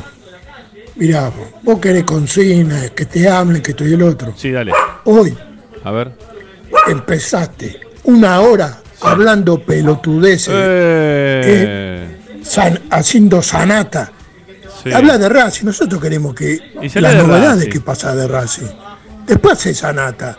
Mirá, 0.95 1.32
vos 1.64 1.80
querés 1.80 2.03
consignas, 2.03 2.92
que 2.92 3.06
te 3.06 3.27
hablen, 3.27 3.61
que 3.61 3.72
esto 3.72 3.85
y 3.88 3.93
el 3.93 4.01
otro. 4.03 4.34
Sí, 4.35 4.51
dale. 4.51 4.74
Hoy 5.06 5.35
A 5.84 5.92
ver. 5.92 6.11
empezaste 6.88 7.80
una 8.03 8.40
hora 8.42 8.77
hablando 9.01 9.60
pelotudeces, 9.64 10.53
Eh, 10.53 11.42
eh, 11.45 12.42
san- 12.43 12.80
haciendo 12.90 13.42
sanata. 13.42 14.11
Sí. 14.84 14.92
Habla 14.92 15.18
de 15.18 15.30
Racing, 15.30 15.66
nosotros 15.66 16.01
queremos 16.01 16.34
que 16.35 16.60
las 16.95 17.16
novedades 17.16 17.68
que 17.69 17.80
pasa 17.82 18.16
de 18.16 18.27
Racing. 18.27 18.68
Después 19.26 19.53
hace 19.53 19.74
sanata. 19.74 20.38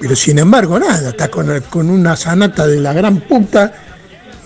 Pero 0.00 0.16
sin 0.16 0.38
embargo, 0.38 0.78
nada, 0.78 1.10
está 1.10 1.28
con, 1.28 1.60
con 1.70 1.88
una 1.90 2.16
sanata 2.16 2.66
de 2.66 2.80
la 2.80 2.92
gran 2.92 3.20
puta 3.20 3.72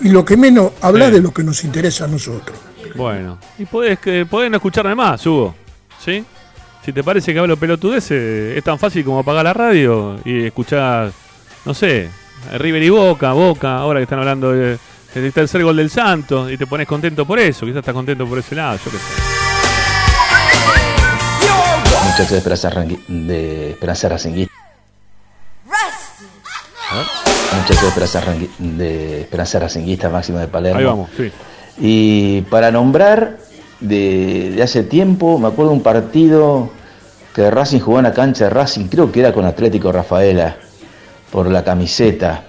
y 0.01 0.09
lo 0.09 0.23
que 0.23 0.37
menos 0.37 0.71
habla 0.81 1.07
Sí. 1.07 1.11
de 1.13 1.21
lo 1.21 1.33
que 1.33 1.43
nos 1.43 1.63
interesa 1.63 2.05
a 2.05 2.07
nosotros. 2.07 2.57
Bueno, 2.95 3.37
y 3.57 3.65
podés, 3.65 3.99
que, 3.99 4.25
podés 4.25 4.49
no 4.49 4.57
escucharme 4.57 4.95
más, 4.95 5.25
Hugo. 5.25 5.55
¿Sí? 6.03 6.23
Si 6.85 6.93
te 6.93 7.03
parece 7.03 7.33
que 7.33 7.39
hablo 7.39 7.57
pelotudeces, 7.57 8.57
es 8.57 8.63
tan 8.63 8.79
fácil 8.79 9.03
como 9.03 9.19
apagar 9.19 9.43
la 9.43 9.53
radio 9.53 10.17
y 10.23 10.45
escuchar, 10.45 11.11
no 11.65 11.73
sé, 11.73 12.09
River 12.57 12.81
y 12.83 12.89
Boca, 12.89 13.33
Boca, 13.33 13.75
ahora 13.77 13.99
que 13.99 14.03
están 14.03 14.19
hablando 14.19 14.53
de- 14.53 14.77
del 15.13 15.33
tercer 15.33 15.63
gol 15.63 15.75
del 15.77 15.89
Santos 15.89 16.51
y 16.51 16.57
te 16.57 16.67
pones 16.67 16.87
contento 16.87 17.25
por 17.25 17.39
eso, 17.39 17.65
quizás 17.65 17.79
estás 17.79 17.93
contento 17.93 18.25
por 18.27 18.37
ese 18.39 18.55
lado, 18.55 18.77
yo 18.83 18.91
qué 18.91 18.97
sé. 18.97 19.03
Muchachos 22.05 22.31
de 22.31 22.37
Esperanza, 22.37 22.69
Rangui- 22.71 23.05
de 23.07 23.71
Esperanza 23.71 24.09
Racinguista. 24.09 24.53
Muchachos 27.55 27.81
de 27.81 27.87
Esperanza, 27.87 28.21
Rangui- 28.21 28.49
de 28.57 29.21
Esperanza 29.21 29.59
Racinguista, 29.59 30.09
máximo 30.09 30.39
de 30.39 30.47
Palermo. 30.47 30.79
Ahí 30.79 30.85
vamos, 30.85 31.09
sí. 31.15 31.31
Y 31.79 32.41
para 32.43 32.71
nombrar 32.71 33.37
de, 33.79 34.51
de 34.55 34.63
hace 34.63 34.83
tiempo, 34.83 35.39
me 35.39 35.47
acuerdo 35.47 35.71
un 35.71 35.81
partido 35.83 36.69
que 37.33 37.49
Racing 37.49 37.79
jugó 37.79 37.99
en 37.99 38.03
la 38.03 38.13
cancha 38.13 38.45
de 38.45 38.49
Racing, 38.49 38.87
creo 38.87 39.11
que 39.11 39.21
era 39.21 39.31
con 39.31 39.45
Atlético 39.45 39.91
Rafaela, 39.91 40.57
por 41.31 41.49
la 41.49 41.63
camiseta, 41.63 42.43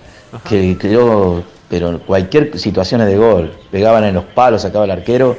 que 0.49 0.77
creo, 0.79 1.45
pero 1.71 2.01
cualquier 2.01 2.59
situación 2.59 3.01
de 3.07 3.17
gol, 3.17 3.53
pegaban 3.71 4.03
en 4.03 4.15
los 4.15 4.25
palos, 4.25 4.63
sacaba 4.63 4.85
el 4.85 4.91
arquero, 4.91 5.37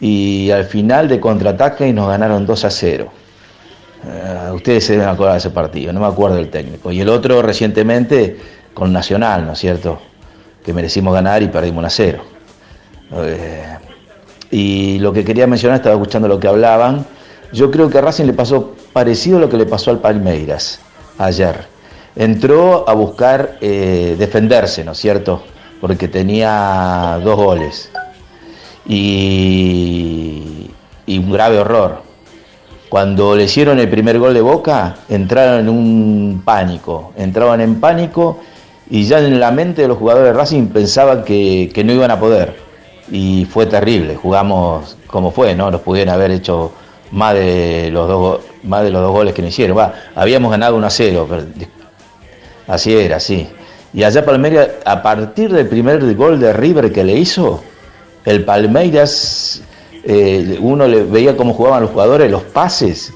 y 0.00 0.50
al 0.50 0.64
final 0.64 1.06
de 1.06 1.20
contraataque 1.20 1.92
nos 1.92 2.08
ganaron 2.08 2.46
2 2.46 2.64
a 2.64 2.70
0. 2.70 3.12
Eh, 4.06 4.50
ustedes 4.54 4.86
se 4.86 4.94
deben 4.94 5.08
acordar 5.08 5.34
de 5.34 5.38
ese 5.38 5.50
partido, 5.50 5.92
no 5.92 6.00
me 6.00 6.06
acuerdo 6.06 6.36
del 6.36 6.48
técnico. 6.48 6.90
Y 6.90 7.02
el 7.02 7.10
otro 7.10 7.42
recientemente 7.42 8.38
con 8.72 8.90
Nacional, 8.90 9.44
¿no 9.44 9.52
es 9.52 9.58
cierto? 9.58 10.00
Que 10.64 10.72
merecimos 10.72 11.12
ganar 11.12 11.42
y 11.42 11.48
perdimos 11.48 11.78
1 11.78 11.86
a 11.86 11.90
0. 11.90 12.22
Eh, 13.12 13.76
y 14.50 14.98
lo 14.98 15.12
que 15.12 15.24
quería 15.24 15.46
mencionar, 15.46 15.76
estaba 15.76 15.94
escuchando 15.94 16.26
lo 16.26 16.40
que 16.40 16.48
hablaban. 16.48 17.04
Yo 17.52 17.70
creo 17.70 17.90
que 17.90 17.98
a 17.98 18.00
Racing 18.00 18.24
le 18.24 18.32
pasó 18.32 18.74
parecido 18.94 19.36
a 19.36 19.40
lo 19.42 19.48
que 19.50 19.58
le 19.58 19.66
pasó 19.66 19.90
al 19.90 19.98
Palmeiras 19.98 20.80
ayer. 21.18 21.66
Entró 22.14 22.88
a 22.88 22.94
buscar 22.94 23.58
eh, 23.60 24.16
defenderse, 24.18 24.82
¿no 24.82 24.92
es 24.92 24.98
cierto? 24.98 25.42
Porque 25.86 26.08
tenía 26.08 27.20
dos 27.22 27.36
goles. 27.36 27.92
Y, 28.88 30.68
un 31.06 31.30
grave 31.30 31.60
horror. 31.60 32.02
Cuando 32.88 33.36
le 33.36 33.44
hicieron 33.44 33.78
el 33.78 33.88
primer 33.88 34.18
gol 34.18 34.34
de 34.34 34.40
Boca, 34.40 34.96
entraron 35.08 35.60
en 35.60 35.68
un 35.68 36.42
pánico. 36.44 37.12
Entraban 37.16 37.60
en 37.60 37.78
pánico 37.78 38.40
y 38.90 39.04
ya 39.04 39.20
en 39.20 39.38
la 39.38 39.52
mente 39.52 39.82
de 39.82 39.86
los 39.86 39.96
jugadores 39.96 40.32
de 40.32 40.36
Racing 40.36 40.66
pensaban 40.70 41.22
que, 41.22 41.70
no 41.84 41.92
iban 41.92 42.10
a 42.10 42.18
poder. 42.18 42.56
Y 43.12 43.44
fue 43.44 43.66
terrible. 43.66 44.16
Jugamos 44.16 44.96
como 45.06 45.30
fue, 45.30 45.54
¿no? 45.54 45.70
Nos 45.70 45.82
pudieron 45.82 46.12
haber 46.12 46.32
hecho 46.32 46.72
más 47.12 47.34
de 47.34 47.90
los 47.92 48.08
dos, 48.08 48.40
más 48.64 48.82
de 48.82 48.90
los 48.90 49.02
dos 49.02 49.12
goles 49.12 49.34
que 49.34 49.42
nos 49.42 49.52
hicieron. 49.52 49.78
Habíamos 50.16 50.50
ganado 50.50 50.74
1 50.74 50.84
a 50.84 50.90
0. 50.90 51.26
pero 51.30 51.46
así 52.66 52.92
era, 52.92 53.18
así. 53.18 53.48
Y 53.94 54.02
allá 54.04 54.24
Palmeiras, 54.24 54.68
a 54.84 55.02
partir 55.02 55.52
del 55.52 55.66
primer 55.68 56.14
gol 56.14 56.38
de 56.38 56.52
River 56.52 56.92
que 56.92 57.02
le 57.04 57.14
hizo, 57.16 57.62
el 58.24 58.44
Palmeiras, 58.44 59.62
eh, 60.04 60.58
uno 60.60 60.86
le 60.86 61.04
veía 61.04 61.36
cómo 61.36 61.54
jugaban 61.54 61.82
los 61.82 61.90
jugadores, 61.90 62.30
los 62.30 62.42
pases, 62.42 63.12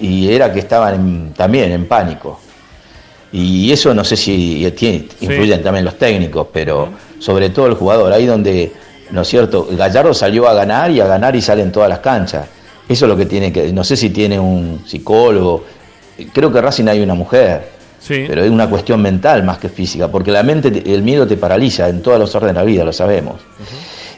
y 0.00 0.30
era 0.32 0.52
que 0.52 0.58
estaban 0.58 0.94
en- 0.94 1.32
también 1.32 1.72
en 1.72 1.86
pánico. 1.86 2.40
Y 3.32 3.72
eso 3.72 3.94
no 3.94 4.04
sé 4.04 4.16
si 4.16 4.70
tiene, 4.76 5.08
influyen 5.20 5.62
también 5.62 5.84
los 5.84 5.96
técnicos, 5.96 6.48
pero 6.52 6.88
sobre 7.18 7.48
todo 7.50 7.66
el 7.66 7.74
jugador, 7.74 8.12
ahí 8.12 8.26
donde, 8.26 8.72
¿no 9.10 9.22
es 9.22 9.28
cierto? 9.28 9.66
Gallardo 9.70 10.12
salió 10.12 10.46
a 10.48 10.52
ganar 10.54 10.90
y 10.90 11.00
a 11.00 11.06
ganar 11.06 11.34
y 11.34 11.40
sale 11.40 11.62
en 11.62 11.72
todas 11.72 11.88
las 11.88 12.00
canchas. 12.00 12.46
Eso 12.88 13.06
es 13.06 13.08
lo 13.08 13.16
que 13.16 13.24
tiene 13.26 13.50
que, 13.52 13.72
no 13.72 13.84
sé 13.84 13.96
si 13.96 14.10
tiene 14.10 14.38
un 14.38 14.82
psicólogo, 14.86 15.64
creo 16.32 16.52
que 16.52 16.60
Racing 16.60 16.88
hay 16.88 17.00
una 17.00 17.14
mujer, 17.14 17.70
pero 18.28 18.42
es 18.44 18.50
una 18.50 18.68
cuestión 18.68 19.00
mental 19.00 19.42
más 19.44 19.58
que 19.58 19.68
física, 19.68 20.08
porque 20.08 20.30
la 20.32 20.42
mente, 20.42 20.70
te- 20.70 20.94
el 20.94 21.02
miedo 21.02 21.26
te 21.26 21.36
paraliza 21.36 21.88
en 21.88 22.02
todos 22.02 22.18
los 22.18 22.34
órdenes 22.34 22.54
de 22.56 22.60
la 22.60 22.64
vida, 22.66 22.84
lo 22.84 22.92
sabemos. 22.92 23.36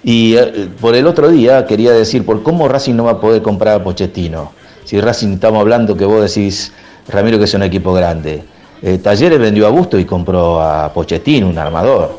Y 0.02 0.36
eh, 0.36 0.68
por 0.80 0.94
el 0.94 1.06
otro 1.06 1.28
día 1.28 1.66
quería 1.66 1.92
decir, 1.92 2.24
¿por 2.24 2.42
cómo 2.42 2.68
Racing 2.68 2.94
no 2.94 3.04
va 3.04 3.12
a 3.12 3.20
poder 3.20 3.42
comprar 3.42 3.80
a 3.80 3.84
Pochettino? 3.84 4.52
Si 4.84 5.00
Racing 5.00 5.34
estamos 5.34 5.60
hablando 5.60 5.96
que 5.96 6.04
vos 6.04 6.22
decís, 6.22 6.72
Ramiro, 7.08 7.38
que 7.38 7.44
es 7.44 7.54
un 7.54 7.62
equipo 7.62 7.92
grande. 7.92 8.42
Eh, 8.82 8.98
Talleres 8.98 9.38
vendió 9.38 9.66
a 9.66 9.70
Busto 9.70 9.98
y 9.98 10.04
compró 10.04 10.60
a 10.60 10.92
Pochettino, 10.92 11.48
un 11.48 11.56
armador. 11.58 12.18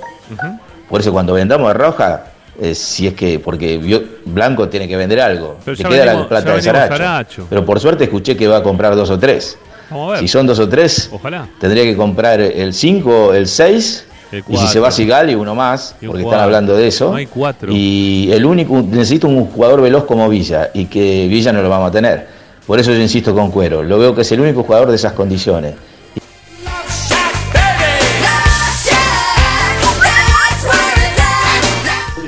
Por 0.90 1.02
eso 1.02 1.12
cuando 1.12 1.34
vendamos 1.34 1.70
a 1.70 1.74
Roja, 1.74 2.26
eh, 2.60 2.74
si 2.74 3.06
es 3.08 3.14
que, 3.14 3.38
porque 3.40 3.78
Blanco 4.26 4.68
tiene 4.70 4.88
que 4.88 4.96
vender 4.98 5.20
algo, 5.22 5.58
Pero 5.64 5.76
ya 5.78 5.90
queda 5.90 6.06
venimos- 6.06 6.22
la 6.24 6.28
plata 6.30 6.46
de. 6.56 6.62
Saracho. 6.62 7.46
Pero 7.50 7.66
por 7.66 7.80
suerte 7.80 8.06
escuché 8.06 8.36
que 8.36 8.48
va 8.48 8.58
a 8.58 8.64
comprar 8.64 8.96
dos 8.96 9.10
o 9.12 9.20
tres. 9.20 9.58
Vamos 9.90 10.10
a 10.10 10.12
ver. 10.14 10.20
Si 10.22 10.28
son 10.28 10.46
dos 10.48 10.60
o 10.60 10.68
tres, 10.70 11.10
Ojalá. 11.12 11.48
tendría 11.60 11.84
que 11.84 11.96
comprar 11.96 12.40
el 12.42 12.74
5, 12.74 13.34
el 13.34 13.48
6, 13.48 14.06
El 14.32 14.44
y 14.50 14.58
si 14.58 14.68
se 14.68 14.80
va 14.80 14.92
Sigali, 14.92 15.36
uno 15.36 15.54
más, 15.56 15.92
porque 15.94 16.08
cuatro. 16.08 16.30
están 16.30 16.40
hablando 16.42 16.76
de 16.76 16.88
eso. 16.88 17.10
No 17.12 17.16
hay 17.18 17.26
cuatro. 17.28 17.72
Y 17.72 18.30
el 18.32 18.46
único, 18.46 18.82
necesito 18.82 19.28
un 19.28 19.46
jugador 19.46 19.82
veloz 19.82 20.06
como 20.06 20.28
Villa, 20.30 20.72
y 20.74 20.86
que 20.86 21.28
Villa 21.28 21.52
no 21.54 21.62
lo 21.62 21.70
vamos 21.70 21.90
a 21.90 21.92
tener. 21.92 22.28
Por 22.66 22.80
eso 22.80 22.92
yo 22.92 23.00
insisto 23.00 23.34
con 23.36 23.52
Cuero. 23.52 23.84
Lo 23.84 24.00
veo 24.00 24.16
que 24.16 24.22
es 24.22 24.32
el 24.32 24.40
único 24.40 24.64
jugador 24.64 24.90
de 24.90 24.96
esas 24.96 25.14
condiciones. 25.14 25.76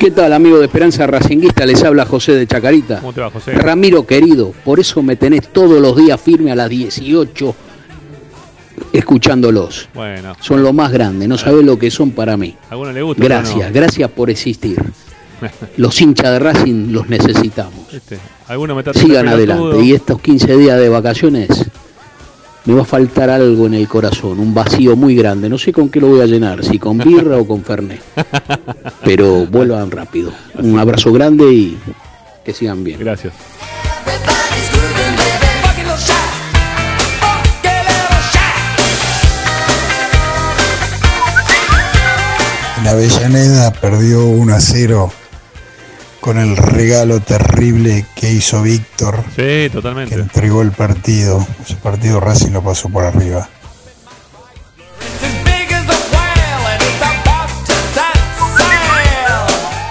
¿Qué 0.08 0.12
tal, 0.12 0.32
amigo 0.32 0.58
de 0.58 0.68
Esperanza 0.68 1.06
Racinguista? 1.06 1.66
Les 1.66 1.84
habla 1.84 2.06
José 2.06 2.32
de 2.32 2.48
Chacarita. 2.48 3.00
¿Cómo 3.02 3.12
te 3.12 3.20
va, 3.20 3.30
José? 3.30 3.52
Ramiro 3.52 4.08
querido, 4.08 4.54
por 4.64 4.80
eso 4.80 5.04
me 5.04 5.18
tenés 5.18 5.50
todos 5.52 5.82
los 5.82 5.98
días 5.98 6.22
firme 6.22 6.50
a 6.50 6.56
las 6.56 6.70
18 6.70 7.54
escuchándolos. 8.94 9.90
Bueno, 9.94 10.34
Son 10.40 10.64
lo 10.64 10.72
más 10.72 10.94
grande, 10.94 11.28
no 11.28 11.38
sabés 11.38 11.66
lo 11.66 11.78
que 11.78 11.92
son 11.92 12.12
para 12.12 12.38
mí. 12.38 12.56
a 12.70 12.72
alguno 12.72 12.94
le 12.94 13.02
gusta. 13.02 13.22
Gracias, 13.22 13.74
gracias 13.74 14.10
por 14.10 14.30
existir. 14.30 14.82
Los 15.76 16.00
hinchas 16.02 16.32
de 16.32 16.40
Racing 16.40 16.94
los 16.94 17.10
necesitamos. 17.10 17.94
Este, 17.94 18.18
Sigan 18.94 19.28
adelante. 19.28 19.84
Y 19.84 19.92
estos 19.92 20.22
15 20.22 20.56
días 20.56 20.80
de 20.80 20.88
vacaciones 20.88 21.50
me 22.68 22.74
va 22.74 22.82
a 22.82 22.86
faltar 22.86 23.30
algo 23.30 23.66
en 23.66 23.76
el 23.76 23.88
corazón, 23.88 24.42
un 24.42 24.54
vacío 24.54 24.98
muy 24.98 25.16
grande. 25.16 25.48
No 25.48 25.58
sé 25.58 25.72
con 25.72 25.88
qué 25.88 26.02
lo 26.02 26.08
voy 26.08 26.20
a 26.20 26.26
llenar, 26.26 26.66
si 26.66 26.78
con 26.78 26.98
birra 26.98 27.38
o 27.38 27.48
con 27.48 27.64
fernet. 27.64 28.02
Pero 29.06 29.46
vuelvan 29.46 29.90
rápido. 29.90 30.34
Un 30.56 30.78
abrazo 30.78 31.14
grande 31.14 31.46
y 31.50 31.78
que 32.44 32.54
sigan 32.54 32.84
bien. 32.84 33.00
Gracias. 33.00 33.34
En 42.80 42.88
Avellaneda 42.88 43.72
perdió 43.72 44.26
1 44.26 44.54
a 44.54 44.60
0 44.60 45.12
con 46.22 46.38
el 46.38 46.58
regalo 46.58 47.20
terrible 47.20 48.06
que 48.16 48.32
hizo 48.32 48.62
Víctor, 48.62 49.24
Sí, 49.30 49.36
que 49.42 49.70
totalmente. 49.72 50.16
entregó 50.16 50.62
el 50.62 50.72
partido. 50.72 51.46
Ese 51.64 51.76
partido 51.76 52.20
Racing 52.20 52.52
lo 52.52 52.62
pasó 52.64 52.90
por 52.90 53.04
arriba. 53.06 53.48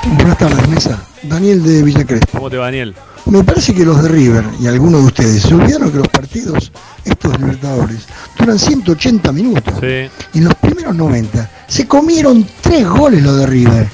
Buenas 0.05 0.39
tardes, 0.39 0.69
Mesa. 0.69 0.99
Daniel 1.23 1.63
de 1.63 1.83
Villa 1.83 2.05
Crespo. 2.05 2.39
¿Cómo 2.39 2.51
te 2.51 2.57
va, 2.57 2.67
Daniel? 2.67 2.95
Me 3.27 3.43
parece 3.43 3.75
que 3.75 3.85
los 3.85 4.01
de 4.03 4.09
River 4.09 4.45
y 4.61 4.69
algunos 4.69 5.01
de 5.01 5.07
ustedes 5.09 5.43
se 5.43 5.55
olvidaron 5.55 5.91
que 5.91 5.99
los 5.99 6.09
partidos, 6.09 6.71
estos 7.05 7.39
Libertadores, 7.41 8.07
duran 8.39 8.59
180 8.59 9.33
minutos. 9.33 9.75
Sí. 9.81 10.09
Y 10.35 10.39
en 10.39 10.45
los 10.45 10.55
primeros 10.55 10.95
90 10.95 11.51
se 11.67 11.89
comieron 11.89 12.47
tres 12.61 12.87
goles 12.89 13.23
los 13.23 13.37
de 13.39 13.47
River. 13.47 13.89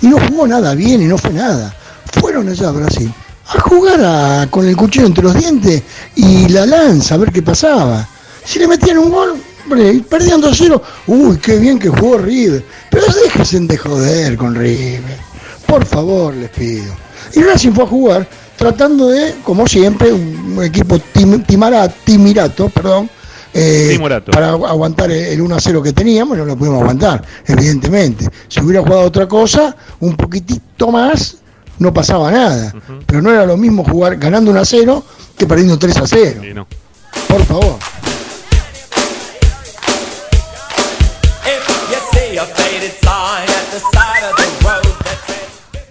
Y 0.00 0.06
no 0.06 0.16
jugó 0.28 0.46
nada 0.46 0.74
bien 0.74 1.02
y 1.02 1.06
no 1.06 1.18
fue 1.18 1.32
nada. 1.32 1.74
Fueron 2.20 2.48
allá 2.48 2.68
a 2.68 2.72
Brasil 2.72 3.12
a 3.46 3.60
jugar 3.60 4.00
a- 4.04 4.46
con 4.50 4.66
el 4.66 4.76
cuchillo 4.76 5.06
entre 5.06 5.24
los 5.24 5.34
dientes 5.34 5.82
y 6.16 6.48
la 6.48 6.66
lanza 6.66 7.14
a 7.14 7.18
ver 7.18 7.32
qué 7.32 7.42
pasaba. 7.42 8.06
Si 8.44 8.58
le 8.58 8.68
metían 8.68 8.98
un 8.98 9.10
gol, 9.10 9.34
hombre, 9.64 10.02
perdían 10.08 10.40
2 10.40 10.56
0, 10.58 10.82
uy, 11.06 11.36
qué 11.38 11.58
bien 11.58 11.78
que 11.78 11.88
jugó 11.88 12.18
River. 12.18 12.64
Pero 12.90 13.06
déjense 13.24 13.60
de 13.60 13.76
joder 13.76 14.36
con 14.36 14.54
River. 14.54 15.16
Por 15.66 15.84
favor, 15.84 16.34
les 16.34 16.50
pido. 16.50 16.94
Y 17.34 17.42
Racing 17.42 17.72
fue 17.72 17.84
a 17.84 17.86
jugar 17.86 18.28
tratando 18.56 19.08
de, 19.08 19.36
como 19.44 19.66
siempre, 19.66 20.12
un, 20.12 20.62
equipo 20.64 20.98
tim- 21.14 21.44
timara- 21.46 21.88
timirato, 21.88 22.68
perdón, 22.70 23.08
eh, 23.54 23.88
para 24.32 24.52
agu- 24.54 24.66
aguantar 24.66 25.10
el 25.10 25.24
el 25.26 25.40
1 25.40 25.54
a 25.56 25.60
0 25.60 25.82
que 25.82 25.92
teníamos, 25.92 26.36
no 26.36 26.44
lo 26.44 26.56
pudimos 26.56 26.80
aguantar, 26.80 27.22
evidentemente. 27.46 28.28
Si 28.48 28.60
hubiera 28.60 28.82
jugado 28.82 29.02
otra 29.02 29.26
cosa, 29.28 29.74
un 30.00 30.16
poquitito 30.16 30.90
más, 30.90 31.36
no 31.78 31.92
pasaba 31.94 32.30
nada. 32.30 32.72
Pero 33.06 33.22
no 33.22 33.30
era 33.30 33.46
lo 33.46 33.56
mismo 33.56 33.84
jugar 33.84 34.16
ganando 34.16 34.50
1 34.50 34.60
a 34.60 34.64
0 34.64 35.04
que 35.36 35.46
perdiendo 35.46 35.78
3 35.78 35.96
a 35.96 36.06
0. 36.06 36.40
Sí, 36.42 36.54
no. 36.54 36.66
Por 37.28 37.42
favor. 37.44 37.78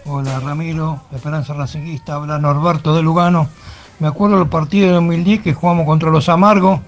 Hola 0.05 0.39
Ramiro, 0.39 1.01
Esperanza 1.13 1.53
Racinguista, 1.53 2.15
habla 2.15 2.39
Norberto 2.39 2.95
de 2.95 3.01
Lugano. 3.01 3.49
Me 3.99 4.07
acuerdo 4.07 4.37
del 4.39 4.47
partido 4.47 4.87
de 4.87 4.93
2010 4.93 5.41
que 5.41 5.53
jugamos 5.53 5.85
contra 5.85 6.09
los 6.09 6.29
Amargos, 6.29 6.79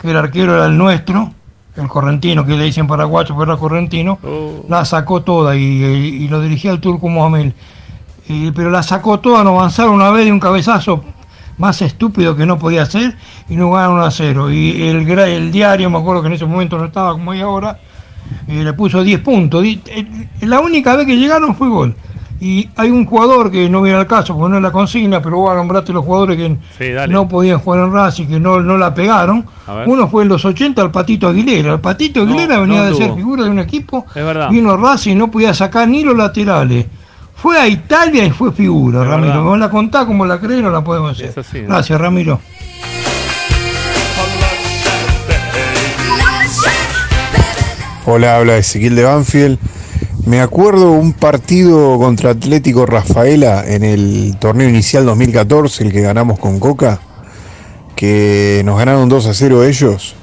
que 0.00 0.10
el 0.10 0.16
arquero 0.16 0.54
era 0.54 0.66
el 0.66 0.76
nuestro, 0.76 1.32
el 1.76 1.88
correntino, 1.88 2.44
que 2.44 2.56
le 2.56 2.64
dicen 2.64 2.86
paraguayo, 2.86 3.34
pero 3.36 3.52
era 3.52 3.60
correntino. 3.60 4.18
La 4.68 4.84
sacó 4.84 5.22
toda 5.22 5.56
y, 5.56 5.60
y 5.62 6.28
lo 6.28 6.40
dirigía 6.40 6.72
el 6.72 6.80
turco 6.80 7.08
Mohamed. 7.08 7.52
Pero 8.54 8.70
la 8.70 8.82
sacó 8.82 9.20
toda, 9.20 9.42
nos 9.44 9.54
avanzaron 9.58 9.94
una 9.94 10.10
vez 10.10 10.24
de 10.24 10.32
un 10.32 10.40
cabezazo 10.40 11.04
más 11.58 11.82
estúpido 11.82 12.34
que 12.34 12.46
no 12.46 12.58
podía 12.58 12.86
ser 12.86 13.14
y 13.48 13.54
nos 13.54 13.72
ganaron 13.72 13.96
1 13.96 14.04
a 14.04 14.10
0. 14.10 14.50
Y 14.50 14.82
el, 14.82 15.52
diario, 15.52 15.90
me 15.90 15.98
acuerdo 15.98 16.22
que 16.22 16.28
en 16.28 16.34
ese 16.34 16.46
momento 16.46 16.78
no 16.78 16.86
estaba 16.86 17.12
como 17.12 17.32
hay 17.32 17.40
ahora, 17.40 17.78
y 18.48 18.62
le 18.62 18.72
puso 18.72 19.02
10 19.02 19.20
puntos. 19.20 19.64
Eh, 19.64 20.28
La 20.42 20.60
única 20.60 20.96
vez 20.96 21.06
que 21.06 21.16
llegaron 21.16 21.54
fue 21.54 21.68
gol. 21.68 21.94
Y 22.40 22.70
hay 22.76 22.90
un 22.90 23.04
jugador 23.04 23.50
que 23.50 23.68
no 23.68 23.82
viene 23.82 23.98
al 23.98 24.06
caso 24.06 24.34
porque 24.34 24.50
no 24.50 24.56
es 24.56 24.62
la 24.62 24.72
consigna, 24.72 25.20
pero 25.20 25.36
vos 25.36 25.54
nombraste 25.54 25.92
los 25.92 26.02
jugadores 26.02 26.38
que 26.38 26.56
Sí, 26.78 27.10
no 27.10 27.28
podían 27.28 27.58
jugar 27.58 27.80
en 27.80 27.92
Racing, 27.92 28.26
que 28.26 28.40
no, 28.40 28.60
no 28.60 28.78
la 28.78 28.94
pegaron. 28.94 29.44
Uno 29.86 30.08
fue 30.08 30.22
en 30.22 30.30
los 30.30 30.42
80 30.42 30.80
el 30.80 30.90
Patito 30.90 31.28
Aguilera. 31.28 31.74
El 31.74 31.80
Patito 31.80 32.24
No, 32.24 32.30
Aguilera 32.32 32.56
no 32.56 32.62
venía 32.62 32.82
de 32.84 32.94
ser 32.94 33.14
figura 33.14 33.44
de 33.44 33.50
un 33.50 33.58
equipo. 33.58 34.06
Es 34.08 34.24
verdad. 34.24 34.48
Vino 34.48 34.70
a 34.70 34.78
Racing 34.78 35.12
y 35.12 35.14
no 35.16 35.30
podía 35.30 35.52
sacar 35.52 35.86
ni 35.86 36.02
los 36.02 36.16
laterales. 36.16 36.86
Fue 37.40 37.58
a 37.58 37.66
Italia 37.66 38.26
y 38.26 38.30
fue 38.30 38.52
figura, 38.52 39.02
Ramiro. 39.02 39.42
Me 39.42 39.58
la 39.58 39.70
contá 39.70 40.04
como 40.04 40.26
la 40.26 40.38
crees, 40.38 40.62
no 40.62 40.70
la 40.70 40.84
podemos 40.84 41.12
hacer. 41.12 41.32
Gracias, 41.66 41.98
Ramiro. 41.98 42.38
Hola, 48.04 48.36
habla 48.36 48.58
Ezequiel 48.58 48.94
de 48.94 49.04
Banfield. 49.04 49.58
Me 50.26 50.42
acuerdo 50.42 50.90
un 50.90 51.14
partido 51.14 51.96
contra 51.98 52.30
Atlético 52.30 52.84
Rafaela 52.84 53.64
en 53.66 53.84
el 53.84 54.36
torneo 54.38 54.68
inicial 54.68 55.06
2014, 55.06 55.84
el 55.84 55.92
que 55.92 56.02
ganamos 56.02 56.38
con 56.38 56.60
Coca, 56.60 57.00
que 57.96 58.60
nos 58.66 58.78
ganaron 58.78 59.08
2 59.08 59.26
a 59.26 59.34
0 59.34 59.64
ellos. 59.64 60.14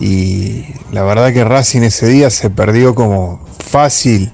Y 0.00 0.64
la 0.90 1.04
verdad 1.04 1.32
que 1.32 1.44
Racing 1.44 1.82
ese 1.82 2.08
día 2.08 2.30
se 2.30 2.50
perdió 2.50 2.94
como 2.96 3.40
fácil 3.58 4.32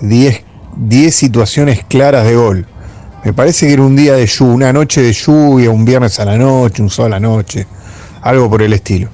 10, 0.00 0.44
10 0.78 1.14
situaciones 1.14 1.84
claras 1.84 2.24
de 2.24 2.36
gol. 2.36 2.66
Me 3.24 3.32
parece 3.32 3.66
que 3.66 3.72
era 3.72 3.82
un 3.82 3.96
día 3.96 4.14
de 4.14 4.26
lluvia, 4.26 4.54
una 4.54 4.72
noche 4.72 5.02
de 5.02 5.12
lluvia, 5.12 5.70
un 5.70 5.84
viernes 5.84 6.20
a 6.20 6.24
la 6.24 6.38
noche, 6.38 6.82
un 6.82 6.88
sábado 6.88 7.16
a 7.16 7.18
la 7.18 7.20
noche, 7.20 7.66
algo 8.22 8.48
por 8.48 8.62
el 8.62 8.72
estilo. 8.72 9.08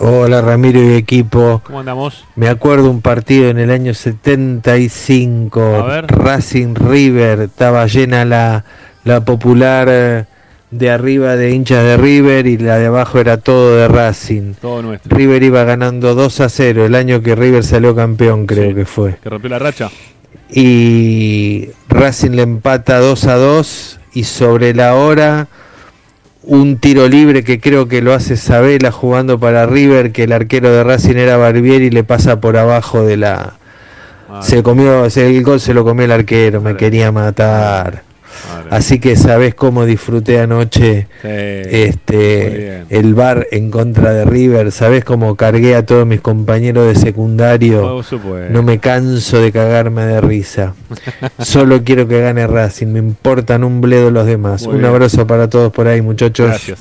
Hola 0.00 0.40
Ramiro 0.42 0.80
y 0.80 0.94
equipo. 0.94 1.60
¿Cómo 1.64 1.80
andamos? 1.80 2.24
Me 2.36 2.48
acuerdo 2.48 2.90
un 2.90 3.00
partido 3.00 3.48
en 3.48 3.58
el 3.58 3.70
año 3.70 3.94
75, 3.94 5.60
A 5.60 5.82
ver. 5.82 6.06
Racing 6.06 6.74
River, 6.76 7.40
estaba 7.40 7.86
llena 7.86 8.24
la, 8.24 8.64
la 9.04 9.24
popular 9.24 9.88
eh, 9.90 10.24
de 10.70 10.90
arriba 10.90 11.36
de 11.36 11.50
hinchas 11.50 11.82
de 11.82 11.96
River 11.96 12.46
y 12.46 12.58
la 12.58 12.76
de 12.78 12.86
abajo 12.86 13.18
era 13.18 13.38
todo 13.38 13.76
de 13.76 13.88
Racing. 13.88 14.54
Todo 14.60 14.82
nuestro. 14.82 15.16
River 15.16 15.42
iba 15.42 15.64
ganando 15.64 16.14
2 16.14 16.40
a 16.40 16.48
0, 16.48 16.84
el 16.84 16.94
año 16.94 17.22
que 17.22 17.34
River 17.34 17.64
salió 17.64 17.94
campeón 17.94 18.46
creo 18.46 18.70
Sí. 18.70 18.74
que 18.74 18.84
fue. 18.84 19.16
Que 19.22 19.30
rompió 19.30 19.50
la 19.50 19.58
racha. 19.58 19.90
Y 20.50 21.68
Racing 21.88 22.32
le 22.32 22.42
empata 22.42 22.98
2 22.98 23.24
a 23.26 23.34
2 23.36 24.00
y 24.14 24.24
sobre 24.24 24.74
la 24.74 24.94
hora 24.94 25.48
un 26.42 26.78
tiro 26.78 27.08
libre 27.08 27.44
que 27.44 27.60
creo 27.60 27.88
que 27.88 28.00
lo 28.00 28.14
hace 28.14 28.36
Sabela 28.36 28.90
jugando 28.90 29.38
para 29.38 29.66
River, 29.66 30.12
que 30.12 30.24
el 30.24 30.32
arquero 30.32 30.70
de 30.72 30.82
Racing 30.84 31.16
era 31.16 31.36
Barbieri 31.36 31.86
y 31.86 31.90
le 31.90 32.04
pasa 32.04 32.40
por 32.40 32.56
abajo 32.56 33.04
de 33.04 33.18
la... 33.18 33.54
Ah. 34.30 34.42
Se 34.42 34.62
comió, 34.62 35.04
el 35.06 35.42
gol 35.42 35.60
se 35.60 35.74
lo 35.74 35.84
comió 35.84 36.04
el 36.06 36.12
arquero, 36.12 36.60
me 36.60 36.76
quería 36.76 37.12
matar. 37.12 38.02
Así 38.70 38.98
que 38.98 39.16
sabes 39.16 39.54
cómo 39.54 39.84
disfruté 39.86 40.40
anoche 40.40 41.06
este 41.22 42.84
el 42.90 43.14
bar 43.14 43.46
en 43.50 43.70
contra 43.70 44.12
de 44.12 44.24
River, 44.24 44.72
sabes 44.72 45.04
cómo 45.04 45.36
cargué 45.36 45.74
a 45.74 45.84
todos 45.84 46.06
mis 46.06 46.20
compañeros 46.20 46.86
de 46.86 46.94
secundario. 46.94 48.02
No 48.50 48.62
me 48.62 48.78
canso 48.78 49.40
de 49.40 49.52
cagarme 49.52 50.04
de 50.04 50.20
risa. 50.20 50.74
Solo 51.38 51.82
quiero 51.84 52.06
que 52.08 52.20
gane 52.20 52.46
Racing, 52.46 52.88
me 52.88 52.98
importan 52.98 53.64
un 53.64 53.80
bledo 53.80 54.10
los 54.10 54.26
demás. 54.26 54.62
un 54.62 54.84
abrazo 54.84 55.26
para 55.26 55.48
todos 55.48 55.72
por 55.72 55.88
ahí, 55.88 56.02
muchachos. 56.02 56.48
Gracias. 56.48 56.78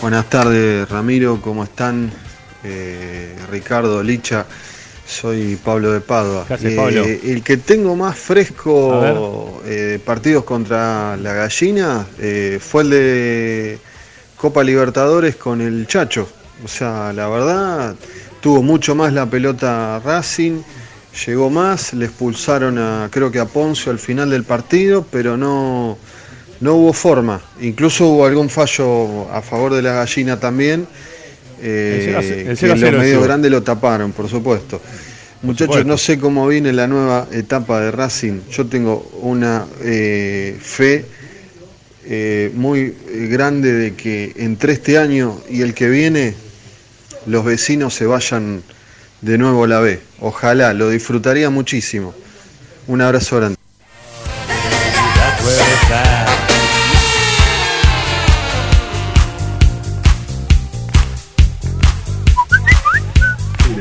Buenas 0.00 0.30
tardes, 0.30 0.88
Ramiro, 0.88 1.40
¿cómo 1.42 1.62
están? 1.62 2.10
Eh, 2.64 3.34
Ricardo, 3.50 4.02
Licha, 4.02 4.46
soy 5.06 5.56
Pablo 5.56 5.92
de 5.92 6.00
Padua. 6.00 6.46
Eh, 6.62 7.20
el 7.24 7.42
que 7.42 7.56
tengo 7.56 7.96
más 7.96 8.18
fresco 8.18 9.62
eh, 9.64 9.98
partidos 10.04 10.44
contra 10.44 11.16
la 11.16 11.32
gallina 11.34 12.06
fue 12.60 12.82
el 12.82 12.90
de 12.90 13.78
Copa 14.36 14.62
Libertadores 14.62 15.36
con 15.36 15.60
el 15.60 15.86
Chacho. 15.86 16.28
O 16.64 16.68
sea, 16.68 17.12
la 17.12 17.28
verdad, 17.28 17.96
tuvo 18.40 18.62
mucho 18.62 18.94
más 18.94 19.12
la 19.12 19.26
pelota 19.26 20.00
Racing, 20.04 20.60
llegó 21.26 21.48
más, 21.48 21.94
le 21.94 22.06
expulsaron 22.06 22.78
a, 22.78 23.08
creo 23.10 23.30
que 23.30 23.38
a 23.38 23.46
Poncio 23.46 23.90
al 23.90 23.98
final 23.98 24.30
del 24.30 24.44
partido, 24.44 25.04
pero 25.10 25.36
no 25.36 25.98
no 26.60 26.74
hubo 26.74 26.92
forma. 26.92 27.40
Incluso 27.60 28.06
hubo 28.06 28.26
algún 28.26 28.48
fallo 28.48 29.30
a 29.32 29.40
favor 29.42 29.74
de 29.74 29.82
la 29.82 29.94
gallina 29.94 30.38
también. 30.38 30.86
Eh, 31.62 32.54
que 32.58 32.66
los 32.66 32.78
medios 32.78 33.22
grandes 33.22 33.50
lo 33.50 33.62
taparon, 33.62 34.12
por 34.12 34.28
supuesto. 34.28 34.80
Muchachos, 35.42 35.86
no 35.86 35.96
sé 35.96 36.18
cómo 36.18 36.46
viene 36.46 36.72
la 36.72 36.86
nueva 36.86 37.26
etapa 37.32 37.80
de 37.80 37.90
Racing. 37.90 38.40
Yo 38.50 38.66
tengo 38.66 39.10
una 39.22 39.66
eh, 39.82 40.56
fe 40.60 41.06
eh, 42.04 42.50
muy 42.54 42.94
grande 43.30 43.72
de 43.72 43.94
que 43.94 44.32
entre 44.36 44.74
este 44.74 44.98
año 44.98 45.40
y 45.48 45.62
el 45.62 45.72
que 45.72 45.88
viene 45.88 46.34
los 47.26 47.44
vecinos 47.44 47.94
se 47.94 48.06
vayan 48.06 48.62
de 49.20 49.38
nuevo 49.38 49.64
a 49.64 49.68
la 49.68 49.80
B. 49.80 50.00
Ojalá, 50.20 50.74
lo 50.74 50.90
disfrutaría 50.90 51.48
muchísimo. 51.50 52.14
Un 52.86 53.00
abrazo 53.00 53.36
grande. 53.36 53.59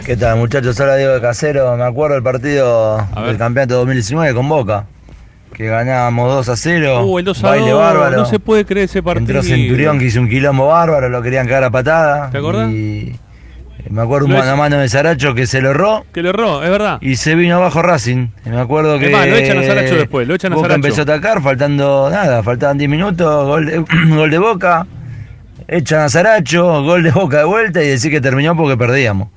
¿Qué 0.09 0.17
tal 0.17 0.39
muchachos? 0.39 0.79
Hola 0.79 0.95
Diego 0.95 1.13
de 1.13 1.21
Casero. 1.21 1.77
Me 1.77 1.83
acuerdo 1.83 2.15
del 2.15 2.23
partido 2.23 2.97
del 3.27 3.37
campeonato 3.37 3.75
2019 3.75 4.33
con 4.33 4.49
Boca. 4.49 4.87
Que 5.53 5.67
ganábamos 5.67 6.33
2 6.33 6.49
a 6.49 6.55
0. 6.55 7.05
Uh, 7.05 7.19
el 7.19 7.25
2 7.25 7.43
a 7.43 7.47
baile 7.47 7.73
bárbaro. 7.73 8.17
No 8.17 8.25
se 8.25 8.39
puede 8.39 8.65
creer 8.65 8.85
ese 8.85 9.03
partido. 9.03 9.39
Entró 9.39 9.43
Centurión 9.43 9.99
que 9.99 10.05
hizo 10.05 10.19
un 10.19 10.27
quilombo 10.27 10.69
bárbaro, 10.69 11.09
lo 11.09 11.21
querían 11.21 11.45
cagar 11.45 11.65
a 11.65 11.69
patada. 11.69 12.31
¿Te 12.31 12.39
acordás? 12.39 12.71
Y 12.71 13.19
me 13.87 14.01
acuerdo 14.01 14.25
un 14.25 14.33
mano 14.33 14.49
a 14.49 14.55
mano 14.55 14.79
de 14.79 14.89
Saracho 14.89 15.35
que 15.35 15.45
se 15.45 15.61
lo 15.61 15.69
erró. 15.69 16.07
Que 16.11 16.23
lo 16.23 16.29
erró, 16.29 16.63
es 16.63 16.71
verdad. 16.71 16.97
Y 17.01 17.17
se 17.17 17.35
vino 17.35 17.57
abajo 17.57 17.83
Racing. 17.83 18.29
Y 18.47 18.49
me 18.49 18.61
acuerdo 18.61 18.97
que. 18.97 19.11
Es 19.11 19.11
lo 19.11 19.35
echan 19.35 19.59
a 19.59 19.63
Saracho 19.63 19.95
después, 19.95 20.27
lo 20.27 20.33
echan 20.33 20.53
a 20.53 20.55
Boca 20.55 20.73
empezó 20.73 21.01
a 21.01 21.03
atacar, 21.03 21.39
faltando 21.43 22.09
nada, 22.09 22.41
faltaban 22.41 22.79
10 22.79 22.89
minutos, 22.89 23.45
gol 23.45 23.63
de, 23.67 23.77
gol 24.09 24.31
de 24.31 24.39
Boca. 24.39 24.87
Echan 25.67 26.01
a 26.01 26.09
Saracho, 26.09 26.81
gol 26.81 27.03
de 27.03 27.11
Boca 27.11 27.37
de 27.37 27.43
vuelta 27.43 27.83
y 27.83 27.89
decir 27.89 28.09
que 28.09 28.21
terminó 28.21 28.57
porque 28.57 28.75
perdíamos. 28.75 29.27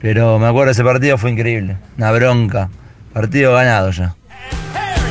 Pero 0.00 0.38
me 0.38 0.46
acuerdo 0.46 0.72
ese 0.72 0.84
partido 0.84 1.18
fue 1.18 1.30
increíble. 1.30 1.76
Una 1.96 2.12
bronca. 2.12 2.68
Partido 3.12 3.54
ganado 3.54 3.90
ya. 3.90 4.14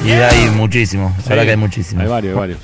Y 0.05 0.11
hay 0.11 0.49
muchísimos. 0.49 1.13
Sí. 1.23 1.29
que 1.29 1.39
hay 1.39 1.57
muchísimos. 1.57 2.03
Hay 2.03 2.09
varios, 2.09 2.33
hay 2.33 2.39
varios. 2.39 2.59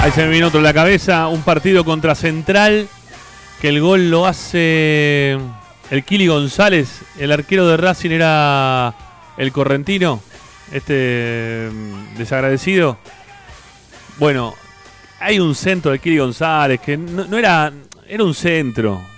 Ahí 0.00 0.10
se 0.12 0.24
me 0.24 0.30
vino 0.30 0.46
otro 0.46 0.60
en 0.60 0.64
la 0.64 0.72
cabeza. 0.72 1.28
Un 1.28 1.42
partido 1.42 1.84
contra 1.84 2.14
Central. 2.14 2.88
Que 3.60 3.68
el 3.68 3.80
gol 3.80 4.10
lo 4.10 4.26
hace 4.26 5.38
el 5.90 6.04
Kili 6.04 6.26
González. 6.26 7.02
El 7.18 7.30
arquero 7.30 7.68
de 7.68 7.76
Racing 7.76 8.10
era 8.10 8.94
el 9.36 9.52
correntino. 9.52 10.22
Este 10.72 11.68
mm, 11.70 12.16
desagradecido. 12.16 12.96
Bueno, 14.18 14.54
hay 15.18 15.38
un 15.38 15.54
centro 15.54 15.90
de 15.90 15.98
Kili 15.98 16.18
González 16.18 16.80
que 16.80 16.96
no 16.96 17.36
era. 17.36 17.70
Era 18.08 18.24
un 18.24 18.34
centro. 18.34 19.09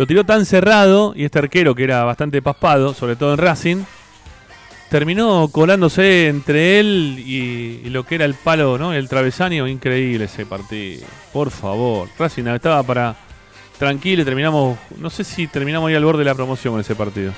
Lo 0.00 0.06
tiró 0.06 0.24
tan 0.24 0.46
cerrado 0.46 1.12
y 1.14 1.26
este 1.26 1.40
arquero 1.40 1.74
que 1.74 1.84
era 1.84 2.04
bastante 2.04 2.40
paspado, 2.40 2.94
sobre 2.94 3.16
todo 3.16 3.34
en 3.34 3.36
Racing, 3.36 3.84
terminó 4.88 5.48
colándose 5.52 6.28
entre 6.28 6.80
él 6.80 7.16
y, 7.18 7.86
lo 7.90 8.06
que 8.06 8.14
era 8.14 8.24
el 8.24 8.32
palo, 8.32 8.78
¿no? 8.78 8.94
El 8.94 9.10
travesaño, 9.10 9.68
increíble 9.68 10.24
ese 10.24 10.46
partido. 10.46 11.06
Por 11.34 11.50
favor, 11.50 12.08
Racing 12.18 12.46
estaba 12.46 12.82
para 12.82 13.14
tranquilo 13.78 14.22
y 14.22 14.24
terminamos, 14.24 14.78
no 14.96 15.10
sé 15.10 15.22
si 15.22 15.46
terminamos 15.48 15.90
ahí 15.90 15.96
al 15.96 16.04
borde 16.06 16.20
de 16.20 16.30
la 16.30 16.34
promoción 16.34 16.72
con 16.72 16.80
ese 16.80 16.94
partido. 16.94 17.34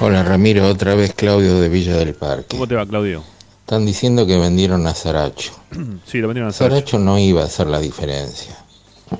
Hola 0.00 0.24
Ramiro, 0.24 0.66
otra 0.66 0.96
vez 0.96 1.14
Claudio 1.14 1.60
de 1.60 1.68
Villa 1.68 1.96
del 1.96 2.14
Parque. 2.14 2.48
¿Cómo 2.56 2.66
te 2.66 2.74
va 2.74 2.84
Claudio? 2.84 3.22
Están 3.60 3.86
diciendo 3.86 4.26
que 4.26 4.36
vendieron 4.38 4.84
a 4.88 4.92
Saracho. 4.92 5.52
sí, 6.04 6.18
lo 6.18 6.26
vendieron 6.26 6.48
a 6.48 6.52
Saracho. 6.52 6.74
Saracho 6.74 6.98
no 6.98 7.16
iba 7.16 7.42
a 7.42 7.44
hacer 7.44 7.68
la 7.68 7.78
diferencia. 7.78 8.56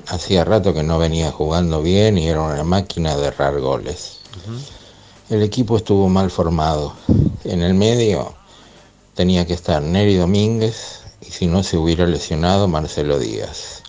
Hacía 0.07 0.43
rato 0.43 0.73
que 0.73 0.83
no 0.83 0.97
venía 0.97 1.31
jugando 1.31 1.81
bien 1.81 2.17
y 2.17 2.27
era 2.27 2.41
una 2.41 2.63
máquina 2.63 3.15
de 3.15 3.27
errar 3.27 3.59
goles. 3.59 4.19
El 5.29 5.41
equipo 5.41 5.77
estuvo 5.77 6.09
mal 6.09 6.31
formado. 6.31 6.93
En 7.43 7.61
el 7.61 7.73
medio 7.73 8.33
tenía 9.15 9.45
que 9.45 9.53
estar 9.53 9.81
Neri 9.81 10.15
Domínguez 10.15 11.01
y 11.21 11.31
si 11.31 11.47
no 11.47 11.63
se 11.63 11.77
hubiera 11.77 12.05
lesionado 12.05 12.67
Marcelo 12.67 13.19
Díaz. 13.19 13.83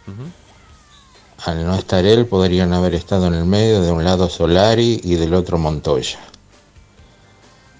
Al 1.44 1.64
no 1.64 1.74
estar 1.74 2.04
él 2.04 2.26
podrían 2.26 2.72
haber 2.72 2.94
estado 2.94 3.26
en 3.26 3.34
el 3.34 3.44
medio 3.44 3.82
de 3.82 3.92
un 3.92 4.04
lado 4.04 4.28
Solari 4.28 5.00
y 5.04 5.14
del 5.14 5.34
otro 5.34 5.58
Montoya. 5.58 6.18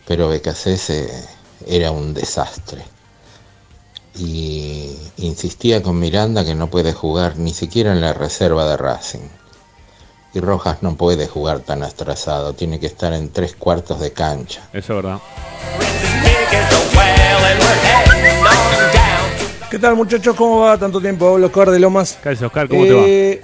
Pero 0.06 0.28
Becasese 0.28 1.26
era 1.66 1.90
un 1.90 2.12
desastre 2.12 2.93
y 4.16 4.96
insistía 5.16 5.82
con 5.82 5.98
Miranda 5.98 6.44
que 6.44 6.54
no 6.54 6.68
puede 6.68 6.92
jugar 6.92 7.36
ni 7.36 7.52
siquiera 7.52 7.92
en 7.92 8.00
la 8.00 8.12
reserva 8.12 8.68
de 8.68 8.76
Racing. 8.76 9.28
Y 10.32 10.40
Rojas 10.40 10.82
no 10.82 10.96
puede 10.96 11.26
jugar 11.26 11.60
tan 11.60 11.82
atrasado, 11.82 12.54
tiene 12.54 12.80
que 12.80 12.86
estar 12.86 13.12
en 13.12 13.30
tres 13.30 13.54
cuartos 13.54 14.00
de 14.00 14.12
cancha. 14.12 14.62
Eso 14.72 14.98
es 14.98 15.02
verdad. 15.02 15.18
¿Qué 19.70 19.78
tal 19.78 19.96
muchachos? 19.96 20.36
¿Cómo 20.36 20.60
va? 20.60 20.78
Tanto 20.78 21.00
tiempo, 21.00 21.34
hablo 21.34 21.46
Oscar 21.46 21.70
de 21.70 21.78
Lomas. 21.80 22.18
¿Qué 22.22 22.30
Oscar? 22.30 22.68
¿Cómo 22.68 22.84
te 22.84 22.92
va? 22.92 23.02
Eh, 23.06 23.42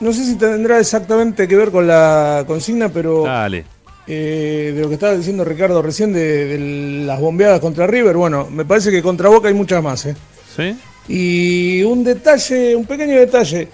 no 0.00 0.12
sé 0.12 0.24
si 0.24 0.36
tendrá 0.36 0.80
exactamente 0.80 1.46
que 1.46 1.56
ver 1.56 1.70
con 1.70 1.86
la 1.86 2.44
consigna, 2.46 2.88
pero... 2.88 3.24
Dale 3.24 3.79
eh, 4.12 4.72
de 4.74 4.80
lo 4.80 4.88
que 4.88 4.94
estaba 4.94 5.14
diciendo 5.14 5.44
Ricardo 5.44 5.80
recién 5.80 6.12
de, 6.12 7.04
las 7.06 7.20
bombeadas 7.20 7.60
contra 7.60 7.86
River, 7.86 8.16
bueno, 8.16 8.48
me 8.50 8.64
parece 8.64 8.90
que 8.90 9.02
contra 9.02 9.28
Boca 9.28 9.46
hay 9.46 9.54
muchas 9.54 9.80
más, 9.80 10.04
¿eh? 10.04 10.16
¿Sí? 10.56 10.76
Y 11.06 11.84
un 11.84 12.02
detalle, 12.02 12.74
un 12.74 12.86
pequeño 12.86 13.14
detalle 13.14 13.68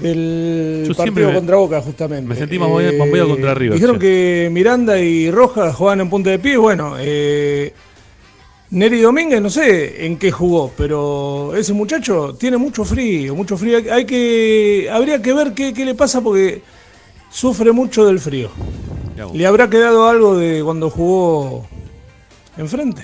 del 0.00 0.94
partido 0.96 1.30
contra 1.30 1.56
Boca, 1.56 1.82
justamente. 1.82 2.26
Me 2.26 2.34
sentí 2.34 2.58
más 2.58 2.70
bombeado 2.70 3.28
contra 3.28 3.52
River. 3.52 3.74
Dijeron 3.74 3.98
que 3.98 4.48
Miranda 4.50 4.98
y 4.98 5.30
Rojas 5.30 5.74
jugaban 5.74 6.00
en 6.00 6.08
punta 6.08 6.30
de 6.30 6.38
pie, 6.38 6.56
bueno, 6.56 6.96
eh, 6.98 7.74
Neri 8.70 9.02
Domínguez 9.02 9.42
no 9.42 9.50
sé 9.50 10.06
en 10.06 10.16
qué 10.16 10.30
jugó, 10.30 10.72
pero 10.74 11.54
ese 11.54 11.74
muchacho 11.74 12.34
tiene 12.40 12.56
mucho 12.56 12.82
frío, 12.82 13.34
mucho 13.34 13.58
frío. 13.58 13.76
Hay 13.92 14.06
que, 14.06 14.88
habría 14.90 15.20
que 15.20 15.34
ver 15.34 15.52
qué, 15.52 15.74
qué 15.74 15.84
le 15.84 15.94
pasa 15.94 16.22
porque 16.22 16.62
sufre 17.30 17.72
mucho 17.72 18.06
del 18.06 18.20
frío. 18.20 18.48
¿Le 19.32 19.46
habrá 19.46 19.70
quedado 19.70 20.08
algo 20.08 20.36
de 20.36 20.62
cuando 20.62 20.90
jugó 20.90 21.66
enfrente? 22.58 23.02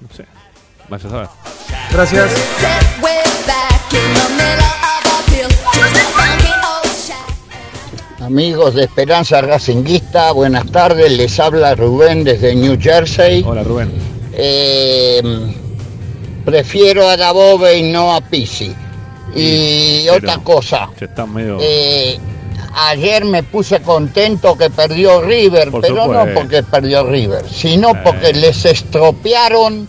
No 0.00 0.08
sé. 0.14 0.24
Vaya 0.88 1.06
a 1.06 1.10
saber. 1.10 1.28
Gracias. 1.92 2.30
Amigos 8.20 8.74
de 8.74 8.84
Esperanza 8.84 9.40
Racinguista, 9.42 10.32
buenas 10.32 10.70
tardes. 10.72 11.12
Les 11.12 11.38
habla 11.38 11.74
Rubén 11.74 12.24
desde 12.24 12.54
New 12.54 12.78
Jersey. 12.80 13.44
Hola 13.46 13.62
Rubén. 13.62 13.92
Eh, 14.32 15.20
prefiero 16.44 17.08
a 17.08 17.16
Dabove 17.16 17.76
y 17.76 17.92
no 17.92 18.14
a 18.14 18.20
Pisi. 18.20 18.74
Y 19.34 20.08
otra 20.08 20.38
cosa. 20.38 20.88
Está 20.98 21.26
medio... 21.26 21.58
Eh, 21.60 22.18
ayer 22.74 23.24
me 23.24 23.42
puse 23.42 23.80
contento 23.82 24.56
que 24.56 24.70
perdió 24.70 25.22
River, 25.22 25.70
pero 25.80 26.06
no 26.06 26.34
porque 26.34 26.62
perdió 26.62 27.04
River, 27.04 27.44
sino 27.50 28.02
porque 28.02 28.32
les 28.32 28.64
estropearon 28.64 29.88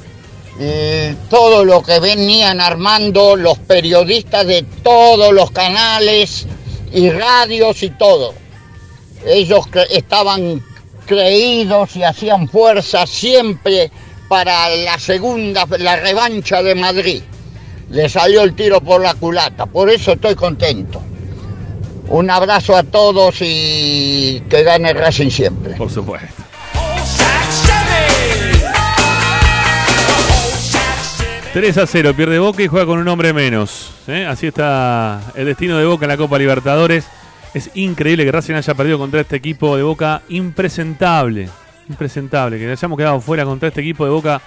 eh, 0.59 1.15
todo 1.29 1.65
lo 1.65 1.81
que 1.81 1.99
venían 1.99 2.61
armando 2.61 3.35
los 3.35 3.57
periodistas 3.59 4.45
de 4.45 4.63
todos 4.83 5.33
los 5.33 5.51
canales 5.51 6.45
y 6.91 7.09
radios 7.09 7.81
y 7.83 7.89
todo. 7.91 8.33
Ellos 9.25 9.65
estaban 9.89 10.63
creídos 11.05 11.95
y 11.95 12.03
hacían 12.03 12.47
fuerza 12.47 13.07
siempre 13.07 13.91
para 14.27 14.69
la 14.75 14.99
segunda, 14.99 15.65
la 15.79 15.95
revancha 15.95 16.61
de 16.61 16.75
Madrid. 16.75 17.23
Le 17.89 18.09
salió 18.09 18.43
el 18.43 18.55
tiro 18.55 18.81
por 18.81 19.01
la 19.01 19.13
culata, 19.13 19.65
por 19.65 19.89
eso 19.89 20.13
estoy 20.13 20.35
contento. 20.35 21.01
Un 22.13 22.29
abrazo 22.29 22.75
a 22.75 22.83
todos 22.83 23.37
y 23.41 24.39
que 24.47 24.61
gane 24.61 24.93
Racing 24.93 25.31
siempre. 25.31 25.73
Por 25.73 25.89
supuesto. 25.89 26.43
3 31.53 31.77
a 31.79 31.87
0, 31.87 32.13
pierde 32.15 32.37
Boca 32.37 32.61
y 32.61 32.67
juega 32.67 32.85
con 32.85 32.99
un 32.99 33.07
hombre 33.07 33.33
menos. 33.33 33.95
¿eh? 34.07 34.27
Así 34.27 34.45
está 34.45 35.21
el 35.33 35.45
destino 35.45 35.75
de 35.79 35.85
Boca 35.85 36.05
en 36.05 36.09
la 36.09 36.17
Copa 36.17 36.37
Libertadores. 36.37 37.07
Es 37.55 37.71
increíble 37.73 38.25
que 38.25 38.31
Racing 38.31 38.53
haya 38.53 38.75
perdido 38.75 38.99
contra 38.99 39.21
este 39.21 39.37
equipo 39.37 39.75
de 39.75 39.81
Boca 39.81 40.21
impresentable. 40.29 41.49
Impresentable, 41.89 42.59
que 42.59 42.71
hayamos 42.71 42.95
quedado 42.95 43.21
fuera 43.21 43.43
contra 43.43 43.69
este 43.69 43.81
equipo 43.81 44.05
de 44.05 44.11
Boca 44.11 44.39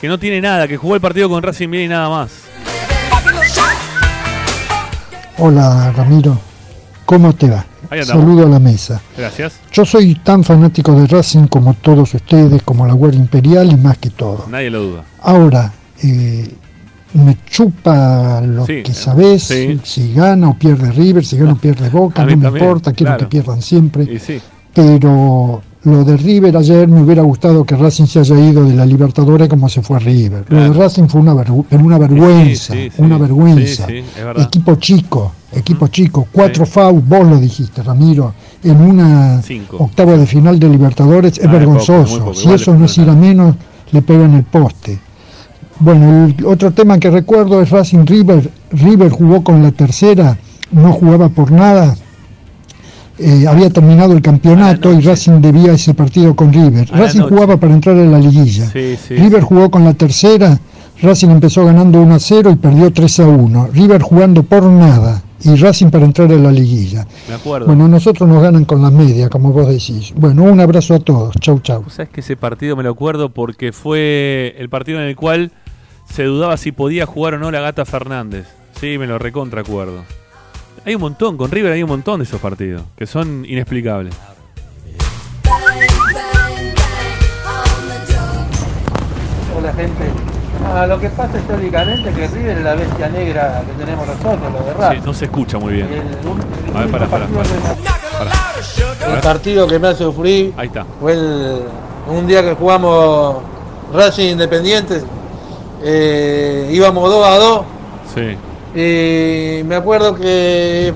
que 0.00 0.08
no 0.08 0.18
tiene 0.18 0.40
nada, 0.40 0.66
que 0.66 0.78
jugó 0.78 0.94
el 0.94 1.02
partido 1.02 1.28
con 1.28 1.42
Racing 1.42 1.70
bien 1.70 1.84
y 1.84 1.88
nada 1.88 2.08
más. 2.08 2.44
Hola 5.36 5.92
Ramiro, 5.94 6.38
¿cómo 7.04 7.32
te 7.34 7.50
va? 7.50 7.64
Saludo 8.04 8.46
a 8.46 8.48
la 8.48 8.58
mesa. 8.58 9.00
Gracias. 9.16 9.60
Yo 9.72 9.84
soy 9.84 10.14
tan 10.16 10.42
fanático 10.42 10.98
de 10.98 11.06
Racing 11.06 11.46
como 11.46 11.74
todos 11.74 12.14
ustedes, 12.14 12.62
como 12.62 12.86
la 12.86 12.94
Guardia 12.94 13.20
Imperial 13.20 13.70
y 13.70 13.76
más 13.76 13.98
que 13.98 14.10
todo. 14.10 14.46
Nadie 14.50 14.70
lo 14.70 14.82
duda. 14.82 15.04
Ahora, 15.20 15.72
eh, 16.02 16.50
me 17.14 17.38
chupa 17.48 18.40
lo 18.40 18.66
que 18.66 18.92
sabes, 18.92 19.52
si 19.84 20.12
gana 20.12 20.48
o 20.48 20.58
pierde 20.58 20.90
River, 20.92 21.24
si 21.24 21.36
gana 21.36 21.52
o 21.52 21.56
pierde 21.56 21.88
Boca, 21.88 22.24
no 22.24 22.36
me 22.36 22.48
importa, 22.48 22.92
quiero 22.92 23.16
que 23.16 23.26
pierdan 23.26 23.62
siempre. 23.62 24.20
Pero 24.74 25.62
lo 25.84 26.04
de 26.04 26.16
River 26.16 26.56
ayer 26.56 26.88
me 26.88 27.02
hubiera 27.02 27.22
gustado 27.22 27.64
que 27.64 27.76
Racing 27.76 28.06
se 28.06 28.18
haya 28.18 28.38
ido 28.40 28.64
de 28.64 28.74
la 28.74 28.84
Libertadores 28.84 29.48
como 29.48 29.68
se 29.68 29.82
fue 29.82 30.00
River. 30.00 30.44
Lo 30.48 30.60
de 30.60 30.72
Racing 30.72 31.06
fue 31.06 31.20
una 31.20 31.34
vergüenza, 31.34 32.74
una 32.98 33.18
vergüenza. 33.18 33.86
equipo 34.38 34.74
chico, 34.76 35.32
equipo 35.56 35.88
chico, 35.88 36.26
cuatro 36.30 36.66
fouls, 36.66 37.06
vos 37.06 37.26
lo 37.26 37.38
dijiste, 37.38 37.82
Ramiro, 37.82 38.34
en 38.62 38.80
una 38.80 39.42
octava 39.78 40.16
de 40.16 40.26
final 40.26 40.58
de 40.58 40.68
Libertadores, 40.68 41.38
es 41.38 41.46
ah, 41.46 41.52
vergonzoso. 41.52 42.34
si 42.34 42.50
eso 42.52 42.74
no 42.74 42.86
es 42.86 42.98
ir 42.98 43.08
a 43.08 43.14
menos, 43.14 43.54
le 43.92 44.02
pegan 44.02 44.34
el 44.34 44.44
poste. 44.44 44.98
Bueno, 45.78 46.26
el 46.26 46.46
otro 46.46 46.70
tema 46.70 46.98
que 46.98 47.10
recuerdo 47.10 47.60
es 47.60 47.70
Racing 47.70 48.06
River. 48.06 48.50
River 48.70 49.10
jugó 49.10 49.42
con 49.42 49.62
la 49.62 49.72
tercera, 49.72 50.38
no 50.70 50.92
jugaba 50.92 51.28
por 51.28 51.50
nada. 51.50 51.96
Eh, 53.18 53.46
había 53.46 53.70
terminado 53.70 54.12
el 54.12 54.22
campeonato 54.22 54.92
y 54.92 55.00
Racing 55.00 55.40
debía 55.40 55.72
ese 55.72 55.94
partido 55.94 56.34
con 56.34 56.52
River. 56.52 56.88
Racing 56.90 57.22
jugaba 57.22 57.56
para 57.56 57.74
entrar 57.74 57.96
en 57.96 58.10
la 58.10 58.18
liguilla. 58.18 58.70
River 58.72 59.42
jugó 59.42 59.70
con 59.70 59.84
la 59.84 59.94
tercera, 59.94 60.58
Racing 61.04 61.28
empezó 61.28 61.66
ganando 61.66 62.00
1 62.00 62.14
a 62.14 62.18
0 62.18 62.50
y 62.50 62.56
perdió 62.56 62.90
3 62.90 63.20
a 63.20 63.26
1. 63.26 63.68
River 63.74 64.00
jugando 64.00 64.42
por 64.42 64.64
nada 64.64 65.22
y 65.42 65.54
Racing 65.54 65.90
para 65.90 66.06
entrar 66.06 66.32
en 66.32 66.42
la 66.42 66.50
liguilla. 66.50 67.06
Me 67.28 67.34
acuerdo. 67.34 67.66
Bueno, 67.66 67.86
nosotros 67.88 68.26
nos 68.26 68.42
ganan 68.42 68.64
con 68.64 68.80
la 68.80 68.90
media, 68.90 69.28
como 69.28 69.52
vos 69.52 69.68
decís. 69.68 70.14
Bueno, 70.16 70.44
un 70.44 70.60
abrazo 70.60 70.94
a 70.94 71.00
todos. 71.00 71.34
Chau, 71.40 71.60
chau. 71.60 71.84
¿Sabes 71.90 72.08
que 72.08 72.20
ese 72.20 72.36
partido 72.36 72.74
me 72.74 72.82
lo 72.82 72.90
acuerdo 72.90 73.28
porque 73.28 73.72
fue 73.72 74.54
el 74.58 74.70
partido 74.70 74.98
en 74.98 75.04
el 75.04 75.14
cual 75.14 75.52
se 76.10 76.24
dudaba 76.24 76.56
si 76.56 76.72
podía 76.72 77.04
jugar 77.04 77.34
o 77.34 77.38
no 77.38 77.50
la 77.50 77.60
gata 77.60 77.84
Fernández. 77.84 78.46
Sí, 78.80 78.96
me 78.96 79.06
lo 79.06 79.18
recontra 79.18 79.60
acuerdo. 79.60 80.04
Hay 80.86 80.94
un 80.94 81.02
montón, 81.02 81.36
con 81.36 81.50
River 81.50 81.72
hay 81.72 81.82
un 81.82 81.90
montón 81.90 82.20
de 82.20 82.24
esos 82.24 82.40
partidos 82.40 82.82
que 82.96 83.06
son 83.06 83.44
inexplicables. 83.46 84.14
Hola 89.56 89.72
gente. 89.74 90.33
Ah, 90.66 90.86
lo 90.86 90.98
que 90.98 91.08
pasa 91.10 91.38
históricamente 91.38 92.08
es 92.08 92.16
que 92.16 92.26
River 92.28 92.58
es 92.58 92.64
la 92.64 92.74
bestia 92.74 93.08
negra 93.08 93.62
que 93.66 93.84
tenemos 93.84 94.06
nosotros, 94.06 94.52
lo 94.52 94.64
de 94.64 94.74
Racing. 94.74 95.00
Sí, 95.00 95.06
no 95.06 95.14
se 95.14 95.24
escucha 95.26 95.58
muy 95.58 95.74
bien. 95.74 95.88
El, 95.92 96.76
a 96.76 96.80
ver, 96.80 96.90
para, 96.90 97.06
para, 97.06 97.26
El 99.14 99.20
partido 99.20 99.66
que 99.66 99.78
me 99.78 99.88
hace 99.88 100.04
sufrir 100.04 100.52
Ahí 100.56 100.66
está. 100.68 100.84
fue 101.00 101.16
un 102.08 102.26
día 102.26 102.42
que 102.42 102.54
jugamos 102.54 103.36
Racing 103.92 104.32
Independiente 104.32 105.02
eh, 105.86 106.70
íbamos 106.72 107.10
2 107.10 107.26
a 107.26 107.38
2. 107.38 107.60
Sí. 108.14 108.80
Y 108.80 109.62
me 109.64 109.76
acuerdo 109.76 110.14
que 110.14 110.94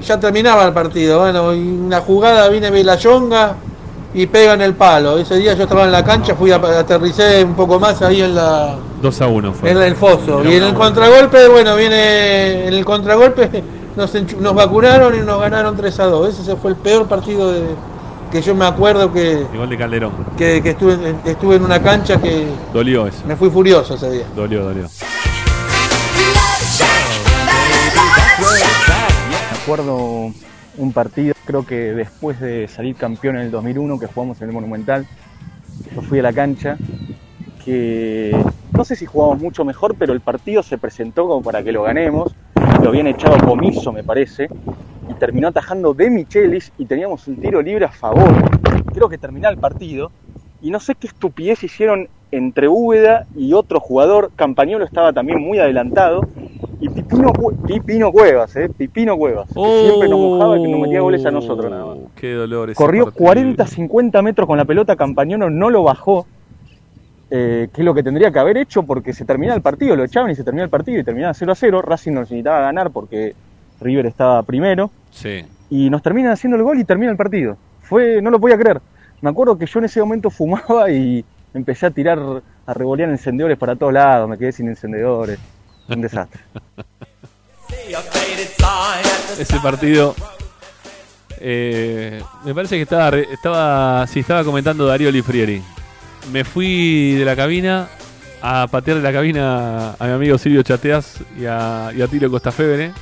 ya 0.00 0.20
terminaba 0.20 0.64
el 0.64 0.72
partido. 0.72 1.18
Bueno, 1.18 1.52
y 1.54 1.58
una 1.60 2.00
jugada 2.00 2.48
viene 2.48 2.70
Vilayonga 2.70 3.56
y 4.14 4.26
pega 4.26 4.54
en 4.54 4.62
el 4.62 4.74
palo. 4.74 5.18
Ese 5.18 5.36
día 5.36 5.54
yo 5.54 5.64
estaba 5.64 5.84
en 5.84 5.92
la 5.92 6.04
cancha, 6.04 6.34
fui 6.34 6.50
a 6.50 6.56
aterricé 6.56 7.44
un 7.44 7.54
poco 7.54 7.78
más 7.78 8.00
ahí 8.02 8.22
en 8.22 8.34
la 8.34 8.76
2 9.02 9.20
a 9.20 9.26
1 9.28 9.54
En 9.64 9.78
el 9.78 9.94
foso. 9.94 10.42
y 10.44 10.54
en 10.54 10.64
el 10.64 10.74
contragolpe, 10.74 11.48
bueno, 11.48 11.76
viene 11.76 12.68
en 12.68 12.74
el 12.74 12.84
contragolpe 12.84 13.62
nos, 13.96 14.14
nos 14.14 14.54
vacunaron 14.54 15.14
y 15.14 15.18
nos 15.18 15.40
ganaron 15.40 15.76
3 15.76 16.00
a 16.00 16.04
2. 16.06 16.40
Ese 16.40 16.56
fue 16.56 16.70
el 16.70 16.76
peor 16.76 17.06
partido 17.06 17.52
de, 17.52 17.62
que 18.30 18.42
yo 18.42 18.54
me 18.54 18.66
acuerdo 18.66 19.12
que. 19.12 19.46
Igual 19.52 19.68
de 19.68 19.76
Calderón. 19.76 20.12
Que, 20.36 20.58
estuve, 20.58 21.16
estuve 21.24 21.56
en 21.56 21.64
una 21.64 21.82
cancha 21.82 22.20
que. 22.20 22.46
Dolió 22.72 23.06
eso. 23.06 23.22
Me 23.26 23.36
fui 23.36 23.50
furioso 23.50 23.94
ese 23.94 24.10
día. 24.10 24.26
Dolió, 24.34 24.64
dolió. 24.64 24.86
Me 29.28 29.62
acuerdo 29.62 30.32
un 30.78 30.92
partido, 30.92 31.34
creo 31.44 31.66
que 31.66 31.92
después 31.92 32.40
de 32.40 32.68
salir 32.68 32.96
campeón 32.96 33.36
en 33.36 33.42
el 33.42 33.50
2001, 33.50 33.98
que 33.98 34.06
jugamos 34.06 34.40
en 34.40 34.48
el 34.48 34.54
Monumental, 34.54 35.06
yo 35.94 36.02
fui 36.02 36.20
a 36.20 36.22
la 36.22 36.32
cancha, 36.32 36.76
que 37.64 38.36
no 38.72 38.84
sé 38.84 38.96
si 38.96 39.04
jugamos 39.04 39.40
mucho 39.40 39.64
mejor, 39.64 39.96
pero 39.98 40.12
el 40.12 40.20
partido 40.20 40.62
se 40.62 40.78
presentó 40.78 41.26
como 41.26 41.42
para 41.42 41.62
que 41.62 41.72
lo 41.72 41.82
ganemos. 41.82 42.34
Lo 42.82 42.90
habían 42.90 43.08
echado 43.08 43.36
comiso, 43.44 43.92
me 43.92 44.04
parece 44.04 44.48
y 45.08 45.14
terminó 45.14 45.48
atajando 45.48 45.94
de 45.94 46.10
Michelis 46.10 46.72
y 46.78 46.84
teníamos 46.84 47.26
un 47.28 47.36
tiro 47.36 47.62
libre 47.62 47.86
a 47.86 47.90
favor. 47.90 48.30
Creo 48.92 49.08
que 49.08 49.18
terminó 49.18 49.48
el 49.48 49.58
partido 49.58 50.12
y 50.60 50.70
no 50.70 50.80
sé 50.80 50.94
qué 50.94 51.06
estupidez 51.06 51.64
hicieron 51.64 52.08
entre 52.30 52.68
Úbeda 52.68 53.26
y 53.34 53.54
otro 53.54 53.80
jugador. 53.80 54.30
Campañolo 54.36 54.84
estaba 54.84 55.12
también 55.12 55.40
muy 55.40 55.58
adelantado 55.58 56.28
y 56.80 56.88
Pipino, 56.88 57.32
Pipino 57.66 58.12
Cuevas, 58.12 58.54
¿eh? 58.56 58.68
Pipino 58.68 59.16
Cuevas, 59.16 59.48
que 59.48 59.54
siempre 59.54 60.08
nos 60.08 60.20
mojaba 60.20 60.58
y 60.58 60.62
que 60.62 60.68
nos 60.68 60.80
metía 60.80 61.00
goles 61.00 61.26
a 61.26 61.30
nosotros 61.30 61.70
nada 61.70 61.86
más. 61.86 61.98
Qué 62.14 62.32
dolor 62.34 62.72
Corrió 62.74 63.12
40, 63.12 63.66
50 63.66 64.22
metros 64.22 64.46
con 64.46 64.58
la 64.58 64.64
pelota, 64.64 64.94
Campañolo 64.94 65.50
no 65.50 65.70
lo 65.70 65.82
bajó. 65.82 66.26
Eh, 67.30 67.68
que 67.74 67.82
es 67.82 67.84
lo 67.84 67.92
que 67.92 68.02
tendría 68.02 68.30
que 68.30 68.38
haber 68.38 68.56
hecho 68.56 68.84
porque 68.84 69.12
se 69.12 69.26
terminaba 69.26 69.54
el 69.54 69.60
partido, 69.60 69.94
lo 69.94 70.02
echaban 70.02 70.30
y 70.30 70.34
se 70.34 70.44
terminaba 70.44 70.64
el 70.64 70.70
partido 70.70 70.98
y 70.98 71.04
terminaba 71.04 71.34
0 71.34 71.52
a 71.52 71.54
0. 71.54 71.82
Racing 71.82 72.12
no 72.12 72.20
necesitaba 72.20 72.60
ganar 72.60 72.90
porque 72.90 73.34
River 73.82 74.06
estaba 74.06 74.42
primero. 74.44 74.90
Sí. 75.10 75.44
Y 75.68 75.90
nos 75.90 76.02
terminan 76.02 76.32
haciendo 76.32 76.56
el 76.56 76.62
gol 76.62 76.78
y 76.78 76.84
termina 76.84 77.10
el 77.10 77.18
partido. 77.18 77.58
Fue, 77.82 78.22
no 78.22 78.30
lo 78.30 78.40
podía 78.40 78.56
creer. 78.56 78.80
Me 79.20 79.28
acuerdo 79.28 79.58
que 79.58 79.66
yo 79.66 79.78
en 79.80 79.84
ese 79.84 80.00
momento 80.00 80.30
fumaba 80.30 80.90
y 80.90 81.22
empecé 81.52 81.84
a 81.84 81.90
tirar, 81.90 82.18
a 82.64 82.74
revolear 82.74 83.10
encendedores 83.10 83.58
para 83.58 83.76
todos 83.76 83.92
lados. 83.92 84.26
Me 84.26 84.38
quedé 84.38 84.52
sin 84.52 84.68
encendedores. 84.68 85.38
Un 85.88 86.00
desastre. 86.00 86.40
ese 89.38 89.60
partido. 89.60 90.14
Eh, 91.40 92.20
me 92.44 92.54
parece 92.54 92.76
que 92.76 92.82
estaba, 92.82 93.16
estaba, 93.16 94.06
sí, 94.06 94.20
estaba 94.20 94.44
comentando 94.44 94.86
Darío 94.86 95.10
Lifrieri. 95.10 95.62
Me 96.32 96.44
fui 96.44 97.12
de 97.12 97.24
la 97.24 97.36
cabina 97.36 97.88
a 98.42 98.66
patear 98.66 98.98
de 98.98 99.02
la 99.02 99.12
cabina 99.12 99.94
a 99.98 100.06
mi 100.06 100.12
amigo 100.12 100.38
Silvio 100.38 100.62
Chateas 100.62 101.18
y 101.38 101.46
a, 101.46 101.90
y 101.96 102.02
a 102.02 102.08
Tilo 102.08 102.30
Costafebre 102.30 102.92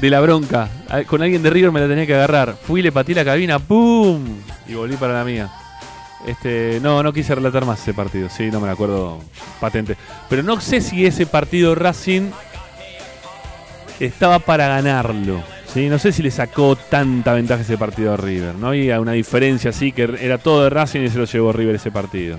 de 0.00 0.10
la 0.10 0.20
bronca. 0.20 0.68
Con 1.06 1.22
alguien 1.22 1.42
de 1.42 1.50
River 1.50 1.72
me 1.72 1.80
la 1.80 1.88
tenía 1.88 2.06
que 2.06 2.14
agarrar. 2.14 2.54
Fui, 2.54 2.82
le 2.82 2.92
patí 2.92 3.14
la 3.14 3.24
cabina, 3.24 3.58
¡pum! 3.58 4.24
Y 4.66 4.74
volví 4.74 4.96
para 4.96 5.14
la 5.14 5.24
mía. 5.24 5.50
Este, 6.26 6.80
no, 6.82 7.02
no 7.02 7.12
quise 7.12 7.34
relatar 7.34 7.64
más 7.64 7.80
ese 7.80 7.94
partido. 7.94 8.28
Sí, 8.28 8.50
no 8.50 8.60
me 8.60 8.70
acuerdo 8.70 9.18
patente. 9.60 9.96
Pero 10.28 10.42
no 10.42 10.60
sé 10.60 10.80
si 10.80 11.06
ese 11.06 11.26
partido 11.26 11.74
Racing 11.74 12.30
estaba 14.00 14.38
para 14.38 14.68
ganarlo. 14.68 15.42
¿sí? 15.72 15.88
No 15.88 15.98
sé 15.98 16.12
si 16.12 16.22
le 16.22 16.30
sacó 16.30 16.76
tanta 16.76 17.32
ventaja 17.34 17.62
ese 17.62 17.78
partido 17.78 18.12
a 18.12 18.16
River. 18.16 18.54
No 18.56 18.68
había 18.68 19.00
una 19.00 19.12
diferencia 19.12 19.70
así 19.70 19.92
que 19.92 20.16
era 20.20 20.38
todo 20.38 20.64
de 20.64 20.70
Racing 20.70 21.02
y 21.02 21.10
se 21.10 21.18
lo 21.18 21.24
llevó 21.24 21.52
River 21.52 21.76
ese 21.76 21.90
partido. 21.90 22.38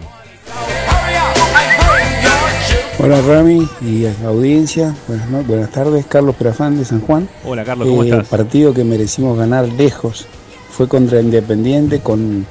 Hola 3.02 3.22
Rami 3.22 3.66
y 3.80 4.06
audiencia, 4.26 4.94
buenas, 5.08 5.48
buenas 5.48 5.72
tardes, 5.72 6.06
Carlos 6.06 6.36
Perafán 6.36 6.78
de 6.78 6.84
San 6.84 7.00
Juan. 7.00 7.30
Hola 7.46 7.64
Carlos, 7.64 7.88
¿cómo 7.88 8.04
eh, 8.04 8.10
estás? 8.10 8.20
El 8.20 8.26
partido 8.26 8.74
que 8.74 8.84
merecimos 8.84 9.38
ganar 9.38 9.70
lejos 9.70 10.28
fue 10.70 10.90
contra 10.90 11.22
Independiente, 11.22 12.02
con 12.02 12.46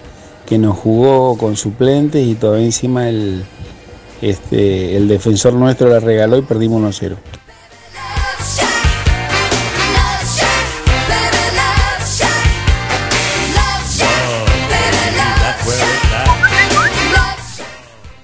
que 0.49 0.57
nos 0.57 0.79
jugó 0.79 1.37
con 1.37 1.57
suplentes 1.57 2.27
y 2.27 2.35
todavía 2.35 2.65
encima 2.65 3.07
el, 3.07 3.45
este, 4.23 4.97
el 4.97 5.07
defensor 5.07 5.53
nuestro 5.53 5.91
la 5.91 6.01
regaló 6.01 6.39
y 6.39 6.43
perdimos 6.43 7.03
1-0. 7.03 7.17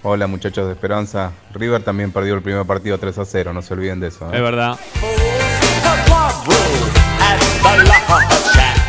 Hola 0.02 0.26
muchachos 0.26 0.66
de 0.66 0.72
Esperanza. 0.72 1.32
River 1.52 1.82
también 1.82 2.10
perdió 2.10 2.34
el 2.34 2.42
primer 2.42 2.64
partido 2.64 2.96
3 2.96 3.18
a 3.18 3.24
0, 3.26 3.52
no 3.52 3.60
se 3.60 3.74
olviden 3.74 4.00
de 4.00 4.08
eso. 4.08 4.24
¿eh? 4.32 4.36
Es 4.36 4.40
verdad. 4.40 4.78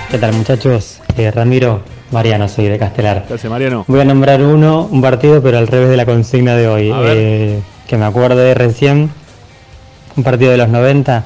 ¿Qué 0.09 0.17
tal 0.17 0.33
muchachos? 0.33 1.01
Eh, 1.17 1.31
Ramiro, 1.31 1.81
Mariano, 2.11 2.47
soy 2.47 2.67
de 2.67 2.77
Castelar. 2.77 3.25
Gracias, 3.27 3.49
Mariano. 3.49 3.85
Voy 3.87 3.99
a 3.99 4.05
nombrar 4.05 4.41
uno, 4.41 4.87
un 4.91 5.01
partido, 5.01 5.41
pero 5.41 5.57
al 5.57 5.67
revés 5.67 5.89
de 5.89 5.97
la 5.97 6.05
consigna 6.05 6.55
de 6.55 6.67
hoy. 6.67 6.91
Eh, 6.93 7.61
que 7.87 7.97
me 7.97 8.05
acuerdo 8.05 8.37
de 8.37 8.53
recién, 8.53 9.11
un 10.15 10.23
partido 10.23 10.51
de 10.51 10.57
los 10.57 10.69
90. 10.69 11.23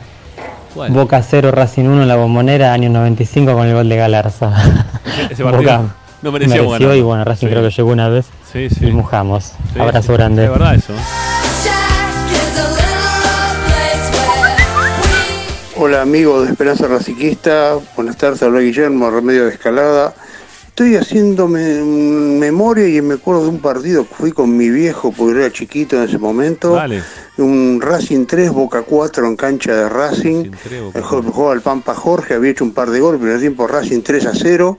Boca 0.89 1.21
0, 1.21 1.51
Racing 1.51 1.85
1 1.85 2.03
en 2.03 2.07
la 2.07 2.15
bombonera, 2.15 2.73
año 2.73 2.89
95 2.89 3.53
con 3.53 3.67
el 3.67 3.73
gol 3.73 3.89
de 3.89 3.97
Galarza. 3.97 4.53
Ese 5.29 5.43
partido 5.43 5.89
no 6.21 6.31
merecía 6.31 6.61
mereció 6.61 6.95
y 6.95 7.01
bueno, 7.01 7.23
Racing 7.23 7.47
creo 7.47 7.63
que 7.63 7.69
llegó 7.69 7.91
una 7.91 8.07
vez 8.07 8.27
sí, 8.51 8.69
sí. 8.69 8.87
y 8.87 8.91
mojamos. 8.91 9.53
Abrazo 9.77 10.13
grande. 10.13 10.45
Es 10.45 10.51
verdad 10.51 10.75
eso. 10.75 10.93
Hola 15.77 16.01
amigos 16.01 16.45
de 16.45 16.51
Esperanza 16.51 16.87
Raciquista, 16.87 17.77
buenas 17.95 18.17
tardes, 18.17 18.43
habla 18.43 18.59
Guillermo, 18.59 19.09
Remedio 19.09 19.45
de 19.45 19.51
Escalada. 19.51 20.13
Estoy 20.79 20.95
haciendo 20.95 21.49
memoria 21.49 22.87
y 22.87 23.01
me 23.01 23.15
acuerdo 23.15 23.43
de 23.43 23.49
un 23.49 23.59
partido 23.59 24.07
que 24.07 24.15
fui 24.15 24.31
con 24.31 24.55
mi 24.55 24.69
viejo, 24.69 25.11
porque 25.11 25.37
era 25.37 25.51
chiquito 25.51 25.97
en 25.97 26.03
ese 26.03 26.17
momento. 26.17 26.79
Un 27.35 27.81
Racing 27.81 28.25
3, 28.25 28.49
Boca 28.53 28.83
4 28.83 29.27
en 29.27 29.35
cancha 29.35 29.75
de 29.75 29.89
Racing. 29.89 30.51
Jugaba 31.03 31.53
el 31.53 31.59
Pampa 31.59 31.93
Jorge, 31.93 32.35
había 32.35 32.51
hecho 32.51 32.63
un 32.63 32.71
par 32.71 32.91
de 32.91 33.01
goles, 33.01 33.19
pero 33.21 33.33
el 33.33 33.41
tiempo 33.41 33.67
Racing 33.67 33.99
3 33.99 34.25
a 34.27 34.31
0. 34.33 34.77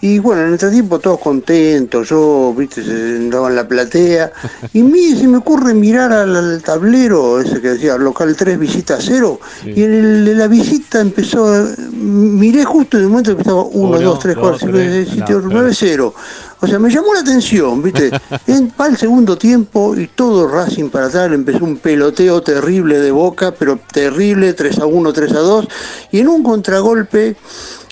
Y 0.00 0.20
bueno, 0.20 0.46
en 0.46 0.54
este 0.54 0.70
tiempo 0.70 1.00
todos 1.00 1.18
contentos, 1.18 2.08
yo, 2.08 2.54
viste, 2.56 2.82
andaba 2.82 3.48
en 3.48 3.56
la 3.56 3.66
platea, 3.66 4.30
y 4.72 4.82
mí 4.82 5.16
se 5.16 5.26
me 5.26 5.38
ocurre 5.38 5.74
mirar 5.74 6.12
al, 6.12 6.62
tablero, 6.62 7.40
ese 7.40 7.60
que 7.60 7.70
decía 7.70 7.96
local 7.96 8.36
3, 8.36 8.58
visita 8.58 8.98
0, 9.00 9.40
y 9.64 9.82
en, 9.82 9.92
el, 9.92 10.38
la 10.38 10.46
visita 10.46 11.00
empezó, 11.00 11.66
miré 11.92 12.64
justo 12.64 12.96
en 12.96 13.04
el 13.04 13.08
momento 13.08 13.34
que 13.34 13.42
estaba 13.42 13.64
1, 13.64 14.00
2, 14.00 14.18
3, 14.20 14.36
4, 14.36 14.58
5, 14.58 14.72
6, 14.72 15.08
7, 15.14 15.34
8, 15.34 15.48
9, 15.50 15.70
0. 15.74 16.14
O 16.60 16.66
sea, 16.66 16.78
me 16.80 16.90
llamó 16.90 17.14
la 17.14 17.20
atención, 17.20 17.82
¿viste? 17.82 18.10
En, 18.46 18.72
va 18.80 18.86
el 18.86 18.96
segundo 18.96 19.36
tiempo 19.36 19.96
y 19.96 20.06
todo 20.08 20.48
Racing 20.48 20.90
para 20.90 21.06
atrás, 21.06 21.30
empezó 21.32 21.64
un 21.64 21.76
peloteo 21.76 22.40
terrible 22.40 22.98
de 22.98 23.10
boca, 23.10 23.52
pero 23.52 23.78
terrible, 23.92 24.52
3 24.52 24.78
a 24.78 24.86
1, 24.86 25.12
3 25.12 25.32
a 25.32 25.38
2, 25.40 25.68
y 26.12 26.20
en 26.20 26.28
un 26.28 26.42
contragolpe 26.42 27.36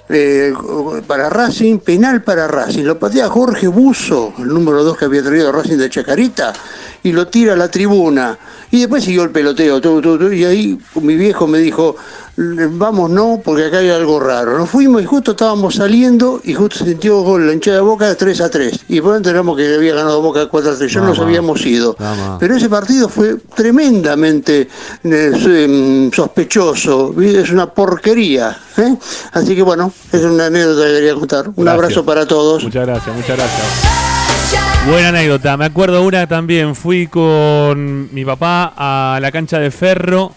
eh, 0.09 0.53
para 1.07 1.29
Racing, 1.29 1.79
penal 1.79 2.23
para 2.23 2.47
Racing. 2.47 2.85
Lo 2.85 2.99
patea 2.99 3.29
Jorge 3.29 3.69
Buzo, 3.69 4.33
el 4.39 4.49
número 4.49 4.85
2 4.85 4.97
que 4.97 5.05
había 5.07 5.23
traído 5.23 5.51
Racing 5.53 5.77
de 5.77 5.91
Chacarita, 5.91 6.53
y 7.07 7.13
lo 7.13 7.29
tira 7.29 7.53
a 7.53 7.57
la 7.57 7.71
tribuna. 7.71 8.37
Y 8.73 8.81
después 8.81 9.05
siguió 9.05 9.23
el 9.23 9.31
peloteo, 9.31 9.81
y 10.33 10.45
ahí 10.45 10.79
mi 11.01 11.15
viejo 11.15 11.47
me 11.47 11.59
dijo, 11.59 11.95
vamos 12.37 13.11
no, 13.11 13.41
porque 13.45 13.67
acá 13.67 13.79
hay 13.79 13.91
algo 13.91 14.19
raro. 14.19 14.59
Nos 14.59 14.69
fuimos 14.69 15.01
y 15.03 15.07
justo 15.07 15.31
estábamos 15.31 15.77
saliendo 15.77 16.41
y 16.43 16.53
justo 16.53 16.85
sintió 16.85 17.23
gol 17.23 17.47
la 17.47 17.53
hinchada 17.53 17.77
de 17.77 17.83
Boca 17.83 18.09
de 18.09 18.17
3 18.17 18.41
a 18.41 18.51
3. 18.51 18.81
Y 18.89 19.01
por 19.01 19.17
enteramos 19.17 19.57
que 19.57 19.73
había 19.73 19.95
ganado 19.95 20.21
Boca 20.21 20.49
4 20.49 20.73
a 20.73 20.77
3, 20.77 20.93
ya 20.93 21.01
nos 21.01 21.21
habíamos 21.21 21.65
ido. 21.65 21.97
Pero 22.41 22.57
ese 22.57 22.69
partido 22.69 23.09
fue 23.09 23.37
tremendamente 23.55 24.69
eh, 25.05 25.33
em, 25.47 26.11
sospechoso, 26.11 27.15
es 27.23 27.51
una 27.53 27.73
porquería. 27.73 28.59
¿eh? 28.79 28.97
Así 29.33 29.55
que 29.55 29.63
bueno, 29.63 29.93
es 30.11 30.23
una 30.23 30.47
anécdota 30.47 30.87
que 30.89 30.93
quería 30.93 31.15
contar. 31.15 31.51
Un 31.55 31.69
abrazo 31.69 32.05
para 32.05 32.27
todos. 32.27 32.65
Muchas 32.65 32.85
gracias, 32.85 33.15
muchas 33.15 33.37
gracias. 33.37 34.16
Buena 34.89 35.09
anécdota, 35.09 35.57
me 35.57 35.65
acuerdo 35.65 36.05
una 36.05 36.27
también, 36.27 36.75
fui 36.75 37.07
con 37.07 38.15
mi 38.15 38.25
papá 38.25 38.73
a 38.77 39.19
la 39.21 39.33
cancha 39.33 39.59
de 39.59 39.71
Ferro 39.71 40.33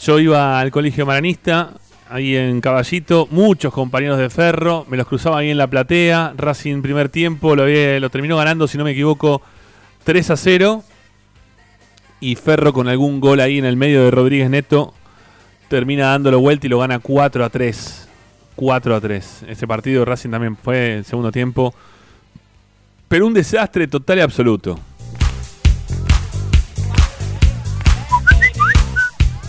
yo 0.00 0.18
iba 0.18 0.58
al 0.58 0.70
colegio 0.70 1.04
maranista, 1.04 1.74
ahí 2.08 2.34
en 2.34 2.62
Caballito, 2.62 3.28
muchos 3.30 3.70
compañeros 3.70 4.18
de 4.18 4.30
ferro, 4.30 4.86
me 4.88 4.96
los 4.96 5.06
cruzaba 5.06 5.38
ahí 5.38 5.50
en 5.50 5.58
la 5.58 5.66
platea, 5.66 6.32
Racing 6.38 6.80
primer 6.80 7.10
tiempo, 7.10 7.54
lo, 7.54 7.66
lo 7.66 8.10
terminó 8.10 8.38
ganando, 8.38 8.66
si 8.66 8.78
no 8.78 8.84
me 8.84 8.92
equivoco, 8.92 9.42
3 10.04 10.30
a 10.30 10.36
0. 10.38 10.84
Y 12.22 12.36
Ferro 12.36 12.72
con 12.72 12.88
algún 12.88 13.20
gol 13.20 13.40
ahí 13.40 13.58
en 13.58 13.66
el 13.66 13.76
medio 13.76 14.04
de 14.04 14.10
Rodríguez 14.10 14.48
Neto, 14.48 14.94
termina 15.68 16.06
dándolo 16.06 16.40
vuelta 16.40 16.66
y 16.66 16.70
lo 16.70 16.78
gana 16.78 16.98
4 16.98 17.44
a 17.44 17.50
3. 17.50 18.08
4 18.56 18.94
a 18.96 19.00
3. 19.00 19.44
Ese 19.48 19.66
partido 19.66 20.06
Racing 20.06 20.30
también 20.30 20.56
fue 20.56 20.96
el 20.96 21.04
segundo 21.04 21.30
tiempo. 21.30 21.74
Pero 23.10 23.26
un 23.26 23.34
desastre 23.34 23.88
total 23.88 24.18
y 24.18 24.20
absoluto. 24.20 24.78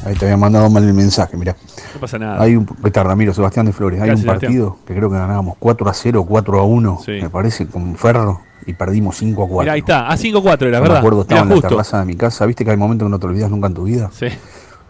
Ahí 0.04 0.16
te 0.16 0.26
había 0.26 0.36
mandado 0.36 0.68
mal 0.72 0.84
el 0.84 0.96
mensaje, 0.96 1.38
mira. 1.38 1.56
No 1.94 2.02
pasa 2.02 2.18
nada. 2.18 2.42
Hay 2.42 2.56
un, 2.56 2.68
está 2.84 3.04
Ramiro 3.04 3.36
Sebastián 3.36 3.68
de 3.68 3.72
Flores. 3.72 4.02
Hay 4.02 4.10
un 4.10 4.24
partido 4.24 4.80
que 4.88 4.96
creo 4.96 5.12
que 5.12 5.16
ganábamos 5.16 5.58
4 5.60 5.88
a 5.88 5.94
0, 5.94 6.26
4 6.28 6.60
a 6.60 6.64
1, 6.64 7.00
me 7.22 7.30
parece, 7.30 7.68
con 7.68 7.96
Ferro, 7.98 8.42
y 8.66 8.74
perdimos 8.74 9.18
5 9.18 9.44
a 9.44 9.48
4. 9.48 9.60
Mira, 9.62 9.74
ahí 9.74 9.82
está, 9.82 10.08
a 10.08 10.18
5 10.18 10.40
a 10.40 10.42
4 10.42 10.68
era, 10.68 10.80
¿verdad? 10.80 10.96
Me 10.96 11.00
acuerdo, 11.02 11.22
estaba 11.22 11.42
en 11.42 11.50
la 11.50 11.62
terraza 11.62 12.00
de 12.00 12.06
mi 12.06 12.16
casa. 12.16 12.48
¿Viste 12.48 12.66
que 12.66 12.72
hay 12.72 12.78
momentos 12.78 13.06
que 13.06 13.12
no 13.12 13.20
te 13.20 13.28
olvidas 13.28 13.52
nunca 13.52 13.68
en 13.68 13.76
tu 13.76 13.84
vida? 13.84 14.10
Sí. 14.12 14.26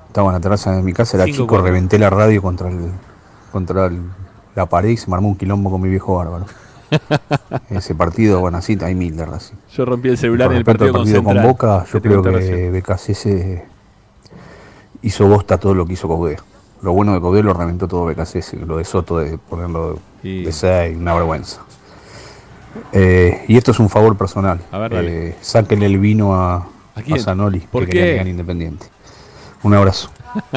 Estaba 0.07 0.29
en 0.29 0.35
la 0.35 0.39
terraza 0.39 0.71
de 0.77 0.81
mi 0.81 0.93
casa, 0.93 1.17
era 1.17 1.25
chico, 1.25 1.57
reventé 1.57 1.99
la 1.99 2.09
radio 2.09 2.41
contra 2.41 2.69
el, 2.69 2.89
contra 3.51 3.91
la 4.55 4.65
pared 4.67 4.91
y 4.91 4.95
se 4.95 5.09
me 5.09 5.17
armó 5.17 5.27
un 5.27 5.35
quilombo 5.35 5.69
con 5.71 5.81
mi 5.81 5.89
viejo 5.89 6.15
bárbaro. 6.15 6.45
Ese 7.69 7.95
partido, 7.95 8.39
bueno, 8.39 8.57
así 8.57 8.77
hay 8.81 8.95
mil 8.95 9.15
de 9.15 9.25
Racing. 9.25 9.55
Yo 9.73 9.85
rompí 9.85 10.09
el 10.09 10.17
celular 10.17 10.51
en 10.51 10.57
el 10.57 10.65
partido, 10.65 10.93
partido 10.93 11.23
con, 11.23 11.41
Boca, 11.41 11.85
yo 11.91 12.01
creo 12.01 12.21
que 12.21 12.69
BKC 12.71 13.63
hizo 15.03 15.27
bosta 15.27 15.57
todo 15.57 15.73
lo 15.73 15.85
que 15.85 15.93
hizo 15.93 16.07
Cobé. 16.07 16.37
Lo 16.81 16.93
bueno 16.93 17.13
de 17.13 17.21
Cobé 17.21 17.43
lo 17.43 17.53
reventó 17.53 17.87
todo 17.87 18.05
BKC, 18.05 18.65
lo 18.65 18.77
de 18.77 18.85
Soto 18.85 19.19
de 19.19 19.37
ponerlo 19.37 19.99
de 20.23 20.51
6, 20.51 20.97
una 20.97 21.13
vergüenza. 21.13 21.61
Eh, 22.91 23.45
y 23.47 23.57
esto 23.57 23.71
es 23.71 23.79
un 23.79 23.89
favor 23.89 24.17
personal. 24.17 24.59
A 24.71 24.77
ver, 24.77 24.93
eh, 24.93 25.35
sáquenle 25.41 25.85
el 25.85 25.99
vino 25.99 26.35
a, 26.35 26.67
¿A, 26.95 27.19
Zanoli, 27.19 27.59
¿Por 27.59 27.85
que 27.85 27.91
qué? 27.91 28.23
Independiente. 28.27 28.87
Un 29.63 29.73
abrazo. 29.75 30.09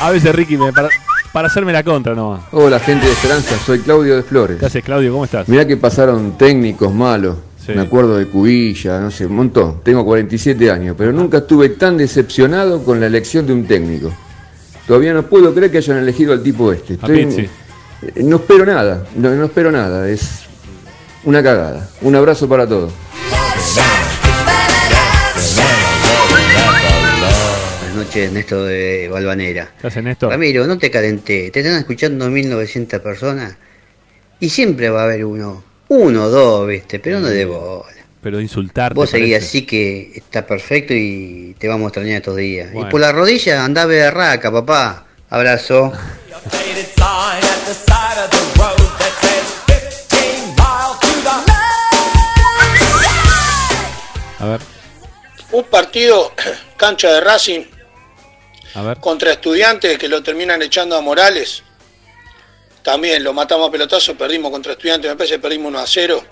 a 0.00 0.10
veces 0.10 0.34
Ricky 0.34 0.56
me 0.56 0.72
para, 0.72 0.88
para 1.32 1.48
hacerme 1.48 1.72
la 1.72 1.82
contra 1.82 2.14
no. 2.14 2.42
Hola 2.52 2.80
gente 2.80 3.06
de 3.06 3.12
Esperanza, 3.12 3.56
soy 3.64 3.80
Claudio 3.80 4.16
de 4.16 4.22
Flores. 4.22 4.58
Gracias 4.58 4.84
Claudio, 4.84 5.12
¿cómo 5.12 5.24
estás? 5.24 5.48
Mirá 5.48 5.66
que 5.66 5.76
pasaron 5.76 6.36
técnicos 6.38 6.92
malos, 6.92 7.36
me 7.68 7.80
acuerdo 7.80 8.16
de 8.16 8.26
Cubilla, 8.26 8.98
no 9.00 9.10
sé, 9.10 9.26
un 9.26 9.36
montón. 9.36 9.80
Tengo 9.82 10.04
47 10.04 10.70
años, 10.70 10.94
pero 10.96 11.12
nunca 11.12 11.38
estuve 11.38 11.70
tan 11.70 11.96
decepcionado 11.98 12.82
con 12.82 12.98
la 12.98 13.06
elección 13.06 13.46
de 13.46 13.52
un 13.52 13.66
técnico. 13.66 14.10
Todavía 14.86 15.12
no 15.12 15.22
puedo 15.24 15.54
creer 15.54 15.70
que 15.70 15.78
hayan 15.78 15.98
elegido 15.98 16.32
al 16.32 16.42
tipo 16.42 16.72
este. 16.72 16.94
Estoy, 16.94 17.50
eh, 18.02 18.22
no 18.22 18.36
espero 18.36 18.64
nada, 18.64 19.04
no, 19.16 19.34
no 19.34 19.44
espero 19.44 19.70
nada. 19.70 20.08
Es 20.08 20.46
una 21.24 21.42
cagada. 21.42 21.90
Un 22.00 22.16
abrazo 22.16 22.48
para 22.48 22.66
todos. 22.66 22.90
Noches, 28.08 28.32
Néstor 28.32 28.66
de 28.66 29.08
Balvanera. 29.12 29.70
¿Qué 29.78 29.86
haces, 29.86 30.02
Néstor? 30.02 30.30
Ramiro, 30.30 30.66
no 30.66 30.78
te 30.78 30.90
calenté. 30.90 31.50
Te 31.50 31.60
están 31.60 31.76
escuchando 31.76 32.30
1900 32.30 33.00
personas 33.00 33.56
y 34.40 34.48
siempre 34.48 34.88
va 34.88 35.02
a 35.02 35.04
haber 35.04 35.26
uno 35.26 35.62
uno 35.88 36.24
o 36.24 36.28
dos, 36.30 36.68
viste, 36.68 37.00
pero 37.00 37.20
no 37.20 37.28
de 37.28 37.44
bola. 37.44 37.86
Pero 38.22 38.40
insultar. 38.40 38.94
Vos 38.94 39.10
seguís 39.10 39.36
así 39.36 39.66
que 39.66 40.12
está 40.14 40.46
perfecto 40.46 40.94
y 40.94 41.54
te 41.58 41.68
vamos 41.68 41.84
a 41.84 41.88
extrañar 41.88 42.16
estos 42.16 42.36
días. 42.36 42.70
Y 42.74 42.84
por 42.86 43.00
la 43.00 43.12
rodilla 43.12 43.62
andá 43.62 43.86
de 43.86 44.10
raca, 44.10 44.50
papá. 44.50 45.06
Abrazo. 45.28 45.92
A 54.38 54.46
ver. 54.46 54.60
Un 55.50 55.64
partido, 55.64 56.32
cancha 56.76 57.12
de 57.12 57.20
Racing, 57.20 57.64
A 58.74 58.82
ver. 58.82 58.98
contra 58.98 59.32
estudiantes 59.32 59.98
que 59.98 60.08
lo 60.08 60.22
terminan 60.22 60.60
echando 60.62 60.96
a 60.96 61.00
Morales. 61.00 61.62
También 62.82 63.22
lo 63.24 63.32
matamos 63.32 63.68
a 63.68 63.72
pelotazo, 63.72 64.14
perdimos 64.16 64.50
contra 64.50 64.72
estudiantes, 64.72 65.10
me 65.10 65.16
parece 65.16 65.34
que 65.34 65.40
perdimos 65.40 65.68
1 65.68 65.78
a 65.78 65.86
0. 65.86 66.24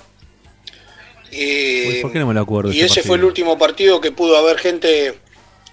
Y, 1.33 2.01
¿Por 2.03 2.13
qué 2.13 2.19
no 2.21 2.27
me 2.29 2.35
lo 2.35 2.41
acuerdo? 2.41 2.73
y 2.73 2.81
ese 2.81 3.03
fue 3.03 3.17
el 3.17 3.25
último 3.25 3.59
partido 3.59 4.01
que 4.01 4.13
pudo 4.13 4.37
haber 4.37 4.59
gente 4.59 5.19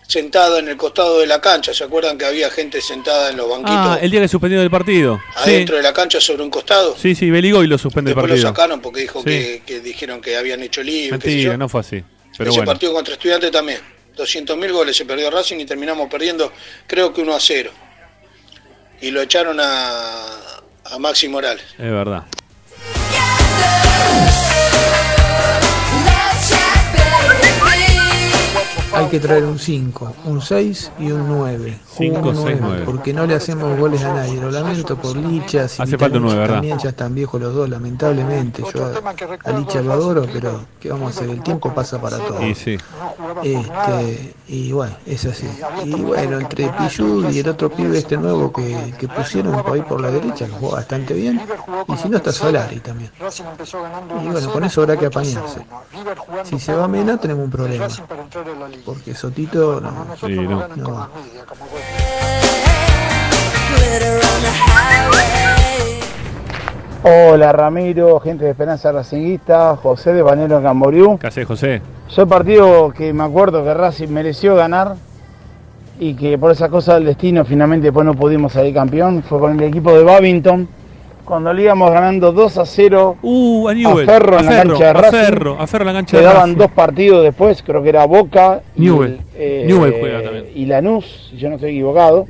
sentada 0.08 0.60
en 0.60 0.68
el 0.68 0.76
costado 0.78 1.20
de 1.20 1.28
la 1.28 1.40
cancha. 1.40 1.74
¿Se 1.74 1.84
acuerdan 1.84 2.18
que 2.18 2.26
había 2.26 2.50
gente 2.50 2.82
sentada 2.82 3.30
en 3.30 3.38
los 3.38 3.48
banquitos 3.50 3.74
Ah, 3.78 4.00
el 4.02 4.12
día 4.12 4.20
que 4.22 4.28
suspendieron 4.28 4.64
el 4.64 4.72
partido. 4.72 5.22
adentro 5.36 5.78
de 5.78 5.84
la 5.84 5.94
cancha 5.94 6.20
sobre 6.20 6.44
un 6.44 6.50
costado? 6.50 6.98
Sí, 6.98 7.16
sí, 7.16 7.30
Beligoy 7.30 7.68
lo 7.68 7.78
suspende 7.78 8.12
el 8.12 8.16
Después 8.16 8.32
partido. 8.32 8.50
lo 8.50 8.56
sacaron 8.56 8.82
porque 8.82 9.02
dijo 9.02 9.20
Sí. 9.20 9.26
que, 9.26 9.64
que 9.66 9.80
dijeron 9.80 10.22
que 10.22 10.36
habían 10.36 10.62
hecho 10.62 10.82
libre. 10.84 11.12
Mentira, 11.12 11.56
no 11.56 11.70
fue 11.70 11.82
así. 11.82 12.04
Pero 12.38 12.50
Ese 12.50 12.60
bueno. 12.60 12.72
partido 12.72 12.94
contra 12.94 13.14
estudiantes 13.14 13.52
también. 13.52 13.80
200.000 14.16 14.72
goles 14.72 14.96
se 14.96 15.06
perdió 15.06 15.30
Racing 15.32 15.58
y 15.58 15.66
terminamos 15.66 16.10
perdiendo 16.10 16.52
creo 16.88 17.14
que 17.14 17.22
1 17.22 17.34
a 17.34 17.40
0. 17.40 17.72
Y 19.02 19.12
lo 19.12 19.22
echaron 19.22 19.60
a, 19.60 20.62
a 20.86 21.00
Maxi 21.00 21.28
Morales. 21.28 21.66
Es 21.72 21.92
verdad. 21.92 22.24
Hay 28.94 29.08
que 29.08 29.20
traer 29.20 29.44
un 29.44 29.60
5, 29.60 30.14
un 30.26 30.42
6 30.42 30.92
y 31.00 31.12
un 31.12 31.28
9. 31.28 31.80
5, 31.98 32.36
6, 32.36 32.58
9. 32.62 32.84
Porque 32.86 33.14
no 33.14 33.26
le 33.26 33.36
hacemos 33.36 33.78
goles 33.78 34.04
a 34.04 34.14
nadie. 34.14 34.40
Lo 34.40 34.52
lamento 34.52 34.96
por 34.96 35.16
Licha. 35.16 35.64
Hace 35.64 35.98
falta 35.98 36.18
un 36.18 36.24
9, 36.24 36.40
¿verdad? 36.40 36.56
También 36.56 36.78
ya 36.80 36.90
están 36.90 37.16
viejos 37.16 37.42
los 37.42 37.54
dos, 37.54 37.70
lamentablemente. 37.70 38.64
Yo 38.74 38.92
a, 39.44 39.52
Licha 39.52 39.82
lo 39.82 39.94
adoro, 39.94 40.26
pero 40.32 40.66
¿qué 40.80 40.90
vamos 40.90 41.08
a 41.08 41.20
hacer? 41.20 41.30
El 41.30 41.42
tiempo 41.42 41.74
pasa 41.74 42.02
para 42.02 42.18
todos. 42.18 42.44
Y 42.44 42.56
sí. 42.56 42.78
Este, 43.44 44.36
y 44.48 44.72
bueno, 44.72 44.96
es 45.06 45.26
así. 45.26 45.48
Y 45.86 46.02
bueno, 46.02 46.40
entre 46.40 46.70
Pichud 46.70 47.30
y 47.32 47.40
el 47.40 47.50
otro 47.50 47.70
pibe 47.70 47.98
este 47.98 48.18
nuevo 48.18 48.52
que, 48.52 48.94
que 49.00 49.08
pusieron 49.08 49.62
por 49.64 49.74
ahí 49.74 49.82
por 49.82 50.02
la 50.02 50.12
derecha, 50.12 50.46
que 50.46 50.52
juega 50.52 50.76
bastante 50.76 51.14
bien. 51.14 51.42
Y 51.88 51.98
si 51.98 52.10
no 52.10 52.18
está 52.18 52.32
Solari 52.32 52.80
también. 52.80 53.12
Y 54.24 54.28
bueno, 54.28 54.52
con 54.52 54.64
eso 54.64 54.82
habrá 54.82 54.98
que 54.98 55.08
apañarse. 55.08 55.66
Si 56.44 56.60
se 56.60 56.74
va 56.74 56.88
Mena 56.88 57.18
tenemos 57.18 57.46
un 57.46 57.52
problema. 57.52 57.88
Porque 58.86 59.14
Sotito 59.14 59.80
no. 59.80 60.06
Sí, 60.20 60.36
no. 60.36 60.68
no. 60.76 61.08
Hola 67.06 67.52
Ramiro, 67.52 68.20
gente 68.20 68.46
de 68.46 68.52
Esperanza 68.52 68.92
Racinguista, 68.92 69.76
José 69.76 70.14
de 70.14 70.22
Banero 70.22 70.62
Camboriú. 70.62 71.18
¿Qué 71.18 71.28
haces, 71.28 71.46
José? 71.46 71.82
Soy 72.08 72.26
partido 72.26 72.92
que 72.92 73.12
me 73.14 73.24
acuerdo 73.24 73.64
que 73.64 73.74
Racing 73.74 74.10
mereció 74.10 74.56
ganar 74.56 74.96
y 76.00 76.14
que 76.14 76.38
por 76.38 76.52
esa 76.52 76.70
cosa 76.70 76.96
del 76.96 77.06
destino 77.06 77.44
finalmente 77.46 77.88
después 77.88 78.06
no 78.06 78.14
pudimos 78.14 78.54
salir 78.54 78.74
campeón. 78.74 79.24
Fue 79.24 79.40
con 79.40 79.60
el 79.60 79.68
equipo 79.68 79.94
de 79.94 80.04
Babington 80.04 80.68
cuando 81.26 81.54
le 81.54 81.64
íbamos 81.64 81.92
ganando 81.92 82.32
2 82.32 82.58
a 82.58 82.66
0 82.66 83.18
uh, 83.22 83.70
a, 83.70 84.06
Ferro 84.06 84.40
en 84.40 84.46
la 84.46 84.64
cancha 84.64 84.86
de 84.86 84.94
Racing. 84.94 85.18
A 85.58 85.68
Ferro, 85.68 85.84
en 85.84 85.88
la 85.88 85.94
cancha 85.94 86.22
daban 86.22 86.56
dos 86.56 86.72
partidos 86.72 87.24
después, 87.24 87.64
creo 87.64 87.82
que 87.82 87.90
era 87.90 88.06
Boca 88.06 88.62
Newell. 88.76 89.20
Y, 89.36 89.40
eh, 89.40 89.68
juega 90.00 90.22
también. 90.24 90.46
y 90.54 90.66
Lanús, 90.66 91.30
si 91.32 91.38
yo 91.38 91.50
no 91.50 91.56
estoy 91.56 91.72
equivocado. 91.72 92.28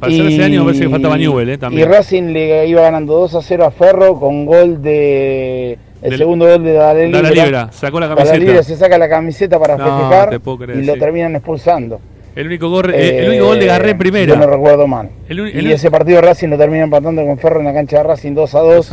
Para 0.00 0.12
y, 0.12 0.16
ser 0.16 0.26
ese 0.26 0.44
año 0.44 0.64
parece 0.64 0.84
que 0.84 0.90
faltaba 0.90 1.16
Newell 1.16 1.48
eh, 1.48 1.58
también. 1.58 1.88
Y 1.88 1.92
Racing 1.92 2.32
le 2.32 2.66
iba 2.66 2.82
ganando 2.82 3.14
2 3.14 3.34
a 3.36 3.42
0 3.42 3.64
a 3.64 3.70
Ferro 3.70 4.18
con 4.18 4.44
gol 4.44 4.82
de... 4.82 5.78
El 6.02 6.18
segundo 6.18 6.46
gol 6.46 6.62
de 6.62 6.72
Dale 6.74 7.06
Libra. 7.06 7.30
Libra. 7.30 7.72
Sacó 7.72 7.98
la 7.98 8.08
camiseta. 8.08 8.32
Dale 8.32 8.44
Libra 8.44 8.62
se 8.62 8.76
saca 8.76 8.98
la 8.98 9.08
camiseta 9.08 9.58
para 9.58 9.78
festejar 9.78 10.40
y 10.76 10.84
lo 10.84 10.94
terminan 10.96 11.34
expulsando. 11.36 12.00
El 12.34 12.48
único, 12.48 12.68
gol, 12.68 12.92
el 12.92 13.28
único 13.28 13.46
gol 13.46 13.60
de 13.60 13.66
Garré 13.66 13.90
en 13.90 13.98
primera. 13.98 14.34
Yo 14.34 14.40
no 14.40 14.46
recuerdo 14.46 14.86
mal. 14.88 15.10
y 15.28 15.70
ese 15.70 15.90
partido 15.90 16.20
Racing 16.20 16.48
lo 16.48 16.58
termina 16.58 16.84
empatando 16.84 17.24
con 17.24 17.38
Ferro 17.38 17.60
en 17.60 17.66
la 17.66 17.72
cancha 17.72 17.98
de 17.98 18.02
Racing 18.02 18.32
2 18.34 18.54
a 18.54 18.60
2. 18.60 18.92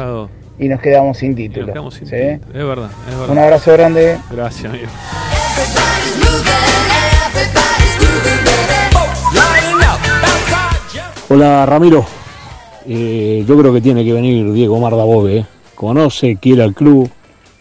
Y 0.59 0.67
nos 0.69 0.79
quedamos 0.79 1.17
sin 1.17 1.33
título. 1.33 1.65
Nos 1.65 1.73
quedamos 1.73 1.93
sin 1.95 2.07
¿sí? 2.07 2.15
título. 2.15 2.59
Es 2.59 2.67
verdad, 2.67 2.91
es 3.09 3.17
verdad. 3.17 3.29
Un 3.29 3.37
abrazo 3.39 3.73
grande. 3.73 4.17
Gracias, 4.29 4.71
amigo. 4.71 4.87
Hola 11.29 11.65
Ramiro, 11.65 12.05
eh, 12.85 13.45
yo 13.47 13.57
creo 13.57 13.73
que 13.73 13.79
tiene 13.79 14.03
que 14.03 14.11
venir 14.11 14.51
Diego 14.51 14.77
Mardabove, 14.81 15.37
¿eh? 15.37 15.45
conoce, 15.75 16.35
quiere 16.35 16.61
al 16.61 16.73
club, 16.73 17.09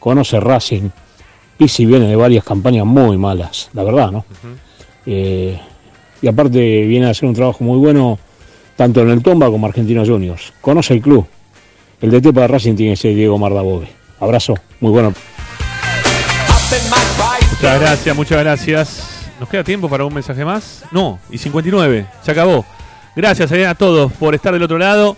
conoce 0.00 0.40
Racing, 0.40 0.88
y 1.56 1.68
si 1.68 1.86
viene 1.86 2.08
de 2.08 2.16
varias 2.16 2.42
campañas 2.42 2.84
muy 2.84 3.16
malas, 3.16 3.70
la 3.72 3.84
verdad, 3.84 4.10
¿no? 4.10 4.24
eh, 5.06 5.60
y 6.22 6.28
aparte 6.28 6.86
viene 6.86 7.06
a 7.06 7.10
hacer 7.10 7.28
un 7.28 7.34
trabajo 7.34 7.64
muy 7.64 7.78
bueno 7.78 8.18
tanto 8.76 9.02
en 9.02 9.10
el 9.10 9.22
Tomba 9.22 9.50
como 9.50 9.66
Argentinos 9.66 10.08
Juniors. 10.08 10.52
Conoce 10.60 10.94
el 10.94 11.02
club. 11.02 11.26
El 12.00 12.10
DT 12.10 12.32
para 12.32 12.46
Racing 12.46 12.76
tiene 12.76 12.94
ese 12.94 13.08
Diego 13.08 13.36
Mardabove. 13.38 13.88
Abrazo, 14.20 14.54
muy 14.80 14.90
bueno. 14.90 15.12
Muchas 17.50 17.80
gracias, 17.80 18.16
muchas 18.16 18.38
gracias. 18.40 19.20
¿Nos 19.38 19.48
queda 19.48 19.64
tiempo 19.64 19.88
para 19.88 20.04
un 20.04 20.14
mensaje 20.14 20.44
más? 20.44 20.84
No, 20.92 21.18
y 21.30 21.38
59, 21.38 22.06
se 22.22 22.30
acabó. 22.30 22.64
Gracias 23.14 23.52
a 23.52 23.74
todos 23.74 24.12
por 24.12 24.34
estar 24.34 24.52
del 24.52 24.62
otro 24.62 24.78
lado. 24.78 25.16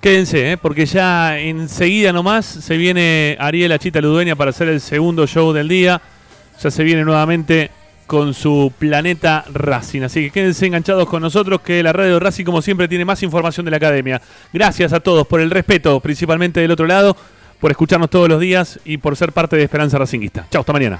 Quédense, 0.00 0.52
eh, 0.52 0.56
porque 0.56 0.86
ya 0.86 1.38
enseguida 1.38 2.12
nomás 2.12 2.46
se 2.46 2.76
viene 2.76 3.36
Ariel 3.38 3.70
Achita 3.72 4.00
Ludueña 4.00 4.34
para 4.34 4.50
hacer 4.50 4.68
el 4.68 4.80
segundo 4.80 5.26
show 5.26 5.52
del 5.52 5.68
día. 5.68 6.00
Ya 6.62 6.70
se 6.70 6.82
viene 6.82 7.04
nuevamente 7.04 7.70
con 8.10 8.34
su 8.34 8.72
planeta 8.76 9.44
Racing. 9.52 10.02
Así 10.02 10.24
que 10.24 10.30
quédense 10.32 10.66
enganchados 10.66 11.08
con 11.08 11.22
nosotros 11.22 11.60
que 11.60 11.80
la 11.80 11.92
radio 11.92 12.18
Racing 12.18 12.44
como 12.44 12.60
siempre 12.60 12.88
tiene 12.88 13.04
más 13.04 13.22
información 13.22 13.64
de 13.64 13.70
la 13.70 13.76
academia. 13.76 14.20
Gracias 14.52 14.92
a 14.92 14.98
todos 14.98 15.28
por 15.28 15.40
el 15.40 15.48
respeto, 15.48 16.00
principalmente 16.00 16.58
del 16.58 16.72
otro 16.72 16.88
lado, 16.88 17.16
por 17.60 17.70
escucharnos 17.70 18.10
todos 18.10 18.28
los 18.28 18.40
días 18.40 18.80
y 18.84 18.96
por 18.96 19.14
ser 19.14 19.30
parte 19.30 19.54
de 19.54 19.62
Esperanza 19.62 19.96
Racinguista. 19.96 20.44
Chao, 20.50 20.62
hasta 20.62 20.72
mañana. 20.72 20.98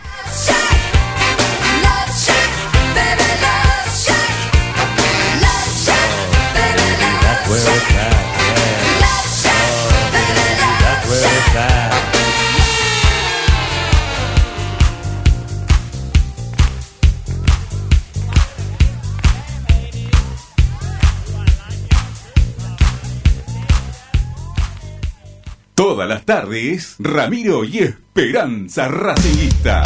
Todas 25.81 26.07
las 26.07 26.27
tardes, 26.27 26.97
Ramiro 26.99 27.65
y 27.65 27.79
Esperanza 27.79 28.87
Racingista. 28.87 29.83